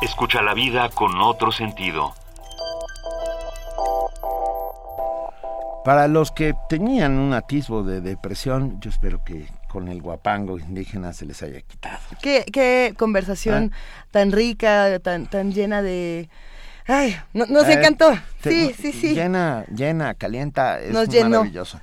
Escucha 0.00 0.40
la 0.40 0.54
vida 0.54 0.88
con 0.90 1.20
otro 1.20 1.50
sentido. 1.50 2.14
Para 5.84 6.06
los 6.06 6.30
que 6.30 6.54
tenían 6.68 7.18
un 7.18 7.32
atisbo 7.32 7.82
de 7.82 8.00
depresión, 8.00 8.78
yo 8.80 8.90
espero 8.90 9.24
que 9.24 9.48
con 9.66 9.88
el 9.88 10.00
guapango 10.00 10.60
indígena 10.60 11.12
se 11.12 11.26
les 11.26 11.42
haya 11.42 11.60
quitado. 11.60 11.98
Qué, 12.22 12.44
qué 12.52 12.94
conversación 12.96 13.72
Ah. 13.74 14.04
tan 14.12 14.30
rica, 14.30 15.00
tan, 15.00 15.26
tan 15.26 15.52
llena 15.52 15.82
de... 15.82 16.28
Ay, 16.86 17.16
no- 17.32 17.46
nos 17.46 17.66
Eh, 17.66 17.72
encantó. 17.72 18.12
te- 18.40 18.50
Sí, 18.50 18.74
sí, 18.80 18.92
sí. 18.92 19.14
Llena, 19.16 19.64
llena, 19.74 20.14
calienta, 20.14 20.78
es 20.78 20.92
Nos 20.92 21.08
llenó. 21.08 21.30
maravilloso. 21.30 21.80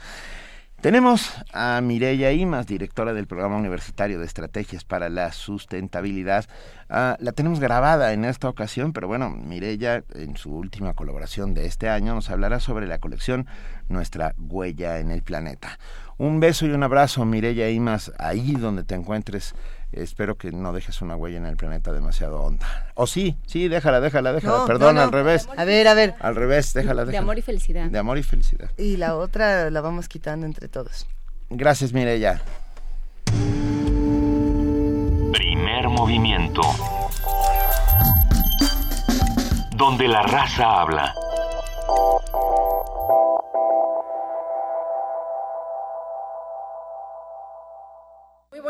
Tenemos 0.81 1.33
a 1.51 1.81
Mireya 1.81 2.31
Imas, 2.31 2.65
directora 2.65 3.11
del 3.13 3.27
Programa 3.27 3.57
Universitario 3.57 4.17
de 4.17 4.25
Estrategias 4.25 4.85
para 4.85 5.09
la 5.09 5.33
Sustentabilidad. 5.33 6.45
Ah, 6.89 7.17
la 7.19 7.33
tenemos 7.33 7.59
grabada 7.59 8.13
en 8.13 8.23
esta 8.23 8.47
ocasión, 8.47 8.93
pero 8.93 9.09
bueno, 9.09 9.29
Mireya, 9.29 10.05
en 10.15 10.37
su 10.37 10.55
última 10.55 10.93
colaboración 10.93 11.53
de 11.53 11.65
este 11.65 11.89
año, 11.89 12.15
nos 12.15 12.29
hablará 12.29 12.61
sobre 12.61 12.87
la 12.87 12.99
colección 12.99 13.45
Nuestra 13.89 14.35
Huella 14.37 14.99
en 14.99 15.11
el 15.11 15.21
Planeta. 15.21 15.77
Un 16.17 16.39
beso 16.39 16.65
y 16.65 16.69
un 16.69 16.83
abrazo, 16.83 17.25
Mireya 17.25 17.69
Imas, 17.69 18.13
ahí 18.17 18.53
donde 18.53 18.85
te 18.85 18.95
encuentres. 18.95 19.55
Espero 19.91 20.35
que 20.37 20.51
no 20.51 20.71
dejes 20.71 21.01
una 21.01 21.15
huella 21.15 21.37
en 21.37 21.45
el 21.47 21.57
planeta 21.57 21.91
demasiado 21.91 22.41
honda. 22.41 22.91
O 22.93 23.07
sí, 23.07 23.37
sí, 23.47 23.67
déjala, 23.67 23.99
déjala, 23.99 24.33
déjala. 24.33 24.57
No, 24.59 24.65
Perdón, 24.67 24.95
no, 24.95 25.01
no. 25.01 25.07
al 25.07 25.11
revés. 25.11 25.49
A 25.57 25.63
ver, 25.65 25.87
a 25.87 25.93
ver. 25.95 26.13
Al 26.19 26.35
revés, 26.35 26.73
déjala, 26.73 27.01
De 27.01 27.07
déjala. 27.11 27.23
amor 27.23 27.39
y 27.39 27.41
felicidad. 27.41 27.85
De 27.87 27.97
amor 27.97 28.17
y 28.19 28.23
felicidad. 28.23 28.69
Y 28.77 28.97
la 28.97 29.15
otra 29.15 29.69
la 29.71 29.81
vamos 29.81 30.07
quitando 30.07 30.45
entre 30.45 30.67
todos. 30.67 31.07
Gracias, 31.49 31.91
Mireya. 31.93 32.41
Primer 35.33 35.89
movimiento. 35.89 36.61
Donde 39.75 40.07
la 40.07 40.21
raza 40.23 40.81
habla. 40.81 41.13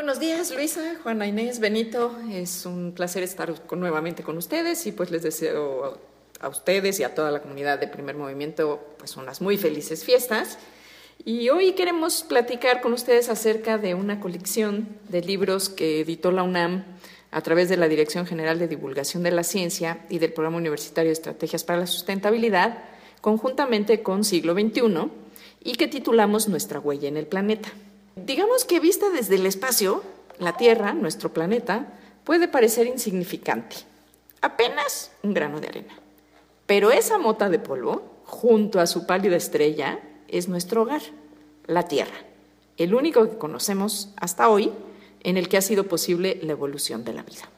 Buenos 0.09 0.21
días, 0.21 0.51
Luisa, 0.55 0.95
Juana 1.03 1.27
Inés, 1.27 1.59
Benito. 1.59 2.17
Es 2.31 2.65
un 2.65 2.93
placer 2.93 3.21
estar 3.21 3.53
nuevamente 3.73 4.23
con 4.23 4.39
ustedes 4.39 4.87
y 4.87 4.91
pues 4.91 5.11
les 5.11 5.21
deseo 5.21 5.99
a, 6.41 6.47
a 6.47 6.49
ustedes 6.49 6.99
y 6.99 7.03
a 7.03 7.13
toda 7.13 7.29
la 7.29 7.43
comunidad 7.43 7.77
de 7.77 7.87
Primer 7.87 8.15
Movimiento 8.15 8.95
pues 8.97 9.17
unas 9.17 9.39
muy 9.39 9.55
felices 9.55 10.03
fiestas. 10.03 10.57
Y 11.23 11.49
hoy 11.49 11.73
queremos 11.73 12.23
platicar 12.23 12.81
con 12.81 12.93
ustedes 12.93 13.29
acerca 13.29 13.77
de 13.77 13.93
una 13.93 14.19
colección 14.19 14.87
de 15.09 15.21
libros 15.21 15.69
que 15.69 15.99
editó 15.99 16.31
la 16.31 16.41
UNAM 16.41 16.85
a 17.29 17.41
través 17.41 17.69
de 17.69 17.77
la 17.77 17.87
Dirección 17.87 18.25
General 18.25 18.57
de 18.57 18.67
Divulgación 18.67 19.21
de 19.21 19.29
la 19.29 19.43
Ciencia 19.43 20.07
y 20.09 20.17
del 20.17 20.33
Programa 20.33 20.57
Universitario 20.57 21.09
de 21.09 21.13
Estrategias 21.13 21.63
para 21.63 21.81
la 21.81 21.85
Sustentabilidad, 21.85 22.79
conjuntamente 23.21 24.01
con 24.01 24.23
Siglo 24.23 24.55
XXI, 24.55 25.11
y 25.63 25.75
que 25.75 25.87
titulamos 25.87 26.47
Nuestra 26.47 26.79
huella 26.79 27.07
en 27.07 27.17
el 27.17 27.27
planeta. 27.27 27.69
Digamos 28.25 28.65
que 28.65 28.79
vista 28.79 29.09
desde 29.09 29.35
el 29.35 29.45
espacio, 29.45 30.03
la 30.39 30.57
Tierra, 30.57 30.93
nuestro 30.93 31.33
planeta, 31.33 31.87
puede 32.23 32.47
parecer 32.47 32.87
insignificante, 32.87 33.77
apenas 34.41 35.11
un 35.23 35.33
grano 35.33 35.59
de 35.59 35.67
arena. 35.67 35.93
Pero 36.65 36.91
esa 36.91 37.17
mota 37.17 37.49
de 37.49 37.59
polvo, 37.59 38.21
junto 38.25 38.79
a 38.79 38.87
su 38.87 39.05
pálida 39.05 39.35
estrella, 39.35 39.99
es 40.27 40.47
nuestro 40.47 40.83
hogar, 40.83 41.01
la 41.65 41.87
Tierra, 41.87 42.17
el 42.77 42.93
único 42.93 43.29
que 43.29 43.37
conocemos 43.37 44.09
hasta 44.17 44.49
hoy 44.49 44.71
en 45.21 45.37
el 45.37 45.49
que 45.49 45.57
ha 45.57 45.61
sido 45.61 45.85
posible 45.85 46.39
la 46.41 46.51
evolución 46.51 47.03
de 47.03 47.13
la 47.13 47.23
vida. 47.23 47.49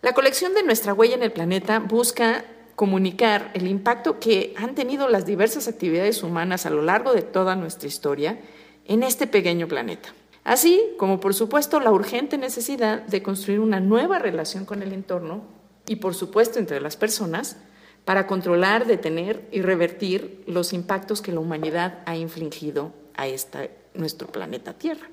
La 0.00 0.12
colección 0.12 0.54
de 0.54 0.64
nuestra 0.64 0.94
huella 0.94 1.14
en 1.14 1.22
el 1.22 1.32
planeta 1.32 1.78
busca 1.78 2.44
comunicar 2.76 3.50
el 3.54 3.66
impacto 3.68 4.18
que 4.18 4.54
han 4.56 4.74
tenido 4.74 5.08
las 5.08 5.26
diversas 5.26 5.68
actividades 5.68 6.22
humanas 6.22 6.66
a 6.66 6.70
lo 6.70 6.82
largo 6.82 7.12
de 7.12 7.22
toda 7.22 7.54
nuestra 7.56 7.88
historia 7.88 8.38
en 8.86 9.02
este 9.02 9.26
pequeño 9.26 9.68
planeta. 9.68 10.10
Así 10.44 10.82
como, 10.98 11.20
por 11.20 11.34
supuesto, 11.34 11.78
la 11.80 11.92
urgente 11.92 12.36
necesidad 12.36 13.02
de 13.02 13.22
construir 13.22 13.60
una 13.60 13.80
nueva 13.80 14.18
relación 14.18 14.64
con 14.64 14.82
el 14.82 14.92
entorno 14.92 15.42
y, 15.86 15.96
por 15.96 16.14
supuesto, 16.14 16.58
entre 16.58 16.80
las 16.80 16.96
personas, 16.96 17.56
para 18.04 18.26
controlar, 18.26 18.86
detener 18.86 19.48
y 19.52 19.62
revertir 19.62 20.42
los 20.46 20.72
impactos 20.72 21.22
que 21.22 21.32
la 21.32 21.40
humanidad 21.40 22.00
ha 22.06 22.16
infligido 22.16 22.92
a 23.14 23.28
esta, 23.28 23.68
nuestro 23.94 24.28
planeta 24.28 24.72
Tierra. 24.72 25.08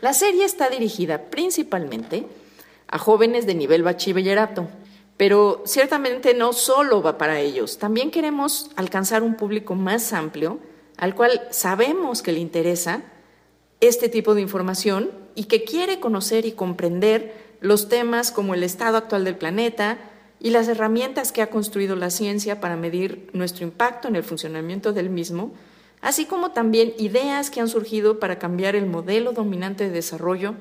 La 0.00 0.12
serie 0.12 0.44
está 0.44 0.68
dirigida 0.68 1.30
principalmente 1.30 2.26
a 2.88 2.98
jóvenes 2.98 3.46
de 3.46 3.54
nivel 3.54 3.84
bachillerato, 3.84 4.68
pero 5.16 5.62
ciertamente 5.64 6.34
no 6.34 6.52
solo 6.52 7.00
va 7.00 7.16
para 7.16 7.38
ellos, 7.38 7.78
también 7.78 8.10
queremos 8.10 8.70
alcanzar 8.74 9.22
un 9.22 9.36
público 9.36 9.76
más 9.76 10.12
amplio 10.12 10.58
al 10.96 11.14
cual 11.14 11.42
sabemos 11.50 12.22
que 12.22 12.32
le 12.32 12.40
interesa 12.40 13.02
este 13.80 14.08
tipo 14.08 14.34
de 14.34 14.40
información 14.40 15.10
y 15.34 15.44
que 15.44 15.64
quiere 15.64 16.00
conocer 16.00 16.46
y 16.46 16.52
comprender 16.52 17.34
los 17.60 17.88
temas 17.88 18.30
como 18.30 18.54
el 18.54 18.62
estado 18.62 18.96
actual 18.96 19.24
del 19.24 19.36
planeta 19.36 19.98
y 20.40 20.50
las 20.50 20.68
herramientas 20.68 21.32
que 21.32 21.42
ha 21.42 21.50
construido 21.50 21.96
la 21.96 22.10
ciencia 22.10 22.60
para 22.60 22.76
medir 22.76 23.30
nuestro 23.32 23.64
impacto 23.64 24.08
en 24.08 24.16
el 24.16 24.22
funcionamiento 24.22 24.92
del 24.92 25.10
mismo, 25.10 25.52
así 26.00 26.26
como 26.26 26.50
también 26.50 26.92
ideas 26.98 27.50
que 27.50 27.60
han 27.60 27.68
surgido 27.68 28.20
para 28.20 28.38
cambiar 28.38 28.76
el 28.76 28.86
modelo 28.86 29.32
dominante 29.32 29.84
de 29.84 29.90
desarrollo 29.90 30.54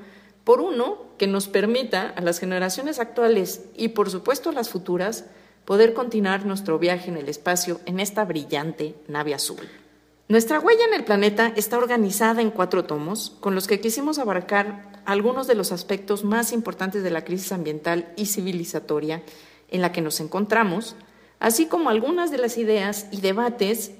por 0.44 0.62
uno 0.62 0.98
que 1.18 1.28
nos 1.28 1.48
permita 1.48 2.14
a 2.16 2.22
las 2.22 2.40
generaciones 2.40 3.00
actuales 3.00 3.62
y 3.76 3.90
por 3.90 4.10
supuesto 4.10 4.50
a 4.50 4.53
las 4.53 4.70
futuras 4.70 5.26
poder 5.66 5.94
continuar 5.94 6.45
nuestro 6.45 6.80
viaje 6.80 7.10
en 7.10 7.18
el 7.18 7.30
espacio 7.30 7.80
en 7.86 8.00
esta 8.00 8.26
brillante 8.26 8.95
nave 9.08 9.34
azul. 9.34 9.83
Nuestra 10.30 10.60
huella 10.60 10.85
en 10.85 10.93
el 10.93 11.03
planeta 11.03 11.52
está 11.58 11.77
organizada 11.77 12.42
en 12.42 12.50
cuatro 12.50 12.85
tomos, 12.85 13.35
con 13.42 13.56
los 13.56 13.68
que 13.68 13.82
quisimos 13.82 14.19
abarcar 14.19 15.02
algunos 15.03 15.48
de 15.48 15.56
los 15.56 15.74
aspectos 15.74 16.24
más 16.24 16.53
importantes 16.53 17.03
de 17.03 17.11
la 17.11 17.26
crisis 17.26 17.52
ambiental 17.52 18.14
y 18.16 18.27
civilizatoria 18.27 19.22
en 19.69 19.82
la 19.82 19.92
que 19.92 20.02
nos 20.02 20.22
encontramos, 20.22 20.95
así 21.40 21.66
como 21.66 21.90
algunas 21.90 22.32
de 22.32 22.38
las 22.38 22.58
ideas 22.58 23.08
y 23.11 23.19
debates 23.19 23.92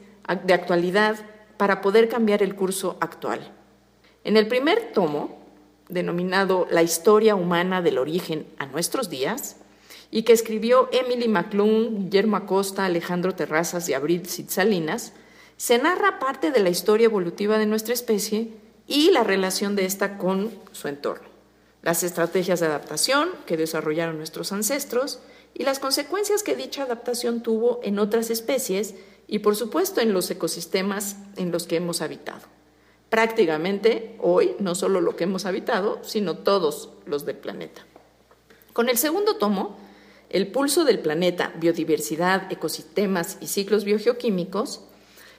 de 0.45 0.53
actualidad 0.53 1.18
para 1.58 1.82
poder 1.82 2.08
cambiar 2.08 2.42
el 2.42 2.56
curso 2.56 2.95
actual. 3.02 3.52
En 4.24 4.38
el 4.38 4.48
primer 4.48 4.93
tomo, 4.93 5.43
denominado 5.90 6.68
La 6.72 6.84
historia 6.84 7.35
humana 7.35 7.82
del 7.82 7.98
origen 7.98 8.48
a 8.60 8.66
nuestros 8.66 9.10
días, 9.10 9.58
y 10.10 10.24
que 10.24 10.32
escribió 10.32 10.88
Emily 10.93 11.27
McClung, 11.27 12.06
Guillermo 12.06 12.38
Acosta, 12.38 12.85
Alejandro 12.85 13.35
Terrazas 13.35 13.90
y 13.90 13.93
Abril 13.93 14.26
Salinas, 14.26 15.11
se 15.58 15.78
narra 15.78 16.20
parte 16.20 16.52
de 16.52 16.60
la 16.60 16.70
historia 16.70 17.06
evolutiva 17.06 17.58
de 17.58 17.66
nuestra 17.66 17.94
especie 17.94 18.54
y 18.88 19.12
la 19.12 19.24
relación 19.24 19.76
de 19.76 19.86
esta 19.86 20.18
con 20.18 20.52
su 20.72 20.88
entorno, 20.88 21.28
las 21.82 22.04
estrategias 22.04 22.60
de 22.60 22.68
adaptación 22.68 23.30
que 23.46 23.58
desarrollaron 23.58 24.18
nuestros 24.18 24.52
ancestros 24.52 25.20
y 25.54 25.64
las 25.64 25.80
consecuencias 25.80 26.44
que 26.44 26.56
dicha 26.56 26.84
adaptación 26.84 27.42
tuvo 27.42 27.80
en 27.84 28.00
otras 28.00 28.30
especies 28.30 28.96
y 29.28 29.40
por 29.40 29.56
supuesto 29.56 30.02
en 30.02 30.14
los 30.14 30.30
ecosistemas 30.30 31.16
en 31.38 31.52
los 31.52 31.66
que 31.68 31.78
hemos 31.78 32.02
habitado. 32.02 32.42
Prácticamente 33.10 34.16
hoy 34.20 34.56
no 34.60 34.74
solo 34.74 35.00
lo 35.00 35.16
que 35.16 35.26
hemos 35.26 35.46
habitado, 35.46 36.00
sino 36.04 36.40
todos 36.40 36.90
los 37.06 37.26
del 37.26 37.38
planeta. 37.38 37.86
Con 38.74 38.90
el 38.90 38.98
segundo 38.98 39.36
tomo, 39.38 39.78
El 40.30 40.48
pulso 40.48 40.84
del 40.84 40.98
planeta, 40.98 41.54
biodiversidad, 41.58 42.52
ecosistemas 42.52 43.38
y 43.40 43.46
ciclos 43.46 43.84
biogeoquímicos, 43.84 44.82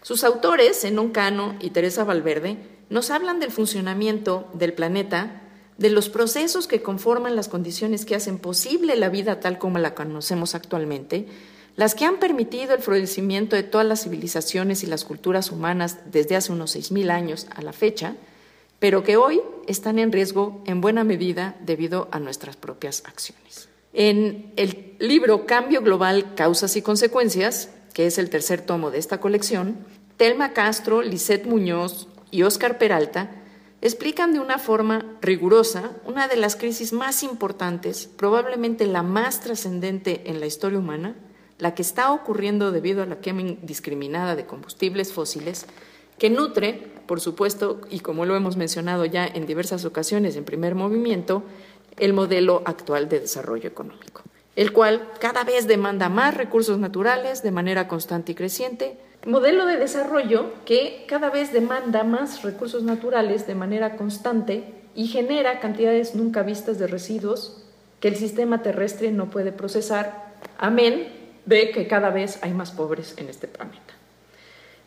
sus 0.05 0.23
autores, 0.23 0.83
Zenón 0.83 1.13
Cano 1.13 1.57
y 1.61 1.71
Teresa 1.71 2.05
Valverde, 2.05 2.59
nos 2.91 3.11
hablan 3.11 3.41
del 3.41 3.51
funcionamiento 3.51 4.47
del 4.53 4.75
planeta, 4.75 5.41
de 5.79 5.89
los 5.89 6.11
procesos 6.11 6.67
que 6.67 6.83
conforman 6.83 7.37
las 7.37 7.49
condiciones 7.49 8.05
que 8.05 8.15
hacen 8.15 8.39
posible 8.39 8.97
la 8.97 9.09
vida 9.09 9.41
tal 9.41 9.57
como 9.57 9.79
la 9.79 9.95
conocemos 9.95 10.55
actualmente, 10.55 11.27
las 11.77 11.95
que 11.95 12.05
han 12.05 12.19
permitido 12.19 12.75
el 12.75 12.83
florecimiento 12.83 13.57
de 13.57 13.63
todas 13.63 13.87
las 13.87 14.03
civilizaciones 14.03 14.83
y 14.83 14.89
las 14.89 15.07
culturas 15.07 15.51
humanas 15.51 15.97
desde 16.13 16.37
hace 16.37 16.53
unos 16.53 16.77
6.000 16.77 17.11
años 17.11 17.47
a 17.49 17.63
la 17.63 17.73
fecha, 17.73 18.15
pero 18.79 19.05
que 19.05 19.17
hoy 19.17 19.41
están 19.67 19.99
en 19.99 20.13
riesgo 20.13 20.63
en 20.67 20.83
buena 20.83 21.03
medida 21.03 21.57
debido 21.65 22.09
a 22.13 22.21
nuestras 22.21 22.57
propias 22.57 23.03
acciones. 23.07 23.71
En 23.95 24.53
el 24.57 24.97
libro 24.99 25.47
Cambio 25.47 25.81
Global, 25.81 26.35
Causas 26.35 26.77
y 26.77 26.83
Consecuencias, 26.83 27.71
que 27.95 28.07
es 28.07 28.19
el 28.19 28.29
tercer 28.29 28.61
tomo 28.61 28.91
de 28.91 28.99
esta 28.99 29.21
colección, 29.21 29.79
Telma 30.19 30.53
Castro, 30.53 31.01
Lisette 31.01 31.47
Muñoz 31.47 32.09
y 32.31 32.43
Óscar 32.43 32.77
Peralta 32.77 33.31
explican 33.81 34.33
de 34.33 34.41
una 34.41 34.59
forma 34.59 35.17
rigurosa 35.21 35.93
una 36.05 36.27
de 36.27 36.37
las 36.37 36.57
crisis 36.57 36.93
más 36.93 37.23
importantes, 37.23 38.11
probablemente 38.17 38.87
la 38.87 39.03
más 39.03 39.41
trascendente 39.41 40.23
en 40.27 40.41
la 40.41 40.47
historia 40.47 40.79
humana, 40.79 41.15
la 41.59 41.75
que 41.75 41.83
está 41.83 42.13
ocurriendo 42.13 42.73
debido 42.73 43.03
a 43.03 43.07
la 43.07 43.21
quema 43.21 43.43
indiscriminada 43.43 44.37
de 44.37 44.47
combustibles 44.47 45.13
fósiles, 45.13 45.67
que 46.19 46.31
nutre, 46.31 46.93
por 47.07 47.21
supuesto, 47.21 47.81
y 47.91 48.01
como 48.01 48.25
lo 48.25 48.35
hemos 48.37 48.57
mencionado 48.57 49.05
ya 49.05 49.27
en 49.27 49.47
diversas 49.47 49.85
ocasiones 49.85 50.37
en 50.37 50.45
primer 50.45 50.75
movimiento, 50.75 51.45
el 51.97 52.13
modelo 52.13 52.63
actual 52.65 53.09
de 53.09 53.21
desarrollo 53.21 53.69
económico 53.69 54.23
el 54.57 54.73
cual 54.73 55.09
cada 55.19 55.45
vez 55.45 55.67
demanda 55.67 56.09
más 56.09 56.37
recursos 56.37 56.79
naturales 56.79 57.43
de 57.43 57.51
manera 57.51 57.89
constante 57.89 58.33
y 58.33 58.35
creciente, 58.35 58.97
modelo 59.27 59.67
de 59.67 59.77
desarrollo 59.77 60.53
que 60.65 61.05
cada 61.09 61.31
vez 61.31 61.53
demanda 61.53 62.05
más 62.05 62.43
recursos 62.43 62.83
naturales 62.83 63.47
de 63.47 63.55
manera 63.55 63.97
constante 63.97 64.65
y 64.95 65.09
genera 65.09 65.61
cantidades 65.61 66.15
nunca 66.15 66.43
vistas 66.43 66.79
de 66.79 66.87
residuos 66.87 67.65
que 68.01 68.09
el 68.09 68.17
sistema 68.17 68.63
terrestre 68.63 69.11
no 69.11 69.31
puede 69.31 69.51
procesar, 69.51 70.35
amén 70.59 71.09
de 71.47 71.71
que 71.73 71.87
cada 71.87 72.11
vez 72.11 72.39
hay 72.43 72.53
más 72.53 72.71
pobres 72.71 73.15
en 73.17 73.29
este 73.29 73.49
planeta. 73.49 73.95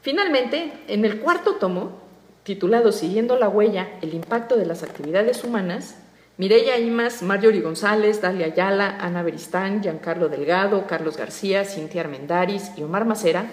Finalmente, 0.01 0.71
en 0.87 1.03
el 1.03 1.19
cuarto 1.19 1.55
tomo, 1.55 1.99
titulado 2.43 2.91
Siguiendo 2.91 3.37
la 3.37 3.49
huella, 3.49 3.89
el 4.01 4.13
impacto 4.13 4.55
de 4.55 4.65
las 4.65 4.83
actividades 4.83 5.43
humanas, 5.43 5.95
Mireya 6.37 6.77
Imas, 6.77 7.23
Marjorie 7.23 7.61
González, 7.61 8.21
Dalia 8.21 8.45
Ayala, 8.45 8.95
Ana 8.99 9.23
Beristán, 9.23 9.81
Giancarlo 9.81 10.29
Delgado, 10.29 10.85
Carlos 10.85 11.17
García, 11.17 11.65
Cintia 11.65 12.01
Armendaris 12.01 12.73
y 12.77 12.83
Omar 12.83 13.05
Macera, 13.05 13.47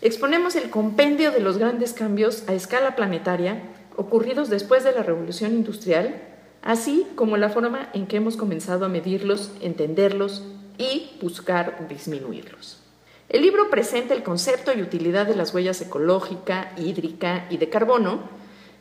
exponemos 0.00 0.56
el 0.56 0.70
compendio 0.70 1.30
de 1.30 1.40
los 1.40 1.58
grandes 1.58 1.92
cambios 1.92 2.48
a 2.48 2.54
escala 2.54 2.96
planetaria 2.96 3.62
ocurridos 3.96 4.48
después 4.48 4.82
de 4.82 4.92
la 4.92 5.02
revolución 5.02 5.52
industrial, 5.52 6.22
así 6.62 7.06
como 7.16 7.36
la 7.36 7.50
forma 7.50 7.90
en 7.92 8.06
que 8.06 8.16
hemos 8.16 8.38
comenzado 8.38 8.86
a 8.86 8.88
medirlos, 8.88 9.52
entenderlos 9.60 10.42
y 10.78 11.18
buscar 11.20 11.86
disminuirlos. 11.86 12.78
El 13.28 13.42
libro 13.42 13.68
presenta 13.68 14.14
el 14.14 14.22
concepto 14.22 14.72
y 14.72 14.80
utilidad 14.80 15.26
de 15.26 15.36
las 15.36 15.52
huellas 15.52 15.82
ecológica, 15.82 16.72
hídrica 16.78 17.46
y 17.50 17.58
de 17.58 17.68
carbono, 17.68 18.20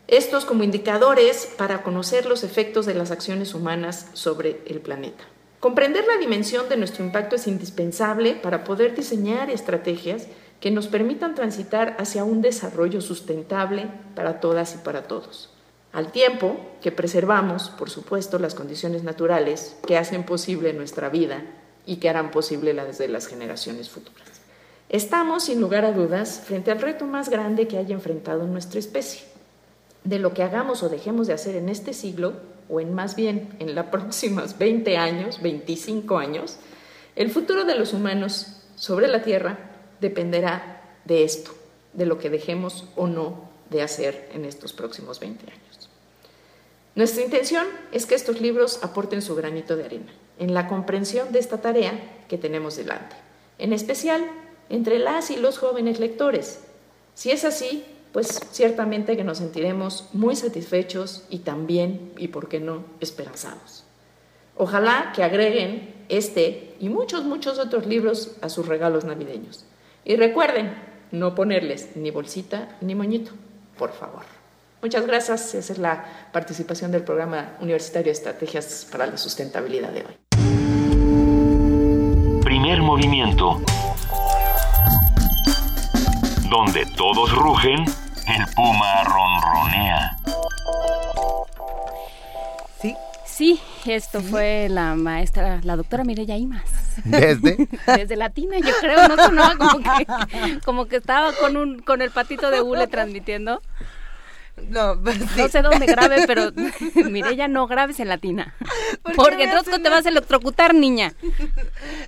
estos 0.08 0.45
como 0.45 0.64
indicadores 0.64 1.51
para 1.58 1.82
conocer 1.82 2.27
los 2.27 2.43
efectos 2.43 2.85
de 2.85 2.93
las 2.93 3.09
acciones 3.09 3.56
humanas 3.56 4.08
sobre 4.14 4.61
el 4.67 4.80
planeta. 4.80 5.24
Comprender 5.59 6.06
la 6.06 6.17
dimensión 6.17 6.69
de 6.69 6.77
nuestro 6.77 7.03
impacto 7.03 7.35
es 7.35 7.48
indispensable 7.48 8.35
para 8.35 8.64
poder 8.64 8.95
diseñar 8.95 9.50
estrategias 9.50 10.27
que 10.59 10.69
nos 10.69 10.88
permitan 10.88 11.34
transitar 11.34 11.95
hacia 11.98 12.24
un 12.24 12.42
desarrollo 12.42 13.01
sustentable 13.01 13.88
para 14.14 14.40
todas 14.40 14.75
y 14.75 14.77
para 14.77 15.03
todos. 15.08 15.50
Al 15.92 16.11
tiempo 16.11 16.58
que 16.82 16.92
preservamos, 16.92 17.69
por 17.69 17.90
supuesto, 17.90 18.38
las 18.38 18.53
condiciones 18.53 19.03
naturales 19.03 19.75
que 19.88 19.98
hacen 19.98 20.24
posible 20.24 20.74
nuestra 20.74 21.09
vida 21.09 21.42
y 21.88 21.95
que 21.95 22.09
harán 22.09 22.30
posible 22.30 22.74
la 22.74 22.85
de 22.85 23.08
las 23.08 23.25
generaciones 23.27 23.90
futuras. 23.90 24.42
Estamos, 24.90 25.45
sin 25.45 25.59
lugar 25.59 25.84
a 25.84 25.93
dudas, 25.93 26.43
frente 26.45 26.69
al 26.69 26.82
reto 26.82 27.06
más 27.06 27.30
grande 27.30 27.67
que 27.67 27.80
haya 27.80 27.95
enfrentado 27.95 28.45
nuestra 28.45 28.80
especie 28.80 29.34
de 30.06 30.19
lo 30.19 30.34
que 30.34 30.43
hagamos 30.43 30.84
o 30.84 30.90
dejemos 30.90 31.27
de 31.27 31.34
hacer 31.34 31.56
en 31.56 31.67
este 31.67 31.93
siglo, 31.93 32.34
o 32.69 32.80
en 32.80 32.93
más 32.93 33.16
bien 33.16 33.56
en 33.59 33.75
los 33.75 33.85
próximos 33.88 34.58
20 34.58 34.98
años, 34.98 35.42
25 35.42 36.17
años, 36.17 36.58
el 37.16 37.30
futuro 37.30 37.66
de 37.66 37.75
los 37.75 37.93
humanos 37.93 38.61
sobre 38.75 39.08
la 39.08 39.24
Tierra 39.24 39.58
dependerá 40.00 41.00
de 41.06 41.24
esto, 41.24 41.51
de 41.93 42.06
lo 42.06 42.19
que 42.19 42.30
dejemos 42.30 42.85
o 42.95 43.08
no 43.08 43.50
de 43.69 43.82
hacer 43.82 44.30
en 44.34 44.45
estos 44.45 44.74
próximos 44.74 45.19
20 45.19 45.51
años. 45.51 45.90
Nuestra 46.95 47.24
intención 47.24 47.67
es 47.92 48.06
que 48.06 48.16
estos 48.16 48.40
libros 48.40 48.80
aporten 48.84 49.22
su 49.22 49.35
granito 49.35 49.75
de 49.75 49.85
arena 49.85 50.14
en 50.40 50.53
la 50.53 50.67
comprensión 50.67 51.32
de 51.32 51.40
esta 51.40 51.61
tarea 51.61 52.24
que 52.27 52.38
tenemos 52.38 52.75
delante, 52.75 53.16
en 53.58 53.74
especial 53.74 54.24
entre 54.69 55.00
las 55.00 55.32
y 55.32 55.35
los 55.35 55.58
jóvenes 55.58 56.00
lectores. 56.00 56.59
Si 57.14 57.32
es 57.32 57.45
así, 57.45 57.85
pues 58.16 58.40
ciertamente 58.52 59.18
que 59.18 59.26
nos 59.26 59.40
sentiremos 59.40 60.08
muy 60.14 60.38
satisfechos 60.38 61.26
y 61.30 61.40
también, 61.40 62.14
y 62.18 62.30
por 62.30 62.48
qué 62.48 62.61
no, 62.61 62.85
esperanzados. 63.02 63.84
Ojalá 64.56 65.11
que 65.14 65.22
agreguen 65.22 65.94
este 66.08 66.77
y 66.80 66.88
muchos, 66.88 67.26
muchos 67.26 67.60
otros 67.60 67.85
libros 67.85 68.38
a 68.42 68.48
sus 68.48 68.69
regalos 68.69 69.03
navideños. 69.03 69.66
Y 70.06 70.16
recuerden 70.16 70.74
no 71.11 71.35
ponerles 71.35 71.98
ni 71.98 72.10
bolsita 72.10 72.77
ni 72.80 72.95
moñito, 72.95 73.32
por 73.77 73.92
favor. 73.92 74.24
Muchas 74.82 75.06
gracias. 75.06 75.53
Esa 75.53 75.74
es 75.74 75.77
la 75.77 76.30
participación 76.32 76.94
del 76.94 77.03
programa 77.03 77.58
universitario 77.60 78.06
de 78.06 78.11
Estrategias 78.11 78.88
para 78.90 79.08
la 79.08 79.18
Sustentabilidad 79.18 79.92
de 79.92 80.06
hoy. 80.06 80.16
Primer 82.45 82.82
movimiento. 82.82 83.61
Donde 86.50 86.85
todos 86.95 87.35
rugen, 87.35 87.84
el 88.28 88.45
puma 88.56 89.04
ronronea. 89.04 90.18
Sí. 92.82 92.95
Sí, 93.26 93.60
esto 93.86 94.22
fue 94.22 94.68
la 94.70 94.95
maestra, 94.95 95.60
la 95.64 95.76
doctora 95.76 96.04
Mireya 96.04 96.38
Imas. 96.38 96.64
¿Desde? 97.04 97.68
Desde 97.86 98.16
Latina, 98.16 98.58
yo 98.60 98.72
creo, 98.80 99.08
no 99.08 99.16
sonaba 99.18 99.58
como 99.58 99.80
que, 99.80 100.60
como 100.64 100.86
que 100.86 100.95
estaba 100.98 101.34
con 101.34 101.58
un, 101.58 101.80
con 101.80 102.02
el 102.02 102.12
patito 102.12 102.50
de 102.50 102.62
hule 102.62 102.88
transmitiendo. 102.88 103.62
No, 104.69 104.95
No 105.38 105.50
sé 105.50 105.61
dónde 105.61 105.85
grabe, 105.85 106.25
pero 106.27 106.51
Mireya, 107.09 107.48
no 107.48 107.67
grabes 107.67 108.00
en 108.00 108.08
Latina. 108.08 108.53
¿Por 109.03 109.16
Porque 109.16 109.45
hacen 109.45 109.84
te 109.84 109.90
vas 109.90 110.06
a 110.06 110.09
electrocutar, 110.09 110.74
niña. 110.74 111.14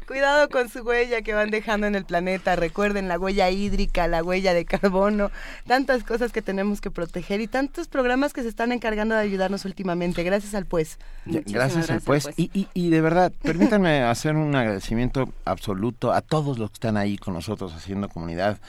Cuidado 0.07 0.49
con 0.49 0.69
su 0.69 0.81
huella 0.81 1.21
que 1.21 1.33
van 1.33 1.51
dejando 1.51 1.87
en 1.87 1.95
el 1.95 2.05
planeta. 2.05 2.55
Recuerden 2.55 3.07
la 3.07 3.19
huella 3.19 3.49
hídrica, 3.49 4.07
la 4.07 4.23
huella 4.23 4.53
de 4.53 4.65
carbono, 4.65 5.31
tantas 5.65 6.03
cosas 6.03 6.31
que 6.31 6.41
tenemos 6.41 6.81
que 6.81 6.91
proteger 6.91 7.41
y 7.41 7.47
tantos 7.47 7.87
programas 7.87 8.33
que 8.33 8.43
se 8.43 8.49
están 8.49 8.71
encargando 8.71 9.15
de 9.15 9.21
ayudarnos 9.21 9.65
últimamente. 9.65 10.23
Gracias 10.23 10.55
al 10.55 10.65
pues. 10.65 10.99
Gracias 11.25 11.89
al 11.89 12.01
pues. 12.01 12.29
Y, 12.37 12.49
y, 12.53 12.67
y 12.73 12.89
de 12.89 13.01
verdad, 13.01 13.31
permítanme 13.41 14.03
hacer 14.03 14.35
un 14.35 14.55
agradecimiento 14.55 15.33
absoluto 15.45 16.13
a 16.13 16.21
todos 16.21 16.57
los 16.57 16.69
que 16.71 16.75
están 16.75 16.97
ahí 16.97 17.17
con 17.17 17.33
nosotros 17.33 17.73
haciendo 17.73 18.09
comunidad, 18.09 18.59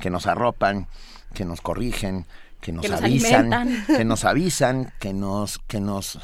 que 0.00 0.10
nos 0.10 0.26
arropan, 0.26 0.88
que 1.34 1.44
nos 1.44 1.60
corrigen, 1.60 2.26
que 2.60 2.72
nos, 2.72 2.82
Que 2.82 2.88
nos 2.88 3.02
avisan, 3.02 3.52
alimentan. 3.52 3.96
que 3.96 4.04
nos 4.04 4.24
avisan, 4.24 4.92
que 4.98 5.12
nos, 5.12 5.58
que 5.60 5.80
nos, 5.80 6.18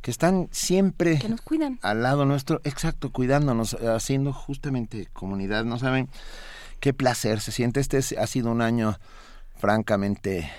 que 0.00 0.10
están 0.10 0.48
siempre 0.52 1.18
Que 1.18 1.28
nos 1.28 1.40
cuidan. 1.42 1.78
al 1.82 2.02
lado 2.02 2.24
nuestro, 2.24 2.60
exacto, 2.64 3.10
cuidándonos, 3.12 3.74
haciendo 3.74 4.32
justamente 4.32 5.08
comunidad. 5.12 5.64
No 5.64 5.78
saben 5.78 6.08
qué 6.80 6.92
placer 6.94 7.40
se 7.40 7.52
siente. 7.52 7.80
Este 7.80 7.98
es- 7.98 8.12
ha 8.18 8.26
sido 8.26 8.50
un 8.50 8.62
año 8.62 8.98
francamente 9.56 10.50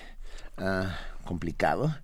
ah, 0.58 0.96
complicado 1.26 1.96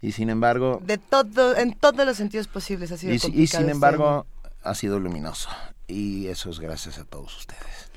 y 0.00 0.12
sin 0.12 0.30
embargo 0.30 0.80
De 0.84 0.98
todo, 0.98 1.56
en 1.56 1.72
todos 1.74 2.06
los 2.06 2.16
sentidos 2.16 2.48
posibles 2.48 2.92
ha 2.92 2.96
sido 2.96 3.12
y, 3.12 3.16
y 3.16 3.20
complicado 3.20 3.46
sin 3.46 3.60
este 3.60 3.72
embargo 3.72 4.26
ha 4.62 4.74
sido 4.74 4.98
luminoso 5.00 5.48
y 5.88 6.26
eso 6.28 6.50
es 6.50 6.58
gracias 6.60 6.98
a 6.98 7.04
todos 7.04 7.36
ustedes. 7.36 7.90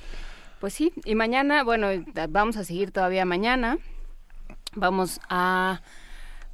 Pues 0.60 0.74
sí, 0.74 0.92
y 1.06 1.16
mañana, 1.16 1.64
bueno, 1.64 1.88
vamos 2.30 2.58
a 2.58 2.66
seguir 2.66 2.92
todavía 2.92 3.24
mañana. 3.24 3.78
Vamos 4.76 5.20
a 5.30 5.82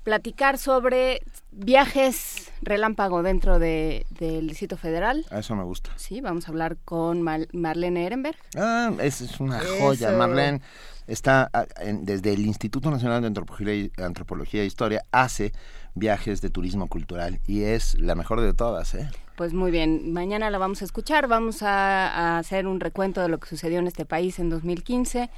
platicar 0.03 0.57
sobre 0.59 1.21
viajes 1.51 2.51
relámpago 2.61 3.23
dentro 3.23 3.57
de, 3.59 4.05
del 4.11 4.47
Distrito 4.47 4.77
Federal. 4.77 5.25
A 5.31 5.39
eso 5.39 5.55
me 5.55 5.63
gusta. 5.63 5.91
Sí, 5.95 6.21
vamos 6.21 6.47
a 6.47 6.51
hablar 6.51 6.77
con 6.85 7.21
Marlene 7.21 8.05
Ehrenberg. 8.05 8.37
Ah, 8.55 8.91
es 9.01 9.21
una 9.39 9.59
Eso. 9.59 9.75
joya. 9.79 10.11
Marlene 10.11 10.61
está 11.07 11.49
ah, 11.53 11.65
en- 11.81 12.05
desde 12.05 12.33
el 12.33 12.45
Instituto 12.45 12.91
Nacional 12.91 13.21
de 13.21 13.27
Antropología, 13.27 13.73
y- 13.73 13.91
Antropología 14.01 14.61
e 14.61 14.65
Historia, 14.65 15.03
hace 15.11 15.53
viajes 15.95 16.41
de 16.41 16.49
turismo 16.49 16.87
cultural 16.87 17.39
y 17.47 17.63
es 17.63 17.95
la 17.99 18.15
mejor 18.15 18.41
de 18.41 18.53
todas, 18.53 18.93
¿eh? 18.95 19.09
Pues 19.37 19.53
muy 19.53 19.71
bien, 19.71 20.13
mañana 20.13 20.49
la 20.49 20.57
vamos 20.57 20.81
a 20.81 20.85
escuchar, 20.85 21.27
vamos 21.27 21.61
a, 21.63 22.07
a 22.35 22.37
hacer 22.37 22.67
un 22.67 22.79
recuento 22.79 23.21
de 23.21 23.27
lo 23.29 23.39
que 23.39 23.47
sucedió 23.49 23.79
en 23.79 23.87
este 23.87 24.05
país 24.05 24.39
en 24.39 24.49
2015. 24.49 25.29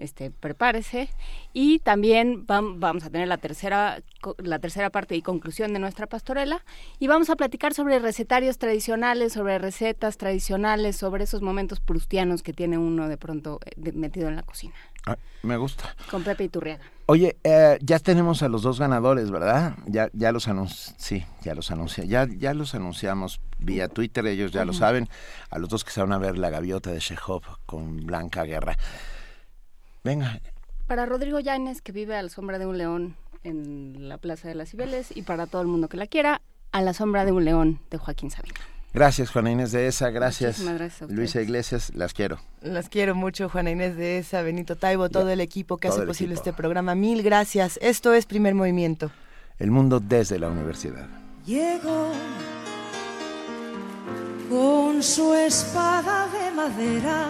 Este, 0.00 0.30
prepárese 0.30 1.10
y 1.52 1.78
también 1.80 2.46
vam- 2.46 2.76
vamos 2.78 3.04
a 3.04 3.10
tener 3.10 3.28
la 3.28 3.36
tercera 3.36 4.00
la 4.38 4.58
tercera 4.58 4.88
parte 4.88 5.14
y 5.14 5.20
conclusión 5.22 5.72
de 5.74 5.78
nuestra 5.78 6.06
pastorela 6.06 6.62
y 6.98 7.06
vamos 7.06 7.28
a 7.28 7.36
platicar 7.36 7.74
sobre 7.74 7.98
recetarios 7.98 8.56
tradicionales, 8.58 9.34
sobre 9.34 9.58
recetas 9.58 10.16
tradicionales, 10.16 10.96
sobre 10.96 11.24
esos 11.24 11.42
momentos 11.42 11.80
prustianos 11.80 12.42
que 12.42 12.52
tiene 12.54 12.78
uno 12.78 13.08
de 13.08 13.18
pronto 13.18 13.60
eh, 13.66 13.72
de- 13.76 13.92
metido 13.92 14.28
en 14.28 14.36
la 14.36 14.42
cocina 14.42 14.74
Ah, 15.06 15.16
me 15.42 15.56
gusta. 15.58 15.94
con 16.10 16.22
Pepe 16.24 16.44
Iturriaga. 16.44 16.82
Oye, 17.06 17.36
eh, 17.44 17.78
ya 17.82 17.98
tenemos 17.98 18.42
a 18.42 18.48
los 18.48 18.62
dos 18.62 18.78
ganadores, 18.78 19.30
¿verdad? 19.30 19.74
Ya, 19.86 20.08
ya 20.12 20.32
los 20.32 20.46
anunciamos, 20.48 20.94
sí, 20.98 21.24
ya 21.42 21.54
los 21.54 21.70
anuncia, 21.70 22.04
ya, 22.04 22.26
ya 22.26 22.54
los 22.54 22.74
anunciamos 22.74 23.40
vía 23.58 23.88
Twitter, 23.88 24.26
ellos 24.26 24.52
ya 24.52 24.64
lo 24.64 24.72
saben, 24.72 25.08
a 25.50 25.58
los 25.58 25.68
dos 25.68 25.84
que 25.84 25.90
se 25.90 26.00
van 26.00 26.12
a 26.12 26.18
ver 26.18 26.38
la 26.38 26.50
gaviota 26.50 26.90
de 26.90 26.98
Chekhov 27.00 27.42
con 27.66 28.06
Blanca 28.06 28.44
Guerra. 28.44 28.76
Venga, 30.04 30.40
Para 30.86 31.06
Rodrigo 31.06 31.40
Llanes, 31.40 31.82
que 31.82 31.92
vive 31.92 32.16
a 32.16 32.22
la 32.22 32.28
sombra 32.28 32.58
de 32.58 32.66
un 32.66 32.78
león 32.78 33.16
en 33.44 34.08
la 34.08 34.18
Plaza 34.18 34.48
de 34.48 34.54
las 34.54 34.70
Cibeles, 34.70 35.14
y 35.14 35.22
para 35.22 35.46
todo 35.46 35.62
el 35.62 35.68
mundo 35.68 35.88
que 35.88 35.96
la 35.96 36.06
quiera, 36.06 36.40
a 36.72 36.82
la 36.82 36.92
sombra 36.94 37.24
de 37.24 37.32
un 37.32 37.44
león 37.44 37.80
de 37.90 37.98
Joaquín 37.98 38.30
Sabina. 38.30 38.54
gracias 38.92 39.30
Juana 39.30 39.50
Inés 39.52 39.72
de 39.72 39.86
esa, 39.86 40.10
gracias, 40.10 40.58
Muchísimas 40.58 40.78
gracias. 40.78 41.10
Luisa 41.10 41.40
Iglesias, 41.42 41.92
las 41.94 42.12
quiero. 42.12 42.38
Las 42.62 42.88
quiero 42.88 43.14
mucho, 43.14 43.48
Juana 43.48 43.70
Inés 43.70 43.96
de 43.96 44.18
esa, 44.18 44.42
Benito 44.42 44.76
Taibo, 44.76 45.08
todo 45.08 45.30
el 45.30 45.40
equipo 45.40 45.76
que 45.78 45.88
todo 45.88 45.98
hace 45.98 46.06
posible 46.06 46.34
equipo. 46.34 46.48
este 46.50 46.56
programa. 46.56 46.94
Mil 46.94 47.22
gracias. 47.22 47.78
Esto 47.82 48.12
es 48.14 48.26
Primer 48.26 48.54
Movimiento. 48.54 49.10
El 49.58 49.70
mundo 49.70 50.00
desde 50.00 50.38
la 50.38 50.48
universidad. 50.48 51.06
Llegó 51.46 52.10
con 54.48 55.02
su 55.02 55.32
espada 55.34 56.28
de 56.28 56.50
madera 56.50 57.28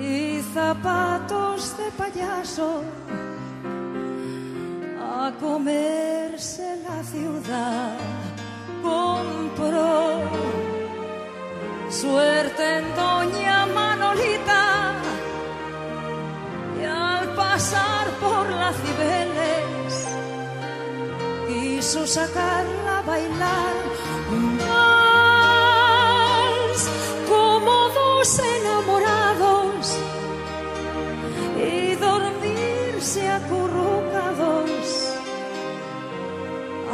y 0.00 0.40
zapatos 0.54 1.76
de 1.76 1.90
payaso 1.92 2.82
a 4.98 5.32
comerse 5.38 6.76
la 6.82 7.02
ciudad. 7.04 7.98
Compró 8.82 10.22
suerte 11.90 12.78
en 12.78 12.94
Doña 12.96 13.66
Manolita 13.66 14.94
y 16.80 16.84
al 16.84 17.34
pasar 17.34 18.06
por 18.20 18.48
las 18.50 18.74
Cibeles 18.76 20.08
quiso 21.46 22.06
sacarla 22.06 22.98
a 22.98 23.02
bailar 23.02 23.74
vals 26.70 26.82
como 27.28 27.72
dos 27.90 28.28
acurrucados 29.80 29.96
y 31.58 31.94
dormirse 31.96 33.28
acurrucados 33.28 34.86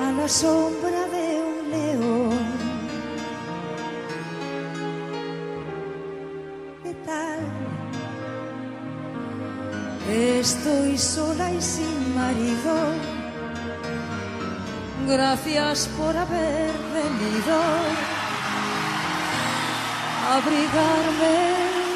a 0.01 0.13
la 0.13 0.29
sombra 0.29 1.07
de 1.09 1.43
un 1.49 1.71
león. 1.71 2.39
¿Qué 6.83 6.95
tal? 7.07 7.41
Estoy 10.09 10.97
sola 10.97 11.53
y 11.53 11.61
sin 11.61 12.15
marido. 12.15 12.75
Gracias 15.09 15.89
por 15.99 16.17
haber 16.17 16.73
venido 16.95 17.57
a 20.29 20.37
abrigarme 20.37 21.96